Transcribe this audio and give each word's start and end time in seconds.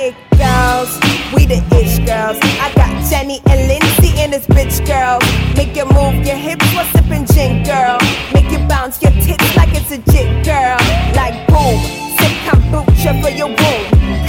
It 0.00 0.14
girls, 0.38 0.88
we 1.34 1.44
the 1.44 1.60
ish 1.76 1.98
girls. 2.08 2.38
I 2.56 2.72
got 2.74 2.88
Jenny 3.10 3.42
and 3.44 3.68
Lindsay 3.68 4.18
in 4.18 4.30
this 4.30 4.46
bitch 4.46 4.80
girl. 4.86 5.18
Make 5.56 5.76
you 5.76 5.84
move 5.84 6.24
your 6.26 6.36
hips 6.36 6.64
while 6.72 6.86
sipping 6.96 7.26
gin 7.26 7.64
girl. 7.64 7.98
Make 8.32 8.50
you 8.50 8.66
bounce 8.66 9.02
your 9.02 9.12
tits 9.20 9.56
like 9.56 9.68
it's 9.76 9.90
a 9.92 9.98
jit 10.10 10.42
girl. 10.42 10.78
Like 11.12 11.36
boom, 11.48 11.76
sip 12.16 12.32
kombucha 12.48 13.20
for 13.20 13.28
your 13.28 13.48
womb. 13.48 13.84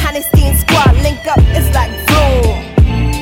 Honesty 0.05 0.43
and 0.43 0.59
squad 0.59 0.93
link 0.97 1.25
up, 1.25 1.39
it's 1.55 1.73
like 1.73 1.91
boom. 2.11 2.67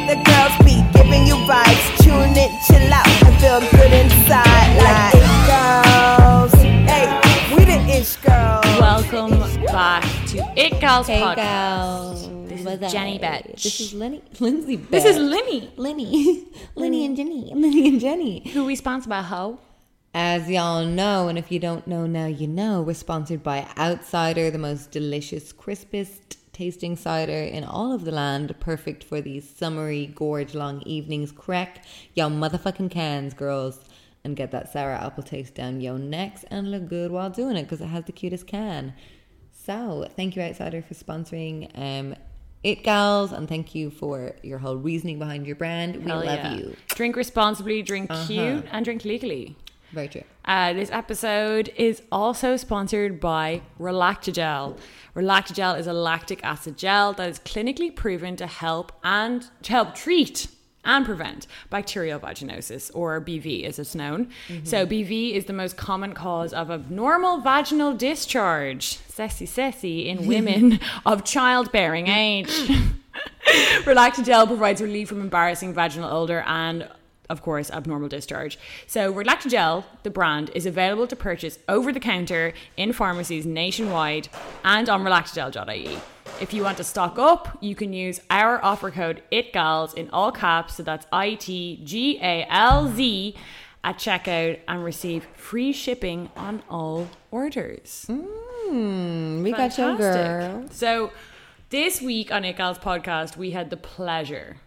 The 0.09 0.17
girls 0.25 0.57
be 0.65 0.81
giving 0.97 1.27
you 1.27 1.35
vibes. 1.45 1.85
Tune 2.01 2.33
in, 2.33 2.49
chill 2.65 2.91
out, 2.91 3.05
and 3.05 3.37
feel 3.37 3.61
good 3.77 3.93
inside. 3.93 4.73
Like 4.81 5.16
Gals 10.87 11.07
Hey, 11.07 11.19
podcast. 11.19 11.35
girls. 11.35 12.49
This 12.49 12.63
What's 12.63 12.83
is 12.85 12.91
Jenny 12.93 13.15
up? 13.15 13.21
Betch. 13.21 13.61
This 13.63 13.81
is 13.81 13.93
Lenny. 13.93 14.21
Lindsay 14.39 14.77
This 14.77 15.03
is 15.03 15.17
Betch. 15.17 15.21
Linny, 15.21 15.69
Lenny. 15.75 16.47
Lenny 16.75 17.05
and 17.07 17.17
Jenny. 17.17 17.51
Lenny 17.53 17.87
and 17.89 17.99
Jenny. 17.99 18.49
who 18.51 18.63
we 18.63 18.73
sponsor 18.77 19.09
by 19.09 19.21
Ho. 19.21 19.59
As 20.13 20.49
y'all 20.49 20.85
know, 20.85 21.27
and 21.27 21.37
if 21.37 21.51
you 21.51 21.59
don't 21.59 21.85
know 21.87 22.07
now, 22.07 22.27
you 22.27 22.47
know, 22.47 22.81
we're 22.81 22.93
sponsored 22.93 23.43
by 23.43 23.67
Outsider, 23.77 24.49
the 24.49 24.57
most 24.59 24.91
delicious, 24.91 25.51
crispest 25.51 26.37
tasting 26.53 26.95
cider 26.95 27.33
in 27.43 27.65
all 27.65 27.91
of 27.91 28.05
the 28.05 28.11
land. 28.13 28.57
Perfect 28.61 29.03
for 29.03 29.19
these 29.19 29.47
summery, 29.47 30.05
gorge 30.15 30.55
long 30.55 30.81
evenings. 30.83 31.33
Crack 31.33 31.83
yo 32.15 32.29
motherfucking 32.29 32.91
cans, 32.91 33.33
girls. 33.33 33.81
And 34.23 34.37
get 34.37 34.51
that 34.51 34.71
sour 34.71 34.91
apple 34.91 35.23
taste 35.23 35.53
down 35.55 35.81
your 35.81 35.99
necks 35.99 36.43
and 36.49 36.71
look 36.71 36.87
good 36.87 37.11
while 37.11 37.29
doing 37.29 37.57
it 37.57 37.63
because 37.63 37.81
it 37.81 37.87
has 37.87 38.05
the 38.05 38.11
cutest 38.13 38.47
can. 38.47 38.93
So, 39.67 40.07
thank 40.15 40.37
you, 40.37 40.41
Outsider, 40.43 40.81
for 40.81 40.93
sponsoring 40.93 41.69
um, 41.77 42.15
It 42.63 42.83
Gals, 42.83 43.33
and 43.33 43.49
thank 43.49 43.75
you 43.75 43.89
for 43.89 44.33
your 44.41 44.59
whole 44.59 44.77
reasoning 44.77 45.19
behind 45.19 45.45
your 45.45 45.57
brand. 45.57 45.97
We 45.97 46.09
Hell 46.09 46.23
love 46.23 46.39
yeah. 46.39 46.55
you. 46.55 46.77
Drink 46.87 47.17
responsibly, 47.17 47.81
drink 47.81 48.09
cute, 48.27 48.63
and 48.71 48.85
drink 48.85 49.03
legally. 49.03 49.57
Very 49.91 50.07
true. 50.07 50.23
Uh, 50.45 50.71
this 50.71 50.89
episode 50.89 51.73
is 51.75 52.01
also 52.13 52.55
sponsored 52.55 53.19
by 53.19 53.61
Relactagel. 53.77 54.77
Relactagel 55.17 55.77
is 55.77 55.85
a 55.85 55.91
lactic 55.91 56.41
acid 56.45 56.77
gel 56.77 57.11
that 57.11 57.29
is 57.29 57.37
clinically 57.39 57.93
proven 57.93 58.37
to 58.37 58.47
help 58.47 58.93
and 59.03 59.49
to 59.63 59.73
help 59.73 59.95
treat 59.95 60.47
and 60.87 61.05
prevent 61.05 61.45
bacterial 61.69 62.19
vaginosis 62.19 62.89
or 62.95 63.21
BV 63.21 63.65
as 63.65 63.77
it's 63.77 63.93
known. 63.93 64.29
Mm-hmm. 64.47 64.65
So 64.65 64.87
BV 64.87 65.33
is 65.33 65.45
the 65.45 65.53
most 65.53 65.77
common 65.77 66.13
cause 66.13 66.53
of 66.53 66.71
abnormal 66.71 67.41
vaginal 67.41 67.93
discharge, 67.93 68.97
sessy 68.97 69.47
sessy 69.47 70.07
in 70.07 70.25
women 70.33 70.79
of 71.05 71.23
childbearing 71.23 72.07
age. 72.07 72.49
Relactagel 73.83 74.47
provides 74.47 74.81
relief 74.81 75.09
from 75.09 75.21
embarrassing 75.21 75.73
vaginal 75.73 76.11
odor 76.11 76.43
and 76.47 76.87
of 77.29 77.41
course, 77.41 77.69
abnormal 77.71 78.07
discharge. 78.07 78.57
So, 78.87 79.13
Relactagel, 79.13 79.83
the 80.03 80.09
brand, 80.09 80.49
is 80.55 80.65
available 80.65 81.07
to 81.07 81.15
purchase 81.15 81.59
over 81.67 81.91
the 81.91 81.99
counter 81.99 82.53
in 82.77 82.93
pharmacies 82.93 83.45
nationwide 83.45 84.29
and 84.63 84.87
on 84.87 85.03
relactagel.ie. 85.03 85.99
If 86.39 86.53
you 86.53 86.61
want 86.61 86.77
to 86.77 86.83
stock 86.83 87.17
up, 87.17 87.57
you 87.61 87.73
can 87.73 87.93
use 87.93 88.21
our 88.29 88.63
offer 88.63 88.91
code 88.91 89.23
ITGALS 89.31 89.95
in 89.95 90.09
all 90.11 90.31
caps, 90.31 90.75
so 90.75 90.83
that's 90.83 91.07
I 91.11 91.33
T 91.33 91.81
G 91.83 92.19
A 92.21 92.45
L 92.47 92.93
Z 92.93 93.35
at 93.83 93.97
checkout 93.97 94.59
and 94.67 94.83
receive 94.83 95.25
free 95.33 95.73
shipping 95.73 96.29
on 96.35 96.61
all 96.69 97.07
orders. 97.31 98.05
Mm, 98.07 99.41
we 99.41 99.51
got 99.51 99.77
you, 99.79 99.97
girl. 99.97 100.67
So, 100.69 101.11
this 101.69 102.01
week 102.01 102.31
on 102.31 102.43
ITGALS 102.43 102.79
podcast, 102.81 103.35
we 103.35 103.51
had 103.51 103.71
the 103.71 103.77
pleasure 103.77 104.57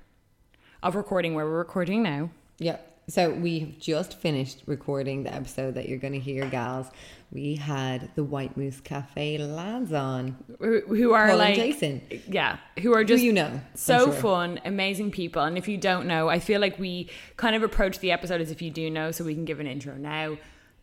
of 0.82 0.96
recording 0.96 1.34
where 1.34 1.44
we're 1.44 1.58
recording 1.58 2.02
now. 2.02 2.30
Yep. 2.58 2.86
So 3.08 3.30
we 3.30 3.58
have 3.60 3.78
just 3.78 4.18
finished 4.18 4.62
recording 4.66 5.24
the 5.24 5.34
episode 5.34 5.74
that 5.74 5.88
you're 5.88 5.98
going 5.98 6.12
to 6.12 6.20
hear, 6.20 6.46
gals. 6.46 6.86
We 7.32 7.54
had 7.54 8.10
the 8.16 8.24
White 8.24 8.56
Moose 8.56 8.80
Cafe 8.80 9.38
lads 9.38 9.92
on. 9.92 10.36
who 10.58 10.80
who 10.80 11.12
are 11.12 11.28
Paul 11.28 11.40
and 11.40 11.48
like 11.50 11.54
Jason. 11.54 12.02
yeah 12.28 12.56
who 12.82 12.92
are 12.94 13.04
just 13.04 13.22
you 13.22 13.32
know, 13.32 13.60
so 13.74 14.06
sure. 14.06 14.12
fun 14.14 14.60
amazing 14.64 15.10
people 15.12 15.42
and 15.42 15.56
if 15.56 15.68
you 15.68 15.76
don't 15.78 16.06
know 16.06 16.28
i 16.28 16.38
feel 16.40 16.60
like 16.60 16.78
we 16.78 17.08
kind 17.36 17.54
of 17.54 17.62
approach 17.62 17.98
the 18.00 18.10
episode 18.10 18.40
as 18.40 18.50
if 18.50 18.60
you 18.62 18.70
do 18.70 18.90
know 18.90 19.10
so 19.12 19.22
we 19.24 19.34
can 19.34 19.44
give 19.44 19.60
an 19.60 19.66
intro 19.66 19.94
now 19.96 20.36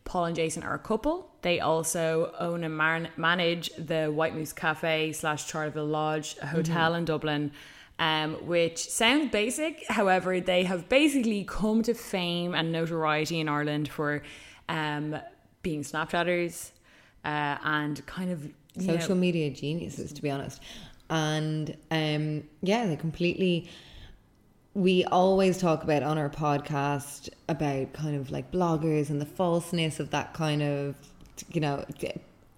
paul 0.04 0.24
and 0.26 0.36
jason 0.36 0.62
are 0.62 0.74
a 0.74 0.78
couple 0.78 1.30
they 1.42 1.60
also 1.60 2.32
own 2.38 2.64
and 2.64 2.76
man- 2.76 3.08
manage 3.16 3.70
the 3.76 4.06
white 4.06 4.34
moose 4.34 4.52
cafe 4.52 5.12
slash 5.12 5.46
charleville 5.46 5.84
lodge 5.86 6.36
a 6.40 6.46
hotel 6.46 6.90
Mm-hmm. 6.92 6.98
in 6.98 7.04
dublin 7.04 7.52
um, 7.98 8.34
which 8.46 8.78
sounds 8.88 9.30
basic 9.32 9.84
however 9.88 10.40
they 10.40 10.62
have 10.64 10.88
basically 10.88 11.44
come 11.44 11.82
to 11.82 11.94
fame 11.94 12.54
and 12.54 12.70
notoriety 12.72 13.38
in 13.40 13.48
ireland 13.48 13.88
for 13.88 14.22
um, 14.68 15.16
being 15.62 15.82
snapchatters 15.82 16.70
uh, 17.24 17.56
and 17.62 18.04
kind 18.06 18.30
of 18.30 18.44
you 18.74 18.86
know, 18.86 18.98
Social 18.98 19.16
media 19.16 19.50
geniuses, 19.50 20.12
to 20.12 20.22
be 20.22 20.30
honest. 20.30 20.62
And 21.10 21.76
um, 21.90 22.44
yeah, 22.62 22.86
they 22.86 22.96
completely. 22.96 23.68
We 24.74 25.04
always 25.06 25.58
talk 25.58 25.82
about 25.82 26.02
on 26.04 26.18
our 26.18 26.28
podcast 26.28 27.30
about 27.48 27.92
kind 27.94 28.14
of 28.14 28.30
like 28.30 28.52
bloggers 28.52 29.10
and 29.10 29.20
the 29.20 29.26
falseness 29.26 29.98
of 29.98 30.10
that 30.10 30.34
kind 30.34 30.62
of, 30.62 30.94
you 31.50 31.60
know, 31.60 31.84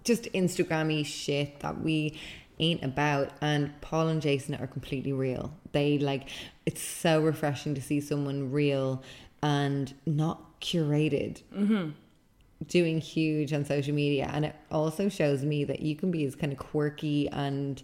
just 0.03 0.23
Instagrammy 0.25 1.03
shit 1.05 1.59
that 1.61 1.81
we 1.81 2.19
ain't 2.59 2.83
about. 2.83 3.31
And 3.41 3.79
Paul 3.81 4.09
and 4.09 4.21
Jason 4.21 4.53
are 4.55 4.67
completely 4.67 5.13
real. 5.13 5.51
They 5.71 5.97
like, 5.97 6.29
it's 6.67 6.81
so 6.81 7.21
refreshing 7.21 7.73
to 7.73 7.81
see 7.81 7.99
someone 7.99 8.51
real 8.51 9.01
and 9.41 9.91
not 10.05 10.59
curated 10.61 11.41
doing 12.67 12.99
huge 13.01 13.53
on 13.53 13.65
social 13.65 13.93
media 13.93 14.29
and 14.33 14.45
it 14.45 14.55
also 14.71 15.09
shows 15.09 15.43
me 15.43 15.63
that 15.63 15.81
you 15.81 15.95
can 15.95 16.11
be 16.11 16.25
as 16.25 16.35
kind 16.35 16.51
of 16.53 16.59
quirky 16.59 17.27
and 17.29 17.81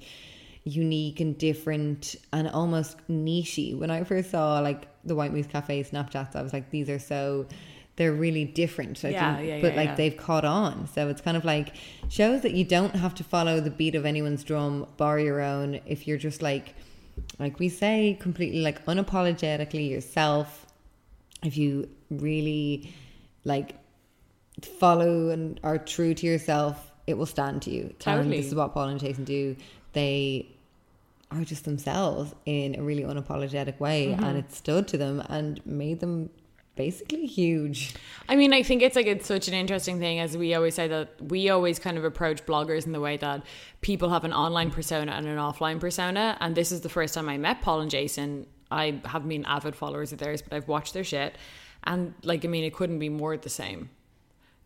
unique 0.64 1.20
and 1.20 1.38
different 1.38 2.16
and 2.34 2.48
almost 2.50 2.98
nichey. 3.10 3.78
When 3.78 3.90
i 3.90 4.04
first 4.04 4.32
saw 4.32 4.60
like 4.60 4.88
the 5.04 5.16
white 5.16 5.32
moose 5.34 5.48
cafe 5.48 5.84
snapchats 5.84 6.36
i 6.36 6.42
was 6.42 6.54
like 6.54 6.70
these 6.70 6.90
are 6.90 7.00
so 7.00 7.48
they're 7.98 8.14
really 8.14 8.46
different. 8.46 9.04
I 9.04 9.10
Yeah, 9.10 9.36
think, 9.36 9.48
yeah, 9.48 9.62
but 9.62 9.72
yeah, 9.72 9.78
like 9.78 9.90
yeah. 9.90 9.96
they've 9.96 10.16
caught 10.18 10.46
on. 10.46 10.88
So 10.88 11.10
it's 11.10 11.20
kind 11.20 11.36
of 11.36 11.44
like 11.44 11.74
shows 12.10 12.42
that 12.44 12.54
you 12.54 12.64
don't 12.64 12.96
have 12.96 13.16
to 13.16 13.24
follow 13.24 13.60
the 13.60 13.72
beat 13.72 13.96
of 13.96 14.06
anyone's 14.06 14.44
drum 14.44 14.86
bar 14.98 15.20
your 15.20 15.42
own. 15.42 15.80
If 15.86 16.08
you're 16.08 16.20
just 16.20 16.44
like 16.44 16.76
like 17.40 17.58
we 17.58 17.70
say 17.70 18.16
completely 18.22 18.62
like 18.62 18.86
unapologetically 18.86 19.90
yourself 19.90 20.68
if 21.44 21.58
you 21.58 21.90
really 22.12 22.94
like 23.44 23.76
follow 24.62 25.30
and 25.30 25.60
are 25.64 25.78
true 25.78 26.14
to 26.14 26.26
yourself, 26.26 26.92
it 27.06 27.18
will 27.18 27.26
stand 27.26 27.62
to 27.64 27.70
you. 27.72 27.94
Totally. 28.00 28.24
And 28.24 28.34
this 28.34 28.48
is 28.48 28.56
what 28.56 28.74
Paul 28.74 28.86
and 28.90 29.00
Jason 29.00 29.24
do. 29.24 29.56
They 29.94 30.48
are 31.32 31.44
just 31.44 31.66
themselves 31.66 32.34
in 32.46 32.76
a 32.76 32.84
really 32.84 33.04
unapologetic 33.04 33.80
way, 33.80 34.08
Mm-hmm. 34.08 34.24
and 34.24 34.38
it 34.38 34.52
stood 34.54 34.88
to 34.90 34.98
them 34.98 35.22
and 35.30 35.66
made 35.66 36.00
them 36.00 36.30
basically 36.76 37.26
huge. 37.26 37.96
I 38.30 38.36
mean, 38.36 38.54
I 38.54 38.62
think 38.62 38.82
it's 38.84 38.96
like 38.96 39.08
it's 39.08 39.26
such 39.26 39.48
an 39.48 39.54
interesting 39.56 40.00
thing, 40.00 40.20
as 40.20 40.38
we 40.38 40.54
always 40.54 40.76
say 40.76 40.88
that 40.88 41.10
we 41.22 41.50
always 41.50 41.80
kind 41.80 41.98
of 41.98 42.06
approach 42.06 42.46
bloggers 42.46 42.86
in 42.86 42.92
the 42.92 43.00
way 43.00 43.18
that 43.18 43.44
people 43.82 44.10
have 44.10 44.24
an 44.24 44.32
online 44.34 44.70
persona 44.70 45.12
and 45.12 45.28
an 45.28 45.38
offline 45.38 45.80
persona. 45.80 46.38
And 46.40 46.56
this 46.56 46.72
is 46.72 46.82
the 46.82 46.90
first 46.90 47.14
time 47.16 47.28
I 47.30 47.38
met 47.38 47.62
Paul 47.62 47.82
and 47.82 47.90
Jason. 47.90 48.46
I 48.70 49.02
haven't 49.06 49.30
been 49.30 49.46
avid 49.46 49.76
followers 49.76 50.12
of 50.14 50.20
theirs, 50.20 50.42
but 50.42 50.54
I've 50.54 50.68
watched 50.68 50.94
their 50.94 51.04
shit, 51.04 51.36
and 51.84 52.14
like, 52.24 52.46
I 52.46 52.48
mean, 52.48 52.64
it 52.64 52.74
couldn't 52.74 53.00
be 53.00 53.10
more 53.10 53.36
the 53.38 53.50
same. 53.50 53.90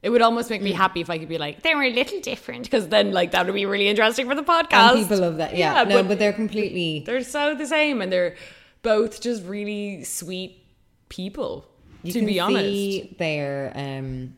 It 0.03 0.09
would 0.09 0.21
almost 0.21 0.49
make 0.49 0.61
Mm. 0.61 0.65
me 0.65 0.71
happy 0.71 1.01
if 1.01 1.09
I 1.11 1.19
could 1.19 1.29
be 1.29 1.37
like, 1.37 1.61
they 1.61 1.75
were 1.75 1.83
a 1.83 1.93
little 1.93 2.19
different, 2.21 2.63
because 2.63 2.87
then 2.87 3.11
like 3.11 3.31
that 3.31 3.45
would 3.45 3.53
be 3.53 3.65
really 3.65 3.87
interesting 3.87 4.27
for 4.27 4.35
the 4.35 4.43
podcast. 4.43 4.91
And 4.91 4.99
people 5.03 5.19
love 5.19 5.37
that. 5.37 5.55
Yeah, 5.55 5.83
no, 5.83 6.03
but, 6.03 6.17
they're 6.17 6.33
completely. 6.33 7.03
they're 7.05 7.23
so 7.23 7.53
the 7.55 7.67
same, 7.67 8.01
and 8.01 8.11
they're 8.11 8.35
both 8.81 9.21
just 9.21 9.43
really 9.45 10.03
sweet 10.03 10.63
people. 11.09 11.67
you 12.03 12.13
to 12.13 12.19
can 12.19 12.25
be 12.25 12.39
see 12.39 13.15
their 13.19 13.71
um, 13.75 14.35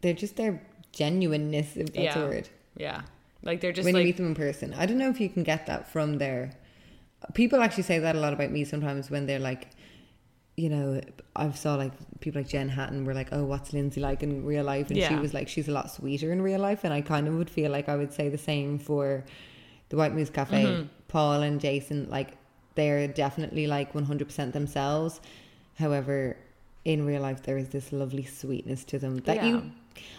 they're 0.00 0.14
just 0.14 0.36
their 0.36 0.60
genuineness, 0.92 1.76
if 1.76 1.92
that's 1.92 1.98
yeah. 1.98 2.18
a 2.18 2.26
word. 2.26 2.48
Yeah. 2.76 3.02
Like 3.42 3.60
they're 3.60 3.72
just 3.72 3.84
when 3.84 3.94
like 3.94 4.00
you 4.02 4.06
meet 4.06 4.16
them 4.16 4.26
in 4.26 4.34
person. 4.34 4.74
I 4.74 4.86
don't 4.86 4.98
know 4.98 5.08
if 5.10 5.20
you 5.20 5.28
can 5.28 5.42
get 5.42 5.66
that 5.66 5.90
from 5.90 6.18
their. 6.18 6.52
People 7.34 7.60
actually 7.60 7.84
say 7.84 8.00
that 8.00 8.16
a 8.16 8.20
lot 8.20 8.32
about 8.32 8.50
me 8.50 8.64
sometimes 8.64 9.10
when 9.10 9.26
they're 9.26 9.38
like, 9.38 9.68
you 10.56 10.68
know, 10.68 11.00
I've 11.34 11.56
saw 11.56 11.76
like 11.76 11.92
people 12.20 12.40
like 12.42 12.48
Jen 12.48 12.68
Hatton 12.68 13.04
were 13.04 13.14
like, 13.14 13.28
oh, 13.32 13.44
what's 13.44 13.72
Lindsay 13.72 14.00
like 14.00 14.22
in 14.22 14.44
real 14.44 14.64
life? 14.64 14.90
And 14.90 15.02
she 15.02 15.14
was 15.14 15.32
like, 15.32 15.48
she's 15.48 15.68
a 15.68 15.72
lot 15.72 15.90
sweeter 15.90 16.30
in 16.32 16.42
real 16.42 16.60
life. 16.60 16.84
And 16.84 16.92
I 16.92 17.00
kind 17.00 17.26
of 17.26 17.34
would 17.34 17.48
feel 17.48 17.70
like 17.70 17.88
I 17.88 17.96
would 17.96 18.12
say 18.12 18.28
the 18.28 18.38
same 18.38 18.78
for 18.78 19.24
the 19.88 19.96
White 19.96 20.14
Moose 20.14 20.30
Cafe. 20.30 20.64
Mm-hmm. 20.64 20.86
Paul 21.08 21.42
and 21.42 21.60
Jason, 21.60 22.08
like, 22.10 22.36
they're 22.74 23.06
definitely 23.08 23.66
like 23.66 23.92
100% 23.92 24.52
themselves. 24.52 25.20
However, 25.78 26.36
in 26.84 27.06
real 27.06 27.22
life, 27.22 27.42
there 27.42 27.58
is 27.58 27.68
this 27.68 27.92
lovely 27.92 28.24
sweetness 28.24 28.84
to 28.84 28.98
them 28.98 29.18
that 29.18 29.36
Yeah. 29.36 29.46
you. 29.46 29.72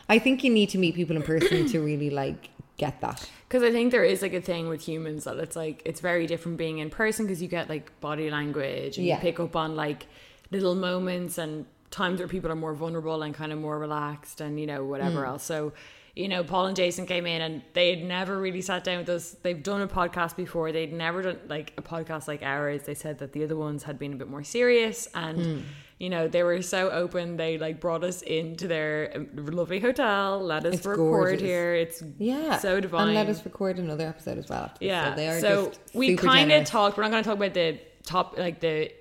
I 0.08 0.20
think 0.20 0.44
you 0.44 0.52
need 0.52 0.70
to 0.70 0.78
meet 0.78 0.94
people 0.96 1.16
in 1.16 1.24
person 1.24 1.68
to 1.68 1.80
really 1.80 2.10
like 2.10 2.50
get 2.78 3.00
that. 3.02 3.30
Because 3.48 3.64
I 3.64 3.72
think 3.72 3.92
there 3.92 4.04
is 4.04 4.22
like 4.22 4.34
a 4.34 4.42
thing 4.42 4.68
with 4.68 4.82
humans 4.82 5.26
that 5.26 5.38
it's 5.38 5.56
like 5.56 5.82
it's 5.86 6.00
very 6.00 6.26
different 6.28 6.58
being 6.58 6.80
in 6.80 6.90
person 6.90 7.26
because 7.26 7.42
you 7.42 7.48
get 7.48 7.70
like 7.70 8.00
body 8.02 8.30
language 8.32 8.98
and 8.98 9.06
Yeah. 9.06 9.16
you 9.16 9.22
pick 9.22 9.40
up 9.40 9.56
on 9.56 9.76
like 9.76 10.08
little 10.52 10.76
moments 10.76 11.38
and 11.38 11.66
times 11.92 12.20
where 12.20 12.28
people 12.28 12.52
are 12.52 12.56
more 12.56 12.74
vulnerable 12.74 13.22
and 13.22 13.34
kind 13.36 13.52
of 13.52 13.60
more 13.60 13.78
relaxed 13.78 14.42
and 14.42 14.60
you 14.60 14.66
know 14.66 14.84
whatever 14.84 15.22
Mm. 15.24 15.28
else. 15.28 15.44
So 15.44 15.74
you 16.16 16.28
know, 16.28 16.44
Paul 16.44 16.68
and 16.68 16.76
Jason 16.76 17.08
came 17.08 17.26
in 17.26 17.42
and 17.42 17.64
they 17.74 17.90
had 17.96 18.04
never 18.06 18.38
really 18.40 18.62
sat 18.62 18.84
down 18.84 19.00
with 19.00 19.10
us. 19.10 19.36
They've 19.42 19.64
done 19.64 19.82
a 19.82 19.88
podcast 19.88 20.36
before. 20.36 20.72
They'd 20.72 20.94
never 20.94 21.24
done 21.24 21.40
like 21.50 21.74
a 21.76 21.82
podcast 21.82 22.28
like 22.28 22.44
ours. 22.44 22.84
They 22.84 22.94
said 22.94 23.18
that 23.18 23.34
the 23.34 23.44
other 23.44 23.56
ones 23.56 23.82
had 23.82 23.98
been 23.98 24.14
a 24.14 24.16
bit 24.16 24.28
more 24.30 24.44
serious 24.44 25.08
and 25.16 25.38
Hmm. 25.40 25.60
You 26.00 26.10
know 26.10 26.28
they 26.28 26.44
were 26.44 26.62
so 26.62 26.90
open. 26.90 27.38
They 27.38 27.58
like 27.58 27.80
brought 27.80 28.04
us 28.04 28.22
into 28.22 28.68
their 28.68 29.12
um, 29.16 29.30
lovely 29.36 29.80
hotel, 29.80 30.42
let 30.44 30.66
us 30.66 30.76
It's 30.76 30.86
record 30.86 30.98
gorgeous. 30.98 31.42
here. 31.42 31.76
It's 31.76 32.04
Yeah. 32.18 32.58
so 32.58 32.80
divine. 32.80 33.08
And 33.08 33.16
let 33.16 33.30
us 33.30 33.44
record 33.46 33.78
another 33.80 34.08
episode 34.08 34.38
as 34.38 34.50
well. 34.50 34.72
Yeah. 34.80 35.12
So 35.12 35.16
they 35.16 35.30
are 35.30 35.40
so 35.40 35.72
we 35.94 36.16
kind 36.16 36.52
of 36.52 36.66
talked. 36.66 36.98
We're 36.98 37.04
not 37.04 37.12
going 37.12 37.24
to 37.24 37.30
talk 37.30 37.38
about 37.38 37.54
the 37.54 37.80
top, 38.06 38.38
like 38.38 38.60
the, 38.60 38.92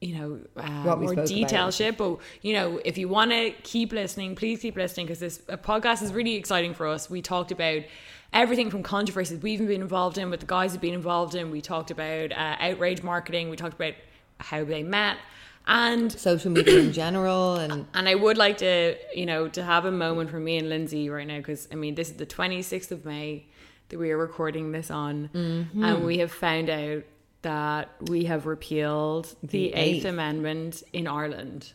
you 0.00 0.18
know, 0.18 0.40
uh, 0.56 0.96
more 0.96 1.14
detail 1.26 1.70
shit. 1.70 1.96
But 1.96 2.18
you 2.42 2.54
know, 2.54 2.80
if 2.84 2.98
you 2.98 3.08
want 3.08 3.30
to 3.32 3.50
keep 3.62 3.92
listening, 3.92 4.34
please 4.34 4.60
keep 4.60 4.76
listening 4.76 5.06
because 5.06 5.20
this 5.20 5.38
podcast 5.38 6.02
is 6.02 6.12
really 6.12 6.34
exciting 6.36 6.74
for 6.74 6.86
us. 6.86 7.08
We 7.10 7.22
talked 7.22 7.52
about 7.52 7.82
everything 8.32 8.70
from 8.70 8.82
controversies 8.82 9.42
we've 9.42 9.58
been 9.58 9.82
involved 9.82 10.16
in, 10.16 10.30
with 10.30 10.40
the 10.40 10.46
guys 10.46 10.72
have 10.72 10.80
been 10.80 10.94
involved 10.94 11.34
in. 11.34 11.50
We 11.50 11.60
talked 11.60 11.90
about 11.90 12.32
uh, 12.32 12.56
outrage 12.60 13.02
marketing. 13.02 13.50
We 13.50 13.56
talked 13.56 13.74
about 13.74 13.94
how 14.38 14.64
they 14.64 14.82
met. 14.82 15.18
And 15.72 16.10
social 16.10 16.50
media 16.50 16.80
in 16.80 16.92
general 16.92 17.54
and 17.54 17.86
and 17.94 18.08
I 18.08 18.16
would 18.16 18.36
like 18.36 18.58
to, 18.58 18.96
you 19.14 19.24
know, 19.24 19.46
to 19.48 19.62
have 19.62 19.84
a 19.84 19.90
moment 19.92 20.28
for 20.30 20.40
me 20.40 20.58
and 20.58 20.68
Lindsay 20.68 21.08
right 21.08 21.26
now 21.26 21.36
because 21.38 21.68
I 21.72 21.76
mean, 21.76 21.94
this 21.94 22.10
is 22.10 22.16
the 22.16 22.26
26th 22.26 22.90
of 22.90 23.04
May 23.04 23.46
that 23.88 23.98
we 23.98 24.10
are 24.10 24.18
recording 24.18 24.72
this 24.72 24.90
on, 24.90 25.30
Mm-hmm. 25.32 25.84
and 25.84 26.04
we 26.04 26.18
have 26.18 26.32
found 26.32 26.68
out 26.70 27.04
that 27.42 27.88
we 28.02 28.24
have 28.24 28.46
repealed 28.46 29.26
the, 29.42 29.46
The 29.48 29.74
Eighth 29.74 29.96
Eighth. 29.98 30.04
Amendment 30.06 30.82
in 30.92 31.06
Ireland. 31.06 31.72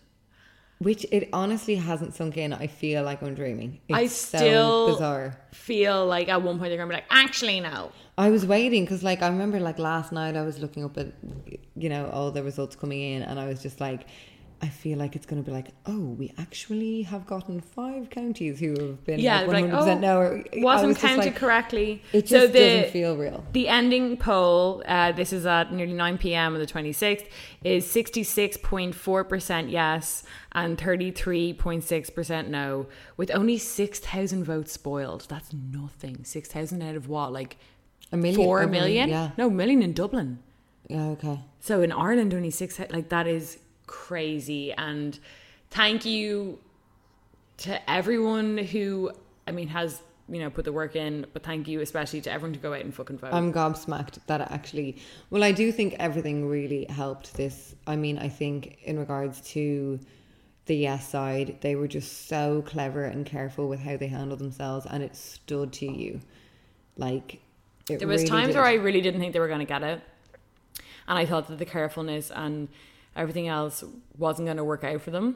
which 0.80 1.06
it 1.12 1.30
honestly 1.32 1.76
hasn't 1.76 2.14
sunk 2.16 2.36
in. 2.38 2.52
I 2.54 2.68
feel 2.68 3.04
like 3.04 3.24
I'm 3.24 3.34
dreaming. 3.34 3.80
It's 3.88 3.98
I 3.98 4.08
so 4.08 4.38
still 4.38 4.88
bizarre. 4.94 5.38
feel 5.54 6.06
like 6.06 6.28
at 6.30 6.42
one 6.42 6.58
point 6.60 6.70
they're 6.70 6.78
gonna 6.78 6.90
be 6.90 6.96
like, 6.96 7.06
actually, 7.10 7.60
no. 7.62 7.92
I 8.18 8.30
was 8.30 8.46
waiting 8.46 8.84
because, 8.86 9.04
like, 9.04 9.22
I 9.22 9.28
remember, 9.28 9.60
like, 9.60 9.78
last 9.78 10.12
night 10.12 10.36
I 10.36 10.44
was 10.44 10.60
looking 10.60 10.86
up 10.86 10.98
at, 10.98 11.08
you 11.76 11.90
know, 11.90 12.10
all 12.12 12.32
the 12.32 12.44
results 12.44 12.76
coming 12.76 13.02
in, 13.02 13.24
and 13.24 13.40
I 13.40 13.48
was 13.48 13.62
just 13.62 13.82
like, 13.82 14.08
I 14.62 14.70
feel 14.70 14.98
like 14.98 15.18
it's 15.18 15.26
going 15.26 15.44
to 15.44 15.46
be 15.46 15.54
like, 15.54 15.68
oh, 15.86 16.00
we 16.00 16.34
actually 16.38 17.02
have 17.04 17.28
gotten 17.28 17.60
five 17.60 18.10
counties 18.10 18.58
who 18.58 18.70
have 18.70 19.04
been 19.04 19.20
Yeah, 19.20 19.42
like 19.42 19.64
like, 19.64 19.66
100% 19.66 19.98
oh, 19.98 20.00
no. 20.00 20.18
or- 20.20 20.44
wasn't 20.56 20.88
was 20.90 20.98
counted 20.98 21.26
like, 21.26 21.36
correctly. 21.36 22.02
It 22.14 22.22
just 22.26 22.30
so 22.30 22.48
the, 22.48 22.60
doesn't 22.60 22.92
feel 22.92 23.18
real. 23.18 23.44
The 23.52 23.68
ending 23.68 24.16
poll, 24.16 24.82
uh, 24.88 25.12
this 25.12 25.34
is 25.34 25.46
at 25.46 25.74
nearly 25.74 25.94
9 25.94 26.18
p.m. 26.18 26.54
on 26.54 26.60
the 26.60 26.66
26th, 26.66 27.28
is 27.66 27.86
66.4% 27.86 29.70
yes 29.70 30.24
and 30.54 30.78
33.6% 30.78 32.48
no, 32.48 32.88
with 33.18 33.30
only 33.32 33.58
6,000 33.58 34.44
votes 34.46 34.72
spoiled. 34.72 35.28
That's 35.28 35.52
nothing. 35.54 36.24
6,000 36.24 36.82
out 36.82 36.96
of 36.96 37.10
what? 37.10 37.34
Like 37.34 37.58
A 38.12 38.18
million, 38.18 38.36
four 38.36 38.62
a 38.62 38.68
million? 38.68 39.10
Yeah. 39.10 39.32
No, 39.38 39.50
million 39.50 39.82
in 39.82 39.94
Dublin. 39.94 40.40
Yeah. 40.88 41.08
Okay. 41.08 41.40
So 41.60 41.82
in 41.82 41.92
Ireland, 41.92 42.34
only 42.34 42.52
six, 42.52 42.80
like 42.92 43.10
that 43.10 43.28
is 43.28 43.60
crazy. 43.88 44.72
And 44.74 45.18
thank 45.70 46.06
you 46.06 46.60
to 47.58 47.90
everyone 47.90 48.58
who, 48.58 49.12
I 49.48 49.52
mean, 49.52 49.68
has, 49.70 50.02
you 50.30 50.40
know, 50.40 50.50
put 50.50 50.66
the 50.66 50.74
work 50.74 50.96
in, 50.96 51.26
but 51.34 51.44
thank 51.44 51.68
you 51.68 51.82
especially 51.82 52.22
to 52.22 52.32
everyone 52.32 52.54
to 52.54 52.60
go 52.60 52.74
out 52.74 52.82
and 52.82 52.94
fucking 52.94 53.18
vote. 53.18 53.34
I'm 53.34 53.52
gobsmacked 53.52 54.20
that 54.28 54.42
actually. 54.52 54.98
Well, 55.30 55.44
I 55.44 55.52
do 55.52 55.72
think 55.72 55.96
everything 56.00 56.48
really 56.48 56.86
helped 56.86 57.34
this. 57.36 57.76
I 57.88 57.96
mean, 57.96 58.18
I 58.18 58.30
think 58.30 58.80
in 58.84 59.00
regards 59.00 59.42
to 59.52 60.00
the 60.66 60.76
yes 60.76 61.08
side, 61.08 61.58
they 61.62 61.76
were 61.76 61.88
just 61.88 62.28
so 62.28 62.64
clever 62.66 63.06
and 63.06 63.26
careful 63.26 63.70
with 63.70 63.80
how 63.80 63.98
they 63.98 64.08
handled 64.08 64.40
themselves, 64.40 64.88
and 64.90 65.04
it 65.04 65.16
stood 65.16 65.72
to 65.74 65.86
you. 65.86 66.20
Like 66.98 67.42
it 67.90 68.00
there 68.00 68.08
was 68.08 68.22
really 68.24 68.30
times 68.30 68.48
did. 68.48 68.56
where 68.56 68.66
I 68.66 68.74
really 68.74 69.02
didn't 69.02 69.20
think 69.20 69.34
they 69.34 69.40
were 69.40 69.48
going 69.48 69.60
to 69.60 69.66
get 69.66 69.84
it. 69.84 70.02
And 71.08 71.18
I 71.20 71.26
thought 71.26 71.48
that 71.50 71.60
the 71.60 71.66
carefulness 71.66 72.32
and 72.32 72.68
everything 73.16 73.48
else 73.48 73.84
wasn't 74.18 74.48
going 74.48 74.58
to 74.58 74.64
work 74.64 74.84
out 74.84 75.02
for 75.02 75.12
them. 75.12 75.36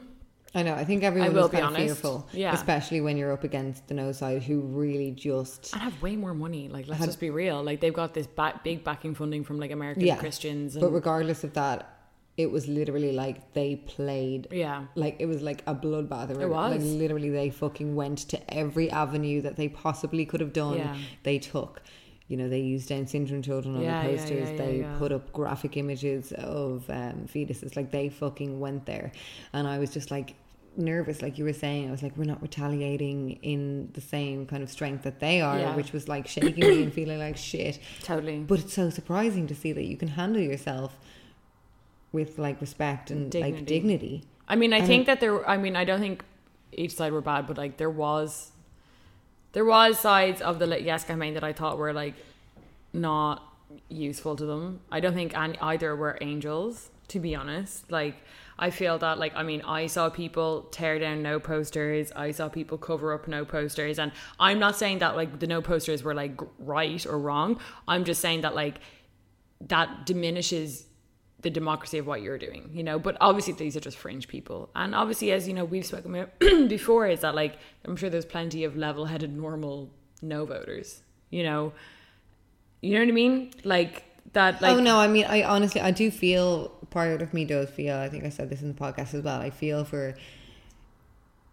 I 0.52 0.64
know. 0.64 0.74
I 0.74 0.84
think 0.84 1.04
everyone 1.04 1.32
will 1.32 1.42
was 1.42 1.50
be 1.52 1.58
kind 1.58 1.76
of 1.76 1.80
fearful, 1.80 2.28
Yeah. 2.32 2.52
especially 2.52 3.00
when 3.00 3.16
you're 3.16 3.32
up 3.32 3.44
against 3.44 3.86
the 3.86 3.94
no 3.94 4.10
side, 4.10 4.42
who 4.42 4.62
really 4.62 5.12
just 5.12 5.72
And 5.72 5.80
have 5.82 6.02
way 6.02 6.16
more 6.16 6.34
money. 6.34 6.68
Like, 6.68 6.88
let's 6.88 6.98
Had- 6.98 7.06
just 7.08 7.20
be 7.20 7.30
real. 7.30 7.62
Like, 7.62 7.78
they've 7.80 7.94
got 7.94 8.14
this 8.14 8.26
back, 8.26 8.64
big 8.64 8.82
backing 8.82 9.14
funding 9.14 9.44
from 9.44 9.60
like 9.60 9.70
American 9.70 10.04
yeah 10.04 10.16
Christians. 10.16 10.74
And, 10.74 10.82
But 10.82 10.90
regardless 10.90 11.44
of 11.44 11.52
that, 11.54 11.98
it 12.36 12.50
was 12.50 12.66
literally 12.66 13.12
like 13.12 13.52
they 13.52 13.76
played 13.76 14.48
yeah. 14.50 14.86
like 14.96 15.16
it 15.20 15.26
was 15.26 15.40
like 15.40 15.62
a 15.68 15.74
bloodbath. 15.74 16.30
It 16.30 16.48
was. 16.48 16.72
like 16.72 16.80
literally 16.98 17.30
they 17.30 17.50
fucking 17.50 17.94
went 17.94 18.18
to 18.30 18.52
every 18.54 18.90
avenue 18.90 19.42
that 19.42 19.54
they 19.56 19.68
possibly 19.68 20.24
could 20.24 20.40
have 20.40 20.52
done. 20.52 20.78
Yeah. 20.78 20.96
They 21.22 21.38
took. 21.38 21.80
You 22.30 22.36
know, 22.36 22.48
they 22.48 22.60
used 22.60 22.88
Down 22.88 23.06
syndrome 23.08 23.42
children 23.42 23.74
on 23.76 23.82
Yeah, 23.82 24.02
the 24.06 24.08
posters. 24.16 24.48
yeah, 24.50 24.56
they 24.56 24.86
put 24.98 25.10
up 25.10 25.32
graphic 25.32 25.76
images 25.76 26.30
of 26.32 26.88
um, 26.88 27.26
fetuses. 27.26 27.74
Like 27.76 27.90
they 27.90 28.08
fucking 28.08 28.60
went 28.60 28.86
there, 28.86 29.10
and 29.52 29.66
I 29.66 29.78
was 29.80 29.90
just 29.90 30.12
like 30.12 30.34
nervous. 30.76 31.22
Like 31.22 31.38
you 31.38 31.44
were 31.44 31.52
saying, 31.52 31.88
I 31.88 31.90
was 31.90 32.04
like, 32.04 32.16
we're 32.16 32.24
not 32.34 32.40
retaliating 32.40 33.32
in 33.42 33.90
the 33.94 34.00
same 34.00 34.46
kind 34.46 34.62
of 34.62 34.70
strength 34.70 35.02
that 35.02 35.18
they 35.18 35.40
are, 35.40 35.58
Yeah. 35.58 35.74
which 35.74 35.92
was 35.92 36.06
like 36.08 36.28
shaking 36.28 36.64
me 36.68 36.82
and 36.84 36.92
feeling 36.92 37.18
like 37.18 37.36
shit. 37.36 37.80
Totally. 38.04 38.38
But 38.38 38.60
it's 38.60 38.74
so 38.74 38.90
surprising 38.90 39.48
to 39.48 39.54
see 39.56 39.72
that 39.72 39.84
you 39.84 39.96
can 39.96 40.08
handle 40.08 40.40
yourself 40.40 40.96
with 42.12 42.38
like 42.38 42.60
respect 42.60 43.10
and 43.10 43.30
Dignity. 43.30 43.56
like 43.56 43.66
dignity. 43.66 44.24
I 44.48 44.56
mean, 44.56 44.72
I 44.72 44.78
And 44.78 44.86
think 44.86 45.06
that 45.06 45.18
there. 45.20 45.48
I 45.48 45.56
mean, 45.56 45.74
I 45.76 45.84
don't 45.84 46.00
think 46.00 46.24
each 46.72 46.94
side 46.94 47.12
were 47.12 47.20
bad, 47.20 47.46
but 47.48 47.56
like 47.58 47.76
there 47.76 47.90
was, 47.90 48.52
there 49.52 49.64
was 49.64 49.98
sides 49.98 50.40
of 50.40 50.58
the 50.58 50.80
yes 50.82 51.04
campaign 51.04 51.34
that 51.34 51.44
I 51.44 51.52
thought 51.52 51.78
were 51.78 51.92
like 51.92 52.14
not 52.92 53.42
useful 53.88 54.36
to 54.36 54.46
them. 54.46 54.80
I 54.90 55.00
don't 55.00 55.14
think 55.14 55.36
any, 55.36 55.58
either 55.60 55.94
were 55.94 56.18
angels, 56.20 56.90
to 57.08 57.20
be 57.20 57.34
honest. 57.34 57.90
Like 57.90 58.16
I 58.58 58.70
feel 58.70 58.98
that 58.98 59.18
like 59.18 59.32
I 59.34 59.42
mean, 59.42 59.62
I 59.62 59.86
saw 59.86 60.10
people 60.10 60.68
tear 60.70 60.98
down 60.98 61.22
no 61.22 61.40
posters. 61.40 62.12
I 62.14 62.30
saw 62.30 62.48
people 62.48 62.78
cover 62.78 63.12
up 63.12 63.26
no 63.26 63.44
posters, 63.44 63.98
and 63.98 64.12
I'm 64.38 64.58
not 64.58 64.76
saying 64.76 64.98
that 64.98 65.16
like 65.16 65.40
the 65.40 65.46
no 65.46 65.62
posters 65.62 66.02
were 66.02 66.14
like 66.14 66.40
right 66.58 67.04
or 67.06 67.18
wrong. 67.18 67.58
I'm 67.88 68.04
just 68.04 68.20
saying 68.20 68.42
that 68.42 68.54
like 68.54 68.76
that 69.62 70.06
diminishes 70.06 70.86
the 71.42 71.50
democracy 71.50 71.98
of 71.98 72.06
what 72.06 72.22
you're 72.22 72.38
doing, 72.38 72.70
you 72.72 72.82
know. 72.82 72.98
But 72.98 73.16
obviously, 73.20 73.54
these 73.54 73.76
are 73.76 73.80
just 73.80 73.96
fringe 73.96 74.28
people, 74.28 74.70
and 74.74 74.94
obviously, 74.94 75.32
as 75.32 75.46
you 75.48 75.54
know, 75.54 75.64
we've 75.64 75.86
spoken 75.86 76.14
about 76.14 76.38
before, 76.68 77.06
is 77.06 77.20
that 77.20 77.34
like 77.34 77.56
I'm 77.84 77.96
sure 77.96 78.10
there's 78.10 78.24
plenty 78.26 78.64
of 78.64 78.76
level-headed, 78.76 79.34
normal 79.36 79.90
no 80.22 80.44
voters, 80.44 81.02
you 81.30 81.42
know. 81.42 81.72
You 82.82 82.94
know 82.94 83.00
what 83.00 83.08
I 83.08 83.12
mean? 83.12 83.50
Like 83.64 84.04
that. 84.32 84.60
Like 84.62 84.76
oh 84.76 84.80
no, 84.80 84.98
I 84.98 85.06
mean, 85.06 85.26
I 85.26 85.42
honestly, 85.42 85.80
I 85.80 85.90
do 85.90 86.10
feel 86.10 86.68
part 86.90 87.22
of 87.22 87.32
me 87.34 87.44
does 87.44 87.70
feel. 87.70 87.96
I 87.96 88.08
think 88.08 88.24
I 88.24 88.28
said 88.30 88.50
this 88.50 88.62
in 88.62 88.68
the 88.68 88.74
podcast 88.78 89.14
as 89.14 89.22
well. 89.22 89.40
I 89.40 89.50
feel 89.50 89.84
for 89.84 90.14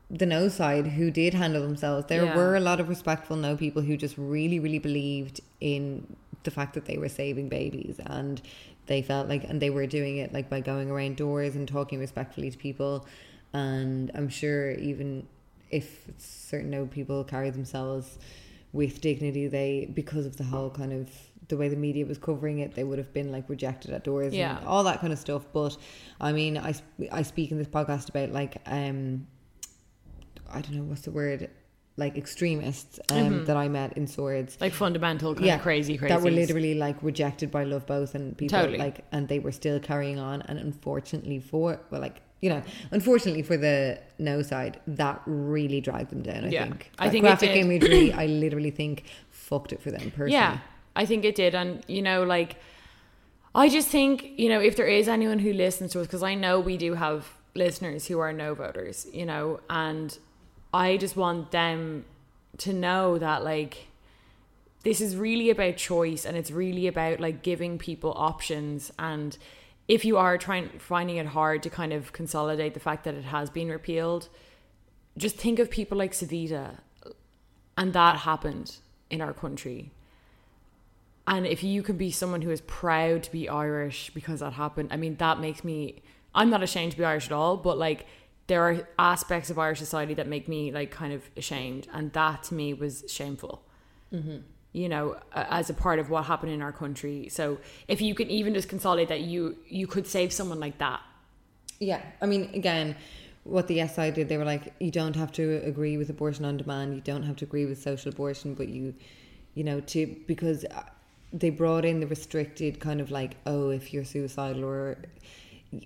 the 0.10 0.26
no 0.26 0.48
side 0.48 0.88
who 0.88 1.12
did 1.12 1.34
handle 1.34 1.62
themselves. 1.62 2.06
There 2.08 2.24
Yeah. 2.26 2.36
were 2.38 2.56
a 2.56 2.60
lot 2.62 2.80
of 2.80 2.88
respectful 2.88 3.36
no 3.36 3.58
people 3.58 3.82
who 3.82 3.98
just 3.98 4.18
really, 4.18 4.58
really 4.60 4.80
believed 4.80 5.42
in 5.60 6.16
the 6.44 6.52
fact 6.52 6.76
that 6.76 6.86
they 6.86 6.98
were 6.98 7.10
saving 7.10 7.50
babies 7.50 8.00
and 8.06 8.42
they 8.88 9.02
felt 9.02 9.28
like 9.30 9.44
and 9.44 9.62
they 9.62 9.70
were 9.70 9.86
doing 9.86 10.18
it 10.18 10.34
like 10.34 10.50
by 10.50 10.60
going 10.62 10.90
around 10.90 11.16
doors 11.18 11.56
and 11.56 11.68
talking 11.68 12.00
respectfully 12.00 12.50
to 12.52 12.58
people 12.58 13.06
and 13.54 14.12
I'm 14.16 14.30
sure 14.30 14.72
even 14.72 15.28
if 15.70 16.06
certain 16.18 16.70
no 16.70 16.86
people 16.86 17.24
carry 17.24 17.50
themselves 17.50 18.18
with 18.74 19.02
dignity. 19.02 19.48
They 19.48 19.90
because 19.94 20.26
of 20.26 20.38
the 20.38 20.44
whole 20.44 20.70
kind 20.70 20.94
of 20.94 21.10
the 21.48 21.56
way 21.58 21.70
the 21.70 21.76
media 21.78 22.06
was 22.06 22.18
covering 22.18 22.60
it, 22.60 22.76
they 22.76 22.84
would 22.84 22.98
have 22.98 23.14
been 23.14 23.32
like 23.32 23.50
rejected 23.50 23.92
at 23.92 24.04
doors 24.04 24.34
Yeah. 24.34 24.58
and 24.60 24.68
all 24.68 24.84
that 24.84 25.00
kind 25.00 25.14
of 25.14 25.20
stuff. 25.20 25.46
But 25.54 25.78
I 26.20 26.32
mean, 26.34 26.58
I 26.58 26.74
I 27.12 27.22
speak 27.24 27.52
in 27.52 27.58
this 27.58 27.68
podcast 27.68 28.10
about 28.10 28.32
like 28.32 28.58
um 28.66 29.28
I 30.50 30.62
don't 30.62 30.76
know 30.76 30.84
what's 30.84 31.02
the 31.02 31.12
word 31.12 31.50
like 32.00 32.16
extremists 32.16 33.00
um, 33.10 33.46
that 33.46 33.58
I 33.58 33.68
met 33.68 33.98
in 33.98 34.06
swords 34.08 34.58
Like 34.62 34.74
fundamental, 34.74 35.34
kind 35.36 35.50
of 35.50 35.62
crazy, 35.62 35.98
crazy. 35.98 36.14
that 36.14 36.22
were 36.22 36.30
literally 36.32 36.76
like 36.76 37.02
rejected 37.02 37.50
by 37.52 37.64
Love 37.64 37.86
Both 37.88 38.14
and 38.16 38.38
people 38.38 38.60
Totally. 38.60 38.78
like 38.78 39.04
and 39.12 39.28
they 39.28 39.40
were 39.40 39.52
still 39.52 39.80
carrying 39.80 40.20
on 40.20 40.42
and 40.44 40.60
unfortunately 40.60 41.40
for 41.40 41.80
well 41.90 42.00
like 42.02 42.22
you 42.40 42.50
know 42.52 42.62
unfortunately 42.92 43.42
for 43.42 43.58
the 43.58 44.00
no 44.20 44.44
side 44.44 44.80
that 44.86 45.22
really 45.26 45.82
dragged 45.82 46.12
them 46.12 46.22
down 46.22 46.46
I 46.46 46.50
Yeah. 46.50 46.64
think 46.66 46.92
I 47.00 47.10
think 47.10 47.24
graphic 47.24 47.56
imagery 47.56 48.14
I 48.24 48.28
literally 48.28 48.70
think 48.72 49.04
fucked 49.32 49.74
it 49.74 49.82
for 49.82 49.90
them 49.90 50.12
personally 50.12 50.34
Yeah, 50.34 50.60
I 50.96 51.06
think 51.08 51.26
it 51.26 51.34
did. 51.36 51.56
And, 51.56 51.84
you 51.88 52.02
know, 52.04 52.24
like, 52.24 52.58
I 53.56 53.70
just 53.70 53.88
think, 53.88 54.32
you 54.38 54.50
know, 54.50 54.60
if 54.60 54.76
there 54.76 54.88
is 54.88 55.08
anyone 55.08 55.40
who 55.40 55.52
listens 55.54 55.92
to 55.94 56.02
us, 56.02 56.08
because 56.08 56.22
I 56.22 56.36
know 56.36 56.60
we 56.60 56.78
do 56.78 56.94
have 56.94 57.34
listeners 57.56 58.06
who 58.08 58.20
are 58.20 58.32
no 58.34 58.54
voters, 58.54 59.08
you 59.14 59.26
know, 59.26 59.60
and 59.70 60.18
I 60.74 60.98
just 60.98 61.16
want 61.16 61.52
them 61.52 62.06
to 62.60 62.74
know 62.74 63.18
that, 63.18 63.44
like, 63.44 63.88
this 64.84 65.02
is 65.02 65.16
really 65.16 65.50
about 65.50 65.78
choice 65.78 66.26
and 66.26 66.38
it's 66.38 66.52
really 66.52 66.88
about 66.88 67.20
like 67.20 67.42
giving 67.42 67.78
people 67.78 68.14
options. 68.16 68.92
And 68.98 69.38
if 69.88 70.06
you 70.06 70.18
are 70.18 70.38
trying 70.38 70.70
finding 70.80 71.18
it 71.18 71.26
hard 71.28 71.64
to 71.64 71.70
kind 71.70 71.92
of 71.92 72.14
consolidate 72.14 72.74
the 72.74 72.80
fact 72.80 73.04
that 73.04 73.14
it 73.14 73.26
has 73.26 73.50
been 73.50 73.70
repealed 73.70 74.30
just 75.18 75.36
think 75.36 75.60
of 75.60 75.70
people 75.70 75.98
like 75.98 76.12
Savita 76.12 76.78
and 77.76 77.94
that 77.94 78.18
happened 78.18 78.78
in 79.10 79.22
our 79.22 79.34
country. 79.34 79.92
And 81.28 81.46
if 81.46 81.64
you 81.64 81.84
can 81.84 81.98
be 81.98 82.12
someone 82.12 82.42
who 82.42 82.52
is 82.52 82.62
proud 82.62 83.24
to 83.24 83.32
be 83.32 83.50
Irish 83.50 84.12
because 84.14 84.40
that 84.40 84.54
happened, 84.54 84.90
I 84.92 84.98
mean, 84.98 85.16
that 85.18 85.40
makes 85.40 85.64
me, 85.64 86.02
I'm 86.34 86.50
not 86.50 86.64
ashamed 86.64 86.94
to 86.94 86.98
be 86.98 87.04
Irish 87.04 87.26
at 87.26 87.32
all, 87.34 87.58
but 87.58 87.78
like, 87.78 88.06
there 88.48 88.64
are 88.64 88.88
aspects 88.98 89.50
of 89.50 89.60
Irish 89.60 89.80
society 89.80 90.14
that 90.16 90.28
make 90.28 90.48
me 90.48 90.72
like 90.72 90.90
kind 90.92 91.14
of 91.14 91.30
ashamed. 91.36 91.88
And 91.94 92.12
that 92.14 92.44
to 92.44 92.54
me 92.54 92.74
was 92.74 93.04
shameful, 93.08 93.62
you 94.72 94.90
know, 94.90 95.18
as 95.34 95.70
a 95.70 95.74
part 95.74 96.00
of 96.00 96.10
what 96.10 96.26
happened 96.26 96.54
in 96.54 96.62
our 96.62 96.72
country. 96.72 97.30
So 97.30 97.58
if 97.88 98.02
you 98.02 98.16
can 98.16 98.30
even 98.30 98.54
just 98.54 98.70
consolidate 98.70 99.10
that 99.10 99.22
you, 99.22 99.58
you 99.68 99.86
could 99.88 100.08
save 100.08 100.32
someone 100.32 100.60
like 100.60 100.78
that. 100.78 101.02
Yeah, 101.80 102.02
I 102.22 102.26
mean, 102.26 102.50
again, 102.54 102.96
what 103.44 103.68
the 103.68 103.86
SI 103.88 104.12
did, 104.12 104.30
they 104.30 104.38
were 104.38 104.46
like, 104.46 104.74
you 104.80 104.92
don't 104.92 105.16
have 105.16 105.32
to 105.34 105.62
agree 105.64 105.98
with 105.98 106.10
abortion 106.10 106.44
on 106.46 106.58
demand, 106.58 106.96
you 106.96 107.02
don't 107.02 107.24
have 107.24 107.36
to 107.38 107.46
agree 107.46 107.66
with 107.66 107.82
social 107.82 108.12
abortion, 108.12 108.54
but 108.54 108.68
you, 108.68 108.94
you 109.54 109.64
know, 109.64 109.80
to 109.82 110.16
because 110.28 110.66
uh, 110.66 110.84
they 111.32 111.50
brought 111.50 111.86
in 111.86 112.00
the 112.00 112.08
restricted 112.08 112.80
kind 112.80 113.00
of 113.00 113.12
like, 113.12 113.38
oh, 113.46 113.70
if 113.70 113.94
you're 113.94 114.06
suicidal 114.06 114.64
or 114.64 114.98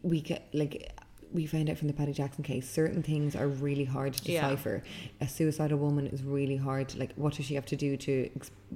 we 0.04 0.22
get 0.22 0.48
like. 0.54 0.92
We 1.34 1.46
found 1.46 1.70
out 1.70 1.78
from 1.78 1.88
the 1.88 1.94
Paddy 1.94 2.12
Jackson 2.14 2.44
case, 2.44 2.70
certain 2.70 3.02
things 3.04 3.36
are 3.36 3.48
really 3.48 3.86
hard 3.86 4.14
to 4.16 4.32
Yeah. 4.32 4.42
decipher. 4.42 4.84
A 5.22 5.28
suicidal 5.28 5.78
woman 5.80 6.08
is 6.08 6.24
really 6.24 6.58
hard. 6.58 6.90
To, 6.90 7.00
like, 7.00 7.14
what 7.16 7.34
does 7.36 7.46
she 7.46 7.56
have 7.56 7.66
to 7.68 7.76
do 7.76 7.96
to, 7.98 8.30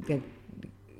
get, 0.08 0.22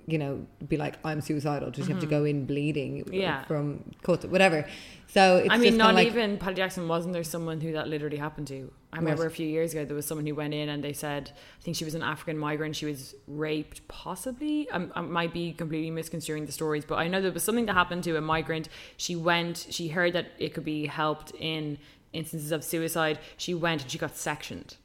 you 0.08 0.18
know, 0.18 0.46
be 0.68 0.78
like, 0.78 0.96
I'm 1.04 1.20
suicidal? 1.22 1.72
Does 1.72 1.86
she 1.86 1.92
have 1.92 2.02
to 2.02 2.08
go 2.08 2.26
in 2.26 2.46
bleeding 2.46 3.04
Mm-hmm. 3.06 3.14
Yeah. 3.14 3.44
from 3.46 3.84
cut, 4.04 4.24
whatever? 4.26 4.68
So 5.08 5.38
it's 5.38 5.50
I 5.50 5.58
mean, 5.58 5.68
just 5.70 5.78
not 5.78 5.96
like, 5.96 6.08
even 6.08 6.38
Paddy 6.38 6.56
Jackson. 6.56 6.88
Wasn't 6.88 7.14
there 7.14 7.24
someone 7.24 7.60
who 7.62 7.72
that 7.74 7.88
literally 7.88 8.18
happened 8.18 8.48
to? 8.48 8.72
I 8.94 8.98
remember 8.98 9.26
a 9.26 9.32
few 9.32 9.48
years 9.48 9.74
ago 9.74 9.84
there 9.84 9.96
was 9.96 10.06
someone 10.06 10.26
who 10.26 10.36
went 10.36 10.54
in 10.54 10.70
and 10.70 10.84
they 10.84 10.94
said, 10.94 11.32
I 11.60 11.64
think 11.64 11.76
she 11.76 11.86
was 11.86 11.96
an 11.96 12.04
African 12.04 12.38
migrant. 12.38 12.76
She 12.76 12.86
was 12.86 13.16
raped, 13.28 13.88
possibly. 13.88 14.70
I, 14.72 14.88
I 14.96 15.02
might 15.02 15.34
be 15.34 15.54
completely 15.54 15.92
misconstruing 15.92 16.46
the 16.46 16.52
stories, 16.52 16.86
but 16.86 16.96
I 16.96 17.08
know 17.08 17.20
there 17.22 17.32
was 17.32 17.44
something 17.44 17.66
that 17.66 17.74
happened 17.74 18.04
to 18.06 18.16
a 18.16 18.22
migrant. 18.22 18.70
She 18.98 19.16
went. 19.16 19.68
She 19.70 19.88
heard 19.90 20.14
that 20.14 20.28
it 20.38 20.54
could 20.54 20.66
be 20.66 20.86
helped 20.86 21.32
in 21.40 21.78
instances 22.14 22.52
of 22.52 22.64
suicide. 22.64 23.20
She 23.38 23.54
went 23.54 23.82
and 23.84 23.92
she 23.92 23.98
got 23.98 24.16
sectioned. 24.16 24.76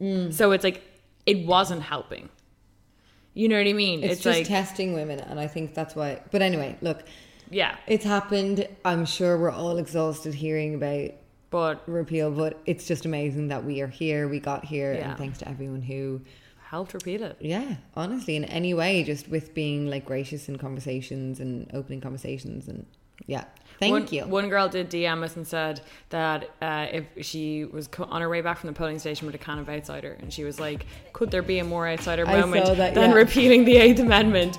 Mm. 0.00 0.32
So 0.32 0.52
it's 0.52 0.64
like 0.64 0.82
it 1.26 1.46
wasn't 1.46 1.82
helping. 1.82 2.30
You 3.34 3.48
know 3.48 3.56
what 3.58 3.66
I 3.66 3.72
mean? 3.72 4.02
It's, 4.02 4.20
just 4.22 4.38
like 4.38 4.46
testing 4.46 4.92
women, 4.92 5.20
and 5.20 5.38
I 5.38 5.46
think 5.46 5.74
that's 5.74 5.94
why. 5.94 6.20
But 6.30 6.42
anyway, 6.42 6.76
look, 6.80 7.04
yeah, 7.50 7.76
it's 7.86 8.04
happened. 8.04 8.66
I'm 8.84 9.04
sure 9.06 9.38
we're 9.38 9.50
all 9.50 9.78
exhausted 9.78 10.34
hearing 10.34 10.74
about 10.74 11.10
but 11.50 11.82
repeal, 11.88 12.30
but 12.30 12.60
it's 12.66 12.86
just 12.86 13.04
amazing 13.06 13.48
that 13.48 13.64
we 13.64 13.80
are 13.80 13.88
here. 13.88 14.28
We 14.28 14.38
got 14.40 14.64
here, 14.64 14.94
Yeah. 14.94 15.10
and 15.10 15.18
thanks 15.18 15.38
to 15.38 15.48
everyone 15.48 15.82
who, 15.82 16.20
helped 16.60 16.94
repeal 16.94 17.24
it. 17.24 17.36
yeah, 17.40 17.76
honestly, 17.96 18.36
in 18.36 18.44
any 18.44 18.72
way, 18.74 19.02
just 19.02 19.28
with 19.28 19.52
being 19.54 19.88
like 19.90 20.04
gracious 20.04 20.48
in 20.48 20.56
conversations 20.58 21.40
and 21.40 21.68
opening 21.74 22.00
conversations, 22.00 22.68
and 22.68 22.86
yeah, 23.26 23.44
thank 23.80 23.92
one, 23.92 24.08
you. 24.10 24.26
One 24.26 24.48
girl 24.48 24.68
did 24.68 24.90
DM 24.90 25.24
us 25.24 25.36
and 25.36 25.46
said 25.46 25.80
that 26.10 26.50
uh, 26.62 26.86
if 26.92 27.26
she 27.26 27.64
was 27.64 27.88
co- 27.88 28.04
on 28.04 28.20
her 28.20 28.28
way 28.28 28.42
back 28.42 28.58
from 28.58 28.68
the 28.68 28.74
polling 28.74 28.98
station 28.98 29.26
with 29.26 29.34
a 29.34 29.38
can 29.38 29.58
of 29.58 29.68
outsider, 29.68 30.16
and 30.20 30.32
she 30.32 30.44
was 30.44 30.60
like, 30.60 30.86
"Could 31.12 31.30
there 31.30 31.42
be 31.42 31.58
a 31.58 31.64
more 31.64 31.88
outsider 31.88 32.26
I 32.26 32.40
moment 32.40 32.76
that, 32.76 32.94
than 32.94 33.10
yeah. 33.10 33.16
repealing 33.16 33.64
the 33.64 33.78
Eighth 33.78 33.98
Amendment?" 33.98 34.56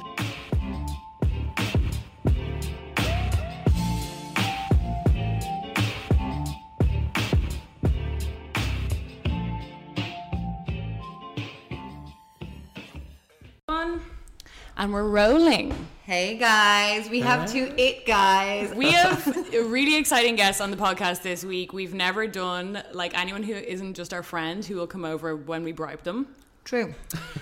And 14.78 14.92
we're 14.92 15.08
rolling. 15.08 15.76
Hey 16.12 16.36
guys, 16.36 17.10
we 17.10 17.22
have 17.22 17.50
two 17.50 17.74
it 17.78 18.06
guys. 18.06 18.76
We 18.76 18.92
have 18.92 19.26
really 19.54 19.96
exciting 19.96 20.36
guests 20.36 20.60
on 20.60 20.70
the 20.70 20.76
podcast 20.76 21.22
this 21.22 21.46
week. 21.46 21.72
We've 21.72 21.94
never 21.94 22.28
done 22.28 22.84
like 22.92 23.18
anyone 23.18 23.44
who 23.44 23.54
isn't 23.54 23.94
just 23.94 24.14
our 24.14 24.22
friend 24.22 24.66
who 24.66 24.76
will 24.76 24.88
come 24.88 25.06
over 25.06 25.38
when 25.38 25.64
we 25.64 25.72
bribe 25.72 26.04
them. 26.04 26.28
True. 26.66 26.94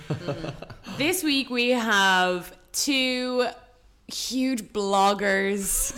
This 0.98 1.24
week 1.24 1.50
we 1.50 1.70
have 1.70 2.56
two 2.70 3.48
huge 4.12 4.62
bloggers, 4.62 5.94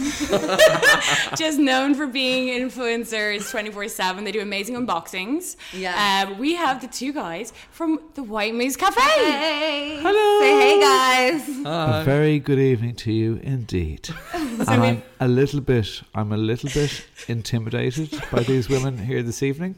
just 1.36 1.58
known 1.58 1.94
for 1.94 2.06
being 2.06 2.48
influencers 2.48 3.50
24 3.50 3.88
7. 3.88 4.24
They 4.24 4.32
do 4.32 4.40
amazing 4.40 4.76
unboxings. 4.76 5.56
Yeah. 5.72 6.26
Um, 6.28 6.38
we 6.38 6.54
have 6.54 6.80
the 6.80 6.86
two 6.88 7.12
guys 7.12 7.52
from 7.70 8.00
the 8.14 8.22
White 8.22 8.54
Moose 8.54 8.76
Cafe. 8.76 9.00
Hey. 9.00 9.98
Hello. 10.00 10.40
Say 10.40 10.60
hey 10.60 10.80
guys. 10.80 11.48
A 11.64 12.04
very 12.04 12.38
good 12.38 12.58
evening 12.58 12.94
to 12.96 13.12
you 13.12 13.40
indeed. 13.42 14.08
and 14.32 14.62
I'm 14.68 15.02
a 15.20 15.28
little 15.28 15.60
bit 15.60 16.02
I'm 16.14 16.32
a 16.32 16.36
little 16.36 16.70
bit 16.70 17.04
intimidated 17.28 18.22
by 18.30 18.42
these 18.42 18.68
women 18.68 18.98
here 18.98 19.22
this 19.22 19.42
evening. 19.42 19.76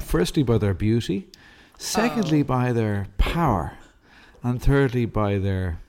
Firstly 0.00 0.42
by 0.42 0.58
their 0.58 0.74
beauty, 0.74 1.28
secondly 1.78 2.42
by 2.42 2.72
their 2.72 3.06
power, 3.18 3.72
and 4.42 4.60
thirdly 4.62 5.06
by 5.06 5.38
their 5.38 5.80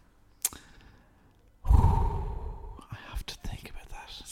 I 1.65 2.97
have 3.09 3.25
to 3.25 3.35
think 3.35 3.71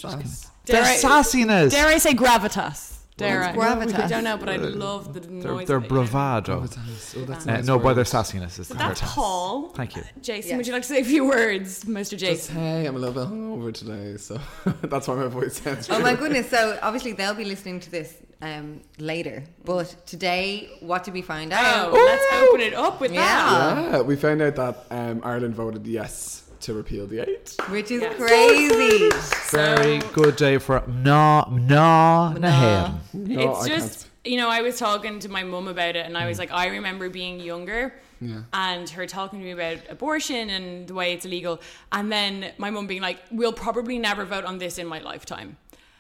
about 0.03 0.17
that. 0.17 0.23
Just 0.25 0.43
gonna- 0.43 0.55
Dare 0.65 0.83
their 0.83 0.91
I- 0.93 0.97
sassiness. 0.97 1.71
Dare 1.71 1.87
I 1.87 1.97
say 1.97 2.13
gravitas? 2.13 2.95
Dare 3.17 3.43
I? 3.43 3.51
What's 3.53 3.91
gravitas? 3.91 4.03
I 4.05 4.07
don't 4.07 4.23
know, 4.23 4.37
but 4.37 4.47
I 4.47 4.55
love 4.55 5.13
the 5.13 5.19
their, 5.19 5.51
noise. 5.51 5.67
their 5.67 5.77
of 5.77 5.87
bravado. 5.89 6.61
Oh, 6.63 7.25
that's 7.25 7.45
Uh, 7.47 7.51
nice 7.51 7.65
no, 7.65 7.77
by 7.77 7.93
their 7.93 8.05
sassiness 8.05 8.59
is 8.59 8.69
the 8.69 8.75
That's 8.75 9.01
word. 9.01 9.09
Paul. 9.09 9.69
Thank 9.75 9.97
you. 9.97 10.03
Jason, 10.21 10.51
Yeah. 10.51 10.57
would 10.57 10.67
you 10.67 10.71
like 10.73 10.83
to 10.83 10.87
say 10.87 11.01
a 11.01 11.03
few 11.03 11.27
words, 11.27 11.83
Mr. 11.83 12.17
Jason? 12.17 12.35
Just, 12.35 12.49
hey, 12.51 12.85
I'm 12.85 12.95
a 12.95 12.99
little 12.99 13.13
bit 13.25 13.29
hungover 13.33 13.73
today, 13.73 14.15
so 14.15 14.39
that's 14.83 15.07
why 15.09 15.15
my 15.15 15.27
voice 15.27 15.61
sounds. 15.61 15.89
Oh 15.89 15.99
my 15.99 16.15
goodness! 16.15 16.49
So 16.49 16.79
obviously 16.81 17.11
they'll 17.11 17.33
be 17.33 17.43
listening 17.45 17.81
to 17.81 17.91
this 17.91 18.13
um, 18.41 18.79
later, 18.99 19.43
but 19.65 19.93
today, 20.05 20.69
what 20.79 21.03
did 21.03 21.13
we 21.13 21.21
find 21.21 21.51
out? 21.51 21.89
Oh, 21.91 21.93
let's 21.93 22.43
open 22.49 22.61
it 22.61 22.73
up 22.73 23.01
with 23.01 23.13
that. 23.15 23.91
Yeah, 23.91 24.01
we 24.01 24.15
found 24.15 24.41
out 24.41 24.55
that 24.55 24.85
um, 24.91 25.19
Ireland 25.25 25.55
voted 25.55 25.85
yes 25.85 26.43
to 26.61 26.73
repeal 26.73 27.07
the 27.07 27.29
eight. 27.29 27.55
Which 27.69 27.91
is 27.91 28.01
Yes. 28.01 28.15
crazy. 28.17 29.09
Very 29.51 29.99
good 30.13 30.35
day 30.35 30.57
for 30.57 30.83
no 30.87 31.47
no 31.49 32.33
na 32.33 32.51
hen. 32.51 32.99
No, 33.13 33.51
it's 33.51 33.65
I 33.65 33.67
just 33.69 34.09
you 34.25 34.37
know 34.37 34.49
i 34.49 34.61
was 34.61 34.77
talking 34.77 35.19
to 35.19 35.29
my 35.29 35.43
mum 35.43 35.67
about 35.67 35.95
it 35.95 36.05
and 36.05 36.17
i 36.17 36.27
was 36.27 36.37
mm. 36.37 36.41
like 36.41 36.51
i 36.51 36.67
remember 36.67 37.09
being 37.09 37.39
younger 37.39 37.93
Yeah. 38.19 38.41
and 38.51 38.89
her 38.89 39.05
talking 39.07 39.39
to 39.39 39.45
me 39.45 39.51
about 39.51 39.77
abortion 39.89 40.49
and 40.49 40.87
the 40.87 40.93
way 40.93 41.13
it's 41.13 41.25
illegal 41.25 41.61
and 41.91 42.11
then 42.11 42.51
my 42.57 42.69
mum 42.69 42.85
being 42.87 43.01
like 43.01 43.19
we'll 43.31 43.53
probably 43.53 43.97
never 43.97 44.25
vote 44.25 44.45
on 44.45 44.57
this 44.57 44.77
in 44.77 44.87
my 44.87 44.99
lifetime 44.99 45.57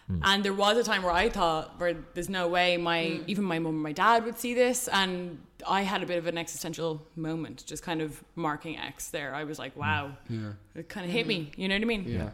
hmm. 0.07 0.19
and 0.23 0.43
there 0.43 0.53
was 0.53 0.77
a 0.77 0.83
time 0.83 1.03
where 1.03 1.13
i 1.13 1.29
thought 1.29 1.79
where 1.79 1.95
there's 2.13 2.29
no 2.29 2.47
way 2.47 2.75
my 2.77 3.05
hmm. 3.05 3.23
even 3.27 3.43
my 3.45 3.59
mum 3.59 3.75
and 3.75 3.83
my 3.83 3.93
dad 3.93 4.25
would 4.25 4.37
see 4.37 4.53
this 4.53 4.89
and 4.89 5.39
i 5.67 5.81
had 5.81 6.01
a 6.03 6.05
bit 6.05 6.17
of 6.17 6.27
an 6.27 6.37
existential 6.37 7.01
moment 7.15 7.63
just 7.65 7.83
kind 7.83 8.01
of 8.01 8.23
marking 8.35 8.77
x 8.77 9.09
there 9.09 9.33
i 9.35 9.43
was 9.43 9.59
like 9.59 9.73
mm. 9.75 9.79
wow 9.79 10.11
Yeah. 10.29 10.51
it 10.75 10.89
kind 10.89 11.05
of 11.05 11.11
hit 11.11 11.27
me 11.27 11.51
you 11.57 11.67
know 11.67 11.75
what 11.75 11.81
i 11.81 11.85
mean 11.85 12.05
Yeah, 12.07 12.29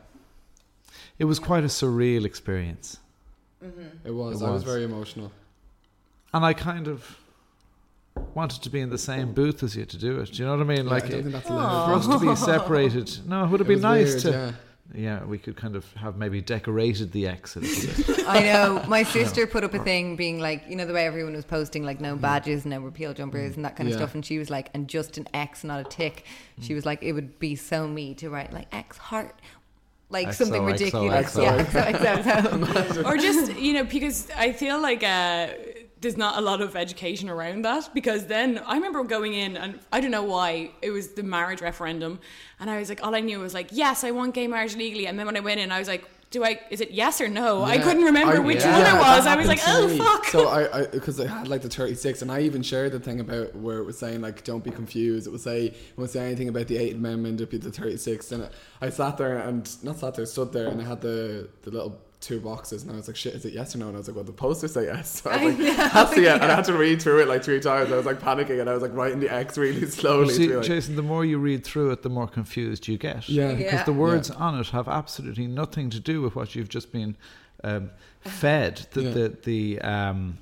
It 1.20 1.26
was 1.26 1.40
quite 1.40 1.64
a 1.64 1.68
surreal 1.68 2.26
experience. 2.26 2.98
Mm-hmm. 3.64 4.08
it 4.08 4.12
was. 4.12 4.42
It 4.42 4.46
I 4.46 4.50
was 4.50 4.64
was. 4.64 4.74
very 4.74 4.84
emotional. 4.84 5.32
And 6.34 6.44
I 6.46 6.54
kind 6.54 6.88
of 6.88 7.18
wanted 8.34 8.62
to 8.64 8.70
be 8.70 8.80
in 8.82 8.90
the 8.90 8.98
same 8.98 9.34
booth 9.34 9.64
as 9.64 9.76
you 9.76 9.86
to 9.86 9.98
do 9.98 10.20
it. 10.20 10.32
Do 10.34 10.38
you 10.40 10.46
know 10.46 10.56
what 10.58 10.62
I 10.62 10.76
mean? 10.76 10.86
Yeah, 10.86 10.92
Like 10.96 11.06
I 11.06 11.10
don't 11.10 11.22
think 11.24 11.34
that's 11.34 11.48
for 11.48 11.94
us 12.00 12.08
to 12.08 12.20
be 12.20 12.36
separated. 12.54 13.10
No, 13.28 13.46
it 13.46 13.50
would 13.50 13.60
have 13.62 13.70
It 13.70 13.74
been 13.76 13.82
nice 13.82 14.12
weird, 14.12 14.22
to. 14.22 14.30
yeah. 14.32 14.52
Yeah, 14.94 15.24
we 15.26 15.40
could 15.40 15.56
kind 15.58 15.76
of 15.76 15.92
have 15.94 16.16
maybe 16.16 16.42
decorated 16.42 17.12
the 17.12 17.28
X 17.28 17.56
a 17.56 17.60
little 17.60 18.16
bit. 18.16 18.26
I 18.28 18.42
know. 18.44 18.84
My 18.88 19.02
sister 19.18 19.48
put 19.48 19.64
up 19.64 19.74
a 19.74 19.80
thing 19.80 20.16
being 20.16 20.40
like, 20.40 20.64
you 20.70 20.76
know, 20.76 20.86
the 20.86 20.94
way 20.94 21.06
everyone 21.08 21.34
was 21.34 21.44
posting 21.44 21.84
like 21.84 22.00
no 22.00 22.16
badges, 22.16 22.66
no 22.66 22.80
repeal 22.80 23.14
jumpers, 23.14 23.56
and 23.56 23.66
that 23.66 23.76
kind 23.76 23.90
of 23.90 23.94
Yeah. 23.94 24.00
stuff. 24.00 24.14
And 24.14 24.24
she 24.26 24.38
was 24.38 24.50
like, 24.50 24.70
and 24.74 24.88
just 24.88 25.18
an 25.18 25.28
X, 25.34 25.64
not 25.64 25.80
a 25.80 25.84
tick. 25.90 26.26
She 26.62 26.74
was 26.76 26.86
like, 26.86 27.02
it 27.02 27.14
would 27.14 27.40
be 27.40 27.56
so 27.56 27.88
me 27.88 28.14
to 28.16 28.30
write 28.30 28.54
like 28.54 28.68
X 28.74 28.98
heart, 28.98 29.36
like 30.12 30.32
something 30.34 30.62
XOXO. 30.62 30.72
ridiculous. 30.72 31.36
Yeah, 31.36 31.66
XOXO. 31.66 33.06
or 33.06 33.18
just 33.28 33.56
you 33.58 33.74
know 33.74 33.84
because 33.86 34.30
I 34.38 34.52
feel 34.52 34.80
like 34.80 35.04
uh, 35.04 35.48
there's 36.06 36.18
not 36.18 36.38
a 36.38 36.42
lot 36.42 36.62
of 36.62 36.76
education 36.76 37.30
around 37.30 37.64
that 37.64 37.90
because 37.96 38.28
then 38.28 38.60
I 38.68 38.76
remember 38.76 39.04
going 39.04 39.34
in 39.34 39.58
and 39.58 39.80
I 39.92 40.02
don't 40.02 40.12
know 40.12 40.22
why 40.22 40.70
it 40.84 40.92
was 40.92 41.06
the 41.14 41.24
marriage 41.24 41.62
referendum 41.62 42.20
and 42.60 42.70
I 42.70 42.78
was 42.78 42.90
like 42.90 43.04
all 43.04 43.16
I 43.16 43.22
knew 43.22 43.40
was 43.40 43.56
like 43.56 43.70
yes 43.72 44.04
I 44.04 44.12
want 44.12 44.36
gay 44.36 44.46
marriage 44.46 44.76
legally 44.76 45.08
and 45.08 45.18
then 45.18 45.26
when 45.26 45.36
I 45.36 45.40
went 45.40 45.60
in 45.60 45.72
I 45.72 45.80
was 45.80 45.88
like 45.88 46.06
do 46.30 46.44
I 46.44 46.60
is 46.70 46.80
it 46.80 46.92
yes 46.92 47.22
or 47.22 47.28
no 47.28 47.64
I 47.64 47.80
couldn't 47.80 48.04
remember 48.04 48.36
I- 48.36 48.40
which 48.40 48.60
yeah, 48.60 48.94
one 48.94 48.96
it 48.96 49.00
was 49.00 49.26
I 49.26 49.36
was 49.36 49.48
like 49.48 49.62
oh 49.66 49.88
me. 49.88 49.98
fuck 49.98 50.26
So 50.28 50.48
I, 50.48 50.86
because 50.86 51.20
I, 51.20 51.26
had 51.28 51.48
like 51.48 51.64
the 51.64 51.70
36, 51.70 52.22
and 52.22 52.32
I 52.32 52.42
even 52.42 52.62
shared 52.62 52.92
the 52.92 53.00
thing 53.00 53.20
about 53.20 53.56
where 53.56 53.80
it 53.80 53.86
was 53.86 53.98
saying 53.98 54.22
like, 54.22 54.44
don't 54.44 54.64
be 54.64 54.70
confused. 54.72 55.28
It 55.28 55.32
would 55.32 55.40
say, 55.42 55.68
it 55.68 55.94
won't 55.98 56.10
say 56.10 56.26
anything 56.26 56.50
about 56.50 56.68
the 56.68 56.78
Eighth 56.78 56.96
Amendment. 56.96 57.36
It'd 57.40 57.50
be 57.52 57.58
the 57.58 57.72
36. 57.72 58.32
And 58.34 58.50
I 58.82 58.90
sat 58.90 59.18
there 59.18 59.38
and 59.38 59.62
not 59.84 59.98
sat 60.00 60.16
there, 60.16 60.26
stood 60.26 60.52
there, 60.52 60.68
and 60.68 60.82
I 60.82 60.86
had 60.86 61.00
the 61.02 61.48
the 61.62 61.72
little 61.72 62.02
two 62.26 62.40
boxes, 62.40 62.84
and 62.84 62.92
I 62.92 62.96
was 62.96 63.08
like, 63.08 63.16
shit, 63.16 63.34
is 63.36 63.46
it 63.46 63.54
yes 63.54 63.76
or 63.76 63.78
no? 63.78 63.88
And 63.88 63.96
I 63.96 64.00
was 64.00 64.08
like, 64.08 64.16
well, 64.16 64.24
the 64.26 64.32
posters 64.34 64.74
say 64.74 64.86
yes. 64.86 65.22
So 65.24 65.30
I 65.30 65.44
was 65.46 65.58
like, 65.60 65.78
that's 65.78 66.16
the 66.16 66.22
yes. 66.22 66.34
And 66.42 66.52
I 66.52 66.56
had 66.56 66.66
to 66.66 66.74
read 66.74 67.02
through 67.02 67.22
it 67.22 67.28
like 67.28 67.44
three 67.44 67.60
times. 67.60 67.92
I 67.92 67.96
was 67.96 68.06
like 68.06 68.20
panicking, 68.20 68.60
and 68.60 68.70
I 68.70 68.74
was 68.74 68.82
like 68.82 68.94
writing 68.94 69.20
the 69.20 69.30
X 69.32 69.58
really 69.58 69.86
slowly. 70.00 70.34
See, 70.34 70.48
be 70.48 70.56
like, 70.56 70.66
Jason, 70.66 70.96
the 70.96 71.02
more 71.04 71.24
you 71.24 71.38
read 71.38 71.64
through 71.64 71.92
it, 71.92 72.02
the 72.02 72.10
more 72.10 72.28
confused 72.28 72.88
you 72.88 72.98
get. 72.98 73.30
Yeah. 73.30 73.54
Because 73.54 73.74
Yeah. 73.74 73.84
the 73.84 73.94
words 73.94 74.30
on 74.32 74.60
it 74.60 74.68
have 74.68 74.88
absolutely 74.88 75.48
nothing 75.48 75.90
to 75.92 76.00
do 76.00 76.22
with 76.22 76.36
what 76.36 76.56
you've 76.56 76.70
just 76.70 76.92
been 76.92 77.16
um, 77.64 77.92
fed. 78.22 78.88
The, 78.92 79.02
Yeah. 79.04 79.12
the, 79.12 79.38
the, 79.44 79.82
um, 79.82 80.38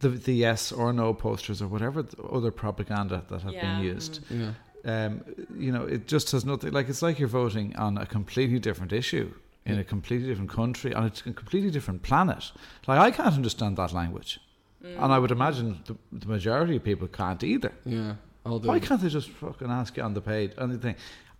the, 0.00 0.08
the 0.10 0.34
yes 0.34 0.70
or 0.72 0.92
no 0.92 1.12
posters 1.14 1.60
or 1.62 1.68
whatever 1.68 2.04
other 2.32 2.50
propaganda 2.50 3.24
that 3.28 3.42
have 3.42 3.52
Yeah. 3.52 3.76
been 3.78 3.84
used. 3.84 4.20
yeah. 4.30 4.52
Um, 4.86 5.22
you 5.58 5.72
know, 5.72 5.84
it 5.84 6.06
just 6.06 6.30
has 6.32 6.44
nothing. 6.44 6.72
Like 6.72 6.90
it's 6.90 7.00
like 7.00 7.18
you're 7.18 7.26
voting 7.26 7.74
on 7.76 7.96
a 7.96 8.04
completely 8.04 8.58
different 8.58 8.92
issue 8.92 9.32
in 9.66 9.78
a 9.78 9.84
completely 9.84 10.28
different 10.28 10.50
country 10.50 10.92
on 10.94 11.04
a 11.06 11.10
completely 11.10 11.70
different 11.70 12.02
planet. 12.02 12.52
Like 12.86 12.98
I 12.98 13.10
can't 13.10 13.34
understand 13.34 13.76
that 13.78 13.92
language, 13.92 14.40
and 14.82 15.12
I 15.12 15.18
would 15.18 15.30
imagine 15.30 15.82
the, 15.86 15.96
the 16.12 16.26
majority 16.28 16.76
of 16.76 16.84
people 16.84 17.08
can't 17.08 17.42
either. 17.42 17.72
Yeah. 17.84 18.14
All 18.46 18.58
the, 18.58 18.68
Why 18.68 18.78
can't 18.78 19.00
they 19.00 19.08
just 19.08 19.30
fucking 19.30 19.70
ask 19.70 19.96
you 19.96 20.02
on 20.02 20.12
the 20.12 20.20
page 20.20 20.52
on 20.58 20.70
the 20.70 20.78
thing? 20.78 20.96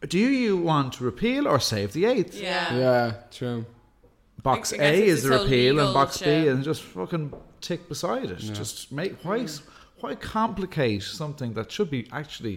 Do 0.09 0.19
you 0.19 0.57
want 0.57 0.95
to 0.95 1.05
repeal 1.05 1.47
or 1.47 1.61
save 1.61 1.93
the 1.93 2.07
eighth? 2.07 2.41
yeah 2.41 2.75
Yeah, 2.75 3.13
true. 3.31 3.67
Box 4.43 4.73
I 4.73 4.77
A 4.77 5.07
is 5.07 5.23
the 5.23 5.31
repeal 5.31 5.79
and 5.79 5.89
legal 5.89 5.95
box 5.95 6.21
B 6.21 6.49
and 6.49 6.65
just 6.65 6.83
fucking 6.83 7.33
tick 7.61 7.89
beside 7.89 8.31
it. 8.31 8.39
Just 8.39 8.93
make 8.93 9.23
why 9.25 9.47
why 10.05 10.15
complicate 10.15 11.03
something 11.03 11.55
that 11.55 11.73
should 11.73 11.91
be 11.91 12.07
actually 12.13 12.55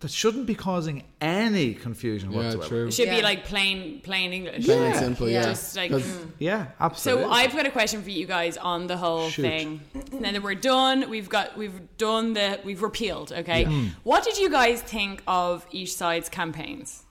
that 0.00 0.10
shouldn't 0.10 0.46
be 0.46 0.54
causing 0.54 1.02
any 1.20 1.74
confusion 1.74 2.30
Yeah, 2.30 2.36
whatsoever. 2.38 2.68
true. 2.68 2.86
it 2.88 2.92
should 2.94 3.08
be 3.10 3.22
like 3.22 3.44
plain 3.44 4.00
plain 4.02 4.32
English 4.32 4.64
Plain 4.64 4.82
and 4.82 4.96
simple, 4.98 5.28
Yeah. 5.28 5.40
yeah. 5.40 5.46
Just 5.50 5.76
like, 5.76 5.90
'Cause- 5.90 6.02
mm. 6.02 6.30
Yeah, 6.38 6.66
absolutely. 6.80 7.24
So 7.24 7.30
I've 7.30 7.52
got 7.58 7.66
a 7.66 7.70
question 7.70 8.02
for 8.02 8.10
you 8.10 8.26
guys 8.26 8.56
on 8.56 8.86
the 8.86 8.96
whole 8.96 9.28
Shoot. 9.30 9.42
thing. 9.42 9.80
Now 10.12 10.32
that 10.32 10.42
we're 10.42 10.54
done, 10.74 11.08
we've 11.10 11.28
got 11.28 11.56
we've 11.56 11.80
done 11.98 12.32
the 12.34 12.60
we've 12.64 12.82
repealed. 12.82 13.32
Okay, 13.32 13.64
what 14.04 14.24
did 14.24 14.36
you 14.38 14.48
guys 14.50 14.82
think 14.82 15.22
of 15.26 15.66
each 15.70 15.92
side's 15.94 16.28
campaigns? 16.28 17.04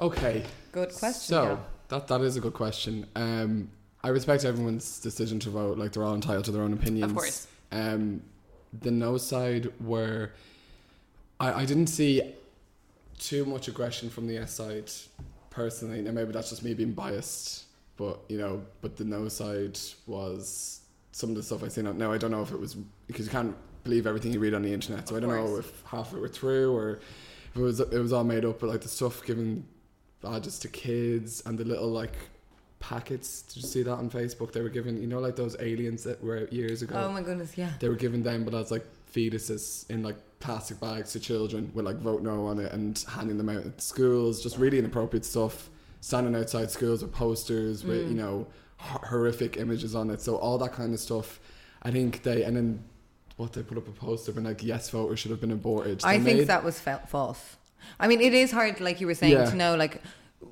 Okay. 0.00 0.44
Good 0.72 0.90
question. 0.94 1.12
So 1.34 1.44
Gav. 1.44 1.58
that 1.88 2.08
that 2.08 2.20
is 2.20 2.36
a 2.36 2.40
good 2.40 2.54
question. 2.54 3.06
Um, 3.16 3.70
I 4.04 4.08
respect 4.10 4.44
everyone's 4.44 5.00
decision 5.00 5.40
to 5.40 5.50
vote. 5.50 5.76
Like 5.78 5.92
they're 5.92 6.04
all 6.04 6.14
entitled 6.14 6.44
to 6.44 6.52
their 6.52 6.62
own 6.62 6.72
opinions. 6.72 7.10
Of 7.10 7.16
course. 7.16 7.46
Um, 7.70 8.22
the 8.80 8.90
no 8.90 9.16
side 9.16 9.72
were, 9.80 10.32
I, 11.40 11.62
I 11.62 11.64
didn't 11.64 11.88
see 11.88 12.22
too 13.18 13.44
much 13.44 13.68
aggression 13.68 14.10
from 14.10 14.26
the 14.26 14.38
S 14.38 14.54
side 14.54 14.90
personally. 15.50 16.02
Now 16.02 16.12
maybe 16.12 16.32
that's 16.32 16.50
just 16.50 16.62
me 16.62 16.74
being 16.74 16.92
biased, 16.92 17.64
but 17.96 18.20
you 18.28 18.38
know, 18.38 18.62
but 18.80 18.96
the 18.96 19.04
no 19.04 19.28
side 19.28 19.78
was 20.06 20.80
some 21.12 21.30
of 21.30 21.36
the 21.36 21.42
stuff 21.42 21.62
I 21.64 21.68
seen. 21.68 21.98
Now 21.98 22.12
I 22.12 22.18
don't 22.18 22.30
know 22.30 22.42
if 22.42 22.52
it 22.52 22.60
was 22.60 22.74
because 23.06 23.26
you 23.26 23.32
can't 23.32 23.56
believe 23.84 24.06
everything 24.06 24.32
you 24.32 24.40
read 24.40 24.54
on 24.54 24.62
the 24.62 24.72
internet. 24.72 25.08
So 25.08 25.16
I 25.16 25.20
don't 25.20 25.30
know 25.30 25.56
if 25.56 25.82
half 25.84 26.12
of 26.12 26.18
it 26.18 26.20
were 26.20 26.28
true 26.28 26.74
or 26.74 27.00
if 27.50 27.56
it 27.56 27.60
was 27.60 27.80
it 27.80 27.98
was 27.98 28.12
all 28.12 28.24
made 28.24 28.44
up. 28.44 28.60
But 28.60 28.68
like 28.68 28.82
the 28.82 28.88
stuff 28.88 29.24
given 29.24 29.66
badges 30.20 30.58
to 30.60 30.68
kids 30.68 31.42
and 31.46 31.58
the 31.58 31.64
little 31.64 31.88
like 31.88 32.16
packets. 32.80 33.42
Did 33.42 33.56
you 33.56 33.68
see 33.68 33.82
that 33.82 33.92
on 33.94 34.10
Facebook? 34.10 34.52
They 34.52 34.60
were 34.62 34.68
given, 34.68 35.00
you 35.00 35.06
know, 35.06 35.18
like 35.18 35.36
those 35.36 35.56
aliens 35.60 36.04
that 36.04 36.22
were 36.22 36.38
out 36.38 36.52
years 36.52 36.82
ago. 36.82 36.94
Oh 36.96 37.12
my 37.12 37.22
goodness, 37.22 37.56
yeah. 37.56 37.70
They 37.80 37.88
were 37.88 37.94
given 37.96 38.22
them, 38.22 38.44
but 38.44 38.54
as 38.54 38.70
like 38.70 38.86
fetuses 39.12 39.88
in 39.90 40.02
like 40.02 40.16
plastic 40.40 40.78
bags 40.80 41.12
to 41.12 41.20
children 41.20 41.70
with 41.74 41.84
like 41.84 41.96
vote 41.96 42.22
no 42.22 42.46
on 42.46 42.60
it 42.60 42.72
and 42.72 43.02
handing 43.08 43.36
them 43.38 43.48
out 43.48 43.64
at 43.66 43.80
schools. 43.82 44.42
Just 44.42 44.58
really 44.58 44.78
inappropriate 44.78 45.24
stuff. 45.24 45.70
Standing 46.00 46.36
outside 46.36 46.70
schools 46.70 47.02
with 47.02 47.12
posters 47.12 47.84
with 47.84 48.04
Mm. 48.06 48.08
you 48.10 48.14
know 48.14 48.46
hor- 48.76 49.06
horrific 49.08 49.56
images 49.56 49.94
on 49.94 50.10
it. 50.10 50.20
So 50.20 50.36
all 50.36 50.58
that 50.58 50.72
kind 50.72 50.94
of 50.94 51.00
stuff. 51.00 51.40
I 51.82 51.90
think 51.90 52.22
they 52.22 52.44
and 52.44 52.56
then 52.56 52.84
what 53.36 53.52
they 53.52 53.62
put 53.62 53.78
up 53.78 53.88
a 53.88 53.92
poster 53.92 54.32
and 54.32 54.44
like 54.44 54.62
yes 54.62 54.90
voters 54.90 55.18
should 55.18 55.30
have 55.32 55.40
been 55.40 55.50
aborted. 55.52 56.00
I 56.04 56.18
They 56.18 56.24
think 56.24 56.38
made- 56.40 56.46
that 56.48 56.62
was 56.64 56.78
fa- 56.78 57.02
false. 57.08 57.56
I 57.98 58.08
mean, 58.08 58.20
it 58.20 58.34
is 58.34 58.50
hard, 58.50 58.80
like 58.80 59.00
you 59.00 59.06
were 59.06 59.14
saying, 59.14 59.32
Yeah. 59.32 59.48
to 59.50 59.54
know 59.56 59.76
like 59.76 60.02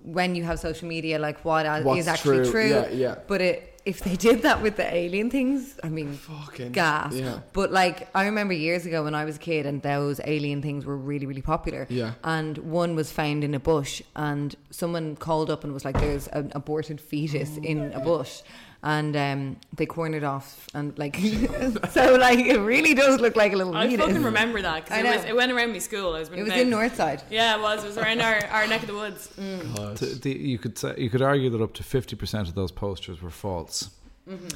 when 0.02 0.34
you 0.34 0.44
have 0.44 0.58
social 0.58 0.88
media, 0.88 1.18
like 1.18 1.44
what 1.44 1.66
What's 1.84 2.00
is 2.00 2.08
actually 2.08 2.38
true, 2.38 2.50
true. 2.50 2.68
yeah, 2.70 2.88
yeah. 2.90 3.14
But 3.26 3.40
it, 3.40 3.72
if 3.84 4.00
they 4.00 4.16
did 4.16 4.42
that 4.42 4.62
with 4.62 4.76
the 4.76 4.94
alien 4.94 5.30
things, 5.30 5.78
I 5.82 5.88
mean, 5.88 6.14
Fucking- 6.14 6.72
gas. 6.72 7.14
yeah. 7.14 7.38
But 7.52 7.70
like, 7.70 8.08
I 8.16 8.24
remember 8.26 8.52
years 8.52 8.84
ago 8.84 9.04
when 9.04 9.14
I 9.14 9.24
was 9.24 9.36
a 9.36 9.38
kid, 9.38 9.64
and 9.64 9.80
those 9.80 10.20
alien 10.24 10.60
things 10.60 10.84
were 10.84 10.96
really, 10.96 11.24
really 11.26 11.42
popular. 11.42 11.86
Yeah. 11.88 12.14
And 12.24 12.58
one 12.58 12.96
was 12.96 13.12
found 13.12 13.44
in 13.44 13.54
a 13.54 13.60
bush, 13.60 14.02
and 14.16 14.54
someone 14.70 15.14
called 15.14 15.50
up 15.50 15.62
and 15.62 15.72
was 15.72 15.84
like, 15.84 16.00
"There's 16.00 16.26
an 16.28 16.50
aborted 16.54 17.00
fetus 17.00 17.56
in 17.58 17.92
a 17.92 18.00
bush." 18.00 18.42
And 18.88 19.16
um, 19.16 19.56
they 19.74 19.84
cornered 19.84 20.22
off, 20.22 20.68
and 20.72 20.96
like, 20.96 21.16
so 21.90 22.14
like 22.14 22.38
it 22.38 22.60
really 22.60 22.94
does 22.94 23.18
look 23.20 23.34
like 23.34 23.52
a 23.52 23.56
little 23.56 23.76
I 23.76 23.88
fetus. 23.88 24.06
fucking 24.06 24.22
remember 24.22 24.62
that 24.62 24.84
because 24.84 25.00
it, 25.00 25.04
was- 25.04 25.24
it 25.24 25.34
went 25.34 25.50
around 25.50 25.72
my 25.72 25.78
school. 25.78 26.14
I 26.14 26.20
was 26.20 26.28
It 26.28 26.40
was 26.44 26.52
in 26.52 26.70
Northside. 26.70 27.22
Yeah, 27.28 27.56
it 27.56 27.62
was. 27.62 27.82
It 27.82 27.88
was 27.88 27.98
around 27.98 28.20
our, 28.20 28.36
our 28.46 28.64
neck 28.68 28.82
of 28.82 28.86
the 28.86 28.94
woods. 28.94 29.28
God. 29.74 29.96
T- 29.96 30.14
the, 30.14 30.30
you 30.38 30.58
could 30.58 30.78
say, 30.78 30.94
you 30.98 31.10
could 31.10 31.20
argue 31.20 31.50
that 31.50 31.60
up 31.60 31.74
to 31.74 31.82
fifty 31.82 32.14
percent 32.14 32.46
of 32.46 32.54
those 32.54 32.70
posters 32.70 33.20
were 33.20 33.30
false. 33.30 33.90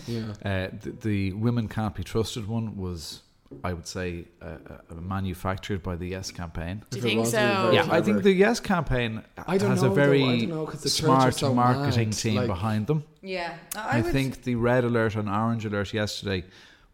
Yeah. 0.07 0.21
Uh, 0.45 0.69
the, 0.81 0.91
the 1.03 1.33
women 1.33 1.67
can't 1.67 1.97
be 1.97 2.05
trusted 2.05 2.47
one 2.47 2.77
was, 2.77 3.23
I 3.65 3.73
would 3.73 3.87
say, 3.87 4.27
uh, 4.41 4.45
uh, 4.45 4.95
manufactured 5.01 5.83
by 5.83 5.97
the 5.97 6.07
Yes 6.07 6.31
campaign. 6.31 6.83
Do 6.91 6.97
you 6.99 7.03
think 7.03 7.27
so? 7.27 7.39
it 7.39 7.43
was 7.43 7.53
very 7.63 7.75
Yeah, 7.75 7.89
I 7.91 8.01
think 8.01 8.23
the 8.23 8.33
Yes 8.33 8.61
campaign 8.61 9.23
I 9.47 9.59
don't 9.59 9.71
has 9.71 9.83
know, 9.83 9.87
a 9.87 9.89
though. 9.91 9.95
very 9.95 10.23
I 10.23 10.39
don't 10.41 10.49
know, 10.51 10.67
'cause 10.67 10.83
the 10.83 10.89
smart 10.89 11.35
so 11.35 11.53
marketing 11.53 12.11
mad, 12.11 12.19
team 12.19 12.35
like- 12.37 12.47
behind 12.47 12.87
them. 12.87 13.05
Yeah, 13.23 13.55
I, 13.77 14.01
would- 14.03 14.13
think 14.13 14.45
the 14.45 14.55
red 14.55 14.85
alert 14.85 15.17
and 15.17 15.29
orange 15.29 15.65
alert 15.67 15.93
yesterday 15.93 16.45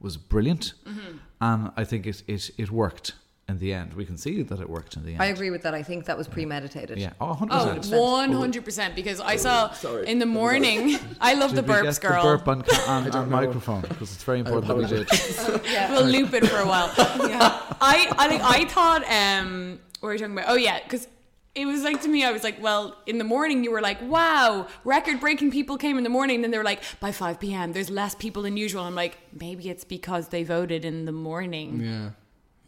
was 0.00 0.16
brilliant, 0.16 0.72
Mm-hmm. 0.86 1.16
and 1.42 1.70
I 1.76 1.84
think 1.84 2.06
it, 2.06 2.22
it 2.26 2.50
it 2.56 2.70
worked 2.70 3.14
in 3.48 3.58
the 3.58 3.72
end. 3.72 3.94
We 3.94 4.04
can 4.04 4.16
see 4.16 4.42
that 4.42 4.58
it 4.58 4.68
worked 4.68 4.96
in 4.96 5.04
the 5.04 5.12
end. 5.12 5.22
I 5.22 5.26
agree 5.26 5.50
with 5.50 5.62
that. 5.62 5.72
I 5.72 5.82
think 5.82 6.06
that 6.06 6.18
was 6.18 6.26
premeditated. 6.26 6.98
Yeah, 6.98 7.12
oh, 7.20 7.36
100%. 7.40 7.48
Oh, 7.52 8.26
100%. 8.28 8.62
100% 8.62 8.94
because 8.96 9.20
I 9.20 9.36
saw 9.36 9.70
Sorry. 9.70 10.06
in 10.08 10.18
the 10.18 10.26
morning, 10.26 10.98
I 11.20 11.34
love 11.34 11.54
the 11.54 11.62
Did 11.62 11.68
we 11.68 11.74
burps 11.76 12.00
get 12.00 12.10
girl. 12.10 12.22
The 12.22 12.38
burp 12.38 12.48
on, 12.48 12.64
on, 12.88 13.10
on 13.14 13.30
know. 13.30 13.36
microphone 13.36 13.82
because 13.82 14.12
it's 14.12 14.24
very 14.24 14.40
important 14.40 14.66
that 14.66 14.76
we 14.76 14.86
did. 14.86 15.08
We'll 15.90 16.04
loop 16.06 16.34
it 16.34 16.46
for 16.46 16.58
a 16.58 16.66
while. 16.66 16.92
I, 16.98 18.12
I 18.18 18.28
think 18.28 18.42
I 18.42 18.64
thought 18.64 19.04
um 19.10 19.78
what 20.00 20.08
were 20.08 20.12
you 20.14 20.18
talking 20.18 20.34
about? 20.34 20.46
Oh 20.48 20.56
yeah, 20.56 20.80
because 20.82 21.06
it 21.54 21.64
was 21.66 21.82
like 21.84 22.02
to 22.02 22.08
me, 22.08 22.24
I 22.24 22.32
was 22.32 22.42
like, 22.42 22.60
well, 22.60 22.96
in 23.06 23.18
the 23.18 23.24
morning 23.24 23.62
you 23.64 23.70
were 23.70 23.80
like, 23.80 24.02
wow, 24.02 24.66
record 24.84 25.20
breaking 25.20 25.52
people 25.52 25.76
came 25.78 25.96
in 25.98 26.04
the 26.04 26.10
morning. 26.10 26.36
And 26.36 26.44
then 26.44 26.50
they 26.50 26.58
were 26.58 26.64
like, 26.64 26.82
by 27.00 27.12
five 27.12 27.38
p.m. 27.38 27.72
there's 27.72 27.90
less 27.90 28.14
people 28.14 28.42
than 28.42 28.56
usual. 28.56 28.82
I'm 28.82 28.94
like, 28.96 29.16
maybe 29.32 29.70
it's 29.70 29.84
because 29.84 30.28
they 30.28 30.42
voted 30.42 30.84
in 30.84 31.04
the 31.04 31.12
morning. 31.12 31.80
Yeah. 31.80 32.10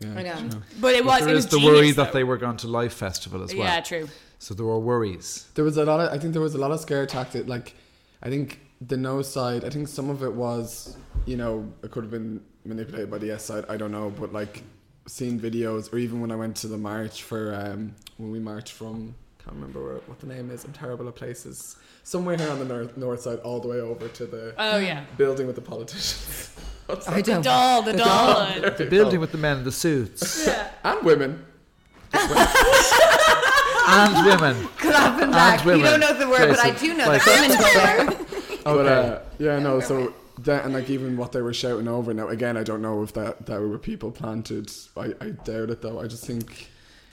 Yeah. 0.00 0.14
I 0.16 0.22
know. 0.22 0.48
true. 0.50 0.62
But 0.80 0.94
it 0.94 1.04
was 1.04 1.20
There 1.20 1.28
it 1.30 1.32
is 1.32 1.44
was 1.44 1.46
the 1.46 1.58
genius, 1.58 1.74
worry 1.74 1.90
that 1.92 2.12
they 2.12 2.24
were 2.24 2.36
going 2.36 2.56
to 2.58 2.68
Live 2.68 2.92
Festival 2.92 3.42
as 3.42 3.54
well. 3.54 3.64
Yeah, 3.66 3.80
true. 3.80 4.08
So 4.38 4.54
there 4.54 4.66
were 4.66 4.78
worries. 4.78 5.48
There 5.54 5.64
was 5.64 5.76
a 5.76 5.84
lot 5.84 6.00
of. 6.00 6.12
I 6.12 6.18
think 6.18 6.32
there 6.32 6.42
was 6.42 6.54
a 6.54 6.58
lot 6.58 6.70
of 6.70 6.78
scare 6.80 7.04
tactic. 7.06 7.48
Like, 7.48 7.74
I 8.22 8.28
think 8.28 8.60
the 8.80 8.96
no 8.96 9.22
side. 9.22 9.64
I 9.64 9.70
think 9.70 9.88
some 9.88 10.08
of 10.10 10.22
it 10.22 10.32
was, 10.32 10.96
you 11.26 11.36
know, 11.36 11.72
it 11.82 11.90
could 11.90 12.04
have 12.04 12.12
been 12.12 12.40
manipulated 12.64 13.10
by 13.10 13.18
the 13.18 13.26
yes 13.26 13.44
side. 13.44 13.64
I 13.68 13.76
don't 13.76 13.90
know, 13.90 14.10
but 14.10 14.32
like, 14.32 14.62
seeing 15.06 15.40
videos, 15.40 15.92
or 15.92 15.98
even 15.98 16.20
when 16.20 16.30
I 16.30 16.36
went 16.36 16.54
to 16.58 16.68
the 16.68 16.78
march 16.78 17.22
for 17.24 17.54
um 17.54 17.94
when 18.18 18.30
we 18.30 18.38
marched 18.38 18.72
from. 18.72 19.14
Can't 19.48 19.60
remember 19.62 19.82
where, 19.82 19.94
what 20.06 20.18
the 20.20 20.26
name 20.26 20.50
is. 20.50 20.62
I'm 20.66 20.74
terrible 20.74 21.08
at 21.08 21.14
places. 21.14 21.76
Somewhere 22.02 22.36
here 22.36 22.50
on 22.50 22.58
the 22.58 22.66
north 22.66 22.94
north 22.98 23.22
side, 23.22 23.38
all 23.38 23.60
the 23.60 23.68
way 23.68 23.80
over 23.80 24.06
to 24.06 24.26
the 24.26 24.54
Oh 24.58 24.76
yeah. 24.78 25.04
building 25.16 25.46
with 25.46 25.56
the 25.56 25.62
politicians. 25.62 26.54
I 27.08 27.22
don't. 27.22 27.40
Doll, 27.42 27.80
the 27.80 27.94
doll. 27.94 28.46
The 28.76 28.84
building 28.90 29.20
with 29.20 29.32
the 29.32 29.38
men 29.38 29.56
in 29.58 29.64
the 29.64 29.72
suits 29.72 30.46
and 30.84 31.02
women. 31.02 31.46
and 32.12 34.26
women. 34.26 34.68
Clapping 34.76 35.30
back. 35.30 35.60
You 35.64 35.70
women. 35.72 35.84
don't 35.84 36.00
know 36.00 36.12
the 36.18 36.28
word, 36.28 36.50
but 36.50 36.58
I 36.58 36.70
Tracy, 36.72 36.88
do 36.88 36.94
know 36.94 37.06
like- 37.08 37.24
the 37.24 37.30
women 37.30 37.56
go 37.58 37.72
there. 37.72 38.10
But 38.64 38.86
uh, 38.86 39.20
yeah, 39.38 39.58
no. 39.60 39.80
So 39.80 40.12
that 40.40 40.64
and 40.66 40.74
like 40.74 40.90
even 40.90 41.16
what 41.16 41.32
they 41.32 41.40
were 41.40 41.54
shouting 41.54 41.88
over 41.88 42.12
now. 42.12 42.28
Again, 42.28 42.58
I 42.58 42.64
don't 42.64 42.82
know 42.82 43.02
if 43.02 43.14
that 43.14 43.46
that 43.46 43.62
were 43.62 43.78
people 43.78 44.10
planted. 44.10 44.70
I, 44.94 45.14
I 45.22 45.30
doubt 45.30 45.70
it 45.70 45.80
though. 45.80 45.98
I 46.00 46.06
just 46.06 46.26
think 46.26 46.68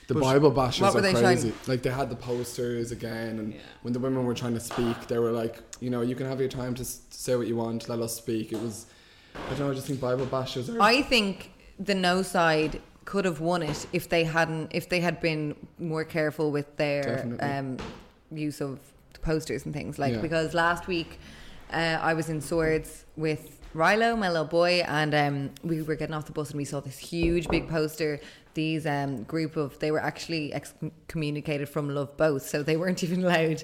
the 0.08 0.16
Bible 0.16 0.52
bashers 0.52 0.96
are 0.96 1.02
crazy. 1.02 1.50
shouting? 1.50 1.54
Like 1.68 1.82
they 1.82 1.90
had 1.90 2.10
the 2.10 2.16
posters 2.16 2.92
again, 2.92 3.40
and 3.40 3.56
when 3.82 3.94
the 3.94 4.00
women 4.00 4.26
were 4.26 4.34
trying 4.34 4.54
to 4.54 4.60
speak, 4.60 5.08
they 5.08 5.18
were 5.18 5.32
like, 5.32 5.60
you 5.80 5.90
know, 5.90 6.02
you 6.02 6.16
can 6.16 6.28
have 6.28 6.40
your 6.40 6.50
time 6.50 6.74
to 6.76 6.86
say 6.86 7.36
what 7.36 7.48
you 7.48 7.56
want. 7.56 7.90
Let 7.90 8.00
us 8.00 8.16
speak. 8.16 8.52
It 8.52 8.62
was. 8.62 8.86
I 9.36 9.50
don't 9.50 9.60
know. 9.60 9.72
I 9.72 9.74
just 9.74 9.88
think 9.88 10.00
Bible 10.00 10.26
bashers 10.28 10.74
are. 10.74 10.82
I 10.82 11.02
think 11.02 11.52
the 11.80 11.96
no 11.96 12.22
side 12.22 12.82
could 13.06 13.26
have 13.26 13.40
won 13.40 13.62
it 13.62 13.86
if 13.94 14.10
they 14.10 14.24
hadn't 14.24 14.72
if 14.74 14.90
they 14.90 15.00
had 15.00 15.22
been 15.22 15.56
more 15.78 16.04
careful 16.04 16.52
with 16.52 16.76
their 16.78 17.38
um, 17.40 17.78
use 18.32 18.62
of 18.62 18.80
posters 19.22 19.66
and 19.66 19.74
things 19.74 20.00
like 20.00 20.14
Yeah. 20.14 20.22
because 20.22 20.54
last 20.54 20.88
week 20.88 21.20
uh, 21.72 21.98
I 22.02 22.14
was 22.14 22.30
in 22.30 22.42
Swords 22.42 23.06
with 23.16 23.60
Rilo, 23.76 24.18
my 24.18 24.30
little 24.30 24.46
boy, 24.46 24.84
and 24.88 25.14
um, 25.14 25.52
we 25.62 25.82
were 25.82 25.96
getting 25.96 26.16
off 26.16 26.26
the 26.26 26.32
bus 26.32 26.52
and 26.52 26.58
we 26.58 26.64
saw 26.64 26.80
this 26.80 26.98
huge 26.98 27.50
big 27.50 27.68
poster. 27.68 28.22
These 28.54 28.88
um, 28.88 29.24
group 29.24 29.58
of 29.58 29.78
they 29.80 29.92
were 29.92 30.00
actually 30.02 30.54
excommunicated 30.54 31.68
from 31.68 31.90
Love 31.94 32.16
Both, 32.16 32.48
so 32.48 32.64
they 32.64 32.78
weren't 32.78 33.04
even 33.08 33.24
allowed 33.24 33.64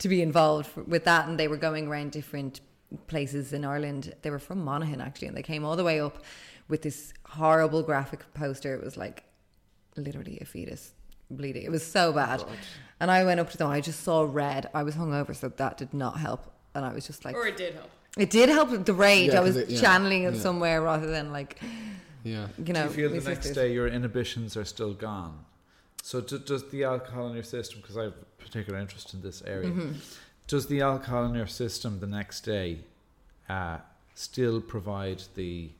to 0.00 0.08
be 0.08 0.20
involved 0.20 0.66
f- 0.76 0.86
with 0.86 1.04
that, 1.04 1.28
and 1.28 1.40
they 1.40 1.48
were 1.48 1.56
going 1.56 1.88
around 1.88 2.12
different 2.12 2.60
places 3.06 3.54
in 3.54 3.64
Ireland. 3.64 4.14
They 4.20 4.30
were 4.30 4.38
from 4.38 4.62
Monaghan 4.62 5.00
actually, 5.00 5.28
and 5.28 5.36
they 5.36 5.42
came 5.42 5.64
all 5.64 5.76
the 5.76 5.84
way 5.84 5.98
up 5.98 6.22
with 6.68 6.82
this 6.82 7.14
horrible 7.24 7.82
graphic 7.82 8.20
poster. 8.34 8.74
It 8.74 8.84
was 8.84 8.98
like 8.98 9.24
literally 9.96 10.38
a 10.42 10.44
fetus 10.44 10.92
bleeding. 11.30 11.62
It 11.62 11.70
was 11.70 11.84
so 11.86 12.12
bad. 12.12 12.44
And 13.00 13.10
I 13.10 13.24
went 13.24 13.40
up 13.40 13.48
to 13.50 13.56
them. 13.56 13.70
I 13.70 13.80
just 13.80 14.00
saw 14.00 14.26
red. 14.28 14.68
I 14.74 14.82
was 14.82 14.94
hungover, 14.96 15.34
so 15.34 15.48
that 15.48 15.78
did 15.78 15.94
not 15.94 16.18
help. 16.18 16.52
And 16.74 16.84
I 16.84 16.92
was 16.92 17.06
just 17.06 17.24
like, 17.24 17.34
Or 17.34 17.46
it 17.46 17.56
did 17.56 17.74
help. 17.74 17.90
It 18.16 18.30
did 18.30 18.48
help 18.48 18.70
with 18.70 18.86
the 18.86 18.94
rage. 18.94 19.32
Yeah, 19.32 19.40
I 19.40 19.42
was 19.42 19.56
it- 19.56 19.68
yeah, 19.68 19.80
channeling 19.80 20.22
it 20.24 20.34
yeah. 20.34 20.40
somewhere 20.40 20.82
rather 20.82 21.06
than 21.08 21.32
like, 21.32 21.58
yeah. 22.24 22.46
you 22.58 22.64
Do 22.64 22.72
know. 22.72 22.84
you 22.84 22.90
feel 22.90 23.08
the 23.10 23.16
next 23.16 23.46
sisters. 23.46 23.54
day 23.56 23.72
your 23.72 23.88
inhibitions 23.88 24.56
are 24.56 24.64
still 24.64 24.94
gone? 24.94 25.44
So 26.02 26.20
do, 26.20 26.38
does 26.38 26.68
the 26.70 26.84
alcohol 26.84 27.28
in 27.28 27.34
your 27.34 27.42
system, 27.44 27.80
because 27.80 27.96
I 27.98 28.04
have 28.04 28.14
a 28.14 28.42
particular 28.42 28.78
interest 28.78 29.12
in 29.14 29.20
this 29.22 29.42
area, 29.46 29.68
Mm-hmm. 29.70 29.92
does 30.46 30.66
the 30.66 30.80
alcohol 30.80 31.24
in 31.26 31.34
your 31.34 31.46
system 31.46 32.00
the 32.00 32.06
next 32.06 32.40
day 32.42 32.78
uh, 33.48 33.78
still 34.14 34.60
provide 34.60 35.22
the 35.34 35.70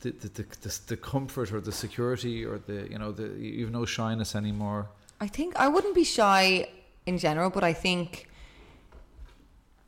the, 0.00 0.10
the, 0.10 0.28
the, 0.28 0.42
the, 0.62 0.78
the 0.88 0.96
comfort 0.96 1.52
or 1.52 1.60
the 1.60 1.70
security 1.70 2.44
or 2.44 2.58
the 2.66 2.88
you 2.90 2.98
know 2.98 3.12
the 3.12 3.28
you 3.38 3.64
have 3.64 3.72
no 3.72 3.84
shyness 3.84 4.34
anymore? 4.34 4.88
I 5.20 5.28
think 5.28 5.54
I 5.56 5.68
wouldn't 5.68 5.94
be 5.94 6.02
shy 6.04 6.68
in 7.06 7.18
general, 7.18 7.50
but 7.50 7.62
I 7.62 7.72
think 7.72 8.28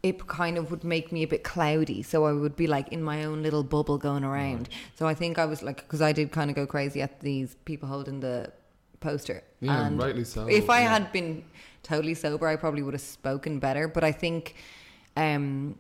it 0.04 0.26
kind 0.26 0.58
of 0.58 0.70
would 0.70 0.84
make 0.84 1.10
me 1.12 1.22
a 1.22 1.26
bit 1.26 1.42
cloudy. 1.42 2.02
So 2.02 2.26
I 2.26 2.32
would 2.32 2.56
be 2.56 2.66
like 2.66 2.88
in 2.92 3.02
my 3.02 3.24
own 3.24 3.42
little 3.42 3.64
bubble 3.64 3.96
going 3.96 4.22
around. 4.22 4.68
So 4.96 5.06
I 5.06 5.14
think 5.14 5.38
I 5.38 5.46
was 5.46 5.62
like, 5.62 5.78
because 5.78 6.02
I 6.02 6.12
did 6.12 6.30
kind 6.30 6.50
of 6.50 6.56
go 6.56 6.66
crazy 6.66 7.00
at 7.00 7.20
these 7.20 7.56
people 7.64 7.88
holding 7.88 8.20
the 8.20 8.52
poster. 9.00 9.42
Yeah, 9.60 9.86
and 9.86 9.98
rightly 9.98 10.24
so, 10.24 10.46
If 10.46 10.68
I 10.68 10.82
yeah. 10.82 10.90
had 10.92 11.10
been 11.10 11.42
totally 11.82 12.12
sober, 12.12 12.46
I 12.46 12.56
probably 12.56 12.82
would 12.82 12.92
have 12.92 13.00
spoken 13.00 13.58
better. 13.58 13.88
But 13.88 14.04
I 14.04 14.12
think 14.12 14.56
um, 15.16 15.78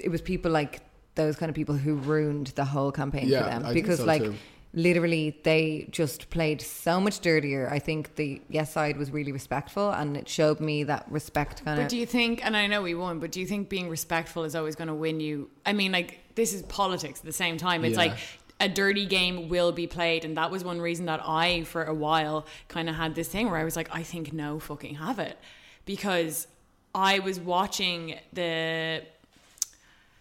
it 0.00 0.10
was 0.10 0.22
people 0.22 0.50
like 0.50 0.80
those 1.14 1.36
kind 1.36 1.50
of 1.50 1.54
people 1.54 1.74
who 1.74 1.96
ruined 1.96 2.46
the 2.48 2.64
whole 2.64 2.92
campaign 2.92 3.28
Yeah, 3.28 3.42
for 3.42 3.50
them 3.50 3.66
I 3.66 3.74
because 3.74 3.98
so 3.98 4.06
like 4.06 4.22
too. 4.22 4.34
Literally 4.74 5.38
they 5.44 5.88
just 5.90 6.28
played 6.30 6.60
so 6.60 7.00
much 7.00 7.20
dirtier 7.20 7.68
i 7.72 7.78
think 7.78 8.14
the 8.16 8.40
yes 8.50 8.70
side 8.72 8.96
was 8.98 9.10
really 9.10 9.32
respectful 9.32 9.90
and 9.90 10.16
it 10.16 10.28
showed 10.28 10.60
me 10.60 10.84
that 10.84 11.06
respect 11.10 11.64
kind 11.64 11.78
of. 11.78 11.84
But 11.84 11.90
do 11.90 11.96
you 11.96 12.04
think, 12.06 12.44
and 12.44 12.54
I 12.56 12.66
know 12.66 12.82
we 12.82 12.94
won, 12.94 13.18
but 13.18 13.32
do 13.32 13.40
you 13.40 13.46
think 13.46 13.68
being 13.70 13.88
respectful 13.88 14.44
is 14.44 14.54
always 14.54 14.76
going 14.76 14.88
to 14.88 14.94
win 14.94 15.20
you? 15.20 15.48
I 15.64 15.72
mean, 15.72 15.90
like, 15.92 16.20
this 16.34 16.52
is 16.52 16.62
politics 16.62 17.20
at 17.20 17.24
the 17.26 17.32
same 17.32 17.56
time. 17.56 17.84
It's 17.84 17.92
Yeah. 17.96 18.04
like 18.12 18.18
a 18.60 18.68
dirty 18.68 19.06
game 19.06 19.48
will 19.48 19.72
be 19.72 19.86
played. 19.86 20.24
And 20.24 20.36
that 20.36 20.50
was 20.50 20.64
one 20.64 20.80
reason 20.80 21.06
that 21.06 21.20
I, 21.24 21.62
for 21.64 21.84
a 21.84 21.94
while, 21.94 22.46
kind 22.68 22.88
of 22.90 22.94
had 22.96 23.14
this 23.14 23.28
thing 23.28 23.50
where 23.50 23.58
I 23.58 23.64
was 23.64 23.76
like, 23.76 23.88
I 23.92 24.02
think 24.02 24.32
no 24.32 24.58
fucking 24.58 24.96
have 24.96 25.18
it. 25.18 25.38
Because 25.86 26.46
I 26.94 27.20
was 27.20 27.40
watching 27.40 28.18
the. 28.32 29.02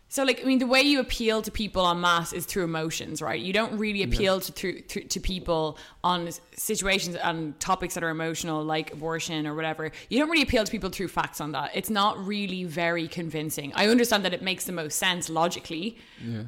So, 0.10 0.24
like, 0.24 0.42
I 0.42 0.46
mean, 0.46 0.60
the 0.60 0.68
way 0.68 0.82
you 0.82 1.02
appeal 1.02 1.42
to 1.42 1.52
people 1.52 1.86
en 1.90 2.00
masse 2.00 2.32
is 2.32 2.46
through 2.46 2.64
emotions, 2.64 3.22
right? 3.22 3.40
You 3.40 3.52
don't 3.52 3.78
really 3.78 4.04
appeal 4.04 4.40
to, 4.40 4.52
through, 4.52 4.82
to 4.82 5.04
to 5.04 5.20
people 5.20 5.78
on 6.04 6.30
situations 6.56 7.18
and 7.18 7.60
topics 7.60 7.94
that 7.96 8.04
are 8.04 8.10
emotional, 8.10 8.64
like 8.64 8.94
abortion 8.94 9.46
or 9.46 9.54
whatever. 9.54 9.92
You 10.10 10.20
don't 10.20 10.30
really 10.30 10.44
appeal 10.44 10.64
to 10.64 10.72
people 10.72 10.90
through 10.90 11.10
facts 11.10 11.42
on 11.42 11.52
that. 11.52 11.72
It's 11.74 11.90
not 11.90 12.26
really 12.26 12.64
very 12.64 13.08
convincing. 13.08 13.74
I 13.76 13.88
understand 13.88 14.24
that 14.24 14.34
it 14.34 14.42
makes 14.42 14.66
the 14.66 14.72
most 14.72 14.98
sense 14.98 15.30
logically, 15.30 15.98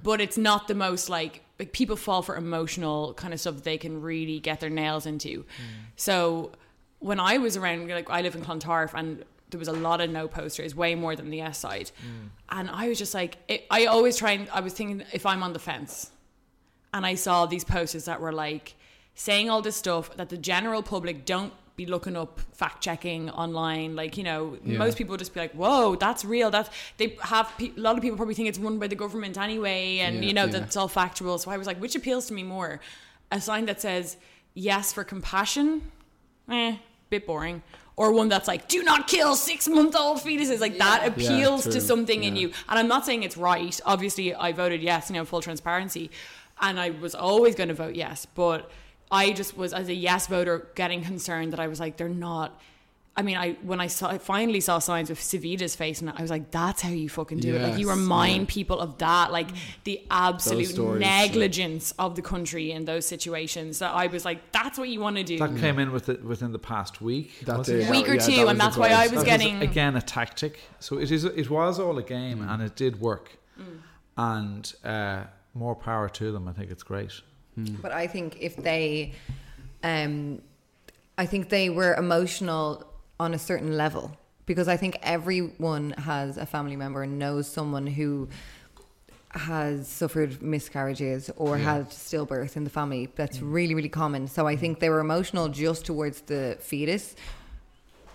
but 0.03 0.21
it's 0.21 0.37
not 0.37 0.67
the 0.69 0.75
most 0.75 1.09
like 1.09 1.43
like 1.59 1.73
people 1.73 1.97
fall 1.97 2.21
for 2.21 2.37
emotional 2.37 3.13
kind 3.15 3.33
of 3.33 3.39
stuff 3.41 3.63
they 3.63 3.77
can 3.77 4.01
really 4.01 4.39
get 4.39 4.61
their 4.61 4.69
nails 4.69 5.05
into. 5.05 5.43
Mm. 5.43 5.45
So 5.97 6.51
when 6.99 7.19
I 7.19 7.37
was 7.37 7.57
around, 7.57 7.89
like 7.89 8.09
I 8.09 8.21
live 8.21 8.35
in 8.35 8.41
Clontarf 8.43 8.93
and 8.93 9.25
there 9.49 9.59
was 9.59 9.67
a 9.67 9.73
lot 9.73 9.99
of 10.01 10.09
no 10.09 10.27
posters, 10.27 10.75
way 10.75 10.95
more 10.95 11.15
than 11.15 11.29
the 11.29 11.41
S 11.41 11.57
side. 11.59 11.91
And 12.49 12.69
I 12.69 12.87
was 12.89 12.97
just 12.99 13.13
like, 13.13 13.37
it, 13.47 13.65
I 13.71 13.85
always 13.85 14.17
try 14.17 14.31
and 14.31 14.47
I 14.53 14.59
was 14.61 14.73
thinking 14.73 15.03
if 15.13 15.25
I'm 15.25 15.41
on 15.43 15.53
the 15.53 15.59
fence 15.59 16.11
and 16.93 17.05
I 17.05 17.15
saw 17.15 17.45
these 17.45 17.63
posters 17.63 18.05
that 18.05 18.19
were 18.21 18.31
like 18.33 18.75
saying 19.15 19.49
all 19.49 19.61
this 19.61 19.75
stuff 19.75 20.15
that 20.17 20.29
the 20.29 20.37
general 20.37 20.81
public 20.83 21.25
don't 21.25 21.53
be 21.75 21.85
looking 21.85 22.17
up 22.17 22.41
fact 22.51 22.83
checking 22.83 23.29
online 23.29 23.95
like 23.95 24.17
you 24.17 24.23
know 24.23 24.57
most 24.65 24.97
people 24.97 25.15
just 25.15 25.33
be 25.33 25.39
like 25.39 25.53
whoa 25.53 25.95
that's 25.95 26.25
real 26.25 26.51
that's 26.51 26.69
they 26.97 27.15
have 27.21 27.49
pe- 27.57 27.71
a 27.77 27.79
lot 27.79 27.95
of 27.95 28.01
people 28.01 28.17
probably 28.17 28.33
think 28.35 28.49
it's 28.49 28.59
run 28.59 28.77
by 28.79 28.87
the 28.87 28.95
government 28.95 29.37
anyway 29.37 29.99
and 29.99 30.15
Yeah, 30.17 30.21
you 30.27 30.33
know 30.33 30.43
yeah. 30.45 30.51
that's 30.59 30.75
all 30.75 30.89
factual. 30.89 31.37
So 31.37 31.49
i 31.51 31.55
was 31.57 31.67
like 31.67 31.79
which 31.79 31.95
appeals 31.95 32.25
to 32.27 32.33
me 32.33 32.43
more? 32.43 32.81
A 33.31 33.39
sign 33.39 33.65
that 33.67 33.79
says 33.79 34.17
yes 34.55 34.91
for 34.91 35.05
compassion 35.05 35.89
eh 36.49 36.75
bit 37.09 37.25
boring 37.25 37.63
or 37.99 38.13
one 38.13 38.29
that's 38.29 38.47
like 38.47 38.67
do 38.69 38.81
not 38.81 39.07
kill 39.07 39.35
six 39.35 39.67
month 39.67 39.95
old 39.95 40.19
fetuses 40.19 40.61
like 40.61 40.77
that 40.77 41.05
appeals 41.05 41.63
true. 41.63 41.73
to 41.73 41.81
something 41.81 42.23
in 42.23 42.37
you 42.37 42.47
and 42.69 42.79
I'm 42.79 42.87
not 42.87 43.05
saying 43.05 43.23
it's 43.23 43.37
right. 43.37 43.79
Obviously, 43.85 44.33
I 44.33 44.53
voted 44.53 44.81
yes, 44.81 45.09
you 45.09 45.15
know, 45.15 45.25
full 45.25 45.41
transparency, 45.41 46.09
and 46.61 46.79
I 46.79 46.91
was 46.91 47.13
always 47.13 47.55
going 47.55 47.69
to 47.69 47.75
vote 47.75 47.95
yes. 47.95 48.25
But 48.25 48.69
I 49.11 49.31
just 49.31 49.57
was, 49.57 49.73
as 49.73 49.89
a 49.89 49.93
yes 49.93 50.27
voter, 50.27 50.67
getting 50.75 51.03
concerned 51.03 51.53
that 51.53 51.59
I 51.59 51.67
was 51.67 51.79
like, 51.79 51.97
they're 51.97 52.09
not. 52.09 52.59
I 53.19 53.21
mean, 53.21 53.35
I 53.35 53.51
when 53.63 53.81
I 53.81 53.87
saw 53.87 54.07
I 54.07 54.17
finally 54.17 54.61
saw 54.61 54.79
signs 54.79 55.09
with 55.09 55.19
Savita's 55.19 55.75
face, 55.75 55.99
and 55.99 56.09
I 56.09 56.21
was 56.21 56.31
like, 56.31 56.51
"That's 56.51 56.81
how 56.81 56.87
you 56.87 57.09
fucking 57.09 57.39
do 57.39 57.53
it." 57.53 57.61
Like 57.61 57.77
you 57.77 57.89
remind 57.89 58.43
yeah. 58.43 58.53
people 58.53 58.79
of 58.79 58.97
that, 58.99 59.33
like 59.33 59.49
the 59.83 60.01
absolute 60.09 60.67
stories, 60.67 61.01
yeah. 61.01 61.25
negligence 61.25 61.93
of 61.99 62.15
the 62.15 62.21
country 62.21 62.71
in 62.71 62.85
those 62.85 63.05
situations. 63.05 63.79
That 63.79 63.93
I 63.93 64.07
was 64.07 64.23
like, 64.23 64.53
"That's 64.53 64.79
what 64.79 64.87
you 64.87 65.01
want 65.01 65.17
to 65.17 65.23
do." 65.25 65.37
That 65.37 65.57
came 65.57 65.79
in 65.79 65.91
with 65.91 66.07
it 66.07 66.23
within 66.23 66.53
the 66.53 66.59
past 66.59 67.01
week. 67.01 67.41
That 67.41 67.57
wasn't 67.57 67.81
it? 67.81 67.91
Week 67.91 68.07
or 68.07 68.13
Yeah, 68.13 68.25
two, 68.25 68.35
that 68.37 68.47
and 68.47 68.59
that's 68.59 68.77
why 68.77 68.87
I 68.87 69.07
was 69.07 69.23
That 69.23 69.25
getting 69.25 69.61
again 69.61 69.97
a 69.97 70.01
tactic. 70.01 70.61
So 70.79 70.97
it 70.97 71.11
is. 71.11 71.25
It 71.25 71.49
was 71.49 71.77
all 71.77 71.97
a 71.97 72.03
game, 72.03 72.41
and 72.41 72.63
it 72.63 72.77
did 72.77 73.01
work. 73.01 73.37
And 74.15 74.73
uh, 74.85 75.23
more 75.53 75.75
power 75.75 76.07
to 76.07 76.31
them. 76.31 76.47
I 76.47 76.53
think 76.53 76.71
it's 76.71 76.83
great. 76.83 77.11
but 77.81 77.91
i 77.91 78.07
think 78.07 78.37
if 78.39 78.55
they 78.55 79.11
um 79.83 80.41
i 81.17 81.25
think 81.25 81.49
they 81.49 81.69
were 81.69 81.93
emotional 81.95 82.88
on 83.19 83.33
a 83.33 83.39
certain 83.39 83.75
level 83.77 84.17
because 84.45 84.67
i 84.67 84.77
think 84.77 84.97
everyone 85.03 85.91
has 85.91 86.37
a 86.37 86.45
family 86.45 86.75
member 86.75 87.03
and 87.03 87.19
knows 87.19 87.47
someone 87.47 87.85
who 87.87 88.27
has 89.31 89.87
suffered 89.87 90.41
miscarriages 90.41 91.29
or 91.37 91.57
had 91.57 91.89
stillbirth 91.91 92.55
in 92.57 92.63
the 92.63 92.69
family. 92.71 93.09
That's 93.15 93.41
really, 93.41 93.75
really 93.75 93.87
common. 93.89 94.27
So 94.27 94.47
I 94.47 94.55
think 94.55 94.79
they 94.79 94.89
were 94.89 94.99
emotional 94.99 95.49
just 95.49 95.85
towards 95.85 96.21
the 96.21 96.57
fetus, 96.59 97.15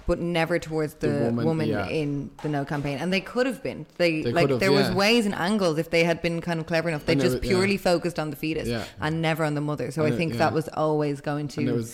but 0.08 0.18
never 0.18 0.58
towards 0.58 0.94
the, 0.94 1.06
The 1.06 1.24
woman, 1.26 1.44
woman, 1.44 1.68
yeah. 1.68 1.86
in 1.86 2.32
the 2.42 2.48
no 2.48 2.64
campaign. 2.64 2.98
And 2.98 3.12
they 3.12 3.20
could 3.20 3.46
have 3.46 3.62
been. 3.62 3.86
They, 3.96 4.22
They 4.22 4.32
like 4.32 4.58
there 4.58 4.72
was 4.72 4.90
ways 4.90 5.24
and 5.24 5.36
angles 5.36 5.78
if 5.78 5.88
they 5.90 6.02
had 6.02 6.20
been 6.20 6.40
kind 6.40 6.58
of 6.58 6.66
clever 6.66 6.88
enough. 6.88 7.06
They 7.06 7.12
And 7.12 7.22
it 7.22 7.24
just 7.24 7.36
yeah. 7.44 7.48
purely 7.50 7.76
focused 7.76 8.18
on 8.18 8.30
the 8.30 8.36
fetus 8.36 8.66
Yeah. 8.66 8.84
and 9.00 9.22
never 9.22 9.44
on 9.44 9.54
the 9.54 9.60
mother. 9.60 9.92
So 9.92 10.02
And 10.02 10.12
I 10.12 10.14
it- 10.16 10.18
think 10.18 10.32
yeah. 10.32 10.38
that 10.40 10.52
was 10.52 10.68
always 10.70 11.20
going 11.20 11.46
to 11.48 11.84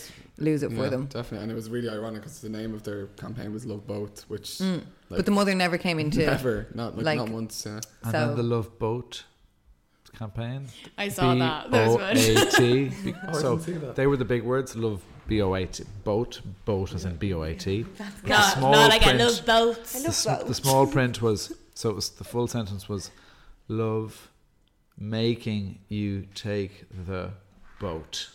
lose 0.41 0.63
it 0.63 0.69
for 0.71 0.83
yeah, 0.83 0.89
them. 0.89 1.05
definitely, 1.05 1.43
and 1.43 1.51
it 1.51 1.55
was 1.55 1.69
really 1.69 1.89
ironic 1.89 2.21
because 2.21 2.39
the 2.41 2.49
name 2.49 2.73
of 2.73 2.83
their 2.83 3.07
campaign 3.23 3.53
was 3.53 3.65
Love 3.65 3.85
Boat, 3.87 4.25
which 4.27 4.49
Mm. 4.59 4.77
like, 5.09 5.17
but 5.19 5.25
the 5.25 5.31
mother 5.31 5.53
never 5.55 5.77
came 5.77 5.99
into 5.99 6.19
never, 6.25 6.67
not 6.73 6.95
like, 6.97 7.05
like- 7.05 7.17
not 7.17 7.29
once. 7.29 7.63
Yeah. 7.65 7.73
And 8.03 8.11
So- 8.11 8.11
then 8.11 8.35
the 8.37 8.43
Love 8.43 8.77
Boat 8.79 9.23
campaign. 10.17 10.67
I 10.97 11.07
saw 11.09 11.33
that. 11.35 11.71
That 11.71 11.87
was 11.87 12.57
good. 12.57 12.91
Be- 13.03 13.13
I 13.27 13.31
so 13.33 13.57
didn't 13.57 13.61
see 13.65 13.71
that. 13.85 13.95
they 13.95 14.07
were 14.07 14.17
the 14.17 14.25
big 14.25 14.43
words. 14.43 14.75
Love 14.75 15.01
B 15.27 15.41
O 15.41 15.53
A 15.53 15.65
T. 15.65 15.83
Boat. 16.03 16.41
Boat 16.65 16.93
as 16.93 17.05
in 17.05 17.15
B 17.15 17.33
O 17.33 17.43
A 17.43 17.53
T. 17.55 17.85
No, 18.25 18.39
small 18.53 18.71
not 18.73 18.89
like 18.89 19.01
I 19.03 19.13
print. 19.13 19.19
love 19.19 19.45
boats. 19.45 20.01
The, 20.03 20.09
s- 20.09 20.43
the 20.45 20.53
small 20.53 20.85
print 20.87 21.21
was 21.21 21.53
so 21.73 21.89
it 21.89 21.95
was 21.95 22.09
the 22.09 22.23
full 22.25 22.47
sentence 22.47 22.89
was 22.89 23.11
love 23.69 24.29
making 24.97 25.79
you 25.87 26.27
take 26.35 26.85
the 27.07 27.31
boat, 27.79 28.29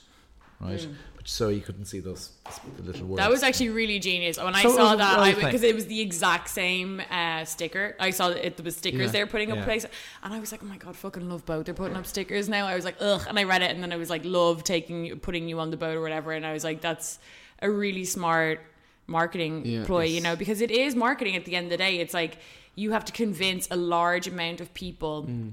right? 0.60 0.80
Mm. 0.80 0.94
But 1.26 1.30
so 1.30 1.48
you 1.48 1.60
couldn't 1.60 1.86
see 1.86 1.98
those 1.98 2.30
the 2.76 2.82
little 2.84 3.06
words. 3.08 3.18
That 3.18 3.28
was 3.30 3.42
actually 3.42 3.70
really 3.70 3.98
genius. 3.98 4.38
When 4.38 4.54
I 4.54 4.62
So 4.62 4.70
it 4.70 4.76
saw 4.76 4.90
was 4.90 4.98
that, 4.98 5.16
well 5.16 5.24
I 5.24 5.32
thing. 5.32 5.44
because 5.46 5.64
it 5.64 5.74
was 5.74 5.86
the 5.86 6.00
exact 6.00 6.48
same 6.48 7.02
uh, 7.10 7.44
sticker. 7.44 7.96
I 7.98 8.10
saw 8.10 8.28
it. 8.28 8.56
There 8.56 8.64
was 8.64 8.76
stickers 8.76 9.00
Yeah. 9.06 9.10
they 9.10 9.24
were 9.24 9.30
putting 9.30 9.50
up 9.50 9.58
Yeah. 9.58 9.64
place, 9.64 9.84
and 10.22 10.32
I 10.32 10.38
was 10.38 10.52
like, 10.52 10.62
"Oh 10.62 10.66
my 10.66 10.76
god, 10.76 10.94
fucking 10.94 11.28
love 11.28 11.44
boat! 11.44 11.64
They're 11.64 11.74
putting 11.74 11.96
up 11.96 12.06
stickers 12.06 12.48
now." 12.48 12.66
I 12.66 12.76
was 12.76 12.84
like, 12.84 12.96
"Ugh," 13.00 13.22
and 13.28 13.38
I 13.40 13.42
read 13.44 13.62
it, 13.62 13.72
and 13.72 13.82
then 13.82 13.92
I 13.92 13.96
was 13.96 14.08
like, 14.08 14.22
"Love 14.24 14.62
taking 14.62 15.18
putting 15.18 15.48
you 15.48 15.58
on 15.58 15.70
the 15.70 15.76
boat 15.76 15.96
or 15.96 16.00
whatever," 16.00 16.30
and 16.32 16.46
I 16.46 16.52
was 16.52 16.62
like, 16.62 16.80
"That's 16.80 17.18
a 17.60 17.68
really 17.68 18.04
smart 18.04 18.60
marketing 19.08 19.66
Yeah, 19.66 19.84
ploy," 19.84 20.04
you 20.04 20.20
know, 20.20 20.36
because 20.36 20.60
it 20.60 20.70
is 20.70 20.94
marketing. 20.94 21.34
At 21.36 21.44
the 21.44 21.56
end 21.56 21.64
of 21.66 21.70
the 21.70 21.76
day, 21.78 21.98
it's 21.98 22.14
like 22.14 22.38
you 22.76 22.92
have 22.92 23.04
to 23.06 23.12
convince 23.12 23.66
a 23.70 23.76
large 23.76 24.28
amount 24.28 24.60
of 24.60 24.72
people 24.74 25.24
Mm. 25.28 25.52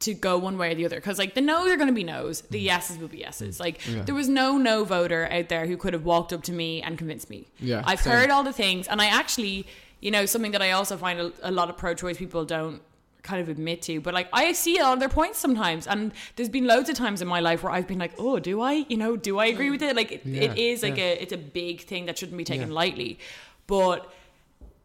To 0.00 0.12
go 0.12 0.36
one 0.36 0.58
way 0.58 0.72
or 0.72 0.74
the 0.74 0.84
other 0.84 0.96
because 0.96 1.18
like 1.18 1.34
the 1.34 1.40
no's 1.40 1.70
are 1.70 1.76
going 1.76 1.88
to 1.88 1.92
be 1.94 2.04
no's 2.04 2.42
Mm. 2.42 2.48
the 2.50 2.60
yeses 2.60 2.98
will 2.98 3.08
be 3.08 3.18
yeses 3.18 3.58
like 3.58 3.80
there 4.04 4.14
was 4.14 4.28
no 4.28 4.58
no 4.58 4.84
voter 4.84 5.26
out 5.32 5.48
there 5.48 5.66
who 5.66 5.76
could 5.78 5.94
have 5.94 6.04
walked 6.04 6.32
up 6.34 6.42
to 6.44 6.52
me 6.52 6.82
and 6.82 6.98
convinced 6.98 7.30
me 7.30 7.46
Yeah, 7.60 7.82
i've 7.86 8.00
same. 8.00 8.12
heard 8.12 8.30
all 8.30 8.42
the 8.44 8.52
things 8.52 8.88
and 8.88 9.00
i 9.00 9.06
actually 9.06 9.66
you 10.00 10.10
know 10.10 10.26
something 10.26 10.52
that 10.52 10.60
i 10.60 10.72
also 10.72 10.96
find 10.98 11.18
a, 11.18 11.32
a 11.42 11.50
lot 11.50 11.70
of 11.70 11.76
pro-choice 11.78 12.18
people 12.18 12.44
don't 12.44 12.82
kind 13.22 13.40
of 13.40 13.48
admit 13.48 13.80
to 13.82 14.00
but 14.00 14.12
like 14.12 14.28
i 14.34 14.52
see 14.52 14.78
all 14.78 14.96
their 14.98 15.08
points 15.08 15.38
sometimes 15.38 15.86
and 15.86 16.12
there's 16.36 16.48
been 16.50 16.66
loads 16.66 16.88
of 16.90 16.94
times 16.94 17.22
in 17.22 17.26
my 17.26 17.40
life 17.40 17.62
where 17.62 17.72
i've 17.72 17.88
been 17.88 17.98
like 17.98 18.12
oh 18.18 18.38
do 18.38 18.60
i 18.60 18.84
you 18.90 18.96
know 18.98 19.16
do 19.16 19.38
i 19.38 19.46
agree 19.46 19.70
with 19.70 19.82
it 19.82 19.96
like 19.96 20.12
it, 20.12 20.20
it 20.26 20.26
Yeah, 20.26 20.54
is 20.72 20.82
like 20.82 20.98
yeah. 20.98 21.04
a 21.04 21.22
it's 21.22 21.32
a 21.32 21.38
big 21.38 21.80
thing 21.80 22.04
that 22.06 22.18
shouldn't 22.18 22.36
be 22.38 22.44
taken 22.44 22.68
Yeah. 22.68 22.74
lightly 22.74 23.18
but 23.66 24.12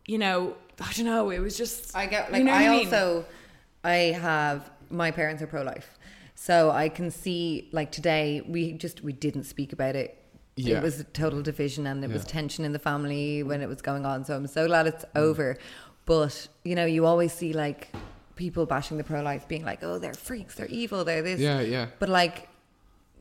you 0.07 0.17
know 0.17 0.55
i 0.79 0.91
don't 0.93 1.05
know 1.05 1.29
it 1.29 1.39
was 1.39 1.57
just 1.57 1.95
I 1.95 2.05
get 2.07 2.31
like 2.31 2.39
you 2.39 2.45
like 2.45 2.45
know 2.45 2.51
what 2.53 2.61
I 2.61 2.77
mean? 2.77 2.85
also 2.87 3.25
I 3.83 3.95
have 4.29 4.69
my 4.91 5.11
parents 5.11 5.41
are 5.41 5.47
pro 5.47 5.63
life. 5.63 5.97
So 6.35 6.71
I 6.71 6.89
can 6.89 7.11
see 7.11 7.69
like 7.71 7.91
today 7.91 8.41
we 8.47 8.73
just 8.73 9.01
we 9.01 9.13
didn't 9.13 9.43
speak 9.43 9.73
about 9.73 9.95
it. 9.95 10.17
Yeah. 10.55 10.77
It 10.77 10.83
was 10.83 10.99
a 10.99 11.03
total 11.05 11.41
division 11.41 11.87
and 11.87 12.03
there 12.03 12.09
was 12.09 12.25
tension 12.25 12.65
in 12.65 12.73
the 12.73 12.79
family 12.79 13.41
when 13.41 13.61
it 13.61 13.69
was 13.69 13.81
going 13.81 14.05
on. 14.05 14.25
So 14.25 14.35
I'm 14.35 14.47
so 14.47 14.67
glad 14.67 14.87
it's 14.87 15.05
mm. 15.05 15.09
over. 15.15 15.57
But 16.05 16.47
you 16.63 16.75
know, 16.75 16.85
you 16.85 17.05
always 17.05 17.33
see 17.33 17.53
like 17.53 17.89
people 18.35 18.65
bashing 18.65 18.97
the 18.97 19.03
pro 19.03 19.21
life 19.21 19.47
being 19.47 19.63
like, 19.63 19.83
Oh, 19.83 19.99
they're 19.99 20.13
freaks, 20.13 20.55
they're 20.55 20.67
evil, 20.67 21.03
they're 21.03 21.21
this 21.21 21.39
Yeah, 21.39 21.61
yeah. 21.61 21.87
But 21.99 22.09
like 22.09 22.49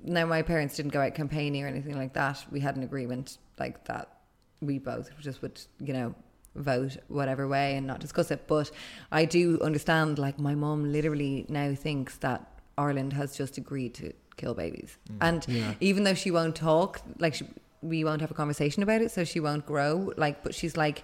now 0.02 0.26
my 0.26 0.42
parents 0.42 0.76
didn't 0.76 0.92
go 0.92 1.00
out 1.00 1.14
campaigning 1.14 1.64
or 1.64 1.68
anything 1.68 1.96
like 1.96 2.14
that. 2.14 2.44
We 2.50 2.60
had 2.60 2.76
an 2.76 2.82
agreement 2.82 3.38
like 3.58 3.84
that 3.84 4.20
we 4.60 4.78
both 4.78 5.10
just 5.20 5.42
would, 5.42 5.60
you 5.78 5.92
know, 5.92 6.14
vote 6.54 6.96
whatever 7.08 7.46
way 7.48 7.76
and 7.76 7.86
not 7.86 8.00
discuss 8.00 8.30
it. 8.30 8.46
But 8.46 8.70
I 9.12 9.24
do 9.24 9.60
understand 9.60 10.18
like 10.18 10.38
my 10.38 10.54
mum 10.54 10.90
literally 10.92 11.46
now 11.48 11.74
thinks 11.74 12.16
that 12.18 12.46
Ireland 12.76 13.12
has 13.12 13.36
just 13.36 13.56
agreed 13.58 13.94
to 13.94 14.12
kill 14.36 14.54
babies. 14.54 14.96
Mm. 15.10 15.16
And 15.20 15.46
Yeah. 15.48 15.74
even 15.80 16.04
though 16.04 16.14
she 16.14 16.30
won't 16.30 16.56
talk, 16.56 17.00
like 17.18 17.34
she, 17.34 17.46
we 17.82 18.04
won't 18.04 18.20
have 18.20 18.30
a 18.30 18.34
conversation 18.34 18.82
about 18.82 19.00
it, 19.02 19.10
so 19.10 19.24
she 19.24 19.40
won't 19.40 19.64
grow. 19.66 20.12
Like, 20.16 20.42
but 20.42 20.54
she's 20.54 20.76
like, 20.76 21.02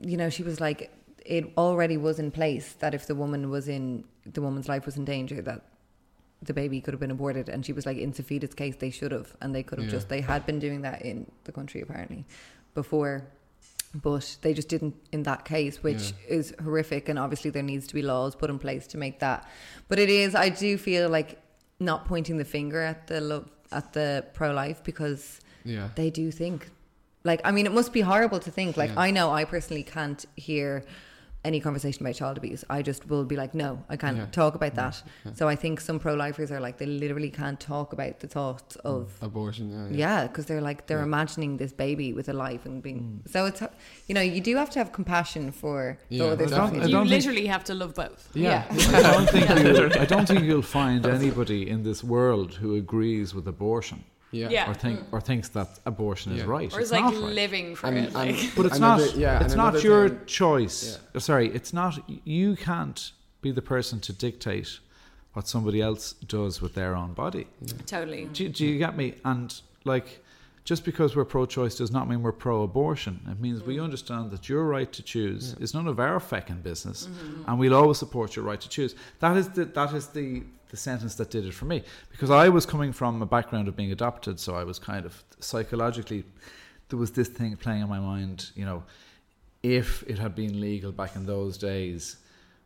you 0.00 0.16
know, 0.16 0.30
she 0.30 0.42
was 0.42 0.60
like, 0.60 0.92
it 1.24 1.52
already 1.56 1.96
was 1.96 2.18
in 2.18 2.30
place 2.30 2.74
that 2.74 2.94
if 2.94 3.06
the 3.06 3.14
woman 3.14 3.50
was 3.50 3.68
in, 3.68 4.04
the 4.24 4.40
woman's 4.42 4.68
life 4.68 4.86
was 4.86 4.96
in 4.96 5.04
danger, 5.04 5.42
that 5.42 5.62
the 6.42 6.52
baby 6.54 6.80
could 6.80 6.92
have 6.94 7.00
been 7.00 7.10
aborted. 7.10 7.48
And 7.48 7.64
she 7.66 7.72
was 7.72 7.84
like, 7.86 7.96
in 7.98 8.12
Savita's 8.12 8.54
case, 8.54 8.76
they 8.76 8.90
should 8.90 9.10
have. 9.10 9.34
And 9.40 9.54
they 9.54 9.62
could 9.62 9.78
have 9.78 9.86
Yeah. 9.88 9.92
just, 9.92 10.08
they 10.08 10.20
had 10.20 10.46
been 10.46 10.58
doing 10.58 10.82
that 10.82 11.02
in 11.02 11.26
the 11.44 11.52
country 11.52 11.80
apparently 11.80 12.24
before. 12.74 13.24
But 14.02 14.36
they 14.42 14.52
just 14.52 14.68
didn't 14.68 14.94
in 15.12 15.22
that 15.24 15.44
case, 15.44 15.82
which 15.82 16.12
is 16.28 16.52
horrific. 16.62 17.08
And 17.08 17.18
obviously, 17.18 17.50
there 17.50 17.62
needs 17.62 17.86
to 17.88 17.94
be 17.94 18.02
laws 18.02 18.34
put 18.36 18.50
in 18.50 18.58
place 18.58 18.86
to 18.88 18.98
make 18.98 19.20
that. 19.20 19.48
But 19.88 19.98
it 19.98 20.10
is, 20.10 20.34
I 20.34 20.48
do 20.50 20.76
feel 20.76 21.08
like 21.08 21.40
not 21.80 22.04
pointing 22.06 22.36
the 22.36 22.44
finger 22.44 22.80
at 22.82 23.06
the 23.06 23.20
love, 23.20 23.48
at 23.72 23.92
the 23.92 24.24
pro 24.32 24.52
life 24.52 24.82
because 24.84 25.40
Yeah. 25.64 25.88
they 25.96 26.10
do 26.10 26.30
think 26.30 26.70
like 27.24 27.40
i 27.44 27.50
mean 27.50 27.66
it 27.66 27.72
must 27.72 27.92
be 27.92 28.00
horrible 28.02 28.38
to 28.38 28.50
think 28.52 28.76
like 28.76 28.90
Yeah. 28.90 29.00
i 29.06 29.10
know 29.10 29.32
i 29.32 29.44
personally 29.44 29.82
can't 29.82 30.24
hear 30.36 30.84
any 31.50 31.58
conversation 31.66 32.00
about 32.04 32.14
child 32.20 32.36
abuse 32.42 32.62
i 32.76 32.78
just 32.90 33.02
will 33.10 33.24
be 33.32 33.36
like 33.42 33.52
no 33.64 33.70
i 33.94 33.96
can't 34.02 34.16
Yeah. 34.20 34.26
talk 34.42 34.52
about 34.60 34.74
that 34.82 34.94
so 35.38 35.42
i 35.54 35.56
think 35.62 35.74
some 35.88 35.98
pro-lifers 36.04 36.50
are 36.54 36.60
like 36.66 36.76
they 36.82 36.86
literally 37.04 37.30
can't 37.40 37.58
talk 37.74 37.88
about 37.96 38.14
the 38.24 38.28
thoughts 38.36 38.76
mm. 38.76 38.90
of 38.94 39.02
Abortion. 39.30 39.66
Yeah. 39.70 39.84
Yeah. 39.90 39.96
yeah 40.04 40.20
because 40.26 40.44
they're 40.48 40.66
like 40.70 40.80
they're 40.88 41.06
imagining 41.12 41.52
this 41.62 41.72
baby 41.86 42.08
with 42.18 42.28
a 42.34 42.36
life 42.46 42.62
and 42.68 42.82
being 42.86 43.00
mm. 43.02 43.30
so 43.34 43.38
it's 43.50 43.60
you 44.08 44.14
know 44.16 44.24
you 44.36 44.40
do 44.48 44.52
have 44.62 44.70
to 44.74 44.78
have 44.82 44.90
compassion 45.00 45.44
for 45.62 45.76
the 46.08 46.16
Yeah, 46.16 46.24
other 46.34 46.44
I 46.44 46.48
stuff 46.54 46.70
don't- 46.72 46.82
I 46.82 46.86
you 46.86 46.92
don't 46.96 47.08
think- 47.08 47.16
literally 47.24 47.46
have 47.56 47.64
to 47.70 47.74
love 47.82 47.92
both 48.04 48.20
Yeah. 48.34 48.64
I 48.70 49.02
don't 49.14 49.28
think 49.34 49.46
you. 49.66 50.00
I 50.04 50.06
don't 50.12 50.26
think 50.30 50.42
you'll 50.48 50.70
find 50.80 51.00
anybody 51.18 51.60
in 51.74 51.78
this 51.88 52.00
world 52.14 52.50
who 52.60 52.70
agrees 52.84 53.28
with 53.36 53.46
abortion. 53.56 53.98
Yeah. 54.32 54.48
Yeah. 54.50 54.70
Or 54.70 54.74
think 54.74 55.00
or 55.12 55.20
thinks 55.20 55.48
that 55.50 55.68
abortion 55.86 56.32
is 56.32 56.44
right. 56.44 56.72
or 56.74 56.80
is 56.80 56.90
like 56.92 57.02
not 57.04 57.14
right. 57.14 57.22
living 57.34 57.74
for 57.76 57.86
And- 57.86 57.98
it 57.98 58.12
like. 58.12 58.30
and- 58.42 58.52
But 58.56 58.66
it's 58.66 58.76
Another- 58.76 59.06
not. 59.06 59.16
yeah, 59.16 59.44
it's 59.44 59.54
not 59.54 59.82
your 59.82 60.08
thing- 60.08 60.20
choice. 60.26 60.98
Uh, 61.14 61.20
Sorry, 61.20 61.48
it's 61.54 61.72
not. 61.72 61.98
You 62.24 62.56
can't 62.56 63.12
be 63.40 63.50
the 63.52 63.62
person 63.62 64.00
to 64.00 64.12
dictate 64.12 64.80
what 65.34 65.46
somebody 65.46 65.80
else 65.80 66.14
does 66.26 66.60
with 66.62 66.74
their 66.74 66.96
own 66.96 67.12
body. 67.12 67.46
totally 67.86 68.24
Do, 68.32 68.48
do 68.48 68.64
you 68.66 68.78
get 68.78 68.96
me? 68.96 69.14
And 69.24 69.48
like, 69.84 70.24
just 70.64 70.84
because 70.84 71.14
we're 71.14 71.26
pro-choice 71.26 71.76
does 71.76 71.92
not 71.92 72.08
mean 72.08 72.22
we're 72.22 72.32
pro-abortion. 72.32 73.20
It 73.30 73.38
means 73.38 73.62
we 73.62 73.78
understand 73.78 74.30
that 74.32 74.48
your 74.48 74.64
right 74.64 74.90
to 74.92 75.02
choose 75.02 75.54
is 75.60 75.74
none 75.74 75.86
of 75.86 76.00
our 76.00 76.18
feckin' 76.18 76.62
business, 76.62 77.08
and 77.46 77.58
we'll 77.58 77.74
always 77.74 77.98
support 77.98 78.34
your 78.34 78.44
right 78.44 78.60
to 78.60 78.68
choose. 78.68 78.94
That 79.20 79.36
is 79.36 79.48
the 79.50 79.66
that 79.66 79.94
is 79.94 80.08
the 80.08 80.42
the 80.70 80.76
sentence 80.76 81.14
that 81.16 81.30
did 81.30 81.44
it 81.44 81.54
for 81.54 81.64
me 81.64 81.82
because 82.10 82.30
I 82.30 82.48
was 82.48 82.66
coming 82.66 82.92
from 82.92 83.22
a 83.22 83.26
background 83.26 83.68
of 83.68 83.76
being 83.76 83.92
adopted, 83.92 84.40
so 84.40 84.54
I 84.54 84.64
was 84.64 84.78
kind 84.78 85.06
of 85.06 85.22
psychologically 85.40 86.24
there 86.88 86.98
was 86.98 87.10
this 87.10 87.28
thing 87.28 87.56
playing 87.56 87.82
in 87.82 87.88
my 87.88 88.00
mind. 88.00 88.50
You 88.54 88.64
know, 88.64 88.84
if 89.62 90.02
it 90.04 90.18
had 90.18 90.34
been 90.34 90.60
legal 90.60 90.92
back 90.92 91.16
in 91.16 91.26
those 91.26 91.58
days, 91.58 92.16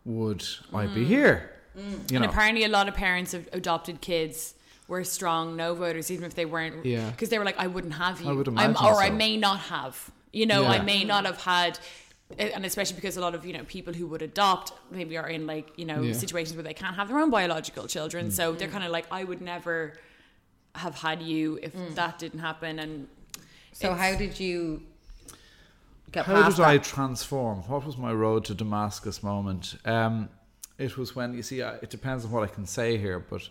would 0.04 0.44
I 0.72 0.86
be 0.86 1.04
mm. 1.04 1.06
here? 1.06 1.50
Mm. 1.76 1.82
You 1.82 2.16
and 2.16 2.20
know, 2.20 2.28
apparently, 2.28 2.64
a 2.64 2.68
lot 2.68 2.88
of 2.88 2.94
parents 2.94 3.34
of 3.34 3.48
adopted 3.52 4.00
kids 4.00 4.54
were 4.88 5.04
strong 5.04 5.56
no 5.56 5.74
voters, 5.74 6.10
even 6.10 6.24
if 6.24 6.34
they 6.34 6.44
weren't. 6.44 6.84
Yeah. 6.84 7.10
Because 7.10 7.28
they 7.28 7.38
were 7.38 7.44
like, 7.44 7.58
I 7.58 7.68
wouldn't 7.68 7.94
have 7.94 8.20
you. 8.20 8.28
I 8.28 8.32
would 8.32 8.48
I'm- 8.48 8.58
imagine 8.58 8.86
or 8.86 9.02
I 9.02 9.10
may 9.10 9.36
not 9.36 9.60
have. 9.60 10.10
You 10.32 10.46
know, 10.46 10.64
I 10.64 10.80
may 10.80 11.02
not 11.02 11.26
have 11.26 11.42
had. 11.42 11.78
Eh, 12.38 12.50
and 12.54 12.64
especially 12.64 12.94
because 12.94 13.16
a 13.16 13.20
lot 13.20 13.34
of 13.34 13.44
you 13.44 13.52
know 13.52 13.64
people 13.64 13.92
who 13.92 14.06
would 14.06 14.22
adopt 14.22 14.72
maybe 14.90 15.16
are 15.16 15.28
in 15.28 15.46
like 15.46 15.68
you 15.76 15.84
know 15.84 16.02
Yeah. 16.02 16.12
situations 16.12 16.56
where 16.56 16.62
they 16.62 16.74
can't 16.74 16.96
have 16.96 17.08
their 17.08 17.18
own 17.18 17.30
biological 17.30 17.86
children, 17.86 18.28
mm. 18.28 18.32
so 18.32 18.52
they're 18.52 18.68
kind 18.68 18.84
of 18.84 18.90
like 18.90 19.06
I 19.10 19.24
would 19.24 19.40
never 19.40 19.94
have 20.74 20.94
had 20.94 21.20
you 21.22 21.58
if 21.62 21.74
mm. 21.74 21.94
that 21.96 22.18
didn't 22.18 22.40
happen. 22.40 22.78
And 22.78 23.08
so 23.72 23.94
how 23.94 24.14
did 24.14 24.38
you 24.38 24.82
get 26.12 26.26
How 26.26 26.42
past 26.42 26.56
did 26.56 26.66
I 26.66 26.78
transform? 26.78 27.62
What 27.68 27.84
was 27.84 27.96
my 27.96 28.12
road 28.12 28.44
to 28.46 28.54
Damascus 28.54 29.22
moment? 29.22 29.76
Um, 29.84 30.28
it 30.78 30.96
was 30.96 31.14
when 31.16 31.34
you 31.34 31.42
see. 31.42 31.62
I- 31.62 31.76
It 31.76 31.90
depends 31.90 32.24
on 32.24 32.30
what 32.30 32.42
I 32.48 32.52
can 32.54 32.66
say 32.66 32.96
here, 32.96 33.18
but 33.18 33.42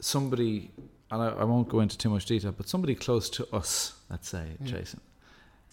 somebody, 0.00 0.70
and 1.10 1.22
I, 1.22 1.28
I 1.28 1.44
won't 1.44 1.68
go 1.68 1.80
into 1.80 1.98
too 1.98 2.08
much 2.10 2.24
detail, 2.24 2.52
but 2.52 2.68
somebody 2.68 2.94
close 2.94 3.28
to 3.30 3.46
us, 3.54 3.94
let's 4.08 4.28
say, 4.28 4.56
Jason, 4.64 5.00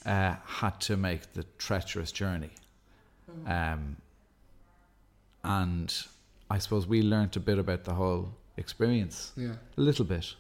uh, 0.05 0.35
had 0.45 0.79
to 0.81 0.97
make 0.97 1.33
the 1.33 1.43
treacherous 1.57 2.11
journey, 2.11 2.51
um, 3.45 3.97
and 5.43 5.93
I 6.49 6.57
suppose 6.59 6.87
we 6.87 7.01
learnt 7.01 7.35
a 7.35 7.39
bit 7.39 7.57
about 7.59 7.83
the 7.83 7.93
whole 7.93 8.29
experience, 8.57 9.31
Yeah. 9.35 9.55
a 9.77 9.81
little 9.81 10.05
bit, 10.05 10.35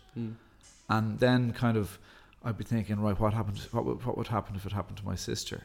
and 0.89 1.19
then 1.19 1.53
kind 1.53 1.77
of 1.77 1.99
I'd 2.43 2.57
be 2.57 2.63
thinking, 2.63 2.99
right, 3.01 3.19
what 3.19 3.33
happened? 3.33 3.57
What 3.71 3.83
would, 3.85 4.05
what 4.05 4.17
would 4.17 4.27
happen 4.27 4.55
if 4.55 4.65
it 4.65 4.71
happened 4.71 4.97
to 4.97 5.05
my 5.05 5.15
sister? 5.15 5.63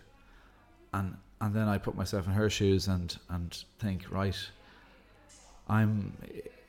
And 0.92 1.16
and 1.40 1.54
then 1.54 1.68
I 1.68 1.78
put 1.78 1.94
myself 1.96 2.26
in 2.26 2.32
her 2.32 2.50
shoes 2.50 2.88
and 2.88 3.16
and 3.28 3.64
think, 3.78 4.10
right, 4.10 4.36
I'm 5.68 6.16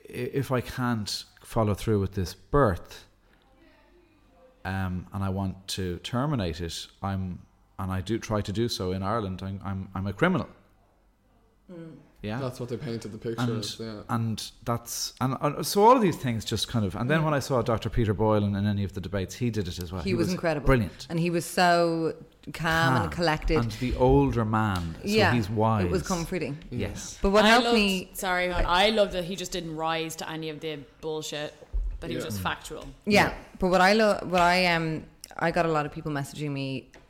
if 0.07 0.51
I 0.51 0.61
can't 0.61 1.23
follow 1.41 1.73
through 1.73 1.99
with 1.99 2.13
this 2.13 2.33
birth, 2.33 3.05
um, 4.65 5.07
and 5.13 5.23
I 5.23 5.29
want 5.29 5.67
to 5.69 5.97
terminate 5.99 6.61
it, 6.61 6.87
I'm 7.01 7.39
and 7.79 7.91
I 7.91 8.01
do 8.01 8.19
try 8.19 8.41
to 8.41 8.51
do 8.51 8.69
so 8.69 8.91
in 8.91 9.03
Ireland. 9.03 9.41
I'm 9.43 9.59
I'm, 9.63 9.89
I'm 9.95 10.07
a 10.07 10.13
criminal. 10.13 10.49
Yeah, 12.23 12.39
That's 12.39 12.57
what 12.61 12.69
they 12.69 12.77
painted 12.77 13.11
the 13.11 13.17
picture 13.17 13.41
and 13.41 13.59
as. 13.59 13.77
Yeah. 13.77 14.01
and 14.07 14.51
that's 14.63 15.13
and, 15.19 15.35
and 15.41 15.67
so 15.67 15.83
all 15.83 15.93
of 15.93 16.01
these 16.01 16.15
things 16.15 16.45
just 16.45 16.69
kind 16.69 16.85
of 16.85 16.95
and 16.95 17.09
then 17.09 17.25
when 17.25 17.33
I 17.33 17.39
saw 17.39 17.61
Dr. 17.61 17.89
Peter 17.89 18.13
Boylan 18.13 18.55
in, 18.55 18.55
in 18.55 18.65
any 18.65 18.85
of 18.85 18.93
the 18.93 19.01
debates, 19.01 19.35
he 19.35 19.49
did 19.49 19.67
it 19.67 19.77
as 19.83 19.91
well. 19.91 20.01
he, 20.03 20.13
was, 20.13 20.31
incredible 20.31 20.65
brilliant, 20.65 21.05
and 21.09 21.19
he 21.19 21.29
was 21.29 21.43
so 21.43 22.15
calm, 22.53 23.01
and 23.01 23.11
collected 23.11 23.57
and 23.57 23.71
the 23.73 23.93
older 23.97 24.45
man. 24.45 24.95
So 25.01 25.07
yeah 25.09 25.33
he's 25.33 25.49
wise. 25.49 25.83
it 25.83 25.91
was 25.91 26.03
comforting 26.03 26.57
Yes, 26.69 27.19
but 27.21 27.31
what 27.31 27.43
I 27.43 27.49
helped 27.49 27.65
loved, 27.65 27.75
me 27.75 28.11
Sorry, 28.13 28.49
hon, 28.49 28.63
I 28.65 28.91
love 28.91 29.11
that 29.11 29.25
he 29.25 29.35
just 29.35 29.51
didn't 29.51 29.75
rise 29.75 30.15
to 30.17 30.29
any 30.29 30.49
of 30.49 30.61
the 30.61 30.79
bullshit. 31.01 31.53
That 32.03 32.09
he 32.11 32.15
was 32.15 32.25
just 32.25 32.41
factual. 32.41 32.85
Yeah, 33.05 33.33
but 33.59 33.69
what 33.73 33.81
I 33.81 33.93
love, 33.93 34.29
what 34.31 34.41
I 34.41 34.57
um, 34.75 35.05
I 35.39 35.49
got 35.51 35.65
a 35.65 35.73
lot 35.77 35.85
of 35.87 35.91
people 35.91 36.11
messaging 36.11 36.51
me 36.51 36.67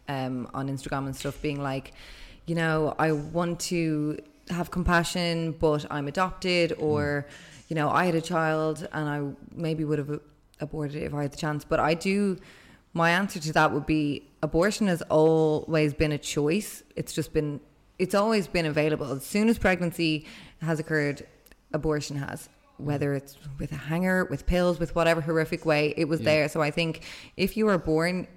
um 0.07 0.35
on 0.53 0.69
Instagram 0.69 1.03
and 1.09 1.15
stuff, 1.15 1.41
being 1.41 1.61
like, 1.61 1.91
you 2.45 2.55
know, 2.55 2.95
I 2.97 3.11
want 3.11 3.59
to 3.71 4.17
have 4.49 4.71
compassion, 4.71 5.53
but 5.59 5.85
I'm 5.91 6.07
adopted, 6.07 6.67
or. 6.79 7.25
you 7.69 7.75
know, 7.79 7.89
I 7.89 8.05
had 8.05 8.13
a 8.13 8.21
child 8.21 8.87
and 8.91 9.05
I 9.15 9.19
maybe 9.55 9.83
would 9.89 9.97
have 9.97 10.19
aborted 10.59 10.95
it 11.01 11.05
if 11.05 11.13
I 11.13 11.23
had 11.23 11.31
the 11.31 11.37
chance. 11.37 11.61
But 11.65 11.79
I 11.79 11.93
do. 11.95 12.37
My 12.93 13.09
answer 13.11 13.39
to 13.39 13.53
that 13.53 13.71
would 13.73 13.87
be 13.87 14.03
abortion 14.43 14.85
has 14.87 15.01
always 15.09 15.91
been 16.01 16.11
a 16.11 16.17
choice. 16.19 16.83
It's 16.95 17.13
just 17.13 17.33
been. 17.33 17.59
It's 17.97 18.13
always 18.13 18.45
been 18.47 18.67
available. 18.67 19.07
As 19.11 19.25
soon 19.25 19.49
as 19.49 19.57
pregnancy 19.57 20.27
has 20.61 20.77
occurred, 20.79 21.25
abortion 21.71 22.17
has. 22.17 22.49
Whether 22.77 23.13
it's 23.13 23.37
with 23.59 23.71
a 23.71 23.77
hanger, 23.77 24.25
with 24.25 24.45
pills, 24.45 24.79
with 24.79 24.95
whatever 24.95 25.21
horrific 25.21 25.65
way, 25.65 25.93
it 25.95 26.05
was 26.05 26.21
there. 26.21 26.49
So 26.49 26.61
I 26.61 26.71
think 26.71 27.01
if 27.37 27.55
you 27.55 27.65
were 27.65 27.77
born, 27.77 28.27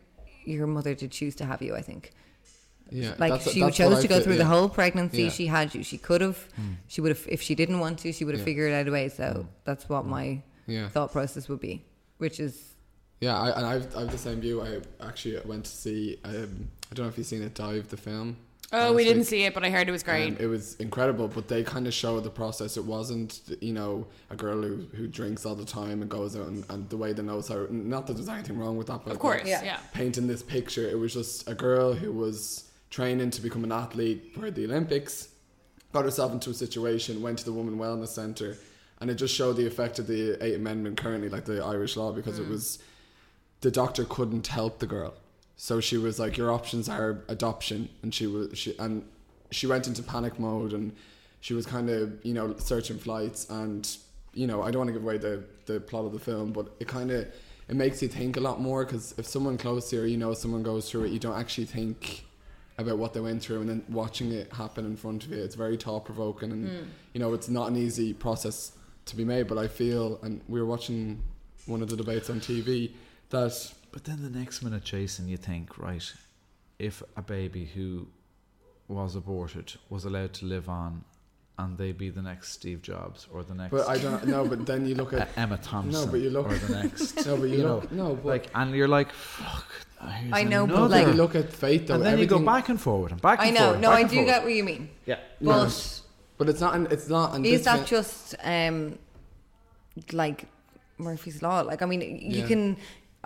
your 0.44 0.66
mother 0.66 0.94
did 0.94 1.10
choose 1.10 1.34
to 1.36 1.44
have 1.44 1.62
you. 1.62 1.74
I 1.74 1.82
think. 1.82 2.12
Yeah, 2.90 3.14
Like 3.18 3.32
that's- 3.32 3.52
she 3.52 3.60
that's 3.60 3.76
chose 3.76 4.02
to 4.02 4.08
go 4.08 4.20
through 4.20 4.34
yeah. 4.34 4.38
the 4.38 4.44
whole 4.44 4.68
pregnancy. 4.68 5.24
Yeah. 5.24 5.30
She 5.30 5.46
had 5.46 5.74
you. 5.74 5.82
She 5.82 5.98
could 5.98 6.20
have. 6.20 6.38
Hmm. 6.54 6.74
She 6.86 7.00
would 7.00 7.10
have 7.10 7.26
if 7.28 7.42
she 7.42 7.54
didn't 7.54 7.80
want 7.80 7.98
to. 8.00 8.12
She 8.12 8.24
would 8.24 8.34
have 8.34 8.40
Yeah. 8.40 8.44
figured 8.44 8.72
out 8.72 8.86
a 8.86 8.92
way. 8.92 9.08
So 9.08 9.32
hmm. 9.32 9.48
that's 9.64 9.88
what 9.88 10.02
hmm. 10.04 10.10
my 10.10 10.42
Yeah. 10.66 10.88
thought 10.88 11.12
process 11.12 11.48
would 11.48 11.60
be, 11.60 11.84
which 12.18 12.38
is 12.38 12.76
Yeah, 13.20 13.38
I, 13.38 13.56
and 13.56 13.66
I've, 13.66 13.96
I 13.96 14.00
have 14.00 14.12
the 14.12 14.18
same 14.18 14.40
view. 14.40 14.62
I 14.62 14.80
actually 15.04 15.40
went 15.44 15.64
to 15.64 15.70
see. 15.70 16.18
Um, 16.24 16.68
I 16.90 16.94
don't 16.94 17.06
know 17.06 17.08
if 17.08 17.18
you've 17.18 17.26
seen 17.26 17.42
it, 17.42 17.54
Dive 17.54 17.88
the 17.88 17.96
film. 17.96 18.36
Oh, 18.72 18.92
we 18.92 19.04
didn't 19.04 19.20
week. 19.20 19.28
see 19.28 19.44
it, 19.44 19.54
but 19.54 19.64
I 19.64 19.70
heard 19.70 19.88
it 19.88 19.92
was 19.92 20.02
great. 20.02 20.32
Um, 20.32 20.36
it 20.40 20.46
was 20.46 20.74
incredible, 20.76 21.28
but 21.28 21.46
they 21.46 21.62
kind 21.62 21.86
of 21.86 21.94
showed 21.94 22.24
the 22.24 22.30
process. 22.30 22.76
It 22.76 22.84
wasn't, 22.84 23.40
you 23.60 23.72
know, 23.72 24.06
a 24.30 24.36
girl 24.36 24.60
who, 24.60 24.86
who 24.94 25.06
drinks 25.06 25.46
all 25.46 25.54
the 25.54 25.64
time 25.64 26.02
and 26.02 26.10
goes 26.10 26.36
out 26.36 26.48
and, 26.48 26.64
and 26.68 26.88
the 26.90 26.96
way 26.96 27.12
they 27.12 27.22
knows 27.22 27.48
how. 27.48 27.66
Not 27.70 28.06
that 28.08 28.14
there's 28.14 28.28
anything 28.28 28.58
wrong 28.58 28.76
with 28.76 28.88
that, 28.88 29.04
but 29.04 29.12
of 29.12 29.18
course, 29.20 29.46
yeah. 29.46 29.62
Yeah. 29.62 29.78
painting 29.92 30.26
this 30.26 30.42
picture, 30.42 30.88
it 30.88 30.98
was 30.98 31.14
just 31.14 31.48
a 31.48 31.54
girl 31.54 31.92
who 31.92 32.12
was 32.12 32.68
training 32.90 33.30
to 33.30 33.40
become 33.40 33.62
an 33.62 33.72
athlete 33.72 34.32
for 34.34 34.50
the 34.50 34.64
Olympics, 34.64 35.28
got 35.92 36.04
herself 36.04 36.32
into 36.32 36.50
a 36.50 36.54
situation, 36.54 37.22
went 37.22 37.38
to 37.38 37.44
the 37.44 37.52
Women 37.52 37.78
Wellness 37.78 38.08
Centre, 38.08 38.56
and 39.00 39.10
it 39.10 39.14
just 39.14 39.34
showed 39.34 39.56
the 39.56 39.66
effect 39.66 39.98
of 39.98 40.06
the 40.06 40.42
Eighth 40.44 40.56
Amendment 40.56 40.96
currently, 40.96 41.28
like 41.28 41.44
the 41.44 41.62
Irish 41.64 41.96
law, 41.96 42.12
because 42.12 42.38
it 42.38 42.48
was 42.48 42.78
the 43.60 43.70
doctor 43.70 44.04
couldn't 44.04 44.48
help 44.48 44.80
the 44.80 44.86
girl. 44.86 45.14
So 45.56 45.80
she 45.80 45.96
was 45.96 46.18
like, 46.18 46.36
"Your 46.36 46.52
options 46.52 46.88
are 46.88 47.24
adoption," 47.28 47.88
and 48.02 48.14
she 48.14 48.26
was 48.26 48.56
she 48.58 48.76
and 48.78 49.04
she 49.50 49.66
went 49.66 49.86
into 49.86 50.02
panic 50.02 50.38
mode, 50.38 50.72
and 50.72 50.92
she 51.40 51.54
was 51.54 51.66
kind 51.66 51.88
of 51.88 52.24
you 52.24 52.34
know 52.34 52.54
searching 52.58 52.98
flights, 52.98 53.48
and 53.48 53.88
you 54.34 54.46
know 54.46 54.62
I 54.62 54.70
don't 54.70 54.80
want 54.80 54.88
to 54.88 54.92
give 54.92 55.02
away 55.02 55.18
the 55.18 55.44
the 55.64 55.80
plot 55.80 56.04
of 56.04 56.12
the 56.12 56.18
film, 56.18 56.52
but 56.52 56.74
it 56.78 56.88
kind 56.88 57.10
of 57.10 57.26
it 57.68 57.74
makes 57.74 58.02
you 58.02 58.08
think 58.08 58.36
a 58.36 58.40
lot 58.40 58.60
more 58.60 58.84
because 58.84 59.14
if 59.18 59.26
someone 59.26 59.56
close 59.56 59.90
to 59.90 59.96
you, 59.96 60.02
you 60.04 60.16
know 60.18 60.34
someone 60.34 60.62
goes 60.62 60.90
through 60.90 61.04
it, 61.04 61.12
you 61.12 61.18
don't 61.18 61.38
actually 61.38 61.64
think 61.64 62.24
about 62.78 62.98
what 62.98 63.14
they 63.14 63.20
went 63.20 63.42
through, 63.42 63.60
and 63.60 63.68
then 63.70 63.82
watching 63.88 64.32
it 64.32 64.52
happen 64.52 64.84
in 64.84 64.96
front 64.96 65.24
of 65.24 65.30
you, 65.30 65.42
it's 65.42 65.54
very 65.54 65.78
thought 65.78 66.04
provoking, 66.04 66.52
and 66.52 66.68
hmm. 66.68 66.84
you 67.14 67.20
know 67.20 67.32
it's 67.32 67.48
not 67.48 67.70
an 67.70 67.76
easy 67.76 68.12
process 68.12 68.72
to 69.06 69.16
be 69.16 69.24
made. 69.24 69.48
But 69.48 69.56
I 69.56 69.68
feel, 69.68 70.18
and 70.22 70.42
we 70.48 70.60
were 70.60 70.66
watching 70.66 71.22
one 71.64 71.82
of 71.82 71.88
the 71.88 71.96
debates 71.96 72.28
on 72.28 72.40
TV 72.40 72.92
that 73.30 73.72
But 73.96 74.04
then 74.04 74.20
the 74.22 74.38
next 74.38 74.62
minute, 74.62 74.84
Jason, 74.84 75.26
you 75.26 75.38
think, 75.38 75.78
right, 75.78 76.12
if 76.78 77.02
a 77.16 77.22
baby 77.22 77.64
who 77.64 78.06
was 78.88 79.16
aborted 79.16 79.72
was 79.88 80.04
allowed 80.04 80.34
to 80.34 80.44
live 80.44 80.68
on 80.68 81.02
and 81.58 81.78
they 81.78 81.92
be 81.92 82.10
the 82.10 82.20
next 82.20 82.52
Steve 82.52 82.82
Jobs 82.82 83.26
or 83.32 83.42
the 83.42 83.54
next 83.54 83.70
But 83.72 83.88
I 83.88 83.96
don't 83.96 84.26
know. 84.26 84.46
But 84.46 84.66
then 84.66 84.84
you 84.84 84.96
look 84.96 85.14
uh, 85.14 85.20
at 85.20 85.30
Emma 85.38 85.56
Thompson 85.56 86.04
No, 86.04 86.12
but 86.12 86.20
you 86.20 86.28
look- 86.28 86.46
or 86.52 86.58
the 86.58 86.82
next. 86.82 87.16
no, 87.26 87.38
but 87.38 87.48
you, 87.48 87.56
you 87.56 87.62
look 87.66 87.90
know, 87.90 88.08
no, 88.08 88.14
but 88.16 88.26
like, 88.26 88.46
and 88.54 88.74
you're 88.74 88.86
like, 88.86 89.10
fuck. 89.12 89.64
I 90.02 90.44
know, 90.44 90.66
but, 90.66 90.74
another. 90.74 90.88
like- 90.90 91.06
you 91.06 91.12
look 91.14 91.34
at 91.34 91.50
fate 91.50 91.86
though. 91.86 91.94
and 91.94 92.04
then 92.04 92.18
you 92.18 92.26
go 92.26 92.38
back 92.38 92.68
and 92.68 92.78
forward 92.78 93.12
and 93.12 93.22
back 93.22 93.38
and 93.40 93.48
forth. 93.56 93.56
I 93.56 93.64
know. 93.64 93.66
forward. 93.68 93.80
No, 93.80 93.90
back 93.92 93.98
I 93.98 94.02
do 94.02 94.08
forward. 94.16 94.26
get 94.26 94.42
what 94.44 94.52
you 94.52 94.64
mean. 94.64 94.90
Yeah. 95.06 95.20
No, 95.40 95.52
But 95.64 96.00
but 96.36 96.48
it's 96.50 96.60
not. 96.60 96.74
an- 96.74 96.88
It's 96.90 97.08
not. 97.08 97.34
And 97.34 97.46
is 97.46 97.60
this 97.60 97.64
that 97.64 97.86
just 97.86 98.34
um 98.44 98.98
like 100.12 100.44
Murphy's 100.98 101.40
law? 101.40 101.62
Like, 101.62 101.80
I 101.80 101.86
mean, 101.86 102.02
you 102.02 102.40
Yeah. 102.42 102.46
can. 102.46 102.76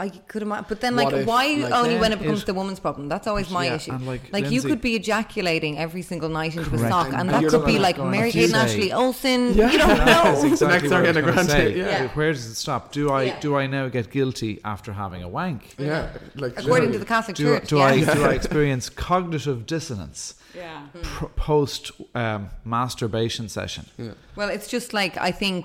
I 0.07 0.09
could 0.31 0.43
imagine, 0.43 0.65
but 0.69 0.81
then 0.81 0.97
like, 0.97 1.13
if, 1.13 1.27
why 1.27 1.45
like, 1.65 1.73
only 1.81 1.97
when 2.03 2.11
it 2.15 2.19
becomes 2.19 2.43
it- 2.43 2.47
the 2.47 2.55
woman's 2.55 2.81
problem? 2.81 3.09
That's 3.13 3.27
always 3.27 3.49
my 3.51 3.65
Yeah, 3.67 3.75
issue. 3.77 3.93
and, 3.93 4.07
Like, 4.13 4.23
like, 4.33 4.51
you 4.51 4.61
could 4.63 4.81
be 4.81 4.93
ejaculating 4.97 5.79
every 5.79 6.03
single 6.11 6.31
night 6.31 6.57
into 6.57 6.71
Correct. 6.71 6.85
a 6.85 6.89
sock, 6.89 7.07
And 7.09 7.17
and 7.21 7.31
that 7.31 7.51
could 7.53 7.67
be 7.67 7.79
like 7.79 7.99
Mary 7.99 8.31
a 8.31 8.33
Kate 8.33 8.45
and 8.47 8.57
Ashley 8.65 8.91
Olsen. 8.93 9.41
Yeah. 9.55 9.71
You 9.73 9.79
don't 9.79 9.99
know. 10.13 10.25
exactly 10.45 10.51
Exactly 10.53 10.89
what 10.89 10.95
I 10.95 11.13
what 11.13 11.25
was 11.25 11.35
gonna 11.37 11.49
say, 11.49 11.73
say. 11.75 11.79
yeah. 11.79 12.09
Where 12.19 12.33
does 12.33 12.47
it 12.47 12.55
stop? 12.55 12.83
Do 12.93 13.11
I 13.11 13.23
Yeah. 13.25 13.41
do 13.41 13.57
I 13.57 13.67
now 13.67 13.89
get 13.89 14.11
guilty 14.11 14.53
after 14.65 14.91
having 14.95 15.23
a 15.23 15.29
wank? 15.29 15.63
Yeah, 15.79 16.09
like 16.35 16.53
According 16.53 16.67
literally. 16.71 16.93
to 16.93 16.99
the 16.99 17.05
Catholic 17.17 17.37
Do, 17.37 17.45
Church, 17.45 17.69
do 17.69 17.77
yeah. 17.77 17.85
I 17.85 18.05
do 18.15 18.25
I 18.25 18.33
experience 18.41 18.89
cognitive 18.89 19.67
dissonance 19.67 20.35
Yeah. 20.55 20.87
pr- 21.03 21.27
post 21.37 21.83
um, 22.15 22.49
masturbation 22.65 23.49
session? 23.49 23.85
Yeah. 23.99 24.13
Well, 24.37 24.49
it's 24.49 24.69
just 24.77 24.93
like 25.01 25.17
I 25.19 25.31
think 25.43 25.63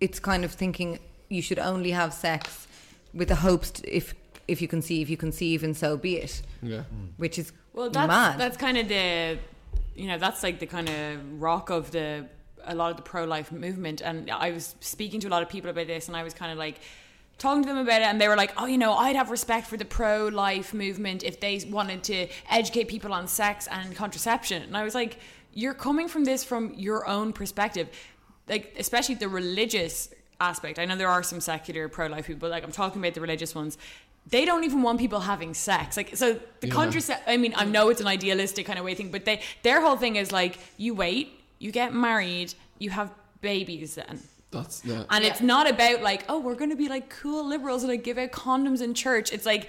it's 0.00 0.18
kind 0.20 0.42
of 0.44 0.50
thinking 0.52 0.98
you 1.28 1.42
should 1.42 1.58
only 1.58 1.90
have 1.92 2.12
sex 2.14 2.66
with 3.14 3.28
the 3.28 3.36
hopes 3.36 3.70
t 3.70 3.82
if 3.88 4.14
if 4.46 4.60
you 4.60 4.68
conceive, 4.68 5.02
if 5.06 5.10
you 5.10 5.16
conceive, 5.16 5.64
and 5.64 5.74
so 5.76 5.96
be 5.96 6.16
it. 6.16 6.42
Yeah. 6.62 6.78
Mm. 6.78 7.08
Which 7.16 7.38
is 7.38 7.52
Well, 7.72 7.90
that's 7.90 8.08
mad. 8.08 8.38
that's 8.38 8.56
kind 8.56 8.76
of 8.76 8.88
the, 8.88 9.38
you 9.94 10.06
know, 10.08 10.18
that's 10.18 10.42
like 10.42 10.58
the 10.58 10.66
kind 10.66 10.88
of 10.88 11.40
rock 11.40 11.70
of 11.70 11.90
the 11.90 12.26
a 12.66 12.74
lot 12.74 12.90
of 12.90 12.96
the 12.96 13.02
pro 13.02 13.24
life 13.24 13.52
movement. 13.52 14.00
And 14.02 14.30
I 14.30 14.50
was 14.50 14.74
speaking 14.80 15.20
to 15.20 15.28
a 15.28 15.32
lot 15.34 15.42
of 15.42 15.48
people 15.48 15.70
about 15.70 15.86
this, 15.86 16.08
and 16.08 16.16
I 16.16 16.22
was 16.22 16.34
kind 16.34 16.52
of 16.52 16.58
like 16.58 16.80
talking 17.38 17.62
to 17.62 17.68
them 17.68 17.78
about 17.78 18.00
it, 18.02 18.06
and 18.10 18.20
they 18.20 18.28
were 18.28 18.36
like, 18.36 18.52
"Oh, 18.56 18.66
you 18.66 18.78
know, 18.78 18.94
I'd 18.94 19.16
have 19.16 19.30
respect 19.30 19.66
for 19.66 19.76
the 19.76 19.84
pro 19.84 20.28
life 20.28 20.72
movement 20.74 21.22
if 21.22 21.40
they 21.40 21.54
wanted 21.70 22.02
to 22.04 22.28
educate 22.50 22.86
people 22.88 23.12
on 23.12 23.26
sex 23.26 23.66
and 23.70 23.94
contraception." 23.96 24.62
And 24.62 24.76
I 24.76 24.84
was 24.84 24.94
like, 24.94 25.18
"You're 25.52 25.74
coming 25.74 26.08
from 26.08 26.24
this 26.24 26.44
from 26.44 26.74
your 26.76 27.00
own 27.08 27.32
perspective, 27.32 27.88
like 28.48 28.74
especially 28.78 29.16
the 29.16 29.28
religious." 29.28 30.10
Aspect 30.40 30.78
i 30.78 30.84
know 30.84 30.96
there 30.96 31.08
are 31.08 31.22
some 31.22 31.40
secular 31.40 31.88
pro-life 31.88 32.26
people 32.26 32.40
but 32.40 32.50
like 32.50 32.64
i'm 32.64 32.72
talking 32.72 33.00
about 33.00 33.14
the 33.14 33.20
religious 33.20 33.54
ones 33.54 33.78
they 34.28 34.44
don't 34.46 34.64
even 34.64 34.80
want 34.82 34.98
people 34.98 35.20
having 35.20 35.52
sex 35.54 35.96
like 35.96 36.16
so 36.16 36.38
the 36.60 36.66
Yeah. 36.68 36.74
contracept 36.74 37.20
I 37.26 37.36
mean, 37.36 37.52
I 37.56 37.64
know 37.66 37.90
it's 37.90 38.00
an 38.00 38.06
idealistic 38.06 38.64
kind 38.64 38.78
of 38.78 38.84
way 38.86 38.94
thing, 38.94 39.10
but 39.10 39.26
they 39.26 39.42
their 39.62 39.82
whole 39.82 39.96
thing 39.96 40.16
is 40.16 40.32
like 40.32 40.58
you 40.78 40.94
wait, 40.94 41.38
you 41.58 41.70
get 41.70 41.92
married, 41.92 42.54
you 42.78 42.88
have 42.88 43.10
babies 43.42 43.96
then. 43.96 44.20
That's 44.50 44.82
yeah. 44.82 45.04
And 45.10 45.24
it's 45.24 45.42
not 45.42 45.68
about 45.68 46.00
like, 46.00 46.24
oh, 46.30 46.38
we're 46.40 46.54
gonna 46.54 46.74
be 46.74 46.88
like 46.88 47.10
cool 47.10 47.46
liberals 47.46 47.82
and 47.82 47.90
like 47.92 48.02
give 48.02 48.16
out 48.16 48.30
condoms 48.32 48.80
in 48.80 48.94
church. 48.94 49.30
It's 49.30 49.44
like 49.44 49.68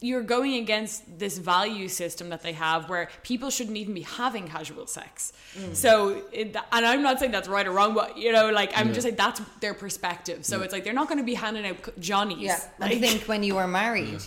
you're 0.00 0.22
going 0.22 0.54
against 0.56 1.18
this 1.18 1.38
value 1.38 1.88
system 1.88 2.28
that 2.28 2.42
they 2.42 2.52
have 2.52 2.88
where 2.90 3.08
people 3.22 3.48
shouldn't 3.48 3.76
even 3.78 3.94
be 3.94 4.02
having 4.02 4.46
casual 4.46 4.86
sex. 4.86 5.32
Mm. 5.58 5.74
So, 5.74 6.22
it, 6.32 6.54
and 6.72 6.86
I'm 6.86 7.02
not 7.02 7.18
saying 7.18 7.32
that's 7.32 7.48
right 7.48 7.66
or 7.66 7.72
wrong, 7.72 7.94
but 7.94 8.18
you 8.18 8.30
know, 8.30 8.50
like 8.50 8.72
I'm 8.76 8.88
just 8.92 9.02
saying 9.04 9.16
that's 9.16 9.40
their 9.60 9.72
perspective. 9.74 10.44
So 10.44 10.60
it's 10.62 10.72
like 10.72 10.84
they're 10.84 10.92
not 10.92 11.08
going 11.08 11.18
to 11.18 11.24
be 11.24 11.34
handing 11.34 11.66
out 11.66 11.84
c- 11.86 11.92
Johnnies. 11.98 12.38
Yeah, 12.42 12.60
I 12.80 12.98
think 12.98 13.22
when 13.22 13.42
you 13.42 13.56
are 13.56 13.66
married, 13.66 14.20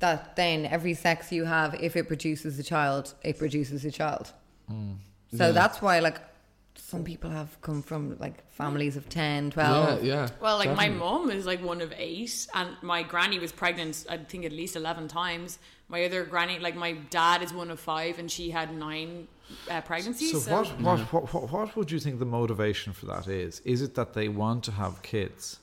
that 0.00 0.36
then 0.36 0.66
every 0.66 0.92
sex 0.94 1.32
you 1.32 1.44
have, 1.44 1.74
if 1.80 1.96
it 1.96 2.06
produces 2.06 2.58
a 2.58 2.62
child, 2.62 3.14
it 3.22 3.38
produces 3.38 3.84
a 3.86 3.90
child. 3.90 4.32
Mm. 4.70 4.96
So 5.36 5.46
Yeah. 5.46 5.52
that's 5.52 5.80
why, 5.80 6.00
like, 6.00 6.18
some 6.76 7.04
people 7.04 7.30
have 7.30 7.60
come 7.60 7.82
from 7.82 8.16
like 8.18 8.48
families 8.50 8.96
of 8.96 9.08
10, 9.08 9.52
12. 9.52 10.02
yeah, 10.02 10.14
yeah. 10.14 10.28
Well, 10.40 10.58
like 10.58 10.68
definitely. 10.68 10.94
my 10.94 11.04
mom 11.04 11.30
is 11.30 11.46
like 11.46 11.62
one 11.62 11.80
of 11.80 11.92
eight, 11.96 12.46
and 12.54 12.70
my 12.82 13.02
granny 13.02 13.38
was 13.38 13.52
pregnant. 13.52 14.06
I 14.08 14.16
think 14.18 14.44
at 14.44 14.52
least 14.52 14.76
eleven 14.76 15.08
times. 15.08 15.58
My 15.88 16.04
other 16.04 16.24
granny, 16.24 16.58
like 16.58 16.76
my 16.76 16.92
dad, 17.10 17.42
is 17.42 17.52
one 17.52 17.70
of 17.70 17.78
five, 17.78 18.18
and 18.18 18.30
she 18.30 18.50
had 18.50 18.74
nine 18.74 19.28
uh, 19.70 19.80
pregnancies. 19.82 20.32
So, 20.32 20.38
So, 20.38 20.52
what, 20.52 20.80
what, 20.80 21.00
what, 21.12 21.32
what, 21.34 21.52
what 21.52 21.76
would 21.76 21.90
you 21.90 22.00
think 22.00 22.18
the 22.18 22.24
motivation 22.24 22.92
for 22.92 23.06
that 23.06 23.28
is? 23.28 23.60
Is 23.60 23.82
it 23.82 23.94
that 23.94 24.14
they 24.14 24.28
want 24.28 24.64
to 24.64 24.72
have 24.72 25.02
kids? 25.02 25.58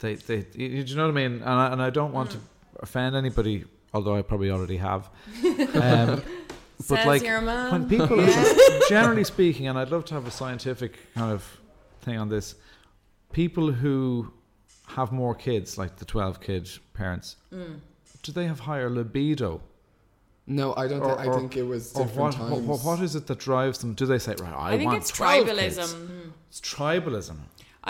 They, 0.00 0.14
they, 0.14 0.46
you, 0.54 0.84
do 0.84 0.90
you 0.90 0.96
know 0.96 1.06
what 1.06 1.18
I 1.18 1.28
mean? 1.28 1.32
And 1.42 1.44
I, 1.44 1.72
and 1.72 1.82
I 1.82 1.90
don't 1.90 2.12
want 2.12 2.30
to 2.32 2.38
offend 2.80 3.16
anybody, 3.16 3.64
although 3.92 4.14
I 4.14 4.22
probably 4.22 4.50
already 4.50 4.76
have. 4.76 5.08
Um, 5.74 6.22
but 6.78 6.84
Says 6.96 7.06
like 7.06 7.22
your 7.22 7.40
mum. 7.40 7.72
when 7.72 7.88
people, 7.88 8.16
generally 8.88 9.24
speaking, 9.24 9.66
and 9.68 9.78
I'd 9.78 9.90
love 9.90 10.04
to 10.06 10.14
have 10.14 10.26
a 10.26 10.30
scientific 10.30 10.98
kind 11.14 11.32
of 11.32 11.58
thing 12.02 12.16
on 12.18 12.28
this. 12.28 12.54
People 13.32 13.72
who 13.72 14.32
have 14.86 15.12
more 15.12 15.34
kids, 15.34 15.76
like 15.76 15.96
the 15.96 16.04
twelve 16.04 16.40
kid 16.40 16.68
parents, 16.94 17.36
Mm. 17.52 17.80
do 18.22 18.32
they 18.32 18.46
have 18.46 18.60
higher 18.60 18.88
libido? 18.90 19.60
No, 20.46 20.72
I 20.76 20.88
don't. 20.88 21.02
Or- 21.02 21.16
thi- 21.16 21.22
I 21.22 21.26
or- 21.26 21.38
think 21.40 21.56
it 21.56 21.62
was 21.64 21.92
Or 21.94 22.04
different 22.06 22.20
what, 22.20 22.34
times. 22.50 22.66
what, 22.66 22.80
what 22.84 23.00
is 23.00 23.14
it 23.16 23.26
that 23.26 23.38
drives 23.38 23.80
them? 23.80 23.92
Do 23.94 24.06
they 24.06 24.18
say, 24.18 24.34
right, 24.40 24.52
I, 24.54 24.74
I 24.74 24.78
think 24.78 24.86
want 24.90 24.98
it's 25.02 25.10
12 25.10 25.46
tribalism. 25.46 25.76
kids? 25.76 25.96
It's 26.48 26.60
tribalism. 26.60 27.36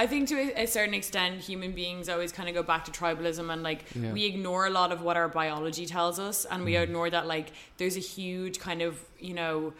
I 0.03 0.07
think 0.07 0.29
to 0.29 0.37
a, 0.37 0.63
a 0.65 0.67
certain 0.67 0.95
extent, 0.95 1.33
human 1.51 1.73
beings 1.73 2.09
always 2.09 2.31
kind 2.39 2.49
of 2.49 2.55
go 2.55 2.63
back 2.73 2.83
to 2.89 2.93
tribalism, 3.01 3.53
and 3.53 3.63
like 3.71 3.81
Yeah. 3.95 4.13
we 4.13 4.23
ignore 4.33 4.63
a 4.67 4.71
lot 4.81 4.91
of 4.93 4.99
what 5.07 5.17
our 5.21 5.29
biology 5.29 5.87
tells 5.97 6.17
us, 6.29 6.37
and 6.51 6.63
Mm. 6.63 6.67
we 6.67 6.77
ignore 6.77 7.11
that 7.17 7.27
like 7.27 7.49
there's 7.79 7.97
a 7.97 8.05
huge 8.17 8.57
kind 8.69 8.81
of 8.89 8.93
you 9.29 9.35
know 9.35 9.75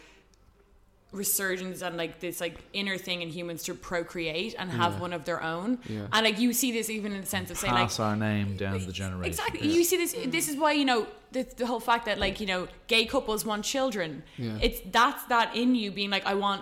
resurgence 1.11 1.81
and 1.81 1.97
like 1.97 2.19
this 2.19 2.39
like 2.39 2.55
inner 2.71 2.95
thing 2.95 3.23
in 3.23 3.29
humans 3.29 3.63
to 3.63 3.73
procreate 3.73 4.53
and 4.59 4.69
have 4.69 4.93
Yeah. 4.93 4.99
one 5.05 5.13
of 5.13 5.25
their 5.25 5.41
own 5.41 5.79
Yeah. 5.89 6.05
and 6.13 6.23
like 6.23 6.37
you 6.37 6.53
see 6.53 6.71
this 6.71 6.87
even 6.97 7.13
in 7.13 7.21
the 7.21 7.27
sense 7.27 7.49
of 7.49 7.57
saying 7.57 7.73
like 7.73 7.83
Pass 7.89 7.99
our 7.99 8.15
name 8.15 8.57
down 8.57 8.85
the 8.85 8.91
generation. 8.91 9.25
Exactly. 9.25 9.67
You 9.75 9.83
see 9.83 9.97
this. 9.97 10.11
This 10.27 10.47
is 10.47 10.55
why 10.55 10.73
you 10.73 10.85
know 10.85 11.07
the, 11.31 11.47
the 11.57 11.65
whole 11.65 11.79
fact 11.79 12.05
that 12.05 12.19
like 12.19 12.39
you 12.39 12.45
know 12.45 12.67
gay 12.87 13.05
couples 13.05 13.43
want 13.43 13.65
children. 13.65 14.21
Yeah. 14.37 14.59
It's 14.61 14.81
that's 14.91 15.23
that 15.33 15.55
in 15.55 15.73
you 15.73 15.89
being 15.91 16.11
like 16.11 16.25
I 16.27 16.35
want 16.35 16.61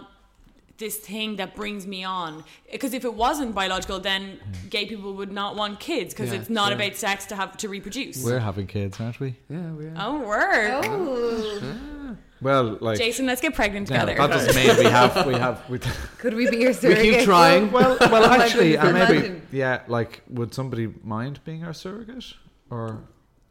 this 0.77 0.97
thing 0.97 1.37
that 1.37 1.55
brings 1.55 1.87
me 1.87 2.03
on. 2.03 2.43
Because 2.71 2.93
if 2.93 3.03
it 3.03 3.13
wasn't 3.13 3.55
biological, 3.55 3.99
then 3.99 4.37
hmm. 4.37 4.67
gay 4.69 4.85
people 4.85 5.13
would 5.13 5.31
not 5.31 5.55
want 5.55 5.79
kids 5.79 6.13
because 6.13 6.31
Yeah, 6.31 6.39
it's 6.39 6.49
not 6.49 6.67
true. 6.67 6.75
about 6.75 6.95
sex 6.95 7.25
to 7.27 7.35
have 7.35 7.57
to 7.57 7.69
reproduce. 7.69 8.23
We're 8.23 8.39
having 8.39 8.67
kids, 8.67 8.99
aren't 8.99 9.19
we? 9.19 9.35
Yeah, 9.49 9.71
we 9.71 9.85
are. 9.87 9.93
oh, 9.97 10.19
word. 10.19 10.85
Oh. 10.85 12.17
Well, 12.41 12.77
like 12.81 12.99
Jason, 12.99 13.25
let's 13.25 13.41
get 13.41 13.55
pregnant 13.55 13.89
yeah, 13.89 14.01
together. 14.05 14.27
that 14.27 14.33
doesn't 14.33 14.55
mean 14.55 14.77
we 14.77 14.91
have 14.91 15.25
we 15.25 15.33
have 15.33 15.67
we, 15.69 15.79
Could 16.19 16.35
we 16.35 16.49
be 16.49 16.57
your 16.57 16.69
We 16.69 16.73
surrogate? 16.73 17.15
keep 17.15 17.23
trying. 17.25 17.71
well 17.71 17.97
well 17.99 18.25
oh 18.25 18.29
my 18.29 18.45
actually 18.45 18.71
goodness, 18.73 18.85
and 18.85 18.93
maybe 18.93 19.17
imagine. 19.27 19.47
yeah 19.51 19.81
like 19.87 20.21
would 20.29 20.53
somebody 20.53 20.93
mind 21.03 21.39
being 21.45 21.63
our 21.63 21.73
surrogate 21.73 22.35
or 22.69 23.01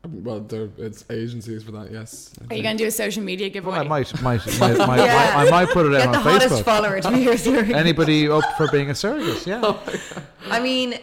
Well, 0.06 0.40
there 0.40 0.68
it's 0.78 1.04
agencies 1.10 1.62
for 1.62 1.72
that. 1.72 1.90
Yes. 1.92 2.32
I 2.38 2.40
Are 2.40 2.44
you 2.44 2.48
think. 2.48 2.62
going 2.64 2.76
to 2.78 2.84
do 2.84 2.88
a 2.88 2.90
social 2.90 3.22
media 3.22 3.48
giveaway? 3.48 3.76
well, 3.76 3.84
I 3.84 3.88
might 3.88 4.22
might, 4.22 4.46
might, 4.60 4.78
might, 4.78 4.96
Yeah. 5.04 5.32
I 5.36 5.50
might 5.50 5.68
put 5.70 5.86
it 5.86 5.94
out 5.94 5.98
Get 6.04 6.12
the 6.12 6.18
on 6.18 6.22
hottest 6.24 6.54
Facebook. 6.56 6.64
follower 6.64 7.00
to 7.00 7.10
be 7.10 7.20
your 7.20 7.36
surrogate. 7.36 7.76
Anybody 7.76 8.28
up 8.28 8.44
for 8.56 8.68
being 8.70 8.90
a 8.90 8.94
surrogate? 8.94 9.46
Yeah. 9.46 9.60
Oh 9.64 9.82
I 10.50 10.60
mean, 10.60 10.98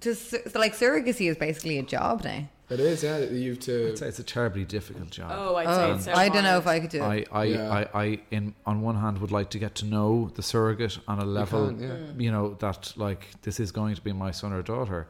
just 0.00 0.30
so, 0.30 0.38
like 0.54 0.74
surrogacy 0.76 1.28
is 1.30 1.36
basically 1.36 1.78
a 1.78 1.82
job 1.82 2.24
now. 2.24 2.48
It 2.68 2.80
is. 2.80 3.04
Yeah, 3.04 3.18
you've 3.18 3.60
to. 3.60 3.90
It's, 3.90 4.02
it's 4.02 4.18
a 4.18 4.24
terribly 4.24 4.64
difficult 4.64 5.10
job. 5.10 5.30
Oh, 5.32 5.54
I'd 5.54 5.66
say 5.66 5.70
Oh, 5.72 5.94
it's 5.94 6.08
um, 6.08 6.14
so 6.14 6.20
I 6.20 6.28
don't 6.28 6.42
know 6.42 6.58
if. 6.58 6.66
I 6.66 6.80
could 6.80 6.90
do 6.90 6.98
it. 7.00 7.06
I, 7.06 7.24
I, 7.30 7.44
Yeah. 7.44 7.70
I, 7.94 8.02
I, 8.04 8.18
in 8.32 8.54
on 8.66 8.82
one 8.82 8.96
hand, 8.96 9.18
would 9.18 9.30
like 9.30 9.50
to 9.50 9.60
get 9.60 9.76
to 9.76 9.84
know 9.84 10.32
the 10.34 10.42
surrogate 10.42 10.98
on 11.06 11.20
a 11.20 11.24
level, 11.24 11.68
can, 11.68 11.80
yeah. 11.80 11.96
You 12.18 12.32
know, 12.32 12.54
that 12.54 12.92
like 12.96 13.28
this 13.42 13.60
is 13.60 13.70
going 13.70 13.94
to 13.94 14.00
be 14.02 14.12
my 14.12 14.32
son 14.32 14.52
or 14.52 14.62
daughter. 14.62 15.06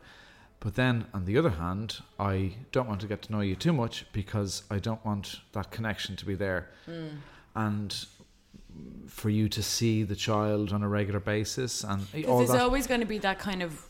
But 0.60 0.74
then, 0.74 1.06
on 1.14 1.26
the 1.26 1.36
other 1.38 1.50
hand, 1.50 1.98
I 2.18 2.54
don't 2.72 2.88
want 2.88 3.00
to 3.02 3.06
get 3.06 3.22
to 3.22 3.32
know 3.32 3.40
you 3.40 3.54
too 3.56 3.72
much 3.72 4.06
because 4.12 4.62
I 4.70 4.78
don't 4.78 5.04
want 5.04 5.40
that 5.52 5.70
connection 5.70 6.16
to 6.16 6.24
be 6.26 6.34
there, 6.34 6.70
Mm. 6.88 7.18
and 7.54 8.06
for 9.06 9.30
you 9.30 9.48
to 9.48 9.62
see 9.62 10.02
the 10.02 10.16
child 10.16 10.72
on 10.72 10.82
a 10.82 10.88
regular 10.88 11.20
basis 11.20 11.82
and 11.84 12.06
all 12.28 12.38
there's 12.38 12.50
that. 12.50 12.60
always 12.60 12.86
going 12.86 13.00
to 13.00 13.06
be 13.06 13.18
that 13.18 13.38
kind 13.38 13.62
of 13.62 13.86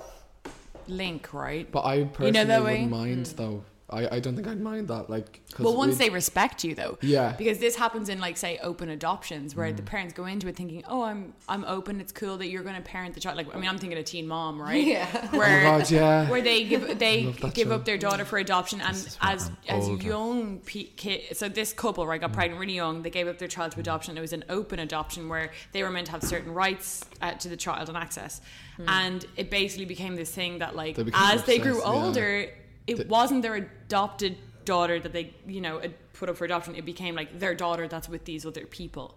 link, 0.86 1.32
right? 1.34 1.70
But 1.70 1.84
I 1.84 2.04
personally 2.04 2.32
know 2.32 2.44
that 2.44 2.62
way? 2.64 2.72
wouldn't 2.84 2.90
mind 2.90 3.26
though. 3.36 3.64
I, 3.88 4.16
I 4.16 4.18
don't 4.20 4.34
think 4.34 4.48
I'd 4.48 4.60
mind 4.60 4.88
that. 4.88 5.08
Like, 5.08 5.40
Well, 5.60 5.76
once 5.76 5.96
they 5.96 6.10
respect 6.10 6.64
you, 6.64 6.74
though. 6.74 6.98
Yeah. 7.02 7.36
Because 7.38 7.58
this 7.58 7.76
happens 7.76 8.08
in, 8.08 8.18
like, 8.18 8.36
say, 8.36 8.58
open 8.60 8.88
adoptions, 8.88 9.54
where 9.54 9.72
the 9.72 9.82
parents 9.84 10.12
go 10.12 10.24
into 10.26 10.48
it 10.48 10.56
thinking, 10.56 10.82
"Oh, 10.88 11.02
I'm, 11.02 11.34
I'm 11.48 11.64
open. 11.64 12.00
It's 12.00 12.10
cool 12.10 12.36
that 12.38 12.48
you're 12.48 12.64
going 12.64 12.74
to 12.74 12.82
parent 12.82 13.14
the 13.14 13.20
child." 13.20 13.36
Like, 13.36 13.54
I 13.54 13.58
mean, 13.60 13.68
I'm 13.68 13.78
thinking 13.78 13.96
a 13.96 14.02
Teen 14.02 14.26
Mom, 14.26 14.60
right? 14.60 14.82
Yeah. 14.84 15.06
Where, 15.36 15.60
Oh 15.68 15.72
my 15.72 15.78
God, 15.78 15.90
yeah. 15.92 16.28
Where 16.28 16.42
they 16.42 16.64
give, 16.64 16.98
they 16.98 17.32
give 17.54 17.68
show. 17.68 17.74
up 17.76 17.84
their 17.84 17.96
daughter 17.96 18.24
for 18.24 18.38
adoption, 18.38 18.80
and 18.80 18.90
as 18.96 19.50
as 19.68 19.88
older. 19.88 20.02
young 20.04 20.58
pe- 20.66 20.84
kid, 20.96 21.36
so 21.36 21.48
this 21.48 21.72
couple, 21.72 22.04
right, 22.08 22.18
Mm. 22.20 22.22
got 22.22 22.32
pregnant 22.32 22.60
really 22.60 22.74
young. 22.74 23.02
They 23.02 23.10
gave 23.10 23.28
up 23.28 23.38
their 23.38 23.46
child 23.46 23.70
to 23.72 23.78
adoption. 23.80 24.18
It 24.18 24.20
was 24.20 24.32
an 24.32 24.42
open 24.48 24.80
adoption 24.80 25.28
where 25.28 25.52
they 25.70 25.84
were 25.84 25.90
meant 25.90 26.06
to 26.06 26.12
have 26.12 26.24
certain 26.24 26.52
rights 26.52 27.04
uh, 27.22 27.34
to 27.34 27.48
the 27.48 27.56
child 27.56 27.88
and 27.88 27.96
access, 27.96 28.40
and 28.88 29.24
it 29.36 29.48
basically 29.48 29.84
became 29.84 30.16
this 30.16 30.32
thing 30.32 30.58
that, 30.58 30.74
like, 30.74 30.96
They 30.96 31.04
became 31.04 31.20
as 31.22 31.44
they 31.44 31.58
grew 31.60 31.80
older. 31.84 32.40
yeah. 32.40 32.46
Older, 32.88 33.02
it 33.02 33.08
The- 33.08 33.10
wasn't 33.12 33.42
their 33.42 33.54
adopted 33.54 34.36
daughter 34.64 34.98
that 34.98 35.12
they 35.12 35.32
you 35.46 35.60
know 35.60 35.80
put 36.12 36.28
up 36.28 36.36
for 36.36 36.44
adoption 36.44 36.74
it 36.74 36.84
became 36.84 37.14
like 37.14 37.38
their 37.38 37.54
daughter 37.54 37.86
that's 37.86 38.08
with 38.08 38.24
these 38.24 38.44
other 38.44 38.66
people 38.66 39.16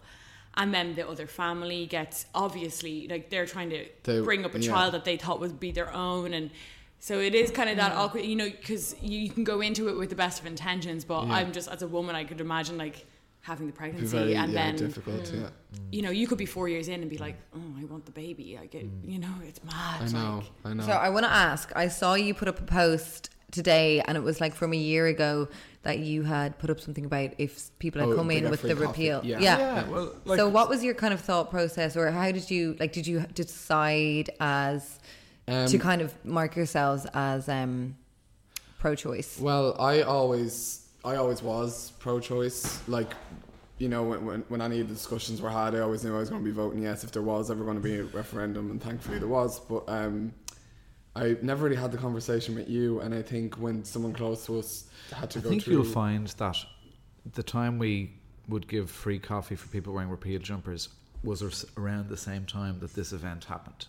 and 0.55 0.73
then 0.73 0.93
the 0.95 1.07
other 1.07 1.25
family 1.25 1.85
gets 1.87 2.25
obviously 2.35 3.07
like 3.07 3.29
they're 3.29 3.45
trying 3.47 3.69
to 3.71 3.85
They- 4.03 4.21
bring 4.21 4.45
up 4.45 4.53
a 4.55 4.59
yeah. 4.59 4.69
child 4.71 4.93
that 4.93 5.05
they 5.05 5.17
thought 5.17 5.39
would 5.39 5.59
be 5.59 5.71
their 5.71 5.91
own 5.91 6.33
and 6.33 6.51
so 6.99 7.19
it 7.19 7.33
is 7.33 7.49
kind 7.49 7.69
of 7.69 7.77
that 7.77 7.93
awkward 7.93 8.25
you 8.25 8.35
know 8.35 8.49
because 8.49 8.95
you, 9.01 9.17
you 9.19 9.29
can 9.29 9.43
go 9.43 9.59
into 9.61 9.89
it 9.89 9.97
with 9.97 10.09
the 10.09 10.15
best 10.15 10.39
of 10.39 10.45
intentions 10.45 11.03
but 11.03 11.25
Yeah. 11.25 11.33
i'm 11.33 11.51
just 11.51 11.67
as 11.67 11.81
a 11.81 11.87
woman 11.87 12.15
i 12.15 12.23
could 12.23 12.41
imagine 12.41 12.77
like 12.77 13.05
having 13.41 13.67
the 13.67 13.73
pregnancy 13.73 14.15
very 14.17 14.35
and 14.35 14.51
yeah, 14.53 14.65
then 14.65 14.75
difficult. 14.75 15.23
Mm. 15.23 15.41
Yeah. 15.41 15.47
Mm. 15.47 15.79
you 15.91 16.01
know 16.03 16.11
you 16.11 16.27
could 16.27 16.37
be 16.37 16.45
four 16.45 16.67
years 16.69 16.89
in 16.89 17.01
and 17.01 17.09
be 17.09 17.15
mm. 17.15 17.21
like 17.21 17.37
oh 17.55 17.73
i 17.79 17.85
want 17.85 18.05
the 18.05 18.11
baby 18.11 18.59
i 18.61 18.67
get 18.67 18.85
you 19.03 19.17
know 19.17 19.33
it's 19.47 19.63
mad 19.63 20.01
I 20.01 20.07
know. 20.11 20.35
like, 20.35 20.51
I 20.65 20.73
know. 20.73 20.83
So 20.83 20.91
I 20.91 21.09
want 21.09 21.25
to 21.25 21.31
ask. 21.31 21.71
I 21.75 21.87
saw 21.87 22.13
you 22.13 22.33
put 22.35 22.47
up 22.47 22.59
a 22.59 22.63
post 22.63 23.29
today, 23.51 24.01
and 24.01 24.17
it 24.17 24.21
was 24.23 24.39
like 24.41 24.53
from 24.55 24.73
a 24.73 24.77
year 24.77 25.07
ago 25.07 25.47
that 25.83 25.99
you 25.99 26.23
had 26.23 26.57
put 26.59 26.69
up 26.69 26.79
something 26.79 27.05
about 27.05 27.31
if 27.37 27.69
people 27.79 28.01
had 28.01 28.09
Oh, 28.09 28.15
come 28.15 28.31
in 28.31 28.49
with 28.49 28.61
the 28.61 28.73
coffee. 28.75 28.85
repeal. 28.87 29.21
Yeah. 29.23 29.39
Yeah, 29.39 29.87
well, 29.89 30.13
like- 30.25 30.37
so 30.37 30.49
what 30.49 30.67
was 30.69 30.83
your 30.83 30.93
kind 30.93 31.13
of 31.13 31.21
thought 31.21 31.49
process, 31.49 31.95
or 31.95 32.11
how 32.11 32.31
did 32.31 32.49
you 32.51 32.75
like? 32.79 32.91
Did 32.93 33.07
you 33.07 33.21
decide 33.33 34.29
as 34.39 34.99
to 35.47 35.53
Um, 35.75 35.79
kind 35.79 36.01
of 36.01 36.13
mark 36.25 36.55
yourselves 36.55 37.07
as 37.13 37.47
um, 37.49 37.95
pro-choice? 38.77 39.39
Well, 39.39 39.75
I 39.79 40.01
always, 40.01 40.87
I 41.03 41.15
always 41.15 41.41
was 41.41 41.93
pro-choice. 41.99 42.81
Like, 42.87 43.13
you 43.77 43.89
know, 43.89 44.03
when, 44.03 44.25
when, 44.25 44.43
when 44.49 44.61
any 44.61 44.81
of 44.81 44.87
the 44.89 44.93
discussions 44.93 45.41
were 45.41 45.49
had, 45.49 45.73
I 45.75 45.79
always 45.79 46.03
knew 46.03 46.15
I 46.15 46.19
was 46.19 46.29
going 46.29 46.41
to 46.41 46.45
be 46.45 46.51
voting 46.53 46.83
yes 46.83 47.03
if 47.03 47.11
there 47.11 47.21
was 47.23 47.49
ever 47.49 47.63
going 47.63 47.77
to 47.77 47.81
be 47.83 47.95
a 47.97 48.03
referendum, 48.03 48.69
and 48.71 48.81
thankfully 48.81 49.17
there 49.19 49.27
was. 49.27 49.59
But 49.59 49.83
um, 49.87 50.33
I 51.23 51.35
never 51.41 51.63
really 51.65 51.75
had 51.75 51.91
the 51.91 51.97
conversation 51.97 52.55
with 52.55 52.69
you, 52.69 52.99
and 53.01 53.13
I 53.13 53.21
think 53.21 53.55
when 53.55 53.83
someone 53.83 54.13
close 54.13 54.45
to 54.45 54.57
us 54.59 54.85
had 55.13 55.29
to 55.31 55.39
I 55.39 55.41
go 55.41 55.47
I 55.47 55.51
think 55.51 55.63
through, 55.63 55.73
you'll 55.73 55.83
find 55.83 56.27
that 56.27 56.57
the 57.33 57.43
time 57.43 57.77
we 57.77 58.13
would 58.47 58.67
give 58.67 58.89
free 58.89 59.19
coffee 59.19 59.55
for 59.55 59.67
people 59.69 59.93
wearing 59.93 60.09
repeal 60.09 60.39
jumpers 60.39 60.89
was 61.23 61.65
around 61.77 62.09
the 62.09 62.17
same 62.17 62.45
time 62.45 62.79
that 62.79 62.93
this 62.93 63.11
event 63.11 63.43
happened, 63.45 63.85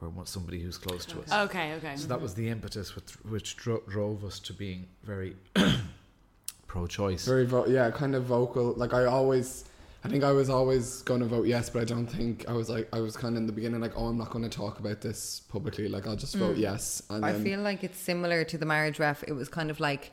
where 0.00 0.10
was 0.10 0.28
somebody 0.28 0.60
who's 0.60 0.76
close 0.76 1.04
to 1.06 1.20
us. 1.22 1.32
okay 1.32 1.74
okay 1.74 1.94
So 1.96 2.08
that 2.08 2.20
was 2.20 2.34
the 2.34 2.48
impetus 2.48 2.94
with, 2.96 3.10
which 3.24 3.56
dro- 3.56 3.82
drove 3.88 4.24
us 4.24 4.38
to 4.40 4.52
being 4.52 4.86
very 5.04 5.36
pro-choice. 6.66 7.24
very 7.26 7.46
vo- 7.46 7.66
yeah, 7.66 7.90
kind 7.90 8.14
of 8.14 8.24
vocal. 8.24 8.72
Like 8.76 8.92
I 8.92 9.04
always, 9.04 9.64
I 10.04 10.08
think 10.08 10.22
I 10.22 10.32
was 10.32 10.50
always 10.50 11.00
going 11.02 11.20
to 11.20 11.26
vote 11.26 11.46
yes, 11.46 11.70
but 11.70 11.80
I 11.80 11.84
don't 11.86 12.06
think 12.06 12.44
I 12.48 12.52
was 12.52 12.68
like 12.68 12.88
I 12.92 13.00
was 13.00 13.16
kind 13.16 13.34
of 13.36 13.38
in 13.42 13.46
the 13.46 13.52
beginning 13.52 13.80
like, 13.80 13.92
oh, 13.96 14.06
I'm 14.06 14.18
not 14.18 14.30
going 14.30 14.44
to 14.48 14.54
talk 14.54 14.78
about 14.78 15.00
this 15.00 15.40
publicly. 15.48 15.88
Like 15.88 16.06
I'll 16.06 16.14
just 16.16 16.34
vote 16.36 16.56
yes. 16.58 17.02
And 17.08 17.22
Mm. 17.22 17.26
I 17.28 17.32
then, 17.32 17.42
feel 17.42 17.60
like 17.60 17.82
it's 17.82 17.98
similar 17.98 18.44
to 18.44 18.58
the 18.58 18.66
marriage 18.66 18.98
ref. 18.98 19.22
It 19.26 19.32
was 19.32 19.48
kind 19.48 19.70
of 19.70 19.80
like, 19.80 20.12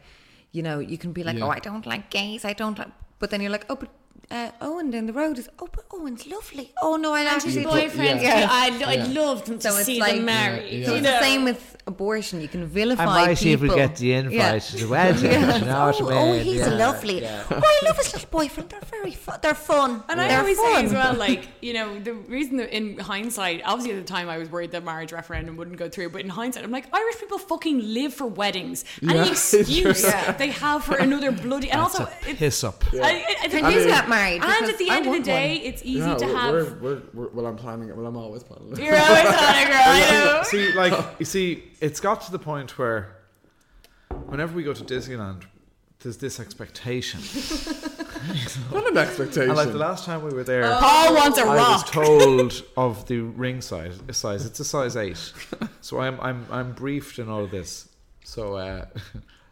you 0.54 0.64
know, 0.64 0.80
you 0.80 0.98
can 0.98 1.12
be 1.12 1.24
like, 1.24 1.38
Yeah. 1.38 1.46
oh, 1.46 1.50
I 1.50 1.60
don't 1.60 1.86
like 1.86 2.10
gays, 2.10 2.46
I 2.46 2.54
don't, 2.54 2.78
like, 2.80 2.88
but 3.20 3.32
then 3.32 3.42
you're 3.42 3.52
like, 3.52 3.66
oh, 3.70 3.76
but 3.76 3.90
uh, 4.30 4.52
Owen 4.62 4.92
down 4.92 5.08
the 5.08 5.14
road 5.14 5.38
is, 5.40 5.50
oh, 5.60 5.68
but 5.74 5.86
Owen's 5.92 6.26
lovely. 6.28 6.72
Oh 6.82 6.96
no, 6.96 7.14
I 7.14 7.22
and 7.22 7.30
his 7.44 7.46
actually. 7.46 7.64
put- 7.66 7.72
boyfriend 7.74 8.22
yeah. 8.22 8.48
I'd, 8.50 8.82
I'd 8.84 9.08
Yeah. 9.12 9.22
love 9.22 9.46
them 9.46 9.60
to 9.60 9.72
So 9.72 9.78
it's 9.78 9.86
see 9.86 10.00
like- 10.00 10.16
them 10.16 10.26
married 10.26 10.72
Yeah, 10.72 10.78
yeah. 10.80 10.86
So 10.88 10.94
it's 10.96 11.04
know? 11.04 11.12
the 11.12 11.20
same 11.22 11.44
with 11.44 11.78
abortion. 11.88 12.40
You 12.42 12.48
can 12.48 12.66
vilify 12.68 13.04
I 13.04 13.06
might 13.28 13.34
see 13.38 13.52
if 13.52 13.60
we 13.62 13.68
get 13.70 13.96
the 13.98 14.14
invite 14.14 14.34
Yeah. 14.34 14.60
to 14.60 14.78
the 14.78 14.88
wedding. 14.88 15.32
Yeah. 15.32 15.58
You 15.58 15.66
know 15.66 15.92
oh, 16.00 16.08
oh, 16.12 16.34
he's 16.40 16.60
Yeah, 16.60 16.68
lovely. 16.70 17.22
yeah. 17.22 17.44
Oh, 17.52 17.62
I 17.64 17.80
love 17.86 17.98
his 17.98 18.14
little 18.14 18.30
boyfriend. 18.30 18.70
They're 18.70 18.80
very 18.82 19.12
fun. 19.12 19.40
They're 19.42 19.54
fun. 19.54 20.04
And 20.08 20.20
They're 20.20 20.30
I 20.38 20.40
always 20.40 20.58
fun. 20.58 20.76
say 20.76 20.86
as 20.86 20.94
well, 20.94 21.14
like, 21.16 21.48
you 21.62 21.74
know, 21.74 22.00
the 22.00 22.14
reason 22.14 22.58
that 22.58 22.70
in 22.76 22.98
hindsight, 23.00 23.64
obviously 23.66 23.98
at 23.98 24.06
the 24.06 24.14
time 24.14 24.30
I 24.30 24.38
was 24.38 24.50
worried 24.50 24.72
that 24.72 24.84
marriage 24.86 25.12
referendum 25.12 25.58
wouldn't 25.58 25.78
go 25.78 25.90
through, 25.90 26.10
but 26.12 26.22
in 26.22 26.30
hindsight, 26.30 26.64
I'm 26.64 26.72
like, 26.72 26.86
Irish 26.94 27.20
people 27.20 27.38
fucking 27.40 27.80
live 27.94 28.14
for 28.14 28.28
weddings. 28.28 28.86
Any 29.02 29.16
Yeah, 29.16 29.26
excuse 29.32 30.04
Yeah. 30.04 30.32
they 30.34 30.50
have 30.52 30.84
for 30.86 30.96
another 30.96 31.32
bloody. 31.32 31.70
And 31.70 31.82
That's 31.82 32.00
also, 32.00 32.12
a 32.30 32.36
piss 32.36 32.64
up. 32.64 32.84
I, 32.94 33.26
I, 33.28 33.36
I 33.44 33.48
think 34.16 34.44
And 34.44 34.44
you 34.44 34.52
mean- 34.52 34.62
get 34.62 34.62
married. 34.62 34.62
and 34.62 34.70
at 34.70 34.78
the 34.78 34.90
end 34.90 35.08
of 35.08 35.14
the 35.14 35.22
day, 35.22 35.58
one. 35.58 35.66
it's 35.68 35.82
easy 35.84 36.00
yeah, 36.00 36.16
to 36.16 36.26
we're, 36.26 36.36
have. 36.38 36.54
We're, 36.54 36.74
we're, 36.82 37.02
we're, 37.14 37.28
well, 37.30 37.46
I'm 37.48 37.56
planning 37.56 37.90
it. 37.90 37.96
Well, 37.98 38.06
I'm 38.06 38.18
always 38.18 38.44
planning 38.44 38.72
it. 38.74 38.80
You're 38.80 38.98
always 38.98 39.26
on 39.26 39.34
a 39.34 39.66
girl, 39.66 39.84
I 39.86 40.10
know. 40.36 40.44
see, 40.44 40.72
like 40.74 40.94
you 41.20 41.26
see, 41.26 41.64
it's 41.80 42.00
got 42.00 42.22
to 42.22 42.32
the 42.32 42.40
point 42.40 42.78
where 42.78 43.16
whenever 44.28 44.54
we 44.56 44.64
go 44.64 44.74
to 44.74 44.84
Disneyland, 44.84 45.44
there's 46.00 46.18
this 46.18 46.40
expectation. 46.40 47.20
Not 48.72 48.88
an 48.92 48.98
expectation. 48.98 49.50
And 49.50 49.56
like 49.58 49.72
the 49.72 49.78
last 49.78 50.06
time 50.06 50.24
we 50.24 50.32
were 50.32 50.44
there, 50.44 50.64
Paul 50.78 51.16
wants 51.16 51.38
a 51.40 51.42
I 51.44 51.46
was 51.48 51.58
rock. 51.58 51.88
told 51.92 52.64
of 52.78 53.08
the 53.08 53.20
ring 53.20 53.62
size. 53.62 54.00
Size. 54.12 54.46
It's 54.46 54.60
a 54.60 54.66
size 54.66 54.96
eight. 54.96 55.34
So 55.82 56.00
I'm 56.00 56.20
I'm 56.22 56.46
I'm 56.52 56.74
briefed 56.74 57.18
in 57.20 57.30
all 57.30 57.44
of 57.44 57.52
this. 57.52 57.90
So 58.24 58.56
uh, 58.56 58.86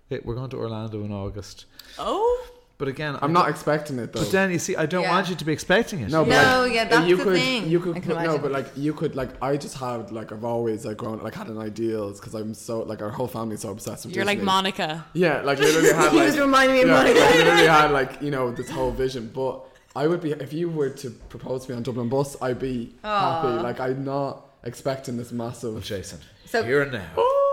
we're 0.09 0.35
going 0.35 0.49
to 0.51 0.57
Orlando 0.57 1.03
in 1.03 1.11
August. 1.11 1.65
Oh, 1.97 2.47
But 2.79 2.87
again, 2.87 3.15
I'm 3.21 3.31
I- 3.31 3.39
not 3.41 3.49
expecting 3.49 3.99
it 3.99 4.13
though. 4.13 4.21
But 4.21 4.31
then 4.31 4.51
you 4.51 4.57
see, 4.57 4.75
I 4.77 4.85
don't 4.87 5.03
Yeah. 5.03 5.11
want 5.11 5.29
you 5.29 5.35
to 5.35 5.45
be 5.45 5.51
expecting 5.51 5.99
it. 5.99 6.09
No, 6.09 6.23
but 6.23 6.29
No, 6.31 6.61
like, 6.63 6.73
yeah, 6.73 6.85
that's 6.85 7.07
you 7.09 7.17
the 7.17 7.23
could, 7.25 7.33
thing. 7.37 7.67
You 7.69 7.79
could 7.81 7.97
I 7.97 7.99
can 7.99 8.09
no, 8.11 8.15
imagine. 8.19 8.41
but 8.41 8.51
like 8.53 8.67
you 8.77 8.93
could 8.93 9.15
like 9.17 9.31
I 9.43 9.57
just 9.57 9.75
had 9.77 10.11
like 10.13 10.31
I've 10.31 10.45
always 10.45 10.85
like 10.85 10.95
grown 10.97 11.19
like 11.21 11.35
had 11.35 11.47
an 11.49 11.57
ideals 11.59 12.19
because 12.21 12.33
I'm 12.35 12.53
so 12.53 12.79
like 12.83 13.01
our 13.01 13.09
whole 13.09 13.27
family's 13.27 13.61
so 13.61 13.71
obsessed 13.71 14.05
with. 14.05 14.15
you're 14.15 14.23
like 14.23 14.37
Disney. 14.37 14.45
Monica. 14.45 15.05
Yeah, 15.13 15.41
like 15.41 15.59
literally 15.59 15.93
had 15.93 16.11
He 16.13 16.17
like. 16.19 16.25
was 16.27 16.39
reminding 16.39 16.75
me 16.77 16.81
of 16.83 16.87
yeah, 16.87 16.93
Monica. 16.95 17.19
I 17.21 17.37
literally 17.37 17.67
had 17.67 17.91
like 17.91 18.21
you 18.21 18.31
know 18.31 18.49
this 18.51 18.69
whole 18.69 18.91
vision, 18.91 19.29
but 19.35 19.65
I 19.93 20.07
would 20.07 20.21
be 20.21 20.31
if 20.31 20.53
you 20.53 20.69
were 20.69 20.89
to 21.03 21.09
propose 21.27 21.65
to 21.65 21.71
me 21.71 21.75
on 21.77 21.83
Dublin 21.83 22.07
bus, 22.07 22.37
I'd 22.41 22.59
be 22.59 22.95
happy. 23.03 23.47
Like 23.61 23.81
I'm 23.81 24.05
not 24.05 24.45
expecting 24.63 25.17
this 25.17 25.33
massive. 25.33 25.83
Jason. 25.83 26.19
So- 26.49 26.63
here 26.63 26.81
and 26.81 26.91
now. 26.91 27.05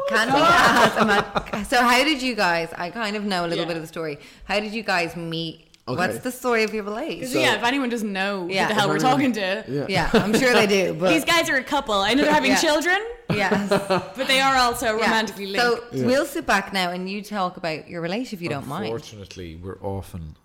Can 0.09 0.33
we 0.33 0.41
ask? 0.41 1.01
I'm 1.01 1.07
not- 1.09 1.67
so 1.73 1.83
how 1.83 2.03
did 2.05 2.23
you 2.23 2.35
guys? 2.37 2.69
I 2.77 2.91
kind 2.91 3.17
of 3.17 3.25
know 3.25 3.45
a 3.45 3.49
little 3.49 3.65
Yeah. 3.65 3.69
bit 3.69 3.77
of 3.77 3.83
the 3.83 3.89
story. 3.89 4.19
How 4.45 4.61
did 4.61 4.73
you 4.73 4.83
guys 4.85 5.17
meet? 5.17 5.63
Okay. 5.89 5.97
What's 5.99 6.19
the 6.19 6.33
story 6.33 6.63
of 6.65 6.73
your 6.75 6.83
relationship? 6.85 7.29
So, 7.33 7.39
yeah, 7.41 7.55
if 7.57 7.63
anyone 7.63 7.89
doesn't 7.91 8.13
know 8.13 8.47
Yeah. 8.49 8.63
who 8.65 8.69
the 8.69 8.75
hell 8.81 8.89
we're 8.89 8.99
talking 8.99 9.33
to, 9.35 9.65
Yeah. 9.69 9.87
Yeah, 9.89 10.11
I'm 10.15 10.33
sure 10.39 10.53
they 10.53 10.67
do. 10.67 10.95
But 11.01 11.11
these 11.11 11.25
guys 11.25 11.49
are 11.49 11.57
a 11.57 11.63
couple. 11.65 11.95
I 11.95 12.15
know 12.15 12.23
they're 12.25 12.33
having 12.33 12.53
Yeah. 12.53 12.59
children, 12.69 12.99
yes, 13.31 13.69
but 14.17 14.27
they 14.27 14.41
are 14.41 14.57
also 14.57 14.87
yeah. 14.87 14.93
romantically 15.05 15.47
linked. 15.47 15.93
So 15.93 16.07
we'll 16.07 16.27
sit 16.27 16.45
back 16.47 16.73
now 16.73 16.91
and 16.91 17.09
you 17.11 17.23
talk 17.23 17.57
about 17.57 17.89
your 17.89 18.01
relationship 18.01 18.35
if 18.39 18.43
you 18.43 18.49
don't 18.49 18.67
mind. 18.67 18.87
Unfortunately, 18.87 19.55
we're 19.57 19.79
often 19.81 20.37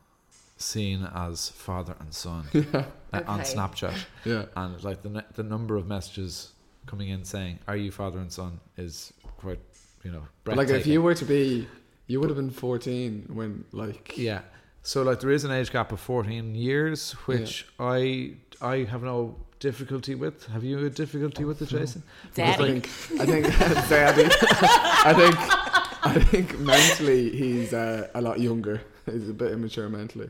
seen 0.57 1.07
as 1.15 1.49
father 1.49 1.95
and 1.99 2.13
son 2.13 2.45
uh, 2.53 3.21
on 3.27 3.39
Snapchat. 3.41 3.95
Yeah. 4.25 4.45
And 4.55 4.83
like 4.83 5.01
the 5.01 5.23
the 5.35 5.43
number 5.43 5.75
of 5.75 5.87
messages 5.87 6.51
coming 6.91 7.09
in 7.15 7.23
saying, 7.23 7.55
"Are 7.69 7.77
you 7.85 7.91
father 7.91 8.19
and 8.19 8.31
son?" 8.31 8.53
is 8.85 9.13
quite, 9.41 9.59
you 10.03 10.11
know, 10.11 10.23
But 10.43 10.57
like 10.57 10.69
if 10.69 10.85
you 10.93 11.01
were 11.01 11.15
to 11.15 11.25
be, 11.25 11.67
you 12.07 12.19
would 12.19 12.29
have 12.29 12.37
been 12.43 12.51
14 12.51 13.29
when 13.39 13.63
like 13.71 14.17
Yeah. 14.17 14.41
So 14.83 14.97
like 15.09 15.19
there 15.21 15.31
is 15.37 15.43
an 15.45 15.51
age 15.51 15.71
gap 15.71 15.91
of 15.91 15.99
14 15.99 16.55
years, 16.55 17.11
which 17.29 17.53
I 17.79 18.35
I 18.73 18.75
have 18.93 19.03
no 19.03 19.35
difficulty 19.59 20.15
with. 20.15 20.37
Have 20.53 20.63
you 20.69 20.85
a 20.85 20.89
difficulty 20.89 21.43
with 21.49 21.61
it, 21.61 21.69
Jason? 21.69 22.01
I 22.03 22.35
Daddy. 22.35 22.63
think 22.79 22.83
I 23.21 23.25
think 23.31 23.45
Daddy, 23.89 24.25
I 25.09 25.13
think 25.21 25.35
I 26.11 26.13
think 26.31 26.47
mentally 26.59 27.23
he's 27.41 27.73
uh, 27.73 28.07
a 28.13 28.21
lot 28.21 28.39
younger. 28.39 28.81
He's 29.05 29.29
a 29.29 29.33
bit 29.33 29.51
immature 29.51 29.87
mentally. 29.89 30.29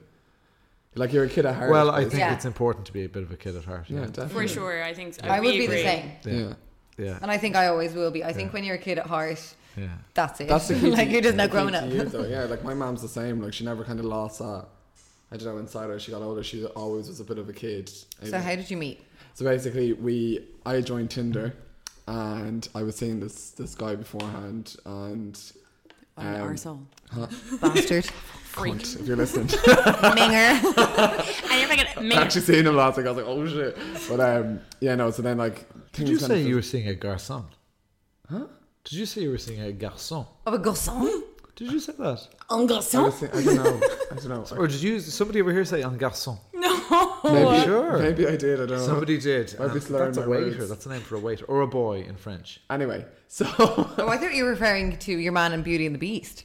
Like 0.96 1.14
you're 1.14 1.24
a 1.24 1.30
kid 1.30 1.46
at 1.46 1.56
heart. 1.56 1.72
Well, 1.72 1.90
I 1.90 2.02
think 2.02 2.16
Yeah. 2.20 2.34
it's 2.34 2.46
important 2.46 2.86
to 2.88 2.92
be 2.94 3.06
a 3.06 3.10
bit 3.10 3.24
of 3.24 3.32
a 3.32 3.38
kid 3.38 3.56
at 3.56 3.64
heart. 3.64 3.86
yeah, 3.88 4.02
Yeah. 4.02 4.06
definitely. 4.08 4.48
For 4.48 4.54
sure, 4.54 4.84
I 4.84 4.94
think 4.94 5.14
so. 5.14 5.22
I 5.24 5.40
we 5.40 5.48
would 5.48 5.58
be 5.58 5.68
the 5.68 5.78
same. 5.82 6.12
Yeah. 6.26 6.34
Yeah. 6.34 6.54
Yeah. 6.98 7.20
And 7.22 7.32
I 7.32 7.38
think 7.38 7.56
I 7.56 7.68
always 7.68 7.94
will 7.94 8.12
be. 8.12 8.24
I 8.24 8.34
think 8.34 8.52
when 8.54 8.64
you're 8.66 8.76
a 8.76 8.80
kid 8.80 9.00
at 9.00 9.06
heart, 9.08 9.42
Yeah. 9.78 9.88
that's 10.14 10.42
it. 10.42 10.50
That's 10.50 10.68
the 10.68 10.74
key. 10.76 10.92
like 11.00 11.08
to, 11.08 11.14
you're 11.14 11.22
just 11.22 11.38
the 11.38 11.38
now 11.38 11.48
grown 11.48 11.74
up. 11.76 11.90
You, 11.90 12.04
though. 12.04 12.26
Yeah, 12.36 12.44
like 12.44 12.64
my 12.64 12.74
mom's 12.74 13.02
the 13.02 13.08
same. 13.08 13.42
Like 13.42 13.54
she 13.54 13.64
never 13.64 13.84
kind 13.86 14.00
of 14.00 14.06
lost 14.06 14.40
that. 14.40 14.66
I 15.32 15.38
don't 15.38 15.46
know. 15.46 15.58
Inside 15.60 15.88
her, 15.88 15.98
she 15.98 16.12
got 16.12 16.22
older. 16.22 16.44
She 16.44 16.66
always 16.66 17.08
was 17.08 17.22
a 17.22 17.24
bit 17.24 17.38
of 17.38 17.48
a 17.48 17.54
kid. 17.54 17.90
So 18.24 18.38
how 18.38 18.56
did 18.56 18.70
you 18.70 18.76
meet? 18.76 19.00
So 19.34 19.46
basically, 19.46 19.94
we 19.94 20.46
I 20.66 20.82
joined 20.82 21.10
Tinder, 21.10 21.54
and 22.06 22.68
I 22.76 22.84
was 22.84 22.98
seeing 22.98 23.22
this 23.22 23.52
this 23.52 23.74
guy 23.76 23.96
beforehand, 23.96 24.76
and 24.86 25.40
On 26.18 26.28
Um, 26.36 26.42
our 26.42 26.58
soul. 26.58 26.82
Bastard. 27.62 28.10
Freak. 28.52 28.74
cunt, 28.76 29.00
if 29.00 29.08
you're 29.08 29.18
listening, 29.18 29.48
Minger. 30.18 30.62
And 31.50 31.60
you're 31.60 31.68
thinking, 31.70 31.88
I 31.98 32.02
"Man, 32.02 32.18
actually 32.20 32.42
seen 32.42 32.66
him 32.68 32.76
last 32.76 32.98
week. 32.98 33.06
I 33.08 33.12
was 33.12 33.18
like, 33.18 33.28
oh 33.28 33.48
shit. 33.48 33.78
But 34.10 34.20
um, 34.20 34.60
yeah, 34.80 34.96
no. 34.96 35.12
So 35.12 35.22
then 35.22 35.38
like, 35.38 35.66
Did 35.94 36.10
you 36.10 36.18
say 36.20 36.42
you 36.42 36.56
were 36.56 36.62
seeing 36.62 36.88
a 36.90 36.94
garçon? 36.94 37.46
Huh? 38.30 38.48
Did 38.84 38.94
you 38.94 39.06
say 39.06 39.22
you 39.22 39.30
were 39.30 39.38
seeing 39.38 39.62
a 39.62 39.72
garçon? 39.74 40.26
Of 40.46 40.54
a 40.54 40.60
garçon? 40.60 41.22
Did 41.56 41.72
you 41.72 41.80
say 41.80 41.94
that? 42.00 42.28
Un 42.50 42.64
I, 42.64 42.66
garçon? 42.68 43.04
was 43.04 43.16
saying, 43.20 43.32
I 43.34 43.44
don't 43.44 43.56
know. 43.56 43.88
I 44.12 44.16
don't 44.16 44.30
know. 44.52 44.58
Or 44.58 44.68
did 44.68 44.82
you 44.82 45.00
somebody 45.00 45.42
over 45.42 45.52
here 45.52 45.64
say 45.66 45.84
un 45.84 45.98
garçon? 45.98 46.38
No. 46.54 46.72
Maybe, 47.24 47.64
Sure. 47.64 48.00
maybe 48.00 48.28
I 48.28 48.36
did. 48.36 48.60
I 48.60 48.66
don't 48.66 48.70
know. 48.80 48.86
Somebody 48.86 49.18
did. 49.20 49.58
Might 49.60 49.68
be 49.74 49.80
and 49.80 49.84
that's 49.96 50.18
a 50.18 50.28
waiter. 50.28 50.58
words. 50.58 50.70
That's 50.70 50.86
a 50.86 50.90
name 50.90 51.02
for 51.02 51.16
a 51.16 51.20
waiter 51.20 51.46
or 51.46 51.62
a 51.62 51.68
boy 51.68 52.02
in 52.02 52.16
French. 52.18 52.60
Anyway, 52.70 53.06
so 53.28 53.46
Oh, 53.60 53.94
I 54.10 54.18
thought 54.18 54.34
you 54.34 54.44
were 54.44 54.50
referring 54.50 54.98
to 54.98 55.12
your 55.18 55.32
man 55.32 55.54
in 55.54 55.62
Beauty 55.62 55.86
and 55.86 55.94
the 55.96 56.00
Beast. 56.00 56.44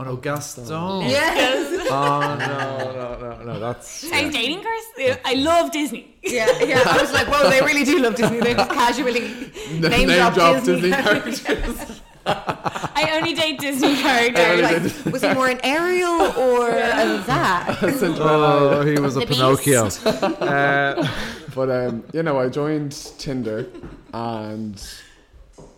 Oh 0.00 0.04
no, 0.04 0.14
Gaston. 0.16 0.64
Yes. 1.02 1.88
Oh 1.90 2.20
no, 2.38 2.92
no, 3.18 3.36
no, 3.38 3.44
no. 3.52 3.58
That's 3.60 4.04
I'm 4.12 4.30
dating 4.30 4.60
Chris. 4.62 5.18
I 5.24 5.34
love 5.34 5.72
Disney. 5.72 6.14
Yeah, 6.22 6.46
yeah. 6.62 6.82
I 6.86 7.00
was 7.00 7.12
like, 7.12 7.26
whoa, 7.26 7.50
they 7.50 7.60
really 7.62 7.84
do 7.84 7.98
love 7.98 8.14
Disney. 8.14 8.38
They 8.40 8.54
just 8.54 8.70
casually 8.70 9.20
name, 9.80 10.08
drop, 10.08 10.34
drop 10.34 10.62
Disney. 10.62 10.90
characters. 10.90 12.00
I 12.26 13.10
only 13.14 13.34
date 13.34 13.58
Disney 13.58 13.96
characters. 13.96 15.04
like, 15.04 15.12
was 15.12 15.22
he 15.22 15.32
more 15.34 15.48
an 15.48 15.60
Ariel 15.64 16.20
or 16.38 16.68
a 16.70 17.22
Zach? 17.24 17.82
Oh, 17.82 18.82
he 18.82 19.00
was 19.00 19.16
a 19.16 19.20
The 19.20 19.26
Pinocchio. 19.26 19.86
Uh, 19.86 21.08
But 21.54 21.70
um, 21.70 22.04
you 22.12 22.22
know, 22.22 22.38
I 22.38 22.48
joined 22.50 22.92
Tinder 23.18 23.66
and 24.12 24.80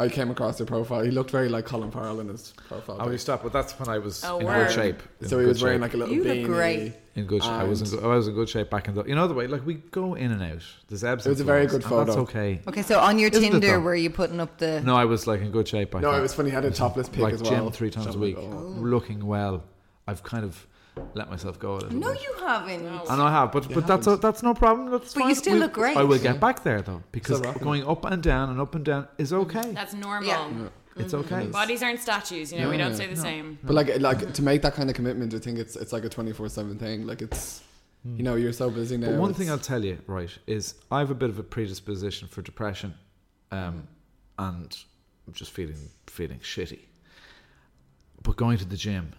I 0.00 0.08
came 0.08 0.30
across 0.30 0.58
their 0.58 0.66
profile. 0.66 1.02
He 1.02 1.10
looked 1.10 1.30
very 1.30 1.48
like 1.48 1.66
Colin 1.66 1.90
Farrell 1.90 2.20
in 2.20 2.28
his 2.28 2.52
profile. 2.68 2.96
I 3.00 3.06
will 3.06 3.18
stop, 3.18 3.42
but 3.42 3.52
that's 3.52 3.78
when 3.78 3.88
I 3.88 3.98
was 3.98 4.24
Oh, 4.24 4.38
in 4.38 4.46
word. 4.46 4.66
good 4.68 4.74
shape. 4.74 5.02
In 5.20 5.28
so 5.28 5.38
he 5.38 5.44
good 5.44 5.48
was 5.48 5.62
wearing 5.62 5.76
shape. 5.76 5.82
like 5.82 5.94
a 5.94 5.96
little 5.98 6.14
You 6.14 6.24
look 6.24 6.36
beanie. 6.38 6.46
great. 6.46 6.92
in 7.16 7.26
good 7.26 7.42
shape. 7.42 7.52
I 7.52 7.64
was 7.64 7.82
in 7.82 7.88
good, 7.90 8.04
I 8.04 8.06
was 8.16 8.28
in 8.28 8.34
good 8.34 8.48
shape 8.48 8.70
back 8.70 8.88
in 8.88 8.94
the. 8.94 9.04
You 9.04 9.14
know 9.14 9.28
the 9.28 9.34
way, 9.34 9.46
like 9.46 9.66
we 9.66 9.74
go 9.74 10.14
in 10.14 10.30
and 10.32 10.42
out. 10.42 10.62
There's 10.88 11.04
ebbs. 11.04 11.26
It 11.26 11.30
was 11.30 11.40
a 11.40 11.44
very 11.44 11.66
good 11.66 11.82
and 11.82 11.82
That's 11.84 11.90
photo. 12.14 12.20
okay. 12.22 12.60
Okay, 12.66 12.82
so 12.82 12.98
on 12.98 13.18
your 13.18 13.30
Isn't 13.30 13.44
it 13.44 13.50
Tinder, 13.50 13.66
though? 13.72 13.80
were 13.80 13.94
you 13.94 14.10
putting 14.10 14.40
up 14.40 14.58
the? 14.58 14.80
No, 14.80 14.96
I 14.96 15.04
was 15.04 15.26
like 15.26 15.40
in 15.42 15.50
good 15.50 15.68
shape. 15.68 15.94
I 15.94 16.00
No, 16.00 16.10
thought. 16.12 16.18
it 16.18 16.22
was 16.22 16.34
funny. 16.34 16.50
He 16.50 16.54
had 16.54 16.64
a 16.64 16.70
topless 16.70 17.08
pic 17.08 17.20
like 17.20 17.34
as 17.34 17.42
gym 17.42 17.60
well. 17.60 17.70
three 17.70 17.90
times 17.90 18.06
a 18.06 18.12
Showing 18.12 18.20
week, 18.20 18.36
it 18.38 18.44
all. 18.44 18.54
Oh. 18.78 18.80
looking 18.80 19.26
well. 19.26 19.64
I've 20.08 20.22
kind 20.22 20.44
of 20.44 20.66
let 21.14 21.30
myself 21.30 21.58
go 21.58 21.74
a 21.74 21.78
little. 21.78 21.98
No, 21.98 22.12
bit. 22.12 22.22
you 22.22 22.34
haven't. 22.40 22.86
And 22.86 23.22
I 23.22 23.30
have, 23.30 23.52
but 23.52 23.72
but 23.72 23.86
that's 23.86 24.06
haven't. 24.06 24.22
that's 24.22 24.42
no 24.42 24.54
problem. 24.54 24.90
That's 24.90 25.14
But 25.14 25.20
you 25.20 25.26
fine. 25.26 25.34
still 25.34 25.52
We'll- 25.54 25.62
look 25.62 25.72
great. 25.72 25.96
I 25.96 26.04
will 26.04 26.18
get 26.18 26.40
back 26.40 26.62
there 26.62 26.82
though, 26.82 27.02
because 27.12 27.38
Still 27.38 27.52
rocking 27.52 27.64
going 27.64 27.86
up 27.86 28.04
and 28.04 28.22
down 28.22 28.50
and 28.50 28.60
up 28.60 28.74
and 28.74 28.84
down 28.84 29.08
is 29.18 29.32
mm-hmm. 29.32 29.58
okay. 29.58 29.72
That's 29.72 29.94
normal. 29.94 30.28
Yeah. 30.28 30.68
It's 30.96 31.12
mm-hmm. 31.12 31.34
okay. 31.34 31.46
Bodies 31.46 31.82
aren't 31.82 32.00
statues, 32.00 32.52
you 32.52 32.58
know. 32.60 32.68
we 32.68 32.76
Yeah. 32.76 32.88
don't 32.88 32.96
say 32.96 33.06
the 33.06 33.16
same. 33.16 33.58
But 33.62 33.74
like, 33.74 34.00
like 34.00 34.32
to 34.34 34.42
make 34.42 34.62
that 34.62 34.74
kind 34.74 34.90
of 34.90 34.96
commitment, 34.96 35.34
I 35.34 35.38
think 35.38 35.58
it's 35.58 35.76
it's 35.76 35.92
like 35.92 36.04
a 36.04 36.08
twenty 36.08 36.32
four 36.32 36.48
seven 36.48 36.78
thing. 36.78 37.06
Like 37.06 37.22
it's, 37.22 37.62
hmm. 38.02 38.16
you 38.16 38.22
know, 38.22 38.34
you're 38.34 38.52
so 38.52 38.70
busy 38.70 38.96
now. 38.96 39.10
But 39.10 39.20
one 39.20 39.30
it's- 39.30 39.38
thing 39.38 39.50
I'll 39.50 39.58
tell 39.58 39.84
you, 39.84 39.98
right, 40.06 40.30
is 40.46 40.74
I 40.90 40.98
have 40.98 41.10
a 41.10 41.14
bit 41.14 41.30
of 41.30 41.38
a 41.38 41.42
predisposition 41.42 42.28
for 42.28 42.42
depression, 42.42 42.94
um, 43.50 43.86
and 44.38 44.76
I'm 45.26 45.32
just 45.32 45.52
feeling 45.52 45.78
feeling 46.06 46.40
shitty. 46.40 46.80
But 48.22 48.36
going 48.36 48.58
to 48.58 48.64
the 48.66 48.76
gym 48.76 49.12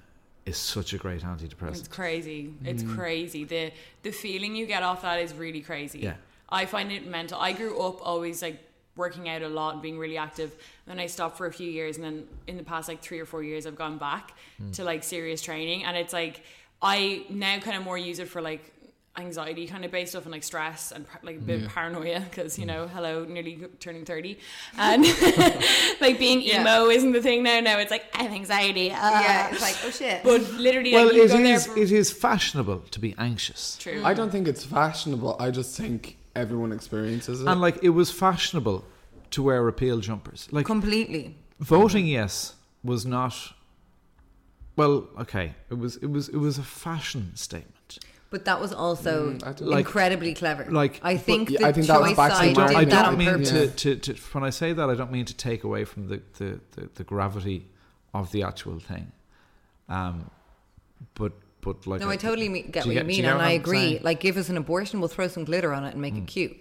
is 0.45 0.57
such 0.57 0.93
a 0.93 0.97
great 0.97 1.21
antidepressant. 1.21 1.79
It's 1.79 1.87
crazy. 1.87 2.53
It's 2.63 2.83
mm. 2.83 2.95
crazy. 2.95 3.43
The 3.43 3.71
the 4.03 4.11
feeling 4.11 4.55
you 4.55 4.65
get 4.65 4.83
off 4.83 5.03
that 5.03 5.19
is 5.19 5.33
really 5.33 5.61
crazy. 5.61 5.99
Yeah. 5.99 6.15
I 6.49 6.65
find 6.65 6.91
it 6.91 7.07
mental. 7.07 7.39
I 7.39 7.53
grew 7.53 7.79
up 7.79 8.05
always 8.05 8.41
like 8.41 8.59
working 8.95 9.29
out 9.29 9.41
a 9.41 9.47
lot 9.47 9.73
and 9.73 9.81
being 9.81 9.97
really 9.97 10.17
active. 10.17 10.55
Then 10.85 10.99
I 10.99 11.05
stopped 11.05 11.37
for 11.37 11.45
a 11.45 11.53
few 11.53 11.69
years 11.69 11.95
and 11.95 12.05
then 12.05 12.27
in 12.47 12.57
the 12.57 12.63
past 12.63 12.89
like 12.89 13.01
3 13.01 13.19
or 13.19 13.25
4 13.25 13.41
years 13.41 13.65
I've 13.65 13.77
gone 13.77 13.97
back 13.97 14.33
mm. 14.61 14.73
to 14.73 14.83
like 14.83 15.03
serious 15.03 15.41
training 15.41 15.85
and 15.85 15.95
it's 15.95 16.11
like 16.11 16.43
I 16.81 17.25
now 17.29 17.59
kind 17.59 17.77
of 17.77 17.83
more 17.83 17.97
use 17.97 18.19
it 18.19 18.27
for 18.27 18.41
like 18.41 18.73
anxiety 19.17 19.67
kind 19.67 19.83
of 19.83 19.91
based 19.91 20.15
off 20.15 20.23
and 20.23 20.31
like 20.31 20.41
stress 20.43 20.91
and 20.93 21.05
like 21.21 21.35
a 21.35 21.39
bit 21.39 21.63
of 21.63 21.69
paranoia 21.69 22.21
because 22.21 22.57
you 22.57 22.65
know 22.65 22.87
hello 22.87 23.25
nearly 23.25 23.59
turning 23.81 24.05
30 24.05 24.37
and 24.77 25.03
like 26.01 26.17
being 26.17 26.41
Yeah. 26.41 26.61
emo 26.61 26.89
isn't 26.89 27.11
the 27.11 27.21
thing 27.21 27.43
now 27.43 27.59
now 27.59 27.77
it's 27.77 27.91
like 27.91 28.05
I 28.15 28.23
have 28.23 28.31
anxiety 28.31 28.89
uh, 28.91 28.95
Yeah, 28.95 29.49
it's 29.51 29.61
like, 29.61 29.75
oh 29.83 29.89
shit. 29.89 30.23
but 30.23 30.41
literally 30.53 30.93
Well, 30.93 31.07
like, 31.07 31.15
you 31.15 31.23
it 31.23 31.27
go 31.27 31.37
there 31.43 31.55
is 31.55 31.65
for, 31.67 31.77
it 31.77 31.91
is 31.91 32.09
fashionable 32.11 32.79
to 32.91 32.99
be 33.01 33.13
anxious, 33.17 33.75
true 33.77 34.01
I 34.05 34.13
don't 34.13 34.31
think 34.31 34.47
it's 34.47 34.63
fashionable. 34.63 35.35
I 35.39 35.51
just 35.51 35.75
think 35.75 36.17
everyone 36.33 36.71
experiences 36.71 37.41
it. 37.41 37.47
and 37.47 37.59
like 37.59 37.79
it 37.83 37.89
was 37.89 38.11
fashionable 38.11 38.85
to 39.31 39.43
wear 39.43 39.61
repeal 39.61 39.99
jumpers. 39.99 40.47
Like 40.51 40.65
Completely. 40.65 41.35
voting 41.59 42.05
yes 42.05 42.55
was 42.81 43.05
not. 43.05 43.35
Well, 44.77 45.09
okay, 45.19 45.53
it 45.69 45.77
was 45.77 45.97
it 45.97 46.07
was 46.07 46.29
it 46.29 46.37
was 46.37 46.57
a 46.57 46.63
fashion 46.63 47.35
statement. 47.35 47.75
But 48.31 48.45
that 48.45 48.59
was 48.61 48.71
also 48.73 49.31
Mm, 49.33 49.43
I 49.43 49.63
Like- 49.63 49.85
incredibly 49.85 50.33
clever. 50.33 50.65
like- 50.71 50.99
I 51.03 51.17
think 51.17 51.49
yeah, 51.49 51.59
the 51.59 51.67
I 51.67 51.71
think 51.73 51.87
that 51.87 51.99
was 52.01 52.13
back 52.15 52.31
to 52.31 52.37
side 52.37 52.55
the 52.55 52.65
did 52.85 52.93
I 52.93 53.03
don't 53.03 53.17
mean 53.17 53.27
purpose. 53.27 53.49
to, 53.49 53.95
to, 53.97 54.13
to 54.13 54.21
when 54.31 54.43
I 54.45 54.49
say 54.49 54.71
that 54.73 54.89
I 54.89 54.95
don't 54.95 55.11
mean 55.11 55.25
to 55.25 55.33
take 55.35 55.63
away 55.65 55.83
from 55.83 56.07
the, 56.07 56.21
the, 56.37 56.59
the, 56.71 56.89
the 56.95 57.03
gravity 57.03 57.67
of 58.13 58.31
the 58.31 58.43
actual 58.43 58.79
thing. 58.79 59.11
Um, 59.89 60.31
but 61.15 61.33
but 61.59 61.85
like 61.85 61.99
No, 62.01 62.09
I 62.09 62.15
totally 62.15 62.47
me- 62.49 62.61
get 62.63 62.85
what 62.85 62.87
you 62.87 62.93
get- 62.93 63.05
mean, 63.05 63.23
you 63.23 63.29
and 63.29 63.41
I 63.41 63.51
agree. 63.51 63.99
Mm. 63.99 64.03
Like, 64.03 64.19
give 64.21 64.37
us 64.37 64.47
an 64.49 64.55
abortion, 64.57 64.99
we'll 65.01 65.09
throw 65.09 65.27
some 65.27 65.43
glitter 65.43 65.73
on 65.73 65.83
it 65.83 65.91
and 65.93 66.01
make 66.01 66.15
it 66.15 66.25
cute. 66.25 66.55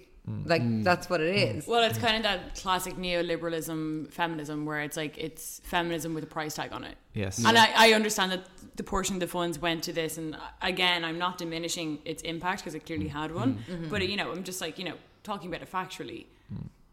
Like, 0.45 0.63
mm. 0.63 0.85
that's 0.85 1.09
what 1.11 1.21
it 1.21 1.35
mm. 1.35 1.57
is. 1.57 1.67
Well, 1.67 1.83
it's 1.89 1.99
kind 1.99 2.17
of 2.17 2.23
that 2.23 2.55
classic 2.57 2.95
neoliberalism 2.95 4.13
feminism 4.13 4.67
where 4.67 4.81
it's 4.81 4.97
like 4.97 5.19
it's 5.19 5.61
feminism 5.65 6.15
with 6.15 6.25
a 6.25 6.29
price 6.29 6.55
tag 6.55 6.73
on 6.73 6.85
it. 6.85 6.97
Yes. 7.15 7.45
And 7.45 7.57
I, 7.57 7.71
I 7.77 7.93
understand 7.93 8.33
that 8.33 8.47
the 8.77 8.83
portion 8.83 9.17
of 9.17 9.21
the 9.21 9.29
funds 9.29 9.59
went 9.59 9.83
to 9.85 9.93
this, 9.93 10.19
and 10.19 10.37
again, 10.63 11.05
I'm 11.05 11.19
not 11.19 11.39
diminishing 11.39 11.99
its 12.05 12.23
impact 12.23 12.63
because 12.63 12.75
it 12.75 12.87
clearly 12.87 13.07
Mm. 13.07 13.13
had 13.13 13.31
mm. 13.31 13.35
one. 13.35 13.65
Mm-hmm. 13.69 13.89
But 13.89 14.09
you 14.09 14.17
know, 14.17 14.31
I'm 14.33 14.45
just 14.45 14.61
like 14.61 14.79
you 14.79 14.85
know 14.85 14.97
talking 15.23 15.49
about 15.49 15.63
it 15.63 15.71
factually. 15.71 16.27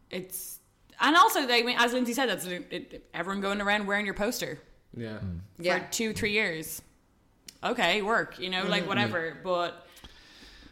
It's 0.09 0.57
and 0.99 1.15
also, 1.15 1.41
like, 1.41 1.63
I 1.63 1.65
mean, 1.65 1.77
as 1.77 1.93
Lindsay 1.93 2.13
said, 2.13 2.27
that's 2.27 2.45
it, 2.45 2.67
it, 2.71 3.09
everyone 3.13 3.41
going 3.41 3.61
around 3.61 3.85
wearing 3.85 4.05
your 4.05 4.15
poster 4.15 4.59
yeah. 4.95 5.19
Mm. 5.19 5.39
Yeah. 5.59 5.79
for 5.79 5.91
two, 5.91 6.13
three 6.13 6.31
years. 6.31 6.81
Okay, 7.63 8.01
work. 8.01 8.39
You 8.39 8.49
know, 8.49 8.63
like 8.63 8.81
mm-hmm. 8.81 8.89
whatever. 8.89 9.37
But 9.43 9.86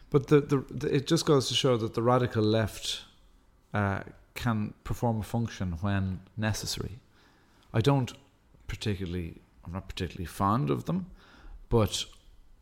But 0.10 0.28
the, 0.28 0.42
the, 0.42 0.58
the 0.70 0.96
it 0.96 1.08
just 1.08 1.26
goes 1.26 1.48
to 1.50 1.54
show 1.54 1.78
that 1.78 1.94
the 1.94 2.02
radical 2.02 2.44
left 2.44 3.02
uh, 3.74 4.02
can 4.34 4.74
perform 4.84 5.20
a 5.20 5.24
function 5.24 5.74
when 5.82 6.22
necessary. 6.38 7.00
I 7.74 7.82
don't 7.82 8.14
particularly, 8.68 9.42
I'm 9.66 9.74
not 9.74 9.88
particularly 9.90 10.26
fond 10.26 10.70
of 10.70 10.86
them, 10.86 11.08
but 11.70 12.06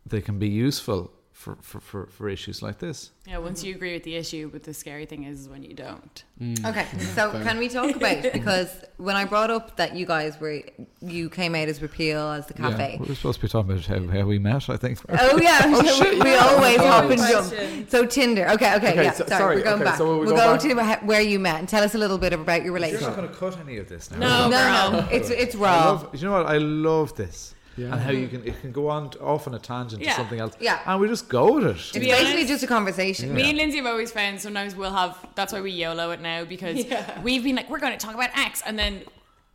they 0.04 0.20
can 0.20 0.38
be 0.38 0.48
useful 0.48 1.12
for, 1.34 1.56
for, 1.62 1.80
for, 1.80 2.06
for 2.06 2.28
issues 2.28 2.62
like 2.62 2.78
this. 2.78 3.10
yeah, 3.26 3.38
once 3.38 3.64
you 3.64 3.74
agree 3.74 3.92
with 3.92 4.04
the 4.04 4.14
issue, 4.14 4.48
but 4.52 4.62
the 4.62 4.72
scary 4.72 5.04
thing 5.04 5.24
is 5.24 5.48
when 5.48 5.64
you 5.64 5.74
don't. 5.74 6.22
Mm. 6.40 6.64
Okay, 6.64 6.86
so 7.14 7.32
can 7.42 7.58
we 7.58 7.68
talk 7.68 7.94
about 8.00 8.32
because 8.32 8.70
when 8.98 9.16
I 9.16 9.24
brought 9.24 9.50
up 9.50 9.76
that 9.76 9.96
you 9.96 10.06
guys 10.06 10.38
were 10.40 10.62
you 11.02 11.28
came 11.28 11.56
out 11.56 11.66
as 11.68 11.82
repeal 11.82 12.20
as 12.30 12.46
the 12.46 12.54
cafe. 12.54 12.98
We 13.00 13.08
were 13.08 13.14
supposed 13.16 13.40
to 13.40 13.46
be 13.46 13.50
talking 13.50 13.72
about 13.72 13.84
how, 13.84 14.06
how 14.06 14.24
we 14.26 14.38
met, 14.38 14.70
I 14.70 14.76
think. 14.76 15.00
Oh 15.08 15.38
yeah, 15.40 15.66
we, 15.82 15.88
oh, 15.90 16.20
we 16.24 16.34
always 16.36 16.78
Oh, 16.78 16.86
hop 16.88 17.10
and 17.10 17.18
question. 17.20 17.58
jump. 17.78 17.90
So 17.90 18.06
Tinder, 18.06 18.48
okay, 18.50 18.76
okay, 18.76 18.90
Okay, 18.92 19.04
yeah. 19.04 19.12
so- 19.12 19.26
sorry, 19.26 19.38
sorry, 19.40 19.56
we're 19.56 19.62
going 19.64 19.74
okay, 19.82 19.84
back. 19.84 19.98
so 19.98 20.04
we'll 20.06 20.18
we'll 20.20 20.30
go 20.30 20.36
go 20.36 20.76
back- 20.76 21.00
to 21.00 21.06
where 21.06 21.20
you 21.20 21.40
met 21.40 21.58
and 21.58 21.68
tell 21.68 21.82
us 21.82 21.96
a 21.96 21.98
little 21.98 22.16
bit 22.18 22.32
about 22.32 22.62
your 22.62 22.72
relationship. 22.72 23.08
You're 23.08 23.10
relationship. 23.16 23.40
not 23.40 23.40
going 23.40 23.50
to 23.52 23.56
cut 23.58 23.66
any 23.68 23.78
of 23.78 23.88
this 23.88 24.10
now. 24.12 24.18
No, 24.18 24.48
No, 24.50 24.56
girl. 24.56 25.02
no, 25.02 25.08
it's 25.10 25.30
it's 25.30 25.56
I 25.56 25.58
raw. 25.58 25.84
love, 25.90 26.14
you 26.14 26.24
know 26.28 26.32
what? 26.32 26.46
I 26.46 26.58
love 26.58 27.16
this. 27.16 27.54
Yeah. 27.76 27.92
and 27.92 28.00
how 28.00 28.10
you 28.10 28.28
can 28.28 28.44
it 28.46 28.60
can 28.60 28.72
go 28.72 28.88
on 28.88 29.10
t- 29.10 29.18
off 29.18 29.46
on 29.46 29.54
a 29.54 29.58
tangent 29.58 30.02
Yeah. 30.02 30.10
to 30.10 30.16
something 30.16 30.40
else. 30.40 30.54
Yeah. 30.60 30.80
and 30.86 31.00
we 31.00 31.08
just 31.08 31.28
go 31.28 31.54
with 31.54 31.64
it. 31.66 31.70
It's 31.76 31.92
basically 31.92 32.32
honest- 32.34 32.48
just 32.48 32.64
a 32.64 32.66
conversation. 32.66 33.34
Me 33.34 33.48
and 33.50 33.58
Lindsay 33.58 33.78
have 33.78 33.86
always 33.86 34.10
found 34.12 34.40
sometimes 34.40 34.74
we'll 34.76 34.92
have 34.92 35.16
that's 35.34 35.52
why 35.52 35.60
we 35.60 35.70
YOLO 35.70 36.10
it 36.12 36.20
now 36.20 36.44
because 36.44 36.84
we've 37.22 37.42
been 37.44 37.56
like, 37.56 37.68
we're 37.70 37.78
going 37.80 37.96
to 37.96 38.04
talk 38.06 38.14
about 38.14 38.30
X 38.36 38.62
and 38.66 38.78
then 38.78 39.02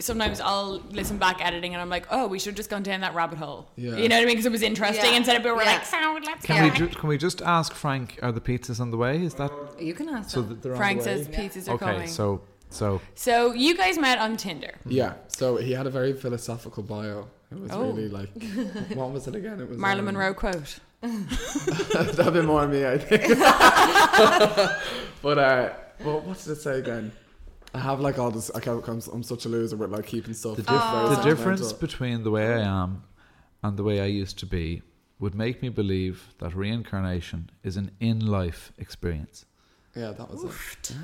sometimes 0.01 0.39
I'll 0.39 0.79
listen 0.91 1.17
back 1.17 1.45
editing 1.45 1.73
and 1.73 1.81
I'm 1.81 1.89
like, 1.89 2.05
oh, 2.09 2.25
we 2.27 2.39
should 2.39 2.51
have 2.51 2.55
just 2.55 2.69
gone 2.69 2.83
down 2.83 3.01
that 3.01 3.13
rabbit 3.15 3.37
hole. 3.37 3.69
Yeah. 3.75 3.97
You 3.97 4.07
know 4.07 4.15
what 4.15 4.21
I 4.21 4.25
mean? 4.25 4.35
Because 4.35 4.45
it 4.45 4.51
was 4.51 4.61
interesting 4.61 5.11
Yeah. 5.11 5.17
instead 5.17 5.35
of 5.37 5.43
we're 5.43 5.61
Yeah. 5.61 5.73
like, 5.73 5.85
so 5.85 6.19
let's 6.25 6.45
Can 6.45 6.57
go 6.67 6.73
we 6.73 6.77
ju- 6.89 6.95
can 6.95 7.09
we 7.09 7.17
just 7.17 7.41
ask 7.41 7.73
Frank? 7.73 8.17
Are 8.21 8.31
the 8.31 8.39
pizzas 8.41 8.79
on 8.79 8.91
the 8.91 8.97
way? 8.97 9.21
Is 9.23 9.33
that 9.35 9.51
You 9.79 9.93
can 9.93 10.07
ask 10.09 10.29
so? 10.29 10.41
them. 10.41 10.75
Frank 10.75 10.99
on 10.99 11.05
the 11.05 11.11
way? 11.11 11.23
says 11.23 11.27
pizzas 11.27 11.67
are 11.69 11.73
okay, 11.75 11.85
coming. 11.85 12.07
So, 12.07 12.41
so 12.69 13.01
so 13.15 13.51
you 13.53 13.75
guys 13.75 13.97
met 13.97 14.19
on 14.19 14.37
Tinder. 14.37 14.75
Yeah. 14.85 15.13
So 15.27 15.57
he 15.57 15.73
had 15.73 15.85
a 15.85 15.89
very 15.89 16.13
philosophical 16.13 16.83
bio. 16.83 17.27
It 17.51 17.59
was 17.59 17.71
Oh. 17.71 17.91
really 17.91 18.09
like, 18.09 18.29
what 18.93 19.11
was 19.11 19.27
it 19.27 19.35
again? 19.35 19.59
It 19.59 19.69
was 19.69 19.77
Marilyn 19.77 20.07
um, 20.07 20.13
Monroe 20.13 20.33
quote. 20.33 20.79
That'd 21.01 22.33
be 22.33 22.41
more 22.41 22.61
on 22.61 22.71
me, 22.71 22.85
I 22.85 22.97
think. 22.97 23.23
but 25.21 25.37
uh, 25.37 25.73
well, 26.03 26.19
what 26.21 26.37
did 26.37 26.51
it 26.51 26.55
say 26.61 26.79
again? 26.79 27.11
I 27.73 27.79
have 27.79 27.99
like 27.99 28.17
all 28.19 28.31
this. 28.31 28.49
I 28.55 28.59
can't, 28.59 28.85
I'm, 28.87 29.01
I'm 29.13 29.23
such 29.23 29.45
a 29.45 29.49
loser 29.49 29.77
with 29.77 29.91
like 29.91 30.05
keeping 30.07 30.33
stuff. 30.33 30.57
the, 30.57 30.63
very 30.63 30.79
dif- 31.09 31.17
the 31.23 31.29
difference 31.29 31.73
between 31.73 32.23
the 32.23 32.31
way 32.31 32.53
I 32.53 32.61
am 32.61 33.03
and 33.63 33.77
the 33.77 33.83
way 33.83 34.01
I 34.01 34.05
used 34.05 34.39
to 34.39 34.45
be 34.45 34.81
would 35.19 35.35
make 35.35 35.61
me 35.61 35.69
believe 35.69 36.33
that 36.39 36.55
reincarnation 36.55 37.49
is 37.63 37.77
an 37.77 37.91
in-life 37.99 38.71
experience. 38.77 39.45
Yeah, 39.95 40.11
that 40.13 40.29
was 40.31 40.43
it. 40.45 40.95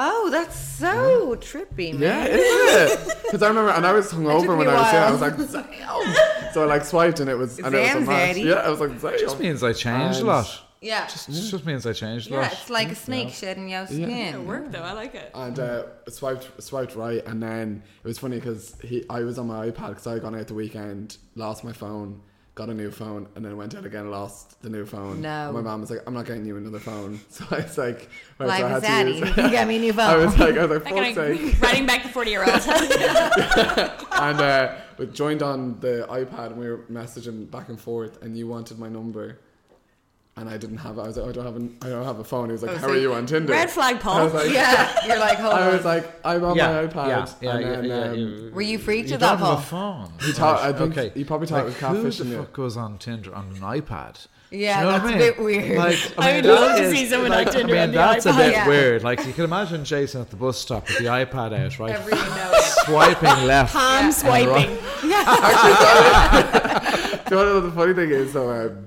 Oh, 0.00 0.30
that's 0.30 0.56
so 0.56 1.34
trippy, 1.40 1.92
man. 1.92 2.00
Yeah, 2.00 2.24
isn't 2.26 3.08
it? 3.10 3.22
Because 3.24 3.42
I 3.42 3.48
remember, 3.48 3.72
and 3.72 3.84
I 3.84 3.92
was 3.92 4.10
took 4.10 4.20
hungover 4.20 4.50
me 4.50 4.58
when 4.58 4.68
a 4.68 4.70
I 4.70 4.80
was 4.80 4.92
there. 4.92 5.04
I 5.04 5.10
was 5.10 5.54
like, 5.54 5.68
damn. 5.70 6.52
So 6.52 6.62
I 6.62 6.66
like 6.66 6.84
swiped, 6.84 7.18
and 7.18 7.28
it 7.28 7.34
was, 7.34 7.58
and 7.58 7.74
it 7.74 7.78
was 7.78 7.90
a 7.90 7.94
Damn, 7.94 8.06
match. 8.06 8.36
Yeah, 8.36 8.54
I 8.54 8.70
was 8.70 8.78
like, 8.78 9.00
damn. 9.00 9.18
Just 9.18 9.40
means 9.40 9.64
I 9.64 9.72
changed 9.72 10.20
a 10.20 10.24
lot. 10.24 10.62
Yeah. 10.80 11.04
It 11.04 11.08
just 11.10 11.66
means 11.66 11.84
I 11.84 11.92
changed 11.92 12.30
a 12.30 12.34
lot. 12.34 12.42
Yeah, 12.42 12.52
it's 12.52 12.70
like 12.70 12.92
a 12.92 12.94
snake 12.94 13.30
shedding 13.30 13.68
your 13.70 13.88
skin. 13.88 14.34
It 14.36 14.40
worked 14.40 14.70
though. 14.70 14.82
I 14.82 14.92
like 14.92 15.16
it. 15.16 15.32
And 15.34 15.58
uh, 15.58 15.82
swiped 16.08 16.62
swiped 16.62 16.94
right, 16.94 17.26
and 17.26 17.42
then 17.42 17.82
it 18.04 18.06
was 18.06 18.20
funny 18.20 18.36
because 18.36 18.76
he 18.84 19.04
I 19.10 19.22
was 19.22 19.36
on 19.36 19.48
my 19.48 19.68
iPad 19.68 19.88
because 19.88 20.06
I 20.06 20.12
had 20.12 20.22
gone 20.22 20.36
out 20.36 20.46
the 20.46 20.54
weekend, 20.54 21.16
lost 21.34 21.64
my 21.64 21.72
phone, 21.72 22.20
got 22.58 22.68
a 22.68 22.74
new 22.74 22.90
phone, 22.90 23.28
and 23.36 23.44
then 23.44 23.56
went 23.56 23.72
out 23.76 23.86
again, 23.86 24.10
lost 24.10 24.60
the 24.62 24.68
new 24.68 24.84
phone. 24.84 25.20
No. 25.22 25.52
my 25.52 25.60
mom 25.60 25.80
was 25.80 25.90
like, 25.90 26.00
"I'm 26.06 26.12
not 26.14 26.26
getting 26.26 26.44
you 26.44 26.56
another 26.56 26.80
phone," 26.80 27.20
so 27.30 27.44
I 27.52 27.60
was 27.60 27.78
like, 27.78 28.08
right, 28.38 28.48
Life 28.48 28.60
so 28.60 28.66
I 28.66 28.70
had 28.70 28.82
daddy. 28.82 29.12
to 29.20 29.26
use- 29.26 29.36
You 29.36 29.50
get 29.50 29.68
me 29.68 29.76
a 29.76 29.80
new 29.80 29.92
phone. 29.92 30.10
I 30.14 30.16
was 30.16 30.36
like, 30.38 30.56
I 30.58 30.64
was 30.66 30.70
like, 30.82 30.84
That 30.84 31.14
fuck's 31.14 31.14
sake. 31.40 31.52
of 31.54 31.62
writing 31.62 31.86
back 31.86 32.02
the 32.02 32.08
40 32.08 32.30
year 32.30 32.40
old. 32.42 32.50
and 34.22 34.40
uh, 34.40 34.74
we 34.98 35.06
joined 35.06 35.42
on 35.42 35.78
the 35.80 36.06
iPad 36.10 36.46
and 36.52 36.56
we 36.58 36.68
were 36.68 36.78
messaging 36.90 37.50
back 37.50 37.68
and 37.68 37.80
forth, 37.80 38.20
and 38.22 38.36
you 38.36 38.48
wanted 38.48 38.78
my 38.78 38.88
number. 38.88 39.38
And 40.38 40.48
I 40.48 40.56
didn't 40.56 40.76
have 40.78 40.98
it. 40.98 41.00
I 41.00 41.06
was 41.08 41.16
like, 41.16 41.26
oh, 41.26 41.30
I 41.30 41.32
don't 41.32 41.46
have 41.46 41.56
an, 41.56 41.76
I 41.82 41.88
don't 41.88 42.04
have 42.04 42.18
a 42.20 42.24
phone. 42.24 42.48
He 42.48 42.52
was 42.52 42.62
like, 42.62 42.72
Oh, 42.72 42.76
How 42.76 42.86
so 42.86 42.92
are 42.92 42.96
you 42.96 43.12
on 43.12 43.26
Tinder? 43.26 43.52
Red 43.52 43.70
flag, 43.70 43.96
I 43.96 43.98
Paul. 43.98 44.28
like, 44.28 44.50
yeah, 44.52 44.94
you're 45.06 45.18
like, 45.18 45.38
hold 45.38 45.54
I 45.54 45.66
on. 45.66 45.72
was 45.74 45.84
like, 45.84 46.08
I'm 46.24 46.44
on 46.44 46.56
Yeah, 46.56 46.72
my 46.82 46.86
iPad. 46.86 47.08
yeah, 47.08 47.26
yeah, 47.40 47.56
and 47.56 47.64
yeah, 47.64 47.80
then, 47.80 47.84
yeah, 48.18 48.24
um. 48.48 48.52
Were 48.54 48.62
you 48.62 48.78
freaked 48.78 49.08
You 49.08 49.14
at 49.14 49.20
that, 49.20 49.38
don't 49.38 49.48
have 49.48 49.58
a 49.58 49.62
phone. 49.62 50.12
He 50.20 50.32
thought- 50.32 50.60
I 50.62 50.72
think 50.72 50.96
okay. 50.96 51.10
he 51.14 51.24
probably 51.24 51.48
thought 51.48 51.62
it 51.62 51.66
was 51.66 51.74
Who 51.76 51.86
catfishing 51.86 52.18
the 52.18 52.24
you. 52.26 52.38
fuck 52.38 52.52
goes 52.52 52.76
on 52.76 52.98
Tinder 52.98 53.34
on 53.34 53.48
an 53.48 53.56
iPad? 53.60 54.26
Yeah, 54.50 54.78
you 54.78 54.84
know 54.86 54.92
that's 54.92 55.04
what 55.04 55.12
I 55.12 55.16
a 55.16 55.18
mean? 55.18 55.28
bit 55.28 55.38
weird. 55.42 55.76
Like, 55.76 55.98
I 56.16 56.26
mean, 56.26 56.36
would 56.36 56.44
love 56.54 56.76
that 56.76 56.82
to 56.82 56.90
see 56.90 57.06
someone 57.06 57.30
like, 57.30 57.48
on 57.48 57.52
Tinder 57.52 57.74
I 57.74 57.74
mean, 57.74 57.82
on 57.82 57.90
the 57.90 57.96
that's 57.98 58.26
a 58.26 58.32
bit 58.32 58.52
Yeah. 58.52 58.66
weird. 58.68 59.02
Like, 59.02 59.26
you 59.26 59.32
can 59.34 59.44
imagine 59.44 59.84
Jason 59.84 60.22
at 60.22 60.30
the 60.30 60.36
bus 60.36 60.56
stop 60.56 60.88
with 60.88 60.98
the 60.98 61.04
iPad 61.04 61.52
out, 61.52 61.78
right? 61.78 61.92
Every 61.92 62.14
note. 62.14 62.54
Swiping 62.86 63.44
left. 63.46 63.74
Palm 63.74 64.10
swiping. 64.12 64.78
Yeah. 65.04 65.22
Do 67.28 67.36
you 67.36 67.44
know 67.44 67.54
what 67.56 67.60
the 67.60 67.72
funny 67.72 67.92
thing 67.92 68.08
is? 68.10 68.32
So, 68.32 68.50
um, 68.50 68.86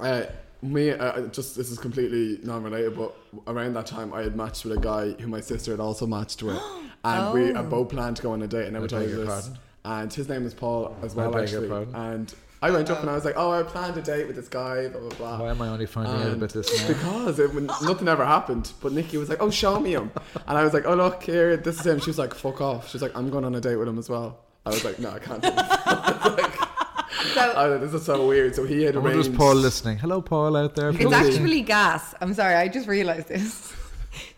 uh, 0.00 0.22
me, 0.62 0.90
uh, 0.90 1.22
just 1.28 1.56
this 1.56 1.70
is 1.70 1.78
completely 1.78 2.38
non-related, 2.42 2.96
but 2.96 3.16
around 3.46 3.74
that 3.74 3.86
time, 3.86 4.12
I 4.12 4.22
had 4.22 4.36
matched 4.36 4.64
with 4.64 4.76
a 4.76 4.80
guy 4.80 5.12
who 5.12 5.28
my 5.28 5.40
sister 5.40 5.70
had 5.70 5.80
also 5.80 6.06
matched 6.06 6.42
with, 6.42 6.60
and 7.04 7.32
we 7.34 7.52
had 7.52 7.70
both 7.70 7.88
planned 7.90 8.16
to 8.16 8.22
go 8.22 8.32
on 8.32 8.42
a 8.42 8.46
date. 8.46 8.64
And 8.64 8.74
never 8.74 8.86
told 8.88 9.02
beg 9.02 9.10
you 9.10 9.16
this. 9.24 9.28
pardon? 9.28 9.58
And 9.84 10.12
his 10.12 10.28
name 10.28 10.44
was 10.44 10.52
Paul 10.54 10.94
as 11.02 11.14
well, 11.14 11.30
beg 11.30 11.50
your 11.50 11.62
actually. 11.62 11.68
pardon? 11.68 11.94
And 11.94 12.34
I 12.62 12.70
went 12.70 12.90
up 12.90 13.00
and 13.00 13.08
I 13.08 13.14
was 13.14 13.24
like, 13.24 13.36
"Oh, 13.38 13.50
I 13.50 13.62
planned 13.62 13.96
a 13.96 14.02
date 14.02 14.26
with 14.26 14.36
this 14.36 14.48
guy." 14.48 14.88
Blah 14.88 15.00
blah 15.00 15.16
blah. 15.16 15.40
Why 15.40 15.50
am 15.50 15.62
I 15.62 15.68
only 15.68 15.86
finding 15.86 16.14
out 16.14 16.26
And 16.26 16.34
about 16.34 16.50
this 16.50 16.82
now? 16.82 16.88
Because 16.88 17.38
it, 17.38 17.54
nothing 17.54 18.06
ever 18.06 18.26
happened. 18.26 18.70
But 18.82 18.92
Nikki 18.92 19.16
was 19.16 19.30
like, 19.30 19.40
"Oh, 19.40 19.48
show 19.48 19.80
me 19.80 19.92
him," 19.94 20.10
and 20.46 20.58
I 20.58 20.62
was 20.62 20.74
like, 20.74 20.84
"Oh, 20.84 20.94
look 20.94 21.22
here, 21.22 21.56
this 21.56 21.80
is 21.80 21.86
him." 21.86 22.00
She 22.00 22.10
was 22.10 22.18
like, 22.18 22.34
"Fuck 22.34 22.60
off." 22.60 22.90
She 22.90 22.96
was 22.96 23.02
like, 23.02 23.16
"I'm 23.16 23.30
going 23.30 23.46
on 23.46 23.54
a 23.54 23.60
date 23.62 23.76
with 23.76 23.88
him 23.88 23.98
as 23.98 24.10
well." 24.10 24.40
I 24.66 24.70
was 24.70 24.84
like, 24.84 24.98
"No, 24.98 25.10
I 25.10 25.18
can't." 25.18 25.42
So 27.34 27.40
I 27.52 27.68
was 27.68 27.80
this 27.92 28.00
is 28.00 28.06
so 28.06 28.26
weird. 28.26 28.54
So 28.54 28.64
he 28.64 28.82
had 28.82 28.96
I 28.96 28.98
wonder 28.98 29.16
arranged. 29.18 29.30
is 29.32 29.36
Paul 29.36 29.54
listening? 29.54 29.98
Hello, 29.98 30.20
Paul 30.22 30.56
out 30.56 30.74
there. 30.74 30.90
it's 30.90 31.02
Paul. 31.02 31.14
actually 31.14 31.62
gas. 31.62 32.14
I'm 32.20 32.34
sorry, 32.34 32.54
I 32.54 32.68
just 32.68 32.88
realized 32.88 33.28
this. 33.28 33.72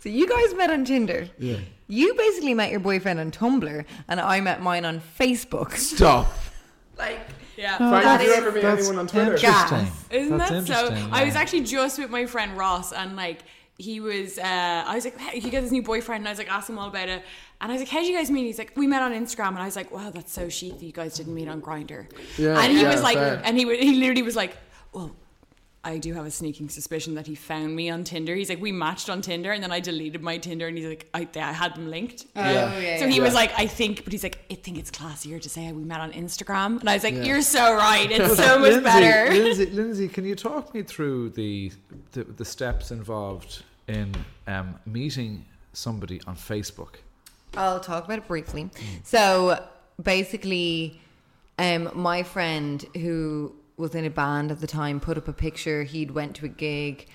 So 0.01 0.11
you 0.11 0.28
guys 0.28 0.55
met 0.55 0.68
on 0.70 0.85
Tinder. 0.85 1.30
Yeah. 1.39 1.57
You 1.89 2.12
basically 2.14 2.53
met 2.53 2.70
your 2.70 2.80
boyfriend 2.80 3.18
on 3.20 3.30
Tumblr, 3.30 3.85
and 4.09 4.20
I 4.20 4.41
met 4.41 4.61
mine 4.61 4.85
on 4.85 5.01
Facebook. 5.18 5.72
Stop. 5.76 6.26
Like, 6.99 7.20
Yeah. 7.57 7.78
Frank, 7.78 8.05
that 8.05 8.18
did 8.18 8.26
you 8.26 8.35
ever 8.35 8.53
meet 8.53 8.61
That's 8.62 8.80
anyone 8.80 8.99
on 8.99 9.07
Twitter? 9.07 9.35
interesting. 9.35 9.78
Gas. 9.87 10.05
Isn't 10.11 10.37
That's 10.39 10.51
that 10.51 10.66
so? 10.66 10.87
interesting, 10.89 11.12
I 11.12 11.24
was 11.24 11.35
actually 11.37 11.62
just 11.62 11.99
with 11.99 12.11
my 12.11 12.26
friend 12.26 12.57
Ross, 12.57 12.93
and 12.93 13.16
like 13.16 13.39
he 13.79 14.01
was, 14.01 14.39
uh, 14.39 14.43
I 14.87 14.95
was 14.95 15.05
like, 15.05 15.18
hey, 15.18 15.41
he 15.41 15.51
got 15.51 15.62
this 15.62 15.70
new 15.70 15.83
boyfriend, 15.83 16.20
and 16.20 16.29
I 16.29 16.33
was 16.33 16.39
like, 16.39 16.51
asking 16.51 16.75
him 16.75 16.79
all 16.79 16.89
about 16.89 17.09
it, 17.09 17.23
and 17.61 17.70
I 17.70 17.75
was 17.75 17.83
like, 17.83 17.89
how 17.89 18.01
did 18.01 18.09
you 18.09 18.16
guys 18.16 18.31
meet? 18.31 18.45
He's 18.45 18.59
like, 18.59 18.73
we 18.77 18.87
met 18.87 19.03
on 19.03 19.12
Instagram, 19.12 19.49
and 19.49 19.59
I 19.59 19.64
was 19.64 19.77
like, 19.77 19.91
wow, 19.91 20.11
that's 20.11 20.33
so 20.33 20.49
chic 20.49 20.79
that 20.79 20.85
you 20.85 20.93
guys 20.93 21.14
didn't 21.14 21.35
meet 21.35 21.49
on 21.49 21.61
Grindr. 21.61 22.07
Yeah, 22.39 22.61
and 22.61 22.73
he 22.73 22.83
yeah, 22.83 22.93
was 22.93 23.03
like, 23.03 23.16
fair. 23.16 23.41
and 23.45 23.57
he 23.57 23.64
he 23.77 23.95
literally 23.95 24.23
was 24.23 24.37
like, 24.37 24.57
well. 24.93 25.16
I 25.85 25.99
do 25.99 26.14
have 26.14 26.24
a 26.24 26.30
sneaking 26.30 26.68
suspicion 26.68 27.16
that 27.16 27.26
he 27.26 27.35
found 27.35 27.74
me 27.74 27.91
on 27.91 28.05
Tinder. 28.05 28.37
He's 28.37 28.49
like, 28.49 28.61
we 28.61 28.70
matched 28.70 29.11
on 29.11 29.20
Tinder, 29.20 29.51
and 29.51 29.61
then 29.62 29.72
I 29.72 29.80
deleted 29.80 30.22
my 30.22 30.39
Tinder, 30.39 30.68
and 30.68 30.76
he's 30.78 30.87
like, 30.87 31.09
I, 31.12 31.28
I 31.35 31.53
had 31.53 31.74
them 31.74 31.91
linked. 31.91 32.26
Oh, 32.37 32.41
yeah, 32.41 32.99
So 33.01 33.07
yeah. 33.07 33.11
he 33.11 33.20
was 33.20 33.35
like, 33.35 33.53
I 33.59 33.66
think, 33.66 34.05
but 34.05 34.12
he's 34.12 34.22
like, 34.22 34.39
I 34.49 34.55
think 34.55 34.78
it's 34.78 34.93
classier 34.93 35.43
to 35.43 35.49
say 35.49 35.72
we 35.72 35.83
met 35.83 36.01
on 36.01 36.12
Instagram. 36.12 36.78
And 36.78 36.89
I 36.89 36.95
was 36.95 37.03
like, 37.03 37.14
Yeah. 37.14 37.24
you're 37.24 37.43
so 37.43 37.74
right. 37.74 38.09
It's 38.11 38.37
so 38.37 38.61
much 38.61 38.70
Lindsay, 38.70 38.85
better. 38.85 39.33
Lindsay, 39.35 39.66
Lindsay, 39.66 40.09
can 40.09 40.24
you 40.24 40.37
talk 40.37 40.72
me 40.72 40.83
through 40.83 41.30
the 41.30 41.72
the, 42.12 42.24
the 42.24 42.45
steps 42.45 42.93
involved 42.93 43.64
in 43.89 44.14
um, 44.47 44.78
meeting 44.87 45.45
somebody 45.72 46.20
on 46.28 46.37
Facebook? 46.37 46.97
I'll 47.57 47.80
talk 47.80 48.05
about 48.05 48.18
it 48.18 48.28
briefly. 48.28 48.70
So 49.03 49.62
basically, 50.03 51.01
um, 51.59 51.91
my 51.95 52.22
friend 52.22 52.85
who 52.95 53.55
was 53.77 53.95
in 53.95 54.05
a 54.05 54.11
band 54.11 54.51
at 54.51 54.61
the 54.61 54.66
time 54.66 55.01
put 55.01 55.16
up 55.18 55.29
a 55.29 55.33
picture. 55.33 55.83
He'd 55.85 56.11
went 56.12 56.37
to 56.37 56.47
a 56.47 56.49
gig, 56.49 57.07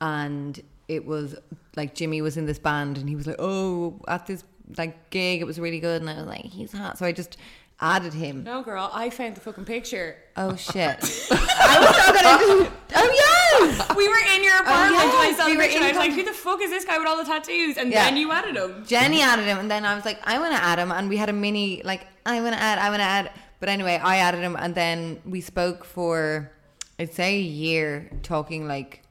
and 0.00 0.60
it 0.88 1.04
was 1.06 1.36
like 1.76 1.94
Jimmy 1.94 2.20
was 2.22 2.36
in 2.36 2.46
this 2.46 2.58
band, 2.58 2.98
and 2.98 3.08
he 3.08 3.16
was 3.16 3.26
like, 3.26 3.36
"Oh, 3.38 4.00
at 4.08 4.26
this 4.26 4.44
like 4.76 5.10
gig, 5.10 5.40
it 5.40 5.44
was 5.44 5.58
really 5.58 5.80
good," 5.80 6.00
and 6.00 6.10
I 6.10 6.14
was 6.16 6.26
like, 6.26 6.44
"He's 6.44 6.72
hot." 6.72 6.98
So 6.98 7.06
I 7.06 7.12
just 7.12 7.36
added 7.80 8.14
him. 8.14 8.44
No, 8.44 8.62
girl, 8.62 8.88
I 8.92 9.10
found 9.10 9.34
the 9.36 9.40
fucking 9.40 9.64
picture. 9.64 10.16
Oh 10.36 10.54
shit! 10.70 10.96
I 11.30 11.78
was 11.80 11.96
not 11.98 12.14
gonna. 12.22 12.38
Do, 12.64 12.72
oh 12.96 13.12
yes. 13.14 13.96
We 13.96 14.08
were 14.08 14.14
in 14.34 14.42
your 14.44 14.54
oh, 14.54 14.60
apartment 14.62 15.02
yeah, 15.02 15.02
and 15.02 15.34
I 15.34 15.34
saw 15.36 15.46
we 15.46 15.56
were 15.56 15.62
picture 15.62 15.78
and 15.78 15.88
in 15.90 15.96
I 15.96 15.98
was 15.98 16.08
like, 16.08 16.12
who 16.16 16.24
the 16.24 16.32
fuck 16.32 16.60
is 16.62 16.70
this 16.70 16.84
guy 16.84 16.98
with 16.98 17.06
all 17.06 17.16
the 17.16 17.24
tattoos? 17.24 17.76
And 17.76 17.90
Yeah. 17.90 18.04
then 18.04 18.16
you 18.16 18.32
added 18.32 18.56
him. 18.56 18.84
Jenny 18.86 19.20
added 19.20 19.44
him, 19.44 19.58
and 19.58 19.70
then 19.70 19.84
I 19.84 19.94
was 19.94 20.04
like, 20.04 20.18
I 20.24 20.38
want 20.38 20.54
to 20.54 20.62
add 20.62 20.78
him, 20.78 20.90
and 20.92 21.08
we 21.08 21.16
had 21.16 21.28
a 21.28 21.32
mini 21.32 21.82
like, 21.84 22.06
I 22.24 22.40
want 22.40 22.54
to 22.54 22.60
add, 22.62 22.78
I 22.78 22.88
want 22.90 23.00
to 23.00 23.04
add. 23.04 23.30
But 23.62 23.68
anyway, 23.68 23.94
I 24.02 24.16
added 24.16 24.40
him, 24.40 24.56
and 24.56 24.74
then 24.74 25.20
we 25.24 25.40
spoke 25.40 25.84
for, 25.84 26.50
I'd 26.98 27.14
say, 27.14 27.36
a 27.36 27.40
year, 27.40 28.10
talking 28.24 28.66
like 28.66 29.04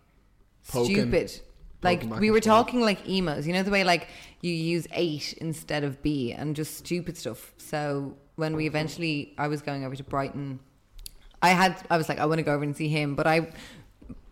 Poking. 0.68 0.94
stupid. 0.94 1.40
Like 1.82 2.10
back 2.10 2.20
we 2.20 2.32
were 2.32 2.42
talking 2.42 2.82
like 2.82 3.08
emos, 3.08 3.48
you 3.48 3.54
know 3.54 3.64
the 3.64 3.72
way 3.72 3.86
like 3.86 4.10
you 4.42 4.52
use 4.52 4.88
eight 4.92 5.36
instead 5.38 5.86
of 5.86 6.02
B, 6.04 6.34
and 6.34 6.54
just 6.54 6.76
stupid 6.76 7.18
stuff. 7.18 7.54
So 7.60 8.18
when 8.36 8.58
we 8.58 8.68
eventually, 8.68 9.34
I 9.38 9.48
was 9.48 9.62
going 9.62 9.86
over 9.86 9.96
to 9.96 10.04
Brighton. 10.04 10.60
I 11.42 11.52
had, 11.52 11.82
I 11.90 11.96
was 11.96 12.10
like, 12.10 12.20
I 12.20 12.26
want 12.26 12.40
to 12.40 12.44
go 12.44 12.54
over 12.54 12.66
and 12.66 12.76
see 12.76 12.90
him, 12.90 13.16
but 13.16 13.28
I 13.28 13.54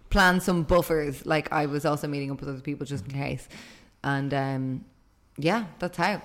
planned 0.09 0.43
some 0.43 0.63
buffers. 0.63 1.25
Like 1.25 1.49
I 1.53 1.65
was 1.65 1.85
also 1.85 2.09
meeting 2.09 2.29
up 2.29 2.41
with 2.41 2.49
other 2.49 2.59
people 2.59 2.85
just 2.85 3.05
in 3.05 3.13
case, 3.13 3.47
and 4.03 4.33
um, 4.33 4.85
yeah, 5.37 5.67
that's 5.79 5.95
how. 5.95 6.21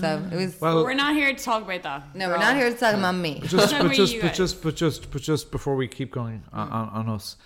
So 0.00 0.28
it 0.30 0.36
was. 0.36 0.60
Well, 0.60 0.84
we're 0.84 0.94
not 0.94 1.14
here 1.14 1.34
to 1.34 1.44
talk 1.44 1.62
about 1.64 1.82
that. 1.82 2.14
no, 2.14 2.28
we're 2.28 2.38
not 2.38 2.54
here 2.56 2.70
to 2.70 2.76
talk 2.76 2.94
about 2.94 3.16
me. 3.16 3.40
just, 3.44 3.72
but 3.78 3.92
just, 3.92 4.20
but 4.20 4.32
just, 4.34 4.62
but 4.62 4.76
just, 4.76 5.10
but 5.10 5.22
just 5.22 5.50
before 5.50 5.74
we 5.74 5.88
keep 5.88 6.12
going 6.12 6.42
on, 6.52 6.68
on, 6.68 6.88
on 6.90 7.08
us, 7.08 7.36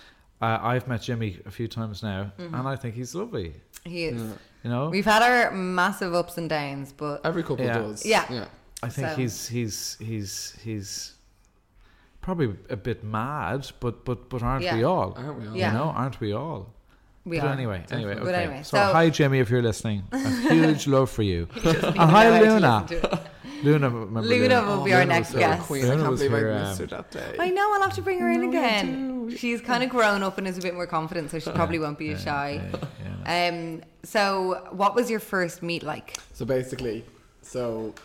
uh, 0.41 0.59
I've 0.61 0.87
met 0.87 1.01
Jimmy 1.01 1.39
a 1.47 1.51
few 1.51 1.67
times 1.67 2.03
now, 2.03 2.31
Mm-hmm. 2.37 2.53
and 2.53 2.67
I 2.67 2.75
think 2.75 2.93
he's 2.93 3.15
lovely. 3.15 3.53
He 3.83 4.05
is. 4.05 4.21
You 4.63 4.69
know, 4.69 4.89
We've 4.89 5.05
had 5.05 5.23
our 5.23 5.49
massive 5.51 6.13
ups 6.13 6.37
and 6.37 6.47
downs, 6.49 6.93
but 6.95 7.21
Every 7.25 7.41
couple 7.41 7.65
Yeah. 7.65 7.77
does. 7.79 8.05
Yeah. 8.05 8.25
Yeah. 8.31 8.45
I 8.83 8.89
think 8.89 9.07
So- 9.09 9.15
he's 9.15 9.47
he's 9.47 9.97
he's 9.99 10.55
he's 10.63 11.13
probably 12.21 12.53
a 12.69 12.75
bit 12.77 13.03
mad, 13.03 13.67
but 13.79 14.05
but 14.05 14.29
but 14.29 14.43
aren't 14.43 14.63
we 14.71 14.83
all? 14.83 15.13
Aren't 15.17 15.39
we 15.39 15.47
all? 15.47 15.55
Yeah. 15.55 15.71
You 15.71 15.77
know, 15.79 15.85
aren't 15.85 16.19
we 16.19 16.33
all? 16.33 16.73
We 17.27 17.39
but 17.39 17.47
are. 17.47 17.53
anyway, 17.53 17.83
anyway, 17.91 18.13
okay. 18.15 18.23
But 18.23 18.35
anyway, 18.35 18.63
so, 18.63 18.77
so- 18.77 18.93
hi 18.93 19.09
Jimmy, 19.09 19.39
if 19.39 19.49
you're 19.49 19.61
listening, 19.61 20.03
a 20.11 20.29
huge 20.53 20.87
love 20.87 21.09
for 21.09 21.23
you. 21.23 21.47
And 21.63 21.97
hi 21.97 22.29
know 22.39 22.53
Luna. 22.55 22.85
listen 22.89 23.01
to 23.01 23.13
it. 23.13 23.19
Luna, 23.63 23.89
remember 23.89 24.21
Luna 24.21 24.61
will 24.65 24.83
be 24.83 24.93
our 24.93 24.99
Luna 25.01 25.13
next 25.15 25.33
guest. 25.33 25.63
Queen, 25.63 25.85
I 25.85 25.95
can't 25.95 26.11
was 26.11 26.19
believe 26.21 26.37
here, 26.37 26.51
I 26.51 26.57
um, 26.57 26.67
missed 26.67 26.79
her 26.79 26.85
that 26.87 27.09
day. 27.09 27.35
I 27.39 27.49
know. 27.49 27.73
I'll 27.73 27.81
have 27.81 27.93
to 27.95 28.03
bring 28.03 28.19
her 28.19 28.29
in 28.29 28.43
again. 28.43 29.35
She's 29.35 29.61
kind 29.61 29.83
of 29.83 29.89
grown 29.89 30.21
up 30.21 30.37
and 30.37 30.47
is 30.47 30.59
a 30.59 30.61
bit 30.61 30.75
more 30.75 30.85
confident, 30.85 31.31
so 31.31 31.39
she 31.39 31.49
probably 31.51 31.79
won't 31.79 31.97
be 31.97 32.11
as 32.11 32.21
shy. 32.21 32.61
Um. 33.25 33.81
So, 34.03 34.67
what 34.71 34.95
was 34.95 35.09
your 35.09 35.19
first 35.19 35.63
meet 35.63 35.83
like? 35.83 36.17
So 36.33 36.45
basically, 36.45 37.03
so 37.41 37.95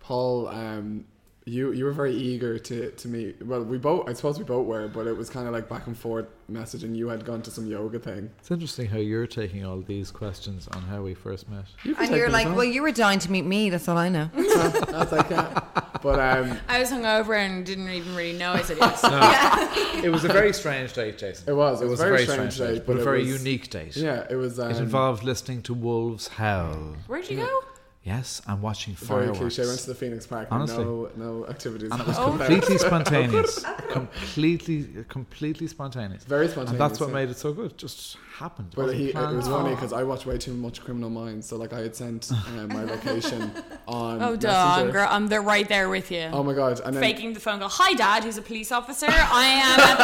Paul, 0.00 0.48
um, 0.48 1.04
you 1.44 1.72
you 1.72 1.84
were 1.84 1.92
very 1.92 2.14
eager 2.14 2.58
to 2.58 2.90
to 2.90 3.08
meet. 3.08 3.44
Well, 3.44 3.62
we 3.64 3.78
both, 3.78 4.08
I 4.08 4.12
suppose 4.12 4.38
we 4.38 4.44
both 4.44 4.66
were, 4.66 4.88
but 4.88 5.06
it 5.06 5.16
was 5.16 5.28
kind 5.28 5.46
of 5.46 5.52
like 5.52 5.68
back 5.68 5.86
and 5.86 5.96
forth 5.98 6.26
messaging. 6.50 6.94
You 6.94 7.08
had 7.08 7.24
gone 7.24 7.42
to 7.42 7.50
some 7.50 7.66
yoga 7.66 7.98
thing. 7.98 8.30
It's 8.38 8.50
interesting 8.50 8.86
how 8.86 8.98
you're 8.98 9.26
taking 9.26 9.64
all 9.64 9.80
these 9.80 10.10
questions 10.10 10.68
on 10.68 10.82
how 10.82 11.02
we 11.02 11.14
first 11.14 11.48
met. 11.48 11.64
You 11.84 11.96
and 11.98 12.14
you're 12.14 12.30
like, 12.30 12.46
as 12.46 12.54
well, 12.54 12.64
you 12.64 12.82
were 12.82 12.92
dying 12.92 13.18
to 13.20 13.30
meet 13.30 13.44
me. 13.44 13.70
That's 13.70 13.88
all 13.88 13.98
I 13.98 14.08
know. 14.08 14.30
That's 14.34 15.12
like, 15.12 15.30
yeah. 15.30 15.60
But 16.02 16.18
um, 16.18 16.58
I 16.68 16.80
was 16.80 16.90
hungover 16.90 17.36
and 17.36 17.64
didn't 17.64 17.88
even 17.88 18.14
really 18.16 18.36
know 18.36 18.52
I 18.52 18.62
said 18.62 18.76
yes. 18.80 20.04
It 20.04 20.10
was 20.10 20.24
a 20.24 20.28
very 20.28 20.52
strange 20.52 20.92
date, 20.94 21.16
Jason. 21.18 21.48
It 21.48 21.54
was, 21.54 21.80
it 21.80 21.86
was 21.86 22.00
a 22.00 22.04
very 22.04 22.24
strange 22.24 22.58
date, 22.58 22.86
but 22.86 22.94
but 22.94 23.00
a 23.00 23.04
very 23.04 23.20
was- 23.22 23.38
unique 23.44 23.70
date. 23.70 23.96
yeah, 23.96 24.26
it 24.28 24.34
was. 24.36 24.58
Um, 24.58 24.70
It 24.70 24.78
involved 24.78 25.22
listening 25.22 25.62
to 25.62 25.74
wolves 25.74 26.28
howl. 26.28 26.96
Where'd 27.06 27.28
you 27.30 27.36
go? 27.38 27.60
Yes, 28.04 28.42
I'm 28.48 28.60
watching 28.60 28.94
very 28.94 29.26
fireworks. 29.26 29.38
cliche. 29.38 29.62
I 29.62 29.66
went 29.66 29.78
to 29.78 29.86
the 29.86 29.94
Phoenix 29.94 30.26
Park. 30.26 30.48
Honestly. 30.50 30.82
no, 30.82 31.08
no 31.14 31.46
activities. 31.46 31.88
and 31.92 32.00
it 32.00 32.06
was 32.08 32.16
completely 32.18 32.76
spontaneous. 32.78 33.64
completely, 33.90 35.04
completely 35.08 35.68
spontaneous. 35.68 36.24
Very 36.24 36.46
And 36.52 36.80
that's 36.80 36.98
what 36.98 37.10
yeah. 37.10 37.14
made 37.14 37.28
it 37.30 37.36
so 37.36 37.52
good. 37.52 37.70
It 37.70 37.78
just 37.78 38.16
happened. 38.36 38.72
But 38.74 38.96
he, 38.96 39.10
it 39.10 39.12
planned. 39.14 39.36
was 39.36 39.46
funny 39.46 39.74
because 39.76 39.92
I 39.92 40.02
watch 40.02 40.26
way 40.26 40.36
too 40.36 40.52
much 40.52 40.82
Criminal 40.82 41.10
Minds. 41.10 41.46
So 41.46 41.56
like 41.56 41.72
I 41.72 41.78
had 41.78 41.94
sent 41.94 42.32
uh, 42.32 42.66
my 42.66 42.82
location 42.94 43.52
on. 43.86 44.20
Oh, 44.20 44.34
duh, 44.34 44.48
Messenger. 44.48 44.92
girl, 44.92 45.08
I'm 45.08 45.28
there 45.28 45.42
right 45.42 45.68
there 45.68 45.88
with 45.88 46.10
you. 46.10 46.28
Oh 46.32 46.42
my 46.42 46.54
god! 46.54 46.80
And 46.84 46.96
then 46.96 47.02
Faking 47.02 47.34
the 47.34 47.40
phone 47.40 47.60
call. 47.60 47.68
Hi, 47.68 47.94
Dad. 47.94 48.24
Who's 48.24 48.36
a 48.36 48.42
police 48.42 48.72
officer? 48.72 49.06
I 49.08 49.44
am 49.44 49.80
at 49.80 49.98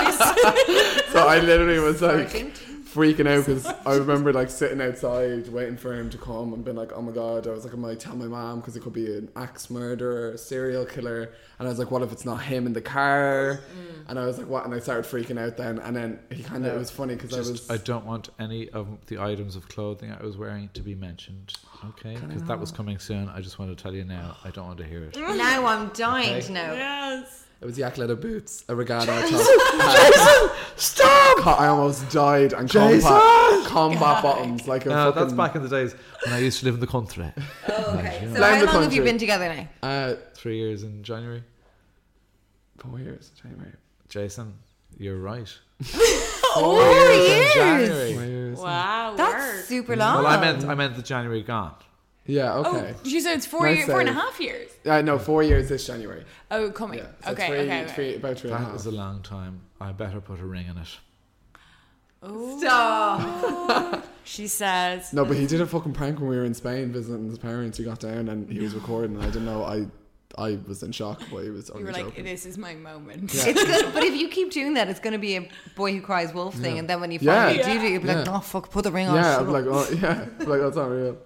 this. 1.07 1.07
so 1.13 1.27
I 1.27 1.41
literally 1.41 1.81
was 1.81 2.01
like 2.13 2.31
freaking 2.95 3.27
out 3.29 3.47
because 3.47 3.67
I 3.87 3.97
remember 3.97 4.33
like 4.33 4.51
sitting 4.51 4.81
outside 4.81 5.49
waiting 5.49 5.77
for 5.77 5.95
him 5.95 6.11
to 6.11 6.19
come 6.19 6.53
and 6.53 6.65
being 6.65 6.77
like, 6.77 6.93
oh 6.95 7.03
my 7.03 7.13
god, 7.13 7.47
I 7.47 7.51
was 7.51 7.65
like, 7.65 7.75
I 7.75 7.77
might 7.77 8.01
tell 8.01 8.17
my 8.17 8.27
mom 8.27 8.61
because 8.61 8.77
it 8.77 8.83
could 8.83 8.93
be 8.93 9.07
an 9.17 9.29
axe 9.37 9.71
murderer, 9.71 10.37
serial 10.37 10.85
killer, 10.87 11.33
and 11.59 11.69
I 11.69 11.71
was 11.71 11.79
like, 11.79 11.91
what 11.91 12.03
if 12.03 12.13
it's 12.13 12.25
not 12.25 12.43
him 12.43 12.67
in 12.67 12.73
the 12.73 12.81
car? 12.81 13.61
Mm. 13.61 14.11
And 14.11 14.19
I 14.19 14.27
was 14.27 14.39
like, 14.39 14.49
what? 14.49 14.65
And 14.65 14.75
I 14.75 14.79
started 14.79 15.05
freaking 15.05 15.39
out 15.39 15.57
then, 15.57 15.79
and 15.81 15.95
then 15.95 16.19
he 16.31 16.43
kind 16.43 16.65
of 16.67 16.75
it 16.75 16.79
was 16.79 16.91
funny 16.91 17.15
because 17.15 17.35
I 17.35 17.39
was 17.39 17.71
I 17.71 17.77
don't 17.77 18.07
want 18.07 18.31
any 18.39 18.69
of 18.71 18.87
the 19.07 19.19
items 19.21 19.57
of 19.57 19.69
clothing 19.69 20.13
I 20.13 20.23
was 20.23 20.37
wearing 20.37 20.71
to 20.75 20.83
be 20.83 20.95
mentioned. 20.95 21.55
Okay, 21.91 22.17
because 22.17 22.43
that 22.45 22.59
was 22.59 22.73
coming 22.73 22.99
soon. 22.99 23.29
I 23.29 23.41
just 23.41 23.59
want 23.59 23.77
to 23.77 23.81
tell 23.81 23.95
you 23.95 24.05
now. 24.05 24.37
I 24.45 24.51
don't 24.51 24.67
want 24.67 24.79
to 24.79 24.85
hear 24.85 25.05
it. 25.05 25.17
now 25.17 25.67
I'm 25.67 25.89
dying 25.91 26.37
Okay. 26.37 26.47
to 26.47 26.53
know. 26.53 26.73
yes. 26.75 27.45
It 27.61 27.65
was 27.67 27.77
yak 27.79 27.99
leather 27.99 28.15
boots, 28.17 28.65
a 28.69 28.75
regatta 28.77 29.07
top. 29.07 29.23
Jason! 29.29 30.51
Stop! 30.77 31.47
I 31.47 31.67
almost 31.69 32.09
died 32.11 32.53
and 32.53 32.69
Jason! 32.69 33.03
combat 33.11 33.67
combat 33.67 34.23
bottoms 34.23 34.69
like 34.69 34.87
a 34.87 34.91
No, 34.91 34.95
fucking, 35.13 35.21
that's 35.23 35.33
back 35.35 35.55
in 35.57 35.63
the 35.63 35.69
days 35.69 35.95
when 36.25 36.35
I 36.35 36.39
used 36.39 36.61
to 36.61 36.65
live 36.67 36.75
in 36.75 36.81
the 36.81 36.87
country. 36.87 37.31
Oh, 37.69 37.97
okay. 37.99 38.29
So 38.33 38.43
how 38.43 38.59
the 38.61 38.67
long 38.67 38.83
have 38.83 38.93
you 38.93 39.01
country. 39.01 39.01
been 39.01 39.19
together 39.19 39.49
now? 39.83 39.89
uh 39.89 40.15
Three 40.35 40.57
years 40.59 40.83
in 40.85 41.03
January. 41.03 41.43
four 42.79 42.99
years 43.01 43.31
in 43.43 43.51
January 43.51 43.73
Jason, 44.09 44.55
you're 44.97 45.19
right. 45.19 45.53
Four 46.55 46.83
years. 46.83 47.55
January. 47.55 48.13
four 48.15 48.25
years 48.25 48.59
Wow. 48.59 49.15
That's 49.17 49.35
word. 49.57 49.65
super 49.65 49.97
long. 49.97 50.23
Well, 50.25 50.27
I 50.27 50.41
meant 50.41 50.65
I 50.65 50.75
meant 50.75 50.97
the 50.97 51.03
January 51.03 51.43
gone. 51.43 51.75
Yeah 52.29 52.53
Oh, 52.55 52.77
okay 52.77 52.95
you 53.05 53.21
said 53.21 53.37
it's 53.39 53.47
four, 53.47 53.67
years, 53.67 53.79
year, 53.79 53.87
four 53.89 54.01
and 54.01 54.09
a 54.11 54.13
save. 54.13 54.23
half 54.23 54.41
years. 54.41 54.71
uh, 54.87 55.01
no 55.03 55.19
four 55.19 55.43
years 55.43 55.69
this 55.69 55.85
January 55.87 56.25
Oh, 56.53 56.71
coming. 56.71 57.01
yeah 57.01 57.07
so 57.25 57.33
okay, 57.33 57.47
three, 57.49 57.59
okay, 57.65 57.83
okay. 57.85 57.93
three 57.95 58.15
about 58.17 58.39
three 58.39 58.51
and 58.51 58.59
a 58.61 58.63
That 58.63 58.71
half 58.73 58.77
is 58.81 58.87
a 58.87 58.91
long 58.93 59.23
time. 59.23 59.55
I 59.81 59.93
better 59.93 60.21
put 60.21 60.39
a 60.41 60.45
ring 60.45 60.67
in 60.69 60.77
it. 60.79 60.93
Oh. 62.23 62.59
Stop. 62.59 64.05
She 64.25 64.47
says, 64.47 65.15
No, 65.15 65.25
but 65.25 65.39
he 65.39 65.47
did 65.47 65.63
a 65.63 65.67
fucking 65.67 65.95
prank 65.95 66.21
when 66.21 66.29
we 66.29 66.37
were 66.37 66.45
in 66.45 66.53
Spain 66.53 66.93
visiting 66.93 67.29
his 67.31 67.39
parents. 67.39 67.79
He 67.79 67.85
got 67.85 67.99
down 67.99 68.29
and 68.29 68.51
he 68.53 68.61
was 68.61 68.75
recording, 68.75 69.15
and 69.17 69.23
I 69.23 69.27
didn't 69.29 69.47
know. 69.47 69.65
I 69.65 69.87
I 70.37 70.59
was 70.69 70.83
in 70.83 70.93
shock, 70.93 71.23
but 71.33 71.45
he 71.45 71.51
was 71.51 71.69
you 71.71 71.75
only 71.77 71.87
were 71.87 71.93
like, 71.93 72.05
joking. 72.05 72.25
this 72.27 72.45
is 72.45 72.59
my 72.59 72.75
moment. 72.75 73.33
It's 73.35 73.65
good, 73.65 73.95
but 73.95 74.05
if 74.05 74.15
you 74.21 74.29
keep 74.29 74.51
doing 74.53 74.75
that, 74.75 74.89
it's 74.91 75.01
going 75.01 75.15
to 75.15 75.19
be 75.19 75.37
a 75.37 75.49
boy 75.77 75.93
who 75.95 76.03
cries 76.03 76.35
wolf 76.35 76.55
thing, 76.57 76.79
and 76.79 76.87
then 76.91 77.01
when 77.01 77.11
you 77.11 77.19
Yeah. 77.23 77.47
finally 77.47 77.63
do 77.65 77.81
do 77.81 77.87
it, 77.87 77.93
you'll 77.93 78.03
be 78.03 78.09
like, 78.09 78.27
Yeah. 78.27 78.37
"Oh 78.37 78.41
fuck, 78.41 78.71
put 78.71 78.85
the 78.85 78.93
ring 78.93 79.09
on." 79.09 79.15
yeah, 79.17 79.39
I'm 79.39 79.51
like, 79.51 79.65
oh, 79.67 79.89
yeah, 80.03 80.27
I'm 80.39 80.47
like 80.47 80.61
that's 80.61 80.77
not 80.77 80.91
real. 80.91 81.17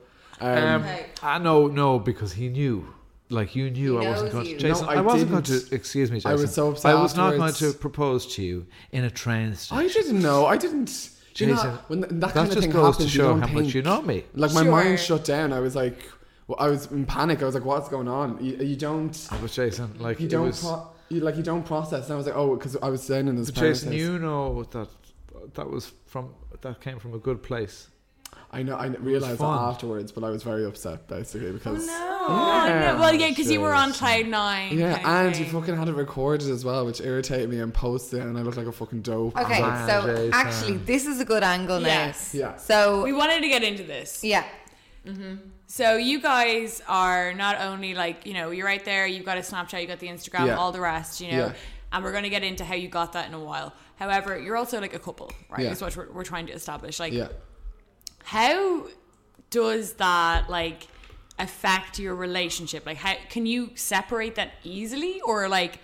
Um, 0.43 0.83
Um, 0.83 0.89
I 1.23 1.39
know, 1.39 1.67
no, 1.69 1.99
because 1.99 2.33
he 2.33 2.49
knew. 2.49 2.87
Like 3.31 3.57
you 3.57 3.71
knew 3.71 3.99
He 3.99 4.07
I 4.07 4.11
wasn't 4.11 4.27
knows 4.27 4.33
going 4.35 4.47
you. 4.47 4.57
to. 4.59 4.61
Jason, 4.69 4.85
No, 4.87 4.93
I, 4.93 4.97
I 4.97 5.01
wasn't 5.01 5.31
going 5.31 5.43
didn't. 5.43 5.69
to. 5.71 5.75
Excuse 5.75 6.11
me, 6.11 6.19
Jason. 6.19 6.31
I 6.33 6.35
was 6.35 6.53
so 6.55 6.71
upset 6.73 6.95
I 6.95 7.01
was 7.01 7.17
not 7.17 7.31
going 7.31 7.49
afterwards. 7.49 7.75
to 7.75 7.79
propose 7.81 8.35
to 8.35 8.43
you 8.43 8.67
in 8.91 9.05
a 9.05 9.11
train 9.11 9.55
station. 9.55 9.79
I 9.83 9.89
didn't 9.89 10.21
know. 10.21 10.45
I 10.45 10.57
didn't. 10.59 11.11
Do 11.35 11.47
you 11.47 11.51
know, 11.55 11.57
Jason, 11.57 11.79
when 11.89 12.01
that 12.01 12.21
that 12.21 12.35
kind 12.35 12.49
of 12.49 12.55
just 12.55 12.61
thing 12.61 12.71
goes 12.73 12.97
to 12.99 13.05
happens, 13.05 13.11
show 13.11 13.23
you 13.23 13.29
don't 13.29 13.41
how 13.41 13.47
think, 13.47 13.59
much 13.67 13.75
you 13.75 13.83
know 13.83 14.03
me. 14.03 14.25
Like 14.35 14.53
my 14.53 14.63
Sure. 14.65 14.71
mind 14.71 15.01
shut 15.01 15.25
down. 15.25 15.53
I 15.55 15.61
was 15.61 15.75
like, 15.75 15.99
well, 16.47 16.59
I 16.61 16.69
was 16.69 16.93
in 16.93 17.07
panic. 17.07 17.41
I 17.43 17.47
was 17.47 17.55
like, 17.55 17.65
what's 17.65 17.89
going 17.89 18.09
on? 18.09 18.45
You, 18.45 18.57
you 18.57 18.77
don't. 18.77 19.17
But 19.41 19.51
Jason, 19.51 19.95
like 19.99 20.21
You 20.21 20.27
it 20.27 20.31
don't. 20.31 20.47
was, 20.49 20.61
Pro- 20.61 20.89
you, 21.09 21.21
like 21.21 21.37
you 21.39 21.43
don't 21.43 21.65
process. 21.65 22.05
And 22.05 22.13
I 22.13 22.17
was 22.17 22.27
like, 22.27 22.37
oh, 22.37 22.55
because 22.57 22.77
I 22.83 22.91
was 22.91 23.03
staying 23.03 23.29
in 23.29 23.37
this. 23.37 23.51
but 23.51 23.61
Jason, 23.61 23.93
house. 23.93 23.99
you 23.99 24.19
know 24.19 24.65
that 24.73 24.89
that 25.55 25.71
was 25.71 25.93
from 26.05 26.35
that 26.61 26.83
came 26.83 26.99
from 26.99 27.15
a 27.15 27.19
good 27.19 27.43
place. 27.43 27.89
I 28.55 28.63
know. 28.63 28.77
I 28.77 28.87
realized 28.89 29.41
that 29.41 29.45
afterwards, 29.47 30.13
but 30.13 30.25
I 30.25 30.31
was 30.31 30.43
very 30.43 30.65
upset 30.67 31.09
basically 31.09 31.53
because. 31.53 31.87
Oh, 31.89 32.67
no. 32.69 33.01
Well, 33.01 33.15
yeah, 33.15 33.31
because 33.31 33.51
you 33.51 33.61
were 33.61 33.73
on 33.73 33.93
cloud 33.95 34.27
nine. 34.27 34.79
Yeah, 34.79 34.99
kind 34.99 35.29
of 35.29 35.33
and 35.33 35.41
you 35.41 35.47
fucking 35.51 35.75
had 35.77 35.89
it 35.89 35.95
recorded 35.95 36.49
as 36.51 36.65
well, 36.65 36.85
which 36.85 37.01
irritated 37.01 37.49
me 37.49 37.61
and 37.61 37.73
posted 37.73 38.21
it, 38.21 38.27
and 38.27 38.37
I 38.37 38.43
looked 38.43 38.59
like 38.59 38.67
a 38.67 38.73
fucking 38.73 39.01
dope. 39.03 39.37
Okay, 39.39 39.59
so 39.59 40.07
Jason. 40.07 40.31
actually, 40.35 40.77
this 40.77 41.07
is 41.07 41.19
a 41.21 41.25
good 41.25 41.43
angle 41.43 41.81
now. 41.81 41.87
Yes. 41.87 42.35
Yeah. 42.35 42.57
So 42.57 43.03
We 43.03 43.13
wanted 43.15 43.41
to 43.41 43.49
get 43.49 43.63
into 43.63 43.85
this. 43.85 44.23
yeah, 44.23 44.45
mm-hmm. 45.07 45.37
So 45.67 45.97
you 45.97 46.21
guys 46.21 46.83
are 46.87 47.33
not 47.33 47.59
only 47.59 47.95
like, 47.95 48.27
you 48.27 48.35
know, 48.35 48.51
you're 48.51 48.67
right 48.67 48.85
there, 48.85 49.07
you've 49.07 49.25
got 49.25 49.39
a 49.39 49.41
Snapchat, 49.41 49.81
you've 49.81 49.89
got 49.89 50.01
the 50.01 50.09
Instagram, 50.09 50.47
Yeah. 50.49 50.57
all 50.57 50.71
the 50.71 50.81
rest, 50.83 51.23
you 51.23 51.31
know. 51.33 51.39
Yeah. 51.39 51.53
And 51.91 52.05
we're 52.05 52.13
going 52.13 52.25
to 52.25 52.31
get 52.31 52.43
into 52.43 52.63
how 52.63 52.75
you 52.75 52.89
got 52.89 53.15
that 53.15 53.27
in 53.29 53.33
a 53.35 53.41
while. 53.41 53.73
However, 53.97 54.39
you're 54.39 54.57
also 54.59 54.81
like 54.83 54.93
a 54.93 54.99
couple, 54.99 55.31
right? 55.49 55.61
Yeah. 55.61 55.71
Is 55.71 55.81
what 55.81 55.97
we're, 55.97 56.11
we're 56.13 56.25
trying 56.25 56.47
to 56.49 56.53
establish. 56.53 57.01
Like, 57.01 57.15
Yeah. 57.15 57.29
How 58.25 58.87
does 59.51 59.95
that 59.95 60.49
like 60.51 60.89
affect 61.39 61.99
your 61.99 62.15
relationship? 62.15 62.87
Like, 62.87 62.99
how 62.99 63.15
can 63.29 63.47
you 63.47 63.71
separate 63.75 64.35
that 64.37 64.53
easily, 64.65 65.21
or 65.23 65.49
like, 65.49 65.79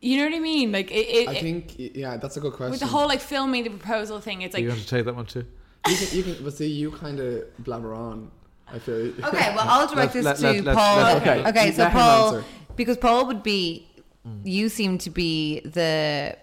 you 0.00 0.18
know 0.18 0.24
what 0.24 0.34
I 0.34 0.40
mean? 0.40 0.72
Like, 0.72 0.90
it, 0.90 1.06
it, 1.08 1.28
I 1.28 1.34
think 1.40 1.74
yeah, 1.78 2.16
that's 2.16 2.36
a 2.36 2.40
good 2.40 2.52
question. 2.52 2.72
with 2.72 2.80
the 2.80 2.86
whole 2.86 3.06
like 3.06 3.20
filming 3.20 3.64
the 3.64 3.70
proposal 3.70 4.20
thing, 4.20 4.42
it's 4.42 4.54
like 4.54 4.62
you 4.62 4.70
have 4.70 4.78
to 4.78 4.86
take 4.86 5.04
that 5.04 5.16
one 5.16 5.26
too? 5.26 5.44
you 5.88 5.96
can, 5.96 6.16
you 6.16 6.22
can, 6.22 6.44
but 6.44 6.54
see, 6.54 6.66
you 6.66 6.90
kind 6.90 7.20
of 7.20 7.44
blabber 7.60 7.94
on. 7.94 8.30
I 8.68 8.80
feel. 8.80 8.94
okay. 8.94 9.54
Well, 9.54 9.60
I'll 9.60 9.86
direct 9.86 10.12
this 10.12 10.24
Let- 10.24 10.36
to 10.38 10.42
let- 10.42 10.64
let- 10.64 10.76
Paul. 10.76 10.96
let- 10.96 11.22
Okay. 11.22 11.48
okay. 11.48 11.70
So 11.72 11.84
Let 11.84 11.92
Paul, 11.92 12.42
because 12.74 12.96
Paul 12.96 13.26
would 13.26 13.44
be, 13.44 13.86
mm. 14.26 14.40
you 14.44 14.68
seem 14.68 14.98
to 14.98 15.10
be 15.10 15.60
the. 15.60 16.36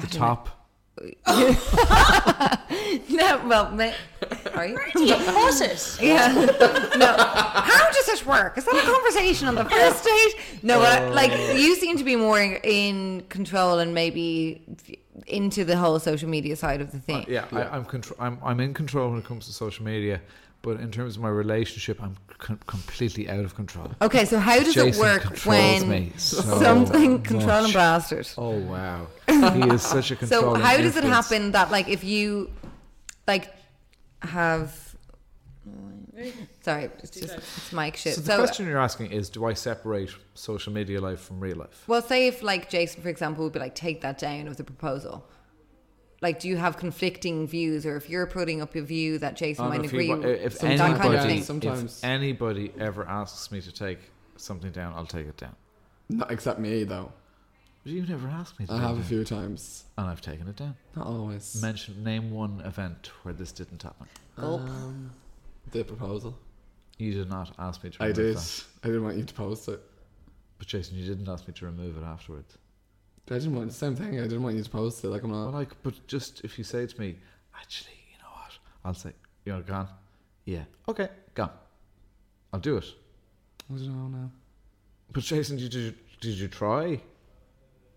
The 0.00 0.06
top. 0.08 0.63
No, 3.10 3.40
well, 3.46 3.70
ma- 3.72 3.92
sorry. 4.52 4.70
you 4.94 5.14
put 5.14 5.60
it. 5.60 5.98
Yeah. 6.00 6.32
No. 6.96 7.14
How 7.16 7.90
does 7.90 8.08
it 8.08 8.26
work? 8.26 8.56
Is 8.58 8.64
that 8.64 8.74
a 8.74 8.80
conversation 8.92 9.48
on 9.48 9.54
the 9.54 9.64
first 9.64 10.04
date? 10.04 10.34
No, 10.62 10.78
but 10.78 10.88
I- 11.02 11.08
like 11.10 11.32
you 11.56 11.74
seem 11.76 11.96
to 11.98 12.04
be 12.04 12.16
more 12.16 12.40
in 12.40 13.22
control 13.28 13.78
and 13.78 13.94
maybe 13.94 14.62
into 15.26 15.64
the 15.64 15.76
whole 15.76 15.98
social 15.98 16.28
media 16.28 16.56
side 16.56 16.80
of 16.80 16.90
the 16.92 16.98
thing. 16.98 17.22
Uh, 17.22 17.24
yeah, 17.28 17.46
I, 17.52 17.62
I'm, 17.76 17.84
contr- 17.84 18.14
I'm 18.18 18.38
I'm 18.42 18.60
in 18.60 18.74
control 18.74 19.10
when 19.10 19.18
it 19.20 19.24
comes 19.24 19.46
to 19.46 19.52
social 19.52 19.84
media, 19.84 20.20
but 20.64 20.80
in 20.80 20.90
terms 20.90 21.16
of 21.16 21.22
my 21.22 21.28
relationship, 21.28 22.02
I'm 22.02 22.16
c- 22.44 22.54
completely 22.66 23.28
out 23.28 23.44
of 23.44 23.54
control. 23.54 23.90
Okay, 24.00 24.24
so 24.24 24.38
how 24.38 24.58
does 24.58 24.72
Jason 24.74 24.88
it 24.88 24.98
work 24.98 25.36
when 25.44 25.88
me 25.88 26.12
so 26.16 26.40
something 26.40 27.22
control 27.22 27.50
and 27.50 27.64
much. 27.64 27.74
bastard? 27.74 28.26
Oh 28.38 28.58
wow, 28.60 29.06
he 29.28 29.62
is 29.68 29.82
such 29.82 30.10
a 30.10 30.26
So 30.26 30.54
how 30.54 30.76
does 30.78 30.96
it 30.96 31.04
influence. 31.04 31.28
happen 31.28 31.52
that 31.52 31.70
like 31.70 31.88
if 31.88 32.02
you 32.02 32.50
like 33.28 33.54
have 34.22 34.96
sorry, 36.62 36.84
it's 37.02 37.10
just 37.10 37.36
it's 37.36 37.72
mic 37.72 37.96
shit. 37.96 38.14
So 38.14 38.22
So, 38.22 38.32
the 38.32 38.36
question 38.38 38.66
you're 38.66 38.78
asking 38.78 39.10
is, 39.12 39.28
do 39.28 39.44
I 39.44 39.52
separate 39.52 40.10
social 40.34 40.72
media 40.72 40.98
life 41.00 41.20
from 41.20 41.40
real 41.40 41.58
life? 41.58 41.84
well, 41.86 42.00
say 42.02 42.26
if 42.26 42.42
like 42.42 42.70
Jason, 42.70 43.02
for 43.02 43.10
example, 43.10 43.44
would 43.44 43.52
be 43.52 43.58
like 43.60 43.74
take 43.74 44.00
that 44.00 44.16
down 44.18 44.48
of 44.48 44.56
the 44.56 44.64
proposal. 44.64 45.26
Like, 46.24 46.40
do 46.40 46.48
you 46.48 46.56
have 46.56 46.78
conflicting 46.78 47.46
views, 47.46 47.84
or 47.84 47.96
if 47.98 48.08
you're 48.08 48.26
putting 48.26 48.62
up 48.62 48.74
a 48.74 48.80
view 48.80 49.18
that 49.18 49.36
Jason 49.36 49.66
Oh, 49.66 49.68
might 49.68 49.84
agree 49.84 50.08
with, 50.08 50.24
if 50.24 50.58
that 50.60 50.80
anybody, 50.80 50.98
kind 50.98 51.14
of 51.16 51.20
Yeah, 51.20 51.26
thing? 51.26 51.42
sometimes. 51.42 51.98
if 51.98 52.04
anybody 52.04 52.72
ever 52.80 53.06
asks 53.06 53.52
me 53.52 53.60
to 53.60 53.70
take 53.70 53.98
something 54.36 54.72
down, 54.72 54.94
I'll 54.94 55.04
take 55.04 55.26
it 55.26 55.36
down. 55.36 55.54
Not 56.08 56.30
except 56.32 56.58
me 56.58 56.84
though. 56.84 57.12
But 57.82 57.92
you 57.92 58.06
never 58.06 58.26
asked 58.28 58.58
me 58.58 58.64
to. 58.64 58.72
I 58.72 58.78
have 58.80 58.92
it 58.92 58.92
a 58.92 58.96
down. 59.00 59.02
few 59.04 59.24
times. 59.24 59.84
and 59.98 60.06
I've 60.08 60.22
taken 60.22 60.48
it 60.48 60.56
down. 60.56 60.74
Not 60.96 61.06
always. 61.06 61.60
Mention 61.60 62.02
name 62.02 62.30
one 62.30 62.62
event 62.64 63.10
where 63.24 63.34
this 63.34 63.52
didn't 63.52 63.82
happen. 63.82 64.06
Gulp. 64.40 64.62
Um, 64.62 65.10
the 65.72 65.84
proposal. 65.84 66.38
You 66.96 67.12
did 67.12 67.28
not 67.28 67.52
ask 67.58 67.84
me 67.84 67.90
to 67.90 68.02
I 68.02 68.12
did. 68.12 68.34
that. 68.38 68.64
I 68.82 68.86
didn't 68.86 69.04
want 69.04 69.18
you 69.18 69.24
to 69.24 69.34
post 69.34 69.68
it. 69.68 69.78
But 70.56 70.68
Jason, 70.68 70.96
you 70.96 71.06
didn't 71.06 71.28
ask 71.28 71.46
me 71.46 71.52
to 71.52 71.66
remove 71.66 71.98
it 71.98 72.02
afterwards. 72.02 72.56
I 73.30 73.34
didn't 73.34 73.54
want 73.56 73.68
the 73.68 73.74
same 73.74 73.96
thing. 73.96 74.18
I 74.18 74.22
didn't 74.24 74.42
want 74.42 74.56
you 74.56 74.62
to 74.62 74.70
post 74.70 75.02
it. 75.04 75.08
Like 75.08 75.22
I'm 75.22 75.30
Well, 75.30 75.46
not. 75.46 75.54
like, 75.54 75.70
but 75.82 75.94
just 76.06 76.42
if 76.44 76.58
you 76.58 76.64
say 76.64 76.86
to 76.86 77.00
me, 77.00 77.16
actually, 77.58 77.94
you 78.12 78.18
know 78.18 78.28
what? 78.32 78.52
I'll 78.84 78.94
say, 78.94 79.12
you're 79.46 79.62
gone. 79.62 79.88
Yeah. 80.44 80.64
Okay, 80.88 81.08
gone. 81.34 81.50
I'll 82.52 82.60
do 82.60 82.76
it. 82.76 82.84
I 83.70 83.76
don't 83.78 83.86
know 84.12 84.18
now. 84.18 84.30
But 85.12 85.22
Jason, 85.22 85.56
did 85.56 85.72
you 85.72 85.94
did 86.20 86.34
you 86.34 86.48
try? 86.48 87.00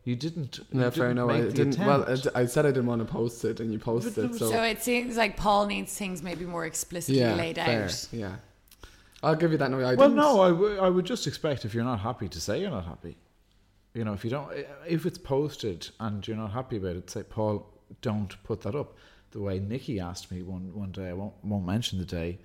You 0.06 0.16
didn't. 0.16 0.60
you 0.72 0.80
fair. 0.92 1.10
didn't 1.10 1.16
No, 1.16 1.30
I 1.30 1.42
didn't. 1.50 1.78
Well. 1.80 2.06
I, 2.34 2.42
I 2.42 2.46
said 2.46 2.66
I 2.66 2.70
didn't 2.70 2.86
want 2.86 3.06
to 3.06 3.12
post 3.12 3.44
it, 3.44 3.60
and 3.60 3.74
you 3.74 3.80
posted 3.80 4.18
it. 4.18 4.36
So, 4.36 4.50
So 4.50 4.64
it 4.64 4.82
seems 4.82 5.18
like 5.18 5.36
Paul 5.36 5.66
needs 5.68 5.94
things 5.98 6.24
maybe 6.24 6.46
more 6.46 6.66
explicitly 6.66 7.20
yeah, 7.20 7.36
laid 7.36 7.58
fair. 7.58 7.84
out. 7.84 8.08
Yeah, 8.14 8.36
I'll 9.22 9.36
give 9.36 9.52
you 9.52 9.58
that. 9.58 9.70
No, 9.70 9.80
I 9.80 9.96
well, 9.96 10.08
didn't. 10.08 10.16
no, 10.16 10.40
I, 10.42 10.50
w- 10.50 10.78
I 10.80 10.90
would 10.90 11.04
just 11.06 11.28
expect 11.28 11.66
if 11.66 11.74
you're 11.74 11.84
not 11.84 12.00
happy 12.00 12.30
to 12.30 12.40
say 12.40 12.62
you're 12.62 12.72
not 12.72 12.86
happy. 12.86 13.18
You 13.94 14.04
know, 14.04 14.14
if 14.14 14.24
you 14.24 14.30
don't, 14.30 14.52
if 14.88 15.06
it's 15.06 15.18
posted 15.18 15.90
and 16.00 16.28
you're 16.28 16.38
not 16.38 16.52
happy 16.52 16.78
about 16.78 16.96
it, 16.96 17.10
say, 17.10 17.24
Paul, 17.24 17.68
don't 18.02 18.42
put 18.44 18.62
that 18.62 18.76
up. 18.76 18.96
The 19.32 19.40
way 19.42 19.60
Nikki 19.60 20.00
asked 20.00 20.32
me 20.32 20.42
one 20.44 20.74
one 20.74 20.92
day, 20.92 21.10
I 21.10 21.14
won't 21.14 21.34
won't 21.44 21.66
mention 21.66 22.00
the 22.00 22.06
day. 22.06 22.40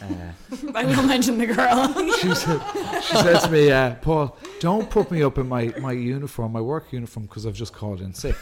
Uh, 0.00 0.06
I 0.74 0.84
will 0.84 1.02
mention 1.02 1.38
the 1.38 1.46
girl. 1.46 1.92
she 2.18 2.34
said, 2.34 3.02
she 3.02 3.16
said 3.16 3.40
to 3.40 3.50
me, 3.50 3.70
uh, 3.70 3.94
Paul, 3.96 4.36
don't 4.60 4.88
put 4.88 5.10
me 5.10 5.22
up 5.22 5.38
in 5.38 5.48
my, 5.48 5.66
my 5.80 5.92
uniform, 5.92 6.52
my 6.52 6.60
work 6.60 6.92
uniform, 6.92 7.26
because 7.26 7.46
I've 7.46 7.54
just 7.54 7.74
called 7.74 8.00
in 8.00 8.14
sick. 8.14 8.36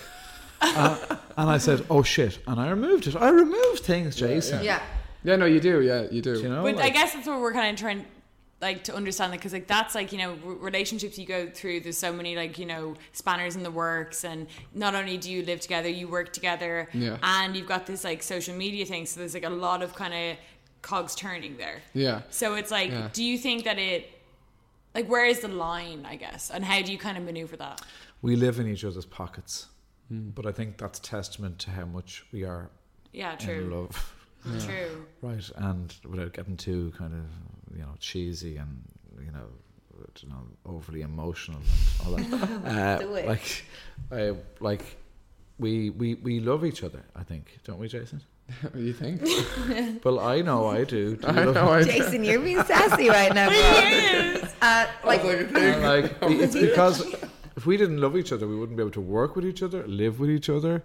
Uh, 0.60 1.16
and 1.36 1.50
I 1.50 1.58
said, 1.58 1.84
oh 1.90 2.02
shit. 2.02 2.38
And 2.46 2.60
I 2.60 2.70
removed 2.70 3.06
it. 3.06 3.16
I 3.16 3.30
removed 3.30 3.80
things, 3.80 4.14
Jason. 4.14 4.62
Yeah. 4.62 4.80
Yeah, 5.22 5.36
no, 5.36 5.46
you 5.46 5.60
do. 5.60 5.82
Yeah, 5.82 6.06
you 6.10 6.22
do. 6.22 6.40
You 6.40 6.48
know, 6.48 6.62
But 6.62 6.78
I 6.78 6.90
guess 6.90 7.12
that's 7.12 7.26
what 7.26 7.40
we're 7.40 7.52
kind 7.52 7.74
of 7.74 7.80
trying 7.80 8.04
like 8.60 8.84
to 8.84 8.94
understand 8.94 9.32
that 9.32 9.38
because 9.38 9.52
like 9.52 9.66
that's 9.66 9.94
like 9.94 10.12
you 10.12 10.18
know 10.18 10.34
relationships 10.44 11.18
you 11.18 11.26
go 11.26 11.48
through 11.48 11.80
there's 11.80 11.96
so 11.96 12.12
many 12.12 12.36
like 12.36 12.58
you 12.58 12.66
know 12.66 12.94
spanners 13.12 13.56
in 13.56 13.62
the 13.62 13.70
works 13.70 14.24
and 14.24 14.46
not 14.74 14.94
only 14.94 15.16
do 15.16 15.30
you 15.30 15.42
live 15.44 15.60
together 15.60 15.88
you 15.88 16.06
work 16.08 16.32
together 16.32 16.88
Yeah. 16.92 17.16
and 17.22 17.56
you've 17.56 17.66
got 17.68 17.86
this 17.86 18.04
like 18.04 18.22
social 18.22 18.54
media 18.54 18.84
thing 18.84 19.06
so 19.06 19.20
there's 19.20 19.34
like 19.34 19.44
a 19.44 19.50
lot 19.50 19.82
of 19.82 19.94
kind 19.94 20.12
of 20.14 20.36
cogs 20.82 21.14
turning 21.14 21.56
there 21.56 21.80
Yeah. 21.94 22.22
so 22.30 22.54
it's 22.54 22.70
like 22.70 22.90
Yeah. 22.90 23.08
do 23.12 23.24
you 23.24 23.38
think 23.38 23.64
that 23.64 23.78
it 23.78 24.10
like 24.94 25.06
where 25.08 25.24
is 25.24 25.40
the 25.40 25.48
line 25.48 26.04
i 26.06 26.16
guess 26.16 26.50
and 26.50 26.64
how 26.64 26.82
do 26.82 26.92
you 26.92 26.98
kind 26.98 27.16
of 27.16 27.24
maneuver 27.24 27.56
that 27.56 27.80
we 28.22 28.36
live 28.36 28.58
in 28.60 28.66
each 28.68 28.84
other's 28.84 29.06
pockets. 29.06 29.68
Hmm. 30.08 30.28
But 30.30 30.44
I 30.44 30.52
think 30.52 30.76
that's 30.76 30.98
testament 30.98 31.58
to 31.60 31.70
how 31.70 31.86
much 31.86 32.24
we 32.32 32.44
are 32.44 32.68
yeah 33.12 33.32
in 33.32 33.38
true 33.38 33.70
love. 33.74 34.14
true 34.66 35.06
Right. 35.22 35.50
And 35.56 35.94
without 36.06 36.32
getting 36.34 36.56
too 36.58 36.92
kind 36.98 37.14
of, 37.14 37.24
you 37.74 37.82
know, 37.82 37.94
cheesy 37.98 38.56
and, 38.56 38.82
you 39.24 39.30
know, 39.32 39.46
you 40.22 40.28
know, 40.28 40.42
overly 40.66 41.02
emotional 41.02 41.58
and 41.58 42.06
all 42.06 42.16
that. 42.16 43.00
Do 43.00 43.14
uh, 43.14 43.16
it. 43.18 43.26
like, 43.28 43.64
I, 44.10 44.34
like, 44.60 44.96
we, 45.58 45.90
we, 45.90 46.14
we 46.14 46.40
love 46.40 46.64
each 46.64 46.82
other, 46.82 47.02
I 47.14 47.22
think. 47.22 47.58
Don't 47.64 47.78
we, 47.78 47.88
Jason? 47.88 48.22
You 48.74 48.92
think? 48.92 49.22
Well, 50.04 50.18
I 50.18 50.40
know 50.40 50.66
I 50.66 50.82
do. 50.84 51.16
Do 51.16 51.26
you 51.28 51.32
I 51.32 51.44
love- 51.44 51.54
know. 51.54 51.68
I 51.70 51.82
Jason, 51.84 52.24
you're 52.24 52.40
being 52.40 52.62
sassy 52.64 53.08
right 53.08 53.32
now, 53.32 53.48
bro. 53.48 54.48
Uh, 54.60 54.86
like, 55.04 55.22
And, 55.24 55.82
like 55.82 56.16
it's 56.22 56.54
because 56.56 57.14
if 57.56 57.64
we 57.66 57.76
didn't 57.76 57.98
love 57.98 58.16
each 58.16 58.32
other, 58.32 58.48
we 58.48 58.56
wouldn't 58.58 58.76
be 58.76 58.82
able 58.82 58.90
to 58.92 59.00
work 59.00 59.36
with 59.36 59.44
each 59.46 59.62
other, 59.62 59.86
live 59.86 60.18
with 60.18 60.30
each 60.30 60.48
other. 60.50 60.82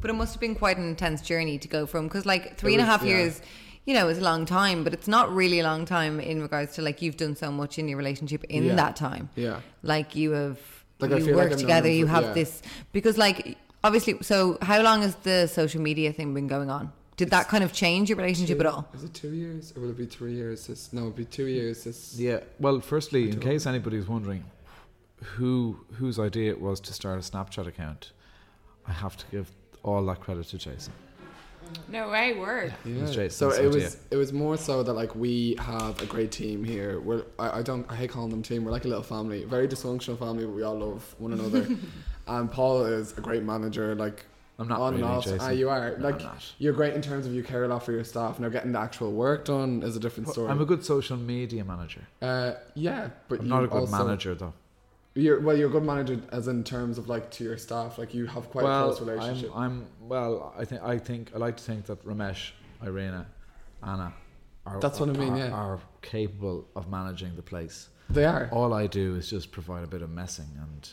but 0.00 0.08
it 0.10 0.14
must 0.14 0.34
have 0.34 0.40
been 0.40 0.54
quite 0.54 0.76
an 0.78 0.88
intense 0.88 1.20
journey 1.22 1.58
to 1.58 1.68
go 1.68 1.84
from 1.86 2.06
because 2.08 2.24
like 2.26 2.56
three 2.58 2.74
and 2.74 2.82
a 2.82 2.86
half 2.86 3.02
yeah. 3.02 3.08
years 3.16 3.40
you 3.84 3.94
know 3.94 4.08
is 4.08 4.18
a 4.18 4.22
long 4.22 4.44
time 4.46 4.84
but 4.84 4.92
it's 4.94 5.08
not 5.08 5.32
really 5.34 5.58
a 5.60 5.64
long 5.64 5.84
time 5.84 6.20
in 6.20 6.40
regards 6.42 6.74
to 6.74 6.82
like 6.82 7.02
you've 7.02 7.16
done 7.16 7.34
so 7.36 7.50
much 7.50 7.78
in 7.78 7.88
your 7.88 7.98
relationship 7.98 8.44
in 8.44 8.64
Yeah. 8.64 8.74
that 8.76 8.96
time 8.96 9.28
Yeah. 9.34 9.60
like 9.82 10.14
you 10.16 10.30
have 10.32 10.58
Like, 11.00 11.12
I 11.12 11.16
you 11.18 11.24
feel 11.24 11.36
like 11.36 11.36
work 11.36 11.52
I've 11.52 11.58
known 11.58 11.58
together 11.66 11.88
him 11.88 11.96
you 11.98 12.06
have 12.06 12.24
yeah. 12.24 12.32
this 12.40 12.62
because 12.92 13.18
like 13.18 13.58
obviously 13.84 14.14
so 14.22 14.58
how 14.62 14.80
long 14.82 15.02
has 15.02 15.14
the 15.16 15.46
social 15.48 15.80
media 15.80 16.12
thing 16.12 16.32
been 16.34 16.46
going 16.46 16.70
on 16.70 16.92
did 17.16 17.30
that 17.30 17.48
kind 17.48 17.62
of 17.64 17.72
change 17.72 18.08
your 18.08 18.16
relationship 18.18 18.58
at 18.60 18.66
all 18.66 18.88
Is 18.94 19.04
it 19.04 19.14
two 19.14 19.32
years 19.32 19.72
or 19.76 19.82
will 19.82 19.90
it 19.90 19.98
be 19.98 20.06
three 20.06 20.32
years? 20.34 20.66
This 20.68 20.92
no, 20.92 21.00
it'll 21.02 21.10
be 21.10 21.24
two 21.26 21.46
years. 21.46 21.84
This 21.84 22.14
Yeah. 22.18 22.40
Well, 22.58 22.80
firstly, 22.80 23.30
in 23.30 23.38
case 23.38 23.66
anybody's 23.66 24.08
wondering 24.08 24.44
who 25.36 25.84
whose 25.98 26.18
idea 26.18 26.50
it 26.50 26.60
was 26.60 26.80
to 26.80 26.92
start 26.92 27.18
a 27.18 27.22
Snapchat 27.30 27.66
account, 27.66 28.12
I 28.88 28.92
have 28.92 29.16
to 29.18 29.24
give 29.30 29.50
all 29.82 30.04
that 30.06 30.20
credit 30.20 30.46
to 30.48 30.58
Jason. 30.58 30.92
No 31.88 32.08
way 32.10 32.34
word 32.38 32.74
Yeah. 32.84 33.02
was 33.02 33.14
Jason's 33.14 33.34
so 33.36 33.50
it 33.50 33.58
idea. 33.66 33.84
was 33.84 33.96
it 34.10 34.16
was 34.16 34.32
more 34.32 34.56
so 34.56 34.82
that 34.82 34.92
like 34.92 35.14
we 35.14 35.56
have 35.58 36.00
a 36.02 36.06
great 36.06 36.30
team 36.30 36.64
here. 36.64 37.00
We're 37.00 37.24
I, 37.38 37.58
I 37.58 37.62
don't 37.62 37.90
I 37.90 37.96
hate 37.96 38.10
calling 38.10 38.30
them 38.30 38.42
team. 38.42 38.64
We're 38.64 38.72
like 38.72 38.84
a 38.84 38.88
little 38.88 39.02
family, 39.02 39.44
very 39.44 39.68
dysfunctional 39.68 40.18
family, 40.18 40.44
but 40.44 40.52
we 40.54 40.62
all 40.62 40.78
love 40.78 41.14
one 41.18 41.32
another. 41.32 41.66
and 42.26 42.50
Paul 42.50 42.84
is 42.86 43.16
a 43.18 43.20
great 43.20 43.42
manager. 43.42 43.94
Like 43.94 44.24
I'm 44.58 44.68
not 44.68 44.80
on 44.80 44.94
and 44.94 45.02
really, 45.02 45.14
off. 45.16 45.24
Jason. 45.24 45.38
Ah, 45.40 45.48
you 45.50 45.68
are 45.70 45.96
No, 45.98 46.10
like 46.10 46.20
you're 46.58 46.74
great 46.74 46.94
in 46.94 47.02
terms 47.02 47.26
of 47.26 47.32
you 47.32 47.42
care 47.42 47.64
a 47.64 47.68
lot 47.68 47.84
for 47.84 47.92
your 47.92 48.04
staff. 48.04 48.38
Now 48.38 48.48
getting 48.48 48.72
the 48.72 48.78
actual 48.78 49.10
work 49.12 49.44
done 49.46 49.82
is 49.82 49.96
a 49.96 50.00
different 50.00 50.28
story. 50.28 50.50
I'm 50.50 50.60
a 50.60 50.64
good 50.66 50.84
social 50.84 51.16
media 51.16 51.64
manager. 51.64 52.02
uh, 52.20 52.52
yeah, 52.74 53.08
but 53.28 53.40
I'm 53.40 53.46
you 53.46 53.50
not 53.50 53.64
a 53.64 53.68
good 53.68 53.80
also- 53.80 53.98
manager 54.04 54.34
though. 54.34 54.52
You're 55.14 55.40
well, 55.40 55.56
you're 55.56 55.68
a 55.68 55.72
good 55.72 55.84
manager 55.84 56.20
as 56.32 56.48
in 56.48 56.64
terms 56.64 56.96
of 56.96 57.08
like 57.08 57.30
to 57.32 57.44
your 57.44 57.58
staff. 57.58 57.98
Like 57.98 58.14
you 58.14 58.26
have 58.26 58.48
quite 58.50 58.62
a 58.64 58.66
close 58.66 59.00
relationship. 59.00 59.50
I'm, 59.54 59.86
I'm 60.00 60.08
well. 60.08 60.54
I 60.58 60.64
think 60.64 60.82
I 60.82 60.98
think 60.98 61.30
I 61.34 61.38
like 61.38 61.56
to 61.58 61.62
think 61.62 61.84
that 61.86 62.02
Ramesh, 62.06 62.52
Irina, 62.82 63.26
Anna, 63.82 64.14
are, 64.64 64.80
That's 64.80 64.98
what 65.00 65.10
I 65.10 65.12
mean, 65.12 65.34
are, 65.34 65.38
yeah. 65.38 65.50
are 65.50 65.80
capable 66.00 66.66
of 66.74 66.88
managing 66.90 67.36
the 67.36 67.42
place. 67.42 67.90
they 68.08 68.24
are. 68.24 68.48
All 68.52 68.72
I 68.72 68.86
do 68.86 69.16
is 69.16 69.28
just 69.28 69.50
provide 69.52 69.84
a 69.84 69.86
bit 69.86 70.00
of 70.00 70.08
messing 70.10 70.48
and. 70.62 70.88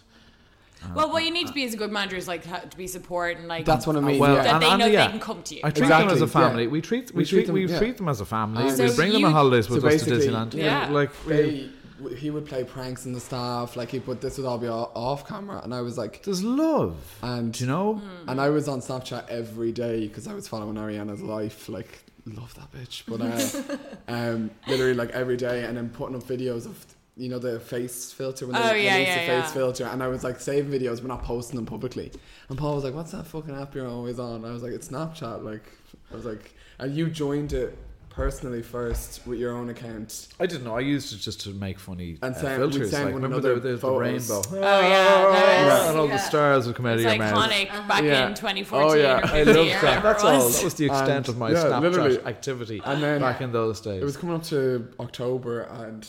well 0.96 1.12
what 1.12 1.24
you 1.26 1.32
need 1.32 1.46
to 1.48 1.54
be 1.54 1.64
as 1.66 1.74
a 1.74 1.78
good 1.78 1.92
manager 1.92 2.16
is 2.16 2.28
like 2.28 2.44
to 2.72 2.78
be 2.78 2.88
support 2.88 3.38
and 3.38 3.48
like 3.48 3.66
That's 3.66 3.86
what 3.88 3.96
I 3.96 4.00
mean. 4.02 4.20
well, 4.20 4.36
yeah. 4.36 4.44
that 4.44 4.54
and- 4.56 4.64
they 4.64 4.70
and 4.70 4.80
know 4.80 4.86
yeah, 4.86 5.06
they 5.06 5.12
can 5.12 5.20
come 5.20 5.44
to 5.44 5.56
you 5.56 5.62
I 5.64 5.72
treat 5.72 5.88
them 5.90 6.08
as 6.10 6.22
a 6.22 6.24
Exactly, 6.26 6.42
yeah. 6.42 6.48
family. 6.48 6.68
We 6.68 6.82
treat 6.82 7.12
we, 7.14 7.20
We 7.20 7.26
treat, 7.26 7.30
treat 7.38 7.46
them- 7.48 7.56
we 7.56 7.66
yeah. 7.68 7.78
treat 7.80 7.98
them 7.98 8.08
as 8.10 8.20
a 8.22 8.26
family. 8.26 8.64
And- 8.68 8.78
we 8.80 8.88
So 8.90 8.96
bring 8.96 9.12
them 9.14 9.26
on 9.26 9.32
holidays 9.34 9.70
with 9.70 9.82
So 9.82 9.88
us 9.90 10.04
to 10.04 10.12
Disneyland. 10.12 10.54
Yeah. 10.54 10.90
like 10.90 11.12
we, 11.26 11.34
they, 11.34 11.70
he 12.18 12.30
would 12.30 12.46
play 12.46 12.64
pranks 12.64 13.06
on 13.06 13.14
the 13.14 13.20
staff. 13.20 13.76
Like 13.76 13.90
he 13.92 14.00
put 14.00 14.22
this 14.22 14.38
would 14.38 14.46
all 14.48 14.58
be 14.58 14.68
all 14.68 14.92
off 14.96 15.28
camera, 15.28 15.62
and 15.64 15.74
I 15.74 15.82
was 15.82 15.98
like, 15.98 16.24
there's 16.24 16.44
love, 16.44 16.96
and 17.22 17.54
Do 17.54 17.64
you 17.64 17.70
know. 17.70 18.02
and 18.28 18.40
I 18.40 18.50
was 18.50 18.68
on 18.68 18.82
Snapchat 18.82 19.28
every 19.30 19.72
day 19.72 20.08
because 20.08 20.28
I 20.28 20.34
was 20.34 20.48
following 20.48 20.76
Ariana's 20.76 21.22
life. 21.22 21.70
Like, 21.70 22.04
love 22.26 22.54
that 22.56 22.72
bitch. 22.72 23.04
But 23.08 23.22
uh, 23.22 23.78
um, 24.14 24.52
literally 24.68 24.94
like 24.94 25.12
every 25.12 25.38
day, 25.38 25.66
and 25.66 25.76
then 25.78 25.90
putting 25.90 26.16
up 26.16 26.24
videos 26.24 26.66
of 26.66 26.86
you 27.18 27.28
know 27.28 27.40
the 27.40 27.60
face 27.60 28.14
filter 28.14 28.46
when 28.48 28.56
they 28.56 28.62
Oh, 28.62 28.72
yeah, 28.74 28.94
release 28.96 29.08
yeah, 29.08 29.16
the 29.20 29.26
yeah. 29.34 29.42
face 29.42 29.52
filter, 29.52 29.86
and 29.86 30.02
I 30.02 30.08
was 30.08 30.24
like 30.24 30.40
saving 30.40 30.72
videos 30.72 30.98
but 31.02 31.08
not 31.08 31.24
posting 31.24 31.58
them 31.58 31.66
publicly. 31.66 32.12
And 32.48 32.58
Paul 32.58 32.76
was 32.76 32.84
like, 32.84 32.94
"What's 32.94 33.12
that 33.12 33.28
fucking 33.28 33.54
app 33.56 33.76
you're 33.76 33.88
always 33.90 34.20
on?" 34.20 34.46
I 34.46 34.52
was 34.52 34.64
like, 34.64 34.72
"It's 34.72 34.88
Snapchat." 34.88 35.44
Like, 35.44 35.64
I 36.12 36.16
was 36.16 36.26
like, 36.26 36.54
and 36.80 36.96
you 36.96 37.10
joined 37.10 37.52
it 37.54 37.78
personally 38.24 38.62
first 38.62 39.26
with 39.26 39.40
your 39.40 39.54
own 39.54 39.70
account. 39.70 40.28
I 40.42 40.46
didn't 40.46 40.66
know. 40.66 40.76
I 40.76 40.82
used 40.82 41.14
it 41.14 41.18
just 41.20 41.40
to 41.42 41.52
make 41.54 41.80
funny 41.80 42.18
And 42.22 42.36
uh, 42.36 42.38
send- 42.38 42.62
we'd 42.62 42.72
filters. 42.72 42.92
send 42.92 43.06
Like, 43.06 43.14
one 43.14 43.24
remember 43.24 43.48
another 43.48 43.60
the, 43.62 43.70
the, 43.72 43.78
the 43.78 43.92
rainbow? 43.92 44.42
Oh, 44.52 44.56
yeah, 44.56 45.32
that 45.32 45.84
is- 45.84 45.90
and 45.92 46.00
all 46.00 46.08
the 46.10 46.18
stars 46.18 46.68
would 46.68 46.76
come 46.76 46.86
out 46.86 47.00
it's 47.00 47.06
of 47.06 47.16
your 47.16 47.18
mouth. 47.26 47.50
iconic 47.50 47.88
back 47.88 48.04
Yeah. 48.04 48.28
in 48.28 48.34
2014 48.36 48.90
Oh, 48.90 48.94
yeah. 48.94 49.18
or 49.20 49.22
15 49.22 49.36
I 49.38 49.40
or 49.40 49.46
love 49.46 49.82
that. 49.82 50.04
That's 50.04 50.24
all. 50.26 50.34
was. 50.36 50.56
That 50.58 50.64
was 50.66 50.74
the 50.74 50.86
extent 50.88 51.10
And, 51.10 51.30
of 51.30 51.38
my 51.38 51.52
yeah, 51.52 51.64
Snapchat 51.64 51.82
literally. 51.82 52.20
activity 52.26 52.82
And 52.84 53.02
then- 53.02 53.22
back 53.22 53.40
in 53.40 53.54
those 53.54 53.80
days. 53.80 54.02
It 54.02 54.06
was 54.06 54.18
coming 54.18 54.36
up 54.36 54.44
to 54.44 54.90
October, 55.00 55.62
and 55.62 56.06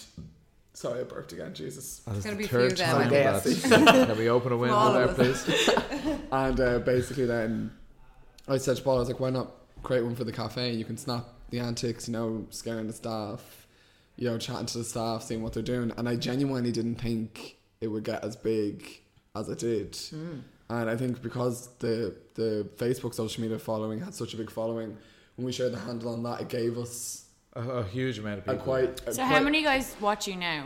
sorry, 0.72 1.00
I 1.00 1.04
burped 1.04 1.32
again. 1.32 1.54
Jesus. 1.54 2.02
it's 2.08 2.24
gonna 2.24 2.34
the 2.36 2.42
be 2.42 2.48
third 2.48 2.70
few 2.72 2.76
then, 2.84 2.88
time 2.92 3.06
I 3.06 3.08
that 3.08 4.06
Can 4.08 4.18
we 4.18 4.28
open 4.28 4.50
a 4.50 4.56
window 4.56 4.74
all 4.74 4.92
there, 4.92 5.06
please? 5.08 5.46
And 6.32 6.58
uh, 6.60 6.78
basically, 6.80 7.26
then 7.26 7.70
I 8.48 8.56
said 8.56 8.78
to 8.78 8.82
Paul, 8.82 8.96
I 8.96 8.98
was 8.98 9.08
like, 9.08 9.20
why 9.20 9.30
not 9.30 9.52
create 9.84 10.02
one 10.02 10.16
for 10.16 10.24
the 10.24 10.32
cafe? 10.32 10.72
You 10.72 10.84
can 10.84 10.96
snap 10.96 11.24
the 11.50 11.60
antics, 11.60 12.08
you 12.08 12.12
know, 12.12 12.46
scaring 12.50 12.86
the 12.86 12.92
staff, 12.92 13.66
you 14.16 14.28
know, 14.28 14.38
chatting 14.38 14.66
to 14.66 14.78
the 14.78 14.84
staff, 14.84 15.22
seeing 15.22 15.42
what 15.42 15.52
they're 15.52 15.62
doing. 15.62 15.92
And 15.96 16.08
I 16.08 16.16
genuinely 16.16 16.72
didn't 16.72 16.96
think 16.96 17.56
it 17.80 17.88
would 17.88 18.04
get 18.04 18.22
as 18.24 18.36
big 18.36 18.86
as 19.34 19.48
it 19.48 19.58
did. 19.58 19.98
And 20.68 20.88
I 20.88 20.96
think 20.96 21.20
because 21.22 21.68
the 21.78 22.14
the 22.34 22.68
Facebook 22.76 23.14
social 23.14 23.42
media 23.42 23.58
following 23.58 24.00
had 24.00 24.14
such 24.14 24.34
a 24.34 24.36
big 24.36 24.50
following, 24.50 24.96
when 25.36 25.44
we 25.46 25.52
shared 25.52 25.72
the 25.72 25.78
handle 25.78 26.12
on 26.12 26.22
that, 26.24 26.42
it 26.42 26.48
gave 26.48 26.78
us 26.78 27.24
A, 27.54 27.60
a 27.60 27.84
huge 27.84 28.18
amount 28.18 28.38
of 28.38 28.44
people. 28.44 28.60
quite. 28.60 28.98
So 29.00 29.04
quite- 29.14 29.24
how 29.26 29.40
many 29.40 29.62
guys 29.62 29.96
watch 30.00 30.28
you 30.28 30.36
now? 30.36 30.64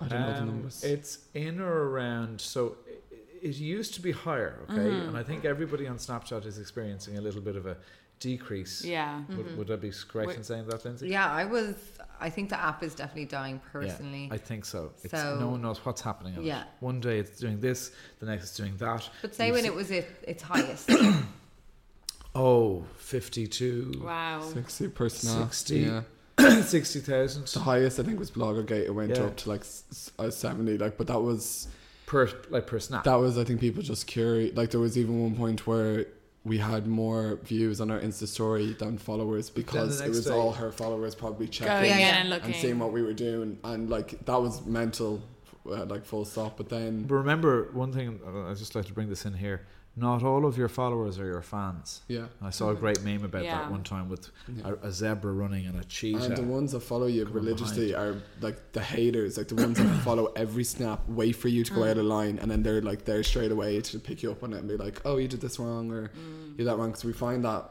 I 0.00 0.08
don't 0.08 0.20
know 0.20 0.32
the 0.32 0.38
Um, 0.40 0.46
numbers. 0.46 0.82
It's 0.82 1.18
in 1.34 1.60
or 1.60 1.90
around. 1.90 2.40
So 2.40 2.76
it, 2.86 3.04
it 3.42 3.56
used 3.56 3.94
to 3.94 4.00
be 4.02 4.10
higher, 4.12 4.58
okay, 4.64 4.78
Mm-hmm. 4.78 5.08
and 5.10 5.16
I 5.16 5.22
think 5.22 5.44
everybody 5.44 5.86
on 5.86 5.98
Snapchat 5.98 6.44
is 6.46 6.58
experiencing 6.58 7.16
a 7.18 7.20
little 7.20 7.42
bit 7.42 7.54
of 7.56 7.66
a 7.66 7.76
decrease. 8.20 8.84
Yeah. 8.84 9.22
Would, 9.36 9.56
would 9.56 9.70
I 9.70 9.76
be 9.76 9.90
correct 10.08 10.28
Wait- 10.28 10.36
in 10.36 10.44
saying 10.44 10.66
that, 10.68 10.84
Lindsay? 10.84 11.08
yeah 11.08 11.30
i 11.32 11.44
was 11.46 11.74
i 12.20 12.28
think 12.28 12.50
the 12.50 12.60
app 12.60 12.82
is 12.82 12.94
definitely 12.94 13.24
dying 13.24 13.56
Yeah, 13.64 13.70
personally 13.72 14.28
I 14.30 14.36
think 14.36 14.64
so. 14.66 14.92
It's, 15.02 15.12
So- 15.12 15.38
no 15.40 15.48
one 15.48 15.62
knows 15.62 15.78
what's 15.84 16.02
happening. 16.02 16.36
On 16.36 16.44
Yeah. 16.44 16.60
It. 16.62 16.66
One 16.80 17.00
day 17.00 17.18
it's 17.18 17.38
doing 17.40 17.58
this, 17.60 17.90
the 18.20 18.26
next 18.26 18.42
it's 18.44 18.56
doing 18.56 18.76
that. 18.76 19.08
but 19.22 19.34
say 19.34 19.50
when 19.52 19.62
see- 19.62 19.68
it 19.68 19.74
was 19.74 19.90
at 19.90 20.06
its 20.32 20.42
highest 20.42 20.90
Oh, 22.34 22.84
52. 22.98 24.02
Wow. 24.04 24.40
60 24.42 24.88
personal. 24.88 25.46
60. 25.48 25.78
Yeah. 25.80 26.02
Sixty 26.62 27.00
thousand 27.00 27.46
The 27.48 27.60
highest 27.60 27.98
I 28.00 28.02
think 28.02 28.18
was 28.18 28.30
Bloggergate. 28.30 28.84
It 28.86 28.94
went 28.94 29.10
Yeah. 29.16 29.24
up 29.24 29.36
to 29.38 29.48
like 29.50 29.60
s- 29.60 29.84
s- 29.90 30.10
uh, 30.18 30.30
seventy. 30.30 30.78
Like, 30.78 30.96
but 30.96 31.06
that 31.08 31.20
was 31.20 31.68
per 32.06 32.30
like 32.48 32.66
per 32.66 32.78
snap. 32.78 33.04
that 33.04 33.16
was 33.16 33.36
I 33.36 33.44
think 33.44 33.60
people 33.60 33.82
just 33.82 34.06
curious. 34.06 34.56
Like 34.56 34.70
there 34.70 34.80
was 34.80 34.96
even 34.96 35.20
one 35.20 35.34
point 35.36 35.66
where 35.66 36.06
we 36.44 36.58
had 36.58 36.86
more 36.86 37.38
views 37.44 37.80
on 37.80 37.90
our 37.90 38.00
Insta 38.00 38.26
story 38.26 38.72
than 38.72 38.96
followers 38.98 39.50
because 39.50 39.98
the 39.98 40.06
it 40.06 40.08
was 40.08 40.24
day- 40.24 40.32
all 40.32 40.52
her 40.52 40.72
followers 40.72 41.14
probably 41.14 41.46
Going 41.46 41.52
checking 41.52 41.90
in 41.92 41.98
yeah. 41.98 42.20
and 42.20 42.30
looking. 42.30 42.46
and 42.52 42.54
seeing 42.56 42.78
what 42.78 42.92
we 42.92 43.02
were 43.02 43.12
doing, 43.12 43.58
and 43.64 43.90
like 43.90 44.24
that 44.24 44.40
was 44.40 44.64
mental, 44.64 45.20
uh, 45.66 45.84
like 45.84 46.04
full 46.06 46.24
stop. 46.24 46.56
But 46.56 46.68
then 46.70 47.02
But 47.02 47.16
remember 47.16 47.70
one 47.72 47.92
thing. 47.92 48.20
I 48.26 48.54
just 48.54 48.74
like 48.74 48.86
to 48.86 48.94
bring 48.94 49.08
this 49.10 49.26
in 49.26 49.34
here. 49.34 49.66
Not 49.96 50.22
all 50.22 50.46
of 50.46 50.56
your 50.56 50.68
followers 50.68 51.18
are 51.18 51.26
your 51.26 51.42
fans. 51.42 52.00
yeah, 52.08 52.26
I 52.40 52.50
saw 52.50 52.70
a 52.70 52.74
great 52.74 53.02
meme 53.02 53.24
about 53.24 53.42
Yeah. 53.44 53.58
that 53.62 53.70
one 53.70 53.82
time 53.82 54.08
with 54.08 54.30
Yeah. 54.48 54.68
a, 54.82 54.86
a 54.88 54.92
zebra 54.92 55.32
running 55.32 55.66
and 55.66 55.78
a 55.78 55.84
cheetah. 55.84 56.22
and 56.24 56.36
the 56.36 56.42
ones 56.42 56.72
that 56.72 56.80
follow 56.80 57.06
you 57.06 57.24
Coming 57.24 57.34
religiously 57.42 57.94
are 57.94 58.14
like 58.40 58.72
the 58.72 58.80
haters, 58.80 59.36
like 59.36 59.48
the 59.48 59.56
ones 59.56 59.78
that 59.78 59.88
follow 60.04 60.26
every 60.36 60.64
snap, 60.64 61.06
wait 61.08 61.32
for 61.36 61.48
you 61.48 61.64
to 61.64 61.74
go 61.74 61.84
out 61.84 61.98
of 61.98 62.04
line, 62.04 62.38
and 62.38 62.50
then 62.50 62.62
they're 62.62 62.80
like 62.80 63.04
there 63.04 63.22
straight 63.24 63.50
away 63.52 63.80
to 63.80 63.98
pick 63.98 64.22
you 64.22 64.30
up 64.30 64.42
on 64.44 64.52
it 64.52 64.58
and 64.58 64.68
be 64.68 64.76
like, 64.76 65.02
oh, 65.04 65.16
you 65.16 65.26
did 65.28 65.40
this 65.40 65.58
wrong 65.58 65.90
or 65.90 66.02
you 66.14 66.54
did 66.58 66.66
that 66.68 66.78
wrong. 66.78 66.90
Because 66.90 67.04
we 67.04 67.12
find 67.12 67.44
that 67.44 67.68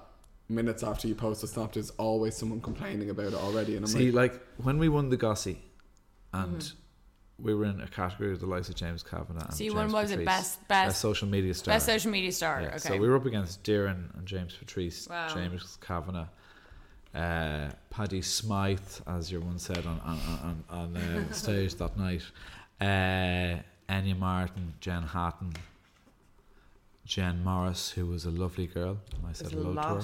minutes 0.49 0.84
after 0.84 1.07
you 1.07 1.15
post 1.15 1.41
a 1.43 1.47
snap, 1.47 1.72
there's 1.74 1.91
always 1.91 2.36
someone 2.36 2.59
complaining 2.59 3.09
about 3.09 3.28
it 3.28 3.34
already, 3.36 3.76
and 3.78 3.86
I'm 3.86 3.91
See, 3.91 4.11
like, 4.11 4.34
like 4.34 4.41
when 4.57 4.78
we 4.78 4.89
won 4.89 5.09
the 5.09 5.17
Gossy, 5.17 5.61
and 6.34 6.57
Mm-hmm. 6.59 6.78
We 7.41 7.53
were 7.55 7.65
in 7.65 7.79
a 7.81 7.87
category 7.87 8.31
with 8.31 8.39
the 8.41 8.45
likes 8.45 8.69
of 8.69 8.75
James 8.75 9.03
Kavanagh. 9.03 9.45
And 9.45 9.53
So 9.53 9.63
you 9.63 9.71
James 9.71 9.75
won, 9.77 9.91
what 9.91 10.01
was 10.03 10.11
it, 10.11 10.17
Patrice, 10.19 10.25
best- 10.25 10.67
best- 10.67 10.99
social 11.01 11.27
media 11.27 11.53
star. 11.53 11.73
Best 11.75 11.85
social 11.85 12.11
media 12.11 12.31
star. 12.31 12.61
Yeah, 12.61 12.67
okay. 12.69 12.77
So 12.79 12.97
we 12.97 13.07
were 13.07 13.15
up 13.15 13.25
against 13.25 13.63
Darren 13.63 14.15
and 14.17 14.25
James 14.25 14.53
Patrice, 14.55 15.07
Wow. 15.09 15.27
James 15.33 15.77
Kavanagh, 15.81 16.27
uh, 17.15 17.69
Paddy 17.89 18.21
Smythe, 18.21 18.79
as 19.07 19.31
your 19.31 19.41
one 19.41 19.59
said 19.59 19.85
on 19.85 19.99
on, 20.01 20.19
on, 20.43 20.63
on 20.69 20.97
uh, 20.97 21.31
stage 21.43 21.75
that 21.75 21.97
night, 21.97 22.23
uh, 22.81 23.59
Enya 23.89 24.17
Martin, 24.17 24.73
Jen 24.79 25.03
Hatton, 25.03 25.53
Jen 27.05 27.43
Morris, 27.43 27.89
who 27.91 28.05
was 28.05 28.25
a 28.25 28.29
lovely 28.31 28.67
girl. 28.67 28.97
I 29.27 29.33
said 29.33 29.51
hello 29.51 29.73
to 29.73 29.81
her. 29.81 30.01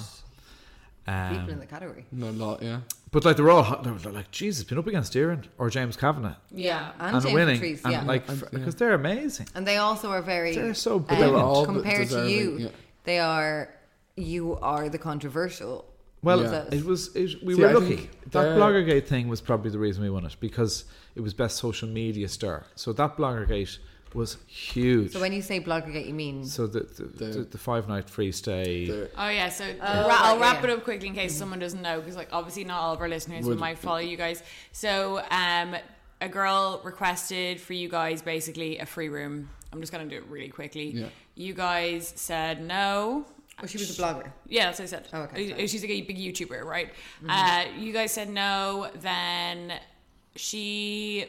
Of 1.06 1.30
people 1.30 1.48
in 1.48 1.54
Um, 1.54 1.60
the 1.60 1.66
category. 1.66 2.04
no, 2.12 2.30
lot, 2.30 2.62
yeah. 2.62 2.80
but 3.12 3.24
like 3.24 3.36
they're 3.36 3.50
all 3.50 3.62
hot- 3.62 3.84
they're 3.84 3.94
they're 3.94 4.12
like 4.12 4.30
Jesus, 4.30 4.64
been 4.64 4.78
up 4.78 4.86
against 4.86 5.12
Darren 5.12 5.44
or 5.58 5.70
James 5.70 5.96
Kavanagh 5.96 6.34
Yeah, 6.50 6.92
and, 6.98 7.16
and, 7.16 7.22
James 7.22 7.34
winning, 7.34 7.54
Patrice, 7.60 7.84
and 7.84 7.92
yeah. 7.92 8.02
like 8.04 8.28
And- 8.28 8.42
f- 8.42 8.48
yeah. 8.52 8.58
because 8.58 8.74
they're 8.74 8.94
amazing. 8.94 9.48
And 9.54 9.66
they 9.66 9.76
also 9.76 10.10
are 10.10 10.22
very. 10.22 10.54
They're 10.54 10.74
so 10.74 10.96
um, 10.96 11.02
But 11.08 11.18
they 11.20 11.28
were 11.30 11.38
all 11.38 11.64
compared 11.64 12.08
to 12.08 12.14
deserving, 12.14 12.30
you. 12.34 12.58
yeah. 12.58 12.68
They 13.04 13.18
are. 13.18 13.68
You 14.16 14.56
are 14.62 14.88
the 14.88 14.98
controversial. 14.98 15.84
Well, 16.22 16.42
Yeah. 16.42 16.64
it 16.72 16.84
was. 16.84 17.14
It, 17.14 17.42
we 17.44 17.54
See, 17.54 17.60
were 17.62 17.68
I 17.68 17.72
lucky. 17.72 17.96
think 17.96 18.10
That 18.30 18.42
they're- 18.42 18.56
Bloggergate 18.56 19.06
thing 19.06 19.28
was 19.28 19.40
probably 19.40 19.70
the 19.70 19.78
reason 19.78 20.02
we 20.02 20.10
won 20.10 20.24
it 20.24 20.36
because 20.40 20.84
it 21.14 21.20
was 21.20 21.34
best 21.34 21.56
social 21.58 21.88
media 21.88 22.28
star. 22.28 22.66
So 22.74 22.92
that 22.94 23.16
Bloggergate 23.16 23.78
was 24.14 24.38
huge. 24.46 25.12
So 25.12 25.20
when 25.20 25.32
you 25.32 25.42
say 25.42 25.60
blogger, 25.60 25.86
Bloggergate, 25.92 26.06
you 26.06 26.14
mean 26.14 26.44
So 26.44 26.66
the 26.66 26.80
the, 26.80 27.02
the, 27.04 27.24
The- 27.26 27.44
the 27.44 27.58
five 27.58 27.88
night 27.88 28.08
free 28.08 28.32
stay. 28.32 28.86
The- 28.86 29.10
Oh 29.16 29.28
yeah, 29.28 29.48
so 29.50 29.64
Oh, 29.64 29.84
ra- 30.02 30.06
right, 30.08 30.20
I'll 30.20 30.38
wrap 30.38 30.62
yeah. 30.62 30.70
it 30.70 30.78
up 30.78 30.84
quickly 30.84 31.08
in 31.08 31.14
case 31.14 31.36
someone 31.36 31.58
doesn't 31.58 31.82
know, 31.82 32.00
because 32.00 32.16
like 32.16 32.28
obviously 32.32 32.64
not 32.64 32.80
all 32.80 32.94
of 32.94 33.00
our 33.00 33.08
listeners 33.08 33.44
Would- 33.44 33.58
might 33.58 33.78
follow 33.78 33.98
you 33.98 34.16
guys. 34.16 34.42
So 34.72 35.20
um, 35.30 35.76
a 36.20 36.28
girl 36.28 36.80
requested 36.84 37.60
for 37.60 37.74
you 37.74 37.88
guys 37.88 38.22
basically 38.22 38.78
a 38.78 38.86
free 38.86 39.08
room. 39.08 39.50
I'm 39.72 39.80
just 39.80 39.92
gonna 39.92 40.06
do 40.06 40.16
it 40.16 40.24
really 40.28 40.48
quickly. 40.48 40.90
Yeah. 40.90 41.06
You 41.34 41.52
guys 41.52 42.12
said 42.16 42.62
no. 42.64 43.26
Oh, 43.62 43.66
she 43.66 43.78
was 43.78 43.98
a 43.98 44.02
blogger. 44.02 44.30
Yeah, 44.48 44.66
that's 44.66 44.78
what 44.78 44.84
I 44.84 44.88
said. 44.88 45.08
Oh, 45.12 45.20
okay, 45.22 45.48
sorry. 45.50 45.66
She's 45.66 45.82
like 45.82 45.90
a 45.90 46.00
big 46.02 46.18
YouTuber, 46.18 46.62
right? 46.62 46.90
Uh, 47.28 47.64
you 47.78 47.92
guys 47.92 48.12
said 48.12 48.28
no. 48.30 48.88
Then 49.00 49.72
she. 50.34 51.26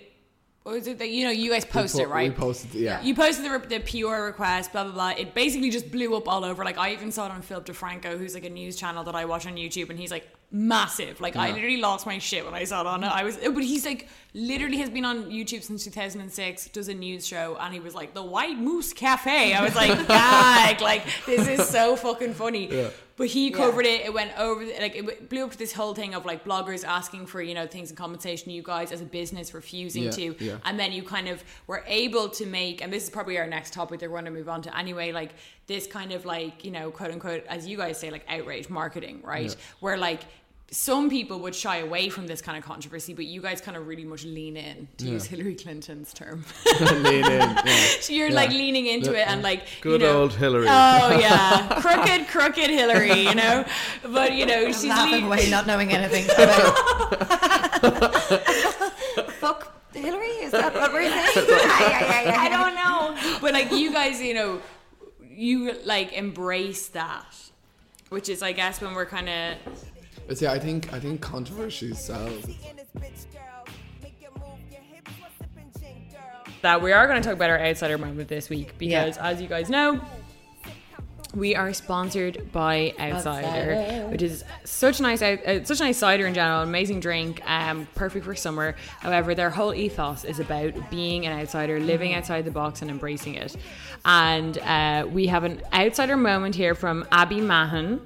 What 0.68 0.76
was 0.76 0.88
it 0.88 1.00
that 1.00 1.12
you 1.12 1.24
know? 1.24 1.32
You 1.32 1.50
guys 1.50 1.64
posted 1.64 2.00
po- 2.00 2.12
it, 2.12 2.14
right? 2.14 2.30
we 2.30 2.36
posted 2.36 2.74
yeah. 2.74 3.02
You 3.02 3.16
posted 3.16 3.46
the, 3.46 3.52
re- 3.52 3.68
the 3.68 3.80
pure 3.80 4.26
request, 4.26 4.74
blah 4.74 4.84
blah 4.84 4.92
blah. 4.92 5.10
It 5.12 5.34
basically 5.34 5.70
just 5.70 5.90
blew 5.90 6.14
up 6.18 6.28
all 6.28 6.44
over. 6.44 6.66
Like 6.66 6.78
I 6.78 6.92
even 6.92 7.10
saw 7.10 7.26
it 7.28 7.32
on 7.32 7.42
Philip 7.42 7.68
DeFranco, 7.68 8.18
who's 8.18 8.34
like 8.34 8.44
a 8.44 8.50
news 8.50 8.76
channel 8.76 9.06
that 9.06 9.16
I 9.16 9.24
watch 9.24 9.48
on 9.48 9.56
YouTube, 9.56 9.90
and 9.90 9.98
he's 9.98 10.12
like 10.12 10.28
massive. 10.52 11.20
Like 11.20 11.36
I 11.36 11.52
literally 11.52 11.78
lost 11.78 12.06
my 12.06 12.20
shit 12.20 12.46
when 12.46 12.54
I 12.54 12.64
saw 12.64 12.82
it 12.82 12.88
on 12.88 13.04
it. 13.04 13.08
I 13.08 13.24
was, 13.24 13.38
but 13.38 13.64
he's 13.64 13.86
like 13.86 14.08
literally 14.34 14.78
has 14.78 14.90
been 14.90 15.06
on 15.06 15.26
YouTube 15.26 15.64
since 15.64 15.84
2006. 15.84 16.70
Does 16.70 16.88
a 16.88 16.94
news 16.94 17.28
show, 17.28 17.58
and 17.60 17.74
he 17.74 17.80
was 17.80 17.94
like 17.96 18.14
the 18.14 18.24
White 18.24 18.58
Moose 18.58 18.94
Cafe. 18.94 19.54
I 19.54 19.64
was 19.64 19.76
like, 19.76 20.08
gag, 20.08 20.82
like 20.82 21.04
this 21.26 21.48
is 21.48 21.68
so 21.68 21.96
fucking 21.96 22.34
funny. 22.34 22.72
Yeah. 22.74 22.90
But 23.18 23.28
he 23.30 23.50
covered 23.50 23.88
it. 23.88 24.02
It 24.02 24.14
went 24.14 24.38
over 24.38 24.64
like 24.64 24.96
it 24.96 25.28
blew 25.30 25.44
up 25.44 25.52
to 25.52 25.58
this 25.58 25.74
whole 25.74 25.96
thing 25.96 26.14
of 26.14 26.24
like 26.24 26.46
bloggers 26.46 26.86
asking 26.86 27.26
for 27.26 27.42
you 27.42 27.56
know 27.56 27.66
things 27.66 27.90
in 27.90 27.96
compensation. 27.96 28.52
You 28.52 28.62
guys 28.62 28.92
as 28.92 29.02
a 29.02 29.06
business 29.06 29.56
refusing 29.56 30.04
Yeah, 30.04 30.12
to, 30.12 30.36
yeah. 30.40 30.58
and 30.66 30.80
then 30.80 30.92
you 30.92 31.02
kind 31.02 31.28
of 31.28 31.44
were 31.66 31.84
able 31.88 32.30
to 32.30 32.46
make. 32.46 32.84
And 32.84 32.94
this 32.94 33.06
is 33.06 33.10
probably 33.10 33.40
our 33.40 33.48
next 33.48 33.74
topic 33.74 34.02
that 34.02 34.10
we're 34.12 34.22
going 34.22 34.26
to 34.26 34.32
move 34.32 34.48
on 34.50 34.62
to 34.62 34.78
anyway. 34.78 35.12
Like 35.12 35.32
this 35.68 35.86
kind 35.88 36.12
of 36.14 36.26
like 36.26 36.66
you 36.66 36.72
know 36.72 36.90
quote 36.92 37.12
unquote 37.12 37.44
as 37.48 37.68
you 37.68 37.78
guys 37.78 38.00
say 38.00 38.10
like 38.10 38.26
outrage 38.30 38.70
marketing, 38.70 39.22
right? 39.24 39.50
Yeah. 39.50 39.56
Where 39.80 39.98
like. 39.98 40.22
Some 40.70 41.10
people 41.10 41.40
would 41.44 41.56
shy 41.56 41.78
away 41.78 42.10
from 42.10 42.28
this 42.28 42.42
kind 42.42 42.58
of 42.58 42.64
controversy, 42.66 43.14
but 43.14 43.24
you 43.24 43.42
guys 43.42 43.62
kind 43.62 43.78
of 43.78 43.88
really 43.88 44.04
much 44.04 44.26
lean 44.26 44.58
in, 44.58 44.90
to 44.98 45.06
use 45.06 45.24
Hillary 45.24 45.56
Clinton's 45.56 46.14
term. 46.14 46.44
lean 46.82 47.24
in. 47.24 47.32
Yeah. 47.32 47.62
So 48.02 48.12
you're 48.18 48.28
Yeah. 48.28 48.36
like 48.36 48.50
leaning 48.50 48.86
into 48.88 49.14
it 49.18 49.26
and 49.30 49.42
like 49.42 49.62
you 49.62 49.66
Good 49.84 50.02
know, 50.02 50.24
old 50.24 50.34
Hillary. 50.34 50.66
Oh 50.68 51.18
yeah, 51.22 51.80
crooked, 51.80 52.28
crooked 52.28 52.70
Hillary, 52.70 53.14
you 53.18 53.34
know. 53.34 53.64
But 54.04 54.34
you 54.34 54.46
know, 54.46 54.66
she's 54.74 54.88
laughing 54.88 55.22
le- 55.22 55.28
away, 55.38 55.50
not 55.50 55.68
knowing 55.68 55.94
anything 55.94 56.26
about. 56.26 56.76
Fuck 59.40 59.74
Hillary? 59.94 60.28
Is 60.44 60.52
that 60.52 60.74
what 60.74 60.92
we're 60.92 61.10
saying? 61.10 61.48
I 62.36 62.50
don't 62.50 62.76
know. 62.76 63.40
But 63.42 63.54
like 63.54 63.72
you 63.72 63.92
guys, 63.94 64.22
you 64.22 64.34
know, 64.34 64.62
you 65.38 65.74
like 65.86 66.14
embrace 66.14 66.88
that, 66.90 67.36
which 68.10 68.28
is, 68.30 68.42
I 68.42 68.52
guess, 68.54 68.82
when 68.82 68.94
we're 68.94 69.06
kind 69.06 69.30
of 69.30 69.58
But 70.28 70.38
see, 70.38 70.48
I 70.48 70.60
think 70.60 70.92
I 70.94 71.00
think 71.00 71.22
controversy 71.22 71.94
sells. 71.94 72.46
Um, 72.46 72.54
that 76.64 76.82
we 76.82 76.92
are 76.92 77.08
going 77.08 77.22
to 77.22 77.26
talk 77.28 77.36
about 77.36 77.52
our 77.52 77.60
outsider 77.60 77.98
moment 78.00 78.28
this 78.28 78.50
week 78.50 78.74
Yeah. 78.80 79.06
because, 79.06 79.18
as 79.18 79.42
you 79.42 79.48
guys 79.48 79.70
know. 79.70 80.02
We 81.38 81.56
are 81.56 81.72
sponsored 81.72 82.52
by 82.52 82.96
Outsider, 83.00 83.76
Outsider. 83.76 84.08
which 84.08 84.24
is 84.24 84.44
such 84.64 85.00
a 85.00 85.04
nice, 85.04 85.22
uh, 85.22 85.64
such 85.64 85.80
a 85.82 85.84
nice 85.84 85.98
cider 86.00 86.26
in 86.26 86.34
general. 86.34 86.64
Amazing 86.64 87.00
drink, 87.00 87.48
um, 87.48 87.88
perfect 87.94 88.26
for 88.26 88.34
summer. 88.34 88.76
However, 89.02 89.36
their 89.36 89.52
whole 89.52 89.72
ethos 89.72 90.26
is 90.26 90.40
about 90.40 90.90
being 90.90 91.28
an 91.28 91.40
outsider, 91.40 91.80
living 91.80 92.16
outside 92.16 92.44
the 92.44 92.50
box, 92.50 92.82
and 92.82 92.90
embracing 92.90 93.36
it. 93.36 93.56
And 94.04 94.58
uh, 94.58 95.06
we 95.08 95.28
have 95.28 95.44
an 95.44 95.62
outsider 95.74 96.18
moment 96.18 96.56
here 96.56 96.74
from 96.74 97.06
Abby 97.12 97.40
Mahan. 97.40 98.02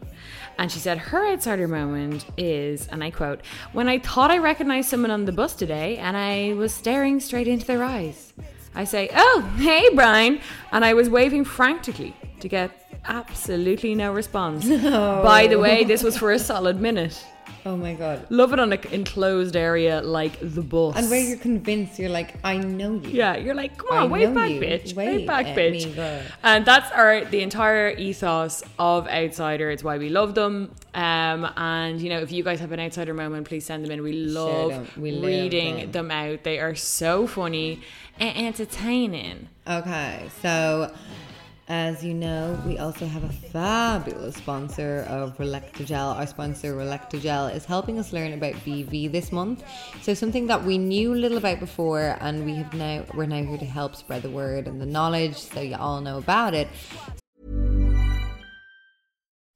And 0.57 0.69
she 0.69 0.79
said 0.79 0.97
her 0.97 1.31
outsider 1.31 1.69
moment 1.69 2.25
is, 2.37 2.89
and 2.89 3.01
I 3.01 3.11
quote, 3.11 3.39
when 3.71 3.87
I 3.87 3.99
thought 3.99 4.29
I 4.29 4.39
recognized 4.39 4.89
someone 4.89 5.09
on 5.09 5.23
the 5.23 5.31
bus 5.31 5.55
today 5.55 5.95
and 5.97 6.17
I 6.17 6.53
was 6.55 6.73
staring 6.73 7.21
straight 7.21 7.47
into 7.47 7.65
their 7.65 7.81
eyes. 7.81 8.33
I 8.75 8.83
say, 8.83 9.09
oh, 9.15 9.49
hey, 9.57 9.87
Brian. 9.95 10.41
And 10.73 10.83
I 10.83 10.93
was 10.93 11.09
waving 11.09 11.45
frantically 11.45 12.13
to 12.41 12.49
get 12.49 12.80
absolutely 13.05 13.95
no 13.95 14.13
response. 14.13 14.67
By 14.69 15.47
the 15.47 15.59
way, 15.59 15.83
this 15.83 16.03
was 16.03 16.17
for 16.17 16.31
a 16.31 16.39
solid 16.39 16.79
minute. 16.79 17.23
Oh 17.65 17.77
my 17.77 17.93
god. 17.93 18.25
Love 18.29 18.53
it 18.53 18.59
on 18.59 18.73
an 18.73 18.79
enclosed 18.91 19.55
area 19.55 20.01
like 20.01 20.37
the 20.41 20.61
bus. 20.61 20.95
And 20.95 21.09
where 21.09 21.19
you're 21.19 21.37
convinced, 21.37 21.99
you're 21.99 22.09
like, 22.09 22.35
I 22.43 22.57
know 22.57 22.95
you. 22.95 23.09
Yeah, 23.09 23.35
you're 23.35 23.53
like, 23.53 23.77
come 23.77 23.89
on, 23.91 24.09
wave 24.09 24.29
know 24.29 24.35
back, 24.35 24.49
you. 24.51 24.61
bitch. 24.61 24.95
Wave 24.95 25.19
Wave 25.19 25.27
back, 25.27 25.45
bitch. 25.47 26.25
And 26.43 26.65
that's 26.65 26.91
our 26.91 27.25
the 27.25 27.41
entire 27.41 27.91
ethos 27.91 28.63
of 28.79 29.07
Outsider. 29.07 29.69
It's 29.69 29.83
why 29.83 29.97
we 29.97 30.09
love 30.09 30.33
them. 30.33 30.73
Um, 30.93 31.47
and 31.55 32.01
you 32.01 32.09
know, 32.09 32.19
if 32.19 32.31
you 32.31 32.43
guys 32.43 32.59
have 32.59 32.71
an 32.71 32.79
outsider 32.79 33.13
moment, 33.13 33.47
please 33.47 33.65
send 33.65 33.83
them 33.85 33.91
in. 33.91 34.01
We 34.01 34.13
love. 34.13 34.97
We 34.97 35.19
reading 35.19 35.91
them. 35.91 36.07
them. 36.07 36.11
out. 36.11 36.43
They 36.43 36.59
are 36.59 36.75
so 36.75 37.27
funny 37.27 37.81
and 38.19 38.37
entertaining. 38.37 39.49
Okay, 39.67 40.29
so 40.41 40.93
as 41.71 42.03
you 42.03 42.13
know, 42.13 42.61
we 42.65 42.77
also 42.77 43.05
have 43.05 43.23
a 43.23 43.29
fabulous 43.29 44.35
sponsor 44.35 45.05
of 45.07 45.37
Relactagel. 45.37 46.17
Our 46.17 46.27
sponsor, 46.27 46.75
Relactagel, 46.75 47.55
is 47.55 47.63
helping 47.63 47.97
us 47.97 48.11
learn 48.11 48.33
about 48.33 48.55
BV 48.65 49.09
this 49.09 49.31
month. 49.31 49.63
So 50.01 50.13
something 50.13 50.47
that 50.47 50.65
we 50.65 50.77
knew 50.77 51.15
little 51.15 51.37
about 51.37 51.61
before, 51.61 52.17
and 52.19 52.43
we 52.43 52.55
have 52.55 52.73
now 52.73 53.05
we're 53.13 53.25
now 53.25 53.41
here 53.43 53.57
to 53.57 53.63
help 53.63 53.95
spread 53.95 54.21
the 54.21 54.29
word 54.29 54.67
and 54.67 54.81
the 54.81 54.85
knowledge, 54.85 55.37
so 55.37 55.61
you 55.61 55.77
all 55.77 56.01
know 56.01 56.17
about 56.17 56.53
it. 56.53 56.67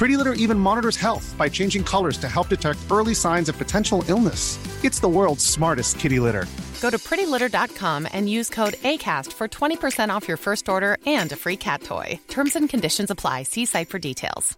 Pretty 0.00 0.16
Litter 0.16 0.32
even 0.32 0.58
monitors 0.58 0.96
health 0.96 1.34
by 1.36 1.46
changing 1.46 1.84
colors 1.84 2.16
to 2.16 2.26
help 2.26 2.48
detect 2.48 2.78
early 2.90 3.12
signs 3.12 3.50
of 3.50 3.58
potential 3.58 4.02
illness. 4.08 4.58
It's 4.82 4.98
the 4.98 5.10
world's 5.10 5.44
smartest 5.44 5.98
kitty 5.98 6.18
litter. 6.18 6.46
Go 6.80 6.88
to 6.88 6.96
prettylitter.com 6.96 8.08
and 8.10 8.26
use 8.26 8.48
code 8.48 8.76
ACAST 8.92 9.30
for 9.34 9.46
20% 9.46 10.08
off 10.08 10.26
your 10.26 10.38
first 10.38 10.70
order 10.70 10.96
and 11.04 11.30
a 11.32 11.36
free 11.36 11.58
cat 11.58 11.82
toy. 11.82 12.18
Terms 12.28 12.56
and 12.56 12.66
conditions 12.66 13.10
apply. 13.10 13.42
See 13.42 13.66
site 13.66 13.90
for 13.90 13.98
details. 13.98 14.56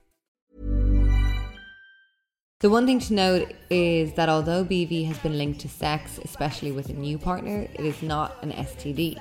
The 2.60 2.70
one 2.70 2.86
thing 2.86 3.00
to 3.00 3.12
note 3.12 3.52
is 3.68 4.12
that 4.12 4.28
although 4.28 4.64
BV 4.64 5.08
has 5.08 5.18
been 5.18 5.36
linked 5.38 5.58
to 5.62 5.68
sex, 5.68 6.20
especially 6.24 6.70
with 6.70 6.88
a 6.88 6.92
new 6.92 7.18
partner, 7.18 7.66
it 7.74 7.84
is 7.84 8.00
not 8.00 8.40
an 8.44 8.52
STD. 8.52 9.18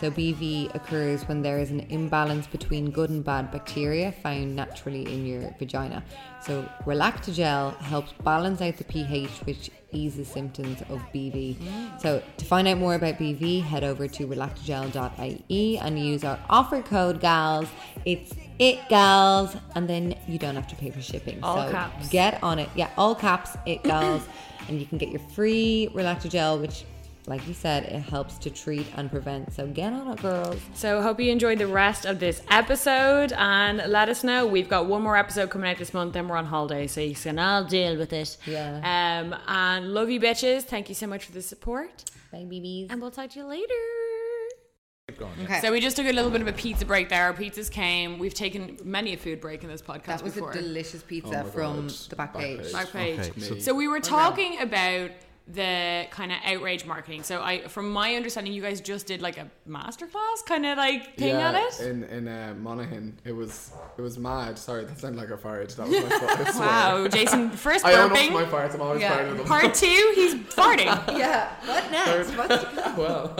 So 0.00 0.10
BV 0.10 0.74
occurs 0.74 1.28
when 1.28 1.42
there 1.42 1.58
is 1.58 1.70
an 1.70 1.80
imbalance 1.90 2.46
between 2.46 2.90
good 2.90 3.10
and 3.10 3.22
bad 3.22 3.50
bacteria 3.50 4.12
found 4.12 4.56
naturally 4.56 5.02
in 5.12 5.26
your 5.26 5.54
vagina. 5.58 6.02
So 6.42 6.66
Relactagel 6.86 7.76
helps 7.76 8.12
balance 8.24 8.62
out 8.62 8.78
the 8.78 8.84
pH, 8.84 9.28
which 9.44 9.70
eases 9.92 10.26
symptoms 10.26 10.80
of 10.88 11.00
BV. 11.12 12.00
So 12.00 12.22
to 12.38 12.44
find 12.46 12.66
out 12.66 12.78
more 12.78 12.94
about 12.94 13.16
BV, 13.16 13.62
head 13.62 13.84
over 13.84 14.08
to 14.08 14.26
relactagel.ie 14.26 15.78
and 15.78 15.98
use 15.98 16.24
our 16.24 16.38
offer 16.48 16.80
code 16.80 17.20
GALS. 17.20 17.68
It's 18.06 18.32
it 18.58 18.78
gals, 18.88 19.54
and 19.74 19.88
then 19.88 20.14
you 20.26 20.38
don't 20.38 20.54
have 20.54 20.68
to 20.68 20.76
pay 20.76 20.90
for 20.90 21.02
shipping. 21.02 21.40
All 21.42 21.66
so 21.66 21.72
caps. 21.72 22.08
get 22.08 22.42
on 22.42 22.58
it. 22.58 22.70
Yeah, 22.74 22.90
all 22.96 23.14
caps, 23.14 23.56
it 23.66 23.82
gals, 23.82 24.22
and 24.68 24.78
you 24.80 24.86
can 24.86 24.96
get 24.96 25.10
your 25.10 25.20
free 25.34 25.90
Relactagel, 25.94 26.60
which, 26.60 26.84
like 27.26 27.46
you 27.46 27.54
said, 27.54 27.84
it 27.84 28.00
helps 28.00 28.38
to 28.38 28.50
treat 28.50 28.86
and 28.96 29.10
prevent. 29.10 29.52
So 29.52 29.66
get 29.66 29.92
on 29.92 30.08
it, 30.12 30.22
girls. 30.22 30.60
So 30.74 31.00
hope 31.02 31.20
you 31.20 31.30
enjoyed 31.30 31.58
the 31.58 31.66
rest 31.66 32.04
of 32.06 32.18
this 32.18 32.42
episode 32.50 33.32
and 33.32 33.82
let 33.86 34.08
us 34.08 34.24
know. 34.24 34.46
We've 34.46 34.68
got 34.68 34.86
one 34.86 35.02
more 35.02 35.16
episode 35.16 35.50
coming 35.50 35.70
out 35.70 35.76
this 35.78 35.92
month, 35.94 36.14
then 36.14 36.28
we're 36.28 36.36
on 36.36 36.46
holiday, 36.46 36.86
so 36.86 37.00
you 37.00 37.14
can 37.14 37.38
all 37.38 37.64
deal 37.64 37.96
with 37.96 38.12
it. 38.12 38.36
Yeah. 38.46 38.76
Um 39.22 39.34
and 39.46 39.92
love 39.94 40.10
you 40.10 40.18
bitches. 40.20 40.62
Thank 40.62 40.88
you 40.88 40.94
so 40.94 41.06
much 41.06 41.24
for 41.26 41.32
the 41.32 41.42
support. 41.42 42.04
Bye, 42.32 42.44
babies. 42.48 42.88
And 42.90 43.00
we'll 43.00 43.10
talk 43.10 43.30
to 43.30 43.38
you 43.38 43.44
later. 43.46 43.74
Okay. 45.42 45.60
So 45.60 45.72
we 45.72 45.80
just 45.80 45.96
took 45.96 46.06
a 46.06 46.12
little 46.12 46.30
bit 46.30 46.40
of 46.40 46.46
a 46.46 46.52
pizza 46.52 46.86
break 46.86 47.08
there. 47.08 47.24
Our 47.24 47.34
pizzas 47.34 47.70
came. 47.70 48.18
We've 48.20 48.32
taken 48.32 48.78
many 48.84 49.12
a 49.12 49.16
food 49.16 49.40
break 49.40 49.64
in 49.64 49.68
this 49.68 49.82
podcast 49.82 50.04
that 50.06 50.22
was 50.22 50.34
before. 50.34 50.52
a 50.52 50.54
delicious 50.54 51.02
pizza 51.02 51.42
Oh 51.44 51.50
from 51.50 51.88
God. 51.88 51.90
the 52.08 52.16
back 52.16 52.32
Back 52.32 52.42
page. 52.42 52.60
page. 52.62 52.72
Back 52.72 52.92
page. 52.92 53.18
Okay, 53.18 53.40
so- 53.40 53.58
so, 53.58 53.74
we 53.74 53.88
were 53.88 53.98
talking 54.00 54.60
about 54.60 55.10
the 55.52 56.06
kind 56.10 56.32
of 56.32 56.38
outrage 56.44 56.84
marketing. 56.84 57.22
So 57.22 57.42
I, 57.42 57.66
from 57.68 57.90
my 57.90 58.14
understanding, 58.14 58.52
you 58.52 58.62
guys 58.62 58.80
just 58.80 59.06
did 59.06 59.20
like 59.20 59.38
a 59.38 59.50
masterclass 59.68 60.44
kind 60.46 60.66
of 60.66 60.78
like 60.78 61.16
thing 61.16 61.36
yeah, 61.36 61.50
at 61.50 61.54
it. 61.80 61.86
in 61.86 62.04
in 62.04 62.28
uh, 62.28 62.54
Monaghan. 62.58 63.18
It 63.24 63.32
was 63.32 63.72
it 63.98 64.02
was 64.02 64.18
mad. 64.18 64.58
Sorry, 64.58 64.84
that 64.84 64.98
sounded 64.98 65.20
like 65.20 65.30
a 65.30 65.36
fart. 65.36 65.70
That 65.70 65.88
was 65.88 66.02
my 66.02 66.08
fault. 66.18 66.56
I. 66.56 66.58
Wow, 66.58 67.08
Jason, 67.08 67.50
first 67.50 67.84
burping. 67.84 67.88
I 67.88 68.00
own 68.02 68.12
up 68.12 68.18
to 68.18 68.30
my 68.30 68.44
farts. 68.44 68.74
I'm 68.74 68.82
always 68.82 69.00
Yeah. 69.00 69.14
proud 69.14 69.28
of 69.28 69.36
them. 69.38 69.46
Part 69.46 69.74
two, 69.82 70.12
he's 70.14 70.34
farting. 70.34 70.90
Yeah. 71.20 71.50
What 71.66 71.90
next? 71.90 72.30
What's 72.36 72.96
well, 72.96 73.34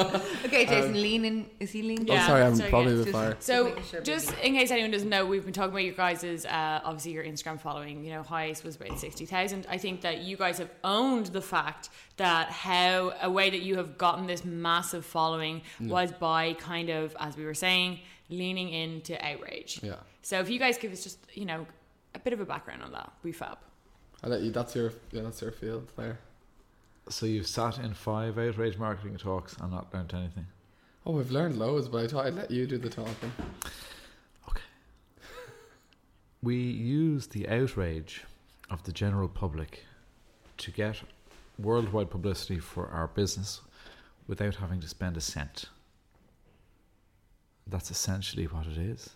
okay, 0.45 0.67
Jason, 0.67 1.01
lean 1.01 1.25
in. 1.25 1.51
Is 1.61 1.71
he 1.71 1.83
leaning? 1.83 2.07
Yeah. 2.07 2.25
oh, 2.25 2.27
sorry, 2.27 2.43
I'm 2.43 2.57
so 2.57 2.69
probably 2.69 2.95
yeah, 2.95 3.23
a 3.23 3.29
bit. 3.31 3.43
So, 3.43 3.81
sure, 3.83 4.01
just 4.03 4.35
in 4.39 4.55
case 4.55 4.71
anyone 4.71 4.91
doesn't 4.91 5.09
know, 5.09 5.25
we've 5.25 5.45
been 5.45 5.53
talking 5.53 5.71
about 5.71 5.85
your 5.85 5.95
guys' 5.95 6.45
uh, 6.45 6.81
obviously 6.85 7.13
your 7.13 7.25
Instagram 7.25 7.59
following. 7.61 8.05
You 8.05 8.13
know, 8.13 8.23
highest 8.23 8.65
was 8.65 8.77
about 8.77 8.99
sixty 8.99 9.25
thousand. 9.25 9.67
I 9.71 9.79
think 9.79 10.03
that 10.03 10.19
you 10.23 10.37
guys 10.37 10.59
have 10.59 10.71
owned 10.85 11.27
the 11.27 11.41
fact 11.41 11.89
that 12.16 12.51
how 12.51 13.14
a 13.22 13.30
way 13.30 13.51
that 13.51 13.62
you 13.62 13.76
have 13.76 13.96
gotten 13.96 14.26
this 14.26 14.44
massive 14.44 15.05
following 15.05 15.62
was 15.80 16.12
by 16.12 16.55
kind 16.55 16.90
of, 16.90 17.16
as 17.18 17.36
we 17.36 17.44
were 17.44 17.55
saying, 17.55 18.01
leaning 18.28 18.68
into 18.68 19.14
outrage. 19.24 19.80
Yeah. 19.82 19.96
So, 20.22 20.38
if 20.40 20.51
you 20.51 20.59
guys 20.59 20.76
give 20.78 20.92
us 20.92 21.03
just 21.03 21.18
you 21.34 21.44
know 21.44 21.66
a 22.14 22.18
bit 22.18 22.32
of 22.32 22.40
a 22.40 22.44
background 22.44 22.82
on 22.82 22.92
that, 22.92 23.12
we 23.22 23.32
fab. 23.32 23.59
I 24.22 24.28
let 24.28 24.42
you. 24.42 24.51
That's 24.51 24.74
your 24.74 24.92
yeah. 25.12 25.22
That's 25.22 25.40
your 25.40 25.53
field 25.53 25.90
there. 25.96 26.18
So 27.09 27.26
you've 27.26 27.48
sat 27.48 27.78
in 27.78 27.94
five 27.94 28.38
outrage 28.38 28.78
marketing 28.78 29.16
talks 29.16 29.57
and 29.61 29.72
not 29.72 29.92
learned 29.92 30.14
anything. 30.14 30.46
Oh, 31.05 31.12
we've 31.12 31.30
learned 31.30 31.59
loads, 31.59 31.88
but 31.88 32.05
I 32.05 32.07
thought 32.07 32.26
I'd 32.26 32.34
let 32.34 32.51
you 32.51 32.66
do 32.66 32.78
the 32.78 32.90
talking. 32.90 33.32
Okay. 34.48 34.61
We 36.42 36.57
use 36.57 37.26
the 37.26 37.48
outrage 37.48 38.24
of 38.70 38.84
the 38.84 38.92
general 38.92 39.28
public 39.28 39.86
to 40.59 40.70
get 40.70 41.03
worldwide 41.63 42.11
publicity 42.11 42.59
for 42.59 42.89
our 42.89 43.09
business 43.09 43.61
without 44.27 44.57
having 44.57 44.81
to 44.81 44.89
spend 44.89 45.17
a 45.17 45.21
cent. 45.21 45.67
That's 47.67 47.91
essentially 47.91 48.45
what 48.47 48.67
it 48.67 48.79
is. 48.79 49.11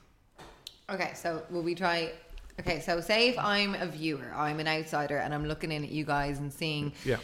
Okay, 0.90 1.12
so 1.14 1.42
will 1.50 1.62
we 1.62 1.74
try? 1.74 2.12
Okay, 2.60 2.80
so 2.80 3.00
say 3.00 3.28
if 3.28 3.38
I'm 3.38 3.74
a 3.74 3.86
viewer, 3.86 4.32
I'm 4.34 4.60
an 4.60 4.68
outsider, 4.68 5.16
and 5.18 5.34
I'm 5.34 5.46
looking 5.46 5.72
in 5.72 5.82
at 5.82 5.90
you 5.90 6.04
guys 6.04 6.38
and 6.38 6.52
seeing 6.52 6.92
Yeah. 7.04 7.16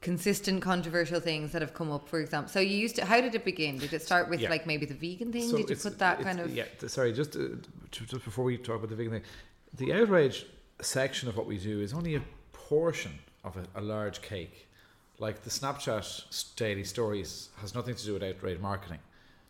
consistent 0.00 0.62
controversial 0.62 1.18
things 1.18 1.50
that 1.52 1.62
have 1.62 1.74
come 1.74 1.90
up. 1.90 2.08
For 2.08 2.20
example, 2.20 2.50
so 2.52 2.60
you 2.60 2.76
used 2.76 2.96
to. 2.96 3.04
How 3.04 3.20
did 3.20 3.34
it 3.34 3.44
begin? 3.44 3.78
Did 3.78 3.92
it 3.92 4.02
start 4.02 4.28
with 4.28 4.40
Yeah. 4.40 4.50
like 4.50 4.66
maybe 4.66 4.86
the 4.86 4.94
vegan 4.94 5.32
thing? 5.32 5.48
So 5.48 5.56
did 5.56 5.70
you 5.70 5.76
put 5.76 5.98
that 5.98 6.20
kind 6.20 6.38
of? 6.38 6.54
yeah 6.54 6.66
sorry 6.86 7.12
just 7.12 7.34
uh, 7.36 7.40
just 7.90 8.24
before 8.24 8.44
we 8.44 8.56
talk 8.58 8.76
about 8.76 8.90
the 8.90 8.96
vegan 8.96 9.12
thing 9.12 9.22
the 9.74 9.92
outrage 9.92 10.46
section 10.80 11.28
of 11.28 11.36
what 11.36 11.46
we 11.46 11.58
do 11.58 11.80
is 11.80 11.92
only 11.92 12.14
a 12.14 12.22
portion 12.52 13.18
of 13.48 13.56
a, 13.56 13.80
a 13.80 13.82
large 13.82 14.22
cake 14.22 14.68
like 15.18 15.42
the 15.42 15.50
snapchat 15.50 16.54
daily 16.56 16.84
stories 16.84 17.48
has 17.60 17.74
nothing 17.74 17.94
to 17.94 18.04
do 18.04 18.12
with 18.14 18.22
outrage 18.22 18.60
marketing 18.60 19.00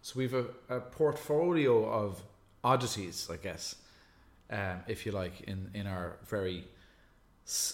so 0.02 0.18
we've 0.18 0.34
a, 0.34 0.46
a 0.68 0.80
portfolio 0.80 1.84
of 1.84 2.22
oddities 2.64 3.28
i 3.32 3.36
guess 3.36 3.76
um, 4.50 4.80
if 4.86 5.04
you 5.04 5.12
like 5.12 5.42
in 5.42 5.70
in 5.74 5.86
our 5.86 6.16
very 6.26 6.64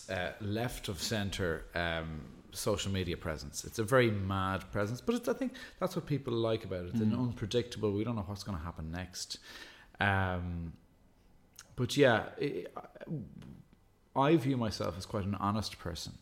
uh, 0.08 0.30
left 0.40 0.88
of 0.88 1.00
center 1.00 1.64
um, 1.74 2.20
social 2.52 2.92
media 2.92 3.16
presence. 3.16 3.64
It's 3.64 3.78
a 3.78 3.84
very 3.84 4.10
mad 4.10 4.70
presence, 4.70 5.00
but 5.00 5.16
it's, 5.16 5.28
I 5.28 5.32
think 5.34 5.54
that's 5.80 5.96
what 5.96 6.06
people 6.06 6.32
like 6.32 6.64
about 6.64 6.84
it. 6.84 6.90
It's 6.92 7.00
an 7.00 7.14
unpredictable. 7.14 7.92
We 7.92 8.04
don't 8.04 8.16
know 8.16 8.24
what's 8.26 8.44
going 8.44 8.56
to 8.56 8.64
happen 8.64 8.90
next. 8.90 9.38
Um, 10.00 10.72
but 11.76 11.96
yeah, 11.96 12.24
i 12.40 12.64
I 14.16 14.36
view 14.36 14.56
myself 14.56 14.96
as 14.96 15.06
quite 15.06 15.24
an 15.24 15.34
honest 15.36 15.78
person, 15.78 16.12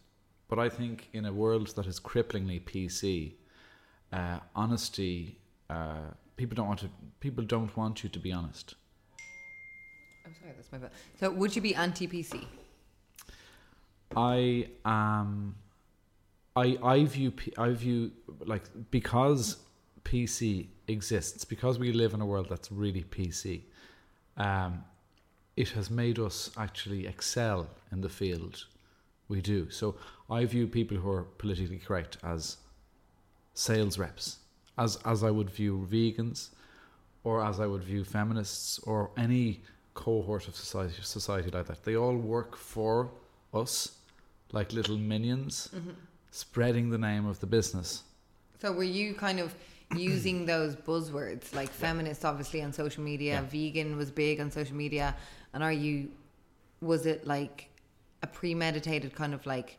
but 0.48 0.58
I 0.58 0.68
think 0.68 1.08
in 1.12 1.26
a 1.26 1.32
world 1.32 1.68
that 1.76 1.86
is 1.86 2.00
cripplingly 2.00 2.62
PC, 2.62 3.34
uh, 4.12 4.38
honesty. 4.54 5.38
Uh, 5.68 6.10
people 6.36 6.54
don't 6.54 6.68
want 6.68 6.80
to. 6.80 6.90
People 7.20 7.44
don't 7.44 7.74
want 7.76 8.02
you 8.02 8.08
to 8.10 8.18
be 8.18 8.32
honest. 8.32 8.74
I'm 10.24 10.34
sorry, 10.34 10.52
that's 10.56 10.72
my 10.72 10.78
bad. 10.78 10.90
So 11.18 11.30
would 11.30 11.54
you 11.54 11.62
be 11.62 11.74
anti 11.74 12.06
PC? 12.06 12.44
I 14.16 14.68
am. 14.84 15.54
I 16.56 16.78
I 16.82 17.04
view 17.04 17.32
I 17.56 17.70
view 17.70 18.12
like 18.44 18.64
because 18.90 19.56
PC 20.04 20.66
exists 20.88 21.44
because 21.44 21.78
we 21.78 21.92
live 21.92 22.14
in 22.14 22.20
a 22.20 22.26
world 22.26 22.48
that's 22.48 22.70
really 22.70 23.04
PC. 23.04 23.62
Um, 24.36 24.84
it 25.56 25.70
has 25.70 25.90
made 25.90 26.18
us 26.18 26.50
actually 26.56 27.06
excel 27.06 27.68
in 27.90 28.00
the 28.00 28.08
field 28.08 28.66
we 29.28 29.40
do. 29.40 29.70
So 29.70 29.96
I 30.30 30.44
view 30.44 30.66
people 30.66 30.96
who 30.96 31.10
are 31.10 31.24
politically 31.38 31.78
correct 31.78 32.18
as 32.22 32.56
sales 33.54 33.98
reps, 33.98 34.38
as 34.78 34.96
as 35.04 35.22
I 35.22 35.30
would 35.30 35.50
view 35.50 35.86
vegans, 35.90 36.50
or 37.24 37.44
as 37.44 37.60
I 37.60 37.66
would 37.66 37.84
view 37.84 38.04
feminists, 38.04 38.78
or 38.80 39.10
any 39.16 39.62
cohort 39.94 40.48
of 40.48 40.56
society 40.56 40.94
society 41.02 41.50
like 41.50 41.66
that. 41.66 41.84
They 41.84 41.96
all 41.96 42.16
work 42.16 42.56
for 42.56 43.10
us, 43.52 43.98
like 44.52 44.72
little 44.72 44.96
minions, 44.96 45.68
mm-hmm. 45.74 45.90
spreading 46.30 46.90
the 46.90 46.98
name 46.98 47.26
of 47.26 47.40
the 47.40 47.46
business. 47.46 48.02
So 48.60 48.72
were 48.72 48.84
you 48.84 49.14
kind 49.14 49.40
of 49.40 49.54
using 49.96 50.46
those 50.46 50.74
buzzwords 50.76 51.54
like 51.54 51.68
feminist, 51.68 52.24
obviously 52.24 52.62
on 52.62 52.72
social 52.72 53.02
media, 53.02 53.34
Yeah. 53.34 53.42
vegan 53.42 53.96
was 53.96 54.10
big 54.10 54.40
on 54.40 54.50
social 54.50 54.76
media, 54.76 55.14
and 55.52 55.62
are 55.62 55.72
you? 55.72 56.10
Was 56.80 57.06
it 57.06 57.26
like 57.26 57.68
a 58.22 58.26
premeditated 58.26 59.14
kind 59.14 59.34
of 59.34 59.44
like, 59.46 59.78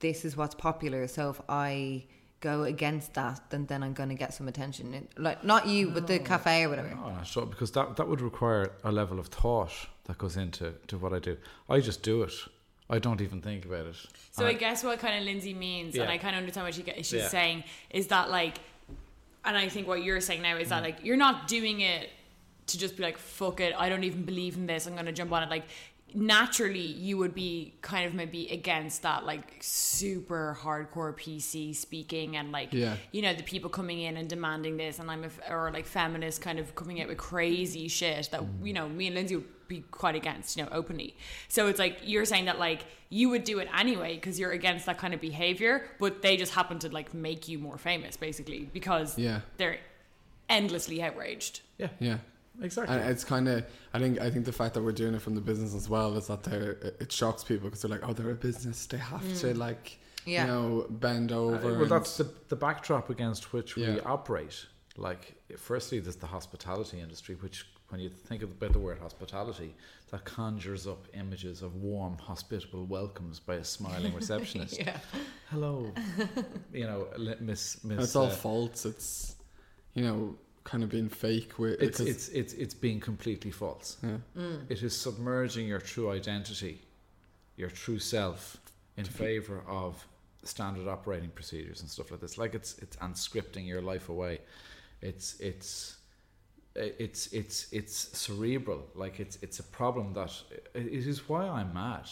this 0.00 0.24
is 0.24 0.36
what's 0.36 0.54
popular, 0.54 1.06
so 1.08 1.30
if 1.30 1.40
I 1.48 2.04
go 2.40 2.64
against 2.64 3.14
that, 3.14 3.40
then 3.50 3.66
then 3.66 3.82
I'm 3.82 3.92
going 3.94 4.10
to 4.10 4.14
get 4.14 4.34
some 4.34 4.46
attention. 4.46 4.94
It, 4.94 5.08
like 5.18 5.42
not 5.42 5.66
you, 5.66 5.90
but 5.90 6.06
the 6.06 6.18
cafe 6.18 6.64
or 6.64 6.68
whatever. 6.68 6.96
Oh, 7.04 7.10
not 7.10 7.26
sure, 7.26 7.46
because 7.46 7.70
that 7.72 7.96
that 7.96 8.06
would 8.08 8.20
require 8.20 8.70
a 8.84 8.92
level 8.92 9.18
of 9.18 9.28
thought 9.28 9.72
that 10.04 10.18
goes 10.18 10.36
into 10.36 10.74
to 10.88 10.98
what 10.98 11.12
I 11.12 11.18
do. 11.18 11.36
I 11.68 11.80
just 11.80 12.02
do 12.02 12.22
it. 12.22 12.32
I 12.88 13.00
don't 13.00 13.20
even 13.20 13.40
think 13.40 13.64
about 13.64 13.86
it. 13.86 13.96
So 14.30 14.46
And 14.46 14.48
I 14.48 14.52
guess 14.52 14.84
what 14.84 15.00
kind 15.00 15.18
of 15.18 15.24
Lindsay 15.24 15.54
means, 15.54 15.96
and 15.96 16.08
I 16.08 16.18
kind 16.18 16.36
of 16.36 16.40
understand 16.40 16.66
what 16.66 16.74
she, 16.74 16.84
she's 17.02 17.12
Yeah. 17.14 17.28
saying, 17.28 17.64
is 17.90 18.06
that 18.08 18.30
like, 18.30 18.58
and 19.44 19.56
I 19.56 19.68
think 19.68 19.88
what 19.88 20.04
you're 20.04 20.20
saying 20.20 20.42
now 20.42 20.56
is 20.56 20.68
that 20.68 20.82
Mm. 20.82 20.86
like 20.86 21.04
you're 21.04 21.16
not 21.16 21.48
doing 21.48 21.80
it 21.80 22.10
to 22.68 22.78
just 22.78 22.96
be 22.96 23.02
like 23.02 23.18
fuck 23.18 23.60
it, 23.60 23.74
I 23.76 23.88
don't 23.88 24.04
even 24.04 24.22
believe 24.24 24.56
in 24.56 24.66
this, 24.66 24.86
I'm 24.86 24.94
gonna 24.96 25.12
jump 25.12 25.32
on 25.32 25.42
it. 25.42 25.50
Like 25.50 25.64
naturally, 26.14 26.80
you 26.80 27.18
would 27.18 27.34
be 27.34 27.74
kind 27.82 28.06
of 28.06 28.14
maybe 28.14 28.48
against 28.48 29.02
that 29.02 29.26
like 29.26 29.58
super 29.60 30.56
hardcore 30.60 31.14
PC 31.14 31.74
speaking 31.74 32.36
and 32.36 32.52
like 32.52 32.72
Yeah. 32.72 32.96
you 33.12 33.22
know 33.22 33.34
the 33.34 33.42
people 33.42 33.68
coming 33.70 34.00
in 34.00 34.16
and 34.16 34.28
demanding 34.28 34.76
this, 34.76 34.98
and 34.98 35.10
I'm 35.10 35.24
a 35.24 35.26
f 35.26 35.38
or 35.50 35.70
like 35.72 35.86
feminists 35.86 36.38
kind 36.42 36.58
of 36.58 36.74
coming 36.74 37.00
out 37.02 37.08
with 37.08 37.18
crazy 37.18 37.88
shit 37.88 38.30
that 38.30 38.42
you 38.62 38.72
know 38.72 38.88
me 38.88 39.06
and 39.08 39.16
Lindsay 39.16 39.36
would 39.36 39.68
be 39.68 39.80
quite 39.90 40.14
against, 40.14 40.56
you 40.56 40.62
know, 40.62 40.68
openly. 40.70 41.16
So 41.48 41.66
it's 41.66 41.80
like 41.80 41.98
you're 42.04 42.24
saying 42.24 42.44
that 42.44 42.60
like 42.60 42.84
you 43.10 43.28
would 43.30 43.42
do 43.42 43.58
it 43.58 43.68
anyway 43.76 44.14
because 44.14 44.38
you're 44.38 44.52
against 44.52 44.86
that 44.86 44.96
kind 44.96 45.12
of 45.12 45.20
behavior, 45.20 45.88
but 45.98 46.22
they 46.22 46.36
just 46.36 46.54
happen 46.54 46.78
to 46.78 46.88
like 46.88 47.12
make 47.14 47.48
you 47.48 47.58
more 47.58 47.76
famous 47.76 48.16
basically 48.16 48.70
because 48.72 49.18
Yeah. 49.18 49.40
they're 49.56 49.78
endlessly 50.48 51.02
outraged. 51.02 51.60
Yeah, 51.78 51.88
Yeah. 51.98 52.18
Exactly. 52.62 52.96
And 52.96 53.10
it's 53.10 53.24
kind 53.24 53.48
of, 53.48 53.64
I 53.94 53.98
think, 53.98 54.20
I 54.20 54.30
think 54.30 54.44
the 54.44 54.52
fact 54.52 54.74
that 54.74 54.82
we're 54.82 54.92
doing 54.92 55.14
it 55.14 55.22
from 55.22 55.34
the 55.34 55.40
business 55.40 55.74
as 55.74 55.88
well 55.88 56.16
is 56.16 56.26
that 56.28 56.42
they're, 56.42 56.72
it 57.00 57.10
shocks 57.12 57.44
people 57.44 57.68
because 57.68 57.82
they're 57.82 57.90
like, 57.90 58.06
oh, 58.08 58.12
they're 58.12 58.30
a 58.30 58.34
business, 58.34 58.86
they 58.86 58.98
have 58.98 59.38
to 59.40 59.54
like, 59.54 59.98
Yeah. 60.24 60.46
you 60.46 60.52
know, 60.52 60.86
bend 60.90 61.32
over. 61.32 61.56
Uh, 61.56 61.62
well, 61.72 61.82
and- 61.82 61.90
that's 61.90 62.16
the 62.16 62.30
the 62.48 62.56
backdrop 62.56 63.10
against 63.10 63.52
which 63.52 63.76
we 63.76 64.00
operate. 64.00 64.66
Like, 64.98 65.36
firstly, 65.58 65.98
there's 66.00 66.16
the 66.16 66.26
hospitality 66.26 67.00
industry, 67.00 67.34
which, 67.34 67.66
when 67.90 68.00
you 68.00 68.08
think 68.08 68.42
about 68.42 68.72
the 68.72 68.78
word 68.78 68.98
hospitality, 68.98 69.74
that 70.10 70.24
conjures 70.24 70.86
up 70.86 71.06
images 71.12 71.60
of 71.60 71.74
warm, 71.76 72.16
hospitable 72.16 72.86
welcomes 72.86 73.38
by 73.38 73.56
a 73.56 73.64
smiling 73.64 74.14
receptionist. 74.20 74.78
Yeah. 74.78 74.96
Hello, 75.50 75.92
you 76.72 76.86
know, 76.86 77.08
Miss 77.18 77.40
Miss. 77.40 77.84
And 77.84 78.00
it's 78.00 78.16
all 78.16 78.26
uh, 78.26 78.30
false. 78.30 78.86
It's, 78.86 79.36
you 79.92 80.02
know, 80.04 80.36
kind 80.66 80.82
of 80.82 80.90
being 80.90 81.08
fake. 81.08 81.58
With, 81.58 81.80
it's, 81.80 82.00
it's 82.00 82.28
it's 82.28 82.52
it's 82.52 82.74
being 82.74 83.00
completely 83.00 83.50
false. 83.50 83.96
Yeah. 84.02 84.18
Mm. 84.36 84.70
It 84.70 84.82
is 84.82 84.94
submerging 84.94 85.66
your 85.66 85.80
true 85.80 86.10
identity, 86.10 86.82
your 87.56 87.70
true 87.70 87.98
self, 87.98 88.58
in 88.96 89.04
favor 89.04 89.62
of 89.66 90.06
standard 90.42 90.88
operating 90.88 91.30
procedures 91.30 91.80
and 91.80 91.88
stuff 91.88 92.10
like 92.10 92.20
this. 92.20 92.36
Like 92.36 92.54
it's 92.54 92.76
it's 92.78 92.96
and 93.00 93.14
scripting 93.14 93.66
your 93.66 93.80
life 93.80 94.08
away. 94.08 94.40
It's 95.00 95.38
it's 95.40 95.96
it's 96.74 97.32
it's 97.32 97.72
it's 97.72 97.96
cerebral. 98.18 98.82
Like 98.94 99.20
it's 99.20 99.38
it's 99.42 99.60
a 99.60 99.68
problem 99.80 100.12
that 100.14 100.32
it 100.74 101.06
is 101.06 101.28
why 101.28 101.44
I'm 101.46 101.72
mad. 101.72 102.08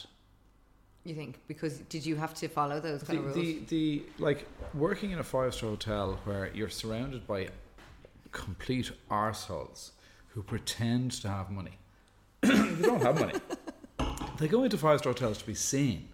You 1.04 1.14
think 1.14 1.40
because 1.48 1.78
did 1.94 2.06
you 2.06 2.16
have 2.16 2.34
to 2.34 2.48
follow 2.48 2.80
those 2.80 3.02
kind 3.02 3.18
the, 3.18 3.22
of 3.22 3.36
rules? 3.36 3.46
the, 3.46 3.58
the 3.68 4.02
like 4.18 4.46
working 4.72 5.10
in 5.10 5.18
a 5.18 5.24
five 5.24 5.52
star 5.54 5.70
hotel 5.70 6.18
where 6.24 6.50
you're 6.54 6.70
surrounded 6.70 7.26
by 7.26 7.48
complete 8.34 8.90
arseholes 9.10 9.92
who 10.28 10.42
pretend 10.42 11.12
to 11.12 11.28
have 11.28 11.50
money. 11.50 11.78
they 12.42 12.82
don't 12.82 13.02
have 13.02 13.18
money. 13.18 13.34
They 14.38 14.48
go 14.48 14.64
into 14.64 14.76
five 14.76 14.98
star 14.98 15.12
hotels 15.12 15.38
to 15.38 15.46
be 15.46 15.54
seen. 15.54 16.08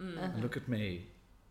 Mm. 0.00 0.34
And 0.34 0.42
look 0.42 0.56
at 0.56 0.66
me, 0.66 1.04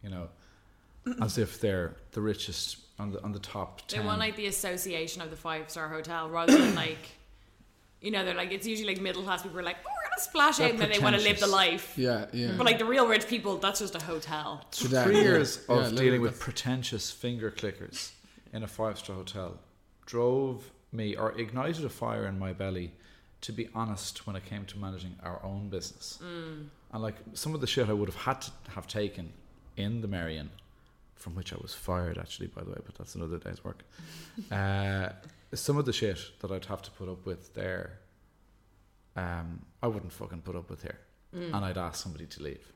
you 0.04 0.10
know, 0.10 0.28
as 1.22 1.38
if 1.38 1.62
they're 1.62 1.94
the 2.14 2.22
richest 2.22 2.78
on 2.98 3.12
the 3.12 3.24
on 3.24 3.32
the 3.32 3.40
top 3.40 3.88
10. 3.88 4.00
They 4.00 4.06
want 4.06 4.20
like 4.20 4.36
the 4.36 4.48
association 4.48 5.22
of 5.22 5.30
the 5.30 5.36
five 5.36 5.70
star 5.70 5.88
hotel 5.88 6.28
rather 6.28 6.58
than 6.58 6.74
like, 6.86 6.98
you 8.02 8.10
know, 8.10 8.26
they're 8.26 8.34
like 8.34 8.52
it's 8.52 8.66
usually 8.66 8.88
like 8.92 9.02
middle 9.02 9.22
class 9.22 9.44
people 9.44 9.60
are 9.60 9.64
like, 9.64 9.78
oh, 9.86 9.92
we're 9.96 10.10
gonna 10.10 10.22
splash 10.22 10.58
They're 10.58 10.66
out 10.66 10.72
and 10.72 10.82
then 10.82 10.90
they 10.90 10.98
want 10.98 11.16
to 11.16 11.22
live 11.22 11.40
the 11.40 11.46
pretentious. 11.46 11.52
life. 11.52 11.94
yeah, 11.96 12.26
yeah. 12.34 12.54
But 12.58 12.66
like 12.66 12.80
the 12.80 12.86
real 12.86 13.08
rich 13.08 13.28
people, 13.28 13.58
that's 13.58 13.80
just 13.80 13.94
a 13.94 14.04
hotel. 14.04 14.66
To 14.72 14.88
Three 14.88 15.22
years 15.22 15.58
of 15.70 15.78
literally 15.78 15.96
dealing 15.96 16.22
with 16.22 16.40
pretentious 16.40 17.12
finger 17.12 17.52
clickers 17.52 18.14
in 18.52 18.64
a 18.64 18.68
five 18.68 18.98
star 18.98 19.16
hotel 19.16 19.60
drove 20.06 20.72
me 20.92 21.16
or 21.16 21.38
ignited 21.38 21.84
a 21.84 21.90
fire 21.90 22.26
in 22.26 22.40
my 22.40 22.54
belly 22.54 22.94
to 23.46 23.52
be 23.52 23.70
honest 23.76 24.26
when 24.26 24.36
it 24.36 24.44
came 24.44 24.66
to 24.66 24.78
managing 24.80 25.16
our 25.22 25.40
own 25.44 25.70
business. 25.70 26.18
Mm. 26.24 26.68
And 26.92 27.04
like 27.04 27.16
some 27.34 27.54
of 27.54 27.62
the 27.62 27.68
shit 27.68 27.90
I 27.90 27.94
would 27.94 28.10
have 28.10 28.18
had 28.18 28.42
to 28.42 28.52
have 28.72 28.88
taken 28.88 29.34
in 29.78 30.02
the 30.02 30.08
Merrion, 30.08 30.50
from 31.14 31.36
which 31.36 31.54
I 31.54 31.58
was 31.62 31.72
fired 31.72 32.18
actually, 32.18 32.48
by 32.48 32.64
the 32.64 32.72
way, 32.72 32.78
but 32.84 32.96
that's 32.96 33.14
another 33.14 33.38
day's 33.38 33.64
work. 33.64 33.84
uh, 34.52 35.10
some 35.54 35.78
of 35.78 35.86
the 35.86 35.94
shit 35.94 36.20
that 36.40 36.52
I'd 36.52 36.66
have 36.66 36.82
to 36.84 36.92
put 36.92 37.08
up 37.08 37.24
with 37.26 37.54
there, 37.54 38.00
um, 39.16 39.64
I 39.84 39.88
wouldn't 39.88 40.12
fucking 40.12 40.42
put 40.42 40.56
up 40.56 40.70
with 40.70 40.82
here. 40.82 40.98
Mm. 41.36 41.54
And 41.54 41.66
I'd 41.66 41.78
ask 41.78 42.02
somebody 42.02 42.26
to 42.26 42.42
leave. 42.42 42.72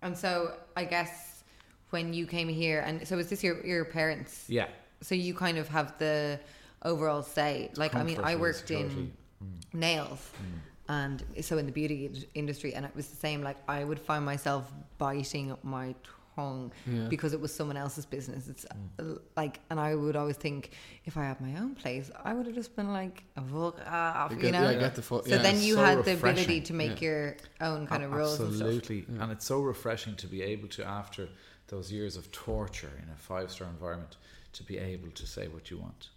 and 0.00 0.16
so 0.16 0.54
I 0.76 0.84
guess 0.84 1.44
when 1.90 2.14
you 2.14 2.26
came 2.26 2.48
here, 2.48 2.80
and 2.80 3.06
so 3.06 3.18
is 3.18 3.28
this 3.28 3.44
your 3.44 3.64
your 3.66 3.84
parents? 3.84 4.46
Yeah. 4.48 4.68
So 5.02 5.14
you 5.14 5.34
kind 5.34 5.58
of 5.58 5.68
have 5.68 5.98
the 5.98 6.40
overall 6.84 7.22
say. 7.22 7.70
Like 7.76 7.94
I 7.94 8.02
mean, 8.02 8.18
I 8.20 8.32
and 8.32 8.40
worked 8.40 8.70
in 8.70 8.88
security. 8.88 9.12
Mm. 9.44 9.74
nails, 9.78 10.30
mm. 10.40 10.58
and 10.88 11.24
so 11.40 11.58
in 11.58 11.66
the 11.66 11.72
beauty 11.72 12.26
industry, 12.34 12.74
and 12.74 12.84
it 12.86 12.94
was 12.94 13.08
the 13.08 13.16
same. 13.16 13.42
Like 13.42 13.58
I 13.68 13.84
would 13.84 13.98
find 14.00 14.24
myself 14.24 14.72
biting 14.98 15.56
my 15.62 15.94
tongue 16.36 16.72
Yeah. 16.86 17.08
because 17.08 17.34
it 17.34 17.40
was 17.40 17.54
someone 17.54 17.76
else's 17.76 18.06
business. 18.06 18.48
It's 18.48 18.64
mm. 18.64 19.16
uh, 19.16 19.18
like, 19.36 19.60
and 19.68 19.78
I 19.78 19.94
would 19.94 20.16
always 20.16 20.36
think 20.36 20.70
if 21.04 21.16
I 21.18 21.24
had 21.24 21.38
my 21.40 21.58
own 21.60 21.74
place, 21.74 22.10
I 22.24 22.32
would 22.32 22.46
have 22.46 22.54
just 22.54 22.74
been 22.74 22.92
like, 22.92 23.24
fuck 23.34 23.78
off, 23.86 24.30
You 24.30 24.36
you, 24.36 24.42
get- 24.44 24.52
know. 24.52 24.70
yeah, 24.70 24.78
get 24.78 24.94
the 24.94 25.02
fuck- 25.02 25.26
so 25.26 25.34
yeah. 25.36 25.42
then 25.42 25.60
you 25.60 25.74
So 25.74 25.84
had 25.84 26.04
the 26.04 26.14
ability 26.14 26.62
to 26.62 26.72
make 26.72 27.02
Yeah. 27.02 27.08
your 27.08 27.36
own 27.60 27.86
kind 27.86 28.02
of 28.02 28.12
A- 28.12 28.16
rules 28.16 28.40
and 28.40 28.54
stuff. 28.54 28.66
Absolutely, 28.68 29.04
and 29.20 29.30
it's 29.32 29.44
so 29.44 29.60
refreshing 29.60 30.14
to 30.16 30.26
be 30.26 30.40
able 30.42 30.68
to, 30.68 30.84
after 30.86 31.28
those 31.68 31.92
years 31.92 32.16
of 32.16 32.30
torture 32.32 32.92
in 33.02 33.08
a 33.10 33.16
five-star 33.16 33.68
environment, 33.68 34.16
to 34.52 34.62
be 34.62 34.78
able 34.78 35.10
to 35.10 35.26
say 35.26 35.48
what 35.48 35.70
you 35.70 35.78
want. 35.78 36.08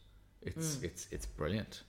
It's 0.41 0.75
mm. 0.75 0.83
it's 0.83 1.07
it's 1.11 1.25
brilliant, 1.25 1.83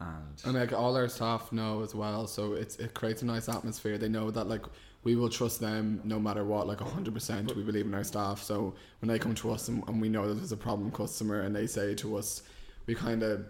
and 0.00 0.42
And 0.44 0.54
like 0.54 0.72
all 0.72 0.96
our 0.96 1.08
staff 1.08 1.52
know 1.52 1.82
as 1.82 1.94
well, 1.94 2.26
so 2.26 2.54
it's 2.54 2.76
it 2.76 2.94
creates 2.94 3.22
a 3.22 3.26
nice 3.26 3.48
atmosphere. 3.48 3.98
They 3.98 4.08
know 4.08 4.30
that 4.30 4.48
like 4.48 4.64
we 5.04 5.14
will 5.14 5.28
trust 5.28 5.60
them 5.60 6.00
no 6.02 6.18
matter 6.18 6.44
what, 6.44 6.66
like 6.66 6.80
hundred 6.80 7.14
percent. 7.14 7.54
We 7.54 7.62
believe 7.62 7.86
in 7.86 7.94
our 7.94 8.04
staff. 8.04 8.42
So 8.42 8.74
when 9.00 9.08
they 9.08 9.18
come 9.18 9.34
to 9.36 9.52
us 9.52 9.68
and, 9.68 9.86
and 9.88 10.00
we 10.00 10.08
know 10.08 10.26
that 10.28 10.34
there's 10.34 10.52
a 10.52 10.56
problem 10.56 10.90
customer, 10.90 11.42
and 11.42 11.54
they 11.54 11.66
say 11.66 11.94
to 11.96 12.16
us, 12.16 12.42
we 12.86 12.94
kind 12.94 13.22
of 13.22 13.46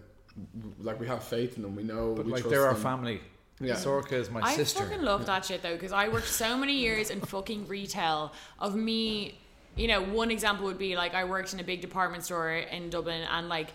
like 0.79 0.99
we 0.99 1.07
have 1.07 1.23
faith 1.23 1.57
in 1.57 1.63
them. 1.63 1.75
We 1.75 1.83
know, 1.83 2.13
but 2.15 2.25
we 2.25 2.33
like 2.33 2.41
trust 2.41 2.51
they're 2.51 2.67
our 2.67 2.75
family. 2.75 3.21
Yeah. 3.59 3.73
Sorcha 3.73 4.13
is 4.13 4.29
my 4.29 4.41
I 4.41 4.55
sister. 4.55 4.83
fucking 4.83 5.01
love 5.01 5.25
that 5.25 5.45
shit 5.45 5.63
though 5.63 5.73
because 5.73 5.91
I 5.91 6.09
worked 6.09 6.27
so 6.27 6.55
many 6.57 6.73
years 6.73 7.09
in 7.09 7.21
fucking 7.21 7.67
retail 7.67 8.33
of 8.59 8.75
me. 8.75 9.39
You 9.77 9.87
know, 9.87 10.01
one 10.01 10.31
example 10.31 10.65
would 10.65 10.79
be 10.79 10.95
like 10.95 11.13
I 11.13 11.23
worked 11.23 11.53
in 11.53 11.59
a 11.59 11.63
big 11.63 11.81
department 11.81 12.25
store 12.25 12.51
in 12.51 12.89
Dublin 12.89 13.21
and 13.31 13.47
like. 13.47 13.73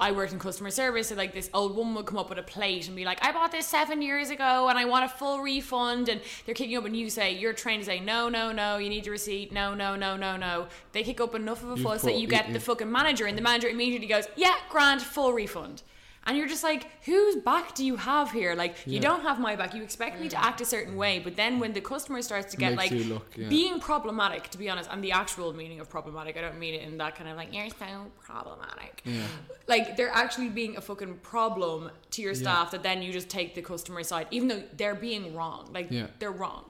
I 0.00 0.10
worked 0.10 0.32
in 0.32 0.40
customer 0.40 0.70
service, 0.70 1.10
so 1.10 1.14
like 1.14 1.32
this 1.32 1.48
old 1.54 1.76
woman 1.76 1.94
would 1.94 2.06
come 2.06 2.18
up 2.18 2.28
with 2.28 2.38
a 2.38 2.42
plate 2.42 2.88
and 2.88 2.96
be 2.96 3.04
like, 3.04 3.24
"I 3.24 3.30
bought 3.30 3.52
this 3.52 3.66
seven 3.66 4.02
years 4.02 4.30
ago, 4.30 4.68
and 4.68 4.76
I 4.76 4.84
want 4.84 5.04
a 5.04 5.08
full 5.08 5.40
refund." 5.40 6.08
And 6.08 6.20
they're 6.44 6.56
kicking 6.56 6.76
up, 6.76 6.84
and 6.86 6.96
you 6.96 7.08
say, 7.08 7.32
"You're 7.32 7.52
trained 7.52 7.82
to 7.82 7.86
say 7.86 8.00
no, 8.00 8.28
no, 8.28 8.50
no. 8.50 8.78
You 8.78 8.88
need 8.88 9.06
your 9.06 9.12
receipt. 9.12 9.52
No, 9.52 9.74
no, 9.74 9.94
no, 9.94 10.16
no, 10.16 10.36
no." 10.36 10.66
They 10.90 11.04
kick 11.04 11.20
up 11.20 11.36
enough 11.36 11.62
of 11.62 11.70
a 11.72 11.76
fuss 11.76 12.02
that 12.02 12.18
you 12.18 12.26
get 12.26 12.52
the 12.52 12.58
fucking 12.58 12.90
manager, 12.90 13.26
and 13.26 13.38
the 13.38 13.42
manager 13.42 13.68
immediately 13.68 14.08
goes, 14.08 14.26
"Yeah, 14.34 14.54
grand, 14.70 15.02
full 15.02 15.34
refund." 15.34 15.82
And 16.24 16.38
you're 16.38 16.46
just 16.46 16.62
like, 16.62 16.86
whose 17.04 17.34
back 17.36 17.74
do 17.74 17.84
you 17.84 17.96
have 17.96 18.30
here? 18.30 18.54
Like, 18.54 18.76
you 18.86 19.00
don't 19.00 19.22
have 19.22 19.40
my 19.40 19.56
back. 19.56 19.74
You 19.74 19.82
expect 19.82 20.20
me 20.20 20.28
to 20.28 20.40
act 20.44 20.60
a 20.60 20.64
certain 20.64 20.94
way, 20.96 21.18
but 21.18 21.34
then 21.34 21.58
when 21.58 21.72
the 21.72 21.80
customer 21.80 22.22
starts 22.22 22.52
to 22.52 22.56
get 22.56 22.76
like 22.76 22.92
look, 22.92 23.26
yeah. 23.36 23.48
being 23.48 23.80
problematic, 23.80 24.48
to 24.50 24.58
be 24.58 24.70
honest, 24.70 24.88
and 24.92 25.02
the 25.02 25.10
actual 25.10 25.52
meaning 25.52 25.80
of 25.80 25.90
problematic, 25.90 26.36
I 26.36 26.40
don't 26.40 26.60
mean 26.60 26.74
it 26.74 26.82
in 26.82 26.96
that 26.98 27.16
kind 27.16 27.28
of 27.28 27.36
like 27.36 27.52
you're 27.52 27.68
so 27.70 28.06
problematic. 28.20 29.02
Yeah. 29.04 29.22
Like 29.66 29.96
they're 29.96 30.10
actually 30.14 30.48
being 30.48 30.76
a 30.76 30.80
fucking 30.80 31.14
problem 31.22 31.90
to 32.12 32.22
your 32.22 32.32
Yeah. 32.34 32.38
staff 32.38 32.70
that 32.70 32.84
then 32.84 33.02
you 33.02 33.12
just 33.12 33.28
take 33.28 33.56
the 33.56 33.62
customer 33.62 34.04
side, 34.04 34.28
even 34.30 34.46
though 34.48 34.62
they're 34.76 34.94
being 34.94 35.34
wrong. 35.34 35.70
Like 35.72 35.88
Yeah. 35.90 36.06
they're 36.20 36.30
wrong. 36.30 36.64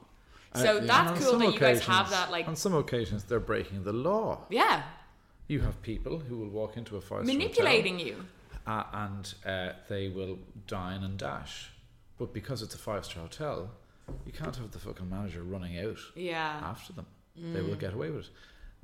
Uh, 0.53 0.59
So 0.63 0.75
yeah. 0.77 0.85
That's 0.85 1.23
cool 1.25 1.37
that 1.37 1.53
you 1.53 1.59
guys 1.59 1.81
have 1.85 2.09
that. 2.09 2.31
Like, 2.31 2.47
on 2.47 2.55
some 2.55 2.73
occasions, 2.73 3.23
they're 3.25 3.39
breaking 3.39 3.83
the 3.83 3.93
law. 3.93 4.45
yeah, 4.49 4.81
You 5.47 5.59
have 5.61 5.79
people 5.83 6.19
who 6.19 6.37
will 6.39 6.49
walk 6.49 6.75
into 6.75 6.97
a 6.97 7.01
five 7.01 7.25
manipulating 7.25 7.99
you. 7.99 8.25
Uh, 8.65 8.83
and 8.93 9.33
uh, 9.45 9.73
they 9.89 10.07
will 10.09 10.39
dine 10.67 11.03
and 11.03 11.17
dash. 11.17 11.69
But 12.17 12.33
because 12.33 12.61
it's 12.61 12.75
a 12.75 12.77
five 12.77 13.03
star 13.05 13.23
hotel, 13.23 13.69
you 14.25 14.31
can't 14.31 14.55
have 14.55 14.71
the 14.71 14.79
fucking 14.79 15.09
manager 15.09 15.43
running 15.43 15.77
out 15.79 15.97
Yeah. 16.15 16.59
after 16.63 16.93
them. 16.93 17.05
They 17.35 17.61
will 17.61 17.75
get 17.75 17.93
away 17.93 18.09
with 18.11 18.25
it. 18.25 18.29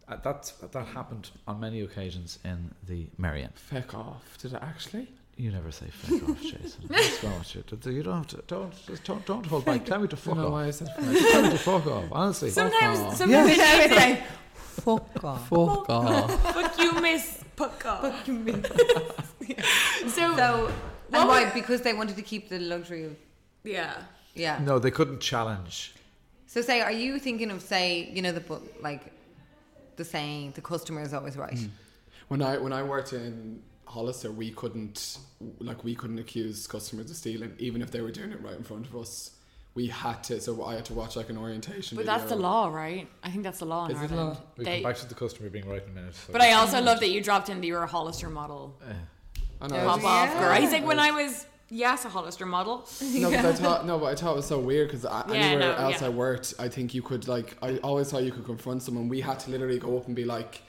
Uh, 0.08 0.16
that 0.24 0.52
that 0.72 0.86
happened 0.88 1.30
on 1.48 1.60
many 1.60 1.82
occasions 1.82 2.40
in 2.44 2.72
the 2.88 3.08
Merrion. 3.18 3.52
Feck 3.54 3.94
off. 3.94 4.24
Did 4.42 4.54
it 4.54 4.60
actually? 4.64 5.08
You 5.38 5.52
never 5.52 5.72
say 5.72 5.86
fuck 5.92 6.30
off, 6.30 6.42
Jason. 6.42 6.84
What's 6.88 7.24
wrong 7.24 7.38
with 7.40 7.56
you? 7.86 7.92
You 7.94 8.04
don't 8.04 8.18
have 8.18 8.28
to. 8.28 8.44
Don't 8.48 8.74
just 8.88 9.04
don't, 9.06 9.24
don't 9.26 9.46
hold 9.46 9.66
back. 9.66 9.86
Tell 9.86 10.00
me 10.00 10.08
to 10.08 10.18
fuck 10.18 10.36
No, 10.36 10.48
off. 10.48 10.52
why 10.52 10.66
is 10.66 10.80
that? 10.80 10.96
Tell 10.96 11.44
me 11.44 11.50
to 11.52 11.58
fuck 11.60 11.86
off. 11.88 12.06
Honestly. 12.12 12.50
Sometimes, 12.50 13.00
off. 13.00 13.16
sometimes 13.16 13.48
they 13.56 13.56
say, 13.88 14.24
Fuck 14.56 15.24
off. 15.24 15.48
Fuck 15.48 15.90
off. 15.90 16.54
"Fuck 16.54 16.80
you, 16.80 16.94
miss." 17.02 17.44
Fuck 17.60 17.86
off. 17.86 18.02
Fuck 18.02 18.28
you, 18.28 18.34
miss. 18.48 18.66
so, 20.16 20.36
So, 20.42 20.72
and 21.14 21.28
why? 21.28 21.44
would- 21.44 21.54
Because 21.54 21.82
they 21.82 21.94
wanted 21.94 22.16
to 22.16 22.22
keep 22.32 22.44
the 22.50 22.60
luxury 22.60 23.04
of 23.06 23.16
Yeah. 23.64 23.94
Yeah. 24.34 24.60
No, 24.64 24.80
they 24.80 24.92
couldn't 24.92 25.20
challenge. 25.20 25.94
So 26.48 26.62
say, 26.62 26.82
are 26.82 26.92
you 27.04 27.20
thinking 27.20 27.52
of 27.52 27.62
say, 27.62 28.10
you 28.16 28.22
know, 28.22 28.32
the 28.32 28.40
bu- 28.50 28.68
like 28.82 29.04
the 29.98 30.06
saying, 30.06 30.54
the 30.56 30.62
customer 30.62 31.02
is 31.02 31.14
always 31.14 31.36
right. 31.38 31.60
Hmm. 31.60 31.68
When 32.30 32.42
I 32.42 32.58
when 32.58 32.74
I 32.74 32.82
worked 32.84 33.12
in 33.14 33.62
Hollister, 33.86 34.32
we 34.32 34.52
couldn't 34.52 35.18
like 35.60 35.84
we 35.84 35.94
couldn't 35.96 36.20
accuse 36.20 36.66
customers 36.68 37.10
of 37.12 37.18
stealing, 37.18 37.54
even 37.60 37.82
if 37.82 37.90
they 37.92 38.02
were 38.02 38.12
doing 38.20 38.32
it 38.32 38.42
right 38.42 38.56
in 38.56 38.64
front 38.64 38.86
of 38.88 38.96
us. 38.96 39.32
We 39.76 39.88
had 39.88 40.24
to, 40.26 40.42
so 40.42 40.64
I 40.66 40.76
had 40.76 40.86
to 40.86 40.94
watch 40.94 41.16
like 41.16 41.30
an 41.30 41.38
orientation. 41.38 41.96
But 41.96 42.06
that's 42.06 42.26
the 42.26 42.36
law, 42.36 42.68
right? 42.70 43.08
I 43.24 43.30
think 43.30 43.44
that's 43.44 43.60
the 43.60 43.66
law 43.66 43.86
in 43.86 43.92
Is 43.92 44.02
it 44.02 44.12
Ireland. 44.12 44.30
law? 44.32 44.38
We'll 44.58 44.66
They- 44.66 44.82
come 44.82 44.92
back 44.92 44.98
to 45.00 45.08
the 45.08 45.16
customer 45.16 45.50
being 45.50 45.70
right 45.70 45.82
in 45.84 45.90
a 45.90 45.94
minute. 45.94 46.16
so- 46.16 46.34
but 46.34 46.42
I 46.42 46.54
also 46.54 46.82
love 46.82 47.00
that 47.00 47.10
you 47.10 47.22
dropped 47.22 47.50
in 47.50 47.62
that 47.62 47.68
you're 47.68 47.84
a 47.84 47.88
Hollister 47.88 48.30
model. 48.30 48.76
I 49.62 49.68
know. 49.68 49.76
Pop 49.86 50.00
it's- 50.00 50.06
off, 50.06 50.40
girl. 50.40 50.54
He's 50.54 50.72
like, 50.72 50.86
when 50.86 51.00
I 51.00 51.12
was, 51.12 51.46
yes, 51.70 52.04
a 52.04 52.10
Hollister 52.10 52.46
model. 52.46 52.88
No, 53.02 53.30
but 53.30 53.46
I 53.46 53.54
thought 53.66 53.86
no, 53.86 54.00
but 54.00 54.06
I 54.08 54.16
thought 54.16 54.32
it 54.34 54.38
was 54.38 54.48
so 54.48 54.60
weird 54.60 54.88
because 54.90 55.04
Yeah, 55.04 55.24
anywhere 55.34 55.78
no, 55.78 55.84
else 55.86 56.02
yeah. 56.02 56.08
I 56.08 56.10
worked, 56.10 56.56
I 56.60 56.68
think 56.68 56.94
you 56.94 57.02
could 57.02 57.28
like 57.28 57.56
I 57.62 57.78
always 57.78 58.10
thought 58.10 58.24
you 58.24 58.32
could 58.32 58.46
confront 58.46 58.82
someone. 58.84 59.08
We 59.08 59.22
had 59.22 59.40
to 59.42 59.52
literally 59.52 59.80
go 59.80 59.98
up 59.98 60.08
and 60.08 60.16
be 60.16 60.26
like, 60.26 60.62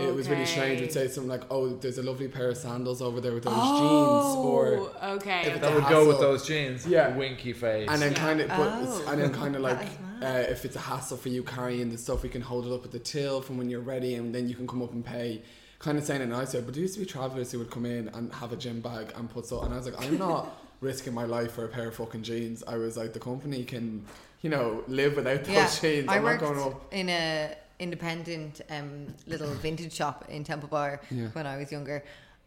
it 0.00 0.14
was 0.14 0.28
really 0.28 0.46
strange. 0.46 0.80
We'd 0.80 0.92
say 0.92 1.08
something 1.08 1.28
like, 1.30 1.42
"Oh, 1.50 1.68
there's 1.68 1.98
a 1.98 2.02
lovely 2.02 2.28
pair 2.28 2.48
of 2.48 2.56
sandals 2.56 3.02
over 3.02 3.20
there 3.20 3.32
with 3.34 3.44
those 3.44 3.54
jeans," 3.54 4.36
or 4.36 4.90
Oh, 5.02 5.14
okay. 5.16 5.42
if 5.46 5.60
That 5.60 5.72
a 5.72 5.74
would 5.74 5.88
go 5.88 6.08
with 6.08 6.20
those 6.20 6.46
jeans. 6.46 6.86
Yeah. 6.86 7.14
Winky 7.16 7.52
face. 7.52 7.88
And 7.90 8.00
then 8.00 8.14
kind 8.14 8.40
of, 8.40 8.48
but 8.48 8.58
Oh, 8.72 9.04
and 9.08 9.20
then 9.20 9.32
kind 9.32 9.54
of 9.54 9.62
like, 9.62 9.86
uh, 10.22 10.44
if 10.48 10.64
it's 10.64 10.76
a 10.76 10.80
hassle 10.80 11.16
for 11.18 11.28
you 11.28 11.42
carrying 11.42 11.90
the 11.90 11.98
stuff, 11.98 12.22
we 12.22 12.28
can 12.28 12.40
hold 12.42 12.66
it 12.66 12.72
up 12.72 12.84
at 12.84 12.92
the 12.92 12.98
till 12.98 13.42
from 13.42 13.58
when 13.58 13.68
you're 13.68 13.80
ready, 13.80 14.14
and 14.14 14.34
then 14.34 14.48
you 14.48 14.54
can 14.54 14.66
come 14.66 14.82
up 14.82 14.92
and 14.92 15.04
pay. 15.04 15.42
Kind 15.78 15.98
of 15.98 16.04
saying 16.04 16.20
it 16.22 16.26
nicer, 16.28 16.62
but 16.62 16.74
there 16.74 16.80
used 16.82 16.94
to 16.94 17.00
be 17.00 17.06
travellers 17.06 17.50
who 17.50 17.58
would 17.58 17.70
come 17.70 17.84
in 17.86 18.06
and 18.14 18.32
have 18.34 18.52
a 18.52 18.56
gym 18.56 18.80
bag 18.80 19.12
and 19.16 19.28
put 19.28 19.46
so, 19.46 19.62
and 19.62 19.74
I 19.74 19.76
was 19.78 19.86
like, 19.86 20.00
I'm 20.00 20.16
not 20.16 20.56
risking 20.80 21.12
my 21.12 21.24
life 21.24 21.52
for 21.54 21.64
a 21.64 21.68
pair 21.68 21.88
of 21.88 21.96
fucking 21.96 22.22
jeans. 22.22 22.62
I 22.68 22.76
was 22.76 22.96
like, 22.96 23.12
the 23.12 23.18
company 23.18 23.64
can, 23.64 24.04
you 24.42 24.50
know, 24.50 24.84
live 24.86 25.16
without 25.16 25.42
those 25.42 25.52
Yeah, 25.52 25.68
jeans. 25.80 26.08
I 26.08 26.18
I'm 26.18 26.22
worked 26.22 26.42
not 26.42 26.54
going 26.54 26.72
up. 26.72 26.92
in 26.92 27.08
a 27.08 27.56
independent 27.86 28.60
um, 28.76 28.92
little 29.26 29.52
vintage 29.66 29.92
shop 30.00 30.24
in 30.28 30.44
Temple 30.44 30.68
Bar 30.76 31.00
Yeah. 31.10 31.28
when 31.36 31.46
I 31.46 31.56
was 31.60 31.68
younger, 31.76 31.98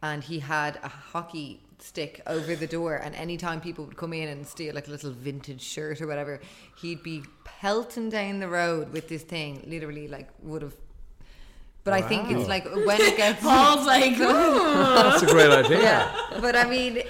and 0.02 0.24
he 0.24 0.38
had 0.40 0.74
a 0.84 0.88
hockey 1.14 1.62
stick 1.80 2.22
over 2.36 2.56
the 2.56 2.68
door. 2.78 2.94
And 3.04 3.12
anytime 3.16 3.60
people 3.68 3.84
would 3.86 3.98
come 4.04 4.14
in 4.14 4.28
and 4.30 4.48
steal 4.48 4.74
like 4.74 4.88
a 4.88 4.92
little 4.92 5.12
vintage 5.12 5.62
shirt 5.62 6.02
or 6.02 6.08
whatever, 6.08 6.40
he'd 6.82 7.04
be 7.04 7.18
pelting 7.44 8.10
down 8.10 8.40
the 8.40 8.48
road 8.48 8.86
with 8.94 9.06
this 9.10 9.24
thing. 9.24 9.52
Literally, 9.68 10.08
like 10.08 10.30
would 10.42 10.62
have. 10.62 10.76
But 11.84 11.94
I 11.94 12.02
think 12.02 12.32
it's 12.32 12.48
like 12.48 12.66
when 12.88 13.00
it 13.10 13.16
gets. 13.18 13.42
Paul's 13.48 13.86
like, 13.86 14.18
"Ooh." 14.20 15.04
That's 15.04 15.22
a 15.22 15.28
great 15.28 15.52
idea. 15.52 15.82
Yeah, 15.82 16.40
but 16.42 16.56
I 16.56 16.66
mean, 16.76 17.04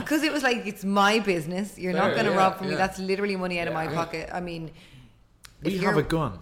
because 0.00 0.22
it 0.22 0.32
was 0.32 0.42
like 0.42 0.66
it's 0.70 0.84
my 0.84 1.18
business. 1.18 1.78
You're 1.78 1.92
not 2.02 2.14
going 2.14 2.24
to 2.30 2.30
yeah, 2.32 2.38
rob 2.42 2.56
from 2.58 2.68
me. 2.70 2.74
That's 2.74 2.98
literally 2.98 3.36
money 3.36 3.60
out 3.60 3.68
of 3.68 3.74
my 3.74 3.88
pocket. 3.88 4.30
I 4.32 4.40
mean, 4.40 4.70
We 5.62 5.74
if 5.74 5.82
have 5.82 5.98
a 5.98 6.02
gun. 6.02 6.38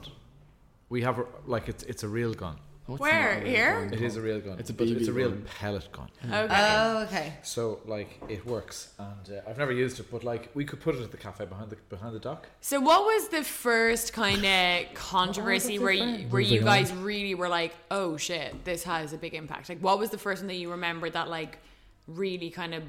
We 0.91 1.01
have 1.03 1.19
a, 1.19 1.25
like 1.47 1.69
it's 1.69 1.83
it's 1.85 2.03
a 2.03 2.09
real 2.09 2.35
gun. 2.35 2.57
What's 2.87 3.01
Where? 3.01 3.35
not 3.37 3.47
a 3.47 3.49
Here? 3.49 3.85
gun? 3.85 3.95
It 3.95 4.03
is 4.03 4.17
a 4.17 4.21
real 4.21 4.41
gun. 4.41 4.59
It's 4.59 4.71
a 4.71 4.73
but 4.73 4.89
It's 4.89 5.07
a 5.07 5.13
real 5.13 5.31
gun. 5.31 5.47
pellet 5.61 5.89
gun. 5.93 6.09
okay. 6.25 6.49
Oh, 6.51 7.03
okay. 7.05 7.33
So 7.45 7.79
like 7.87 8.21
it 8.29 8.45
works, 8.45 8.93
and 8.99 9.37
uh, 9.39 9.49
I've 9.49 9.59
never 9.59 9.71
used 9.71 10.01
it, 10.01 10.11
but 10.11 10.25
like 10.25 10.51
we 10.55 10.65
could 10.65 10.81
put 10.81 10.97
it 10.97 11.03
at 11.03 11.13
the 11.13 11.17
cafe 11.17 11.45
behind 11.47 11.71
the 11.71 11.77
behind 11.89 12.17
the 12.17 12.19
dock. 12.19 12.49
So 12.61 12.81
what 12.81 13.05
was 13.05 13.29
the 13.29 13.45
first 13.45 14.13
kind 14.13 14.45
of 14.45 14.95
controversy 14.95 15.79
where 15.79 15.93
you, 15.93 16.27
where 16.29 16.43
you 16.43 16.61
Moving 16.61 16.67
guys 16.67 16.93
really 16.93 17.37
were 17.37 17.49
like, 17.49 17.73
oh 17.93 18.17
shit, 18.17 18.65
this 18.65 18.83
has 18.83 19.13
a 19.13 19.17
big 19.19 19.35
impact? 19.35 19.69
Like, 19.69 19.79
what 19.79 20.01
was 20.01 20.11
the 20.11 20.19
first 20.19 20.43
one 20.43 20.49
that 20.49 20.57
you 20.57 20.73
remember 20.73 21.09
that 21.11 21.29
like 21.31 21.59
really 22.09 22.51
kind 22.51 22.75
of 22.75 22.83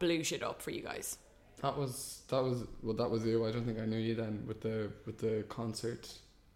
blew 0.00 0.24
shit 0.24 0.42
up 0.42 0.60
for 0.60 0.72
you 0.72 0.82
guys? 0.82 1.18
That 1.62 1.78
was 1.78 2.22
that 2.28 2.42
was 2.42 2.64
well. 2.82 2.94
That 2.96 3.08
was 3.10 3.24
you. 3.24 3.46
I 3.46 3.52
don't 3.52 3.64
think 3.64 3.78
I 3.78 3.84
knew 3.86 3.98
you 3.98 4.16
then 4.16 4.42
with 4.48 4.60
the 4.62 4.90
with 5.06 5.18
the 5.18 5.44
concert 5.48 6.12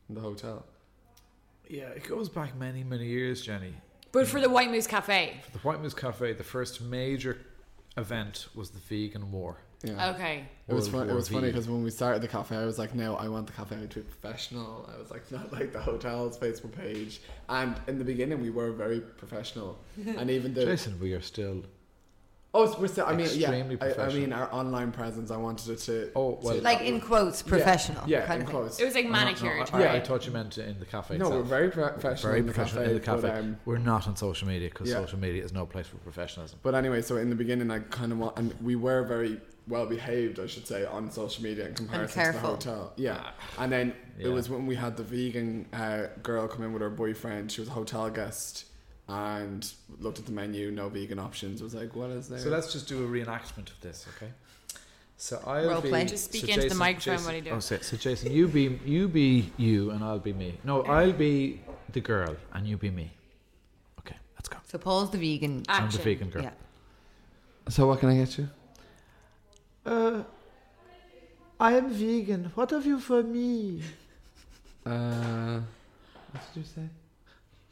in 0.08 0.16
the 0.16 0.20
hotel. 0.20 0.64
Yeah, 1.68 1.88
it 1.88 2.06
goes 2.08 2.28
back 2.28 2.56
many 2.56 2.84
many 2.84 3.06
years, 3.06 3.42
Jenny. 3.42 3.74
But 4.12 4.26
for 4.26 4.40
the 4.40 4.50
White 4.50 4.70
Moose 4.70 4.86
Cafe, 4.86 5.40
For 5.42 5.52
The 5.52 5.58
White 5.58 5.80
Moose 5.80 5.94
Cafe, 5.94 6.34
the 6.34 6.44
first 6.44 6.82
major 6.82 7.38
event 7.96 8.48
was 8.54 8.70
the 8.70 8.78
vegan 8.80 9.32
war. 9.32 9.56
Yeah. 9.82 10.10
okay. 10.10 10.44
It 10.68 10.74
was 10.74 10.90
World 10.90 11.06
fun. 11.08 11.10
It 11.10 11.16
was 11.16 11.28
funny 11.28 11.48
because 11.48 11.68
when 11.68 11.82
we 11.82 11.90
started 11.90 12.22
the 12.22 12.28
cafe, 12.28 12.56
I 12.56 12.64
was 12.64 12.78
like, 12.78 12.94
"No, 12.94 13.16
I 13.16 13.28
want 13.28 13.46
the 13.48 13.52
cafe 13.52 13.86
to 13.86 14.00
be 14.00 14.02
professional." 14.02 14.88
I 14.94 14.98
was 14.98 15.10
like, 15.10 15.28
"Not 15.32 15.52
like 15.52 15.72
the 15.72 15.80
hotel's 15.80 16.38
Facebook 16.38 16.72
page." 16.72 17.20
And 17.48 17.74
in 17.88 17.98
the 17.98 18.04
beginning, 18.04 18.40
we 18.40 18.50
were 18.50 18.70
very 18.70 19.00
professional, 19.00 19.78
and 20.06 20.30
even 20.30 20.54
the 20.54 20.64
Jason, 20.64 21.00
we 21.00 21.14
are 21.14 21.20
still. 21.20 21.64
Oh, 22.54 22.76
we're 22.80 22.86
still. 22.88 23.06
I 23.06 23.12
mean, 23.12 23.26
Extremely 23.26 23.76
yeah, 23.80 23.94
I, 23.98 24.06
I 24.06 24.12
mean, 24.12 24.32
our 24.32 24.52
online 24.52 24.92
presence. 24.92 25.30
I 25.30 25.36
wanted 25.36 25.70
it 25.72 25.78
to. 25.80 26.10
Oh, 26.14 26.38
well, 26.42 26.54
to- 26.56 26.60
Like 26.62 26.82
in 26.82 27.00
quotes, 27.00 27.42
professional. 27.42 28.02
Yeah, 28.08 28.26
kind 28.26 28.42
in 28.42 28.48
quotes. 28.48 28.78
It 28.80 28.84
was 28.84 28.94
like 28.94 29.04
No, 29.06 29.10
no, 29.12 29.16
manicured. 29.24 29.70
I, 29.72 29.82
I, 29.84 29.92
I 29.96 30.00
thought 30.00 30.26
you 30.26 30.32
meant 30.32 30.58
in 30.58 30.78
the 30.78 30.86
cafe. 30.86 31.18
No, 31.18 31.28
we're 31.30 31.36
itself. 31.36 31.48
very 31.48 31.70
pro- 31.70 31.88
professional 31.90 32.30
very 32.32 32.40
in 32.40 32.46
the 32.46 32.52
cafe. 32.52 32.84
in 32.84 32.94
the 32.94 33.00
cafe. 33.00 33.20
But, 33.22 33.38
um, 33.38 33.56
we're 33.64 33.78
not 33.78 34.06
on 34.08 34.16
social 34.16 34.48
media 34.48 34.68
because 34.68 34.88
Yeah. 34.88 34.96
social 34.96 35.18
media 35.18 35.42
is 35.44 35.52
no 35.52 35.66
place 35.66 35.86
for 35.86 35.96
professionalism. 35.96 36.58
But 36.62 36.74
anyway, 36.74 37.02
so 37.02 37.16
in 37.16 37.30
the 37.30 37.36
beginning, 37.36 37.70
I 37.70 37.80
kind 37.80 38.12
of 38.12 38.18
want, 38.18 38.38
and 38.38 38.54
we 38.62 38.76
were 38.76 39.02
very 39.04 39.40
well 39.68 39.86
behaved, 39.86 40.40
I 40.40 40.46
should 40.46 40.66
say, 40.66 40.84
on 40.84 41.08
social 41.10 41.42
media 41.44 41.68
in 41.68 41.74
comparison 41.74 42.26
to 42.26 42.32
the 42.32 42.38
hotel. 42.40 42.92
Yeah, 42.96 43.30
and 43.58 43.70
then 43.70 43.94
Yeah. 44.18 44.26
it 44.26 44.30
was 44.30 44.50
when 44.50 44.66
we 44.66 44.74
had 44.74 44.96
the 44.96 45.04
vegan 45.04 45.66
uh, 45.72 46.08
girl 46.22 46.48
come 46.48 46.64
in 46.64 46.72
with 46.72 46.82
her 46.82 46.90
boyfriend. 46.90 47.52
She 47.52 47.60
was 47.60 47.68
a 47.68 47.72
hotel 47.72 48.10
guest 48.10 48.64
and 49.08 49.72
looked 50.00 50.18
at 50.18 50.26
the 50.26 50.32
menu, 50.32 50.70
no 50.70 50.88
vegan 50.88 51.18
options. 51.18 51.62
Was 51.62 51.74
like, 51.74 51.94
what 51.96 52.10
is 52.10 52.28
there? 52.28 52.38
So 52.38 52.50
let's 52.50 52.72
just 52.72 52.88
do 52.88 53.04
a 53.04 53.08
reenactment 53.08 53.70
of 53.70 53.80
this, 53.80 54.06
okay? 54.16 54.32
So 55.16 55.40
I'll 55.46 55.68
Role 55.68 55.80
be. 55.80 55.88
play. 55.88 56.04
Just 56.04 56.24
speak 56.26 56.42
so 56.42 56.48
into 56.48 56.60
the 56.62 56.62
Jason- 56.68 56.78
microphone 56.78 57.14
Jason- 57.14 57.26
when 57.26 57.34
you 57.36 57.42
do 57.42 57.50
Oh, 57.50 57.60
so, 57.60 57.78
so 57.78 57.96
Jason, 57.96 58.32
you 58.32 58.48
be 58.48 58.78
you 58.84 59.08
be 59.08 59.52
you, 59.56 59.90
and 59.90 60.02
I'll 60.02 60.18
be 60.18 60.32
me. 60.32 60.58
No, 60.64 60.82
I'll 60.82 61.12
be 61.12 61.60
the 61.92 62.00
girl, 62.00 62.34
and 62.54 62.66
you 62.66 62.76
be 62.76 62.90
me. 62.90 63.10
Okay, 64.00 64.16
let's 64.36 64.48
go. 64.48 64.58
So 64.64 64.78
Paul's 64.78 65.10
the 65.10 65.18
vegan. 65.18 65.62
I'm 65.68 65.90
the 65.90 65.98
vegan 65.98 66.30
girl. 66.30 66.42
Yeah. 66.42 66.50
So 67.68 67.86
what 67.86 68.00
can 68.00 68.08
I 68.08 68.16
get 68.16 68.36
you? 68.38 68.48
Uh, 69.86 70.22
I 71.60 71.74
am 71.74 71.90
vegan. 71.90 72.50
What 72.56 72.70
have 72.70 72.84
you 72.86 72.98
for 72.98 73.22
me? 73.22 73.82
Uh, 74.84 75.60
what 76.32 76.42
did 76.54 76.60
you 76.60 76.64
say? 76.66 76.88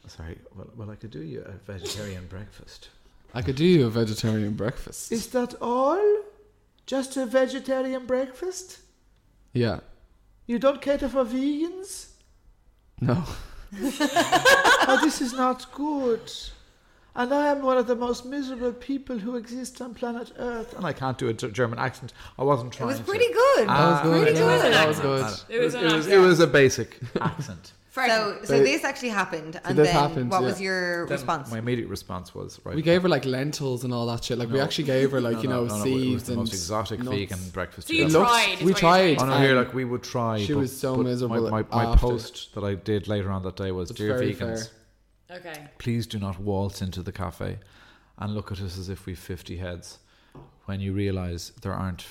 Sorry, 0.07 0.37
well, 0.55 0.67
well, 0.75 0.89
I 0.91 0.95
could 0.95 1.11
do 1.11 1.21
you 1.21 1.41
a 1.45 1.51
vegetarian 1.71 2.25
breakfast. 2.27 2.89
I 3.33 3.41
could 3.41 3.55
do 3.55 3.65
you 3.65 3.85
a 3.87 3.89
vegetarian 3.89 4.53
breakfast. 4.53 5.11
Is 5.11 5.27
that 5.27 5.53
all? 5.61 6.01
Just 6.85 7.15
a 7.17 7.25
vegetarian 7.25 8.05
breakfast? 8.05 8.79
yeah. 9.53 9.79
You 10.47 10.59
don't 10.59 10.81
cater 10.81 11.07
for 11.07 11.23
vegans? 11.23 12.07
No. 12.99 13.23
oh, 13.81 14.99
this 15.01 15.21
is 15.21 15.31
not 15.31 15.71
good. 15.71 16.29
And 17.15 17.33
I 17.33 17.47
am 17.47 17.61
one 17.61 17.77
of 17.77 17.87
the 17.87 17.95
most 17.95 18.25
miserable 18.25 18.73
people 18.73 19.17
who 19.17 19.35
exist 19.37 19.81
on 19.81 19.93
planet 19.93 20.31
Earth. 20.37 20.73
And 20.75 20.85
I 20.85 20.91
can't 20.91 21.17
do 21.17 21.29
a 21.29 21.33
G- 21.33 21.51
German 21.51 21.79
accent. 21.79 22.11
I 22.37 22.43
wasn't 22.43 22.73
trying. 22.73 22.89
It 22.89 22.93
trying 22.93 22.99
was 22.99 23.05
to. 23.05 23.11
pretty 23.11 23.33
good. 23.33 23.67
Ah, 23.69 24.01
pretty 24.03 24.33
That 24.33 24.47
was 24.47 24.59
good. 24.59 24.73
That 24.73 24.87
was 24.87 24.99
good. 25.45 25.55
It 25.55 25.59
was, 25.59 25.73
it, 25.75 25.83
was, 25.83 26.07
it 26.07 26.17
was 26.17 26.39
a 26.39 26.47
basic 26.47 26.99
accent. 27.21 27.71
So, 27.93 28.37
so 28.45 28.53
They- 28.57 28.63
this 28.63 28.85
actually 28.85 29.09
happened, 29.09 29.59
and 29.65 29.77
this 29.77 29.87
then 29.87 29.95
happened, 29.95 30.31
what 30.31 30.41
yeah. 30.41 30.47
was 30.47 30.61
your 30.61 31.05
Then 31.07 31.17
response? 31.17 31.51
My 31.51 31.57
immediate 31.59 31.89
response 31.89 32.33
was 32.33 32.57
right. 32.63 32.73
We 32.73 32.81
gave 32.81 33.01
her 33.01 33.09
like 33.09 33.25
lentils 33.25 33.83
and 33.83 33.93
all 33.93 34.05
that 34.07 34.23
shit. 34.23 34.37
Like 34.37 34.47
we 34.49 34.59
No. 34.59 34.63
actually 34.63 34.85
gave 34.85 35.11
her 35.11 35.19
like 35.19 35.35
No, 35.37 35.41
you 35.41 35.49
know 35.49 35.65
no, 35.65 35.77
no, 35.77 35.83
it 35.83 35.91
was 35.91 36.01
seeds 36.01 36.23
the 36.23 36.31
and 36.31 36.39
most 36.39 36.53
exotic 36.53 36.99
nuts. 37.03 37.17
vegan 37.17 37.49
breakfast. 37.49 37.89
So 37.89 37.93
you 37.93 38.05
ever. 38.05 38.13
looked- 38.13 38.29
tried. 38.31 38.53
is 38.53 38.59
we 38.59 38.71
what 38.71 38.81
you're 38.81 38.89
tried. 38.91 39.15
Oh 39.15 39.17
saying. 39.19 39.29
no, 39.29 39.37
here 39.39 39.55
like 39.55 39.73
we 39.73 39.83
would 39.83 40.03
try. 40.03 40.39
she 40.39 40.53
but- 40.53 40.59
was 40.61 40.77
so 40.77 40.95
but 40.95 41.03
miserable 41.03 41.49
My, 41.49 41.63
my, 41.63 41.83
my 41.83 41.91
after. 41.91 41.99
post 42.07 42.55
that 42.55 42.63
I 42.63 42.75
did 42.75 43.09
later 43.09 43.29
on 43.29 43.43
that 43.43 43.57
day 43.57 43.71
was, 43.73 43.89
It's 43.89 43.99
"Dear 43.99 44.17
very 44.17 44.33
vegans, 44.35 44.69
fair. 45.27 45.37
Okay. 45.39 45.67
please 45.77 46.07
do 46.07 46.17
not 46.17 46.39
waltz 46.39 46.81
into 46.81 47.01
the 47.03 47.11
cafe 47.11 47.59
and 48.17 48.33
look 48.33 48.53
at 48.53 48.61
us 48.61 48.77
as 48.77 48.87
if 48.87 49.05
we've 49.05 49.19
50 49.19 49.57
heads 49.57 49.99
when 50.65 50.79
you 50.79 50.93
realize 50.93 51.51
there 51.61 51.73
aren't 51.73 52.05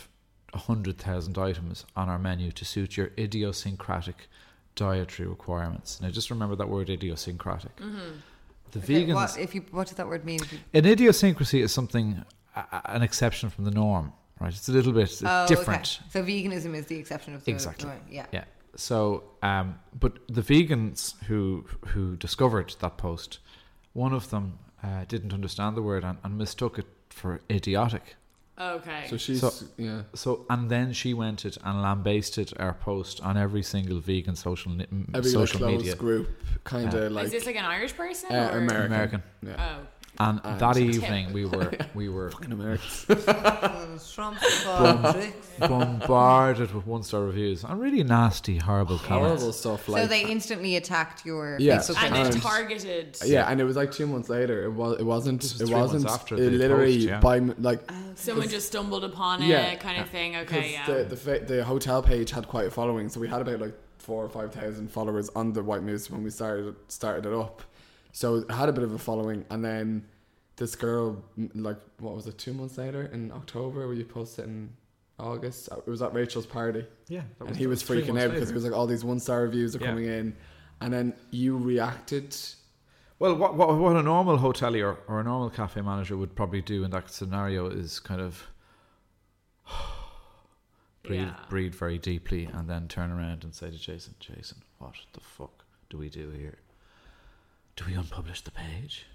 100,000 0.52 1.39
items 1.39 1.86
on 1.97 2.09
our 2.11 2.19
menu 2.19 2.51
to 2.52 2.65
suit 2.66 2.97
your 2.98 3.12
idiosyncratic 3.19 4.28
dietary 4.74 5.28
requirements. 5.28 6.01
Now, 6.01 6.10
just 6.10 6.30
remember 6.30 6.56
that 6.56 6.68
word 6.68 6.90
idiosyncratic. 6.90 7.76
The 7.76 8.78
Okay, 8.78 9.05
vegans. 9.06 9.14
What, 9.14 9.38
if 9.38 9.55
you, 9.55 9.64
what 9.70 9.88
does 9.88 9.97
that 9.97 10.06
word 10.09 10.24
mean? 10.24 10.40
An 10.72 10.86
idiosyncrasy 10.86 11.60
is 11.60 11.72
something, 11.72 12.24
a- 12.56 12.82
an 12.97 13.02
exception 13.02 13.51
from 13.51 13.64
the 13.64 13.70
norm, 13.72 14.12
right? 14.40 14.52
It's 14.55 14.68
a 14.68 14.72
little 14.72 14.92
bit 14.92 15.20
Oh, 15.24 15.47
different. 15.47 16.01
Okay. 16.01 16.10
So 16.10 16.22
veganism 16.22 16.74
is 16.74 16.86
the 16.86 16.97
exception 16.97 17.34
of 17.34 17.44
the 17.44 17.52
Exactly. 17.52 17.86
norm, 17.88 18.01
Yeah. 18.10 18.26
Yeah. 18.32 18.44
So, 18.76 19.24
um, 19.42 19.80
but 19.98 20.18
the 20.28 20.42
vegans 20.42 21.20
who 21.24 21.64
who 21.88 22.14
discovered 22.16 22.76
that 22.78 22.97
post, 22.97 23.40
one 23.94 24.12
of 24.12 24.30
them 24.30 24.60
uh, 24.84 25.05
didn't 25.09 25.32
understand 25.34 25.76
the 25.76 25.82
word 25.82 26.05
and, 26.05 26.18
and 26.22 26.38
mistook 26.38 26.78
it 26.78 26.86
for 27.10 27.40
idiotic. 27.51 28.14
Okay. 28.61 29.07
So 29.09 29.16
she's 29.16 29.41
So- 29.41 29.53
yeah. 29.78 30.03
So, 30.15 30.45
and 30.51 30.70
then 30.70 30.93
she 30.93 31.15
went 31.15 31.45
it 31.45 31.57
and 31.65 31.81
lambasted 31.81 32.53
our 32.59 32.74
post 32.74 33.20
on 33.23 33.37
every 33.37 33.62
single 33.62 34.01
vegan 34.01 34.37
social 34.37 34.73
ni- 34.73 34.87
Every 35.15 35.31
social 35.31 35.59
closed 35.61 35.78
media. 35.78 35.97
group 35.97 36.28
kind 36.65 36.93
of 36.93 37.12
like 37.12 37.24
is 37.27 37.31
this 37.32 37.47
like 37.47 37.57
an 37.57 37.65
Irish 37.65 37.97
person? 37.97 38.31
uh, 38.31 38.51
or? 38.53 38.59
American. 38.59 38.87
American. 38.93 39.23
Yeah. 39.47 39.57
Oh. 39.81 39.87
And, 40.20 40.38
And- 40.44 40.62
ah, 40.62 40.72
that 40.72 40.76
evening 40.76 41.32
we 41.32 41.44
were 41.47 41.72
we 41.94 42.09
were 42.10 42.30
Fucking 42.30 42.52
Americans. 42.52 43.06
Eh? 44.20 45.30
bombarded 45.68 46.72
with 46.74 46.86
one 46.86 47.02
star 47.02 47.22
reviews 47.24 47.64
and 47.64 47.80
really 47.80 48.02
nasty, 48.02 48.59
horrible 48.59 48.98
comments. 48.98 49.42
Horrible 49.42 49.52
stuff. 49.52 49.86
so 49.86 50.06
they 50.06 50.24
instantly 50.24 50.76
attacked 50.76 51.24
your 51.26 51.56
Yeah. 51.59 51.78
Facebook 51.78 52.02
And 52.05 52.14
page. 52.14 52.34
And- 52.34 52.42
targeted. 52.42 53.18
yeah, 53.24 53.51
and 53.51 53.60
it 53.60 53.64
was 53.64 53.76
like 53.76 53.92
two 53.92 54.06
months 54.06 54.28
later. 54.28 54.64
It 54.64 54.72
was. 54.72 55.01
It 55.01 55.05
wasn't. 55.05 55.42
Was 55.42 55.60
it 55.60 55.70
wasn't. 55.70 56.06
after 56.06 56.34
it 56.36 56.52
literally 56.52 56.97
post, 56.97 57.09
yeah. 57.09 57.20
by 57.20 57.36
m- 57.38 57.55
like 57.59 57.80
oh, 57.90 57.94
Someone 58.14 58.48
just 58.48 58.66
stumbled 58.68 59.05
upon 59.05 59.42
it, 59.42 59.47
Yeah. 59.48 59.74
kind 59.76 60.01
of 60.01 60.09
thing. 60.09 60.32
because 60.32 60.56
Okay, 60.59 60.72
yeah. 60.72 60.86
the 60.86 61.05
the, 61.05 61.16
fa- 61.16 61.44
the 61.47 61.64
hotel 61.64 62.02
page 62.02 62.30
had 62.30 62.47
quite 62.48 62.66
a 62.66 62.70
following, 62.70 63.09
so 63.09 63.20
we 63.20 63.28
had 63.28 63.40
about 63.40 63.60
like 63.60 63.74
four 63.98 64.24
or 64.24 64.28
five 64.28 64.52
thousand 64.52 64.90
followers 64.90 65.28
on 65.34 65.52
the 65.52 65.62
White 65.62 65.82
Moose 65.82 66.10
when 66.10 66.22
we 66.22 66.30
started 66.30 66.74
started 66.88 67.26
it 67.26 67.32
up. 67.34 67.62
So 68.12 68.36
it 68.36 68.51
had 68.51 68.68
a 68.68 68.72
bit 68.72 68.84
of 68.84 68.92
a 68.92 68.98
following, 68.98 69.44
and 69.51 69.64
then 69.64 70.05
this 70.61 70.77
girl, 70.77 71.24
like 71.55 71.78
what 71.99 72.15
was 72.15 72.27
it, 72.28 72.39
two 72.39 72.53
months 72.53 72.77
later 72.78 73.11
in 73.12 73.32
October, 73.32 73.87
where 73.87 73.95
you 73.97 74.05
posted 74.05 74.45
in 74.45 74.70
August, 75.19 75.69
uh, 75.73 75.77
it 75.78 75.87
was 75.89 76.03
at 76.03 76.12
Rachel's 76.15 76.47
party. 76.47 76.85
Yeah, 77.09 77.23
that 77.39 77.49
and 77.49 77.57
he 77.57 77.66
was 77.66 77.82
three 77.82 78.03
freaking 78.03 78.09
months 78.15 78.24
out 78.24 78.31
because 78.31 78.49
later. 78.49 78.53
it 78.53 78.55
was 78.55 78.65
like 78.65 78.73
all 78.74 78.87
these 78.87 79.05
one 79.05 79.19
star 79.19 79.43
reviews 79.43 79.74
are 79.74 79.81
Yeah. 79.81 79.87
coming 79.89 80.05
in, 80.05 80.37
and 80.82 80.93
then 80.93 81.15
you 81.31 81.57
reacted. 81.57 82.37
Well, 83.19 83.35
what, 83.37 83.55
what 83.57 83.77
what 83.77 83.97
a 83.97 84.03
normal 84.03 84.39
hotelier 84.39 84.97
or 85.09 85.20
a 85.20 85.24
normal 85.24 85.51
cafe 85.51 85.81
manager 85.81 86.16
would 86.16 86.35
probably 86.37 86.62
do 86.62 86.85
in 86.85 86.91
that 86.93 87.11
scenario 87.11 87.69
is 87.69 87.99
kind 88.01 88.20
of 88.20 88.47
breathe 91.03 91.20
Yeah. 91.23 91.35
breathe 91.49 91.74
very 91.74 91.99
deeply 91.99 92.45
and 92.47 92.69
then 92.69 92.87
turn 92.89 93.11
around 93.11 93.45
and 93.45 93.55
say 93.55 93.70
to 93.70 93.78
Jason, 93.78 94.15
Jason, 94.20 94.59
what 94.78 94.95
the 95.12 95.20
fuck 95.20 95.65
do 95.89 95.99
we 95.99 96.09
do 96.09 96.31
here? 96.31 96.59
Do 97.77 97.85
we 97.87 97.93
unpublish 97.93 98.43
the 98.43 98.51
page? 98.51 99.07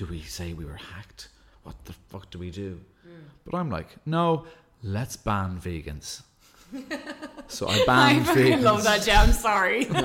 Do 0.00 0.06
we 0.06 0.22
say 0.22 0.54
we 0.54 0.64
were 0.64 0.80
hacked? 0.94 1.28
What 1.62 1.74
the 1.84 1.92
fuck 1.92 2.30
do 2.30 2.38
we 2.38 2.50
do? 2.50 2.80
Mm. 3.06 3.10
But 3.44 3.58
I'm 3.58 3.70
like, 3.70 3.88
no, 4.06 4.46
let's 4.82 5.14
ban 5.14 5.60
vegans. 5.60 6.22
so 7.48 7.66
I 7.68 7.72
I 7.74 7.84
banned 7.86 8.26
fucking 8.26 8.42
vegans. 8.44 8.62
love 8.62 8.84
that, 8.84 9.02
Jay. 9.02 9.12
I'm 9.12 9.32
sorry. 9.32 9.86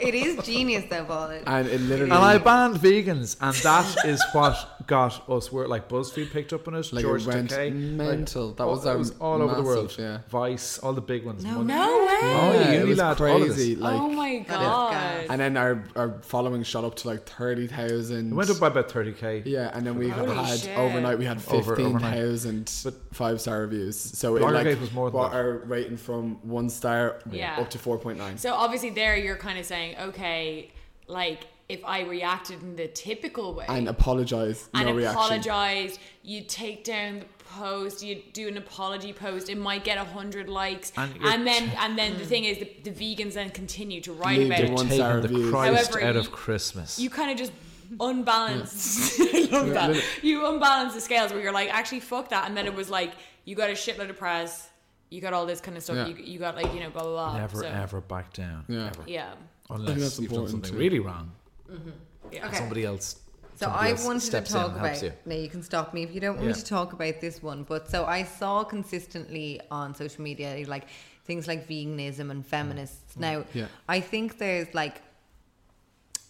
It 0.00 0.14
is 0.14 0.44
genius 0.44 0.84
though, 0.90 1.04
Paul. 1.04 1.30
And 1.46 1.66
it 1.68 1.80
literally. 1.80 2.10
And 2.10 2.12
I 2.20 2.36
banned 2.38 2.76
vegans, 2.76 3.36
and 3.40 3.54
that 3.56 4.04
is 4.04 4.22
what 4.32 4.86
got 4.86 5.26
us. 5.30 5.50
Where 5.52 5.66
like 5.68 5.88
BuzzFeed 5.88 6.30
picked 6.30 6.52
up 6.52 6.66
on 6.68 6.74
it, 6.74 6.92
Like, 6.92 7.04
it 7.04 7.06
George 7.06 7.26
went 7.26 7.50
Takei, 7.50 7.72
mental. 7.72 8.48
like, 8.48 8.56
That 8.56 8.66
was, 8.66 8.84
all, 8.86 8.98
was 8.98 9.10
all 9.20 9.40
over 9.40 9.54
the 9.54 9.62
world. 9.62 9.94
yeah. 9.98 10.18
Vice, 10.28 10.78
all 10.80 10.92
the 10.92 11.00
big 11.00 11.24
ones. 11.24 11.44
Mon- 11.44 11.66
no 11.66 11.98
way. 12.00 12.18
Oh, 12.22 12.52
yeah, 12.54 12.72
yeah, 12.72 12.80
it 12.80 12.86
was 12.86 12.98
Unilad, 12.98 13.20
all 13.20 13.36
of 13.42 13.48
this. 13.48 13.56
crazy. 13.56 13.76
Like, 13.76 13.94
oh 14.00 14.08
my 14.10 14.38
god. 14.40 15.26
and 15.30 15.40
then 15.40 15.56
our, 15.56 15.84
our 15.96 16.18
following 16.22 16.64
shot 16.64 16.84
up 16.84 16.96
to 16.96 17.08
like 17.08 17.24
thirty 17.24 17.66
thousand. 17.68 18.32
It 18.32 18.34
went 18.34 18.50
up 18.50 18.58
by 18.60 18.66
about 18.66 18.90
thirty 18.90 19.12
k. 19.12 19.42
Yeah, 19.46 19.70
and 19.72 19.86
then 19.86 19.96
we 19.96 20.08
Holy 20.10 20.34
had 20.34 20.58
shit. 20.58 20.76
overnight 20.76 21.18
we 21.18 21.24
had 21.24 21.38
Over- 21.48 21.76
fifteen 21.76 21.94
overnight. 21.94 22.14
thousand 22.18 22.68
five 23.12 23.40
star 23.40 23.60
reviews. 23.60 23.98
So 23.98 24.36
it 24.36 24.42
like 24.42 24.66
was 24.80 24.92
more 24.92 25.06
than 25.10 25.12
brought 25.12 25.30
that. 25.32 25.36
our 25.38 25.63
rating 25.68 25.96
from 25.96 26.36
one 26.48 26.68
star 26.68 27.20
Yeah. 27.30 27.56
up 27.60 27.70
to 27.70 27.78
four 27.78 27.98
point 27.98 28.18
nine. 28.18 28.38
So 28.38 28.54
obviously 28.54 28.90
there 28.90 29.16
you're 29.16 29.36
kind 29.36 29.58
of 29.58 29.64
saying, 29.64 29.96
okay, 29.98 30.70
like 31.06 31.46
if 31.68 31.82
I 31.84 32.02
reacted 32.02 32.62
in 32.62 32.76
the 32.76 32.88
typical 32.88 33.54
way 33.54 33.64
And 33.68 33.88
apologize, 33.88 34.68
and 34.74 34.94
reaction. 34.94 35.16
apologized, 35.18 35.98
you 36.22 36.42
take 36.42 36.84
down 36.84 37.20
the 37.20 37.26
post, 37.56 38.02
you 38.04 38.20
do 38.34 38.48
an 38.48 38.58
apology 38.58 39.14
post, 39.14 39.48
it 39.48 39.56
might 39.56 39.82
get 39.82 39.96
a 39.96 40.04
hundred 40.04 40.50
likes, 40.50 40.92
And 40.96 41.10
and, 41.12 41.22
you're 41.22 41.44
then 41.44 41.72
and 41.80 41.98
then 41.98 42.18
the 42.18 42.26
thing 42.26 42.44
is 42.44 42.58
the, 42.58 42.70
the 42.84 42.90
vegans 42.90 43.32
then 43.32 43.48
continue 43.50 44.02
to 44.02 44.12
write 44.12 44.38
Leave 44.40 44.46
about 44.48 44.58
the 44.58 44.64
it. 44.66 44.72
one- 44.72 44.88
Taking 44.88 44.98
the 45.06 45.28
reviews. 45.28 45.50
Christ 45.50 45.90
However, 45.92 46.06
out 46.06 46.14
you- 46.14 46.20
of 46.20 46.32
Christmas. 46.32 46.98
you 46.98 47.08
kind 47.08 47.30
of 47.30 47.38
just 47.38 47.52
unbalance. 48.00 49.18
I 49.20 49.48
love 49.50 49.70
that. 49.70 50.02
You 50.22 50.46
unbalance 50.46 50.94
the 50.94 51.00
scales 51.00 51.32
where 51.32 51.40
you're 51.42 51.52
like, 51.52 51.72
actually, 51.72 52.00
fuck 52.00 52.28
that. 52.30 52.46
And 52.48 52.56
then 52.56 52.66
it 52.66 52.74
was 52.74 52.90
like, 52.90 53.12
you 53.44 53.54
got 53.54 53.70
a 53.70 53.74
shitload 53.74 54.10
of 54.10 54.18
press, 54.18 54.68
you 55.14 55.20
got 55.20 55.32
all 55.32 55.46
this 55.46 55.60
kind 55.60 55.76
of 55.76 55.82
stuff, 55.82 55.96
Yeah. 55.96 56.08
you, 56.08 56.16
you 56.16 56.38
got 56.38 56.56
like, 56.56 56.72
you 56.74 56.80
know, 56.80 56.90
blah, 56.90 57.02
blah, 57.02 57.12
blah. 57.12 57.38
Never 57.38 57.58
So, 57.58 57.66
ever 57.66 58.00
back 58.00 58.32
down. 58.32 58.64
Yeah. 58.68 58.86
Ever. 58.88 59.04
Yeah. 59.06 59.34
Unless 59.70 60.18
you've 60.18 60.32
done 60.32 60.48
something 60.48 60.72
too. 60.72 60.76
really 60.76 60.98
wrong. 60.98 61.30
Mm-hmm. 61.70 61.90
Yeah. 62.32 62.46
Okay. 62.48 62.56
Somebody 62.56 62.84
else. 62.84 63.20
So 63.56 63.66
somebody 63.66 63.88
I 63.88 63.90
else 63.92 64.04
wanted 64.04 64.20
to 64.20 64.26
steps 64.26 64.50
in 64.52 64.60
talk 64.60 64.76
about. 64.76 65.02
you. 65.02 65.12
Now 65.24 65.36
you 65.36 65.48
can 65.48 65.62
stop 65.62 65.94
me 65.94 66.02
if 66.02 66.12
you 66.12 66.20
don't 66.20 66.36
want 66.36 66.48
Yeah. 66.48 66.54
me 66.56 66.60
to 66.60 66.64
talk 66.64 66.92
about 66.92 67.20
this 67.20 67.42
one. 67.42 67.62
But 67.62 67.88
so 67.88 68.04
I 68.04 68.24
saw 68.24 68.64
consistently 68.64 69.60
on 69.70 69.94
social 69.94 70.22
media 70.22 70.64
like 70.66 70.88
things 71.24 71.46
like 71.46 71.68
veganism 71.68 72.30
and 72.30 72.42
mm. 72.42 72.46
feminists. 72.46 73.14
Mm. 73.14 73.20
Now 73.20 73.44
Yeah. 73.54 73.66
I 73.88 74.00
think 74.00 74.38
there's 74.38 74.74
like, 74.74 75.00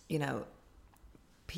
you 0.08 0.18
know, 0.18 0.44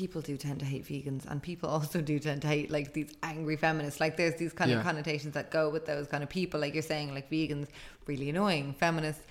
people 0.01 0.21
do 0.21 0.35
tend 0.37 0.59
to 0.59 0.65
hate 0.73 0.85
vegans, 0.85 1.23
and 1.29 1.41
people 1.41 1.67
also 1.75 1.99
do 2.11 2.15
tend 2.19 2.39
to 2.43 2.47
hate 2.55 2.69
like 2.77 2.87
these 2.93 3.11
angry 3.23 3.57
feminists. 3.65 3.99
Like 3.99 4.15
there's 4.17 4.35
these 4.43 4.53
kind 4.59 4.69
Yeah. 4.71 4.77
of 4.77 4.83
connotations 4.83 5.33
that 5.33 5.49
go 5.51 5.63
with 5.75 5.85
those 5.91 6.07
kind 6.07 6.23
of 6.25 6.29
people. 6.29 6.59
Like 6.59 6.73
you're 6.75 6.89
saying, 6.93 7.13
like 7.17 7.29
vegans 7.31 7.67
really 8.05 8.29
annoying, 8.29 8.73
feminists. 8.85 9.23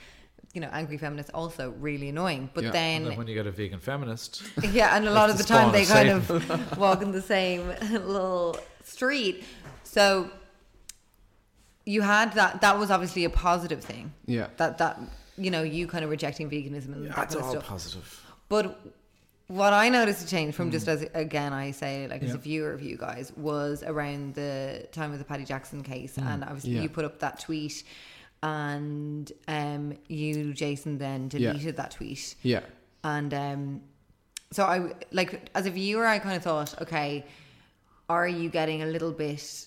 You 0.54 0.60
know, 0.62 0.70
angry 0.72 0.96
feminists 0.96 1.30
also 1.34 1.64
really 1.88 2.08
annoying. 2.08 2.42
But 2.54 2.64
Yeah. 2.64 2.70
then 2.78 3.04
then 3.04 3.16
when 3.18 3.26
you 3.30 3.34
get 3.34 3.46
a 3.46 3.50
vegan 3.60 3.78
feminist, 3.80 4.42
yeah, 4.80 4.96
and 4.96 5.06
a 5.06 5.10
lot 5.20 5.28
of 5.30 5.36
the 5.36 5.42
the 5.44 5.48
time 5.54 5.70
they 5.72 5.84
spawn 5.84 5.96
kind 5.96 6.08
of 6.18 6.30
of 6.30 6.78
walk 6.84 7.02
in 7.02 7.12
the 7.12 7.22
same 7.36 7.62
little 8.14 8.56
street. 8.82 9.44
So 9.84 10.30
you 11.84 12.00
had 12.02 12.32
that. 12.34 12.60
That 12.62 12.78
was 12.78 12.90
obviously 12.90 13.24
a 13.24 13.30
positive 13.30 13.82
thing. 13.84 14.12
Yeah. 14.26 14.48
That 14.56 14.78
that 14.78 14.98
you 15.36 15.50
know 15.50 15.62
you 15.62 15.86
kind 15.86 16.04
of 16.04 16.10
rejecting 16.10 16.48
veganism 16.50 16.90
and 16.94 17.04
that 17.06 17.16
that's 17.16 17.34
kind 17.34 17.44
of 17.44 17.44
all 17.44 17.52
stuff. 17.52 17.66
positive. 17.74 18.06
But 18.48 18.64
what 19.48 19.72
I 19.72 19.88
noticed 19.88 20.24
a 20.24 20.28
change 20.28 20.54
from 20.54 20.70
just 20.70 20.88
as 20.88 21.02
again 21.14 21.52
I 21.52 21.70
say 21.70 22.08
like 22.08 22.22
as 22.22 22.34
a 22.34 22.38
viewer 22.38 22.72
of 22.72 22.82
you 22.82 22.96
guys 22.96 23.32
was 23.36 23.82
around 23.84 24.34
the 24.34 24.86
time 24.92 25.12
of 25.12 25.18
the 25.18 25.24
Paddy 25.24 25.44
Jackson 25.44 25.82
case, 25.82 26.16
and 26.18 26.42
obviously 26.42 26.72
Yeah. 26.72 26.82
you 26.82 26.88
put 26.88 27.04
up 27.04 27.20
that 27.20 27.40
tweet, 27.40 27.84
and 28.42 29.30
um 29.48 29.94
you 30.08 30.52
Jason 30.52 30.98
then 30.98 31.30
Yeah. 31.32 31.52
deleted 31.52 31.76
that 31.76 31.92
tweet. 31.92 32.34
Yeah. 32.42 32.60
And 33.04 33.32
um, 33.34 33.82
so 34.52 34.64
I 34.64 34.94
like 35.12 35.48
as 35.54 35.66
a 35.66 35.70
viewer, 35.70 36.06
I 36.06 36.18
kind 36.18 36.36
of 36.36 36.42
thought, 36.42 36.80
okay, 36.82 37.24
are 38.08 38.26
you 38.26 38.48
getting 38.50 38.82
a 38.82 38.86
little 38.86 39.12
bit 39.12 39.66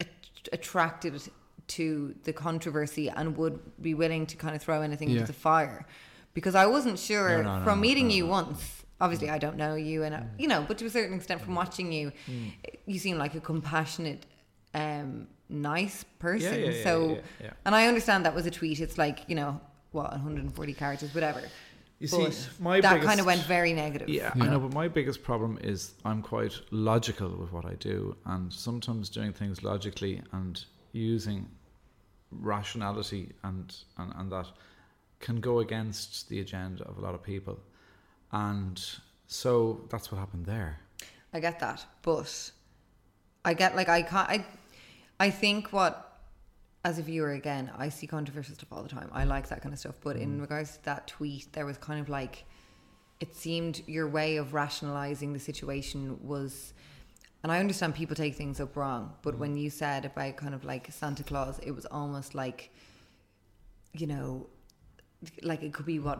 at- 0.00 0.08
attracted 0.52 1.22
to 1.68 2.14
the 2.22 2.32
controversy 2.32 3.08
and 3.08 3.36
would 3.36 3.58
be 3.82 3.94
willing 3.94 4.26
to 4.26 4.36
kind 4.36 4.54
of 4.54 4.62
throw 4.62 4.82
anything 4.82 5.08
Yeah. 5.10 5.20
into 5.20 5.32
the 5.32 5.38
fire? 5.38 5.86
Because 6.36 6.54
I 6.54 6.66
wasn't 6.66 6.98
sure 6.98 7.28
No, 7.38 7.42
no, 7.42 7.58
no, 7.60 7.64
from 7.64 7.78
no, 7.78 7.82
meeting 7.88 8.08
no, 8.08 8.14
you 8.18 8.26
once. 8.26 8.60
Obviously, 9.00 9.30
I 9.30 9.38
don't 9.38 9.56
know 9.56 9.74
you, 9.74 10.02
and 10.06 10.14
uh, 10.14 10.20
you 10.38 10.48
know, 10.52 10.60
but 10.68 10.76
to 10.78 10.84
a 10.86 10.90
certain 10.90 11.16
extent, 11.16 11.40
from 11.40 11.54
watching 11.62 11.90
you, 11.90 12.12
Mm. 12.30 12.52
you 12.92 12.98
seem 12.98 13.16
like 13.24 13.34
a 13.34 13.40
compassionate, 13.40 14.22
um, 14.74 15.26
nice 15.48 16.04
person. 16.18 16.54
yeah, 16.60 16.70
yeah, 16.70 16.82
so, 16.84 16.94
yeah, 17.08 17.20
yeah. 17.44 17.52
and 17.64 17.74
I 17.74 17.86
understand 17.90 18.18
that 18.26 18.34
was 18.34 18.44
a 18.46 18.50
tweet. 18.50 18.80
It's 18.80 18.98
like 18.98 19.18
you 19.30 19.34
know, 19.40 19.60
what 19.92 20.10
140 20.12 20.74
characters, 20.74 21.14
whatever. 21.14 21.42
You 22.00 22.08
see, 22.08 22.28
my 22.60 22.80
that 22.82 22.90
biggest- 22.92 23.08
kind 23.08 23.20
of 23.20 23.26
went 23.32 23.42
very 23.56 23.72
negative. 23.72 24.08
Yeah, 24.10 24.30
I 24.34 24.46
know, 24.50 24.60
but 24.60 24.74
my 24.74 24.88
biggest 24.88 25.22
problem 25.22 25.58
is 25.72 25.78
I'm 26.04 26.20
quite 26.20 26.54
logical 26.70 27.30
with 27.40 27.50
what 27.56 27.64
I 27.64 27.74
do, 27.90 28.14
and 28.26 28.52
sometimes 28.52 29.08
doing 29.08 29.32
things 29.32 29.62
logically 29.62 30.20
and 30.32 30.54
using 30.92 31.48
rationality 32.30 33.32
and, 33.42 33.74
and, 33.98 34.12
and 34.16 34.30
that 34.32 34.46
can 35.20 35.40
go 35.40 35.60
against 35.60 36.28
the 36.28 36.40
agenda 36.40 36.84
of 36.84 36.98
a 36.98 37.00
lot 37.00 37.14
of 37.14 37.22
people. 37.22 37.58
And 38.32 38.82
so 39.26 39.86
that's 39.90 40.10
what 40.12 40.18
happened 40.18 40.46
there. 40.46 40.80
I 41.32 41.40
get 41.40 41.60
that, 41.60 41.84
but 42.02 42.50
I 43.44 43.54
get 43.54 43.76
like 43.76 43.88
I 43.88 44.02
can't. 44.02 44.28
I 44.28 44.46
I 45.18 45.30
think 45.30 45.72
what 45.72 46.20
as 46.84 46.98
a 46.98 47.02
viewer 47.02 47.32
again, 47.32 47.70
I 47.76 47.88
see 47.88 48.06
controversial 48.06 48.54
stuff 48.54 48.72
all 48.72 48.82
the 48.82 48.88
time. 48.88 49.10
I 49.12 49.24
like 49.24 49.48
that 49.48 49.60
kind 49.60 49.72
of 49.72 49.78
stuff, 49.78 49.96
but 50.02 50.16
in 50.16 50.38
mm. 50.38 50.40
regards 50.40 50.76
to 50.76 50.84
that 50.84 51.08
tweet, 51.08 51.52
there 51.52 51.66
was 51.66 51.76
kind 51.78 52.00
of 52.00 52.08
like 52.08 52.44
it 53.18 53.34
seemed 53.34 53.82
your 53.86 54.08
way 54.08 54.36
of 54.36 54.54
rationalizing 54.54 55.32
the 55.32 55.40
situation 55.40 56.18
was. 56.22 56.74
And 57.42 57.52
I 57.52 57.60
understand 57.60 57.94
people 57.94 58.16
take 58.16 58.34
things 58.34 58.60
up 58.60 58.76
wrong, 58.76 59.12
but 59.22 59.34
mm. 59.34 59.38
when 59.38 59.56
you 59.56 59.70
said 59.70 60.04
about 60.04 60.36
kind 60.36 60.54
of 60.54 60.64
like 60.64 60.90
Santa 60.92 61.24
Claus, 61.24 61.58
it 61.60 61.72
was 61.72 61.86
almost 61.86 62.34
like, 62.34 62.70
you 63.92 64.06
know, 64.06 64.48
like 65.42 65.62
it 65.62 65.72
could 65.72 65.86
be 65.86 65.98
what 65.98 66.18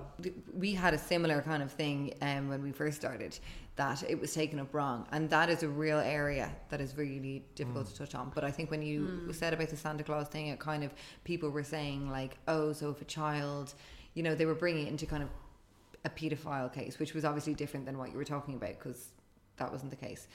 we 0.55 0.73
had 0.73 0.94
a 0.94 0.98
similar 0.98 1.43
kind 1.43 1.62
of 1.62 1.70
thing 1.70 2.14
um, 2.23 2.48
when 2.48 2.62
we 2.62 2.73
first 2.73 2.97
started 2.97 3.39
that 3.77 4.02
it 4.09 4.18
was 4.18 4.32
taken 4.32 4.59
up 4.59 4.73
wrong. 4.73 5.06
And 5.12 5.28
that 5.31 5.51
is 5.51 5.62
a 5.62 5.68
real 5.68 5.98
area 5.98 6.51
that 6.70 6.81
is 6.81 6.97
really 6.97 7.44
difficult 7.55 7.89
to 7.89 7.94
touch 7.94 8.14
on. 8.14 8.32
But 8.35 8.43
i 8.44 8.51
think 8.51 8.70
when 8.70 8.82
you 8.82 9.32
said 9.32 9.52
about 9.52 9.68
the 9.68 9.77
santa 9.77 10.02
claus 10.02 10.28
thing 10.28 10.48
it 10.48 10.59
kind 10.59 10.82
of 10.82 10.94
people 11.24 11.51
were 11.51 11.62
saying 11.62 12.10
like 12.10 12.39
oh 12.48 12.73
so 12.73 12.90
if 12.90 13.01
a 13.02 13.05
child 13.05 13.74
you 14.14 14.23
know 14.23 14.35
they 14.35 14.47
were 14.47 14.55
bringing 14.55 14.86
it 14.86 14.90
into 14.90 15.06
kind 15.06 15.23
of 15.23 15.28
a 16.05 16.10
pedophile 16.10 16.73
case 16.73 16.98
which 16.98 17.12
was 17.14 17.24
obviously 17.24 17.55
different 17.55 17.85
than 17.85 17.98
what 17.98 18.10
you 18.10 18.16
were 18.16 18.24
talking 18.24 18.55
about 18.55 18.78
because 18.78 19.09
that 19.56 19.70
wasn't 19.70 19.90
the 19.90 19.97
case 19.97 20.28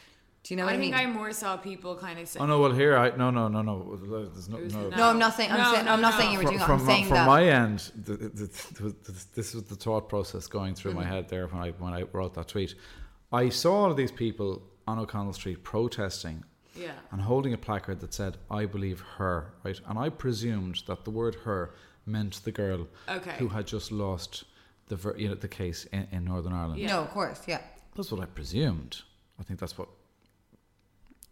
do 0.44 0.54
you 0.54 0.58
know 0.58 0.66
what 0.66 0.74
I 0.74 0.78
i, 0.78 0.80
think 0.80 0.96
mean 0.96 1.04
I 1.08 1.12
more 1.12 1.32
saw 1.34 1.56
people 1.58 1.96
kind 1.96 2.18
of 2.20 2.28
say, 2.28 2.40
Oh 2.40 2.46
no, 2.48 2.60
well 2.60 2.72
here 2.72 2.98
I 2.98 3.16
no 3.16 3.30
no 3.30 3.48
no 3.48 3.62
no. 3.62 3.96
There's 4.34 4.50
no, 4.50 4.58
no. 4.58 4.90
no 4.90 5.04
i'm 5.10 5.20
not 5.20 5.36
saying 5.36 5.52
i'm, 5.52 5.58
No, 5.60 5.72
saying, 5.74 5.86
no, 5.86 5.92
I'm 5.94 6.02
not 6.02 6.14
no. 6.14 6.20
saying 6.20 6.32
you 6.34 6.38
were 6.40 6.44
doing 6.46 6.56
it 6.60 6.66
from, 6.66 6.80
i'm 6.82 6.86
saying 6.86 7.06
from 7.06 7.16
that 7.16 7.28
my 7.28 7.44
end, 7.46 7.92
the, 8.06 8.14
the, 8.14 8.28
the, 8.30 8.96
the, 9.04 9.26
this 9.36 9.54
was 9.54 9.64
the 9.66 9.76
thought 9.76 10.10
process 10.10 10.48
going 10.48 10.74
through 10.76 10.92
Mm-hmm. 10.92 11.00
my 11.02 11.06
head 11.08 11.30
there 11.30 11.48
when 11.48 11.62
I 11.62 11.70
when 11.72 11.94
I 11.94 12.02
wrote 12.12 12.34
that 12.36 12.48
tweet. 12.48 12.74
I 13.32 13.50
saw 13.50 13.84
all 13.84 13.92
of 13.92 13.98
these 13.98 14.12
people 14.12 14.62
on 14.88 14.98
O'Connell 15.00 15.34
Street 15.34 15.64
protesting 15.64 16.44
Yeah. 16.76 16.92
and 17.12 17.22
holding 17.22 17.54
a 17.54 17.58
placard 17.58 18.00
that 18.02 18.14
said, 18.14 18.38
I 18.50 18.66
believe 18.66 19.00
her, 19.18 19.54
right? 19.64 19.80
And 19.88 19.98
I 19.98 20.10
presumed 20.10 20.78
that 20.88 21.06
the 21.06 21.12
word 21.12 21.36
her 21.46 21.62
meant 22.06 22.44
the 22.44 22.52
girl 22.52 22.88
Okay. 23.08 23.36
who 23.40 23.48
had 23.50 23.68
just 23.68 23.90
lost 23.92 24.44
the, 24.88 24.98
you 25.18 25.30
know, 25.30 25.36
the 25.36 25.48
case 25.48 25.86
in, 25.94 26.08
in 26.12 26.26
Northern 26.26 26.52
Ireland. 26.52 26.82
No, 26.84 27.00
of 27.02 27.10
course, 27.12 27.42
yeah. 27.48 27.62
That's 27.96 28.12
what 28.12 28.22
I 28.22 28.26
presumed. 28.26 28.94
I 29.40 29.44
think 29.44 29.60
that's 29.60 29.78
what. 29.78 29.88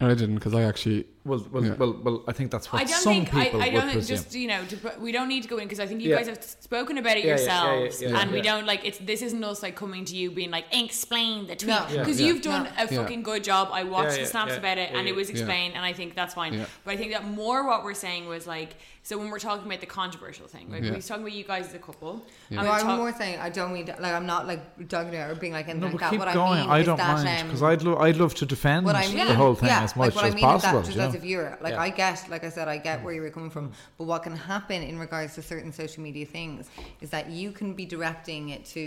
I 0.01 0.07
didn't 0.13 0.35
because 0.35 0.53
I 0.53 0.63
actually. 0.63 1.07
Well, 1.25 1.45
well, 1.51 1.63
Yeah. 1.65 1.73
well, 1.73 1.93
well, 2.01 2.23
I 2.25 2.31
think 2.31 2.51
that's 2.51 2.71
what 2.71 2.81
I 2.81 2.85
don't 2.85 2.93
some 3.01 3.13
think 3.13 3.33
I, 3.35 3.43
people 3.43 3.61
I 3.61 3.65
would 3.65 3.71
don't 3.73 3.81
think 3.81 3.93
presume. 3.95 4.15
just 4.17 4.33
you 4.33 4.47
know 4.47 4.63
to, 4.65 4.77
put- 4.77 5.01
we 5.01 5.11
don't 5.11 5.27
need 5.27 5.43
to 5.43 5.49
go 5.49 5.57
in 5.57 5.65
because 5.65 5.81
I 5.81 5.87
think 5.87 6.01
you 6.01 6.09
Yeah. 6.11 6.15
guys 6.15 6.27
have 6.27 6.41
spoken 6.41 6.97
about 6.97 7.17
it 7.17 7.25
Yeah, 7.25 7.35
yeah, 7.35 7.41
yeah, 7.41 7.45
yeah, 7.65 7.73
yourselves 7.79 8.01
yeah, 8.01 8.19
and 8.21 8.31
we 8.31 8.39
don't 8.41 8.65
like 8.65 8.85
it's 8.85 8.97
this 8.99 9.21
isn't 9.21 9.43
us 9.43 9.61
like 9.61 9.75
coming 9.75 10.05
to 10.05 10.15
you 10.15 10.31
being 10.31 10.51
like 10.51 10.65
explain 10.71 11.47
the 11.47 11.55
tweet 11.57 11.67
No. 11.69 11.85
Yeah, 11.91 11.97
because 11.99 12.19
yeah. 12.21 12.27
you've 12.27 12.41
done 12.41 12.63
No. 12.63 12.69
a 12.77 12.81
Yeah. 12.93 13.01
fucking 13.01 13.23
good 13.23 13.43
job 13.43 13.69
I 13.73 13.83
watched 13.83 14.15
yeah, 14.15 14.23
the 14.23 14.25
snaps 14.29 14.51
yeah, 14.51 14.57
about 14.57 14.77
it 14.77 14.91
yeah, 14.91 14.97
and 14.99 15.07
it 15.07 15.11
yeah. 15.11 15.17
was 15.17 15.29
Yeah. 15.29 15.35
explained 15.35 15.73
and 15.75 15.83
I 15.83 15.91
think 15.91 16.15
that's 16.15 16.33
fine 16.33 16.53
Yeah. 16.53 16.65
but 16.85 16.91
I 16.93 16.97
think 16.97 17.11
that 17.11 17.25
more 17.29 17.67
what 17.67 17.83
we're 17.83 17.93
saying 17.93 18.25
was 18.27 18.47
like 18.47 18.75
so 19.09 19.17
when 19.17 19.29
we're 19.31 19.39
talking 19.49 19.65
about 19.69 19.79
the 19.85 19.91
controversial 20.01 20.47
thing 20.53 20.65
like 20.73 20.83
Yeah. 20.83 20.91
we 20.91 20.95
was 20.97 21.07
talking 21.09 21.23
about 21.23 21.33
you 21.39 21.43
guys 21.53 21.65
as 21.69 21.73
a 21.73 21.79
couple 21.89 22.11
Yeah. 22.49 22.59
and 22.59 22.67
No, 22.67 22.71
we 22.73 22.77
I'm 22.77 22.85
talk- 22.85 22.97
more 22.99 23.13
saying 23.21 23.39
I 23.47 23.49
don't 23.57 23.73
mean 23.75 23.85
to, 23.87 23.93
like 24.05 24.13
I'm 24.19 24.27
not 24.33 24.41
like 24.51 24.61
dogging 24.93 25.15
it 25.21 25.25
or 25.31 25.33
being 25.43 25.53
like 25.59 25.67
anything 25.67 25.81
no, 25.81 25.87
like 25.87 25.93
but 25.95 26.01
that. 26.01 26.09
keep 26.11 26.19
what 26.19 26.33
going. 26.33 26.59
I 26.59 26.61
mean 26.61 26.69
I 26.79 26.83
don't 26.83 26.97
that, 26.97 27.23
mind 27.23 27.41
um, 27.41 27.47
because 27.47 27.63
I'd 27.71 27.81
lo- 27.87 27.97
I'd 28.05 28.17
love 28.23 28.33
to 28.41 28.45
defend 28.55 28.85
what 28.85 28.95
I 28.95 29.07
mean, 29.07 29.25
the 29.33 29.33
whole 29.43 29.55
thing 29.55 29.69
yeah, 29.69 29.83
as 29.87 29.95
much 29.95 30.07
like 30.09 30.15
what 30.17 30.25
as 30.25 30.31
I 30.31 30.35
mean 30.35 30.43
possible. 30.45 30.79
is 30.81 30.87
that 30.87 30.93
you 30.95 31.01
just 31.01 31.09
as 31.15 31.21
a 31.21 31.23
viewer, 31.27 31.57
like 31.65 31.73
Yeah. 31.73 31.81
I 31.87 31.89
get, 32.03 32.17
like 32.33 32.43
I 32.43 32.49
said, 32.49 32.67
I 32.67 32.77
get 32.89 33.03
where 33.03 33.13
you 33.17 33.21
were 33.25 33.31
coming 33.37 33.49
from. 33.49 33.65
But 33.97 34.05
what 34.11 34.21
can 34.27 34.35
happen 34.35 34.79
in 34.91 34.99
regards 34.99 35.31
to 35.37 35.41
certain 35.41 35.71
social 35.81 36.03
media 36.03 36.25
things 36.37 36.69
is 37.01 37.09
that 37.15 37.25
you 37.39 37.51
can 37.59 37.69
be 37.81 37.85
directing 37.95 38.49
it 38.55 38.61
to 38.75 38.83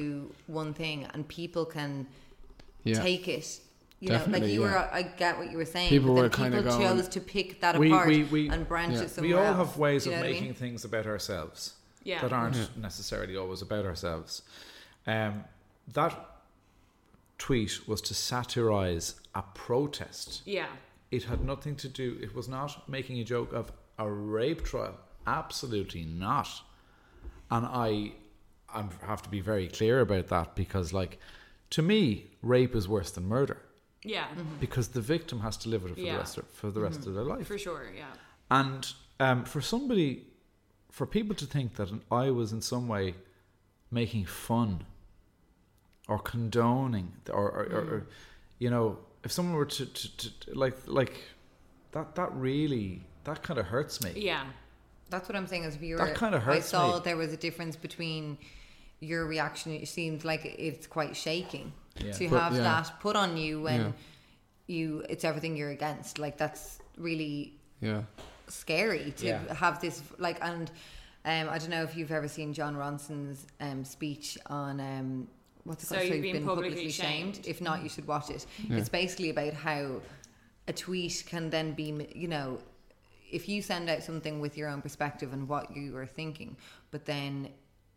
one 0.47 0.73
thing, 0.73 0.99
and 1.15 1.27
people 1.27 1.65
can 1.77 2.07
Yeah. 2.85 3.03
take 3.03 3.27
it. 3.37 3.47
You 4.03 4.09
know, 4.09 4.25
like 4.31 4.43
you 4.43 4.65
yeah. 4.65 4.67
were. 4.73 4.79
I 4.93 5.03
get 5.03 5.39
what 5.39 5.49
you 5.53 5.57
were 5.57 5.65
saying. 5.65 5.89
People 5.91 6.09
but 6.17 6.23
were 6.23 6.29
then 6.29 6.39
kinda 6.53 6.57
people 6.63 6.79
going- 6.79 6.97
chose 6.99 7.09
to 7.09 7.21
pick 7.21 7.61
that 7.61 7.79
We- 7.79 7.87
apart 7.89 8.09
we- 8.09 8.25
we- 8.25 8.49
and 8.49 8.67
branch 8.67 8.95
Yeah. 8.95 9.03
it 9.03 9.11
somewhere 9.11 9.29
we 9.37 9.39
all 9.41 9.45
else. 9.55 9.69
have 9.69 9.77
ways 9.77 10.07
of 10.07 10.13
know 10.13 10.19
what 10.19 10.27
I 10.27 10.31
making 10.31 10.45
mean? 10.47 10.55
things 10.55 10.85
about 10.85 11.07
ourselves 11.07 11.75
Yeah. 12.03 12.21
that 12.21 12.33
aren't 12.33 12.77
necessarily 12.77 13.37
always 13.37 13.63
about 13.63 13.87
ourselves. 13.87 14.43
Um, 15.07 15.45
that 15.93 16.19
tweet 17.39 17.87
was 17.87 18.01
to 18.03 18.15
satirize 18.15 19.21
a 19.37 19.43
protest. 19.55 20.43
yeah 20.45 20.67
It 21.13 21.25
had 21.25 21.45
nothing 21.45 21.77
to 21.77 21.89
do. 21.89 22.19
It 22.21 22.35
was 22.35 22.49
not 22.49 22.89
making 22.89 23.19
a 23.21 23.25
joke 23.25 23.53
of 23.53 23.71
a 23.99 24.11
rape 24.11 24.65
trial. 24.65 24.99
Absolutely 25.29 26.05
not. 26.05 26.49
And 27.53 27.67
I, 27.67 28.15
I 28.73 28.85
have 29.03 29.23
to 29.23 29.29
be 29.29 29.41
very 29.41 29.69
clear 29.69 30.01
about 30.01 30.27
that 30.29 30.57
because, 30.57 30.93
like, 30.93 31.19
to 31.71 31.83
me, 31.83 32.31
rape 32.43 32.75
is 32.75 32.89
worse 32.89 33.11
than 33.13 33.27
murder 33.29 33.59
yeah 34.05 34.27
mm-hmm. 34.29 34.59
because 34.61 34.89
the 34.89 35.01
victim 35.01 35.41
has 35.41 35.57
to 35.57 35.69
live 35.69 35.83
with 35.83 35.93
it 35.93 35.97
for 35.97 36.01
Yeah. 36.03 36.13
the 36.13 36.19
rest 36.19 36.39
of, 36.39 36.49
for 36.49 36.71
the 36.71 36.81
rest 36.81 37.01
of 37.01 37.05
mm-hmm. 37.07 37.15
their 37.15 37.25
life. 37.25 37.47
for 37.47 37.59
sure 37.59 37.91
yeah 37.97 38.05
And 38.51 38.93
um, 39.19 39.45
for 39.45 39.61
somebody, 39.61 40.27
for 40.91 41.07
people 41.07 41.35
to 41.37 41.47
think 41.47 41.77
that 41.77 41.89
I 42.11 42.31
was 42.31 42.53
in 42.53 42.61
some 42.61 42.87
way 42.89 43.15
making 43.91 44.27
fun 44.27 44.85
or 46.09 46.19
condoning, 46.19 47.13
or, 47.31 47.51
or, 47.51 47.63
or, 47.65 47.81
or 47.95 48.01
mm. 48.01 48.07
you 48.59 48.69
know, 48.69 48.99
if 49.25 49.31
someone 49.33 49.55
were 49.55 49.65
to, 49.67 49.87
to, 49.87 50.41
to 50.41 50.55
like, 50.55 50.77
like 50.87 51.23
that, 51.93 52.15
that 52.17 52.35
really, 52.35 53.03
that 53.25 53.43
kind 53.43 53.59
of 53.59 53.67
hurts 53.67 54.03
me. 54.03 54.13
yeah 54.17 54.45
That's 55.09 55.29
what 55.29 55.37
I'm 55.37 55.47
saying 55.47 55.65
as 55.65 55.77
a 55.77 55.79
viewer. 55.79 55.99
That 55.99 56.19
kinda 56.19 56.41
hurts. 56.41 56.67
I 56.67 56.69
saw 56.69 56.97
me. 56.97 57.03
there 57.05 57.17
was 57.17 57.33
a 57.33 57.37
difference 57.37 57.77
between 57.77 58.37
your 59.01 59.25
reaction. 59.27 59.73
It 59.73 59.89
seemed 59.89 60.25
like 60.25 60.45
it's 60.45 60.87
quite 60.87 61.17
shaking 61.17 61.73
Yeah. 61.99 62.13
to 62.13 62.29
But, 62.29 62.41
have 62.41 62.53
yeah. 62.55 62.63
that 62.63 63.01
put 63.01 63.17
on 63.17 63.37
you 63.37 63.63
when 63.63 63.81
Yeah. 63.81 63.93
you 64.67 65.05
it's 65.09 65.25
everything 65.25 65.57
you're 65.57 65.71
against. 65.71 66.19
Like 66.19 66.37
that's 66.39 66.79
really 66.97 67.55
Yeah. 67.81 68.03
scary 68.49 69.13
to 69.19 69.27
Yeah. 69.27 69.55
have 69.55 69.81
this 69.81 70.03
like 70.19 70.39
and 70.43 70.71
um, 71.25 71.49
I 71.49 71.59
don't 71.59 71.71
know 71.71 71.85
if 71.85 71.97
you've 71.97 72.11
ever 72.11 72.27
seen 72.27 72.53
Jon 72.53 72.75
Ronson's 72.75 73.47
um, 73.61 73.85
speech 73.85 74.37
on 74.47 74.81
um, 74.81 75.29
what's 75.65 75.85
it 75.85 75.87
So 75.87 75.95
called? 75.97 76.09
you've 76.09 76.23
been 76.23 76.45
publicly 76.45 76.91
shamed. 76.91 77.41
If 77.47 77.61
not, 77.61 77.83
you 77.85 77.89
should 77.89 78.09
watch 78.09 78.29
it. 78.31 78.45
It's 78.69 78.89
basically 78.89 79.31
about 79.31 79.53
how 79.53 80.01
a 80.67 80.73
tweet 80.73 81.23
can 81.27 81.49
then 81.51 81.75
be, 81.75 82.09
you 82.15 82.27
know, 82.27 82.59
if 83.31 83.49
you 83.49 83.63
send 83.63 83.89
out 83.89 84.03
something 84.03 84.41
with 84.41 84.57
your 84.59 84.69
own 84.69 84.83
perspective 84.83 85.33
and 85.33 85.49
what 85.49 85.75
you 85.77 85.97
are 85.97 86.07
thinking, 86.07 86.57
but 86.91 87.05
then 87.07 87.49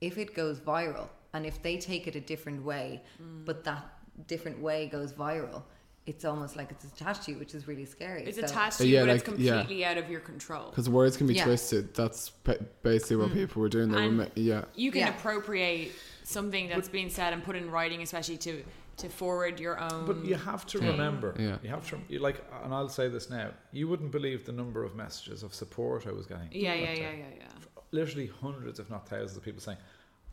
if 0.02 0.18
it 0.20 0.36
goes 0.36 0.60
viral 0.60 1.08
and 1.36 1.46
if 1.46 1.62
they 1.62 1.78
take 1.78 2.08
it 2.08 2.16
a 2.16 2.22
different 2.22 2.64
way, 2.64 3.02
Mm. 3.22 3.46
but 3.46 3.64
that 3.66 3.84
different 4.28 4.60
way 4.62 4.88
goes 4.88 5.12
viral, 5.14 5.64
it's 6.06 6.24
almost 6.24 6.56
like 6.56 6.70
it's 6.72 6.86
attached 6.86 7.24
to 7.24 7.32
you, 7.32 7.38
which 7.38 7.54
is 7.54 7.68
really 7.68 7.84
scary. 7.86 8.22
it's 8.24 8.38
So- 8.40 8.46
attached 8.46 8.76
Uh, 8.80 8.84
to 8.84 8.88
you 8.88 8.96
yeah, 8.96 9.06
but 9.06 9.10
it's 9.16 9.28
like, 9.28 9.40
yeah. 9.40 9.58
completely 9.58 9.86
out 9.86 9.98
of 9.98 10.10
your 10.10 10.22
control 10.22 10.70
Because 10.70 10.88
words 10.90 11.18
can 11.18 11.28
be 11.28 11.34
Yeah. 11.36 11.46
twisted. 11.46 11.94
That's 11.96 12.30
ba- 12.46 12.64
basically 12.84 13.18
what 13.18 13.34
people 13.34 13.62
were 13.62 13.70
doing. 13.70 13.90
They 13.92 14.08
were, 14.10 14.30
yeah. 14.36 14.66
you 14.76 14.92
can 14.92 15.02
Yeah. 15.02 15.16
appropriate 15.18 15.92
something 16.24 16.70
that's 16.70 16.90
being 16.90 17.10
said 17.10 17.34
and 17.34 17.44
put 17.44 17.56
in 17.56 17.70
writing, 17.70 18.02
especially 18.02 18.38
to 18.50 18.64
to 19.04 19.10
forward 19.10 19.60
your 19.60 19.78
own. 19.78 20.06
But 20.06 20.24
you 20.24 20.36
have 20.36 20.66
to 20.68 20.80
thing. 20.80 20.88
remember, 20.88 21.36
Yeah. 21.38 21.58
you 21.62 21.68
have 21.68 21.86
to, 21.90 22.00
you 22.08 22.20
like, 22.20 22.42
and 22.64 22.74
I'll 22.74 22.88
say 22.88 23.10
this 23.10 23.30
now, 23.30 23.48
you 23.74 23.90
wouldn't 23.90 24.12
believe 24.12 24.46
the 24.46 24.54
number 24.54 24.86
of 24.86 24.96
messages 24.96 25.44
of 25.44 25.54
support 25.54 26.08
I 26.08 26.14
was 26.14 26.26
getting. 26.28 26.48
Yeah, 26.54 26.74
yeah, 26.76 26.86
that 26.86 26.98
yeah, 27.02 27.12
yeah, 27.12 27.26
yeah. 27.40 27.48
Literally 27.92 28.28
hundreds, 28.28 28.80
if 28.80 28.90
not 28.90 29.10
thousands, 29.10 29.36
of 29.36 29.44
people 29.44 29.60
saying, 29.60 29.80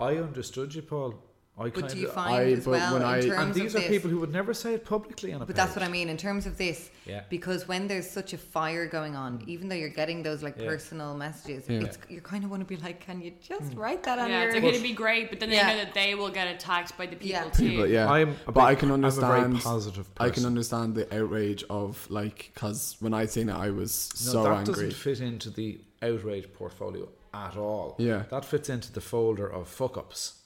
"I 0.00 0.16
understood 0.16 0.74
you, 0.74 0.82
Paul. 0.82 1.14
I 1.58 1.64
But 1.64 1.74
kind 1.80 1.88
do 1.92 1.98
you 2.00 2.08
of." 2.08 2.14
find 2.14 2.34
I- 2.34 2.52
as 2.52 2.64
but 2.64 2.70
well 2.70 2.92
when 2.94 3.02
in 3.02 3.08
I- 3.08 3.20
terms 3.20 3.30
and 3.38 3.54
these 3.54 3.74
of 3.74 3.76
are 3.76 3.80
this, 3.82 3.90
people 3.90 4.08
who 4.08 4.18
would 4.20 4.32
never 4.32 4.54
say 4.54 4.72
it 4.72 4.86
publicly 4.86 5.34
on 5.34 5.42
a 5.42 5.44
But 5.44 5.54
that's 5.54 5.76
what 5.76 5.84
I 5.84 5.88
mean 5.88 6.08
in 6.08 6.16
terms 6.16 6.46
of 6.46 6.56
this. 6.56 6.90
Yeah. 7.04 7.24
Because 7.28 7.68
when 7.68 7.88
there's 7.88 8.08
such 8.10 8.32
a 8.32 8.38
fire 8.38 8.86
going 8.86 9.16
on, 9.16 9.40
mm. 9.40 9.48
even 9.48 9.68
though 9.68 9.76
you're 9.76 9.90
getting 9.90 10.22
those 10.22 10.42
like 10.42 10.56
Yeah. 10.58 10.64
personal 10.66 11.14
messages, 11.14 11.64
Yeah. 11.68 11.80
it's 11.82 11.98
you 12.08 12.22
kind 12.22 12.44
of 12.44 12.50
want 12.50 12.62
to 12.62 12.66
be 12.66 12.78
like, 12.82 13.00
can 13.00 13.20
you 13.20 13.32
just 13.42 13.72
mm. 13.72 13.76
write 13.78 14.02
that 14.04 14.18
on 14.18 14.30
Yeah, 14.30 14.38
your? 14.44 14.48
it's 14.48 14.60
going 14.60 14.66
it'd 14.72 14.82
be 14.82 14.94
great, 14.94 15.28
but 15.28 15.40
then 15.40 15.50
they 15.50 15.58
know 15.62 15.76
that 15.76 15.92
they 15.92 16.14
will 16.14 16.30
get 16.30 16.48
attacked 16.48 16.96
by 16.96 17.04
the 17.04 17.16
people 17.16 17.28
Yeah. 17.28 17.50
too. 17.50 17.68
People, 17.68 17.86
yeah. 17.86 18.10
I'm 18.10 18.34
a 18.46 18.52
but 18.52 18.60
I 18.62 18.70
big- 18.72 18.78
can 18.78 18.90
I'm 18.90 19.04
a 19.04 19.10
very 19.10 19.40
understand. 19.42 19.62
positive 19.62 20.10
I 20.16 20.30
can 20.30 20.46
understand 20.46 20.94
the 20.94 21.14
outrage 21.14 21.64
of 21.68 22.10
like 22.10 22.50
because 22.54 22.96
when 23.00 23.12
I 23.12 23.26
seen 23.26 23.50
it, 23.50 23.54
I 23.54 23.68
was 23.68 24.08
No, 24.24 24.32
so 24.32 24.42
that 24.44 24.52
angry. 24.52 24.72
doesn't 24.72 24.92
fit 24.94 25.20
into 25.20 25.50
the 25.50 25.82
outrage 26.00 26.50
portfolio 26.54 27.10
at 27.34 27.56
all. 27.56 27.94
Yeah. 27.98 28.24
that 28.30 28.44
fits 28.44 28.68
into 28.68 28.92
the 28.92 29.00
folder 29.00 29.46
of 29.46 29.68
fuck 29.68 29.96
ups. 29.96 30.38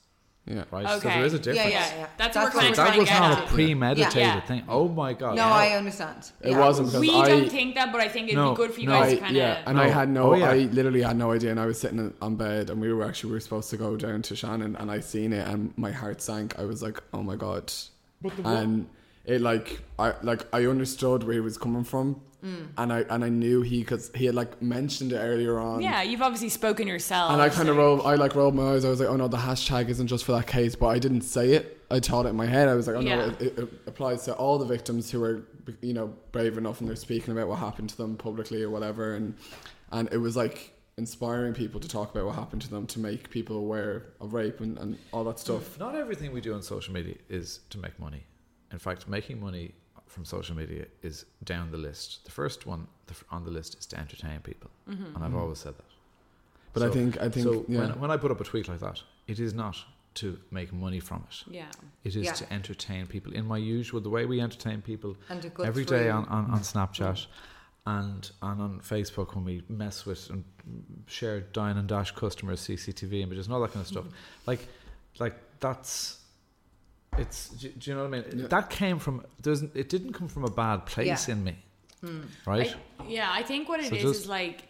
Yeah, 0.48 0.62
right. 0.70 0.86
So 0.88 0.94
Okay. 0.98 1.08
there 1.08 1.24
is 1.24 1.34
a 1.34 1.38
Yeah, 1.38 1.42
difference. 1.42 1.70
yeah, 1.72 1.96
yeah. 1.98 2.06
That's, 2.16 2.34
That's 2.34 2.54
what 2.54 2.62
we're 2.62 2.68
what 2.70 2.76
kind 2.76 2.88
of 2.88 2.94
That 2.94 2.98
was 3.00 3.10
not 3.10 3.44
a 3.50 3.52
premeditated 3.52 4.16
Yeah. 4.22 4.40
thing. 4.42 4.62
Oh 4.68 4.86
my 4.86 5.12
god! 5.12 5.34
no, 5.34 5.42
I 5.42 5.70
understand. 5.70 6.30
It 6.40 6.50
Yeah. 6.52 6.60
wasn't 6.60 6.86
because 6.88 7.00
We 7.00 7.10
I. 7.12 7.26
don't 7.28 7.50
think 7.50 7.74
that, 7.74 7.90
but 7.90 8.00
I 8.00 8.06
think 8.06 8.28
it'd 8.28 8.36
No, 8.36 8.52
be 8.52 8.56
good 8.58 8.70
for 8.72 8.80
you 8.80 8.86
no. 8.86 8.92
guys 8.92 9.10
I, 9.10 9.14
to 9.16 9.20
kind 9.22 9.30
of. 9.32 9.36
yeah, 9.36 9.62
and 9.66 9.80
I 9.80 9.88
had 9.88 10.08
no, 10.08 10.32
Oh, 10.32 10.36
yeah. 10.36 10.50
I 10.50 10.58
literally 10.70 11.02
had 11.02 11.16
no 11.16 11.32
idea, 11.32 11.50
and 11.50 11.58
I 11.58 11.66
was 11.66 11.80
sitting 11.80 12.14
on 12.22 12.36
bed, 12.36 12.70
and 12.70 12.80
we 12.80 12.92
were 12.92 13.02
actually 13.04 13.30
we 13.30 13.34
were 13.34 13.40
supposed 13.40 13.70
to 13.70 13.76
go 13.76 13.96
down 13.96 14.22
to 14.22 14.36
Shannon, 14.36 14.76
and 14.76 14.88
I 14.88 15.00
seen 15.00 15.32
it, 15.32 15.48
and 15.48 15.76
my 15.76 15.90
heart 15.90 16.22
sank. 16.22 16.56
I 16.60 16.64
was 16.64 16.80
like, 16.80 17.02
oh 17.12 17.24
my 17.24 17.34
god, 17.34 17.72
and 18.44 18.86
it 19.24 19.40
like 19.40 19.80
I 19.98 20.12
like 20.22 20.46
I 20.54 20.66
understood 20.66 21.24
where 21.24 21.34
he 21.34 21.40
was 21.40 21.58
coming 21.58 21.82
from, 21.82 22.20
Mm. 22.46 22.68
and 22.78 22.92
I 22.92 23.00
and 23.10 23.24
I 23.24 23.28
knew 23.28 23.62
he 23.62 23.80
because 23.80 24.10
he 24.14 24.26
had 24.26 24.34
like 24.34 24.62
mentioned 24.62 25.12
it 25.12 25.16
earlier 25.18 25.58
on. 25.58 25.80
yeah, 25.82 26.02
you've 26.02 26.22
obviously 26.22 26.48
spoken 26.48 26.86
yourself. 26.86 27.32
And 27.32 27.42
I 27.42 27.48
kind 27.48 27.68
of 27.68 27.74
so- 27.74 27.80
rolled, 27.82 28.06
I 28.06 28.14
like 28.14 28.34
rolled 28.36 28.54
my 28.54 28.72
eyes. 28.74 28.84
I 28.84 28.90
was 28.90 29.00
like, 29.00 29.08
oh 29.08 29.16
no, 29.16 29.28
the 29.28 29.36
hashtag 29.36 29.88
isn't 29.88 30.06
just 30.06 30.24
for 30.24 30.32
that 30.32 30.46
case, 30.46 30.76
but 30.76 30.86
I 30.88 30.98
didn't 30.98 31.22
say 31.22 31.52
it. 31.54 31.72
I 31.90 32.00
thought 32.00 32.26
it 32.26 32.30
in 32.30 32.36
my 32.36 32.46
head. 32.46 32.68
I 32.68 32.74
was 32.74 32.86
like, 32.86 32.96
oh 32.96 33.00
Yeah. 33.00 33.16
no, 33.16 33.24
it, 33.26 33.40
it, 33.42 33.58
it 33.58 33.68
applies 33.86 34.24
to 34.24 34.34
all 34.34 34.58
the 34.58 34.64
victims 34.66 35.10
who 35.10 35.22
are, 35.24 35.42
you 35.82 35.92
know, 35.94 36.12
brave 36.32 36.56
enough 36.58 36.80
and 36.80 36.88
they're 36.88 36.96
speaking 36.96 37.32
about 37.32 37.48
what 37.48 37.58
happened 37.58 37.90
to 37.90 37.96
them 37.96 38.16
publicly 38.16 38.62
or 38.62 38.70
whatever. 38.70 39.14
And 39.14 39.34
and 39.92 40.08
it 40.12 40.18
was 40.18 40.36
like 40.36 40.72
inspiring 40.98 41.52
people 41.52 41.78
to 41.80 41.88
talk 41.88 42.10
about 42.14 42.26
what 42.26 42.34
happened 42.34 42.62
to 42.62 42.70
them 42.70 42.86
to 42.88 42.98
make 42.98 43.28
people 43.30 43.56
aware 43.58 44.06
of 44.20 44.32
rape 44.34 44.60
and, 44.60 44.78
and 44.78 44.98
all 45.12 45.24
that 45.24 45.38
stuff. 45.38 45.78
Not 45.78 45.94
everything 45.94 46.32
we 46.32 46.40
do 46.40 46.54
on 46.54 46.62
social 46.62 46.94
media 46.94 47.16
is 47.28 47.60
to 47.70 47.78
make 47.78 47.98
money. 48.00 48.24
In 48.72 48.78
fact, 48.78 49.06
making 49.08 49.38
money 49.40 49.74
from 50.16 50.24
social 50.24 50.56
media 50.56 50.86
is 51.02 51.26
down 51.44 51.70
the 51.70 51.76
list. 51.88 52.24
The 52.24 52.30
first 52.30 52.66
one 52.66 52.88
the 53.06 53.14
on 53.30 53.44
the 53.44 53.50
list 53.50 53.78
is 53.78 53.84
to 53.86 53.98
entertain 53.98 54.40
people, 54.40 54.70
and 54.86 54.96
I've 55.14 55.22
mm-hmm. 55.22 55.36
always 55.36 55.58
said 55.58 55.74
that. 55.76 55.90
But 56.72 56.82
I 56.82 56.90
think- 56.90 57.20
I 57.20 57.28
think- 57.28 57.46
so. 57.46 57.64
yeah. 57.68 57.80
When, 57.80 58.00
when 58.02 58.10
I 58.10 58.16
put 58.16 58.30
up 58.30 58.40
a 58.40 58.44
tweet 58.44 58.66
like 58.68 58.80
that, 58.80 58.98
it 59.26 59.38
is 59.38 59.52
not 59.54 59.76
to 60.14 60.38
make 60.50 60.72
money 60.72 61.00
from 61.00 61.24
it. 61.28 61.36
Yeah. 61.46 61.70
It 62.04 62.16
is 62.16 62.24
Yeah. 62.24 62.32
to 62.32 62.52
entertain 62.52 63.06
people 63.06 63.32
in 63.34 63.44
my 63.46 63.58
usual 63.58 64.00
the 64.00 64.08
way 64.16 64.24
we 64.24 64.40
entertain 64.40 64.80
people 64.80 65.16
And 65.28 65.42
to 65.42 65.50
go 65.50 65.62
every 65.62 65.84
day 65.84 66.08
on, 66.08 66.24
on, 66.36 66.50
on 66.50 66.60
Snapchat 66.72 67.26
and 67.86 68.30
and 68.42 68.60
on 68.66 68.80
Facebook 68.80 69.34
when 69.34 69.44
we 69.44 69.62
mess 69.68 70.06
with 70.06 70.30
and 70.30 70.44
share 71.06 71.40
dine 71.40 71.76
and 71.76 71.88
dash 71.88 72.12
customers 72.12 72.60
CCTV 72.66 73.20
images 73.26 73.46
and 73.46 73.54
all 73.54 73.60
that 73.60 73.72
kind 73.74 73.82
of 73.82 73.88
stuff. 73.88 74.06
Like 74.46 74.66
like 75.18 75.36
that's 75.60 76.20
it's 77.18 77.48
do, 77.50 77.68
do 77.68 77.90
you 77.90 77.96
know 77.96 78.04
what 78.08 78.14
I 78.14 78.20
mean? 78.22 78.38
Yeah. 78.40 78.46
That 78.48 78.70
came 78.70 78.98
from 78.98 79.24
there's 79.42 79.62
it 79.62 79.88
didn't 79.88 80.12
come 80.12 80.28
from 80.28 80.44
a 80.44 80.50
bad 80.50 80.86
place 80.86 81.28
Yeah. 81.28 81.34
in 81.34 81.44
me. 81.44 81.56
Hmm. 82.00 82.20
Right? 82.46 82.74
I, 83.00 83.04
yeah, 83.08 83.28
I 83.32 83.42
think 83.42 83.68
what 83.68 83.80
it 83.80 83.84
is 83.92 84.02
So 84.02 84.08
is 84.10 84.16
just- 84.18 84.28
like 84.28 84.64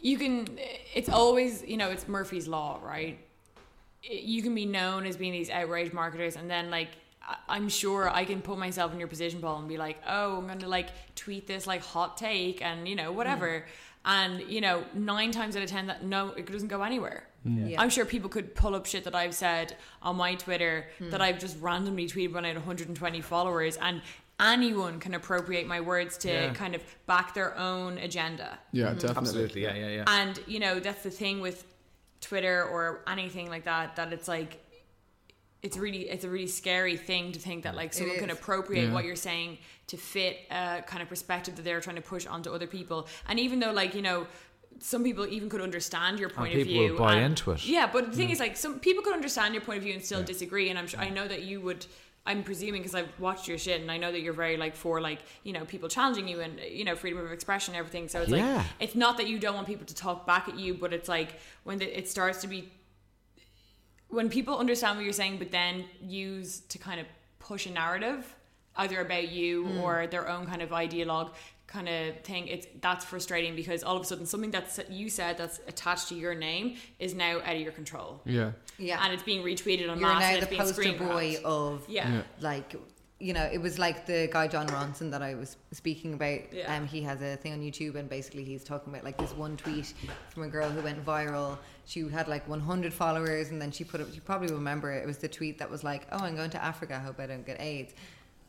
you 0.00 0.18
can. 0.18 0.46
It's 0.94 1.08
always 1.08 1.62
you 1.64 1.76
know 1.76 1.90
it's 1.90 2.06
Murphy's 2.08 2.46
law, 2.48 2.80
right? 2.82 3.18
It- 4.02 4.22
You 4.24 4.42
can 4.42 4.54
be 4.54 4.66
known 4.66 5.06
as 5.06 5.16
being 5.16 5.32
these 5.32 5.50
outrage 5.50 5.92
marketers, 5.92 6.36
and 6.36 6.50
then 6.50 6.70
like 6.70 6.90
I- 7.22 7.36
I'm 7.48 7.68
sure 7.70 8.08
I 8.10 8.24
can 8.24 8.42
put 8.42 8.58
myself 8.58 8.92
in 8.92 8.98
your 8.98 9.08
position, 9.08 9.40
Paul, 9.40 9.58
and 9.60 9.68
be 9.68 9.78
like, 9.78 9.96
oh, 10.06 10.36
I'm 10.38 10.46
going 10.46 10.58
to 10.58 10.68
like 10.68 10.88
tweet 11.16 11.46
this 11.46 11.66
like 11.66 11.82
hot 11.82 12.18
take 12.18 12.60
and, 12.60 12.86
you 12.86 12.96
know, 12.96 13.12
whatever. 13.12 13.60
Hmm. 13.60 13.64
And, 14.06 14.42
you 14.50 14.60
know, 14.60 14.84
nine 14.92 15.30
times 15.32 15.56
out 15.56 15.62
of 15.62 15.70
10, 15.70 15.86
that 15.86 16.04
no, 16.04 16.28
it 16.32 16.44
doesn't 16.52 16.68
go 16.68 16.82
anywhere. 16.82 17.26
Yeah. 17.44 17.80
I'm 17.80 17.90
sure 17.90 18.04
people 18.04 18.30
could 18.30 18.54
pull 18.54 18.74
up 18.74 18.86
shit 18.86 19.04
that 19.04 19.14
I've 19.14 19.34
said 19.34 19.76
on 20.02 20.16
my 20.16 20.34
Twitter 20.34 20.86
hmm. 20.98 21.10
that 21.10 21.20
I've 21.20 21.38
just 21.38 21.60
randomly 21.60 22.06
tweeted 22.06 22.32
when 22.32 22.44
I 22.44 22.48
had 22.48 22.56
120 22.56 23.20
followers. 23.20 23.76
And 23.76 24.00
anyone 24.40 24.98
can 24.98 25.14
appropriate 25.14 25.66
my 25.66 25.80
words 25.80 26.16
to 26.18 26.28
Yeah. 26.28 26.54
kind 26.54 26.74
of 26.74 26.82
back 27.06 27.34
their 27.34 27.56
own 27.56 27.98
agenda. 27.98 28.58
Yeah, 28.72 28.90
hmm. 28.90 28.94
definitely. 28.94 29.16
Absolutely, 29.18 29.62
yeah, 29.62 29.74
yeah, 29.74 29.88
yeah. 29.88 30.04
And 30.06 30.40
you 30.46 30.58
know, 30.58 30.80
that's 30.80 31.02
the 31.02 31.10
thing 31.10 31.40
with 31.40 31.64
Twitter 32.20 32.64
or 32.64 33.02
anything 33.06 33.50
like 33.50 33.64
that, 33.64 33.96
that 33.96 34.12
it's 34.12 34.28
like 34.28 34.60
it's 35.62 35.78
really 35.78 36.10
it's 36.10 36.24
a 36.24 36.28
really 36.28 36.46
scary 36.46 36.96
thing 36.96 37.32
to 37.32 37.38
think 37.38 37.64
that 37.64 37.74
like 37.74 37.94
someone 37.94 38.18
can 38.18 38.28
appropriate 38.28 38.84
Yeah. 38.88 38.92
what 38.92 39.04
you're 39.04 39.16
saying 39.16 39.58
to 39.86 39.96
fit 39.96 40.36
a 40.50 40.82
kind 40.86 41.02
of 41.02 41.08
perspective 41.08 41.56
that 41.56 41.62
they're 41.62 41.80
trying 41.80 41.96
to 41.96 42.02
push 42.02 42.26
onto 42.26 42.50
other 42.50 42.66
people. 42.66 43.08
And 43.28 43.40
even 43.40 43.60
though 43.60 43.72
like, 43.72 43.94
you 43.94 44.02
know, 44.02 44.26
some 44.80 45.02
people 45.04 45.26
even 45.26 45.48
could 45.48 45.60
understand 45.60 46.18
your 46.18 46.28
point 46.28 46.54
of 46.54 46.66
view. 46.66 46.96
buy 46.96 47.14
and- 47.14 47.24
into 47.26 47.50
it. 47.52 47.64
Yeah, 47.66 47.88
but 47.92 48.10
the 48.10 48.16
thing 48.16 48.30
is 48.30 48.40
like 48.40 48.56
some 48.56 48.78
people 48.80 49.02
could 49.02 49.14
understand 49.14 49.54
your 49.54 49.62
point 49.62 49.78
of 49.78 49.84
view 49.84 49.94
and 49.94 50.04
still 50.04 50.22
disagree 50.22 50.68
and 50.70 50.78
I'm 50.78 50.86
sure 50.86 51.00
I 51.00 51.08
know 51.10 51.26
that 51.28 51.42
you 51.42 51.60
would 51.60 51.86
I'm 52.26 52.42
presuming 52.42 52.80
because 52.80 52.94
I've 52.94 53.12
watched 53.20 53.48
your 53.48 53.58
shit 53.58 53.82
and 53.82 53.90
I 53.90 53.98
know 53.98 54.10
that 54.10 54.20
you're 54.22 54.32
very 54.32 54.56
like 54.56 54.74
for 54.74 54.98
like 55.00 55.18
you 55.42 55.52
know 55.52 55.64
people 55.66 55.88
challenging 55.90 56.26
you 56.26 56.40
and 56.40 56.58
you 56.60 56.84
know 56.84 56.96
freedom 56.96 57.18
of 57.18 57.30
expression 57.32 57.74
and 57.74 57.78
everything. 57.78 58.08
So 58.08 58.22
it's 58.22 58.30
Yeah. 58.30 58.56
like 58.56 58.66
it's 58.80 58.94
not 58.94 59.18
that 59.18 59.26
you 59.28 59.38
don't 59.38 59.54
want 59.54 59.66
people 59.66 59.84
to 59.86 59.94
talk 59.94 60.26
back 60.26 60.48
at 60.48 60.58
you, 60.58 60.72
but 60.74 60.92
it's 60.94 61.08
like 61.08 61.38
when 61.64 61.78
the, 61.78 61.98
it 61.98 62.08
starts 62.08 62.40
to 62.40 62.46
be 62.46 62.70
when 64.08 64.28
people 64.28 64.58
understand 64.58 64.96
what 64.96 65.04
you're 65.04 65.12
saying, 65.12 65.38
but 65.38 65.50
then 65.50 65.84
use 66.00 66.60
to 66.68 66.78
kind 66.78 67.00
of 67.00 67.06
push 67.40 67.66
a 67.66 67.70
narrative 67.70 68.34
either 68.76 69.00
about 69.00 69.28
you 69.28 69.66
Hmm. 69.66 69.80
or 69.80 70.06
their 70.06 70.28
own 70.28 70.46
kind 70.46 70.62
of 70.62 70.70
ideologue 70.70 71.30
kind 71.74 71.88
of 71.88 72.20
thing. 72.20 72.46
It's 72.48 72.66
that's 72.80 73.04
frustrating 73.04 73.54
because 73.56 73.82
all 73.82 73.96
of 73.96 74.02
a 74.02 74.04
sudden 74.06 74.26
something 74.26 74.50
that's 74.52 74.78
you 74.88 75.10
said 75.10 75.36
that's 75.36 75.58
attached 75.66 76.08
to 76.10 76.14
your 76.14 76.34
name 76.34 76.76
is 76.98 77.14
now 77.14 77.40
out 77.40 77.56
of 77.56 77.60
your 77.60 77.72
control. 77.72 78.20
Yeah. 78.24 78.52
Yeah. 78.78 79.00
and 79.04 79.12
it's 79.12 79.22
being 79.24 79.44
retweeted 79.44 79.90
on 79.90 79.98
You're 79.98 80.08
mass 80.08 80.34
now 80.34 80.40
the 80.40 80.46
being 80.46 80.60
poster 80.62 80.92
boy 80.92 81.32
grabbed. 81.32 81.44
of 81.44 81.84
Yeah. 81.88 82.12
Yeah. 82.12 82.22
like 82.40 82.74
you 83.20 83.32
know 83.32 83.44
it 83.56 83.58
was 83.66 83.78
like 83.78 84.06
the 84.06 84.28
guy 84.32 84.46
Jon 84.48 84.66
Ronson 84.68 85.10
that 85.12 85.22
I 85.22 85.34
was 85.34 85.56
speaking 85.72 86.14
about 86.14 86.40
Yeah. 86.52 86.74
um 86.76 86.86
he 86.86 87.00
has 87.02 87.22
a 87.22 87.36
thing 87.36 87.52
on 87.52 87.60
YouTube 87.60 87.94
and 87.96 88.08
basically 88.08 88.44
he's 88.44 88.64
talking 88.64 88.92
about 88.92 89.04
like 89.04 89.16
this 89.18 89.32
one 89.32 89.56
tweet 89.56 89.94
from 90.30 90.42
a 90.42 90.48
girl 90.48 90.68
who 90.68 90.80
went 90.82 91.04
viral 91.04 91.56
she 91.86 92.00
had 92.08 92.26
like 92.28 92.48
100 92.48 92.92
followers 92.92 93.50
and 93.50 93.60
then 93.62 93.70
she 93.70 93.84
put 93.84 94.00
up 94.00 94.08
you 94.14 94.20
probably 94.20 94.52
remember 94.52 94.92
it, 94.92 95.02
it 95.04 95.06
was 95.06 95.18
the 95.18 95.28
tweet 95.28 95.58
that 95.58 95.70
was 95.70 95.82
like 95.84 96.06
oh 96.12 96.18
I'm 96.18 96.34
going 96.36 96.50
to 96.50 96.62
Africa 96.72 96.96
I 96.96 96.98
hope 97.06 97.20
I 97.20 97.26
don't 97.26 97.46
get 97.46 97.60
AIDS 97.60 97.94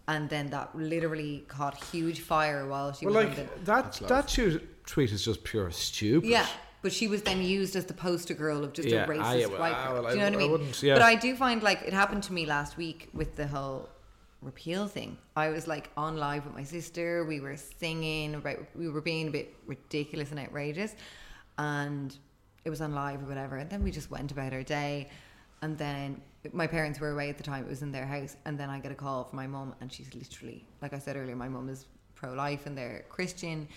and 0.08 0.30
then 0.30 0.50
that 0.52 0.76
literally 0.76 1.44
caught 1.48 1.76
huge 1.86 2.20
fire 2.22 2.68
while 2.68 2.94
she 2.94 3.06
Well, 3.06 3.16
was 3.16 3.26
like 3.26 3.40
on 3.40 3.48
that 3.66 3.94
that 4.08 4.28
tweet 4.86 5.12
is 5.12 5.24
just 5.26 5.44
pure 5.44 5.72
stupid. 5.72 6.30
yeah, 6.30 6.46
but 6.84 6.94
she 6.94 7.08
was 7.08 7.24
then 7.24 7.42
used 7.42 7.76
as 7.76 7.86
the 7.86 7.94
poster 7.94 8.34
girl 8.36 8.64
of 8.64 8.74
just 8.74 8.88
Yeah, 8.88 9.06
a 9.06 9.08
racist 9.08 9.40
yeah, 9.42 9.46
well, 9.48 9.60
white 9.60 9.84
girl. 9.88 10.04
well, 10.04 10.12
do 10.14 10.20
you 10.20 10.22
know 10.22 10.26
I- 10.28 10.30
what 10.30 10.34
I 10.34 10.36
I 10.36 10.38
mean? 10.38 10.52
wouldn't- 10.52 10.84
yeah. 10.84 10.94
But 10.96 11.02
I 11.02 11.16
do 11.16 11.36
find 11.36 11.64
like 11.64 11.82
it 11.82 11.94
happened 11.94 12.24
to 12.24 12.34
me 12.34 12.46
last 12.46 12.78
week 12.78 13.10
with 13.14 13.36
the 13.36 13.48
whole 13.48 13.90
repeal 14.42 14.88
thing. 14.88 15.18
I 15.36 15.50
was 15.50 15.68
like 15.68 15.90
on 15.98 16.18
live 16.18 16.46
with 16.46 16.54
my 16.54 16.64
sister. 16.64 17.26
We 17.26 17.40
were 17.40 17.58
singing 17.58 18.36
about. 18.36 18.60
We 18.76 18.88
were 18.90 19.02
being 19.02 19.28
a 19.30 19.32
bit 19.32 19.56
ridiculous 19.66 20.30
and 20.30 20.40
outrageous, 20.40 20.94
and 21.58 22.16
it 22.64 22.70
was 22.70 22.82
on 22.82 22.94
live 22.94 23.24
or 23.24 23.26
whatever. 23.26 23.56
And 23.58 23.70
then 23.70 23.84
we 23.84 23.90
just 23.92 24.12
went 24.12 24.32
about 24.32 24.54
our 24.54 24.62
day. 24.64 25.10
And 25.64 25.78
then 25.80 26.22
my 26.54 26.68
parents 26.68 27.00
were 27.00 27.12
away 27.12 27.30
at 27.30 27.38
the 27.38 27.44
time. 27.44 27.64
It 27.64 27.70
was 27.70 27.82
in 27.82 27.92
their 27.92 28.06
house. 28.06 28.36
And 28.46 28.58
then 28.60 28.70
I 28.70 28.80
get 28.80 28.92
a 28.92 28.96
call 28.96 29.24
from 29.26 29.38
my 29.38 29.48
mum, 29.48 29.74
and 29.82 29.92
she's 29.92 30.14
literally, 30.14 30.66
like 30.82 30.94
I 30.94 31.00
said 31.00 31.16
earlier, 31.16 31.36
my 31.36 31.48
mum 31.50 31.70
is 31.70 31.86
pro 32.16 32.34
life 32.34 32.66
and 32.66 32.78
they're 32.78 33.06
Christian. 33.10 33.68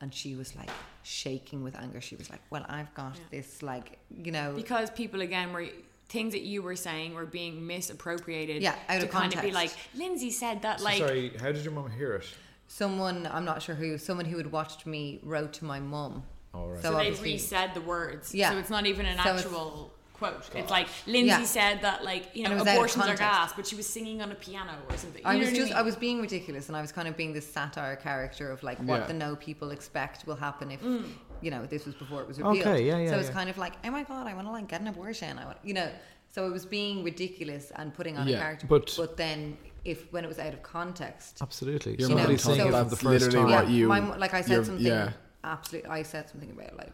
And 0.00 0.12
she 0.12 0.34
was 0.34 0.54
like 0.54 0.68
shaking 1.02 1.62
with 1.64 1.74
anger. 1.76 2.00
She 2.00 2.16
was 2.16 2.28
like, 2.28 2.40
Well, 2.50 2.66
I've 2.68 2.92
got 2.94 3.16
this, 3.30 3.62
like, 3.62 3.98
you 4.10 4.30
know. 4.32 4.52
because 4.54 4.90
people 4.90 5.22
again 5.22 5.52
were 5.52 5.66
things 6.08 6.32
that 6.34 6.42
you 6.42 6.62
were 6.62 6.76
saying 6.76 7.14
were 7.14 7.24
being 7.26 7.66
misappropriated. 7.66 8.62
Yeah, 8.62 8.74
out 8.88 9.00
to 9.00 9.06
of 9.06 9.10
kind 9.12 9.34
of 9.34 9.40
be 9.42 9.52
like. 9.52 9.70
Lindsay 9.94 10.30
said 10.30 10.62
that 10.62 10.80
So 10.80 10.84
like 10.84 10.98
sorry, 10.98 11.32
how 11.40 11.50
did 11.50 11.64
your 11.64 11.72
mum 11.72 11.90
hear 11.90 12.14
it? 12.14 12.26
someone, 12.68 13.28
I'm 13.32 13.44
not 13.44 13.62
sure 13.62 13.74
who, 13.74 13.96
someone 13.96 14.26
who 14.26 14.36
had 14.36 14.50
watched 14.52 14.86
me 14.86 15.20
wrote 15.22 15.52
to 15.54 15.64
my 15.64 15.80
mum. 15.80 16.24
All 16.52 16.68
right. 16.68 16.82
so 16.82 16.90
they 16.96 17.08
obviously- 17.10 17.34
resaid 17.34 17.74
the 17.74 17.80
words. 17.80 18.34
Yeah. 18.34 18.50
So 18.50 18.58
it's 18.58 18.70
not 18.70 18.86
even 18.86 19.06
an 19.06 19.18
So 19.18 19.30
actual 19.30 19.92
quote. 20.16 20.48
It's 20.54 20.70
like 20.70 20.88
Lindsay 21.06 21.26
Yeah. 21.28 21.44
said 21.44 21.82
that 21.82 22.04
like 22.04 22.30
you 22.34 22.44
know 22.44 22.50
was 22.50 22.62
out 22.62 22.68
of 22.68 22.74
abortions 22.74 23.06
are 23.06 23.16
gas, 23.16 23.52
but 23.54 23.66
she 23.66 23.76
was 23.76 23.86
singing 23.86 24.22
on 24.22 24.32
a 24.32 24.34
piano 24.34 24.72
or 24.90 24.96
something. 24.96 25.22
You 25.22 25.28
I 25.28 25.34
know 25.34 25.38
was 25.40 25.48
what 25.48 25.56
just, 25.56 25.68
mean? 25.70 25.78
I 25.78 25.82
was 25.82 25.96
being 25.96 26.20
ridiculous, 26.20 26.68
and 26.68 26.76
I 26.76 26.80
was 26.80 26.92
kind 26.92 27.08
of 27.08 27.16
being 27.16 27.32
this 27.32 27.46
satire 27.50 27.96
character 27.96 28.50
of 28.50 28.62
like 28.62 28.78
what 28.78 29.00
Yeah. 29.02 29.06
the 29.06 29.14
no 29.14 29.36
people 29.36 29.70
expect 29.70 30.26
will 30.26 30.36
happen 30.36 30.70
if, 30.70 30.82
Mm. 30.82 31.04
you 31.42 31.50
know, 31.50 31.66
this 31.66 31.84
was 31.86 31.94
before 31.94 32.20
it 32.22 32.28
was 32.28 32.38
repealed. 32.38 32.58
Okay, 32.66 32.86
yeah, 32.86 32.98
yeah, 32.98 33.10
So 33.10 33.18
it's 33.18 33.28
yeah. 33.28 33.34
kind 33.34 33.50
of 33.50 33.58
like, 33.58 33.74
oh 33.84 33.90
my 33.90 34.04
god, 34.04 34.26
I 34.26 34.34
want 34.34 34.46
to 34.48 34.52
like 34.52 34.68
get 34.68 34.80
an 34.80 34.88
abortion. 34.88 35.38
I 35.38 35.44
want, 35.44 35.58
you 35.62 35.74
know. 35.74 35.90
So 36.34 36.46
it 36.46 36.52
was 36.52 36.66
being 36.66 37.02
ridiculous 37.02 37.72
and 37.76 37.94
putting 37.94 38.18
on 38.18 38.28
Yeah, 38.28 38.36
a 38.36 38.40
character. 38.40 38.66
but- 38.66 38.92
but 38.96 39.16
then 39.16 39.56
if 39.86 40.12
when 40.12 40.22
it 40.24 40.28
was 40.28 40.38
out 40.38 40.52
of 40.52 40.62
context, 40.62 41.38
Absolutely. 41.40 41.92
Your 41.92 42.00
You 42.00 42.08
know, 42.08 42.16
Somebody 42.22 42.36
so- 42.38 42.48
saying 42.54 42.60
it 42.60 42.62
from 42.64 42.72
the 42.72 42.84
that's 42.90 43.02
first 43.02 43.24
literally 43.26 43.52
time. 43.52 43.64
what 43.64 43.70
you- 43.72 43.88
my, 43.88 44.00
like 44.16 44.34
I 44.34 44.40
said 44.42 44.66
something 44.66 44.84
yeah. 44.84 45.12
absolutely. 45.44 45.88
I 45.90 46.02
said 46.02 46.28
something 46.28 46.50
about 46.50 46.76
like 46.76 46.92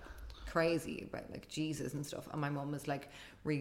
crazy 0.53 1.07
about 1.09 1.31
like 1.31 1.49
Jesus 1.49 1.95
and 1.95 2.05
stuff, 2.05 2.29
and 2.33 2.41
my 2.41 2.51
mum 2.51 2.71
was 2.73 2.87
like 2.87 3.09
re 3.45 3.59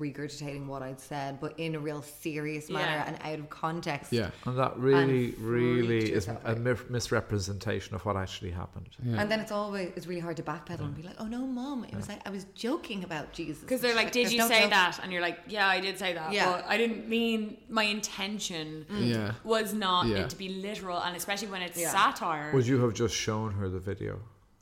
regurgitating 0.00 0.66
what 0.66 0.82
I'd 0.82 1.00
said, 1.00 1.38
but 1.40 1.56
in 1.60 1.76
a 1.76 1.78
real 1.78 2.02
serious 2.02 2.68
manner 2.68 2.96
Yeah. 2.98 3.04
and 3.08 3.16
out 3.22 3.38
of 3.38 3.48
context. 3.50 4.12
Yeah. 4.12 4.30
And 4.44 4.58
that 4.58 4.76
really, 4.76 5.30
freaked 5.30 5.38
really 5.40 6.12
is 6.12 6.26
a 6.26 6.32
out. 6.44 6.90
misrepresentation 6.90 7.94
of 7.94 8.04
what 8.04 8.16
actually 8.16 8.50
happened. 8.50 8.88
And 9.20 9.30
then 9.30 9.38
it's 9.38 9.52
always 9.52 9.92
it's 9.96 10.08
really 10.08 10.20
hard 10.20 10.36
to 10.38 10.42
backpedal 10.42 10.80
and 10.80 10.94
be 10.96 11.04
like, 11.04 11.14
"Oh 11.20 11.26
no, 11.26 11.46
mom, 11.46 11.84
it 11.84 11.94
was 11.94 12.08
like 12.08 12.20
I 12.26 12.30
was 12.30 12.44
joking 12.66 13.04
about 13.04 13.32
Jesus." 13.32 13.62
because 13.62 13.80
they're 13.80 13.92
She's 13.92 13.96
like, 14.02 14.12
"Did 14.12 14.24
"There's 14.24 14.32
you 14.34 14.38
no 14.40 14.48
say 14.48 14.62
joke." 14.62 14.70
that?" 14.70 14.98
And 15.02 15.12
you're 15.12 15.22
like, 15.28 15.38
"Yeah, 15.46 15.68
I 15.68 15.78
did 15.86 15.98
say 15.98 16.12
that, 16.14 16.32
Yeah. 16.32 16.50
but 16.50 16.64
I 16.66 16.76
didn't 16.76 17.08
mean 17.08 17.56
my 17.68 17.84
intention 17.84 18.86
Yeah. 18.90 19.34
was 19.44 19.72
not 19.72 20.06
Yeah. 20.06 20.16
it 20.24 20.30
to 20.30 20.36
be 20.44 20.48
literal, 20.48 20.98
and 21.06 21.14
especially 21.16 21.48
when 21.54 21.62
it's 21.62 21.78
Yeah. 21.78 21.90
satire." 21.92 22.50
Would 22.54 22.66
you 22.66 22.78
have 22.84 22.92
just 22.94 23.14
shown 23.14 23.52
her 23.52 23.68
the 23.68 23.78
video 23.92 24.12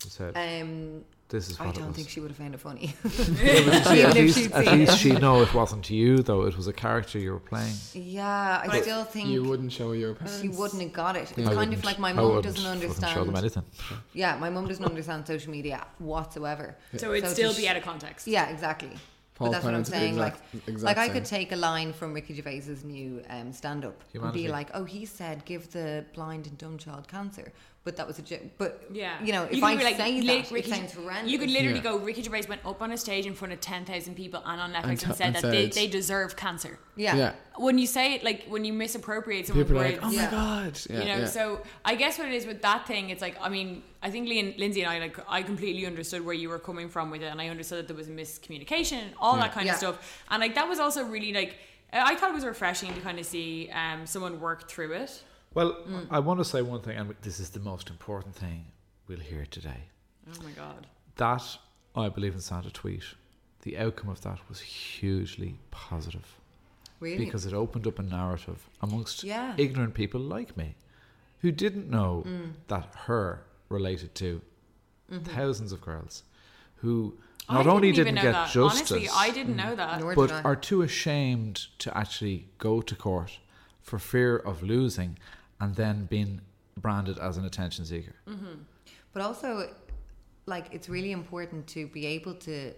and 0.02 0.12
said, 0.12 0.32
Um, 0.36 1.04
"This 1.34 1.50
is 1.50 1.58
I 1.60 1.66
what 1.66 1.76
it 1.76 1.78
don't 1.80 1.88
was"? 1.88 1.96
think 1.96 2.08
she 2.08 2.20
would 2.20 2.30
have 2.30 2.38
found 2.38 2.54
it 2.54 2.60
funny. 2.60 2.86
See, 3.08 3.32
Even 3.58 3.74
at 3.74 4.14
least, 4.14 4.38
she'd 4.38 4.52
at 4.52 4.66
least 4.78 4.92
it. 4.94 4.98
she 4.98 5.10
know 5.12 5.42
it 5.42 5.52
wasn't 5.52 5.90
you, 5.90 6.22
though. 6.28 6.42
It 6.50 6.56
was 6.56 6.66
a 6.68 6.72
character 6.72 7.18
you 7.18 7.32
were 7.32 7.40
playing. 7.52 7.74
yeah, 7.92 8.62
I 8.66 8.80
still 8.80 9.04
think 9.04 9.28
You 9.28 9.42
wouldn't 9.44 9.72
show 9.72 9.92
your 9.92 10.14
parents. 10.14 10.40
she 10.40 10.48
wouldn't 10.48 10.82
have 10.82 10.92
got 10.92 11.16
it. 11.16 11.32
It's 11.36 11.48
I 11.48 11.54
kind 11.54 11.72
of 11.72 11.84
like 11.84 11.98
my 11.98 12.10
I 12.10 12.12
mum 12.12 12.40
doesn't 12.40 12.62
wouldn't 12.64 12.94
show 13.10 13.24
them 13.24 13.34
understand. 13.34 13.38
anything. 13.38 13.64
Yeah, 14.12 14.36
my 14.38 14.50
mum 14.50 14.66
doesn't 14.68 14.84
understand 14.84 15.26
social 15.26 15.50
media 15.52 15.86
whatsoever. 15.98 16.76
so 16.96 17.12
it'd 17.12 17.24
to 17.24 17.30
still 17.30 17.54
be 17.54 17.68
out 17.68 17.76
of 17.76 17.82
context. 17.82 18.26
Yeah, 18.26 18.48
exactly. 18.50 18.90
Paul's 19.36 19.48
but 19.48 19.52
that's 19.52 19.64
what 19.64 19.74
I'm 19.74 19.82
parents 19.82 19.88
are 19.88 19.92
the 19.92 19.98
saying. 19.98 20.14
exact- 20.14 20.54
like, 20.54 20.68
exact 20.68 20.84
like 20.84 20.98
I 20.98 21.06
same. 21.06 21.14
could 21.14 21.24
take 21.24 21.50
a 21.50 21.56
line 21.56 21.92
from 21.92 22.14
Ricky 22.14 22.34
Gervais's 22.34 22.84
new 22.84 23.20
um, 23.28 23.52
stand-up 23.52 23.98
and 24.14 24.32
be 24.32 24.46
like, 24.46 24.68
"Oh, 24.74 24.84
he 24.84 25.04
said 25.06 25.44
give 25.44 25.72
the 25.72 26.04
blind 26.14 26.46
and 26.46 26.56
dumb 26.56 26.78
child 26.78 27.08
cancer," 27.08 27.52
but 27.84 27.96
that 27.96 28.06
was 28.06 28.18
a 28.18 28.22
joke. 28.22 28.40
But 28.56 28.82
Yeah, 28.92 29.22
you 29.22 29.32
know, 29.32 29.44
if 29.44 29.50
could 29.50 29.62
I 29.64 29.76
be 29.76 29.84
like, 29.84 29.96
say 29.96 30.20
li- 30.20 30.26
that, 30.42 30.50
Ricky- 30.50 30.70
it 30.70 30.74
sounds 30.74 30.92
horrendous. 30.94 31.30
You 31.30 31.38
could 31.38 31.50
literally 31.50 31.76
Yeah. 31.76 31.82
go. 31.82 31.98
Ricky 31.98 32.22
Gervais 32.22 32.44
went 32.48 32.64
up 32.64 32.80
on 32.80 32.90
a 32.92 32.96
stage 32.96 33.26
in 33.26 33.34
front 33.34 33.52
of 33.52 33.60
ten 33.60 33.84
thousand 33.84 34.14
people 34.16 34.42
and 34.44 34.58
on 34.60 34.72
Netflix 34.72 35.02
and, 35.02 35.04
And 35.10 35.16
said 35.16 35.26
and 35.26 35.34
that 35.36 35.42
they, 35.50 35.64
said- 35.70 35.72
they 35.74 35.86
deserve 35.86 36.34
cancer. 36.36 36.78
yeah. 36.96 37.14
Yeah. 37.16 37.32
When 37.56 37.78
you 37.78 37.86
say 37.86 38.14
it, 38.14 38.24
like 38.24 38.46
when 38.48 38.64
you 38.64 38.72
misappropriate 38.72 39.46
someone's 39.46 39.68
People 39.68 39.82
are 39.82 39.84
words, 39.84 40.02
like, 40.02 40.04
oh 40.04 40.08
my 40.16 40.22
Yeah. 40.22 40.30
god. 40.30 40.80
Yeah, 40.90 40.98
you 41.00 41.04
know. 41.04 41.18
yeah. 41.18 41.26
So 41.26 41.60
I 41.84 41.94
guess 41.94 42.18
what 42.18 42.26
it 42.28 42.34
is 42.34 42.46
with 42.46 42.62
that 42.62 42.86
thing, 42.86 43.10
it's 43.10 43.20
like 43.22 43.36
I 43.40 43.48
mean, 43.48 43.82
I 44.02 44.10
think 44.10 44.28
Lee 44.28 44.40
and, 44.40 44.58
Lindsay 44.58 44.82
and 44.82 44.90
I 44.90 44.98
like 44.98 45.16
I 45.28 45.42
completely 45.42 45.84
understood 45.86 46.24
where 46.24 46.34
you 46.34 46.48
were 46.48 46.58
coming 46.58 46.88
from 46.88 47.10
with 47.10 47.22
it, 47.22 47.26
and 47.26 47.40
I 47.40 47.48
understood 47.48 47.78
that 47.80 47.88
there 47.88 47.96
was 47.96 48.08
a 48.08 48.12
miscommunication, 48.12 48.98
and 49.02 49.12
all 49.18 49.36
that 49.36 49.52
kind 49.52 49.66
Yeah. 49.66 49.72
of 49.72 49.78
stuff, 49.78 50.22
and 50.30 50.40
like 50.40 50.54
that 50.54 50.68
was 50.68 50.78
also 50.80 51.04
really 51.04 51.32
like 51.32 51.56
I 51.92 52.16
thought 52.16 52.30
it 52.30 52.34
was 52.34 52.44
refreshing 52.44 52.92
to 52.94 53.00
kind 53.02 53.18
of 53.20 53.26
see 53.26 53.70
um, 53.72 54.04
someone 54.06 54.40
work 54.40 54.68
through 54.68 54.92
it. 54.94 55.22
Well, 55.54 55.76
mm. 55.88 56.06
I 56.10 56.18
want 56.18 56.40
to 56.40 56.44
say 56.44 56.62
one 56.62 56.80
thing, 56.80 56.96
and 56.96 57.14
this 57.22 57.38
is 57.38 57.50
the 57.50 57.60
most 57.60 57.88
important 57.88 58.34
thing 58.34 58.66
we'll 59.06 59.20
hear 59.20 59.46
today. 59.46 59.84
Oh 60.28 60.42
my 60.42 60.50
god. 60.50 60.86
That 61.16 61.42
I 61.94 62.08
believe 62.08 62.34
in 62.34 62.40
Santa 62.40 62.70
tweet, 62.70 63.04
the 63.62 63.78
outcome 63.78 64.10
of 64.10 64.20
that 64.22 64.38
was 64.48 64.60
hugely 64.60 65.58
positive 65.70 66.38
Really? 67.00 67.24
because 67.24 67.46
it 67.46 67.54
opened 67.54 67.86
up 67.86 67.98
a 67.98 68.02
narrative 68.02 68.68
amongst 68.82 69.22
Yeah. 69.22 69.54
ignorant 69.56 69.94
people 69.94 70.20
like 70.20 70.56
me 70.56 70.74
who 71.40 71.52
didn't 71.52 71.88
know 71.88 72.24
mm. 72.26 72.52
that 72.68 72.88
her 73.06 73.44
related 73.68 74.14
to 74.16 74.40
mm-hmm. 75.10 75.22
thousands 75.24 75.72
of 75.72 75.80
girls 75.80 76.24
who 76.76 77.16
I 77.48 77.54
not 77.54 77.66
only 77.66 77.88
even 77.88 78.06
didn't 78.06 78.22
get 78.22 78.32
that. 78.32 78.50
justice, 78.50 78.90
Honestly, 78.90 79.08
I 79.14 79.30
didn't 79.30 79.56
know 79.56 79.74
that. 79.74 80.00
Nor 80.00 80.14
but 80.14 80.32
are 80.32 80.56
too 80.56 80.82
ashamed 80.82 81.66
to 81.78 81.96
actually 81.96 82.48
go 82.58 82.80
to 82.80 82.94
court 82.96 83.38
for 83.82 83.98
fear 83.98 84.36
of 84.36 84.62
losing 84.62 85.18
and 85.60 85.74
then 85.74 86.06
being 86.06 86.40
branded 86.78 87.18
as 87.18 87.36
an 87.36 87.44
attention 87.44 87.84
seeker. 87.84 88.14
But 89.12 89.22
also, 89.22 89.70
like, 90.46 90.66
it's 90.72 90.88
really 90.88 91.12
important 91.12 91.66
to 91.68 91.86
be 91.88 92.06
able 92.06 92.34
to 92.34 92.72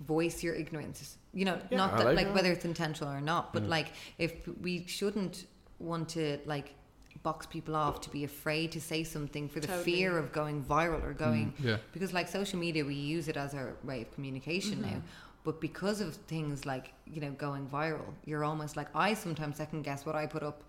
voice 0.00 0.42
your 0.42 0.54
ignorance 0.54 1.18
You 1.32 1.44
know, 1.44 1.58
Yeah, 1.70 1.76
not 1.78 1.96
that 1.98 2.06
like 2.06 2.16
like, 2.26 2.34
whether 2.34 2.50
it's 2.52 2.64
intentional 2.64 3.10
or 3.12 3.20
not, 3.20 3.52
but 3.52 3.62
Yeah. 3.62 3.68
like 3.76 3.88
if 4.18 4.32
we 4.60 4.86
shouldn't 4.86 5.46
want 5.78 6.08
to 6.10 6.38
like 6.46 6.74
box 7.22 7.46
people 7.46 7.74
off 7.74 8.00
to 8.02 8.10
be 8.10 8.22
afraid 8.24 8.70
to 8.72 8.80
say 8.80 9.02
something 9.02 9.48
for 9.48 9.60
the 9.60 9.66
Totally. 9.68 9.84
fear 9.84 10.18
of 10.18 10.30
going 10.32 10.62
viral 10.64 11.02
or 11.02 11.12
going 11.14 11.52
Mm, 11.58 11.64
yeah. 11.64 11.76
because 11.92 12.12
like 12.12 12.28
social 12.28 12.58
media 12.58 12.84
we 12.84 12.94
use 12.94 13.28
it 13.28 13.36
as 13.36 13.54
our 13.54 13.74
way 13.82 14.02
of 14.02 14.12
communication 14.12 14.78
Mm-hmm. 14.78 14.96
now 14.96 15.02
but 15.44 15.60
because 15.60 16.00
of 16.00 16.14
things 16.34 16.66
like 16.66 16.92
you 17.06 17.20
know 17.20 17.30
going 17.32 17.66
viral 17.66 18.12
you're 18.26 18.44
almost 18.44 18.76
like 18.76 18.88
i 18.94 19.14
sometimes 19.14 19.56
second 19.56 19.82
guess 19.82 20.04
what 20.04 20.14
i 20.14 20.26
put 20.26 20.42
up 20.42 20.64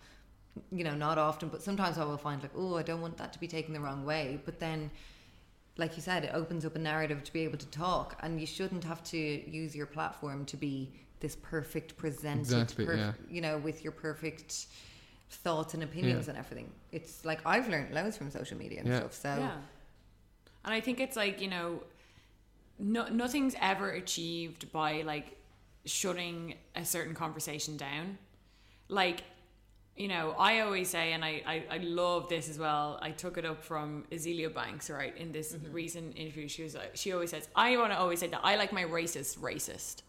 you 0.72 0.84
know 0.84 0.96
not 0.96 1.18
often 1.18 1.50
but 1.50 1.62
sometimes 1.62 1.98
i 1.98 2.04
will 2.06 2.18
find 2.18 2.42
like 2.42 2.52
oh 2.56 2.76
i 2.78 2.82
don't 2.84 3.02
want 3.02 3.18
that 3.18 3.34
to 3.34 3.40
be 3.40 3.48
taken 3.48 3.74
the 3.74 3.80
wrong 3.80 4.06
way 4.06 4.40
but 4.46 4.60
then 4.60 4.90
like 5.78 5.96
you 5.98 6.02
said 6.02 6.24
it 6.24 6.32
opens 6.34 6.66
up 6.66 6.76
a 6.76 6.80
narrative 6.80 7.24
to 7.24 7.34
be 7.34 7.42
able 7.42 7.58
to 7.58 7.68
talk 7.68 8.18
and 8.24 8.40
you 8.40 8.48
shouldn't 8.48 8.84
have 8.84 9.04
to 9.04 9.18
use 9.18 9.76
your 9.76 9.86
platform 9.86 10.46
to 10.46 10.56
be 10.56 10.90
this 11.20 11.36
perfect 11.38 11.98
presented 11.98 12.40
Exactly, 12.62 12.86
perf- 12.86 12.98
yeah. 12.98 13.12
you 13.30 13.42
know 13.42 13.58
with 13.58 13.84
your 13.84 13.92
perfect 13.92 14.68
thoughts 15.30 15.74
and 15.74 15.84
opinions 15.84 16.26
Yeah. 16.28 16.32
and 16.32 16.40
everything 16.40 16.72
it's 16.92 17.26
like 17.26 17.40
i've 17.46 17.68
learned 17.68 17.94
loads 17.94 18.16
from 18.18 18.30
social 18.32 18.58
media 18.58 18.80
and 18.80 18.88
Yeah. 18.88 19.00
stuff 19.00 19.14
so 19.14 19.30
Yeah. 19.38 19.58
And 20.64 20.74
I 20.74 20.82
think 20.82 21.00
it's 21.00 21.16
like, 21.16 21.42
you 21.42 21.48
know, 21.48 21.84
no, 22.80 23.08
nothing's 23.10 23.56
ever 23.62 23.92
achieved 23.92 24.72
by 24.72 25.04
like 25.04 25.38
shutting 25.86 26.56
a 26.76 26.84
certain 26.84 27.14
conversation 27.14 27.78
down. 27.78 28.18
Like, 28.90 29.22
you 29.96 30.10
know, 30.10 30.36
I 30.38 30.60
always 30.60 30.90
say, 30.90 31.14
and 31.14 31.24
I, 31.24 31.42
I, 31.46 31.64
I 31.72 31.78
love 31.78 32.28
this 32.28 32.50
as 32.50 32.60
well. 32.60 33.00
I 33.02 33.12
took 33.12 33.38
it 33.38 33.46
up 33.46 33.64
from 33.64 34.04
Azealia 34.12 34.54
Banks, 34.54 34.90
right, 34.90 35.16
in 35.16 35.32
this 35.32 35.54
mm-hmm. 35.54 35.72
recent 35.72 36.18
interview. 36.18 36.50
She 36.50 36.64
was 36.64 36.76
like, 36.76 36.92
she 36.96 37.14
always 37.14 37.30
says, 37.30 37.48
I 37.56 37.78
want 37.78 37.94
to 37.94 37.98
always 37.98 38.20
say 38.20 38.28
that 38.28 38.42
I 38.44 38.58
like 38.58 38.74
my 38.74 38.84
racist 38.84 39.40
racist. 39.40 40.02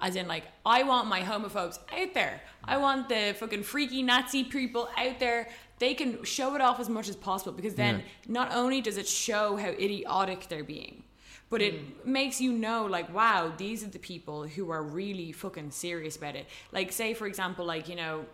As 0.00 0.14
in, 0.14 0.28
like, 0.28 0.44
I 0.64 0.82
want 0.84 1.08
my 1.08 1.22
homophobes 1.22 1.78
out 1.92 2.14
there. 2.14 2.40
I 2.62 2.76
want 2.76 3.08
the 3.08 3.34
fucking 3.38 3.64
freaky 3.64 4.02
Nazi 4.02 4.44
people 4.44 4.88
out 4.96 5.18
there. 5.18 5.48
They 5.78 5.94
can 5.94 6.22
show 6.22 6.54
it 6.54 6.60
off 6.60 6.78
as 6.78 6.88
much 6.88 7.08
as 7.08 7.16
possible 7.16 7.52
because 7.52 7.74
then 7.74 7.96
Yeah. 7.96 8.04
not 8.28 8.54
only 8.54 8.80
does 8.80 8.96
it 8.96 9.08
show 9.08 9.56
how 9.56 9.70
idiotic 9.70 10.48
they're 10.48 10.62
being, 10.62 11.02
but 11.50 11.62
it 11.62 11.74
mm. 11.74 12.06
makes 12.06 12.40
you 12.40 12.52
know, 12.52 12.84
like, 12.84 13.12
wow, 13.12 13.52
these 13.56 13.82
are 13.82 13.88
the 13.88 13.98
people 13.98 14.46
who 14.46 14.70
are 14.70 14.82
really 14.82 15.32
fucking 15.32 15.70
serious 15.70 16.16
about 16.16 16.36
it. 16.36 16.46
Like, 16.72 16.92
say, 16.92 17.14
for 17.14 17.26
example, 17.26 17.64
like, 17.64 17.88
you 17.88 17.96
know, 17.96 18.26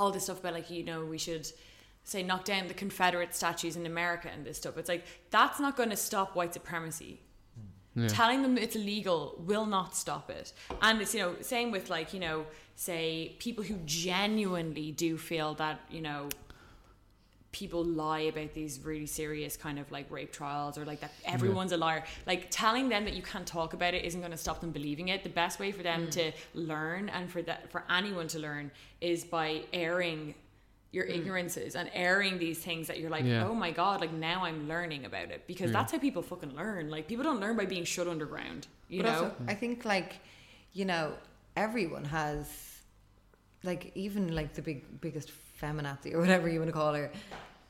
all 0.00 0.10
this 0.10 0.24
stuff 0.24 0.40
about, 0.40 0.54
like, 0.54 0.70
you 0.70 0.84
know, 0.84 1.04
we 1.04 1.18
should 1.18 1.46
say 2.04 2.22
knock 2.22 2.44
down 2.44 2.66
the 2.68 2.74
Confederate 2.74 3.34
statues 3.34 3.76
in 3.76 3.84
America 3.86 4.28
and 4.34 4.44
this 4.44 4.56
stuff. 4.56 4.76
It's 4.78 4.88
like, 4.88 5.04
that's 5.30 5.60
not 5.60 5.76
going 5.76 5.90
to 5.90 5.96
stop 5.96 6.34
white 6.34 6.54
supremacy. 6.54 7.20
Telling 8.08 8.42
them 8.42 8.56
it's 8.56 8.76
illegal 8.76 9.34
will 9.46 9.66
not 9.66 9.96
stop 9.96 10.30
it. 10.30 10.52
And 10.80 11.00
it's 11.00 11.12
you 11.14 11.20
know 11.20 11.34
same 11.40 11.70
with 11.70 11.90
like 11.90 12.14
you 12.14 12.20
know 12.20 12.46
say 12.76 13.34
people 13.40 13.64
who 13.64 13.76
genuinely 13.84 14.92
do 14.92 15.18
feel 15.18 15.54
that 15.54 15.80
you 15.90 16.00
know 16.00 16.28
people 17.52 17.84
lie 17.84 18.20
about 18.20 18.54
these 18.54 18.80
really 18.84 19.06
serious 19.06 19.56
kind 19.56 19.78
of 19.78 19.90
like 19.90 20.10
rape 20.10 20.32
trials 20.32 20.78
or 20.78 20.84
like 20.84 21.00
that 21.00 21.12
everyone's 21.24 21.72
a 21.72 21.76
liar. 21.76 22.04
Like 22.26 22.46
telling 22.50 22.88
them 22.88 23.04
that 23.04 23.14
you 23.14 23.22
can't 23.22 23.46
talk 23.46 23.72
about 23.72 23.94
it 23.94 24.04
isn't 24.04 24.20
going 24.20 24.32
to 24.32 24.38
stop 24.38 24.60
them 24.60 24.70
believing 24.70 25.08
it. 25.08 25.22
The 25.24 25.30
best 25.30 25.58
way 25.58 25.72
for 25.72 25.82
them 25.82 26.06
mm. 26.06 26.10
to 26.12 26.32
learn 26.54 27.08
and 27.08 27.30
for 27.30 27.42
that 27.42 27.70
for 27.70 27.84
anyone 27.90 28.28
to 28.28 28.38
learn 28.38 28.70
is 29.00 29.24
by 29.24 29.62
airing 29.72 30.34
your 30.92 31.06
mm. 31.06 31.14
ignorances 31.16 31.76
and 31.76 31.90
airing 31.92 32.38
these 32.38 32.58
things 32.58 32.86
that 32.88 32.98
you're 32.98 33.10
like 33.10 33.24
Yeah. 33.24 33.46
oh 33.46 33.54
my 33.54 33.70
god 33.70 34.00
like 34.00 34.12
now 34.12 34.44
i'm 34.44 34.68
learning 34.68 35.04
about 35.04 35.30
it. 35.30 35.46
Because 35.46 35.72
that's 35.72 35.92
how 35.92 35.98
people 35.98 36.22
fucking 36.22 36.54
learn. 36.54 36.90
Like 36.90 37.08
people 37.08 37.24
don't 37.24 37.40
learn 37.40 37.56
by 37.56 37.64
being 37.64 37.84
shut 37.84 38.06
underground 38.06 38.66
you 38.90 39.02
but 39.02 39.08
know? 39.08 39.24
also, 39.24 39.34
I 39.46 39.54
think 39.54 39.84
like, 39.84 40.18
you 40.72 40.84
know, 40.84 41.12
everyone 41.56 42.04
has, 42.04 42.46
like, 43.62 43.92
even 43.94 44.34
like 44.34 44.54
the 44.54 44.62
big 44.62 45.00
biggest 45.00 45.30
feminazi 45.60 46.14
or 46.14 46.20
whatever 46.20 46.48
you 46.48 46.58
want 46.58 46.68
to 46.68 46.72
call 46.72 46.94
her, 46.94 47.10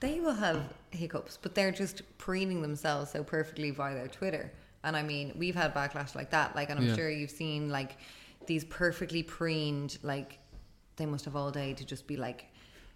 they 0.01 0.21
will 0.21 0.35
have 0.35 0.62
hiccups, 0.91 1.39
but 1.41 1.55
they're 1.55 1.73
just 1.73 2.03
preening 2.19 2.62
themselves 2.62 3.11
so 3.11 3.23
perfectly 3.23 3.71
via 3.71 3.95
their 3.95 4.09
Twitter. 4.09 4.51
And 4.83 4.97
I 4.97 5.03
mean, 5.03 5.35
we've 5.37 5.55
had 5.55 5.75
backlash 5.75 6.15
like 6.15 6.31
that. 6.31 6.57
Like, 6.57 6.71
and 6.71 6.79
I'm 6.79 6.87
Yeah. 6.89 6.95
sure 6.97 7.11
you've 7.11 7.31
seen 7.31 7.69
like 7.71 7.97
these 8.47 8.65
perfectly 8.65 9.23
preened, 9.23 9.99
like, 10.03 10.39
they 10.97 11.07
must 11.07 11.25
have 11.27 11.37
all 11.37 11.51
day 11.51 11.75
to 11.75 11.85
just 11.85 12.07
be 12.07 12.17
like 12.17 12.47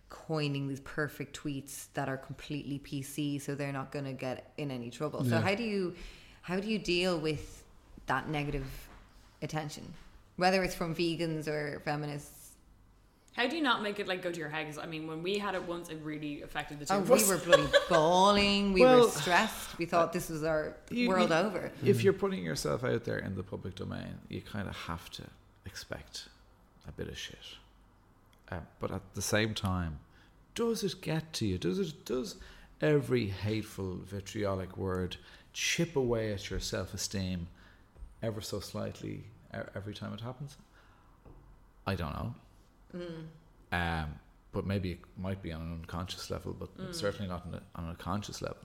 coining 0.08 0.68
these 0.68 0.80
perfect 0.80 1.38
tweets 1.38 1.86
that 1.94 2.08
are 2.08 2.16
completely 2.16 2.78
PC, 2.78 3.38
so 3.40 3.54
they're 3.54 3.72
not 3.72 3.90
going 3.90 4.04
to 4.04 4.12
get 4.12 4.52
in 4.58 4.70
any 4.70 4.90
trouble. 4.90 5.24
So 5.24 5.40
how 5.40 5.54
do 5.54 5.62
you 5.62 5.94
how 6.42 6.60
do 6.60 6.68
you 6.68 6.78
deal 6.78 7.18
with 7.18 7.64
that 8.06 8.28
negative 8.28 8.66
attention, 9.40 9.82
whether 10.36 10.62
it's 10.62 10.74
from 10.74 10.94
vegans 10.94 11.48
or 11.48 11.80
feminists? 11.84 12.43
How 13.34 13.46
do 13.48 13.56
you 13.56 13.62
not 13.62 13.82
make 13.82 13.98
it 14.00 14.06
like 14.08 14.22
go 14.22 14.30
to 14.32 14.38
your 14.38 14.48
head 14.48 14.66
'Cause, 14.66 14.78
i 14.78 14.86
mean 14.86 15.06
when 15.06 15.22
we 15.22 15.38
had 15.38 15.54
it 15.54 15.62
once 15.64 15.88
it 15.88 15.98
really 16.02 16.42
affected 16.42 16.78
the 16.78 16.86
two 16.86 16.94
Oh, 16.94 16.98
of 17.00 17.10
us. 17.12 17.22
we 17.28 17.34
were 17.34 17.40
bloody 17.42 17.68
bawling. 17.88 18.72
We 18.72 18.80
Well, 18.82 19.02
were 19.04 19.10
stressed. 19.10 19.76
We 19.78 19.86
thought 19.86 20.12
this 20.12 20.28
was 20.28 20.42
our 20.44 20.76
You- 20.90 21.08
world 21.08 21.30
you- 21.30 21.36
over. 21.36 21.72
If 21.84 22.02
you're 22.04 22.12
putting 22.12 22.42
yourself 22.44 22.82
out 22.84 23.04
there 23.04 23.18
in 23.18 23.34
the 23.34 23.42
public 23.42 23.74
domain, 23.74 24.18
you 24.28 24.40
kind 24.40 24.68
of 24.68 24.76
have 24.76 25.10
to 25.12 25.24
expect 25.66 26.28
a 26.88 26.92
bit 26.92 27.08
of 27.08 27.18
shit. 27.18 27.38
Uh, 28.50 28.60
but 28.78 28.90
at 28.90 29.02
the 29.14 29.22
same 29.22 29.54
time, 29.54 29.98
does 30.54 30.84
it 30.84 31.00
get 31.00 31.32
to 31.34 31.46
you? 31.46 31.58
Does 31.58 31.78
it? 31.80 32.04
Does 32.04 32.36
every 32.80 33.26
hateful, 33.26 33.96
vitriolic 34.04 34.76
word 34.76 35.16
chip 35.52 35.96
away 35.96 36.32
at 36.32 36.50
your 36.50 36.60
self-esteem 36.60 37.48
ever 38.22 38.40
so 38.40 38.60
slightly 38.60 39.24
every 39.74 39.94
time 39.94 40.12
it 40.12 40.20
happens? 40.20 40.56
I 41.86 41.94
don't 41.94 42.12
know. 42.12 42.34
Um, 43.72 44.06
but 44.52 44.66
maybe 44.66 44.92
it 44.92 45.00
might 45.18 45.42
be 45.42 45.52
on 45.52 45.60
an 45.62 45.72
unconscious 45.72 46.30
level, 46.30 46.52
but 46.52 46.68
certainly 46.94 47.28
not 47.28 47.44
on 47.46 47.54
a, 47.54 47.62
on 47.80 47.90
a 47.90 47.94
conscious 47.96 48.40
level. 48.40 48.58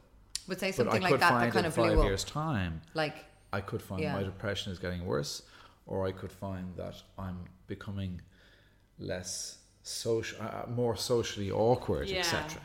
But 0.47 0.59
say 0.59 0.71
something 0.71 1.03
I 1.03 1.09
like 1.09 1.19
that 1.19 1.31
that 1.31 1.53
kind 1.53 1.57
in 1.57 1.65
of 1.65 1.73
five 1.73 2.03
years' 2.03 2.23
time, 2.23 2.81
Like, 2.93 3.25
I 3.51 3.61
could 3.61 3.81
find 3.81 4.01
Yeah. 4.01 4.13
my 4.13 4.23
depression 4.23 4.71
is 4.71 4.77
getting 4.79 5.05
worse, 5.05 5.43
or 5.87 6.05
I 6.05 6.11
could 6.11 6.31
find 6.31 6.75
that 6.77 6.95
I'm 7.17 7.39
becoming 7.67 8.21
less 8.99 9.57
social, 9.83 10.41
uh, 10.41 10.65
more 10.69 10.95
socially 10.95 11.49
awkward, 11.51 12.07
Yeah. 12.09 12.19
etc. 12.19 12.61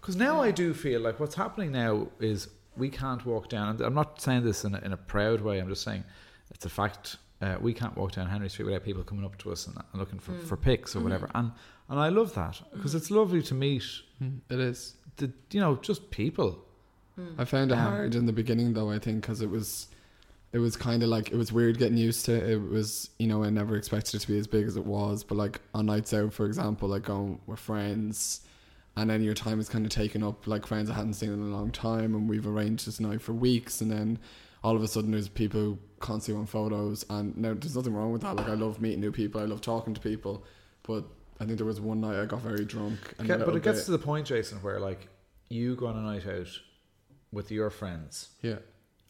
Because 0.00 0.16
now 0.16 0.40
I 0.40 0.50
do 0.50 0.72
feel 0.72 1.00
like 1.02 1.20
what's 1.20 1.34
happening 1.34 1.72
now 1.72 2.08
is 2.20 2.48
we 2.76 2.88
can't 2.88 3.24
walk 3.26 3.48
down. 3.50 3.68
And 3.68 3.80
I'm 3.82 3.94
not 3.94 4.20
saying 4.20 4.44
this 4.44 4.64
in 4.64 4.74
a, 4.74 4.78
in 4.78 4.92
a 4.92 4.96
proud 4.96 5.42
way. 5.42 5.58
I'm 5.58 5.68
just 5.68 5.82
saying 5.82 6.04
it's 6.50 6.64
a 6.64 6.70
fact. 6.70 7.16
Uh, 7.40 7.56
we 7.60 7.72
can't 7.72 7.96
walk 7.96 8.12
down 8.12 8.26
Henry 8.26 8.50
Street 8.50 8.66
without 8.66 8.84
people 8.84 9.02
coming 9.02 9.24
up 9.24 9.38
to 9.38 9.50
us 9.50 9.66
and, 9.66 9.76
and 9.76 10.00
looking 10.00 10.18
for, 10.18 10.32
hmm. 10.32 10.46
for 10.46 10.56
pics 10.56 10.94
or 10.94 10.98
mm-hmm. 10.98 11.04
whatever. 11.04 11.30
And 11.34 11.52
and 11.88 11.98
I 11.98 12.08
love 12.08 12.34
that 12.34 12.56
hmm. 12.56 12.76
because 12.76 12.94
it's 12.94 13.10
lovely 13.10 13.42
to 13.42 13.54
meet 13.54 13.84
hmm, 14.18 14.38
It 14.50 14.60
is. 14.60 14.94
the 15.16 15.32
you 15.50 15.60
know 15.60 15.76
just 15.76 16.10
people. 16.10 16.64
I 17.38 17.44
found 17.44 17.70
it 17.70 17.74
Um, 17.74 17.80
hard 17.80 18.14
in 18.14 18.26
the 18.26 18.32
beginning 18.32 18.72
though. 18.72 18.90
I 18.90 18.98
think 18.98 19.22
because 19.22 19.42
it 19.42 19.50
was, 19.50 19.88
it 20.52 20.58
was 20.58 20.76
kind 20.76 21.02
of 21.02 21.08
like 21.08 21.30
it 21.30 21.36
was 21.36 21.52
weird 21.52 21.78
getting 21.78 21.98
used 21.98 22.24
to. 22.26 22.34
it. 22.34 22.50
It 22.50 22.62
was 22.62 23.10
you 23.18 23.26
know 23.26 23.44
I 23.44 23.50
never 23.50 23.76
expected 23.76 24.14
it 24.16 24.20
to 24.20 24.28
be 24.28 24.38
as 24.38 24.46
big 24.46 24.66
as 24.66 24.76
it 24.76 24.86
was. 24.86 25.24
But 25.24 25.36
like 25.36 25.60
on 25.74 25.86
nights 25.86 26.14
out, 26.14 26.32
for 26.32 26.46
example, 26.46 26.88
like 26.88 27.02
going 27.02 27.40
with 27.46 27.58
friends, 27.58 28.40
and 28.96 29.10
then 29.10 29.22
your 29.22 29.34
time 29.34 29.60
is 29.60 29.68
kind 29.68 29.84
of 29.84 29.90
taken 29.90 30.22
up. 30.22 30.46
Like 30.46 30.66
friends 30.66 30.90
I 30.90 30.94
hadn't 30.94 31.14
seen 31.14 31.32
in 31.32 31.40
a 31.40 31.56
long 31.56 31.70
time, 31.70 32.14
and 32.14 32.28
we've 32.28 32.46
arranged 32.46 32.86
this 32.86 33.00
night 33.00 33.20
for 33.20 33.32
weeks, 33.32 33.80
and 33.80 33.90
then 33.90 34.18
all 34.62 34.76
of 34.76 34.82
a 34.82 34.88
sudden 34.88 35.10
there's 35.12 35.28
people 35.28 35.60
who 35.60 35.78
constantly 36.00 36.38
want 36.38 36.48
photos. 36.48 37.04
And 37.10 37.36
now 37.36 37.54
there's 37.54 37.76
nothing 37.76 37.94
wrong 37.94 38.12
with 38.12 38.22
that. 38.22 38.36
Like 38.36 38.48
I 38.48 38.54
love 38.54 38.80
meeting 38.80 39.00
new 39.00 39.12
people. 39.12 39.40
I 39.40 39.44
love 39.44 39.60
talking 39.60 39.94
to 39.94 40.00
people, 40.00 40.44
but. 40.82 41.04
I 41.42 41.46
think 41.46 41.56
there 41.56 41.64
was 41.64 41.80
one 41.80 42.02
night 42.02 42.20
I 42.20 42.26
got 42.26 42.42
very 42.42 42.66
drunk. 42.66 42.98
And 43.18 43.30
a 43.30 43.38
but 43.38 43.38
little 43.38 43.56
it 43.56 43.62
gets 43.62 43.78
bit- 43.78 43.84
to 43.86 43.90
the 43.92 43.98
point, 43.98 44.26
Jason, 44.26 44.58
where 44.58 44.78
like 44.78 45.08
you 45.48 45.74
go 45.74 45.86
on 45.86 45.96
a 45.96 46.02
night 46.02 46.26
out 46.26 46.48
with 47.32 47.50
your 47.50 47.70
friends 47.70 48.28
yeah. 48.42 48.56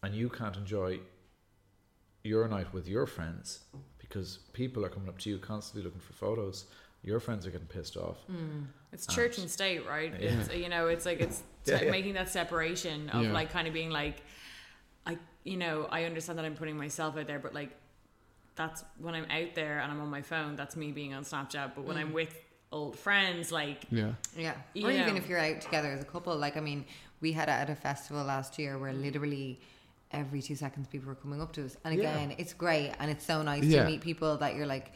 and 0.04 0.14
you 0.14 0.28
can't 0.28 0.56
enjoy 0.56 1.00
your 2.22 2.46
night 2.46 2.72
with 2.72 2.86
your 2.86 3.04
friends 3.06 3.64
because 3.98 4.38
people 4.52 4.84
are 4.84 4.88
coming 4.88 5.08
up 5.08 5.18
to 5.18 5.28
you 5.30 5.38
constantly 5.38 5.82
looking 5.82 6.00
for 6.00 6.12
photos. 6.12 6.66
Your 7.02 7.18
friends 7.18 7.48
are 7.48 7.50
getting 7.50 7.66
pissed 7.66 7.96
off. 7.96 8.18
Hmm. 8.26 8.64
It's 8.92 9.08
church 9.08 9.38
and 9.38 9.50
state, 9.50 9.84
right? 9.86 10.12
Yeah. 10.20 10.38
It's 10.38 10.54
you 10.54 10.68
know, 10.68 10.86
it's 10.86 11.06
like 11.06 11.20
it's 11.20 11.42
Yeah, 11.66 11.78
t- 11.78 11.84
yeah. 11.86 11.90
making 11.90 12.14
that 12.14 12.28
separation 12.28 13.10
of 13.10 13.24
Yeah. 13.24 13.32
like 13.32 13.50
kind 13.50 13.66
of 13.66 13.74
being 13.74 13.90
like, 13.90 14.22
I 15.04 15.18
you 15.44 15.56
know, 15.56 15.88
I 15.90 16.04
understand 16.04 16.38
that 16.38 16.44
I'm 16.44 16.54
putting 16.54 16.76
myself 16.76 17.16
out 17.16 17.26
there, 17.26 17.38
but 17.38 17.54
like 17.54 17.70
that's 18.56 18.84
when 18.98 19.14
I'm 19.14 19.24
out 19.30 19.54
there 19.54 19.80
and 19.80 19.90
I'm 19.90 20.00
on 20.00 20.08
my 20.10 20.22
phone. 20.22 20.56
That's 20.56 20.76
me 20.76 20.92
being 20.92 21.14
on 21.14 21.24
Snapchat. 21.24 21.72
But 21.74 21.84
when 21.84 21.96
I'm 21.96 22.10
mm. 22.10 22.14
with 22.14 22.34
old 22.72 22.98
friends, 22.98 23.50
like 23.50 23.84
Yeah. 23.90 24.12
Yeah. 24.36 24.54
You 24.74 24.88
or 24.88 24.90
even 24.90 25.16
if 25.16 25.28
you're 25.28 25.38
out 25.38 25.60
together 25.60 25.88
as 25.88 26.02
a 26.02 26.04
couple. 26.04 26.36
Like, 26.36 26.56
I 26.56 26.60
mean, 26.60 26.84
we 27.20 27.32
had 27.32 27.48
it 27.48 27.52
at 27.52 27.70
a 27.70 27.74
festival 27.74 28.24
last 28.24 28.58
year 28.58 28.78
where 28.78 28.92
mm. 28.92 29.02
literally 29.02 29.60
every 30.12 30.42
two 30.42 30.56
seconds 30.56 30.88
people 30.88 31.08
were 31.08 31.14
coming 31.14 31.40
up 31.40 31.52
to 31.52 31.64
us. 31.64 31.76
And 31.84 31.94
Yeah. 31.94 32.10
again, 32.10 32.34
it's 32.38 32.52
great 32.52 32.92
and 32.98 33.10
it's 33.10 33.24
so 33.24 33.42
nice 33.42 33.64
Yeah. 33.64 33.84
to 33.84 33.90
meet 33.90 34.00
people 34.00 34.36
that 34.38 34.56
you're 34.56 34.66
like, 34.66 34.92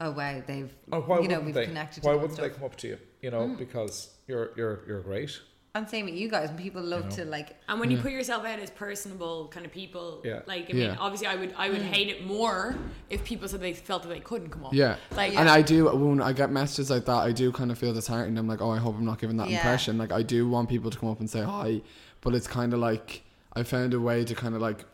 oh, 0.00 0.10
wow, 0.10 0.42
they've, 0.46 0.72
Oh, 0.92 1.00
why 1.00 1.20
you 1.20 1.28
know, 1.28 1.40
we've 1.40 1.54
they? 1.54 1.64
connected 1.64 2.04
Why 2.04 2.12
to 2.12 2.18
them 2.18 2.22
wouldn't 2.22 2.40
they 2.40 2.50
come 2.50 2.64
up 2.64 2.76
to 2.76 2.88
you? 2.88 2.98
You 3.22 3.30
know, 3.30 3.48
mm. 3.48 3.56
because 3.56 4.10
you're 4.26 4.50
you're 4.56 4.84
you're 4.86 5.00
great. 5.00 5.40
I'm 5.76 5.86
saying 5.86 6.06
with 6.06 6.14
you 6.14 6.28
guys, 6.28 6.48
and 6.48 6.58
people 6.58 6.82
love 6.82 7.08
to 7.10 7.24
like. 7.26 7.56
And 7.68 7.78
when 7.78 7.90
you 7.90 7.98
put 7.98 8.10
yourself 8.10 8.44
out 8.46 8.58
as 8.58 8.70
personable 8.70 9.48
kind 9.48 9.66
of 9.66 9.72
people, 9.72 10.22
Yeah. 10.24 10.40
like 10.46 10.70
I 10.70 10.72
mean, 10.72 10.82
Yeah. 10.82 10.96
obviously, 10.98 11.26
I 11.26 11.36
would 11.36 11.54
I 11.56 11.68
would 11.68 11.82
mm. 11.82 11.92
hate 11.94 12.08
it 12.08 12.26
more 12.26 12.74
if 13.10 13.24
people 13.24 13.46
said 13.46 13.60
they 13.60 13.74
felt 13.74 14.02
that 14.04 14.08
they 14.08 14.20
couldn't 14.20 14.50
come 14.50 14.64
up. 14.64 14.72
Yeah. 14.72 14.96
like 15.12 15.36
and 15.36 15.48
I 15.48 15.60
do 15.62 15.84
when 15.94 16.22
I 16.22 16.32
get 16.32 16.50
messages 16.50 16.90
like 16.90 17.04
that, 17.04 17.20
I 17.28 17.32
do 17.32 17.52
kind 17.52 17.70
of 17.70 17.78
feel 17.78 17.92
disheartened. 17.92 18.38
I'm 18.38 18.48
like, 18.48 18.62
oh, 18.62 18.70
I 18.70 18.78
hope 18.78 18.96
I'm 18.96 19.04
not 19.04 19.20
giving 19.20 19.36
that 19.36 19.50
Yeah. 19.50 19.58
impression. 19.58 19.98
Like, 19.98 20.12
I 20.12 20.22
do 20.22 20.48
want 20.48 20.68
people 20.68 20.90
to 20.90 20.98
come 20.98 21.10
up 21.10 21.20
and 21.20 21.28
say 21.28 21.42
hi, 21.42 21.82
but 22.22 22.34
it's 22.34 22.46
kind 22.46 22.72
of 22.72 22.80
like 22.80 23.22
I 23.52 23.62
found 23.62 23.92
a 23.94 24.00
way 24.00 24.24
to 24.24 24.34
kind 24.34 24.54
of 24.54 24.62
like 24.62 24.84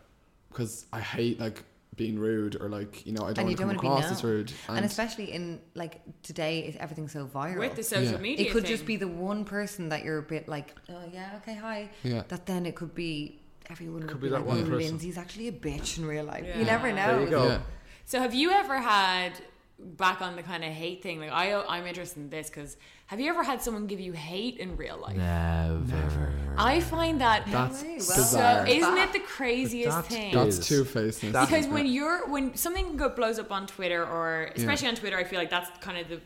because 0.49 0.85
I 0.93 0.99
hate 0.99 1.39
like 1.39 1.63
being 1.95 2.17
rude 2.19 2.59
or 2.61 2.69
like 2.69 3.05
you 3.05 3.11
know 3.13 3.23
I 3.25 3.33
don't 3.33 3.45
want 3.45 3.57
to 3.57 3.63
don't 3.63 3.67
come 3.67 3.67
want 3.67 3.77
to 3.77 3.81
be 3.81 3.87
across 3.87 4.11
as 4.11 4.23
known. 4.23 4.31
rude. 4.31 4.53
And, 4.69 4.85
especially 4.85 5.31
in 5.31 5.59
like 5.75 6.01
today, 6.23 6.59
is 6.59 6.75
everything's 6.77 7.11
so 7.11 7.25
viral. 7.27 7.59
with 7.59 7.75
the 7.75 7.83
social 7.83 8.13
Yeah. 8.13 8.17
media, 8.17 8.47
it 8.47 8.51
could 8.51 8.63
thing. 8.63 8.71
just 8.71 8.85
be 8.85 8.95
the 8.95 9.07
one 9.07 9.45
person 9.45 9.89
that 9.89 10.03
you're 10.03 10.17
a 10.19 10.23
bit 10.23 10.47
like, 10.47 10.75
oh 10.89 11.03
yeah, 11.11 11.37
okay, 11.37 11.55
hi. 11.55 11.89
Yeah. 12.03 12.23
That 12.27 12.45
then 12.45 12.65
it 12.65 12.75
could 12.75 12.95
be 12.95 13.39
everyone 13.69 14.01
Could 14.03 14.13
would 14.15 14.21
be 14.21 14.27
be, 14.27 14.31
that 14.31 14.39
like, 14.39 14.47
one 14.47 14.57
oh, 14.57 14.63
person. 14.63 14.77
Lindsay's 14.77 15.17
actually 15.17 15.47
a 15.47 15.51
bitch 15.51 15.97
in 15.97 16.05
real 16.05 16.25
life. 16.25 16.45
Yeah. 16.45 16.59
You 16.59 16.65
never 16.65 16.91
know. 16.91 17.07
There 17.17 17.21
you 17.21 17.29
go. 17.29 17.45
yeah. 17.47 17.59
So 18.05 18.19
have 18.19 18.33
you 18.33 18.51
ever 18.51 18.77
had 18.79 19.31
back 19.79 20.21
on 20.21 20.35
the 20.35 20.43
kind 20.43 20.63
of 20.63 20.71
hate 20.71 21.01
thing? 21.03 21.19
Like 21.19 21.31
I, 21.31 21.53
I'm 21.67 21.85
interested 21.85 22.19
in 22.19 22.29
this 22.29 22.49
because 22.49 22.77
have 23.07 23.19
you 23.19 23.29
ever 23.29 23.43
had 23.43 23.61
someone 23.61 23.87
give 23.87 23.99
you 23.99 24.13
hate 24.13 24.57
in 24.57 24.77
real 24.77 24.97
life? 24.97 25.17
Never. 25.17 26.33
I 26.57 26.79
find 26.79 27.19
that 27.21 27.45
That's 27.47 27.81
way, 27.83 27.95
well, 27.95 28.01
so. 28.01 28.65
Isn't 28.67 28.97
it 28.97 29.13
the 29.13 29.19
craziest 29.19 29.89
That 29.97 30.05
thing? 30.05 30.33
That's 30.33 30.65
two 30.67 30.83
facedness. 30.83 31.45
because 31.47 31.67
when 31.67 31.85
you're 31.85 32.27
when 32.27 32.55
something 32.55 32.95
go, 32.97 33.09
blows 33.09 33.39
up 33.39 33.51
on 33.51 33.67
Twitter 33.67 34.05
or 34.05 34.47
Yeah. 34.55 34.61
especially 34.61 34.87
on 34.89 34.95
Twitter, 34.95 35.17
I 35.17 35.23
feel 35.23 35.39
like 35.39 35.49
that's 35.49 35.69
kind 35.83 35.97
of 35.97 36.07
the 36.09 36.21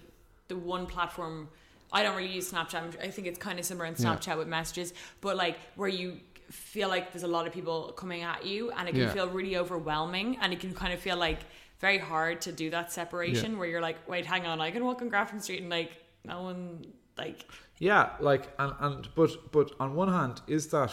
the 0.49 0.55
one 0.57 0.85
platform. 0.85 1.49
I 1.91 2.03
don't 2.03 2.15
really 2.17 2.31
use 2.33 2.51
Snapchat. 2.51 3.01
I 3.01 3.09
think 3.09 3.27
it's 3.27 3.39
kind 3.39 3.59
of 3.59 3.65
similar 3.65 3.85
in 3.85 3.95
Yeah. 3.97 4.05
Snapchat 4.15 4.37
with 4.37 4.47
messages, 4.47 4.93
but 5.21 5.35
like 5.37 5.57
where 5.75 5.89
you 5.89 6.17
feel 6.51 6.87
like 6.87 7.11
there's 7.11 7.23
a 7.23 7.27
lot 7.27 7.45
of 7.47 7.53
people 7.53 7.91
coming 7.97 8.21
at 8.23 8.45
you, 8.45 8.71
and 8.71 8.87
it 8.87 8.91
can 8.93 9.01
Yeah. 9.01 9.11
feel 9.13 9.27
really 9.29 9.57
overwhelming, 9.57 10.37
and 10.41 10.53
it 10.53 10.59
can 10.61 10.73
kind 10.73 10.93
of 10.93 10.99
feel 10.99 11.17
like 11.17 11.39
very 11.79 11.97
hard 11.99 12.41
to 12.41 12.51
do 12.51 12.69
that 12.71 12.91
separation 12.91 13.51
Yeah. 13.53 13.57
where 13.59 13.67
you're 13.67 13.81
like, 13.81 13.97
wait, 14.09 14.25
hang 14.25 14.45
on, 14.45 14.59
I 14.61 14.71
can 14.71 14.83
walk 14.83 15.01
on 15.01 15.09
Grafton 15.09 15.39
Street 15.41 15.61
and 15.61 15.69
like 15.69 15.91
no 16.25 16.41
one 16.41 16.85
like 17.17 17.45
Yeah, 17.79 18.09
like 18.19 18.49
and 18.59 18.73
and 18.79 19.07
but 19.15 19.51
but 19.51 19.71
on 19.79 19.95
one 19.95 20.11
hand, 20.11 20.41
is 20.47 20.67
that 20.69 20.91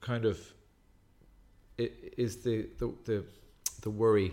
kind 0.00 0.24
of 0.24 0.38
is 1.78 2.36
the 2.42 2.68
the 2.78 2.92
the, 3.04 3.24
the 3.82 3.90
worry 3.90 4.32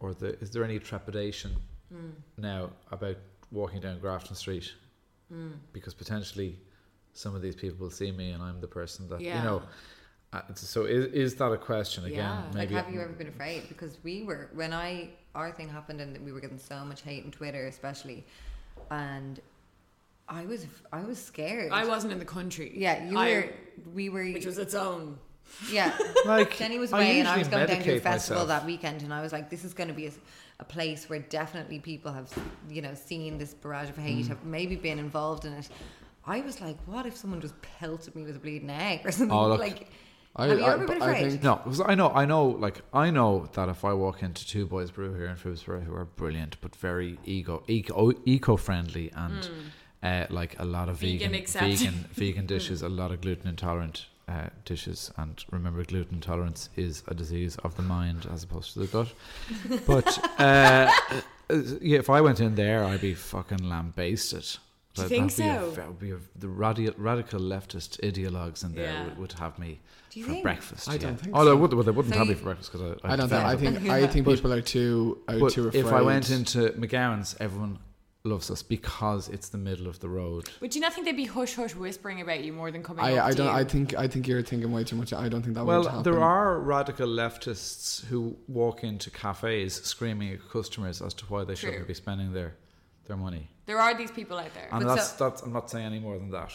or 0.00 0.14
the 0.14 0.38
is 0.40 0.50
there 0.50 0.64
any 0.64 0.78
trepidation 0.78 1.52
Hmm. 1.92 2.10
now 2.36 2.70
about 2.92 3.16
walking 3.50 3.80
down 3.80 3.98
Grafton 3.98 4.36
Street 4.36 4.72
because 5.72 5.92
potentially 5.92 6.56
some 7.12 7.34
of 7.34 7.42
these 7.42 7.56
people 7.56 7.78
will 7.78 7.90
see 7.90 8.12
me 8.12 8.30
and 8.30 8.40
I'm 8.42 8.60
the 8.60 8.68
person 8.68 9.08
that 9.08 9.20
Yeah. 9.20 9.38
you 9.38 9.44
know. 9.44 9.62
Uh, 10.32 10.40
so 10.54 10.84
is 10.84 11.06
is 11.06 11.34
that 11.36 11.50
a 11.50 11.58
question 11.58 12.04
again? 12.04 12.18
Yeah. 12.18 12.42
Like, 12.54 12.70
have 12.70 12.92
you 12.92 13.00
ever 13.00 13.12
been 13.12 13.26
afraid? 13.28 13.68
Because 13.68 13.98
we 14.04 14.22
were 14.22 14.48
when 14.54 14.72
I 14.72 15.08
our 15.34 15.50
thing 15.50 15.68
happened 15.68 16.00
and 16.00 16.24
we 16.24 16.30
were 16.32 16.40
getting 16.40 16.58
so 16.58 16.84
much 16.84 17.02
hate 17.02 17.24
on 17.24 17.30
Twitter, 17.32 17.66
especially, 17.66 18.24
and 18.90 19.40
I 20.28 20.44
was 20.46 20.66
I 20.92 21.02
was 21.02 21.18
scared. 21.22 21.72
I 21.72 21.84
wasn't 21.86 22.12
in 22.12 22.18
the 22.20 22.24
country. 22.24 22.72
Yeah, 22.76 23.04
you 23.04 23.18
I- 23.18 23.30
were. 23.32 23.44
We 23.94 24.08
were. 24.08 24.24
which 24.24 24.46
was 24.46 24.58
its 24.58 24.74
own. 24.74 25.18
Yeah, 25.68 25.96
Like, 26.26 26.56
Jenny 26.56 26.78
was 26.78 26.92
I 26.92 26.98
away, 26.98 27.18
and 27.18 27.28
I 27.28 27.36
was 27.38 27.48
going 27.48 27.66
down 27.66 27.82
to 27.82 27.96
a 27.96 27.98
festival 28.00 28.44
myself. 28.44 28.48
that 28.60 28.66
weekend, 28.66 29.02
and 29.02 29.12
I 29.12 29.20
was 29.20 29.32
like, 29.32 29.50
"This 29.50 29.64
is 29.64 29.74
going 29.74 29.88
to 29.88 29.94
be 29.94 30.06
a, 30.06 30.12
a 30.60 30.64
place 30.64 31.10
where 31.10 31.18
definitely 31.18 31.80
people 31.80 32.12
have, 32.12 32.30
you 32.68 32.82
know, 32.82 32.94
seen 32.94 33.36
this 33.36 33.52
barrage 33.54 33.88
of 33.88 33.96
Mm. 33.96 34.02
hate, 34.02 34.26
have 34.28 34.44
maybe 34.44 34.76
been 34.76 35.00
involved 35.00 35.44
in 35.44 35.52
it." 35.54 35.68
I 36.24 36.40
was 36.42 36.60
like, 36.60 36.76
"What 36.86 37.04
if 37.04 37.16
someone 37.16 37.40
just 37.40 37.60
pelted 37.62 38.14
me 38.14 38.22
with 38.22 38.36
a 38.36 38.38
bleeding 38.38 38.70
egg 38.70 39.00
or 39.04 39.10
something?" 39.18 39.36
Oh, 39.36 39.48
look, 39.48 39.58
like, 39.58 39.88
I- 40.40 40.48
have 40.48 40.58
you 40.58 40.64
I- 40.64 40.72
ever 40.74 40.86
been 40.86 41.02
I 41.02 41.10
afraid? 41.10 41.30
think- 41.30 41.42
No, 41.42 41.56
'cause 41.56 41.80
I 41.80 41.94
know, 41.94 42.10
I 42.10 42.24
know, 42.24 42.44
like 42.46 42.82
I 42.92 43.10
know 43.10 43.48
that 43.52 43.68
if 43.68 43.84
I 43.84 43.92
walk 43.92 44.22
into 44.22 44.46
Two 44.46 44.66
Boys 44.66 44.90
Brew 44.90 45.14
here 45.14 45.26
in 45.26 45.36
Phibsborough, 45.36 45.84
who 45.84 45.94
are 45.94 46.04
brilliant 46.04 46.56
but 46.60 46.74
very 46.76 47.18
ego 47.24 47.62
eco 47.68 48.12
eco 48.24 48.56
friendly 48.56 49.10
and 49.14 49.48
uh, 50.02 50.26
like 50.30 50.58
a 50.58 50.64
lot 50.64 50.88
of 50.88 51.00
Hmm. 51.00 51.06
Vegan 51.06 51.32
vegan 51.32 51.46
vegan 51.46 51.94
vegan 52.12 52.46
dishes, 52.46 52.82
a 52.82 52.88
lot 52.88 53.10
of 53.12 53.20
gluten 53.20 53.48
intolerant 53.48 54.06
uh, 54.28 54.48
dishes, 54.64 55.10
and 55.16 55.44
remember, 55.50 55.82
gluten 55.84 56.14
intolerance 56.14 56.70
is 56.76 57.02
a 57.08 57.14
disease 57.14 57.56
of 57.64 57.76
the 57.76 57.82
mind 57.82 58.26
as 58.32 58.44
opposed 58.44 58.72
to 58.74 58.78
the 58.78 58.86
gut. 58.86 59.12
But 59.86 60.08
uh, 60.40 60.88
uh, 61.50 61.56
yeah, 61.82 61.98
if 61.98 62.08
I 62.08 62.20
went 62.20 62.38
in 62.40 62.54
there, 62.54 62.84
I'd 62.84 63.00
be 63.00 63.12
fucking 63.14 63.68
lambasted. 63.68 64.46
Do 64.94 65.02
you 65.02 65.08
That- 65.08 65.14
think 65.14 65.32
that'd 65.36 65.60
be 65.60 65.66
a- 65.66 65.70
so? 65.70 65.76
that 65.76 65.86
would 65.88 65.98
be 66.00 66.10
a, 66.10 66.18
the 66.36 66.46
radi- 66.48 66.94
radical 66.96 67.40
leftist 67.40 68.00
ideologues 68.00 68.64
in 68.64 68.74
there 68.74 68.84
Yeah. 68.92 69.04
would, 69.04 69.18
would 69.18 69.32
have 69.34 69.58
me 69.58 69.80
for 70.10 70.20
think? 70.20 70.42
breakfast. 70.42 70.88
I 70.88 70.96
don't 70.98 71.12
yeah. 71.12 71.16
think 71.16 71.36
Oh, 71.36 71.44
they 71.44 71.50
so. 71.52 71.56
would. 71.56 71.72
Well, 71.74 71.84
they 71.84 71.92
wouldn't 71.92 72.14
So 72.14 72.18
have 72.18 72.28
me 72.28 72.34
for 72.34 72.44
breakfast 72.44 72.72
because 72.72 72.98
I, 73.04 73.12
I 73.12 73.16
don't 73.16 73.30
know. 73.30 73.38
I 73.38 73.54
think 73.56 73.88
I 73.88 74.06
think 74.08 74.26
people 74.26 74.52
are 74.52 74.60
too 74.60 75.18
are 75.28 75.38
But 75.38 75.52
too 75.52 75.68
afraid. 75.68 75.80
if 75.86 75.92
I 75.92 76.02
went 76.02 76.30
into 76.30 76.70
McGowan's, 76.70 77.36
everyone 77.38 77.78
loves 78.24 78.50
us 78.50 78.62
because 78.62 79.28
it's 79.28 79.48
the 79.48 79.56
middle 79.56 79.86
of 79.86 80.00
the 80.00 80.08
road. 80.08 80.50
But 80.60 80.72
do 80.72 80.78
you 80.78 80.82
not 80.82 80.92
think 80.92 81.06
they'd 81.06 81.16
be 81.16 81.24
hush 81.24 81.54
hush 81.54 81.74
whispering 81.76 82.20
about 82.20 82.42
you 82.44 82.52
more 82.52 82.70
than 82.72 82.82
coming 82.82 83.00
up 83.02 83.06
I, 83.10 83.28
I 83.28 83.32
don't. 83.32 83.46
you? 83.46 83.52
I 83.52 83.62
think 83.64 83.94
I 83.96 84.08
think 84.08 84.26
you're 84.26 84.42
thinking 84.42 84.72
way 84.72 84.82
too 84.82 84.96
much. 84.96 85.12
I 85.12 85.28
don't 85.28 85.42
think 85.42 85.54
that 85.54 85.64
would 85.64 85.68
Well, 85.72 85.84
happen. 85.84 86.02
there 86.02 86.20
are 86.20 86.58
radical 86.58 87.06
leftists 87.08 88.04
who 88.06 88.36
walk 88.48 88.82
into 88.84 89.08
cafes 89.10 89.74
screaming 89.84 90.32
at 90.34 90.40
customers 90.50 91.00
as 91.00 91.14
to 91.14 91.24
why 91.26 91.44
they 91.44 91.54
True. 91.54 91.70
shouldn't 91.70 91.86
be 91.88 91.94
spending 91.94 92.32
their 92.32 92.56
their 93.06 93.16
money. 93.16 93.48
There 93.70 93.80
are 93.86 93.94
these 94.02 94.10
people 94.10 94.36
out 94.44 94.52
there. 94.58 94.68
And 94.72 94.80
But 94.84 94.88
that's 94.96 95.10
so- 95.12 95.18
that's 95.24 95.40
I'm 95.44 95.52
not 95.58 95.70
saying 95.72 95.86
any 95.92 96.00
more 96.06 96.16
than 96.22 96.30
that. 96.38 96.52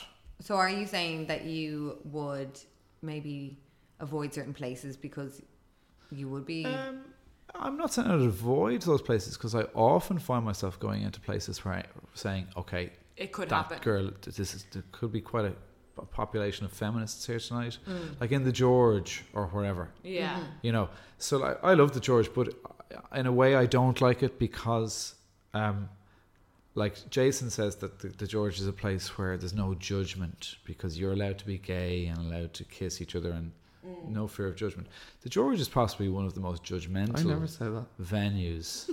So, 0.48 0.52
are 0.64 0.70
you 0.80 0.86
saying 0.86 1.28
that 1.32 1.42
you 1.56 1.70
would 2.18 2.54
maybe 3.12 3.38
avoid 4.08 4.30
certain 4.38 4.54
places 4.62 4.98
because 5.08 5.34
you 6.20 6.28
would 6.34 6.46
be? 6.46 6.62
Um, 6.66 7.06
I'm 7.66 7.78
not 7.78 7.90
saying 7.94 8.10
I'd 8.12 8.20
avoid 8.38 8.82
those 8.82 9.02
places 9.10 9.32
because 9.38 9.56
I 9.56 9.64
often 9.74 10.18
find 10.20 10.44
myself 10.52 10.74
going 10.88 11.02
into 11.08 11.20
places 11.30 11.64
where 11.64 11.76
I'm 11.76 11.86
saying, 12.26 12.48
okay, 12.62 12.84
It 13.16 13.32
could 13.32 13.48
that 13.50 13.56
happen. 13.64 13.80
girl, 13.90 14.06
this 14.38 14.40
is 14.56 14.66
there 14.74 14.84
could 14.92 15.12
be 15.20 15.22
quite 15.22 15.46
a, 15.46 15.54
a 15.98 16.06
population 16.22 16.66
of 16.66 16.72
feminists 16.74 17.26
here 17.30 17.40
tonight, 17.40 17.78
Mm. 17.88 18.20
like 18.22 18.32
in 18.38 18.44
the 18.44 18.52
George 18.64 19.24
or 19.38 19.44
wherever. 19.54 19.86
Yeah. 20.04 20.38
You 20.66 20.74
know, 20.76 20.90
so 21.18 21.34
like, 21.38 21.58
I 21.64 21.74
love 21.76 21.92
the 21.98 22.02
George, 22.10 22.30
but 22.38 22.48
in 23.20 23.26
a 23.26 23.36
way 23.42 23.56
I 23.64 23.66
don't 23.78 24.00
like 24.08 24.20
it 24.28 24.34
because, 24.38 25.16
um, 25.54 25.88
like 26.76 27.10
Jason 27.10 27.50
says 27.50 27.78
that 27.78 28.00
the, 28.00 28.10
the 28.10 28.28
George 28.28 28.60
is 28.60 28.68
a 28.68 28.74
place 28.74 29.18
where 29.18 29.38
there's 29.38 29.54
no 29.54 29.74
judgment 29.76 30.56
because 30.66 31.00
you're 31.00 31.14
allowed 31.14 31.38
to 31.40 31.46
be 31.46 31.58
gay 31.58 32.06
and 32.08 32.18
allowed 32.18 32.54
to 32.54 32.64
kiss 32.66 33.02
each 33.02 33.16
other 33.16 33.32
and 33.32 33.52
mm. 33.86 34.10
no 34.10 34.28
fear 34.28 34.48
of 34.48 34.56
judgment. 34.58 34.88
The 35.22 35.30
George 35.30 35.60
is 35.62 35.70
possibly 35.70 36.10
one 36.10 36.26
of 36.26 36.34
the 36.34 36.42
most 36.42 36.64
judgmental 36.64 37.20
I 37.20 37.24
never 37.24 37.48
said 37.48 37.74
that. 37.74 37.86
venues. 38.02 38.90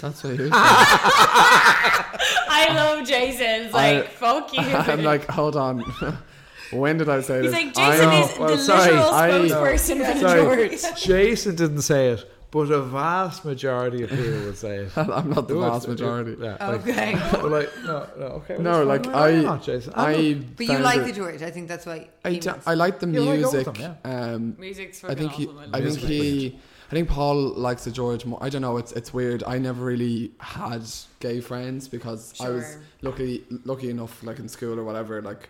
That's 0.00 0.22
what 0.22 0.32
you 0.32 0.38
said. 0.44 0.50
I 0.52 2.68
love 2.74 3.06
Jason's 3.08 3.72
like 3.72 4.04
I- 4.04 4.08
fuck 4.08 4.52
you. 4.52 4.60
I'm 4.64 5.02
like, 5.02 5.26
hold 5.26 5.56
on. 5.56 5.80
when 6.72 6.98
did 6.98 7.08
I 7.08 7.22
say 7.22 7.40
He's 7.42 7.50
this? 7.50 7.60
like 7.64 7.74
Jason 7.74 8.08
know. 8.10 8.24
is 8.24 8.38
well, 8.38 8.48
the 8.48 8.58
sorry, 8.58 8.90
literal 8.92 9.10
I- 9.10 9.30
spokesperson 9.30 10.06
for 10.06 10.14
the 10.14 10.20
Sorry, 10.20 10.68
George. 10.68 11.02
Jason 11.02 11.54
didn't 11.56 11.82
say 11.82 12.10
it, 12.10 12.30
but 12.52 12.70
a 12.70 12.80
vast 12.82 13.44
majority 13.44 14.04
of 14.04 14.10
people 14.10 14.40
would 14.46 14.56
say 14.56 14.76
it. 14.84 14.96
I'm 14.96 15.30
not 15.30 15.48
the 15.48 15.54
No, 15.54 15.60
vast 15.70 15.88
majority. 15.88 16.36
Yeah, 16.40 16.56
like, 16.60 16.80
Okay. 16.86 17.14
well, 17.32 17.48
like, 17.48 17.70
no, 17.84 18.06
no, 18.18 18.26
okay. 18.38 18.54
well, 18.58 18.62
No, 18.62 18.84
like 18.84 19.06
I, 19.08 19.40
not, 19.42 19.62
Jason? 19.64 19.92
I'm 19.96 20.14
I, 20.14 20.34
but 20.56 20.66
you 20.68 20.78
like 20.78 20.98
it- 21.00 21.06
the 21.06 21.12
George. 21.12 21.42
I 21.42 21.50
think 21.50 21.66
that's 21.66 21.86
why. 21.86 22.08
I, 22.24 22.30
he 22.30 22.38
d- 22.38 22.48
was- 22.50 22.62
I 22.66 22.74
like 22.74 23.00
the 23.00 23.08
Yeah, 23.08 23.20
like 23.20 23.28
all 23.44 23.56
of 23.58 23.66
music. 23.66 23.74
them, 23.78 23.96
um, 24.04 24.56
Music's 24.60 25.02
I 25.02 25.14
think 25.16 25.32
he, 25.32 25.46
awesome. 25.46 25.58
I 25.74 25.78
love 25.80 25.94
think 25.96 25.98
he, 25.98 26.58
I 26.90 26.94
think 26.94 27.08
Paul 27.08 27.36
likes 27.68 27.84
the 27.84 27.90
George 27.90 28.26
more. 28.26 28.38
I 28.46 28.50
don't 28.50 28.60
know. 28.62 28.76
It's 28.76 28.92
it's 28.92 29.14
weird. 29.14 29.42
I 29.46 29.56
never 29.58 29.82
really 29.82 30.32
had 30.38 30.82
gay 31.20 31.40
friends 31.40 31.88
because 31.88 32.38
I 32.38 32.50
was 32.50 32.76
lucky 33.00 33.44
lucky 33.64 33.88
enough, 33.88 34.22
like 34.22 34.38
in 34.38 34.46
school 34.48 34.78
or 34.78 34.84
whatever. 34.84 35.22
Like 35.22 35.48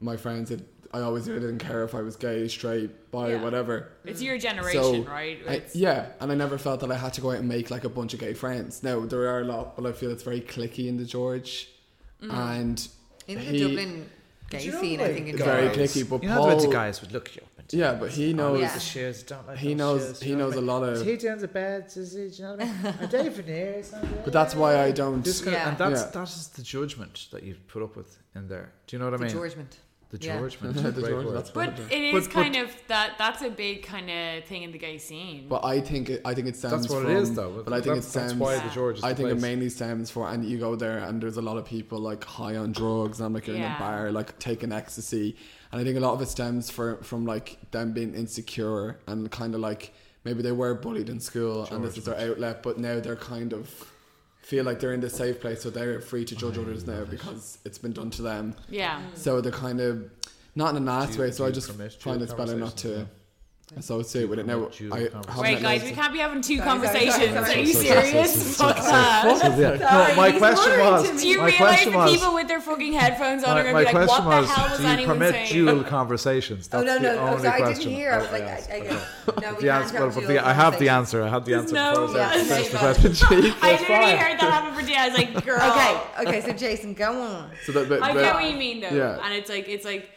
my 0.00 0.16
friends, 0.16 0.50
had, 0.50 0.62
I 0.92 1.00
always 1.00 1.28
really 1.28 1.40
didn't 1.40 1.58
care 1.58 1.84
if 1.84 1.94
I 1.94 2.00
was 2.02 2.16
gay, 2.16 2.48
straight, 2.48 3.10
bi, 3.12 3.30
Yeah. 3.30 3.42
whatever. 3.42 3.90
It's 4.04 4.20
your 4.20 4.38
generation, 4.38 4.82
So, 4.82 5.02
right? 5.04 5.38
I, 5.48 5.62
yeah, 5.72 6.06
and 6.20 6.32
I 6.32 6.34
never 6.34 6.58
felt 6.58 6.80
that 6.80 6.90
I 6.90 6.96
had 6.96 7.12
to 7.14 7.20
go 7.20 7.30
out 7.30 7.38
and 7.38 7.48
make 7.48 7.70
like 7.70 7.84
a 7.84 7.88
bunch 7.88 8.12
of 8.14 8.18
gay 8.20 8.34
friends. 8.34 8.82
Now 8.82 9.00
there 9.06 9.28
are 9.28 9.40
a 9.40 9.44
lot, 9.44 9.76
but 9.76 9.86
I 9.86 9.92
feel 9.92 10.10
it's 10.10 10.24
very 10.24 10.40
clicky 10.40 10.88
in 10.88 10.96
the 10.96 11.04
George, 11.04 11.68
Mm. 12.22 12.32
and 12.34 12.88
in 13.28 13.38
the 13.38 13.44
he- 13.44 13.60
Dublin 13.60 14.10
gay 14.50 14.64
you 14.64 14.72
know, 14.72 14.80
scene, 14.80 15.00
I 15.00 15.12
think 15.14 15.28
it's 15.28 15.42
very 15.42 15.68
clicky. 15.68 16.08
But 16.10 16.22
You 16.24 16.28
know, 16.30 16.36
Paul, 16.38 16.56
the 16.58 16.66
of 16.66 16.72
guys 16.72 17.00
would 17.02 17.12
look 17.12 17.34
you 17.36 17.42
up. 17.42 17.46
Yeah, 17.72 17.94
but 17.94 18.10
he 18.10 18.32
knows. 18.32 18.60
Yeah. 18.60 18.74
the 18.74 18.80
shares 18.80 19.22
don't 19.22 19.46
like 19.46 19.58
He 19.58 19.76
knows- 19.76 20.02
shares, 20.02 20.20
he 20.22 20.30
you 20.30 20.36
know 20.36 20.46
knows 20.48 20.56
a 20.56 20.60
lot 20.60 20.82
of- 20.82 20.94
Is 20.96 21.02
he 21.04 21.16
down 21.16 21.38
the 21.38 21.46
beds? 21.46 21.96
Is 21.96 22.14
he? 22.14 22.26
Do 22.28 22.34
you 22.34 22.42
know 22.42 22.56
what 22.56 22.62
I 22.62 22.64
mean? 22.64 22.94
Are 23.00 23.06
they 23.06 23.28
veneers? 23.28 23.94
But 24.24 24.32
that's 24.32 24.56
why 24.56 24.80
I 24.80 24.90
don't. 24.90 25.22
This 25.24 25.40
kind 25.40 25.54
of- 25.54 25.62
Yeah. 25.62 25.68
and 25.68 25.78
that's 25.78 26.00
Yeah. 26.02 26.10
that 26.10 26.28
is 26.28 26.48
the 26.48 26.62
judgment 26.62 27.28
that 27.30 27.44
you 27.44 27.54
put 27.68 27.80
up 27.84 27.94
with 27.96 28.18
in 28.34 28.48
there. 28.48 28.72
Do 28.88 28.96
you 28.96 28.98
know 28.98 29.04
what 29.04 29.14
I 29.14 29.18
The 29.18 29.24
mean? 29.26 29.32
Georgement. 29.32 29.76
The 30.10 30.18
Yeah. 30.26 30.38
George 30.38 30.58
The 30.60 30.72
George, 30.72 31.26
that's 31.32 31.50
But 31.50 31.76
But- 31.76 31.92
it 31.92 32.02
is 32.14 32.26
but- 32.26 32.32
kind 32.34 32.56
of 32.56 32.68
that. 32.88 33.12
That's 33.16 33.42
a 33.42 33.50
big 33.50 33.84
kind 33.84 34.10
of 34.10 34.44
thing 34.44 34.64
in 34.64 34.72
the 34.72 34.78
gay 34.78 34.98
scene. 34.98 35.46
But 35.48 35.64
I 35.64 35.80
think 35.80 36.10
it, 36.10 36.20
I 36.24 36.34
think 36.34 36.48
it 36.48 36.56
stems 36.56 36.72
That's 36.82 36.88
what 36.92 37.02
from, 37.02 37.12
it 37.12 37.18
is, 37.18 37.32
though. 37.34 37.62
But 37.64 37.72
I 37.72 37.76
think 37.76 37.86
it 37.98 38.02
That's- 38.02 38.12
that's 38.12 38.26
stems. 38.30 38.40
why 38.40 38.58
the 38.58 38.70
George 38.74 38.98
is 38.98 39.04
I 39.04 39.10
the 39.12 39.14
think 39.22 39.28
it 39.38 39.40
mainly 39.40 39.68
stems 39.68 40.10
for, 40.10 40.28
and 40.28 40.44
you 40.44 40.58
go 40.58 40.74
there, 40.74 40.98
and 40.98 41.22
there's 41.22 41.36
a 41.36 41.42
lot 41.42 41.58
of 41.58 41.64
people 41.64 42.00
like 42.00 42.24
high 42.24 42.56
on 42.56 42.72
drugs, 42.72 43.20
and 43.20 43.26
I'm 43.26 43.32
like 43.34 43.46
you're 43.46 43.56
in 43.56 43.62
a 43.62 43.76
bar, 43.78 44.10
like 44.10 44.36
taking 44.40 44.72
ecstasy, 44.72 45.36
and 45.70 45.80
I 45.80 45.84
think 45.84 45.96
a 45.96 46.00
lot 46.00 46.14
of 46.14 46.20
it 46.22 46.26
stems 46.28 46.70
for 46.70 46.96
from 47.04 47.24
like 47.24 47.58
them 47.70 47.92
being 47.92 48.14
insecure 48.14 48.98
and 49.06 49.30
kind 49.30 49.54
of 49.54 49.60
like 49.60 49.92
maybe 50.24 50.42
they 50.42 50.52
were 50.52 50.74
bullied 50.74 51.08
in 51.08 51.20
school, 51.20 51.66
and 51.70 51.84
this 51.84 51.96
is 51.96 52.04
their 52.04 52.18
outlet, 52.18 52.64
but 52.64 52.78
now 52.78 52.98
they're 52.98 53.14
kind 53.14 53.52
of 53.52 53.70
feel 54.50 54.64
like 54.64 54.80
they're 54.80 54.92
in 54.92 55.00
this 55.00 55.14
safe 55.14 55.40
place, 55.40 55.62
so 55.62 55.70
they're 55.70 56.00
free 56.00 56.24
to 56.24 56.34
judge 56.34 56.58
others 56.58 56.84
now 56.84 57.04
because 57.04 57.58
it's 57.64 57.78
been 57.78 57.92
done 57.92 58.10
to 58.10 58.22
them. 58.22 58.56
yeah. 58.68 59.00
So 59.14 59.40
they're 59.40 59.52
kind 59.52 59.80
of 59.80 60.10
not 60.56 60.70
in 60.70 60.76
a 60.76 60.80
nasty 60.80 61.20
way. 61.20 61.30
So 61.30 61.46
I 61.46 61.52
just 61.52 61.70
find 62.00 62.20
it's 62.20 62.34
better 62.34 62.56
not 62.56 62.76
to 62.78 62.88
conversations 62.88 63.19
associate 63.76 64.28
with 64.28 64.38
it. 64.40 64.46
Now, 64.46 64.58
permit 64.58 64.76
dual 64.76 64.92
I 64.92 65.06
conversations? 65.06 65.26
haven't 65.26 65.42
Wait, 65.42 65.62
guys, 65.62 65.82
we 65.84 65.92
can't 65.92 66.12
be 66.12 66.18
having 66.18 66.42
two 66.42 66.56
Sorry, 66.56 66.66
sorry, 66.66 66.70
conversations. 66.70 67.14
sorry, 67.34 67.44
sorry. 67.46 67.54
Are 67.54 67.58
you 67.60 67.72
serious? 67.72 68.56
so- 68.56 68.64
Fuck 68.66 68.76
that. 68.76 69.80
No, 69.80 70.16
my 70.16 70.32
question 70.32 70.70
muttering 70.70 70.86
was. 70.90 71.08
to 71.08 71.14
me. 71.14 71.20
Do 71.20 71.28
you 71.28 71.38
my 71.38 71.46
realize 71.46 71.84
the 71.84 72.18
people 72.18 72.34
with 72.34 72.48
their 72.48 72.60
fucking 72.60 72.92
headphones 72.94 73.44
on 73.44 73.54
my, 73.54 73.60
are 73.60 73.62
going 73.72 73.74
to 73.74 73.78
be 73.80 73.84
like, 73.84 74.06
question 74.06 74.24
what 74.24 74.30
the 74.34 74.40
was, 74.40 74.50
hell 74.50 74.70
was 74.70 74.80
do 74.80 75.00
you 75.00 75.06
permit 75.06 75.30
saying? 75.32 75.52
dual 75.52 75.84
conversations? 75.84 76.68
Oh 76.72 76.82
That's 76.82 76.86
no 77.02 77.08
the 77.10 77.14
no! 77.16 77.20
only 77.22 77.32
Oh, 77.34 77.38
sorry, 77.42 77.48
I 77.48 77.58
question. 77.60 77.84
didn't 77.84 77.94
hear. 77.96 78.12
I 78.12 78.18
was 78.18 78.26
Oh, 78.28 78.32
like, 78.32 78.42
I, 78.42 78.46
I, 78.48 78.56
okay. 78.56 78.88
no, 78.90 78.94
we 79.30 79.38
The 79.38 79.42
can't 79.52 79.64
answer, 79.84 79.98
have 80.10 80.26
the, 80.26 80.38
I 80.46 80.52
have 80.52 80.78
the 80.78 80.88
answer. 80.88 81.22
I 81.22 81.28
have 81.28 81.44
the 81.44 81.54
answer. 81.54 81.74
no- 81.74 81.90
before 81.90 82.20
I 82.20 82.36
was 82.36 82.48
no, 82.48 82.58
the 82.58 82.72
no. 82.72 82.78
question. 82.78 82.78
I 82.78 82.82
that's 82.82 83.02
literally 83.04 83.50
fine. 83.52 84.18
heard 84.18 84.40
that 84.40 84.52
happen 84.52 84.74
for 84.74 84.82
day. 84.86 84.96
I 84.96 85.08
was 85.08 85.16
like, 85.16 85.44
girl. 85.44 85.60
Okay, 85.70 86.28
okay. 86.28 86.40
So 86.40 86.52
Jason, 86.52 86.94
go 86.94 87.22
on. 87.22 87.50
So 87.64 87.72
that, 87.72 87.88
but, 87.88 88.02
I 88.02 88.12
but- 88.14 88.20
get 88.20 88.34
what 88.34 88.50
you 88.50 88.56
mean 88.56 88.80
though, 88.80 88.88
and 89.22 89.32
it's 89.34 89.48
like 89.48 89.68
it's 89.68 89.84
like, 89.84 90.10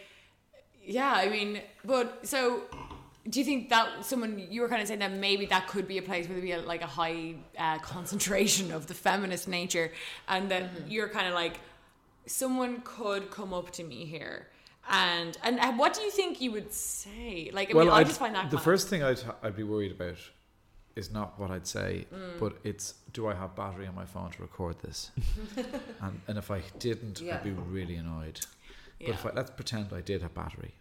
yeah. 0.84 1.14
I 1.14 1.30
mean, 1.30 1.62
but 1.86 2.26
so, 2.28 2.62
do 3.30 3.40
you 3.40 3.46
think 3.46 3.70
that 3.70 4.04
someone 4.06 4.38
you 4.52 4.62
were 4.62 4.68
kind 4.68 4.82
of 4.82 4.88
saying 4.88 5.00
that 5.00 5.12
maybe 5.14 5.46
that 5.48 5.68
could 5.68 5.88
be 5.88 5.98
a 5.98 6.02
place 6.02 6.28
where 6.28 6.34
there'd 6.36 6.44
be 6.44 6.52
a, 6.52 6.62
like 6.62 6.82
a 6.82 6.88
high 6.88 7.36
uh, 7.58 7.78
concentration 7.80 8.72
of 8.72 8.88
the 8.88 8.94
feminist 8.94 9.48
nature, 9.48 9.92
and 10.28 10.52
that 10.52 10.64
Mm-hmm. 10.64 10.92
you're 10.92 11.08
kind 11.10 11.28
of 11.28 11.34
like, 11.34 11.60
someone 12.26 12.82
could 12.84 13.32
come 13.32 13.54
up 13.54 13.72
to 13.72 13.84
me 13.84 14.06
here. 14.06 14.48
And, 14.90 15.38
and 15.44 15.60
and 15.62 15.80
what 15.80 15.94
do 15.94 16.02
you 16.02 16.12
think 16.12 16.42
you 16.42 16.52
would 16.52 16.74
say? 16.74 17.50
Like, 17.54 17.74
I 17.74 17.80
mean, 17.80 17.88
I 17.90 18.00
I'd- 18.00 18.10
just 18.10 18.20
find 18.20 18.36
that 18.36 18.50
the 18.52 18.58
kind 18.58 18.66
first 18.66 18.90
thing 18.90 19.02
I'd 19.04 19.22
I'd 19.42 19.56
be 19.56 19.64
worried 19.64 19.92
about 19.94 20.18
is 20.98 21.10
not 21.12 21.40
what 21.40 21.50
I'd 21.52 21.66
say, 21.66 22.06
Mm. 22.14 22.40
but 22.40 22.58
it's 22.66 22.96
do 23.14 23.28
I 23.28 23.34
have 23.34 23.56
battery 23.56 23.88
on 23.88 23.96
my 23.96 24.06
phone 24.06 24.30
to 24.32 24.42
record 24.42 24.76
this? 24.82 25.12
and 26.02 26.20
and 26.28 26.38
if 26.38 26.52
I 26.52 26.62
didn't, 26.80 27.22
Yeah. 27.22 27.36
I'd 27.36 27.44
be 27.46 27.52
really 27.52 27.96
annoyed. 27.96 28.42
But 29.00 29.10
if 29.10 29.26
I 29.26 29.30
let's 29.34 29.52
pretend 29.52 29.94
I 29.94 30.02
did 30.02 30.22
have 30.22 30.34
battery, 30.34 30.74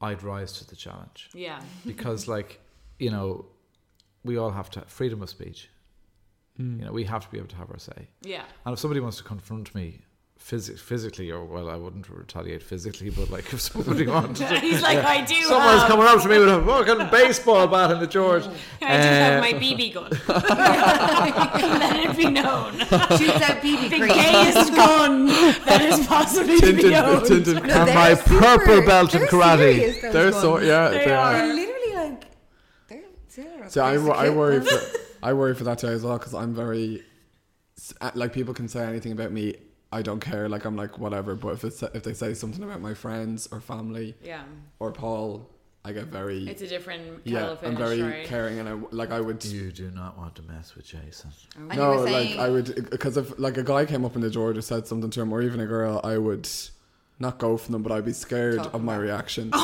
I'd 0.00 0.22
rise 0.22 0.52
to 0.58 0.66
the 0.66 0.76
challenge 0.76 1.30
yeah, 1.34 1.60
because, 1.86 2.28
like, 2.28 2.60
you 2.98 3.10
know, 3.10 3.46
we 4.24 4.36
all 4.36 4.50
have 4.50 4.70
to 4.70 4.82
freedom 4.82 5.22
of 5.22 5.30
speech. 5.30 5.70
Hmm. 6.56 6.78
You 6.80 6.84
know, 6.86 6.92
we 6.92 7.04
have 7.04 7.24
to 7.24 7.30
be 7.30 7.38
able 7.38 7.48
to 7.48 7.56
have 7.56 7.70
our 7.70 7.78
say. 7.78 8.08
yeah. 8.22 8.44
And 8.64 8.72
if 8.72 8.78
somebody 8.78 9.00
wants 9.00 9.18
to 9.18 9.24
confront 9.24 9.74
me 9.74 10.02
phys- 10.38 10.78
physically, 10.78 11.30
or 11.30 11.44
well, 11.44 11.68
I 11.70 11.76
wouldn't 11.76 12.08
retaliate 12.08 12.62
physically, 12.62 13.10
but 13.10 13.30
like 13.30 13.52
if 13.52 13.60
somebody 13.60 14.06
wanted 14.16 14.36
to, 14.36 14.60
He's 14.60 14.82
like, 14.82 14.98
I 14.98 15.24
do. 15.24 15.34
someone's 15.42 15.80
have, 15.82 15.88
coming 15.90 16.06
up 16.06 16.22
to 16.22 16.28
me 16.28 16.38
with 16.38 16.48
a 16.48 16.62
fucking 16.64 17.10
baseball 17.10 17.66
bat 17.66 17.90
in 17.92 18.00
the 18.00 18.06
George. 18.06 18.44
I 18.82 18.96
do 18.96 19.08
have 19.08 19.38
Uh, 19.38 19.40
my 19.46 19.52
BB 19.52 19.94
gun. 19.94 20.10
Let 20.28 22.10
it 22.10 22.16
be 22.16 22.30
known. 22.30 22.72
Shoot 22.78 22.88
that 23.40 23.60
BB 23.62 23.90
the 23.90 23.98
cream. 23.98 24.08
gayest 24.08 24.74
gun 24.74 25.26
that 25.26 25.82
is 25.82 26.06
possibly 26.06 26.58
to 26.60 26.66
be 26.72 26.82
tinted, 26.82 26.92
owned. 26.94 27.26
tinted. 27.26 27.62
No, 27.64 27.74
And 27.74 27.94
my 27.94 28.14
super- 28.14 28.38
purple 28.40 28.82
belt 28.86 29.14
in 29.14 29.22
karate. 29.22 29.58
serious, 29.76 30.02
those 30.02 30.12
They're 30.12 30.32
so 30.32 30.58
yeah. 30.60 30.88
They 30.88 31.04
they 31.06 31.12
are. 31.14 31.32
They're 31.32 31.54
literally 31.54 31.94
like 32.10 32.24
they're 32.88 33.00
serious. 33.28 33.72
So 33.72 33.82
I, 33.84 33.94
I 34.26 34.30
worry 34.30 34.60
for 34.60 34.78
I 35.22 35.32
worry 35.32 35.54
for 35.54 35.64
that 35.64 35.78
too 35.78 35.88
as 35.88 36.02
well 36.04 36.18
because 36.18 36.34
I'm 36.34 36.54
very 36.54 37.02
uh, 38.00 38.10
like 38.14 38.32
people 38.32 38.54
can 38.54 38.68
say 38.68 38.84
anything 38.84 39.12
about 39.12 39.32
me. 39.32 39.54
I 39.92 40.02
don't 40.02 40.20
care. 40.20 40.48
Like 40.48 40.64
I'm 40.64 40.76
like 40.76 40.98
whatever. 40.98 41.34
But 41.34 41.54
if 41.54 41.64
it's 41.64 41.82
if 41.82 42.02
they 42.02 42.14
say 42.14 42.34
something 42.34 42.62
about 42.62 42.80
my 42.80 42.94
friends 42.94 43.48
or 43.50 43.60
family 43.60 44.14
Yeah, 44.22 44.42
or 44.78 44.92
Paul, 44.92 45.48
I 45.84 45.92
get 45.92 46.06
very 46.06 46.48
it's 46.48 46.62
a 46.62 46.66
different 46.66 47.22
yeah. 47.24 47.56
I'm 47.62 47.76
very 47.76 48.02
right? 48.02 48.26
caring 48.26 48.58
and 48.58 48.68
I 48.68 48.72
like 48.90 49.10
I 49.12 49.20
would. 49.20 49.44
You 49.44 49.70
do 49.70 49.90
not 49.90 50.18
want 50.18 50.34
to 50.36 50.42
mess 50.42 50.74
with 50.74 50.86
Jason. 50.86 51.30
And 51.56 51.68
No, 51.76 51.90
were 51.90 52.10
like 52.10 52.36
I 52.36 52.48
would 52.48 52.90
because 52.90 53.16
if 53.16 53.38
like 53.38 53.56
a 53.56 53.62
guy 53.62 53.86
came 53.86 54.04
up 54.04 54.16
in 54.16 54.22
the 54.22 54.30
George 54.30 54.58
or 54.58 54.62
said 54.62 54.86
something 54.86 55.10
to 55.10 55.20
him, 55.20 55.32
or 55.32 55.42
even 55.42 55.60
a 55.60 55.66
girl, 55.66 56.00
I 56.02 56.18
would 56.18 56.48
not 57.18 57.38
go 57.38 57.56
for 57.56 57.72
them, 57.72 57.82
but 57.82 57.92
I'd 57.92 58.04
be 58.04 58.12
scared 58.12 58.58
Talk 58.58 58.74
of 58.74 58.82
my 58.82 58.94
about 58.94 59.02
it. 59.04 59.06
reaction. 59.06 59.52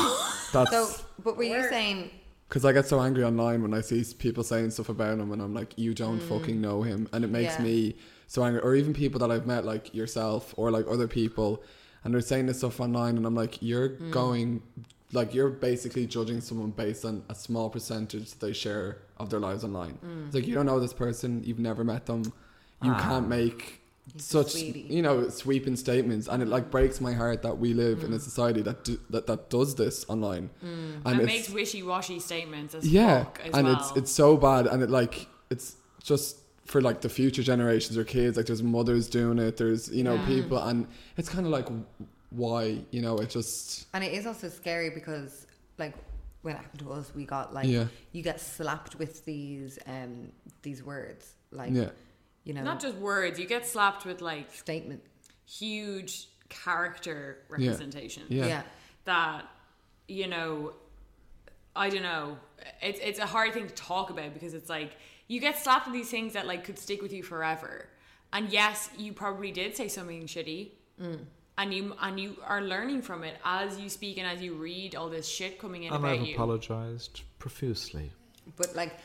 So, 0.53 0.63
That's 0.65 1.01
but 1.23 1.35
were 1.35 1.45
you 1.45 1.67
saying? 1.67 2.11
because 2.47 2.63
I 2.63 2.73
get 2.73 2.85
so 2.85 3.01
angry 3.01 3.23
online 3.23 3.63
when 3.63 3.73
I 3.73 3.81
see 3.81 4.05
people 4.13 4.43
saying 4.43 4.69
stuff 4.69 4.89
about 4.89 5.17
him, 5.17 5.31
and 5.31 5.41
I'm 5.41 5.55
like, 5.55 5.75
you 5.79 5.95
don't 5.95 6.19
mm. 6.19 6.29
fucking 6.29 6.61
know 6.61 6.83
him, 6.83 7.09
and 7.11 7.23
it 7.25 7.31
makes 7.31 7.55
Yeah. 7.55 7.63
me 7.63 7.95
so 8.27 8.43
angry. 8.43 8.61
Or 8.61 8.75
even 8.75 8.93
people 8.93 9.19
that 9.19 9.31
I've 9.31 9.45
met, 9.45 9.65
like 9.65 9.93
yourself, 9.93 10.53
or 10.57 10.71
like 10.71 10.85
other 10.89 11.07
people, 11.07 11.63
and 12.03 12.13
they're 12.13 12.21
saying 12.21 12.47
this 12.47 12.59
stuff 12.59 12.79
online, 12.79 13.17
and 13.17 13.25
I'm 13.25 13.35
like, 13.35 13.61
you're 13.61 13.89
going, 13.89 14.61
like 15.11 15.33
you're 15.33 15.49
basically 15.49 16.05
judging 16.05 16.41
someone 16.41 16.71
based 16.71 17.05
on 17.05 17.23
a 17.29 17.35
small 17.35 17.69
percentage 17.69 18.31
that 18.31 18.39
they 18.45 18.53
share 18.53 18.97
of 19.17 19.29
their 19.29 19.39
lives 19.39 19.63
online. 19.63 19.97
It's 20.25 20.35
like 20.35 20.47
you 20.47 20.53
don't 20.53 20.65
know 20.65 20.79
this 20.79 20.93
person, 20.93 21.43
you've 21.45 21.59
never 21.59 21.83
met 21.83 22.05
them, 22.05 22.23
you 22.81 22.91
ah. 22.91 22.99
can't 22.99 23.27
make 23.27 23.83
such 24.17 24.55
you 24.55 25.01
know 25.01 25.29
sweeping 25.29 25.77
statements 25.77 26.27
and 26.27 26.43
it 26.43 26.47
like 26.49 26.69
breaks 26.69 26.99
my 26.99 27.13
heart 27.13 27.41
that 27.41 27.57
we 27.57 27.73
live 27.73 28.03
in 28.03 28.11
a 28.11 28.19
society 28.19 28.61
that 28.61 28.83
do, 28.83 28.99
that 29.09 29.27
that 29.27 29.49
does 29.49 29.75
this 29.75 30.05
online 30.09 30.49
and 30.61 31.01
and 31.05 31.21
it's 31.21 31.25
makes 31.25 31.49
wishy-washy 31.49 32.19
statements 32.19 32.75
as 32.75 32.85
yeah 32.85 33.23
fuck 33.23 33.39
as 33.45 33.53
and 33.53 33.65
well. 33.65 33.77
it's 33.77 33.95
it's 33.95 34.11
so 34.11 34.35
bad 34.35 34.67
and 34.67 34.83
it 34.83 34.89
like 34.89 35.27
it's 35.49 35.77
just 36.03 36.37
for 36.65 36.81
like 36.81 37.01
the 37.01 37.09
future 37.09 37.43
generations 37.43 37.97
or 37.97 38.03
kids 38.03 38.37
like 38.37 38.45
there's 38.45 38.63
mothers 38.63 39.09
doing 39.09 39.37
it 39.37 39.57
there's 39.57 39.89
you 39.89 40.03
know 40.03 40.17
people 40.25 40.57
and 40.57 40.87
it's 41.17 41.27
kind 41.27 41.45
of 41.45 41.51
like 41.51 41.67
why 42.29 42.79
you 42.91 43.01
know 43.01 43.17
it 43.17 43.29
just 43.29 43.85
And 43.93 44.03
it 44.03 44.13
is 44.13 44.25
also 44.25 44.49
scary 44.49 44.89
because, 44.89 45.45
like, 45.77 45.93
when 46.41 46.55
it 46.55 46.57
happened 46.57 46.79
to 46.79 46.91
us, 46.91 47.13
we 47.13 47.25
got 47.25 47.53
like 47.53 47.67
Yeah. 47.67 47.85
you 48.11 48.23
get 48.23 48.39
slapped 48.41 48.95
with 48.97 49.23
these 49.25 49.77
um 49.87 50.31
these 50.61 50.81
words, 50.83 51.33
like 51.51 51.71
Yeah. 51.73 51.89
you 52.43 52.53
know, 52.53 52.63
not 52.63 52.79
just 52.79 52.95
words. 52.97 53.39
You 53.39 53.45
get 53.45 53.65
slapped 53.67 54.05
with 54.05 54.21
like 54.21 54.51
statement. 54.53 55.03
huge 55.45 56.29
character 56.49 57.39
representation. 57.49 58.23
Yeah. 58.29 58.45
Yeah. 58.47 58.63
that 59.05 59.45
you 60.07 60.27
know 60.27 60.73
i 61.75 61.89
don't 61.89 62.03
know 62.03 62.37
it's 62.81 62.99
it's 63.01 63.19
a 63.19 63.25
hard 63.25 63.53
thing 63.53 63.67
to 63.67 63.73
talk 63.73 64.09
about 64.09 64.33
because 64.33 64.53
it's 64.53 64.69
like 64.69 64.91
you 65.33 65.39
get 65.39 65.57
slapped 65.57 65.85
with 65.87 65.95
these 65.99 66.11
things 66.15 66.33
that 66.33 66.45
like 66.45 66.63
could 66.63 66.77
stick 66.77 67.01
with 67.01 67.13
you 67.17 67.23
forever 67.23 67.87
and 68.33 68.49
yes 68.49 68.89
you 68.97 69.11
probably 69.13 69.51
did 69.51 69.75
say 69.75 69.87
something 69.87 70.27
shitty 70.27 70.71
mm. 71.01 71.19
and 71.57 71.73
you 71.73 71.95
and 72.01 72.19
you 72.19 72.35
are 72.45 72.61
learning 72.61 73.01
from 73.01 73.23
it 73.23 73.35
as 73.43 73.79
you 73.79 73.89
speak 73.89 74.17
and 74.17 74.27
as 74.27 74.41
you 74.41 74.53
read 74.53 74.95
all 74.95 75.09
this 75.09 75.27
shit 75.27 75.59
coming 75.59 75.83
in 75.83 75.93
And 75.93 76.03
about 76.03 76.19
I've 76.19 76.27
you 76.27 76.35
apologised 76.35 77.21
profusely. 77.39 78.11
But 78.57 78.75
like 78.75 78.99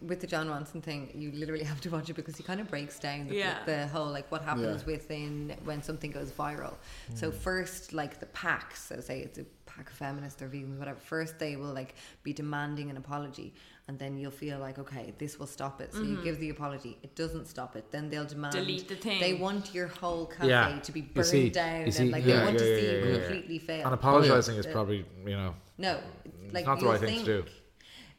with 0.00 0.20
the 0.20 0.26
Jon 0.26 0.48
Ronson 0.48 0.82
thing, 0.82 1.10
you 1.14 1.30
literally 1.32 1.64
have 1.64 1.80
to 1.82 1.90
watch 1.90 2.08
it 2.10 2.14
because 2.14 2.36
he 2.36 2.42
kind 2.42 2.60
of 2.60 2.68
breaks 2.70 2.98
down 2.98 3.28
the, 3.28 3.36
Yeah. 3.36 3.58
the 3.66 3.86
whole 3.88 4.10
like 4.10 4.30
what 4.32 4.42
happens 4.42 4.82
Yeah. 4.82 4.92
within 4.94 5.56
when 5.64 5.82
something 5.82 6.10
goes 6.10 6.30
viral. 6.32 6.74
So 7.14 7.30
mm. 7.30 7.34
first, 7.34 7.92
like 7.92 8.18
the 8.18 8.26
packs, 8.26 8.82
so 8.88 9.00
say 9.00 9.20
it's 9.20 9.38
a 9.38 9.44
pack 9.66 9.90
of 9.90 9.96
feminists 9.96 10.40
or 10.42 10.48
vegans, 10.48 10.78
whatever. 10.78 10.98
First, 10.98 11.38
they 11.38 11.56
will 11.56 11.72
like 11.72 11.94
be 12.22 12.32
demanding 12.32 12.90
an 12.90 12.96
apology, 12.96 13.54
and 13.88 13.98
then 13.98 14.16
you'll 14.16 14.30
feel 14.30 14.58
like 14.58 14.78
okay, 14.78 15.12
this 15.18 15.38
will 15.38 15.46
stop 15.46 15.80
it. 15.80 15.92
So 15.92 16.00
you 16.02 16.14
mm-hmm. 16.14 16.24
give 16.24 16.38
the 16.38 16.50
apology, 16.50 16.98
it 17.02 17.14
doesn't 17.16 17.46
stop 17.46 17.76
it. 17.76 17.90
Then 17.90 18.08
they'll 18.10 18.24
demand 18.24 18.54
Delete 18.54 18.88
the 18.88 18.94
thing. 18.96 19.20
They 19.20 19.34
want 19.34 19.74
your 19.74 19.88
whole 19.88 20.26
cafe 20.26 20.48
Yeah. 20.48 20.78
to 20.78 20.92
be 20.92 21.00
burned 21.00 21.26
see- 21.26 21.50
down, 21.50 21.90
see- 21.90 22.02
and 22.04 22.12
like 22.12 22.24
yeah, 22.24 22.38
they 22.38 22.44
want 22.44 22.52
yeah, 22.54 22.58
to 22.58 22.80
see 22.80 22.86
yeah, 22.86 22.92
you 22.92 23.12
yeah. 23.12 23.18
completely 23.18 23.58
fail. 23.58 23.84
And 23.84 23.94
apologising 23.94 24.56
is 24.56 24.66
probably, 24.66 25.04
you 25.26 25.36
know, 25.36 25.54
No, 25.78 25.98
like 26.52 26.66
not 26.66 26.76
the 26.76 26.84
you'll 26.84 26.92
right 26.92 27.00
thing 27.00 27.18
to 27.20 27.24
do. 27.24 27.44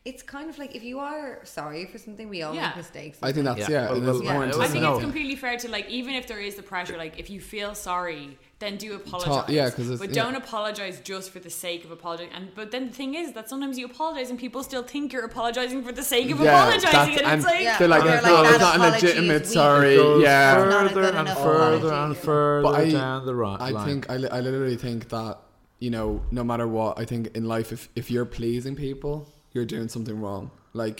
It's 0.06 0.22
kind 0.22 0.49
of 0.49 0.57
like 0.57 0.76
if 0.76 0.84
you 0.84 0.99
are 0.99 1.40
sorry 1.45 1.85
for 1.85 1.98
something, 1.98 2.27
we 2.27 2.41
all 2.41 2.53
Yeah. 2.53 2.68
make 2.68 2.77
mistakes. 2.77 3.19
I 3.23 3.31
think 3.31 3.45
that's 3.45 3.60
Yeah. 3.61 3.69
yeah, 3.69 3.90
Well, 3.91 4.03
it 4.03 4.15
is 4.15 4.22
yeah. 4.22 4.52
I 4.60 4.68
think 4.68 4.84
it's 4.84 4.99
completely 4.99 5.38
fair 5.38 5.56
to 5.57 5.69
like, 5.69 5.90
even 5.90 6.14
if 6.14 6.27
there 6.27 6.41
is 6.41 6.56
the 6.56 6.64
pressure, 6.64 6.98
like 6.98 7.18
if 7.18 7.30
you 7.30 7.40
feel 7.40 7.73
sorry, 7.73 8.38
then 8.64 8.76
do 8.77 8.90
apologize. 9.02 9.49
yeah, 9.57 9.69
'cause 9.69 9.88
it's- 9.91 9.99
but 9.99 10.10
yeah. 10.10 10.23
don't 10.23 10.35
apologize 10.44 10.95
just 11.11 11.27
for 11.34 11.40
the 11.48 11.49
sake 11.49 11.81
of 11.85 11.91
apologizing. 11.91 12.34
And 12.38 12.45
but 12.60 12.72
then 12.73 12.84
the 12.90 12.94
thing 13.02 13.11
is 13.22 13.27
that 13.38 13.45
sometimes 13.52 13.77
you 13.80 13.85
apologize 13.94 14.30
and 14.31 14.38
people 14.45 14.61
still 14.69 14.84
think 14.94 15.14
you're 15.14 15.26
apologizing 15.34 15.84
for 15.84 15.91
the 15.91 16.03
sake 16.14 16.30
of 16.31 16.40
Yeah, 16.40 16.52
apologizing, 16.52 16.91
that's- 16.91 17.18
and 17.18 17.27
and 17.27 17.41
it's 17.41 17.45
like, 17.52 17.61
Yeah. 17.61 17.77
they're 17.80 17.88
like, 17.95 18.03
They're 18.03 18.22
no, 18.22 18.41
like, 18.41 18.49
it's 18.52 18.60
not 18.60 18.76
a 18.80 18.90
legitimate 18.91 19.45
sorry 19.48 19.95
yeah 20.23 20.56
further 20.56 20.77
and 20.80 21.30
further 21.30 21.88
apology. 21.88 21.88
and 22.06 22.18
further 22.18 22.64
But 22.68 22.76
I, 22.81 22.90
down 22.91 23.26
the 23.26 23.35
right 23.35 23.60
I 23.60 23.69
line. 23.69 23.85
think 23.88 24.10
I, 24.10 24.18
li- 24.18 24.30
I 24.38 24.40
literally 24.40 24.77
think 24.77 25.10
that 25.10 25.38
you 25.80 25.90
know 25.95 26.22
no 26.31 26.44
matter 26.44 26.68
what 26.68 26.98
I 26.98 27.06
think 27.11 27.23
in 27.38 27.44
life 27.56 27.72
if 27.76 27.81
if 27.95 28.06
you're 28.10 28.26
pleasing 28.40 28.76
people 28.76 29.14
you're 29.53 29.65
doing 29.76 29.88
something 29.90 30.18
wrong 30.22 30.44
like 30.73 30.99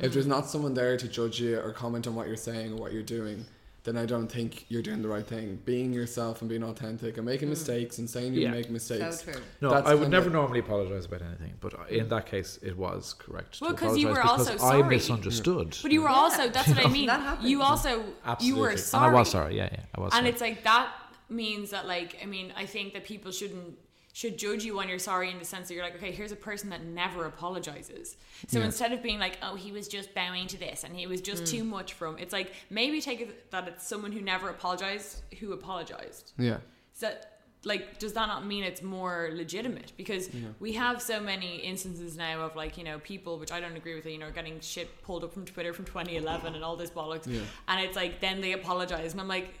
if 0.00 0.10
Mm. 0.10 0.14
there's 0.14 0.26
not 0.26 0.42
someone 0.52 0.74
there 0.74 0.96
to 0.96 1.06
judge 1.18 1.36
you 1.40 1.52
or 1.64 1.70
comment 1.72 2.06
on 2.08 2.14
what 2.18 2.26
you're 2.28 2.44
saying 2.50 2.72
or 2.72 2.76
what 2.82 2.92
you're 2.94 3.10
doing 3.18 3.38
then 3.84 3.96
I 3.98 4.06
don't 4.06 4.28
think 4.28 4.64
you're 4.70 4.82
doing 4.82 5.02
the 5.02 5.08
right 5.08 5.26
thing. 5.26 5.60
Being 5.64 5.92
yourself 5.92 6.40
and 6.40 6.48
being 6.48 6.64
authentic 6.64 7.18
and 7.18 7.26
making 7.26 7.48
hmm. 7.48 7.50
mistakes 7.50 7.98
and 7.98 8.08
saying 8.08 8.34
you 8.34 8.40
Yeah. 8.40 8.50
make 8.50 8.70
mistakes. 8.70 9.20
So 9.20 9.32
true. 9.32 9.42
No, 9.60 9.70
That's 9.70 9.86
I 9.86 9.94
would 9.94 10.04
kinda- 10.04 10.16
never 10.16 10.30
normally 10.30 10.60
apologise 10.60 11.04
about 11.06 11.22
anything, 11.22 11.54
but 11.60 11.74
in 11.90 12.08
that 12.08 12.26
case, 12.26 12.58
it 12.62 12.76
was 12.76 13.14
correct. 13.14 13.58
Well, 13.60 13.70
to 13.72 13.76
'cause 13.76 13.98
you 13.98 14.08
apologise 14.08 14.46
were 14.46 14.52
because 14.52 14.62
also 14.62 14.84
I 14.84 14.88
misunderstood. 14.88 15.78
But 15.82 15.92
you 15.92 16.02
were 16.02 16.08
also, 16.08 16.48
that's 16.48 16.68
what 16.68 16.84
I 16.84 16.88
mean. 16.98 17.06
That 17.06 17.20
happens. 17.20 17.48
You 17.48 17.62
also, 17.62 18.04
Absolutely. 18.24 18.46
you 18.46 18.56
were 18.62 18.68
And 18.70 18.80
sorry. 18.80 19.10
I 19.10 19.14
was 19.18 19.30
sorry. 19.30 19.56
Yeah, 19.56 19.68
yeah, 19.70 19.80
I 19.94 20.00
was. 20.00 20.12
and 20.14 20.20
sorry. 20.20 20.28
it's 20.30 20.40
like 20.40 20.64
that 20.64 20.88
means 21.30 21.70
that 21.70 21.86
like 21.86 22.18
i 22.22 22.26
mean 22.26 22.52
i 22.54 22.66
think 22.66 22.92
that 22.92 23.02
people 23.02 23.32
shouldn't 23.32 23.78
should 24.14 24.38
judge 24.38 24.64
you 24.64 24.76
when 24.76 24.88
you're 24.88 24.98
sorry 24.98 25.28
in 25.30 25.38
the 25.40 25.44
sense 25.44 25.66
that 25.68 25.74
you're 25.74 25.82
like 25.84 25.96
okay 25.96 26.12
here's 26.12 26.32
a 26.32 26.36
person 26.36 26.70
that 26.70 26.82
never 26.84 27.26
apologizes 27.26 28.16
so 28.46 28.58
Yeah. 28.60 28.64
instead 28.66 28.92
of 28.92 29.02
being 29.02 29.18
like 29.18 29.38
oh 29.42 29.56
he 29.56 29.72
was 29.72 29.88
just 29.88 30.14
bowing 30.14 30.46
to 30.48 30.58
this 30.58 30.84
and 30.84 30.96
he 30.96 31.06
was 31.06 31.20
just 31.20 31.42
Mm. 31.44 31.50
too 31.50 31.64
much 31.64 31.92
from 31.94 32.16
it's 32.18 32.32
like 32.32 32.52
maybe 32.70 33.00
take 33.00 33.20
it 33.20 33.50
that 33.50 33.66
it's 33.68 33.86
someone 33.86 34.12
who 34.12 34.20
never 34.20 34.48
apologized 34.48 35.22
who 35.40 35.52
apologized 35.52 36.32
Yeah. 36.38 36.58
so 36.92 37.12
like 37.66 37.98
does 37.98 38.12
that 38.12 38.26
not 38.28 38.44
mean 38.46 38.62
it's 38.62 38.82
more 38.82 39.30
legitimate 39.32 39.92
because 39.96 40.28
we 40.60 40.72
have 40.74 41.00
so 41.00 41.18
many 41.18 41.56
instances 41.56 42.14
now 42.16 42.42
of 42.42 42.54
like 42.56 42.76
you 42.78 42.84
know 42.84 42.98
people 43.00 43.38
which 43.38 43.50
i 43.50 43.58
don't 43.58 43.74
agree 43.76 43.94
with 43.94 44.06
you 44.06 44.18
know 44.18 44.30
getting 44.30 44.60
shit 44.60 45.02
pulled 45.02 45.24
up 45.24 45.32
from 45.32 45.44
twitter 45.46 45.72
from 45.72 45.86
2011 45.86 46.54
and 46.54 46.62
all 46.62 46.76
this 46.76 46.90
bollocks 46.90 47.26
Yeah. 47.26 47.40
and 47.68 47.84
it's 47.84 47.96
like 47.96 48.20
then 48.20 48.40
they 48.42 48.52
apologize 48.52 49.12
and 49.12 49.20
i'm 49.20 49.28
like 49.28 49.54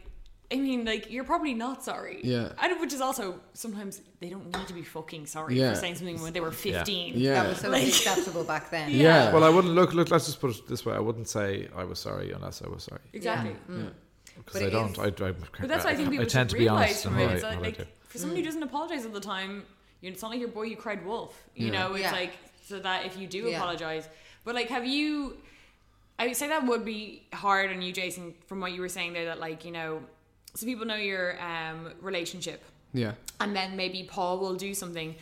I 0.52 0.56
mean, 0.56 0.84
like 0.84 1.10
you're 1.10 1.24
probably 1.24 1.54
not 1.54 1.82
sorry. 1.82 2.20
Yeah. 2.22 2.50
And 2.62 2.78
which 2.80 2.92
is 2.92 3.00
also 3.00 3.40
sometimes 3.54 4.02
they 4.20 4.28
don't 4.28 4.46
need 4.54 4.66
to 4.68 4.74
be 4.74 4.82
fucking 4.82 5.26
sorry 5.26 5.58
Yeah. 5.58 5.70
for 5.72 5.80
saying 5.80 5.96
something 5.96 6.20
when 6.20 6.32
they 6.32 6.40
were 6.40 6.52
15. 6.52 7.14
Yeah. 7.16 7.34
That 7.34 7.48
was 7.48 7.58
so 7.60 7.70
Like- 7.70 7.86
acceptable 7.88 8.44
back 8.44 8.70
then. 8.70 8.90
Yeah. 9.06 9.32
well, 9.32 9.42
I 9.44 9.48
wouldn't 9.48 9.74
look. 9.74 9.94
Look, 9.94 10.10
let's 10.10 10.26
just 10.26 10.40
put 10.40 10.50
it 10.56 10.68
this 10.68 10.84
way: 10.84 10.94
I 10.94 10.98
wouldn't 11.00 11.28
say 11.28 11.68
I 11.74 11.84
was 11.84 11.98
sorry 11.98 12.32
unless 12.32 12.62
I 12.62 12.68
was 12.68 12.84
sorry, 12.84 13.00
Exactly. 13.14 13.56
Mm. 13.70 13.76
Mm. 13.86 13.92
because 14.36 14.52
But 14.52 14.62
I 14.62 14.66
it 14.66 14.70
don't. 14.70 14.90
is- 14.92 14.98
I, 14.98 15.26
I, 15.28 15.32
But 15.60 15.68
that's 15.68 15.84
why 15.84 15.92
I 15.92 15.94
think 15.96 16.10
people 16.10 16.26
tend 16.26 16.50
should 16.50 16.56
to 16.56 16.56
be 16.56 16.64
realize 16.64 16.88
honest 16.90 17.04
from 17.04 17.14
in 17.14 17.20
it. 17.20 17.26
what 17.26 17.34
It's 17.36 17.44
I, 17.44 17.48
like, 17.48 17.56
what 17.58 17.64
I 17.64 17.68
like, 17.68 17.78
do. 17.78 17.84
for 18.08 18.18
somebody 18.18 18.40
who 18.40 18.44
mm. 18.44 18.48
doesn't 18.50 18.62
apologize 18.62 19.06
all 19.06 19.12
the 19.12 19.20
time, 19.20 19.64
you 20.02 20.10
it's 20.10 20.22
not 20.22 20.30
like 20.30 20.40
your 20.40 20.48
boy 20.48 20.64
you 20.64 20.76
cried 20.76 21.04
wolf. 21.06 21.32
You 21.56 21.66
Yeah. 21.68 21.72
know, 21.88 21.94
it's 21.94 22.02
Yeah. 22.04 22.12
like 22.12 22.32
so 22.66 22.78
that 22.80 23.06
if 23.06 23.16
you 23.18 23.26
do 23.26 23.48
Yeah. 23.48 23.56
apologize, 23.56 24.08
but 24.44 24.54
like, 24.54 24.68
have 24.68 24.86
you? 24.86 25.38
I 26.18 26.28
would 26.28 26.36
say 26.36 26.46
that 26.48 26.64
would 26.66 26.84
be 26.84 27.26
hard 27.32 27.70
on 27.70 27.82
you, 27.82 27.92
Jason, 27.92 28.34
from 28.46 28.60
what 28.60 28.70
you 28.72 28.80
were 28.80 28.88
saying 28.88 29.14
there. 29.14 29.24
That 29.24 29.40
like 29.40 29.64
you 29.64 29.72
know, 29.72 30.02
so 30.54 30.66
people 30.66 30.86
know 30.86 30.96
your 30.96 31.40
um, 31.42 31.92
relationship, 32.00 32.62
Yeah. 32.92 33.12
and 33.40 33.54
then 33.54 33.76
maybe 33.76 34.04
Paul 34.04 34.38
will 34.38 34.54
do 34.54 34.74
something. 34.74 35.14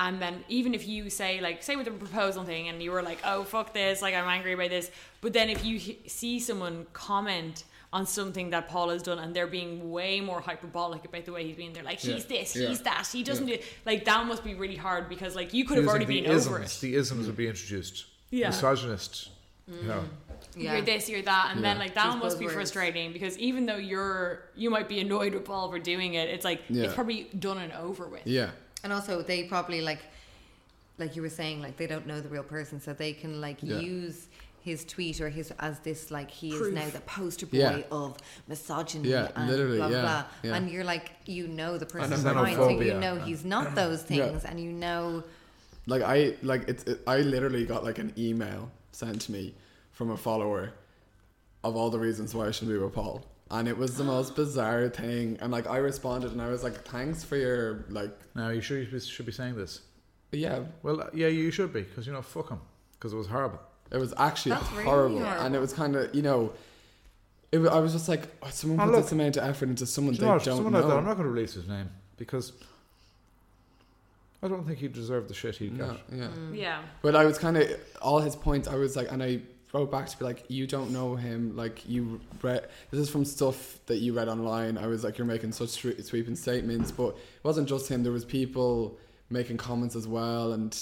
And 0.00 0.22
then 0.22 0.44
even 0.48 0.74
if 0.74 0.86
you 0.86 1.10
say 1.10 1.40
like 1.40 1.60
say 1.64 1.74
with 1.74 1.86
the 1.86 1.90
proposal 1.90 2.44
thing 2.44 2.68
and 2.68 2.80
you 2.80 2.92
were 2.92 3.02
like 3.02 3.18
oh 3.24 3.42
fuck 3.42 3.74
this 3.74 4.00
like 4.00 4.14
I'm 4.14 4.28
angry 4.28 4.52
about 4.52 4.70
this 4.70 4.92
but 5.20 5.32
then 5.32 5.50
if 5.50 5.64
you 5.64 5.74
h- 5.76 5.98
see 6.06 6.38
someone 6.38 6.86
comment 6.92 7.64
on 7.92 8.06
something 8.06 8.50
that 8.50 8.68
Paul 8.68 8.90
has 8.90 9.02
done 9.02 9.18
and 9.18 9.34
they're 9.34 9.48
being 9.48 9.90
way 9.90 10.20
more 10.20 10.40
hyperbolic 10.40 11.04
about 11.04 11.24
the 11.24 11.32
way 11.32 11.44
he's 11.48 11.56
being 11.56 11.72
they're 11.72 11.82
like 11.82 11.98
he's 11.98 12.22
Yeah. 12.30 12.38
this 12.38 12.54
Yeah. 12.54 12.68
he's 12.68 12.80
that 12.82 13.08
he 13.12 13.24
doesn't 13.24 13.48
Yeah. 13.48 13.56
do 13.56 13.62
like 13.84 14.04
that 14.04 14.24
must 14.24 14.44
be 14.44 14.54
really 14.54 14.76
hard 14.76 15.08
because 15.08 15.34
like 15.34 15.52
you 15.52 15.64
could 15.64 15.78
have 15.78 15.88
already 15.88 16.04
been 16.04 16.26
isms, 16.26 16.46
over 16.46 16.62
it 16.62 16.78
The 16.80 16.94
isms 16.94 17.26
would 17.26 17.36
be 17.36 17.48
introduced. 17.48 18.04
Yeah. 18.30 18.50
Misogynist. 18.50 19.30
You 19.66 19.82
know. 19.88 20.04
Yeah. 20.58 20.72
you're 20.74 20.82
this, 20.82 21.08
you're 21.08 21.22
that, 21.22 21.52
and 21.54 21.64
then 21.64 21.78
like 21.78 21.94
that 21.94 22.12
These 22.14 22.22
must 22.22 22.38
be 22.38 22.46
buzzwords. 22.46 22.52
frustrating 22.52 23.12
because 23.12 23.38
even 23.38 23.66
though 23.66 23.76
you're 23.76 24.42
you 24.56 24.70
might 24.70 24.88
be 24.88 25.00
annoyed 25.00 25.34
with 25.34 25.44
Paul 25.44 25.70
for 25.70 25.78
doing 25.78 26.14
it, 26.14 26.28
it's 26.28 26.44
like 26.44 26.62
Yeah. 26.68 26.84
it's 26.84 26.94
probably 26.94 27.28
done 27.38 27.58
and 27.58 27.72
over 27.72 28.06
with. 28.08 28.26
Yeah. 28.26 28.50
And 28.84 28.92
also, 28.92 29.22
they 29.22 29.44
probably 29.44 29.80
like, 29.80 30.00
like 30.98 31.16
you 31.16 31.22
were 31.22 31.28
saying, 31.28 31.60
like 31.62 31.76
they 31.76 31.86
don't 31.86 32.06
know 32.06 32.20
the 32.20 32.28
real 32.28 32.42
person, 32.42 32.80
so 32.80 32.92
they 32.92 33.12
can 33.12 33.40
like 33.40 33.58
Yeah. 33.62 33.78
use 33.80 34.28
his 34.60 34.84
tweet 34.84 35.20
or 35.20 35.28
his 35.30 35.52
as 35.60 35.78
this 35.80 36.10
like 36.10 36.30
he 36.30 36.50
is 36.50 36.72
now 36.74 36.86
the 36.90 37.00
poster 37.00 37.46
boy 37.46 37.58
Yeah. 37.58 37.80
of 37.90 38.16
misogyny 38.48 39.08
Yeah, 39.10 39.28
and 39.36 39.48
literally, 39.50 39.78
blah 39.78 39.88
blah 39.88 39.96
yeah, 39.96 40.02
blah. 40.02 40.24
yeah. 40.50 40.54
And 40.56 40.70
you're 40.70 40.84
like, 40.84 41.12
you 41.26 41.46
know 41.48 41.78
the 41.78 41.86
person 41.86 42.22
behind, 42.22 42.56
so 42.56 42.68
you 42.68 42.94
know 42.94 43.16
he's 43.16 43.44
not 43.44 43.74
those 43.80 44.00
Yeah. 44.02 44.06
things, 44.26 44.44
and 44.44 44.60
you 44.60 44.72
know, 44.72 45.22
Like 45.86 46.02
I 46.02 46.34
like 46.42 46.68
it's 46.68 46.84
it, 46.84 47.00
I 47.06 47.18
literally 47.18 47.64
got 47.64 47.82
like 47.84 47.98
an 47.98 48.12
email 48.18 48.70
sent 48.92 49.22
to 49.22 49.32
me 49.32 49.54
from 49.98 50.10
a 50.12 50.16
follower 50.16 50.70
of 51.64 51.74
all 51.74 51.90
the 51.90 51.98
reasons 51.98 52.32
why 52.32 52.46
I 52.46 52.52
should 52.52 52.68
be 52.68 52.78
with 52.78 52.92
Paul. 52.94 53.26
And 53.50 53.66
it 53.66 53.76
was 53.76 53.96
the 53.96 54.04
most 54.04 54.36
bizarre 54.36 54.88
thing. 54.88 55.36
And 55.40 55.50
like 55.50 55.66
I 55.66 55.78
responded 55.78 56.30
and 56.30 56.40
I 56.40 56.48
was 56.50 56.62
like, 56.62 56.84
Thanks 56.84 57.24
for 57.24 57.36
your 57.36 57.84
like 57.88 58.12
Now, 58.36 58.50
you 58.50 58.60
sure 58.60 58.78
you 58.78 59.00
should 59.00 59.26
be 59.26 59.32
saying 59.32 59.56
this? 59.56 59.80
yeah. 60.30 60.60
Well, 60.84 61.00
uh, 61.00 61.06
yeah, 61.12 61.26
you 61.26 61.50
should 61.50 61.72
be, 61.72 61.82
because 61.82 62.06
you 62.06 62.12
know, 62.12 62.22
fuck 62.22 62.48
him, 62.50 62.60
because 62.92 63.12
it 63.12 63.16
was 63.16 63.26
horrible. 63.26 63.58
It 63.90 63.96
was 63.96 64.14
actually 64.18 64.52
That's 64.52 64.70
really 64.72 64.84
horrible. 64.84 65.18
horrible. 65.18 65.44
And 65.44 65.56
it 65.56 65.58
was 65.58 65.72
kinda 65.72 66.10
you 66.12 66.22
know 66.22 66.52
it, 67.50 67.58
I 67.66 67.80
was 67.80 67.92
just 67.92 68.08
like, 68.08 68.22
oh, 68.42 68.50
someone 68.50 68.78
put 68.78 68.92
look. 68.92 69.02
this 69.02 69.12
amount 69.12 69.36
of 69.36 69.42
effort 69.50 69.68
into 69.70 69.84
someone 69.86 70.14
Do 70.14 70.20
they 70.20 70.26
know 70.26 70.38
don't 70.38 70.56
Someone 70.56 70.72
know. 70.74 70.80
like 70.80 70.88
that, 70.90 70.96
I'm 70.98 71.04
not 71.06 71.14
going 71.14 71.26
to 71.26 71.32
release 71.32 71.54
his 71.54 71.66
name 71.66 71.88
because 72.18 72.52
I 74.42 74.48
don't 74.48 74.64
think 74.66 74.78
he 74.78 74.86
deserved 74.86 75.28
the 75.28 75.34
shit 75.34 75.56
he 75.56 75.68
got. 75.70 76.12
No, 76.12 76.24
yeah. 76.24 76.28
Yeah. 76.52 76.82
But 77.02 77.16
I 77.16 77.24
was 77.24 77.38
kind 77.38 77.56
of 77.56 77.68
all 78.02 78.20
his 78.20 78.36
points. 78.36 78.68
I 78.68 78.76
was 78.76 78.94
like, 78.96 79.10
and 79.10 79.22
I 79.22 79.40
wrote 79.72 79.90
back 79.90 80.06
to 80.08 80.18
be 80.18 80.24
like, 80.24 80.44
you 80.48 80.66
don't 80.66 80.90
know 80.90 81.14
him. 81.16 81.56
Like 81.56 81.88
you 81.88 82.20
read. 82.42 82.68
This 82.90 83.00
is 83.00 83.10
from 83.10 83.24
stuff 83.24 83.78
that 83.86 83.98
you 83.98 84.14
read 84.14 84.28
online. 84.28 84.78
I 84.78 84.86
was 84.86 85.04
like, 85.04 85.18
you're 85.18 85.26
making 85.26 85.52
such 85.52 85.70
sweeping 85.70 86.36
statements, 86.36 86.90
but 86.90 87.08
it 87.10 87.44
wasn't 87.44 87.68
just 87.68 87.88
him. 87.88 88.02
There 88.02 88.12
was 88.12 88.24
people 88.24 88.98
making 89.30 89.58
comments 89.58 89.94
as 89.94 90.06
well, 90.08 90.52
and 90.52 90.76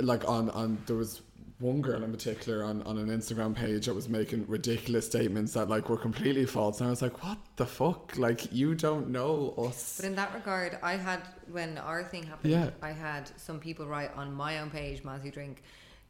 like 0.00 0.28
on 0.28 0.50
on 0.50 0.78
there 0.86 0.96
was 0.96 1.22
one 1.58 1.80
girl 1.80 2.02
in 2.02 2.12
particular 2.12 2.62
on, 2.62 2.82
on 2.82 2.98
an 2.98 3.08
Instagram 3.08 3.54
page 3.54 3.86
that 3.86 3.94
was 3.94 4.10
making 4.10 4.44
ridiculous 4.46 5.06
statements 5.06 5.54
that 5.54 5.70
like 5.70 5.88
were 5.88 5.96
completely 5.96 6.44
false 6.44 6.80
and 6.80 6.86
I 6.88 6.90
was 6.90 7.00
like 7.00 7.22
what 7.24 7.38
the 7.56 7.64
fuck 7.64 8.18
like 8.18 8.52
you 8.52 8.74
don't 8.74 9.08
know 9.08 9.54
us 9.56 9.96
but 9.96 10.04
in 10.04 10.14
that 10.16 10.34
regard, 10.34 10.78
I 10.82 10.96
had 10.96 11.22
when 11.50 11.78
our 11.78 12.04
thing 12.04 12.24
happened, 12.24 12.52
Yeah. 12.52 12.70
I 12.82 12.90
had 12.90 13.30
some 13.38 13.58
people 13.58 13.86
write 13.86 14.14
on 14.14 14.34
my 14.34 14.58
own 14.58 14.68
page, 14.68 15.02
Matthew 15.02 15.30
Drink. 15.30 15.62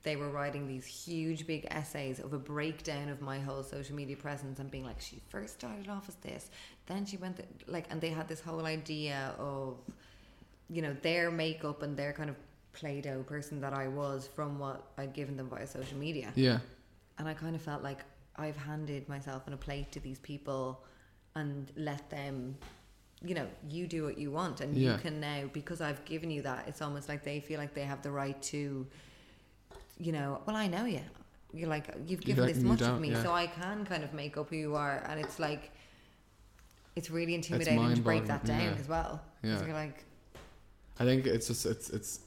They 0.06 0.14
were 0.14 0.30
writing 0.30 0.68
these 0.68 0.86
huge, 0.86 1.48
big 1.48 1.66
essays 1.72 2.20
of 2.20 2.32
a 2.32 2.38
breakdown 2.38 3.08
of 3.08 3.20
my 3.20 3.40
whole 3.40 3.64
social 3.64 3.96
media 3.96 4.16
presence 4.16 4.60
and 4.60 4.70
being 4.70 4.84
like, 4.84 5.00
she 5.00 5.20
first 5.28 5.54
started 5.54 5.88
off 5.88 6.08
as 6.08 6.14
this, 6.28 6.48
then 6.86 7.04
she 7.04 7.16
went 7.16 7.38
th- 7.38 7.48
like, 7.66 7.86
and 7.90 8.00
they 8.00 8.10
had 8.10 8.28
this 8.28 8.40
whole 8.40 8.64
idea 8.66 9.34
of, 9.36 9.78
you 10.70 10.80
know, 10.80 10.94
their 11.02 11.32
makeup 11.32 11.82
and 11.82 11.96
their 11.96 12.12
kind 12.12 12.30
of 12.30 12.36
Play-Doh 12.72 13.24
person 13.24 13.60
that 13.62 13.72
I 13.74 13.88
was 13.88 14.28
from 14.32 14.60
what 14.60 14.78
I'd 14.96 15.12
given 15.12 15.36
them 15.36 15.48
via 15.48 15.66
social 15.66 15.98
media. 15.98 16.30
yeah 16.36 16.60
And 17.18 17.26
I 17.26 17.34
kind 17.34 17.56
of 17.56 17.62
felt 17.62 17.82
like 17.82 18.00
I've 18.36 18.56
handed 18.56 19.08
myself 19.08 19.42
on 19.48 19.54
a 19.54 19.56
plate 19.56 19.90
to 19.92 19.98
these 20.00 20.20
people 20.20 20.84
and 21.34 21.72
let 21.74 22.08
them, 22.10 22.56
you 23.24 23.34
know, 23.34 23.48
you 23.68 23.88
do 23.88 24.04
what 24.04 24.18
you 24.18 24.30
want. 24.30 24.60
And 24.60 24.76
Yeah. 24.76 24.92
you 24.92 24.98
can 24.98 25.18
now, 25.18 25.40
because 25.52 25.80
I've 25.80 26.04
given 26.04 26.30
you 26.30 26.42
that, 26.42 26.68
it's 26.68 26.80
almost 26.80 27.08
like 27.08 27.24
they 27.24 27.40
feel 27.40 27.58
like 27.58 27.74
they 27.74 27.86
have 27.92 28.02
the 28.02 28.12
right 28.12 28.40
to, 28.54 28.86
you 29.98 30.12
know, 30.12 30.40
well, 30.46 30.56
I 30.56 30.66
know 30.66 30.84
you. 30.84 31.02
You're 31.52 31.68
like, 31.68 31.94
you've 32.06 32.20
given 32.20 32.44
like, 32.44 32.54
this 32.54 32.62
much 32.62 32.82
of 32.82 33.00
me, 33.00 33.10
yeah. 33.10 33.22
so 33.22 33.32
I 33.32 33.46
can 33.46 33.86
kind 33.86 34.04
of 34.04 34.12
make 34.12 34.36
up 34.36 34.50
who 34.50 34.56
you 34.56 34.74
are. 34.74 35.02
And 35.08 35.18
it's 35.18 35.38
like, 35.38 35.70
it's 36.96 37.10
really 37.10 37.34
intimidating 37.34 37.94
to 37.94 38.00
break 38.00 38.26
that 38.26 38.44
down 38.44 38.60
yeah. 38.60 38.74
as 38.78 38.88
well. 38.88 39.22
Yeah. 39.42 39.64
You're 39.64 39.74
like, 39.74 40.04
I 40.98 41.04
think 41.04 41.26
it's 41.26 41.46
just 41.46 41.66
it's 41.66 41.90
it's 41.90 42.20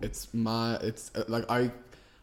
it's 0.00 0.32
my 0.34 0.76
it's 0.76 1.10
uh, 1.14 1.24
like 1.28 1.44
I 1.50 1.70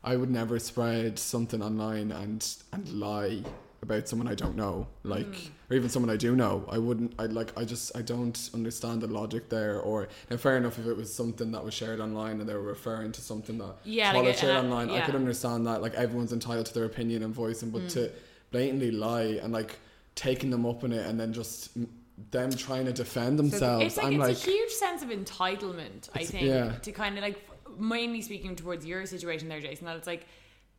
I 0.03 0.15
would 0.15 0.29
never 0.29 0.59
spread 0.59 1.17
something 1.19 1.61
online 1.61 2.11
and 2.11 2.45
and 2.71 2.89
lie 2.89 3.43
about 3.83 4.07
someone 4.09 4.27
I 4.27 4.33
don't 4.33 4.55
know 4.55 4.87
like 5.03 5.35
Hmm. 5.35 5.49
or 5.69 5.75
even 5.75 5.89
someone 5.89 6.09
I 6.09 6.17
do 6.17 6.35
know 6.35 6.65
I 6.69 6.79
wouldn't 6.79 7.13
I 7.19 7.25
like 7.27 7.55
I 7.57 7.63
just 7.65 7.95
I 7.95 8.01
don't 8.01 8.49
understand 8.55 9.01
the 9.01 9.07
logic 9.07 9.49
there 9.49 9.79
or 9.79 10.07
now 10.31 10.37
fair 10.37 10.57
enough 10.57 10.79
if 10.79 10.87
it 10.87 10.97
was 10.97 11.13
something 11.13 11.51
that 11.51 11.63
was 11.63 11.73
shared 11.75 11.99
online 11.99 12.39
and 12.39 12.49
they 12.49 12.55
were 12.55 12.61
referring 12.77 13.11
to 13.11 13.21
something 13.21 13.59
that 13.59 13.75
Yeah, 13.83 14.11
like 14.13 14.35
shared 14.37 14.57
online 14.65 14.89
I 14.89 15.01
could 15.01 15.15
understand 15.15 15.67
that 15.67 15.81
like 15.81 15.93
everyone's 15.93 16.33
entitled 16.33 16.65
to 16.65 16.73
their 16.73 16.85
opinion 16.85 17.21
and 17.21 17.33
voice 17.33 17.61
and 17.61 17.71
but 17.71 17.89
to 17.89 18.11
blatantly 18.51 18.91
lie 18.91 19.39
and 19.43 19.53
like 19.53 19.77
taking 20.15 20.49
them 20.49 20.65
up 20.65 20.83
in 20.83 20.91
it 20.93 21.05
and 21.07 21.19
then 21.19 21.33
just 21.33 21.77
mm, 21.77 21.87
them 22.31 22.51
trying 22.51 22.85
to 22.85 22.93
defend 22.93 23.37
themselves 23.39 23.85
It's 23.85 23.97
like 23.97 24.05
I'm 24.05 24.21
it's 24.21 24.45
like 24.45 24.47
a 24.47 24.51
huge 24.51 24.71
sense 24.71 25.01
of 25.01 25.09
entitlement, 25.09 26.09
I 26.13 26.23
think, 26.23 26.45
yeah. 26.45 26.73
to 26.83 26.91
kind 26.91 27.17
of 27.17 27.23
like 27.23 27.39
mainly 27.79 28.21
speaking 28.21 28.55
towards 28.55 28.85
your 28.85 29.05
situation 29.07 29.49
there, 29.49 29.59
Jason. 29.59 29.87
That 29.87 29.97
it's 29.97 30.07
like 30.07 30.27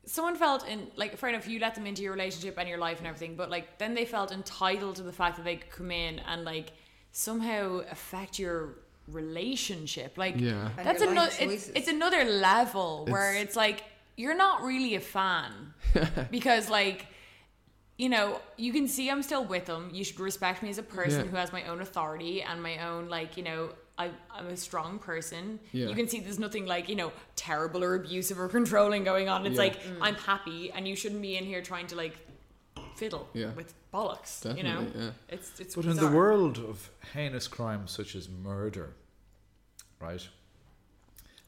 someone 0.06 0.36
felt 0.36 0.66
in 0.68 0.88
like 0.96 1.16
fair 1.16 1.30
enough, 1.30 1.48
you 1.48 1.58
let 1.60 1.74
them 1.74 1.86
into 1.86 2.02
your 2.02 2.12
relationship 2.12 2.58
and 2.58 2.68
your 2.68 2.78
life 2.78 2.98
and 2.98 3.06
everything, 3.06 3.36
but 3.36 3.50
like 3.50 3.78
then 3.78 3.94
they 3.94 4.04
felt 4.04 4.32
entitled 4.32 4.96
to 4.96 5.02
the 5.02 5.12
fact 5.12 5.36
that 5.36 5.44
they 5.44 5.56
could 5.56 5.70
come 5.70 5.90
in 5.90 6.18
and 6.20 6.44
like 6.44 6.72
somehow 7.12 7.80
affect 7.90 8.38
your 8.38 8.76
relationship. 9.08 10.16
Like 10.18 10.38
Yeah. 10.40 10.68
And 10.76 10.86
that's 10.86 11.02
another 11.02 11.32
it's, 11.40 11.68
it's 11.74 11.88
another 11.88 12.24
level 12.24 13.06
where 13.08 13.30
It's- 13.32 13.44
it's 13.44 13.56
like 13.56 13.84
you're 14.16 14.36
not 14.36 14.62
really 14.62 14.94
a 14.94 15.00
fan 15.00 15.74
because 16.30 16.70
like 16.70 17.06
you 17.96 18.08
know, 18.08 18.40
you 18.56 18.72
can 18.72 18.88
see 18.88 19.08
I'm 19.08 19.22
still 19.22 19.44
with 19.44 19.66
them. 19.66 19.88
You 19.92 20.02
should 20.02 20.18
respect 20.18 20.64
me 20.64 20.68
as 20.70 20.78
a 20.78 20.82
person 20.82 21.24
Yeah. 21.24 21.30
who 21.30 21.36
has 21.36 21.52
my 21.52 21.64
own 21.68 21.80
authority 21.80 22.42
and 22.42 22.60
my 22.60 22.78
own, 22.88 23.08
like, 23.08 23.36
you 23.36 23.44
know, 23.44 23.70
I, 23.96 24.10
I'm 24.30 24.48
a 24.48 24.56
strong 24.56 24.98
person. 24.98 25.60
Yeah. 25.72 25.86
You 25.88 25.94
can 25.94 26.08
see 26.08 26.18
there's 26.20 26.38
nothing 26.40 26.66
like, 26.66 26.88
you 26.88 26.96
know, 26.96 27.12
terrible 27.36 27.84
or 27.84 27.94
abusive 27.94 28.38
or 28.40 28.48
controlling 28.58 29.04
going 29.04 29.28
on. 29.28 29.46
It's 29.46 29.54
Yeah. 29.56 29.62
like, 29.62 29.80
mm. 29.82 29.96
I'm 30.00 30.16
happy 30.16 30.72
and 30.72 30.86
you 30.88 30.96
shouldn't 30.96 31.22
be 31.22 31.36
in 31.36 31.44
here 31.44 31.62
trying 31.62 31.86
to, 31.88 31.96
like, 31.96 32.16
fiddle 32.96 33.28
Yeah. 33.32 33.52
with 33.54 33.72
bollocks. 33.92 34.44
you 34.56 34.62
know, 34.64 34.86
yeah. 34.94 35.10
it's 35.28 35.58
it's. 35.60 35.74
But 35.76 35.84
in 35.86 35.96
the 35.96 36.08
world 36.08 36.58
of 36.58 36.90
heinous 37.12 37.46
crimes 37.48 37.90
such 37.92 38.14
as 38.16 38.28
murder, 38.28 38.94
right? 40.00 40.26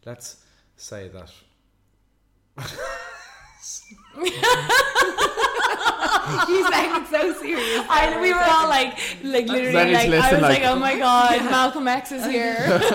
Let's 0.04 0.36
say 0.76 1.08
that. 1.08 1.32
you 6.48 6.70
sound 6.70 7.06
so 7.08 7.32
serious. 7.34 7.86
I, 7.88 8.18
we 8.20 8.32
were 8.32 8.38
all 8.38 8.68
like, 8.68 8.96
like 9.22 9.46
literally, 9.46 9.74
Ready 9.74 9.90
to 9.90 9.96
like 9.96 10.24
I 10.24 10.32
was 10.32 10.42
like, 10.42 10.62
like- 10.62 10.70
oh 10.70 10.76
my 10.76 10.98
god, 10.98 11.44
Malcolm 11.50 11.88
X 11.88 12.12
is 12.12 12.24
here. 12.26 12.80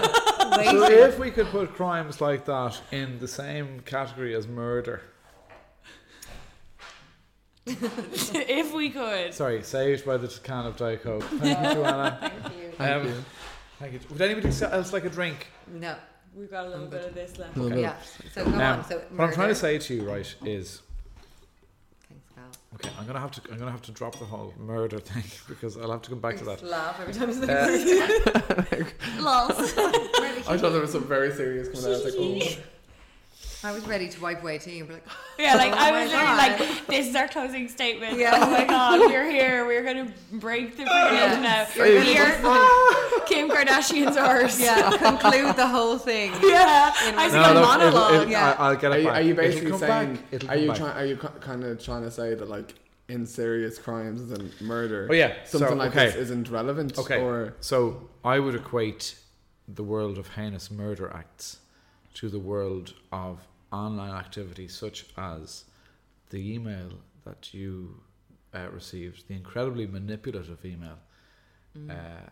So 0.52 0.84
if 0.84 1.18
we 1.18 1.32
could 1.32 1.48
put 1.48 1.74
crimes 1.76 2.20
like 2.20 2.44
that 2.44 2.80
in 2.92 3.20
the 3.20 3.28
same 3.28 3.80
category 3.86 4.36
as 4.36 4.50
murder, 4.50 5.02
if 7.66 8.74
we 8.74 8.90
could. 8.90 9.34
sorry, 9.34 9.64
saved 9.64 10.06
by 10.06 10.18
the 10.18 10.28
can 10.44 10.66
of 10.66 10.76
Diet 10.76 11.04
Coke. 11.04 11.24
Thank 11.24 11.68
you, 11.68 11.74
Joanna. 11.76 12.18
Thank 12.20 12.34
you. 12.34 12.72
Thank 12.78 13.04
you. 13.06 13.24
Thank 13.80 13.94
you. 13.94 14.00
Would 14.10 14.22
anybody 14.22 14.50
else 14.66 14.92
like 14.92 15.06
a 15.06 15.10
drink? 15.10 15.48
No. 15.72 15.96
We've 16.36 16.52
got 16.52 16.66
a 16.66 16.70
little 16.70 16.88
bit 16.88 17.06
of 17.06 17.14
this 17.14 17.38
left. 17.38 17.58
Okay. 17.58 17.82
Yeah. 17.82 17.96
So 18.34 18.46
go 18.46 18.52
Now, 18.52 18.74
on. 18.80 18.86
So 18.86 19.02
what 19.12 19.26
I'm 19.26 19.34
trying 19.34 19.50
to 19.50 19.56
say 19.56 19.78
to 19.78 19.94
you, 19.94 20.04
right, 20.04 20.36
is 20.46 20.46
Thanks, 20.46 20.82
Val. 20.82 20.91
Okay. 22.76 22.90
I'm 23.00 23.06
gonna 23.08 23.20
have 23.20 23.32
to. 23.32 23.42
I'm 23.52 23.58
gonna 23.58 23.72
have 23.72 23.82
to 23.84 23.92
drop 23.92 24.18
the 24.20 24.26
whole 24.26 24.54
murder 24.58 25.00
thing 25.00 25.24
because 25.48 25.78
I'll 25.78 25.92
have 25.92 26.02
to 26.04 26.10
come 26.10 26.20
back 26.20 26.38
to 26.38 26.46
that. 26.46 26.64
Laugh 26.64 27.00
every 27.00 27.14
time 27.14 27.30
Uh, 27.30 27.34
I 30.48 30.58
thought 30.58 30.72
there 30.72 30.82
was 30.82 30.92
some 30.92 31.06
very 31.08 31.32
serious 31.34 31.68
coming 31.70 31.86
out. 31.86 32.02
I 32.02 32.04
was 32.04 32.16
like, 32.16 32.16
oh. 32.18 32.64
I 33.64 33.72
was 33.72 33.86
ready 33.88 34.10
to 34.10 34.22
wipe 34.22 34.42
away 34.42 34.58
too. 34.58 34.86
But 34.86 34.94
like, 34.94 35.04
Yeah, 35.40 35.56
like 35.56 35.72
Oh 35.72 35.78
I 35.78 35.92
was 35.92 36.12
literally 36.12 36.26
God. 36.36 36.60
like, 36.60 36.88
this 36.94 37.08
is 37.08 37.16
our 37.16 37.28
closing 37.28 37.68
statement. 37.68 38.18
Yeah. 38.18 38.32
Oh 38.36 38.50
my 38.50 38.66
god, 38.66 39.00
we're 39.02 39.30
here. 39.30 39.66
We're 39.66 39.84
gonna 39.84 40.12
break 40.34 40.78
the 40.78 40.84
Yeah. 40.84 41.10
freedom 41.10 41.44
now. 41.44 41.68
You're 41.86 42.02
Here, 42.02 42.26
Kim 43.28 43.50
Kardashian's 43.50 44.18
ours. 44.18 44.60
yeah, 44.60 44.98
conclude 44.98 45.56
the 45.56 45.68
whole 45.68 45.98
thing. 45.98 46.32
Yeah, 46.42 46.92
I 46.96 47.26
was 47.26 47.34
one- 47.34 47.42
like 47.42 47.52
a 47.52 47.54
no, 47.54 47.60
it'll- 47.62 47.62
monologue. 47.68 48.14
it'll- 48.14 48.30
Yeah. 48.30 48.56
I- 48.58 48.70
I'll 48.70 48.76
get 48.76 48.92
it 48.92 48.96
Are 48.96 49.00
you, 49.00 49.06
back. 49.08 49.16
are 49.16 49.22
you 49.22 49.32
It'll 49.34 49.44
basically 49.44 49.70
come 49.72 49.80
saying? 49.80 50.14
back. 50.16 50.24
It'll 50.32 50.50
Are 50.50 50.56
you 50.58 50.74
trying? 50.74 50.98
Are 50.98 51.06
you 51.06 51.18
kind 51.18 51.64
of 51.64 51.84
trying 51.84 52.04
to 52.04 52.12
say 52.12 52.34
that 52.36 52.50
like 52.50 52.74
in 53.10 53.26
serious 53.26 53.78
crimes 53.78 54.32
and 54.32 54.52
murder? 54.62 55.08
Oh, 55.10 55.14
yeah, 55.14 55.34
something 55.46 55.70
so, 55.70 55.76
like 55.76 55.92
okay. 55.92 56.08
this 56.08 56.16
isn't 56.16 56.50
relevant. 56.50 56.98
Okay. 56.98 57.20
Or 57.22 57.54
So 57.60 58.10
I 58.26 58.40
would 58.40 58.56
equate 58.56 59.16
the 59.68 59.84
world 59.84 60.18
of 60.18 60.30
heinous 60.30 60.72
murder 60.72 61.12
acts 61.14 61.58
to 62.16 62.28
the 62.28 62.40
world 62.40 62.94
of 63.12 63.40
online 63.72 64.14
activity 64.14 64.68
such 64.68 65.06
as 65.18 65.66
the 66.30 66.54
email 66.54 66.92
that 67.26 67.54
you 67.54 68.02
uh, 68.54 68.68
received, 68.72 69.28
the 69.28 69.36
incredibly 69.36 69.88
manipulative 69.88 70.64
email, 70.66 70.98
uh, 71.90 72.30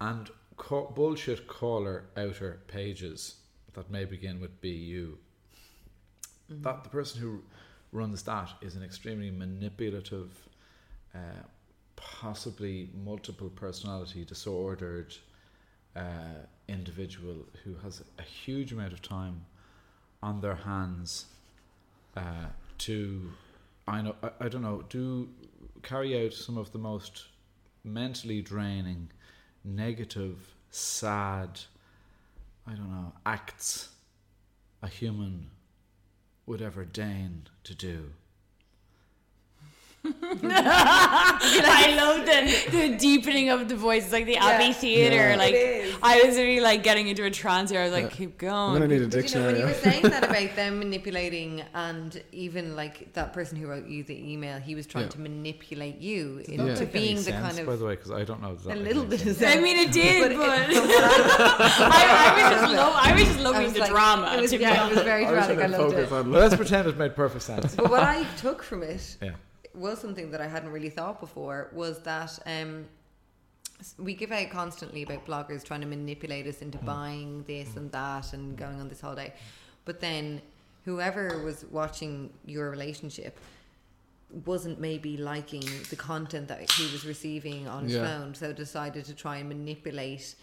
and 0.00 0.30
ca- 0.56 0.86
bullshit 0.86 1.46
caller 1.48 2.04
outer 2.16 2.60
pages 2.66 3.36
that 3.72 3.90
may 3.90 4.04
begin 4.04 4.40
with 4.40 4.60
BU. 4.60 5.16
That 6.48 6.84
the 6.84 6.90
person 6.90 7.20
who 7.20 7.42
runs 7.92 8.22
that 8.22 8.50
is 8.60 8.76
an 8.76 8.82
extremely 8.82 9.30
manipulative, 9.30 10.30
uh, 11.14 11.18
possibly 11.96 12.90
multiple 13.04 13.48
personality 13.48 14.24
disordered 14.24 15.14
uh, 15.96 16.44
individual 16.68 17.36
who 17.64 17.74
has 17.76 18.02
a 18.18 18.22
huge 18.22 18.72
amount 18.72 18.92
of 18.92 19.02
time 19.02 19.44
on 20.22 20.40
their 20.40 20.54
hands 20.54 21.26
uh, 22.16 22.46
to, 22.78 23.30
I 23.86 24.02
know, 24.02 24.16
I, 24.22 24.30
I 24.40 24.48
don't 24.48 24.62
know, 24.62 24.82
do 24.88 25.28
carry 25.82 26.24
out 26.24 26.32
some 26.32 26.58
of 26.58 26.72
the 26.72 26.78
most 26.78 27.26
mentally 27.84 28.42
draining, 28.42 29.10
negative, 29.64 30.54
sad, 30.70 31.60
I 32.66 32.72
don't 32.72 32.90
know, 32.90 33.12
acts 33.24 33.90
a 34.82 34.88
human 34.88 35.50
would 36.46 36.62
ever 36.62 36.84
deign 36.84 37.48
to 37.64 37.74
do. 37.74 38.10
I 40.22 41.94
love 41.96 42.24
the, 42.26 42.70
the 42.88 42.96
deepening 42.96 43.50
of 43.50 43.68
the 43.68 43.76
voice. 43.76 44.04
It's 44.04 44.12
like 44.12 44.26
the 44.26 44.36
Abbey 44.36 44.72
Theatre. 44.72 45.30
Yeah. 45.30 45.36
Like 45.36 45.54
It 45.54 45.86
is. 45.86 45.96
I 46.02 46.22
was 46.22 46.36
really 46.36 46.60
like 46.60 46.82
getting 46.82 47.08
into 47.08 47.24
a 47.24 47.30
trance 47.30 47.70
here. 47.70 47.80
I 47.80 47.84
was 47.84 47.92
like, 47.92 48.10
keep 48.12 48.30
I'm 48.42 48.48
going. 48.48 48.72
gonna 48.74 48.88
need 48.88 49.02
a 49.02 49.08
But 49.08 49.32
you 49.34 49.40
know, 49.40 49.46
when 49.46 49.56
you 49.56 49.64
were 49.64 49.74
saying 49.74 50.02
that 50.02 50.24
about 50.30 50.56
them 50.56 50.78
manipulating, 50.78 51.62
and 51.74 52.22
even 52.32 52.76
like 52.76 53.12
that 53.14 53.32
person 53.32 53.56
who 53.58 53.66
wrote 53.66 53.86
you 53.86 54.02
the 54.04 54.32
email, 54.32 54.58
he 54.58 54.74
was 54.74 54.86
trying 54.86 55.04
Yeah. 55.04 55.10
to 55.10 55.20
manipulate 55.20 55.98
you 56.00 56.38
into 56.48 56.66
Doesn't 56.66 56.92
being 56.92 57.16
the 57.16 57.22
Sense, 57.22 57.46
kind 57.46 57.58
of. 57.58 57.66
by 57.66 57.76
the 57.76 57.84
way, 57.84 57.94
because 57.96 58.10
I 58.10 58.24
don't 58.24 58.42
know. 58.42 58.54
That 58.56 58.76
a 58.76 58.80
little 58.80 59.04
bit 59.04 59.20
sense. 59.20 59.32
of 59.32 59.36
sense. 59.38 59.56
I 59.56 59.60
mean, 59.60 59.76
it 59.76 59.92
did, 59.92 60.22
but, 60.22 60.32
it- 60.32 60.38
I, 60.78 62.34
I 62.36 62.50
was 62.50 62.60
just 62.60 62.74
lo- 62.74 62.92
I 62.94 63.12
was 63.12 63.22
just 63.24 63.40
loving 63.40 63.62
was 63.64 63.72
the 63.74 63.80
like- 63.80 63.90
drama. 63.90 64.34
It 64.36 64.40
was, 64.40 64.52
yeah, 64.52 64.86
it 64.88 64.94
was 64.94 65.04
very 65.04 65.24
dramatic. 65.24 65.58
I 65.58 65.60
trying 65.60 65.72
to 65.72 65.78
loved 65.78 65.94
focus 65.94 66.10
it. 66.10 66.14
on. 66.14 66.30
Well, 66.30 66.40
let's 66.40 66.56
pretend 66.56 66.88
it 66.88 66.96
made 66.96 67.14
perfect 67.16 67.42
sense. 67.44 67.74
But 67.74 67.90
what 67.90 68.02
I 68.02 68.24
took 68.36 68.62
from 68.62 68.82
it 68.82 69.16
Yeah. 69.22 69.30
Was 69.76 70.00
something 70.00 70.30
that 70.30 70.40
I 70.40 70.46
hadn't 70.48 70.70
really 70.70 70.90
thought 70.90 71.20
before 71.20 71.70
was 71.72 72.00
that 72.00 72.38
um, 72.46 72.86
we 73.98 74.14
give 74.14 74.32
out 74.32 74.50
constantly 74.50 75.02
about 75.02 75.26
bloggers 75.26 75.62
trying 75.64 75.82
to 75.82 75.86
manipulate 75.86 76.46
us 76.46 76.62
into 76.62 76.78
buying 76.78 77.44
this 77.44 77.76
and 77.76 77.90
that 77.92 78.32
and 78.32 78.56
going 78.56 78.80
on 78.80 78.88
this 78.88 79.00
holiday. 79.00 79.32
But 79.84 80.00
then 80.00 80.40
whoever 80.84 81.42
was 81.44 81.64
watching 81.70 82.30
your 82.44 82.70
relationship 82.70 83.38
wasn't 84.44 84.80
maybe 84.80 85.16
liking 85.16 85.62
the 85.90 85.96
content 85.96 86.48
that 86.48 86.70
he 86.72 86.84
was 86.92 87.06
receiving 87.06 87.68
on 87.68 87.84
his 87.84 87.94
Yeah. 87.94 88.04
phone, 88.18 88.34
so 88.34 88.52
decided 88.52 89.04
to 89.04 89.14
try 89.14 89.36
and 89.38 89.48
manipulate 89.48 90.34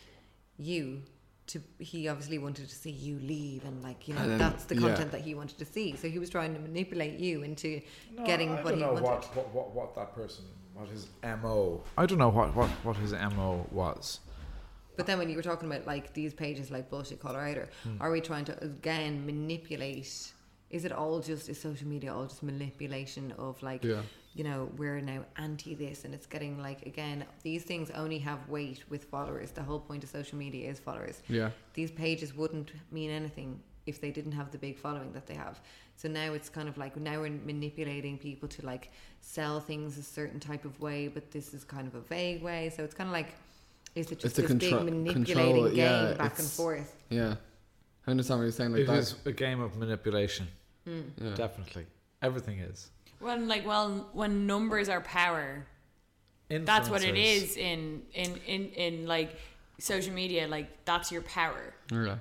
you. 0.57 1.01
To 1.47 1.61
he 1.79 2.07
obviously 2.07 2.37
wanted 2.37 2.69
to 2.69 2.75
see 2.75 2.89
you 2.89 3.19
leave, 3.19 3.65
and 3.65 3.83
like 3.83 4.07
you 4.07 4.13
know 4.13 4.25
then- 4.27 4.37
that's 4.39 4.63
the 4.65 4.75
yeah. 4.75 4.81
content 4.87 5.11
that 5.11 5.21
he 5.21 5.35
wanted 5.35 5.57
to 5.59 5.65
see. 5.65 5.95
So 5.97 6.07
he 6.09 6.17
was 6.17 6.29
trying 6.29 6.53
to 6.53 6.59
manipulate 6.59 7.19
you 7.19 7.43
into 7.43 7.81
getting 8.25 8.49
I 8.51 8.55
what 8.55 8.63
don't 8.69 8.73
he 8.75 8.79
know 8.79 8.93
wanted. 8.93 9.03
what, 9.05 9.35
what, 9.35 9.53
what, 9.53 9.71
what 9.75 9.95
that 9.95 10.15
person, 10.15 10.45
what 10.73 10.87
his 10.87 11.07
mo. 11.41 11.83
I 11.97 12.05
don't 12.05 12.17
know 12.17 12.29
what, 12.29 12.55
what, 12.55 12.69
what 12.85 12.95
his 12.95 13.11
mo 13.11 13.67
was. 13.71 14.21
But 14.95 15.05
then 15.05 15.17
when 15.17 15.29
you 15.29 15.35
were 15.35 15.41
talking 15.41 15.69
about 15.69 15.85
like 15.85 16.13
these 16.13 16.33
pages 16.33 16.71
like 16.71 16.89
bullshit 16.89 17.19
caller 17.19 17.41
outer, 17.41 17.69
Hmm. 17.83 17.97
are 17.99 18.11
we 18.11 18.21
trying 18.21 18.45
to 18.45 18.63
again 18.63 19.25
manipulate? 19.25 20.31
Is 20.69 20.85
it 20.85 20.91
all 20.93 21.19
just 21.19 21.49
is 21.49 21.59
social 21.59 21.87
media 21.87 22.13
all 22.13 22.25
just 22.25 22.41
manipulation 22.41 23.33
of 23.37 23.61
like 23.61 23.83
Yeah. 23.83 24.01
You 24.35 24.43
know 24.43 24.69
we're 24.77 24.99
now 24.99 25.23
anti 25.37 25.75
this 25.75 26.05
and 26.05 26.13
it's 26.13 26.25
getting 26.25 26.59
like 26.61 26.85
again 26.85 27.23
these 27.43 27.63
things 27.63 27.91
only 27.91 28.17
have 28.19 28.47
weight 28.49 28.83
with 28.89 29.03
followers. 29.05 29.51
The 29.51 29.63
whole 29.63 29.79
point 29.79 30.03
of 30.03 30.09
social 30.09 30.37
media 30.37 30.69
is 30.69 30.79
followers. 30.79 31.21
Yeah. 31.29 31.51
These 31.73 31.91
pages 31.91 32.35
wouldn't 32.35 32.71
mean 32.91 33.09
anything 33.11 33.59
if 33.85 33.99
they 34.01 34.11
didn't 34.11 34.31
have 34.31 34.49
the 34.51 34.57
big 34.57 34.77
following 34.77 35.11
that 35.13 35.27
they 35.27 35.35
have. 35.35 35.59
So 35.97 36.07
now 36.07 36.33
it's 36.33 36.49
kind 36.49 36.67
of 36.69 36.77
like 36.77 36.97
now 36.97 37.19
we're 37.21 37.29
manipulating 37.29 38.17
people 38.17 38.47
to 38.49 38.65
like 38.65 38.91
sell 39.21 39.59
things 39.59 39.97
a 39.97 40.03
certain 40.03 40.39
type 40.39 40.65
of 40.65 40.79
way, 40.79 41.07
but 41.07 41.31
this 41.31 41.53
is 41.53 41.63
kind 41.63 41.87
of 41.87 41.93
a 41.95 42.01
vague 42.01 42.41
way. 42.41 42.71
So 42.75 42.83
it's 42.83 42.93
kind 42.95 43.09
of 43.09 43.13
like 43.13 43.35
is 43.95 44.11
it 44.11 44.19
just 44.19 44.39
It's 44.39 44.39
a 44.39 44.41
this 44.41 44.69
contro- 44.69 44.83
big 44.85 44.93
manipulating 44.93 45.25
control, 45.25 45.67
game 45.69 45.75
yeah, 45.77 46.13
back 46.17 46.39
and 46.39 46.47
forth? 46.47 46.95
Yeah. 47.09 47.35
I 48.07 48.11
understand 48.11 48.39
what 48.39 48.43
you're 48.45 48.51
saying. 48.51 48.71
Like 48.71 48.81
It 48.81 48.87
that. 48.87 48.97
is 48.97 49.15
a 49.25 49.31
game 49.31 49.61
of 49.61 49.77
manipulation. 49.77 50.47
Hmm. 50.85 51.01
Yeah. 51.21 51.35
Definitely. 51.35 51.85
Everything 52.23 52.59
is. 52.59 52.89
When 53.23 53.47
like 53.47 53.65
well, 53.65 54.09
when 54.13 54.45
numbers 54.47 54.89
are 54.89 55.01
power, 55.01 55.65
that's 56.49 56.89
what 56.89 57.03
it 57.03 57.15
is 57.17 57.57
in 57.57 58.03
in 58.13 58.37
in 58.45 58.69
in 58.85 59.05
like 59.07 59.37
social 59.79 60.13
media. 60.13 60.47
Like 60.47 60.67
that's 60.85 61.11
your 61.11 61.21
power. 61.23 61.73
Yeah. 61.91 62.15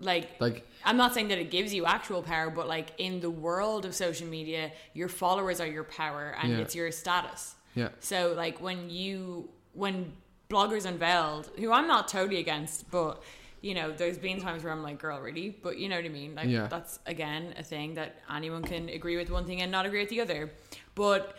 Like, 0.00 0.40
Like- 0.40 0.66
I'm 0.84 0.96
not 0.96 1.14
saying 1.14 1.28
that 1.28 1.38
it 1.38 1.50
gives 1.50 1.72
you 1.72 1.86
actual 1.86 2.20
power, 2.22 2.50
but 2.50 2.66
like 2.68 2.88
in 2.98 3.20
the 3.20 3.30
world 3.30 3.84
of 3.86 3.94
social 3.94 4.26
media, 4.26 4.72
your 4.92 5.08
followers 5.08 5.60
are 5.60 5.66
your 5.66 5.84
power 5.84 6.36
and 6.42 6.52
Yeah. 6.52 6.58
it's 6.58 6.74
your 6.74 6.90
status. 6.90 7.54
Yeah. 7.74 7.88
So 8.00 8.34
like 8.36 8.60
when 8.60 8.90
you 8.90 9.48
when 9.72 10.12
bloggers 10.50 10.84
unveiled, 10.84 11.50
who 11.58 11.72
I'm 11.72 11.86
not 11.88 12.06
totally 12.08 12.38
against, 12.38 12.90
but 12.90 13.22
you 13.64 13.72
know, 13.74 13.90
there's 13.92 14.18
been 14.18 14.38
times 14.40 14.62
where 14.62 14.72
I'm 14.72 14.82
like, 14.82 14.98
girl, 14.98 15.18
really? 15.20 15.48
But 15.48 15.78
you 15.78 15.88
know 15.88 15.96
what 15.96 16.04
I 16.04 16.08
mean? 16.10 16.34
Like 16.34 16.48
Yeah. 16.48 16.66
that's 16.66 16.98
again 17.06 17.54
a 17.56 17.62
thing 17.62 17.94
that 17.94 18.16
anyone 18.30 18.62
can 18.62 18.90
agree 18.90 19.16
with 19.16 19.30
one 19.30 19.46
thing 19.46 19.62
and 19.62 19.72
not 19.72 19.86
agree 19.86 20.00
with 20.00 20.10
the 20.10 20.20
other. 20.20 20.52
But 20.94 21.34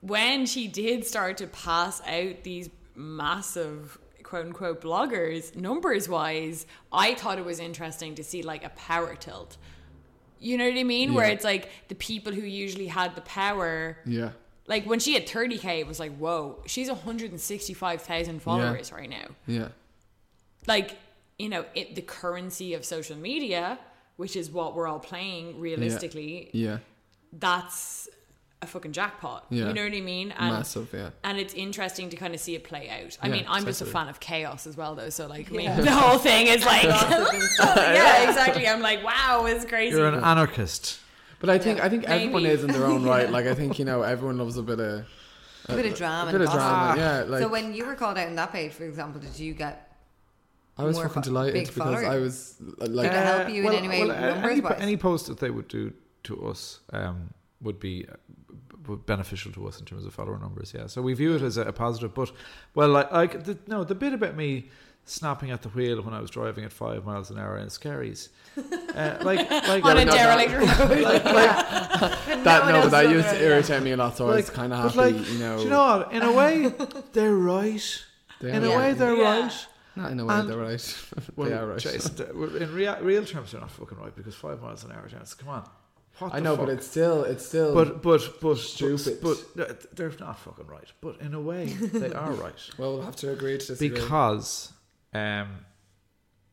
when 0.00 0.46
she 0.46 0.68
did 0.68 1.04
start 1.04 1.38
to 1.38 1.48
pass 1.48 2.00
out 2.02 2.44
these 2.44 2.70
massive 2.94 3.98
quote 4.22 4.46
unquote 4.46 4.80
bloggers, 4.80 5.56
numbers 5.56 6.08
wise, 6.08 6.64
I 6.92 7.14
thought 7.14 7.38
it 7.38 7.44
was 7.44 7.58
interesting 7.58 8.14
to 8.14 8.22
see 8.22 8.42
like 8.42 8.62
a 8.64 8.68
power 8.70 9.16
tilt. 9.16 9.56
You 10.38 10.56
know 10.58 10.68
what 10.68 10.78
I 10.78 10.84
mean? 10.84 11.12
Where 11.14 11.26
it's 11.26 11.44
like 11.44 11.68
the 11.88 11.96
people 11.96 12.32
who 12.32 12.42
usually 12.42 12.86
had 12.86 13.16
the 13.16 13.22
power 13.22 13.98
Yeah. 14.06 14.30
like 14.68 14.84
when 14.86 15.00
she 15.00 15.14
had 15.14 15.26
30k, 15.26 15.80
it 15.80 15.88
was 15.88 15.98
like, 15.98 16.14
whoa, 16.18 16.62
she's 16.66 16.88
165,000 16.88 18.40
followers 18.40 18.92
right 18.92 19.10
now. 19.10 19.26
Yeah. 19.48 19.68
Like, 20.68 20.96
you 21.38 21.48
know, 21.48 21.64
it, 21.74 21.94
the 21.94 22.02
currency 22.02 22.74
of 22.74 22.84
social 22.84 23.16
media, 23.16 23.78
which 24.16 24.34
is 24.36 24.50
what 24.50 24.74
we're 24.74 24.86
all 24.88 24.98
playing 24.98 25.60
realistically, 25.60 26.50
Yeah. 26.52 26.78
that's 27.32 28.08
a 28.60 28.66
fucking 28.66 28.90
jackpot. 28.92 29.46
Yeah. 29.50 29.68
You 29.68 29.72
know 29.74 29.84
what 29.84 29.92
I 29.92 30.00
mean? 30.00 30.32
And, 30.32 30.52
Massive, 30.52 30.88
yeah. 30.92 31.10
And 31.22 31.38
it's 31.38 31.54
interesting 31.54 32.10
to 32.10 32.16
kind 32.16 32.34
of 32.34 32.40
see 32.40 32.56
it 32.56 32.64
play 32.64 32.88
out. 32.90 33.16
I 33.22 33.28
Yeah, 33.28 33.32
mean, 33.34 33.44
I'm 33.48 33.64
just 33.64 33.80
a 33.82 33.86
fan 33.86 34.08
of 34.08 34.18
chaos 34.18 34.66
as 34.66 34.76
well, 34.76 34.96
though. 34.96 35.10
So 35.10 35.28
like, 35.28 35.48
I 35.52 35.54
mean, 35.54 35.76
the 35.80 35.92
whole 35.92 36.18
thing 36.18 36.48
is 36.48 36.64
like, 36.64 36.82
yeah, 37.60 38.28
exactly. 38.28 38.66
I'm 38.66 38.80
like, 38.80 39.04
wow, 39.04 39.44
it's 39.46 39.64
crazy. 39.64 39.96
You're 39.96 40.08
an 40.08 40.24
anarchist. 40.24 40.98
But 41.40 41.50
I 41.50 41.58
think 41.58 41.78
I 41.80 41.88
think 41.88 42.02
everyone 42.06 42.46
is 42.46 42.64
in 42.64 42.72
their 42.72 42.84
own 42.84 43.04
right. 43.14 43.30
Like 43.30 43.46
I 43.46 43.54
think 43.54 43.78
you 43.78 43.84
know 43.84 44.02
everyone 44.02 44.38
loves 44.38 44.56
a 44.56 44.62
bit 44.62 44.80
of 44.80 45.06
A 45.68 45.76
bit 45.76 45.86
of 45.86 45.94
drama. 45.94 46.30
a 46.30 46.32
bit 46.32 46.40
of 46.40 46.50
drama. 46.50 47.00
Yeah, 47.00 47.22
like 47.28 47.40
so 47.42 47.46
when 47.48 47.72
you 47.74 47.86
were 47.86 47.94
called 47.94 48.18
out 48.18 48.26
on 48.26 48.34
that 48.34 48.50
page, 48.50 48.72
for 48.72 48.82
example, 48.82 49.20
did 49.20 49.38
you 49.38 49.54
get 49.54 49.87
I 50.78 50.84
was 50.84 50.96
more 50.96 51.08
fucking 51.08 51.22
delighted 51.22 51.54
because 51.54 51.74
following? 51.76 52.06
I 52.06 52.18
was 52.18 52.56
uh, 52.80 52.86
Did 52.86 52.94
like 52.94 53.06
it 53.06 53.12
help 53.12 53.50
you 53.50 53.66
in 53.68 53.74
any 53.74 53.88
way, 53.88 54.10
uh, 54.10 54.14
any, 54.48 54.62
any 54.78 54.96
post 54.96 55.26
that 55.26 55.38
they 55.38 55.50
would 55.50 55.68
do 55.68 55.92
to 56.24 56.46
us 56.46 56.80
um, 56.92 57.34
would 57.62 57.80
be 57.80 58.06
uh, 58.08 58.94
beneficial 59.06 59.52
to 59.52 59.66
us 59.66 59.80
in 59.80 59.86
terms 59.86 60.04
of 60.06 60.14
follower 60.14 60.38
numbers. 60.38 60.72
Yeah, 60.76 60.86
so 60.86 61.02
we 61.02 61.14
view 61.14 61.34
it 61.34 61.42
as 61.42 61.56
a, 61.56 61.62
a 61.62 61.72
positive. 61.72 62.14
But 62.14 62.30
well, 62.74 62.88
like, 62.90 63.10
like 63.12 63.44
the, 63.44 63.58
no, 63.66 63.84
the 63.84 63.94
bit 63.94 64.12
about 64.12 64.36
me 64.36 64.70
snapping 65.04 65.50
at 65.50 65.62
the 65.62 65.68
wheel 65.70 66.02
when 66.02 66.12
I 66.14 66.20
was 66.20 66.30
driving 66.30 66.64
at 66.64 66.72
five 66.72 67.04
miles 67.04 67.30
an 67.30 67.38
hour 67.38 67.56
in 67.58 67.68
Skerries, 67.70 68.28
uh, 68.58 69.18
like, 69.22 69.50
like 69.50 69.84
on 69.84 69.98
a 69.98 70.04
no, 70.04 70.12
derelict 70.12 70.52
road. 70.52 70.68
that 70.68 72.62
one 72.62 72.72
no, 72.72 72.82
but 72.82 72.90
that 72.90 73.08
used 73.08 73.28
to 73.28 73.36
it, 73.36 73.42
irritate 73.42 73.82
me 73.82 73.92
a 73.92 73.96
lot. 73.96 74.16
So 74.16 74.28
I 74.28 74.36
was 74.36 74.50
kind 74.50 74.72
of 74.72 74.94
but 74.94 75.02
happy, 75.02 75.18
like, 75.18 75.28
you 75.32 75.38
know. 75.38 75.56
do 75.58 75.64
you 75.64 75.70
know 75.70 75.86
what? 75.98 76.12
In 76.12 76.22
a 76.22 76.32
way, 76.32 76.72
they're 77.12 77.34
right. 77.34 78.04
They 78.40 78.52
In 78.52 78.64
are 78.64 78.66
a 78.66 78.68
way, 78.70 78.76
right. 78.76 78.98
they're 78.98 79.16
Yeah. 79.16 79.40
right. 79.42 79.66
Not 79.98 80.12
in 80.12 80.20
a 80.20 80.24
way, 80.24 80.34
and- 80.34 80.48
they're 80.48 80.56
right. 80.56 81.04
Well, 81.36 81.48
they 81.48 81.54
are 81.54 81.66
right. 81.66 81.78
Jason, 81.78 82.14
in 82.62 82.74
rea- 82.74 83.00
real 83.00 83.24
terms, 83.24 83.52
they're 83.52 83.60
not 83.60 83.70
fucking 83.70 83.98
right 83.98 84.14
because 84.14 84.34
five 84.34 84.60
miles 84.62 84.84
an 84.84 84.92
hour, 84.92 85.06
Jason. 85.08 85.38
Come 85.38 85.48
on. 85.50 85.68
What 86.18 86.34
I 86.34 86.38
the 86.40 86.44
know, 86.44 86.56
but 86.56 86.68
it's 86.68 86.86
still, 86.86 87.22
it's 87.24 87.46
still. 87.46 87.72
But 87.74 88.02
but 88.02 88.40
but 88.40 88.58
Stupid. 88.58 89.18
But, 89.22 89.38
but 89.54 89.96
they're 89.96 90.12
not 90.18 90.38
fucking 90.40 90.66
right. 90.66 90.90
But 91.00 91.20
in 91.20 91.32
a 91.34 91.40
way, 91.40 91.66
they 91.66 92.12
are 92.12 92.32
right 92.46 92.58
well, 92.78 92.94
we'll 92.94 93.02
have 93.02 93.14
to 93.16 93.30
agree 93.32 93.56
to 93.58 93.66
disagree. 93.66 93.88
because, 93.90 94.72
um, 95.14 95.48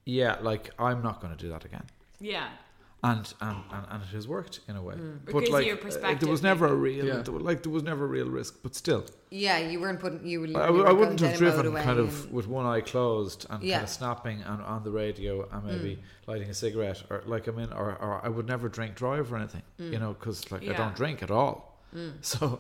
yeah, 0.06 0.38
like 0.42 0.70
I'm 0.78 1.02
not 1.02 1.20
going 1.22 1.36
to 1.36 1.40
do 1.46 1.50
that 1.50 1.66
again. 1.66 1.86
yeah. 2.20 2.50
And, 3.12 3.26
and, 3.48 3.58
and, 3.76 3.86
and 3.92 4.00
it 4.04 4.12
has 4.18 4.28
worked 4.28 4.62
in 4.70 4.76
a 4.76 4.82
way, 4.82 4.96
but 4.98 5.26
Because 5.26 5.50
like 5.50 5.68
your 5.68 5.78
uh, 5.78 6.14
there 6.22 6.30
was 6.36 6.42
never 6.52 6.66
a 6.66 6.76
real, 6.88 7.06
Yeah. 7.06 7.22
there, 7.26 7.36
like 7.50 7.60
there 7.64 7.72
was 7.72 7.84
never 7.92 8.04
a 8.06 8.08
real 8.18 8.30
risk. 8.40 8.52
But 8.64 8.74
still, 8.84 9.04
Yeah, 9.30 9.58
you 9.72 9.80
weren't 9.84 10.00
putting 10.00 10.26
you. 10.26 10.40
I, 10.46 10.48
you 10.48 10.58
I 10.58 10.70
were 10.72 10.94
wouldn't 11.00 11.20
have 11.20 11.38
driven 11.38 11.72
kind 11.90 12.00
of 12.06 12.32
with 12.32 12.48
one 12.48 12.66
eye 12.66 12.82
closed 12.82 13.46
and 13.50 13.60
Yeah. 13.64 13.76
kind 13.76 13.84
of 13.84 13.90
snapping 13.90 14.38
and 14.42 14.60
on 14.74 14.84
the 14.88 14.92
radio 15.04 15.32
and 15.52 15.62
maybe 15.72 15.92
lighting 16.26 16.50
a 16.50 16.54
cigarette 16.54 17.04
or 17.12 17.22
like 17.34 17.48
I 17.48 17.52
mean, 17.52 17.72
or, 17.74 17.90
or 18.06 18.14
I 18.28 18.30
would 18.30 18.48
never 18.48 18.68
drink 18.70 18.96
drive 18.96 19.32
or 19.32 19.38
anything, 19.38 19.64
you 19.78 20.00
know, 20.00 20.12
because 20.18 20.38
like 20.52 20.64
I 20.68 20.74
don't 20.74 20.96
drink 20.96 21.22
at 21.22 21.32
all. 21.32 21.56
So 22.22 22.60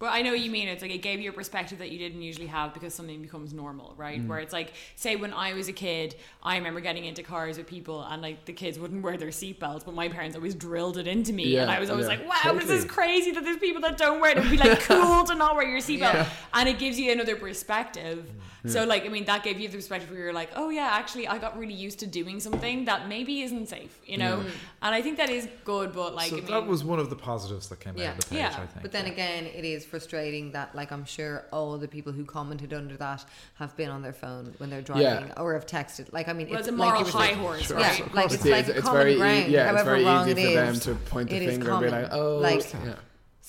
But 0.00 0.14
I 0.14 0.22
know 0.22 0.30
what 0.30 0.40
you 0.40 0.50
mean. 0.50 0.66
It's 0.66 0.80
like 0.80 0.90
it 0.90 1.02
gave 1.02 1.20
you 1.20 1.28
a 1.28 1.32
perspective 1.32 1.78
that 1.78 1.90
you 1.90 1.98
didn't 1.98 2.22
usually 2.22 2.46
have 2.46 2.72
because 2.72 2.94
something 2.94 3.20
becomes 3.20 3.52
normal, 3.52 3.92
right? 3.98 4.18
Mm. 4.18 4.28
Where 4.28 4.38
it's 4.38 4.52
like, 4.52 4.72
say, 4.96 5.14
when 5.14 5.34
I 5.34 5.52
was 5.52 5.68
a 5.68 5.74
kid, 5.74 6.14
I 6.42 6.56
remember 6.56 6.80
getting 6.80 7.04
into 7.04 7.22
cars 7.22 7.58
with 7.58 7.66
people 7.66 8.02
and 8.02 8.22
like 8.22 8.46
the 8.46 8.54
kids 8.54 8.78
wouldn't 8.78 9.02
wear 9.02 9.18
their 9.18 9.28
seatbelts, 9.28 9.84
but 9.84 9.92
my 9.92 10.08
parents 10.08 10.34
always 10.34 10.54
drilled 10.54 10.96
it 10.96 11.06
into 11.06 11.34
me. 11.34 11.48
Yeah, 11.48 11.62
and 11.62 11.70
I 11.70 11.78
was 11.78 11.90
always 11.90 12.08
yeah, 12.08 12.16
like, 12.16 12.44
wow, 12.44 12.54
this 12.54 12.70
is 12.70 12.86
crazy 12.86 13.30
that 13.32 13.44
there's 13.44 13.58
people 13.58 13.82
that 13.82 13.98
don't 13.98 14.20
wear 14.20 14.30
it. 14.30 14.38
It 14.38 14.40
would 14.40 14.50
be 14.50 14.56
like 14.56 14.80
cool 14.84 15.24
to 15.24 15.34
not 15.34 15.54
wear 15.54 15.68
your 15.68 15.80
seatbelt. 15.80 16.26
And 16.54 16.66
it 16.66 16.78
gives 16.78 16.98
you 16.98 17.12
another 17.12 17.36
perspective. 17.36 18.24
Mm. 18.59 18.59
So, 18.66 18.84
like, 18.84 19.06
I 19.06 19.08
mean, 19.08 19.24
that 19.24 19.42
gave 19.42 19.58
you 19.58 19.68
the 19.68 19.76
perspective 19.76 20.10
where 20.10 20.18
you're 20.20 20.32
like, 20.32 20.50
oh, 20.54 20.68
yeah, 20.68 20.90
actually, 20.92 21.26
I 21.26 21.38
got 21.38 21.58
really 21.58 21.72
used 21.74 21.98
to 22.00 22.06
doing 22.06 22.40
something 22.40 22.84
that 22.84 23.08
maybe 23.08 23.42
isn't 23.42 23.68
safe, 23.68 23.98
you 24.04 24.18
know? 24.18 24.38
Mm. 24.38 24.50
And 24.82 24.94
I 24.94 25.00
think 25.00 25.16
that 25.16 25.30
is 25.30 25.48
good, 25.64 25.92
but 25.94 26.14
like, 26.14 26.30
so 26.30 26.36
I 26.36 26.40
mean, 26.40 26.50
that 26.50 26.66
was 26.66 26.84
one 26.84 26.98
of 26.98 27.08
the 27.10 27.16
positives 27.16 27.68
that 27.70 27.80
came 27.80 27.96
Yeah. 27.96 28.10
out 28.10 28.18
of 28.18 28.24
the 28.24 28.26
page. 28.30 28.38
Yeah, 28.38 28.48
I 28.48 28.66
think. 28.66 28.82
But 28.82 28.92
then 28.92 29.06
yeah. 29.06 29.12
again, 29.12 29.46
it 29.46 29.64
is 29.64 29.84
frustrating 29.86 30.52
that, 30.52 30.74
like, 30.74 30.92
I'm 30.92 31.04
sure 31.06 31.44
all 31.52 31.78
the 31.78 31.88
people 31.88 32.12
who 32.12 32.24
commented 32.24 32.74
under 32.74 32.96
that 32.98 33.24
have 33.54 33.74
been 33.76 33.88
on 33.90 34.02
their 34.02 34.12
phone 34.12 34.54
when 34.58 34.68
they're 34.70 34.82
driving 34.82 35.04
Yeah. 35.28 35.40
or 35.40 35.54
have 35.54 35.66
texted. 35.66 36.12
Like, 36.12 36.28
I 36.28 36.32
mean, 36.34 36.48
Well, 36.50 36.58
it's 36.58 36.68
it's 36.68 36.74
a 36.76 36.78
like 36.78 36.88
moral 36.88 37.00
you 37.00 37.06
were 37.06 37.12
high 37.12 37.26
saying- 37.28 37.38
horse, 37.38 37.70
Yeah, 37.70 37.76
right? 37.76 38.14
like 38.14 38.26
Of 38.26 38.32
it's 38.34 38.44
like 38.44 38.68
It's 38.68 38.80
common 38.80 39.00
very 39.00 39.14
e- 39.14 39.16
ground. 39.16 39.50
yeah, 39.52 39.60
it's 39.62 39.70
however 39.70 39.90
very 39.90 40.04
wrong 40.04 40.28
easy 40.28 40.42
it 40.42 40.48
for 40.48 40.54
them 40.66 40.80
to 40.80 40.94
point 41.10 41.30
the 41.30 41.36
it 41.36 41.42
is 41.44 41.50
finger 41.52 41.70
and 41.72 41.80
be 41.84 41.88
like, 41.90 42.08
"Oh, 42.12 42.36
like, 42.38 42.72
yeah." 42.72 42.94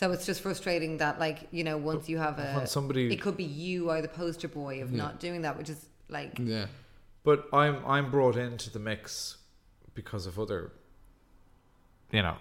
So 0.02 0.12
it's 0.12 0.26
just 0.26 0.42
frustrating 0.42 0.98
that, 0.98 1.20
like, 1.20 1.48
you 1.52 1.64
know, 1.64 1.78
once 1.78 2.10
you 2.10 2.18
have 2.18 2.40
a, 2.40 2.54
when 2.56 2.66
somebody- 2.66 3.14
it 3.14 3.22
could 3.22 3.38
be 3.38 3.44
you 3.44 3.92
are 3.92 4.02
the 4.02 4.08
poster 4.08 4.48
boy 4.48 4.82
of 4.82 4.92
not 4.92 5.20
doing 5.20 5.44
that, 5.44 5.56
which 5.60 5.70
is 5.70 5.86
like, 6.10 6.40
Yeah. 6.40 6.66
But 7.24 7.48
I'm 7.54 7.86
I'm 7.86 8.10
brought 8.10 8.36
into 8.36 8.72
the 8.72 8.80
mix 8.80 9.38
because 9.94 10.26
of 10.26 10.40
other, 10.40 10.72
you 12.12 12.24
know, 12.24 12.38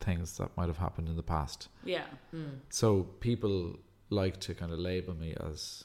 things 0.00 0.36
that 0.38 0.56
might 0.56 0.66
have 0.66 0.78
happened 0.78 1.08
in 1.08 1.14
the 1.14 1.22
past. 1.22 1.68
yeah. 1.84 2.06
Hmm. 2.32 2.54
So 2.70 3.04
people 3.20 3.78
like 4.10 4.40
to 4.40 4.54
kind 4.54 4.72
of 4.72 4.80
label 4.80 5.14
me 5.14 5.36
as, 5.40 5.84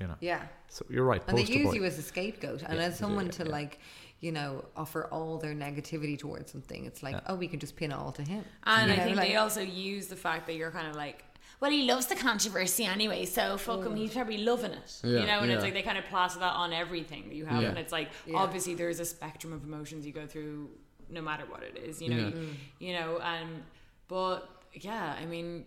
you 0.00 0.06
know. 0.06 0.16
yeah. 0.20 0.42
So 0.68 0.84
you're 0.88 1.04
right. 1.04 1.22
And 1.28 1.38
they 1.38 1.42
use 1.42 1.66
boy. 1.66 1.72
you 1.74 1.84
as 1.84 1.98
a 1.98 2.02
scapegoat 2.02 2.62
and 2.62 2.78
Yeah, 2.78 2.86
as 2.86 2.98
someone 2.98 3.26
yeah, 3.26 3.32
to 3.32 3.44
yeah. 3.44 3.50
like, 3.50 3.78
you 4.20 4.32
know, 4.32 4.64
offer 4.76 5.06
all 5.06 5.38
their 5.38 5.54
negativity 5.54 6.18
towards 6.18 6.50
something. 6.50 6.84
It's 6.86 7.02
like, 7.02 7.16
oh, 7.26 7.34
we 7.36 7.46
can 7.46 7.60
just 7.60 7.76
pin 7.76 7.92
it 7.92 7.94
all 7.94 8.12
to 8.12 8.22
him. 8.22 8.44
And 8.64 8.88
You 8.88 8.94
I 8.94 8.96
know, 8.96 9.04
think 9.04 9.16
like- 9.16 9.28
they 9.28 9.36
also 9.36 9.60
use 9.60 10.08
the 10.08 10.16
fact 10.16 10.46
that 10.46 10.54
you're 10.54 10.70
kind 10.70 10.88
of 10.88 10.96
like, 10.96 11.24
well, 11.60 11.70
he 11.70 11.84
loves 11.84 12.06
the 12.06 12.16
controversy 12.16 12.84
anyway, 12.84 13.24
so 13.24 13.56
fuck 13.56 13.84
him, 13.84 13.94
mm. 13.94 13.98
he's 13.98 14.12
probably 14.12 14.38
loving 14.38 14.72
it. 14.72 15.00
you 15.04 15.10
know, 15.12 15.38
and 15.40 15.48
yeah. 15.48 15.54
it's 15.54 15.62
like 15.62 15.72
they 15.72 15.82
kind 15.82 15.96
of 15.96 16.04
plaster 16.06 16.40
that 16.40 16.52
on 16.54 16.72
everything 16.72 17.28
that 17.28 17.34
you 17.34 17.46
have. 17.46 17.62
Yeah. 17.62 17.68
And 17.68 17.78
it's 17.78 17.92
like, 17.92 18.08
Yeah. 18.26 18.38
obviously, 18.38 18.74
there's 18.74 18.98
a 19.00 19.04
spectrum 19.04 19.52
of 19.52 19.62
emotions 19.62 20.04
you 20.04 20.12
go 20.12 20.26
through 20.26 20.68
no 21.08 21.22
matter 21.22 21.44
what 21.46 21.62
it 21.62 21.76
is, 21.78 22.02
you 22.02 22.10
know, 22.10 22.16
Yeah. 22.16 22.28
you, 22.28 22.48
you 22.80 22.92
know, 22.94 23.18
and, 23.18 23.62
but 24.08 24.48
yeah, 24.72 25.14
I 25.20 25.26
mean, 25.26 25.64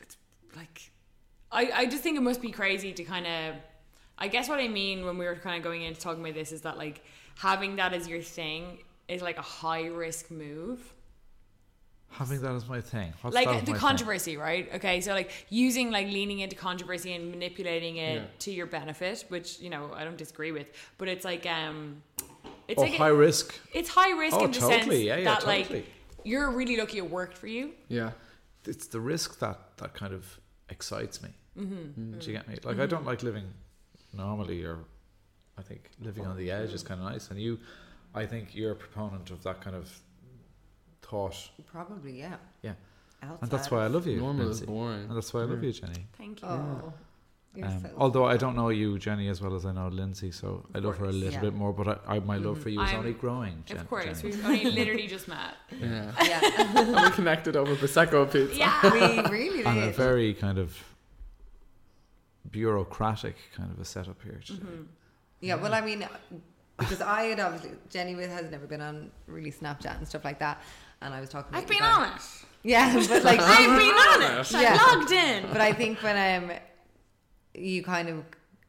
it's 0.00 0.16
like, 0.56 0.90
I, 1.56 1.70
I 1.74 1.86
just 1.86 2.02
think 2.02 2.16
it 2.16 2.22
must 2.22 2.40
be 2.42 2.50
crazy 2.52 2.92
to 2.92 3.02
kind 3.04 3.26
of, 3.26 3.54
I 4.18 4.28
guess 4.28 4.48
what 4.48 4.60
I 4.60 4.68
mean 4.68 5.04
when 5.06 5.16
we 5.18 5.24
were 5.24 5.34
kind 5.36 5.56
of 5.56 5.64
going 5.64 5.82
into 5.82 6.00
talking 6.00 6.22
about 6.22 6.34
this 6.34 6.52
is 6.52 6.60
that 6.62 6.76
like 6.78 7.02
having 7.38 7.76
that 7.76 7.92
as 7.94 8.06
your 8.06 8.20
thing 8.20 8.78
is 9.08 9.22
like 9.22 9.38
a 9.38 9.42
high 9.42 9.86
risk 9.86 10.30
move 10.30 10.80
Having 12.10 12.40
that 12.42 12.52
as 12.54 12.66
my 12.68 12.80
thing. 12.80 13.12
What's 13.20 13.34
like 13.34 13.64
the 13.66 13.72
my 13.72 13.78
controversy, 13.78 14.36
right? 14.36 14.72
Okay, 14.76 15.00
so 15.00 15.12
like 15.12 15.30
using 15.50 15.90
like 15.90 16.06
leaning 16.06 16.38
into 16.38 16.56
controversy 16.56 17.12
and 17.14 17.30
manipulating 17.30 17.96
it 17.96 18.14
Yeah. 18.22 18.24
to 18.38 18.52
your 18.52 18.66
benefit, 18.66 19.24
which 19.28 19.60
you 19.60 19.68
know 19.70 19.90
I 19.92 20.04
don't 20.04 20.16
disagree 20.16 20.52
with, 20.52 20.70
but 20.98 21.08
it's 21.08 21.24
like 21.24 21.44
um, 21.46 22.02
it's 22.68 22.80
Thing? 22.80 22.88
Oh, 22.88 22.90
like 22.92 22.98
high 22.98 23.08
risk. 23.08 23.58
it's 23.74 23.90
high 23.90 24.12
risk 24.18 24.36
Oh, 24.36 24.44
in 24.44 24.50
the 24.52 24.58
totally. 24.60 24.80
sense 24.82 25.02
Yeah, 25.04 25.16
yeah, 25.16 25.24
that 25.24 25.40
totally. 25.40 25.64
like 25.80 25.86
you're 26.24 26.50
really 26.52 26.76
lucky 26.76 26.98
it 26.98 27.10
worked 27.10 27.36
for 27.36 27.48
you. 27.48 27.72
Yeah. 27.88 28.12
It's 28.64 28.86
the 28.86 29.00
risk 29.00 29.38
that 29.40 29.58
that 29.78 29.92
kind 29.92 30.14
of 30.14 30.40
excites 30.70 31.22
me. 31.22 31.30
Mm-hmm. 31.58 32.18
Do 32.18 32.26
you 32.26 32.32
get 32.32 32.48
me? 32.48 32.56
Like 32.64 32.78
I 32.78 32.86
don't 32.86 33.04
like 33.06 33.22
living 33.22 33.44
normally, 34.12 34.64
or 34.64 34.78
I 35.58 35.62
think 35.62 35.90
living 36.00 36.26
on 36.26 36.36
the 36.36 36.50
edge 36.50 36.72
is 36.72 36.82
Mm-hmm. 36.82 36.88
kind 36.88 37.00
of 37.06 37.12
nice. 37.12 37.30
And 37.30 37.40
you, 37.40 37.58
I 38.14 38.26
think 38.26 38.54
you're 38.54 38.72
a 38.72 38.76
proponent 38.76 39.30
of 39.30 39.42
that 39.44 39.60
kind 39.60 39.76
of 39.76 39.90
thought. 41.02 41.36
Probably, 41.66 42.18
yeah. 42.18 42.36
Yeah. 42.62 42.72
Outside. 43.22 43.38
And 43.42 43.50
that's 43.50 43.70
why 43.70 43.84
I 43.84 43.86
love 43.86 44.06
you. 44.06 44.18
Normal 44.18 44.50
is 44.50 44.60
boring. 44.60 45.06
And 45.08 45.16
that's 45.16 45.32
why 45.32 45.40
I 45.40 45.44
love 45.44 45.62
you, 45.64 45.72
Jenny. 45.72 46.06
Thank 46.18 46.42
you. 46.42 46.48
Oh, 46.48 46.92
you're 47.54 47.66
Um, 47.66 47.80
so 47.80 47.90
although 47.96 48.26
I 48.26 48.36
don't 48.36 48.54
know 48.54 48.68
you, 48.68 48.98
Jenny, 48.98 49.28
as 49.28 49.40
well 49.40 49.54
as 49.54 49.64
I 49.64 49.72
know 49.72 49.88
Lindsay, 49.88 50.30
so 50.30 50.66
I 50.74 50.78
love 50.78 50.98
her 50.98 51.06
a 51.06 51.12
little 51.12 51.32
yeah. 51.32 51.40
bit 51.40 51.54
more. 51.54 51.72
But 51.72 52.02
I, 52.06 52.16
I, 52.16 52.18
my 52.20 52.36
love 52.36 52.60
for 52.60 52.68
you 52.68 52.82
is 52.82 52.90
I'm- 52.90 52.98
only 52.98 53.14
growing. 53.14 53.62
Jen, 53.64 53.78
of 53.78 53.88
course, 53.88 54.04
Jenny. 54.20 54.34
we've 54.36 54.44
only 54.44 54.64
literally 54.70 55.06
just 55.06 55.26
met. 55.28 55.54
Yeah. 55.80 56.12
yeah. 56.22 56.40
and 56.76 56.94
we 56.94 57.10
connected 57.12 57.56
over 57.56 57.74
prosecco 57.74 58.30
pizza. 58.30 58.54
Yeah, 58.58 58.80
we 58.82 59.30
really 59.30 59.56
did. 59.64 59.66
and 59.66 59.78
a 59.84 59.90
very 59.92 60.34
kind 60.34 60.58
of 60.58 60.76
bureaucratic 62.60 63.36
kind 63.54 63.70
of 63.70 63.78
a 63.78 63.84
setup 63.84 64.16
here. 64.22 64.40
today. 64.44 64.60
Yeah, 65.40 65.56
well, 65.56 65.74
I 65.74 65.82
mean, 65.82 66.08
because 66.78 67.02
I 67.02 67.24
had 67.24 67.38
obviously 67.40 67.72
Jenny 67.90 68.14
has 68.14 68.50
never 68.50 68.66
been 68.66 68.80
on 68.80 69.10
really 69.26 69.52
Snapchat 69.52 69.98
and 69.98 70.08
stuff 70.08 70.24
like 70.24 70.38
that, 70.38 70.62
and 71.02 71.12
I 71.12 71.20
was 71.20 71.28
talking. 71.28 71.54
I've 71.54 71.66
been 71.66 71.76
you 71.76 71.82
guys- 71.82 72.10
on 72.10 72.16
it. 72.16 72.22
Yeah, 72.62 72.94
but 73.08 73.22
like 73.24 73.40
I've 73.56 73.78
been 73.78 73.94
on 73.94 74.22
it. 74.40 74.50
Yeah. 74.64 74.78
I 74.80 74.94
logged 74.94 75.12
in. 75.12 75.46
But 75.52 75.60
I 75.60 75.72
think 75.74 76.02
when 76.02 76.16
um, 76.44 76.50
you 77.54 77.82
kind 77.82 78.08
of 78.08 78.24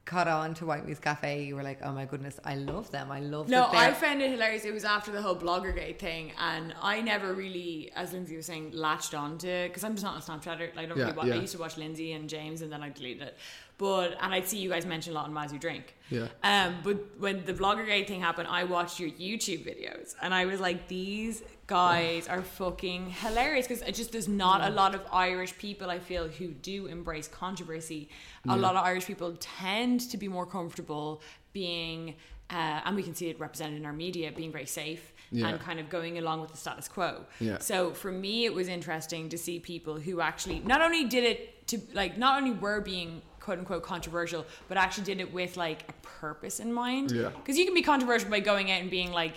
caught 0.05 0.27
on 0.27 0.53
to 0.53 0.65
White 0.65 0.85
Moose 0.87 0.99
Cafe, 0.99 1.43
you 1.45 1.55
were 1.55 1.63
like, 1.63 1.79
"Oh 1.83 1.91
my 1.93 2.05
goodness, 2.05 2.39
I 2.43 2.55
love 2.55 2.91
them. 2.91 3.09
I 3.09 3.21
love." 3.21 3.47
No, 3.49 3.61
that 3.61 3.71
they're- 3.71 3.79
I 3.89 3.93
found 3.93 4.21
it 4.21 4.29
hilarious. 4.31 4.65
It 4.65 4.73
was 4.73 4.83
after 4.83 5.11
the 5.13 5.21
whole 5.21 5.35
Bloggergate 5.35 5.97
thing, 5.99 6.33
and 6.39 6.75
I 6.81 6.99
never 7.01 7.33
really, 7.33 7.91
as 7.95 8.11
Lindsay 8.13 8.35
was 8.35 8.45
saying, 8.45 8.71
latched 8.73 9.13
on 9.15 9.31
onto 9.31 9.67
because 9.67 9.83
I'm 9.85 9.93
just 9.93 10.03
not 10.03 10.17
a 10.21 10.31
Snapchatter. 10.31 10.75
Like, 10.75 10.85
I 10.85 10.85
don't 10.89 10.97
Yeah, 10.97 11.05
really 11.05 11.17
watch. 11.17 11.31
I 11.31 11.35
used 11.35 11.53
to 11.53 11.59
watch 11.59 11.77
Lindsay 11.77 12.11
and 12.13 12.29
James, 12.29 12.61
and 12.61 12.71
then 12.71 12.83
I 12.83 12.89
deleted 12.89 13.23
it. 13.29 13.37
But 13.77 14.17
and 14.21 14.33
I'd 14.33 14.47
see 14.47 14.57
you 14.57 14.69
guys 14.69 14.85
mention 14.85 15.13
a 15.13 15.15
lot 15.15 15.29
on 15.29 15.53
you 15.53 15.59
Drink. 15.59 15.95
Yeah. 16.09 16.27
Um, 16.43 16.77
but 16.83 17.19
when 17.19 17.45
the 17.45 17.53
Bloggergate 17.53 18.07
thing 18.07 18.21
happened, 18.21 18.47
I 18.49 18.63
watched 18.63 18.99
your 18.99 19.09
YouTube 19.11 19.65
videos, 19.65 20.15
and 20.21 20.33
I 20.33 20.45
was 20.45 20.59
like, 20.59 20.87
these 20.87 21.43
guys 21.67 22.27
are 22.27 22.41
fucking 22.41 23.09
hilarious 23.11 23.67
because 23.67 23.83
it 23.83 23.93
just 23.93 24.11
there's 24.13 24.27
not 24.27 24.61
a 24.65 24.73
lot 24.73 24.95
of 24.95 25.01
Irish 25.11 25.55
people 25.57 25.89
I 25.89 25.99
feel 25.99 26.27
who 26.27 26.47
do 26.47 26.87
embrace 26.87 27.27
controversy. 27.27 28.09
A 28.49 28.55
lot 28.57 28.75
of 28.75 28.83
Irish 28.85 29.05
people 29.05 29.35
tend 29.39 29.99
to 30.11 30.17
be 30.17 30.27
more 30.27 30.45
comfortable 30.45 31.21
being 31.53 32.15
Uh, 32.49 32.79
and 32.85 32.95
we 32.95 33.03
can 33.03 33.13
see 33.13 33.27
it 33.27 33.37
represented 33.41 33.75
in 33.77 33.85
our 33.85 33.91
media 33.91 34.31
being 34.31 34.53
very 34.53 34.65
safe 34.65 35.11
Yeah. 35.31 35.49
and 35.49 35.59
kind 35.59 35.79
of 35.81 35.89
going 35.89 36.17
along 36.17 36.39
with 36.39 36.51
the 36.51 36.57
status 36.57 36.87
quo. 36.87 37.25
Yeah. 37.41 37.57
So 37.59 37.91
for 37.91 38.09
me, 38.09 38.45
it 38.45 38.53
was 38.53 38.69
interesting 38.69 39.27
to 39.33 39.37
see 39.37 39.59
people 39.59 39.95
who 39.99 40.21
actually 40.21 40.59
not 40.59 40.79
only 40.81 41.03
did 41.15 41.25
it 41.25 41.67
to 41.67 41.75
like 41.93 42.17
not 42.17 42.33
only 42.41 42.51
were 42.65 42.79
being 42.79 43.21
quote 43.47 43.59
unquote 43.59 43.81
controversial, 43.81 44.45
but 44.67 44.77
actually 44.77 45.05
did 45.05 45.21
it 45.21 45.33
with 45.33 45.55
like 45.55 45.83
a 45.87 45.93
purpose 46.05 46.59
in 46.59 46.73
mind. 46.73 47.11
Yeah. 47.11 47.29
Because 47.29 47.57
you 47.57 47.63
can 47.63 47.73
be 47.73 47.81
controversial 47.81 48.29
by 48.29 48.41
going 48.41 48.69
out 48.69 48.81
and 48.81 48.91
being 48.91 49.13
like, 49.13 49.35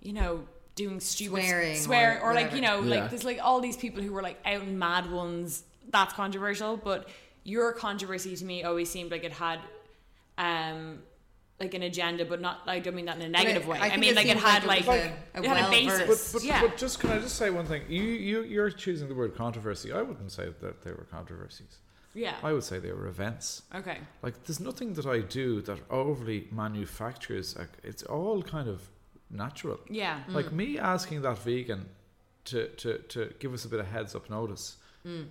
you 0.00 0.12
know, 0.12 0.44
doing 0.76 1.00
stupid 1.00 1.42
Swearing 1.42 1.76
swear 1.76 2.20
or 2.22 2.30
or, 2.30 2.34
like 2.34 2.54
you 2.54 2.60
know. 2.60 2.80
Yeah. 2.80 3.00
like 3.00 3.10
there's 3.10 3.24
like 3.24 3.40
all 3.42 3.60
these 3.60 3.76
people 3.76 4.04
who 4.04 4.12
were 4.12 4.22
like 4.22 4.38
out 4.46 4.62
and 4.62 4.78
mad 4.78 5.10
ones. 5.10 5.64
That's 5.90 6.14
controversial, 6.14 6.76
but 6.76 7.08
your 7.42 7.72
controversy 7.72 8.36
to 8.36 8.44
me 8.44 8.62
always 8.62 8.88
seemed 8.88 9.10
like 9.10 9.24
it 9.24 9.32
had. 9.32 9.58
um 10.38 11.00
like 11.58 11.74
an 11.74 11.82
agenda, 11.82 12.24
but 12.24 12.40
not. 12.40 12.60
I 12.66 12.78
don't 12.78 12.94
mean 12.94 13.04
that 13.04 13.16
in 13.16 13.22
a 13.22 13.28
negative 13.28 13.66
way. 13.66 13.78
I 13.78 13.86
I, 13.86 13.88
think 13.90 14.00
mean, 14.00 14.10
it 14.12 14.16
like 14.16 14.28
it 14.28 14.38
had 14.38 14.64
like 14.64 14.86
like, 14.86 15.12
a- 15.34 15.38
a 15.38 15.42
it 15.42 15.46
had 15.46 15.58
a 15.58 15.70
well-versed- 15.70 16.06
basis. 16.06 16.32
But, 16.32 16.38
but, 16.38 16.44
yeah. 16.46 16.60
but 16.62 16.76
just 16.78 17.00
can 17.00 17.10
I 17.10 17.18
just 17.18 17.36
say 17.36 17.50
one 17.50 17.66
thing? 17.66 17.82
You 17.86 18.02
you 18.02 18.42
you're 18.44 18.70
choosing 18.70 19.08
the 19.08 19.14
word 19.14 19.34
controversy. 19.34 19.92
I 19.92 20.00
wouldn't 20.00 20.32
say 20.32 20.46
that 20.62 20.82
they 20.82 20.92
were 20.92 21.06
controversies. 21.10 21.76
Yeah. 22.14 22.34
I 22.42 22.52
would 22.52 22.64
say 22.64 22.78
they 22.78 22.92
were 22.92 23.06
events. 23.06 23.62
okay. 23.74 23.98
Like 24.22 24.44
there's 24.44 24.60
nothing 24.60 24.94
that 24.94 25.06
I 25.06 25.20
do 25.20 25.60
that 25.62 25.78
overly 25.90 26.48
manufactures. 26.50 27.56
Like, 27.56 27.70
it's 27.84 28.02
all 28.02 28.42
kind 28.42 28.68
of 28.68 28.88
natural. 29.30 29.78
Yeah. 29.88 30.20
Like 30.28 30.46
mm. 30.46 30.52
me 30.52 30.78
asking 30.78 31.22
that 31.22 31.38
vegan 31.38 31.88
to, 32.46 32.68
to, 32.68 32.98
to 32.98 33.32
give 33.38 33.54
us 33.54 33.64
a 33.64 33.68
bit 33.68 33.80
of 33.80 33.86
heads 33.86 34.14
up 34.14 34.28
notice. 34.28 34.76
Mm. 35.06 35.28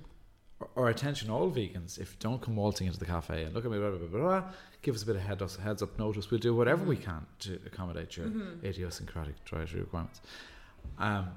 Or, 0.60 0.70
or 0.76 0.90
attention, 0.90 1.30
all 1.30 1.52
vegans, 1.52 2.00
if 2.00 2.18
don't 2.20 2.42
come 2.42 2.56
waltzing 2.56 2.88
into 2.88 3.00
the 3.00 3.06
cafe 3.06 3.44
and 3.44 3.54
look 3.54 3.66
at 3.66 3.72
me, 3.72 3.78
blah, 3.78 3.92
blah, 3.92 4.08
blah, 4.08 4.20
blah, 4.20 4.44
give 4.82 4.96
us 4.96 5.04
a 5.04 5.06
bit 5.06 5.16
of 5.16 5.22
head, 5.22 5.42
heads 5.62 5.82
up 5.82 5.98
notice. 6.00 6.32
We'll 6.32 6.40
do 6.40 6.56
whatever 6.56 6.84
we 6.84 6.98
mm. 6.98 7.04
can 7.04 7.26
to 7.40 7.60
accommodate 7.66 8.16
your 8.18 8.28
mm-hmm. 8.28 8.66
idiosyncratic 8.66 9.44
dietary 9.46 9.82
requirements. 9.82 10.22
Um, 10.98 11.30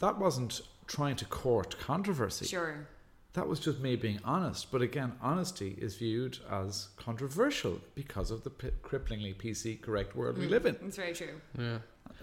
that 0.00 0.18
wasn't 0.18 0.60
trying 0.86 1.16
to 1.16 1.24
court 1.24 1.78
controversy. 1.78 2.46
Sure. 2.46 2.86
That 3.36 3.46
was 3.46 3.60
just 3.60 3.80
me 3.80 3.96
being 3.96 4.18
honest. 4.24 4.72
But 4.72 4.80
again, 4.80 5.12
honesty 5.20 5.76
is 5.78 5.96
viewed 5.96 6.38
as 6.50 6.88
controversial 6.96 7.78
because 7.94 8.30
of 8.30 8.44
the 8.44 8.48
p- 8.48 8.70
cripplingly 8.82 9.36
PC 9.36 9.78
correct 9.82 10.16
world 10.16 10.38
we 10.38 10.46
mm, 10.46 10.50
live 10.50 10.64
in. 10.64 10.74
It's 10.86 10.96
very 10.96 11.12
true. 11.12 11.38
Yeah. 11.58 11.78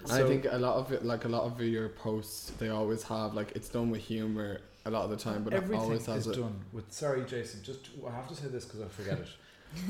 So- 0.05 0.25
I 0.25 0.27
think 0.27 0.47
a 0.49 0.57
lot 0.57 0.77
of 0.77 0.91
it, 0.91 1.05
like 1.05 1.25
a 1.25 1.27
lot 1.27 1.43
of 1.43 1.61
your 1.61 1.89
posts, 1.89 2.49
they 2.57 2.69
always 2.69 3.03
have 3.03 3.35
like 3.35 3.51
it's 3.55 3.69
done 3.69 3.91
with 3.91 4.01
humor 4.01 4.61
a 4.85 4.89
lot 4.89 5.03
of 5.03 5.11
the 5.11 5.17
time, 5.17 5.43
but 5.43 5.53
it 5.53 5.57
Everything 5.57 5.79
always 5.79 6.07
has 6.07 6.25
is 6.25 6.35
it. 6.35 6.41
done 6.41 6.59
with. 6.71 6.91
Sorry, 6.91 7.23
Jason. 7.25 7.61
Just 7.63 7.91
I 8.07 8.11
have 8.11 8.27
to 8.29 8.35
say 8.35 8.47
this 8.47 8.65
because 8.65 8.81
I 8.81 8.87
forget 8.87 9.19
it. 9.19 9.29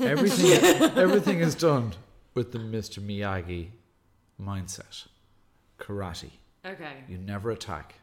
everything, 0.02 0.82
everything 0.98 1.38
is 1.40 1.54
done 1.54 1.94
with 2.34 2.52
the 2.52 2.58
Mr. 2.58 3.00
Miyagi 3.00 3.68
mindset. 4.38 5.06
Karate. 5.78 6.32
Okay. 6.66 6.96
You 7.08 7.16
never 7.16 7.50
attack, 7.50 7.94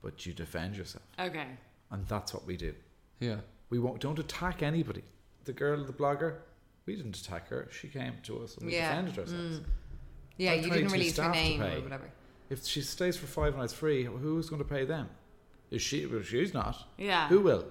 but 0.00 0.24
you 0.24 0.32
defend 0.32 0.76
yourself, 0.76 1.04
Okay. 1.18 1.46
And 1.90 2.06
that's 2.06 2.32
what 2.32 2.46
we 2.46 2.56
do. 2.56 2.74
Yeah. 3.18 3.36
We 3.70 3.78
won't 3.78 4.00
don't 4.00 4.18
attack 4.18 4.62
anybody. 4.62 5.02
The 5.44 5.52
girl, 5.52 5.84
the 5.84 5.92
blogger, 5.92 6.36
we 6.86 6.96
didn't 6.96 7.16
attack 7.16 7.48
her. 7.48 7.68
She 7.70 7.88
came 7.88 8.14
to 8.24 8.42
us 8.42 8.56
and 8.56 8.66
we 8.66 8.74
Yeah. 8.74 8.88
defended 8.88 9.18
ourselves. 9.18 9.58
Mm. 9.60 9.64
Yeah, 10.36 10.54
you 10.54 10.70
didn't 10.70 10.88
release 10.88 11.16
her 11.16 11.24
staff 11.24 11.34
to 11.34 11.40
name 11.40 11.62
or 11.62 11.80
whatever. 11.80 12.10
If 12.48 12.64
she 12.64 12.80
stays 12.82 13.16
for 13.16 13.26
five 13.26 13.56
nights 13.56 13.72
free, 13.72 14.04
who's 14.04 14.48
going 14.48 14.62
to 14.62 14.68
pay 14.68 14.84
them? 14.84 15.08
Is 15.70 15.82
she? 15.82 16.06
Well, 16.06 16.22
she's 16.22 16.52
not. 16.52 16.88
Yeah. 16.98 17.28
Who 17.28 17.40
will? 17.40 17.62
Mm. 17.62 17.66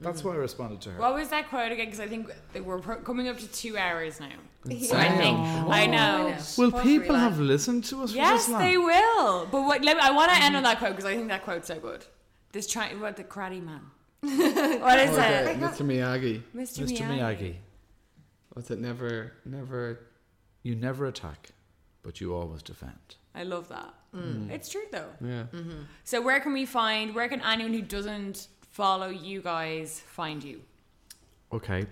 That's 0.00 0.24
why 0.24 0.32
I 0.32 0.36
responded 0.36 0.80
to 0.82 0.90
her. 0.92 1.00
What 1.00 1.14
was 1.14 1.28
that 1.28 1.48
quote 1.48 1.72
again? 1.72 1.86
Because 1.86 2.00
I 2.00 2.06
think 2.06 2.30
that 2.52 2.64
we're 2.64 2.80
pro- 2.80 2.96
coming 2.96 3.28
up 3.28 3.38
to 3.38 3.48
two 3.48 3.78
hours 3.78 4.20
now. 4.20 4.28
So 4.64 4.70
I 4.72 4.74
Insane. 4.74 5.18
think 5.18 5.38
I 5.38 5.86
know. 5.86 6.36
Will 6.58 6.70
What 6.70 6.82
people 6.82 7.16
have 7.16 7.38
listened 7.38 7.84
to 7.84 8.02
us 8.02 8.12
Yes, 8.12 8.44
for 8.44 8.52
this 8.52 8.60
they 8.60 8.76
will. 8.76 9.46
But 9.46 9.62
what? 9.62 9.82
Let 9.82 9.96
me, 9.96 10.02
I 10.02 10.10
want 10.10 10.30
to 10.32 10.38
end 10.38 10.54
mm. 10.54 10.58
on 10.58 10.64
that 10.64 10.78
quote 10.78 10.90
because 10.90 11.06
I 11.06 11.16
think 11.16 11.28
that 11.28 11.44
quote's 11.44 11.68
so 11.68 11.78
good. 11.78 12.04
This 12.52 12.66
try 12.66 12.92
what 12.94 13.16
the 13.16 13.24
karate 13.24 13.62
man. 13.62 13.82
what 14.20 14.98
is 14.98 15.10
Okay, 15.16 15.52
it? 15.52 15.60
Mr. 15.60 15.84
Miyagi. 15.86 16.42
Mr. 16.54 16.84
Mr. 16.84 17.06
Miyagi, 17.08 17.54
What's 18.52 18.70
it? 18.70 18.80
Never, 18.80 19.32
never. 19.44 20.00
you 20.62 20.74
never 20.74 21.06
attack, 21.06 21.50
but 22.02 22.20
you 22.20 22.34
always 22.34 22.62
defend. 22.62 23.16
I 23.34 23.44
love 23.44 23.68
that. 23.68 23.94
Mm. 24.14 24.50
It's 24.50 24.68
true 24.68 24.82
though. 24.90 25.08
Yeah. 25.24 25.44
So 26.04 26.20
where 26.20 26.40
can 26.40 26.52
we 26.52 26.66
find? 26.66 27.14
Where 27.14 27.28
can 27.28 27.40
anyone 27.42 27.72
who 27.72 27.82
doesn't 27.82 28.48
follow 28.60 29.08
you 29.08 29.40
guys 29.40 30.00
find 30.00 30.42
you? 30.42 30.60
Okay. 31.52 31.86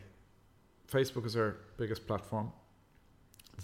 Facebook 0.90 1.24
is 1.26 1.36
our 1.36 1.56
biggest 1.76 2.06
platform. 2.06 2.51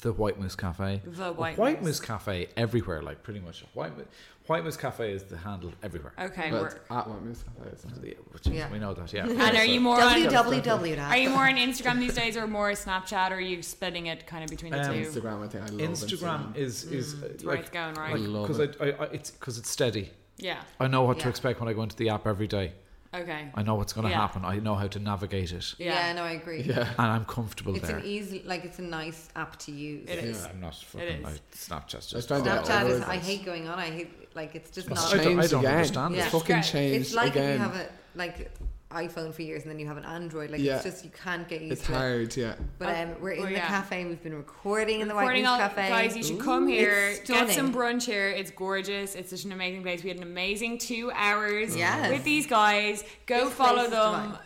The 0.00 0.12
White 0.12 0.40
Moose 0.40 0.56
Cafe. 0.56 1.00
The 1.04 1.32
White 1.32 1.56
White 1.56 1.76
Moose. 1.80 1.86
Moose 1.86 2.00
Cafe 2.00 2.48
everywhere, 2.56 3.00
like 3.02 3.22
pretty 3.22 3.40
much. 3.40 3.64
White, 3.74 3.96
Mo- 3.96 4.04
White 4.46 4.64
Moose 4.64 4.76
Cafe 4.76 5.12
is 5.12 5.22
the 5.22 5.36
handle 5.36 5.72
everywhere. 5.82 6.12
Okay. 6.20 6.50
But 6.50 6.62
we're- 6.62 6.74
at 6.90 7.08
what 7.08 7.22
Moose 7.22 7.44
Cafe 7.44 7.70
is. 7.70 7.86
Yeah, 8.02 8.14
which 8.32 8.46
is- 8.48 8.52
Yeah. 8.52 8.70
We 8.72 8.78
know 8.80 8.92
that, 8.94 9.12
yeah. 9.12 9.26
and 9.26 9.56
are 9.56 9.64
you 9.64 9.80
more 9.80 10.00
on, 10.02 10.12
www. 10.20 11.10
are 11.10 11.16
you 11.16 11.30
more 11.30 11.44
on 11.48 11.54
Instagram 11.56 12.00
these 12.00 12.14
days 12.14 12.36
or 12.36 12.46
more 12.46 12.70
Snapchat 12.72 13.30
or 13.30 13.34
are 13.34 13.40
you 13.40 13.62
splitting 13.62 14.06
it 14.06 14.26
kind 14.26 14.42
of 14.44 14.50
between 14.50 14.72
the 14.72 14.80
Um, 14.80 14.94
two? 14.94 15.00
Instagram, 15.08 15.44
I 15.44 15.48
think 15.48 15.64
I 15.64 15.66
love 15.68 15.80
Instagram, 15.90 16.52
Instagram 16.52 16.56
is 16.56 16.84
is 16.84 17.14
uh, 17.14 17.28
where 17.44 17.54
like 17.56 17.60
it's 17.60 17.70
going, 17.70 17.94
right? 17.94 18.12
I 18.14 18.16
love 18.16 18.48
because 18.48 18.58
it. 18.60 18.76
I, 18.80 18.84
I, 18.84 18.88
I, 18.90 19.04
it's 19.12 19.30
because 19.30 19.58
it's 19.58 19.70
steady. 19.70 20.10
Yeah. 20.36 20.60
I 20.80 20.88
know 20.88 21.02
what 21.04 21.18
to 21.20 21.24
Yeah. 21.24 21.30
expect 21.30 21.60
when 21.60 21.68
I 21.68 21.72
go 21.72 21.82
into 21.82 21.96
the 21.96 22.08
app 22.10 22.26
every 22.26 22.48
day. 22.48 22.72
Okay. 23.14 23.48
I 23.54 23.62
know 23.62 23.76
what's 23.76 23.92
going 23.92 24.04
to 24.04 24.10
Yeah. 24.10 24.20
happen. 24.20 24.44
I 24.44 24.58
know 24.58 24.74
how 24.74 24.88
to 24.88 24.98
navigate 24.98 25.52
it, 25.52 25.74
Yeah. 25.78 26.08
yeah, 26.08 26.12
no, 26.14 26.24
I 26.24 26.32
agree. 26.32 26.62
Yeah. 26.62 26.88
and 26.98 27.06
I'm 27.12 27.24
comfortable 27.24 27.74
It's 27.76 27.86
there. 27.86 27.98
an 27.98 28.04
easy, 28.04 28.42
like 28.44 28.64
it's 28.64 28.78
a 28.80 28.82
nice 28.82 29.28
app 29.36 29.56
to 29.60 29.72
use. 29.72 30.08
It 30.08 30.18
is. 30.24 30.42
Yeah, 30.42 30.48
I'm 30.50 30.60
not 30.60 30.74
fucking. 30.76 31.08
is. 31.08 31.24
I, 31.26 31.32
Snapchat's 31.56 32.06
just. 32.08 32.28
find 32.28 32.44
Snapchat 32.44 32.88
is. 32.90 33.02
I 33.02 33.16
hate 33.18 33.44
going 33.44 33.68
on. 33.68 33.78
I 33.78 33.86
hate 33.90 34.34
like 34.34 34.54
it's 34.54 34.70
just 34.70 34.90
I 34.90 34.94
not. 34.94 35.10
don't- 35.10 35.20
I 35.20 35.46
don't 35.46 35.60
again. 35.60 35.74
understand 35.76 36.14
Yeah. 36.16 36.22
It's 36.24 36.32
fucking 36.32 36.56
Great. 36.56 36.64
changed 36.64 37.00
It's 37.06 37.14
like 37.14 37.30
again. 37.36 37.50
if 37.52 37.58
you 37.58 37.64
have 37.64 37.76
a 37.76 37.88
like 38.16 38.50
iPhone 38.94 39.34
for 39.34 39.42
years 39.42 39.62
and 39.62 39.70
then 39.70 39.78
you 39.78 39.86
have 39.86 39.96
an 39.96 40.04
Android. 40.04 40.50
Like 40.50 40.60
Yeah. 40.60 40.76
it's 40.76 40.84
just 40.84 41.04
you 41.04 41.10
can't 41.10 41.46
get 41.48 41.60
used 41.60 41.72
it's 41.72 41.86
to 41.86 41.92
it. 41.92 41.96
hard, 41.96 42.36
yeah. 42.36 42.54
But 42.78 42.96
um, 42.96 43.20
we're 43.20 43.32
in 43.32 43.42
Oh, 43.42 43.46
the 43.46 43.52
yeah. 43.52 43.66
cafe. 43.66 44.04
We've 44.04 44.22
been 44.22 44.34
recording 44.34 45.00
in 45.00 45.08
the 45.08 45.14
White 45.14 45.22
Recording 45.22 45.42
Moose 45.42 45.50
all, 45.50 45.58
Cafe. 45.58 45.88
guys, 45.88 46.16
you 46.16 46.22
should 46.22 46.40
come 46.40 46.68
here, 46.68 47.08
It's 47.10 47.28
get 47.28 47.50
some 47.50 47.72
brunch 47.74 48.04
here. 48.04 48.28
It's 48.28 48.50
gorgeous. 48.50 49.14
It's 49.14 49.30
such 49.30 49.44
an 49.44 49.52
amazing 49.52 49.82
place. 49.82 50.02
We 50.02 50.08
had 50.10 50.18
an 50.18 50.22
amazing 50.24 50.78
two 50.78 51.10
hours 51.14 51.76
Yes. 51.76 52.10
with 52.10 52.24
these 52.24 52.46
guys. 52.46 53.04
Go 53.26 53.46
This 53.46 53.54
follow 53.54 53.74
place 53.76 53.86
is 53.86 53.90
them. 53.92 54.38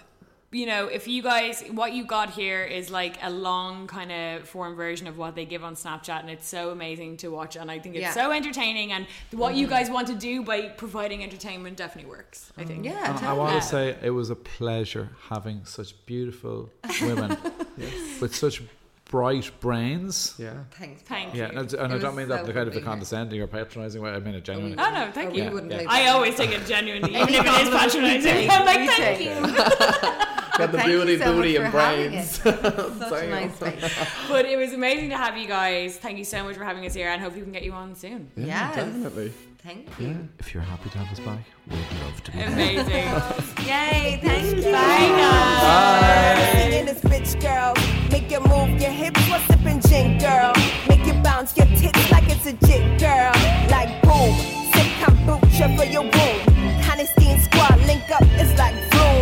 Divine. 0.51 0.61
You 0.61 0.67
know, 0.67 0.87
if 0.87 1.07
you 1.09 1.23
guys, 1.23 1.63
what 1.71 1.93
you 1.93 2.05
got 2.05 2.31
here 2.31 2.65
is 2.65 2.91
like 2.91 3.19
a 3.23 3.31
long 3.31 3.87
kind 3.87 4.13
of 4.13 4.49
form 4.49 4.77
version 4.77 5.07
of 5.07 5.19
what 5.19 5.35
they 5.35 5.45
give 5.45 5.65
on 5.65 5.75
Snapchat, 5.75 6.21
and 6.21 6.31
it's 6.31 6.49
so 6.49 6.71
amazing 6.71 7.17
to 7.19 7.29
watch. 7.29 7.57
And 7.57 7.71
I 7.71 7.79
think 7.79 7.97
it's 7.97 8.03
Yeah. 8.03 8.13
so 8.13 8.31
entertaining. 8.31 8.93
And 8.93 9.07
what 9.33 9.55
you 9.55 9.67
mm-hmm. 9.67 9.75
guys 9.75 9.91
want 9.91 10.09
to 10.09 10.15
do 10.15 10.43
by 10.43 10.69
providing 10.69 11.23
entertainment 11.23 11.77
definitely 11.77 12.11
works. 12.11 12.53
I 12.57 12.65
think. 12.65 12.85
Yeah, 12.85 13.17
And 13.17 13.27
I 13.27 13.33
want 13.33 13.61
to 13.61 13.67
say 13.67 13.97
it 14.03 14.11
was 14.11 14.31
a 14.31 14.37
pleasure 14.37 15.11
having 15.29 15.65
such 15.65 15.95
beautiful 16.07 16.71
women 17.03 17.37
with 18.21 18.35
such 18.35 18.63
bright 19.09 19.51
brains. 19.61 20.35
Yeah. 20.39 20.53
Thanks. 20.79 21.03
Thank 21.03 21.35
Yeah, 21.35 21.51
you. 21.53 21.59
and, 21.59 21.73
and 21.75 21.93
I 21.93 21.97
It 21.97 21.99
don't 22.01 22.15
mean 22.15 22.29
that 22.29 22.37
so 22.37 22.41
in 22.43 22.47
the 22.47 22.53
kind 22.53 22.69
of 22.69 22.75
the 22.75 22.81
condescending 22.81 23.41
or 23.41 23.47
patronising 23.47 24.01
way. 24.03 24.11
I 24.11 24.19
mean 24.21 24.35
it 24.35 24.45
genuinely. 24.45 24.77
Oh 24.79 24.91
no, 24.91 25.11
thank 25.13 25.35
you. 25.35 25.45
we 25.45 25.51
wouldn't 25.51 25.73
Yeah. 25.73 25.85
I 25.89 26.09
always 26.09 26.37
take 26.37 26.51
it 26.53 26.65
genuinely, 26.67 27.11
even 27.21 27.29
if 27.35 27.45
it 27.47 27.67
is 27.67 27.71
patronizing. 27.71 28.49
I'm 28.51 28.65
like, 28.67 28.89
thank 28.89 29.21
you. 29.21 30.45
Got 30.59 30.73
the 30.73 30.79
Thank 30.79 30.91
beauty, 30.91 31.19
so 31.19 31.33
booty, 31.35 31.57
and 31.57 31.67
having 31.67 32.11
brains. 32.11 32.31
Such 32.41 33.25
a 33.25 33.29
nice 33.31 33.55
space. 33.55 33.95
But 34.29 34.45
it 34.45 34.59
was 34.59 34.73
amazing 34.73 35.11
to 35.11 35.17
have 35.17 35.37
you 35.37 35.47
guys. 35.47 35.97
Thank 35.97 36.19
you 36.19 36.25
so 36.25 36.43
much 36.45 36.57
for 36.57 36.65
having 36.65 36.85
us 36.85 36.95
here, 36.95 37.09
and 37.09 37.23
hope 37.23 37.35
we 37.35 37.41
can 37.43 37.53
get 37.53 37.63
you 37.63 37.73
on 37.73 37.95
soon. 37.95 38.31
Yes. 38.37 38.75
Definitely. 38.75 39.33
Thank 39.63 39.87
you. 39.99 40.29
If 40.39 40.55
you're 40.55 40.63
happy 40.63 40.89
to 40.91 40.99
have 40.99 41.13
us 41.13 41.21
back, 41.21 41.41
we'd 41.69 41.77
love 42.03 42.23
to 42.25 42.31
be. 42.33 42.41
Amazing. 42.41 42.87
Yay! 43.67 44.21
Thank 44.23 44.57
you. 44.57 44.63
Bye, 44.73 45.09
guys. 45.19 46.53
Singing 46.53 46.87
this 46.87 47.01
bitch 47.01 47.41
girl. 47.43 47.75
Make 48.11 48.31
you 48.31 48.41
move 48.41 48.81
your 48.81 48.91
hips, 48.91 49.21
what's 49.29 49.51
up 49.51 49.65
in 49.67 49.81
gin 49.83 50.19
girl? 50.19 50.53
Make 50.89 51.05
you 51.07 51.15
bounce 51.23 51.57
your 51.57 51.67
tits 51.67 52.11
like 52.11 52.25
it's 52.29 52.47
a 52.47 52.53
jit 52.67 53.01
girl. 53.01 53.33
Like 53.69 54.01
boom, 54.03 54.35
sip 54.73 54.87
kombucha 55.03 55.77
for 55.77 55.85
your 55.85 56.03
womb. 56.03 56.81
Honesty 56.91 57.27
and 57.29 57.43
squad 57.43 57.79
link 57.87 58.09
up, 58.11 58.23
it's 58.41 58.57
like 58.59 58.75
boom. 58.93 59.18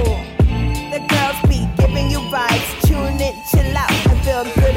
The 0.97 1.02
girls 1.09 1.36
be 1.43 1.68
giving 1.77 2.10
you 2.10 2.20
vibes. 2.32 2.89
Tune 2.89 3.20
in, 3.20 3.36
chill 3.51 3.77
out, 3.77 3.93
and 4.09 4.18
feel 4.24 4.44
good 4.44 4.77